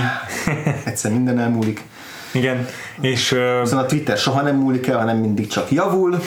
egyszer 0.85 1.13
minden 1.13 1.39
elmúlik. 1.39 1.85
Igen, 2.35 2.67
és 3.01 3.33
uh, 3.33 3.61
Viszont 3.61 3.83
a 3.83 3.87
Twitter 3.87 4.17
soha 4.17 4.43
nem 4.43 4.57
múlik 4.57 4.87
el, 4.87 4.99
hanem 4.99 5.17
mindig 5.17 5.47
csak 5.47 5.71
javul. 5.71 6.19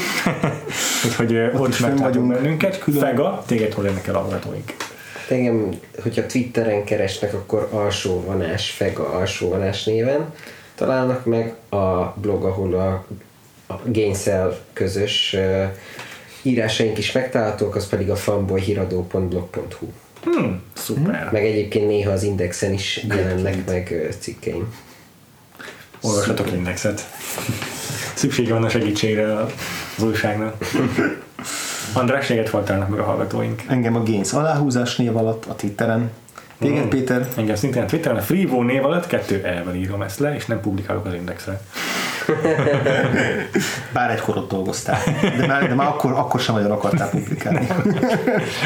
úgyhogy 1.05 1.33
uh, 1.33 1.61
ott 1.61 1.69
is 1.69 1.75
fönn 1.75 1.89
megtalálunk 1.89 1.99
vagyunk. 1.99 2.33
bennünket. 2.33 2.79
Külön. 2.79 2.99
Fega, 2.99 3.43
téged 3.47 3.73
hol 3.73 3.85
érnek 3.85 4.07
el 4.07 4.15
a 4.15 4.19
hallgatóink? 4.19 4.75
Engem, 5.29 5.79
hogyha 6.03 6.25
Twitteren 6.25 6.83
keresnek, 6.83 7.33
akkor 7.33 7.67
alsó 7.71 8.23
vanás, 8.25 8.69
fega 8.69 9.09
alsó 9.09 9.49
vanás 9.49 9.83
néven 9.83 10.33
találnak 10.75 11.25
meg 11.25 11.55
a 11.69 12.13
blog, 12.15 12.43
ahol 12.43 12.73
a, 12.73 13.05
a 13.73 13.79
Gainsell 13.85 14.57
közös 14.73 15.35
uh, 15.37 15.63
írásaink 16.41 16.97
is 16.97 17.11
megtalálhatók, 17.11 17.75
az 17.75 17.87
pedig 17.87 18.09
a 18.09 18.15
fanboyhiradó.blog.hu 18.15 19.87
Hmm, 20.23 20.61
szuper. 20.73 21.29
Meg 21.31 21.45
egyébként 21.45 21.87
néha 21.87 22.11
az 22.11 22.23
Indexen 22.23 22.73
is 22.73 23.05
jelennek 23.07 23.65
meg 23.65 24.15
cikkeim. 24.19 24.73
Olvassatok 26.01 26.51
Indexet. 26.51 27.07
Szüksége 28.13 28.53
van 28.53 28.63
a 28.63 28.69
segítségre 28.69 29.35
az 29.97 30.03
újságnak. 30.03 30.55
András, 31.93 32.25
téged 32.25 32.49
voltálnak 32.49 32.89
meg 32.89 32.99
a 32.99 33.03
hallgatóink. 33.03 33.61
Engem 33.67 33.95
a 33.95 34.03
Gains 34.03 34.31
aláhúzás 34.33 34.95
név 34.95 35.17
alatt 35.17 35.45
a 35.45 35.55
Twitteren. 35.55 36.11
Téged, 36.59 36.83
Mm. 36.85 36.89
Péter? 36.89 37.27
Engem 37.37 37.55
szintén 37.55 37.83
a 37.83 37.85
Twitteren 37.85 38.17
a 38.17 38.21
Freevo 38.21 38.63
név 38.63 38.85
alatt 38.85 39.07
kettő 39.07 39.43
elvel 39.43 39.75
írom 39.75 40.01
ezt 40.01 40.19
le, 40.19 40.35
és 40.35 40.45
nem 40.45 40.59
publikálok 40.59 41.05
az 41.05 41.13
Indexre. 41.13 41.61
Bár 43.93 44.11
egykor 44.11 44.37
ott 44.37 44.49
dolgoztál. 44.49 44.99
De 45.37 45.47
már, 45.47 45.67
de 45.67 45.73
már 45.73 45.87
akkor, 45.87 46.11
akkor 46.11 46.39
sem 46.39 46.55
nagyon 46.55 46.71
akartál 46.71 47.09
publikálni. 47.09 47.67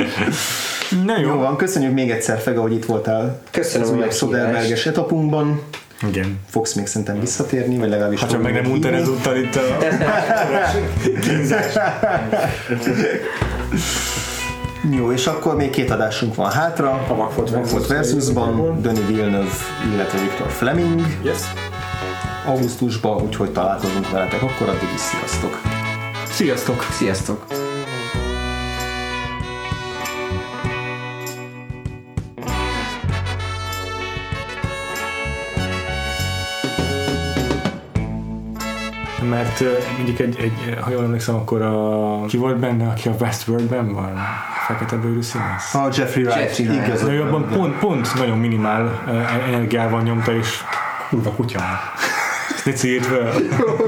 Na 1.05 1.19
Jó 1.19 1.37
van, 1.37 1.55
köszönjük 1.57 1.93
még 1.93 2.11
egyszer, 2.11 2.39
Fega, 2.39 2.61
hogy 2.61 2.73
itt 2.73 2.85
voltál 2.85 3.41
Köszönöm 3.51 3.87
az 3.87 3.93
a 3.93 3.95
újabb. 3.95 4.11
Soderberges 4.11 4.85
etapunkban. 4.85 5.61
Igen. 6.07 6.39
Fogsz 6.49 6.73
még 6.73 6.87
szerintem 6.87 7.19
visszatérni, 7.19 7.77
vagy 7.77 7.89
legalábbis 7.89 8.19
Hát 8.19 8.29
csak 8.29 8.41
meg 8.41 8.53
nem 8.53 8.71
unta 8.71 8.89
ezúttal 8.89 9.35
itt 9.35 9.55
a 9.55 9.77
kínzás. 11.21 11.73
Jó, 14.97 15.11
és 15.11 15.27
akkor 15.27 15.55
még 15.55 15.69
két 15.69 15.91
adásunk 15.91 16.35
van 16.35 16.51
hátra. 16.51 17.05
A 17.09 17.15
Vakfolt 17.15 17.49
Vakfolt 17.49 17.87
versusban 17.87 18.81
Denis 18.81 19.05
Villeneuve, 19.07 19.49
illetve 19.93 20.19
Viktor 20.19 20.47
Fleming 20.49 21.01
Yes. 21.23 21.39
augusztusban, 22.45 23.21
úgyhogy 23.21 23.51
találkozunk 23.51 24.11
veletek 24.11 24.41
akkor, 24.41 24.69
addig 24.69 24.89
is 24.95 24.99
sziasztok! 25.01 25.61
Sziasztok! 26.29 26.85
Sziasztok! 26.91 27.64
Mert 39.29 39.63
mondjuk 39.95 40.19
egy, 40.19 40.39
egy, 40.39 40.77
ha 40.81 40.89
jól 40.89 41.03
emlékszem, 41.03 41.35
akkor 41.35 41.61
a, 41.61 42.25
ki 42.27 42.37
volt 42.37 42.57
benne, 42.57 42.87
aki 42.87 43.07
a 43.07 43.11
Westworldben 43.19 43.93
van? 43.93 44.19
Fekete 44.67 44.95
bőrű 44.95 45.21
színész? 45.21 45.73
A 45.73 45.89
Jeffrey 45.97 46.23
Wright, 46.23 46.59
ő 47.09 47.17
van. 47.19 47.27
abban 47.27 47.47
pont, 47.49 47.77
pont 47.77 48.15
nagyon 48.15 48.37
minimál 48.37 49.03
energiával 49.47 50.01
nyomta, 50.01 50.35
és 50.35 50.63
kurva 51.09 51.29
kutya. 51.29 51.59
Ne 52.65 52.71
círt 52.71 53.05
fel. 53.05 53.33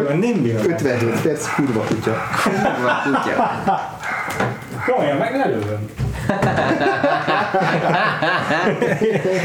Nem 0.07 0.41
bírom. 0.41 0.63
57 0.63 1.21
perc, 1.21 1.55
kurva 1.55 1.79
kutya. 1.81 2.17
Kurva 2.43 3.01
kutya. 3.03 3.57
Komolyan, 4.85 5.17
meg 5.17 5.33
előlöm. 5.33 6.06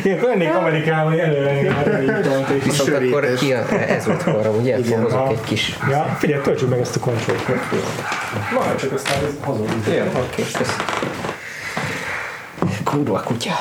Én 0.05 0.21
lennék 0.23 0.55
Amerikában, 0.55 1.11
hogy 1.11 1.21
elővenni 1.21 1.69
a 1.69 1.75
Viszont 2.65 2.95
akkor 2.95 3.35
ki 3.35 3.53
a, 3.53 3.69
ez 3.89 4.07
volt 4.07 4.25
ugye? 4.59 4.79
Igen. 4.79 5.03
Hozok 5.03 5.31
egy 5.31 5.41
kis... 5.41 5.77
Ja, 5.91 6.17
figyelj, 6.19 6.43
töltsük 6.43 6.69
meg 6.69 6.81
ezt 6.81 6.97
a 6.97 7.01
kontrollt. 7.01 7.47
Majd 8.55 8.77
csak 8.77 8.93
aztán 8.93 9.19
hozom. 9.41 9.67
Jó, 9.97 10.05
oké, 10.21 10.43
köszönöm. 10.43 10.77
Kurva 12.85 13.21
kutya. 13.21 13.53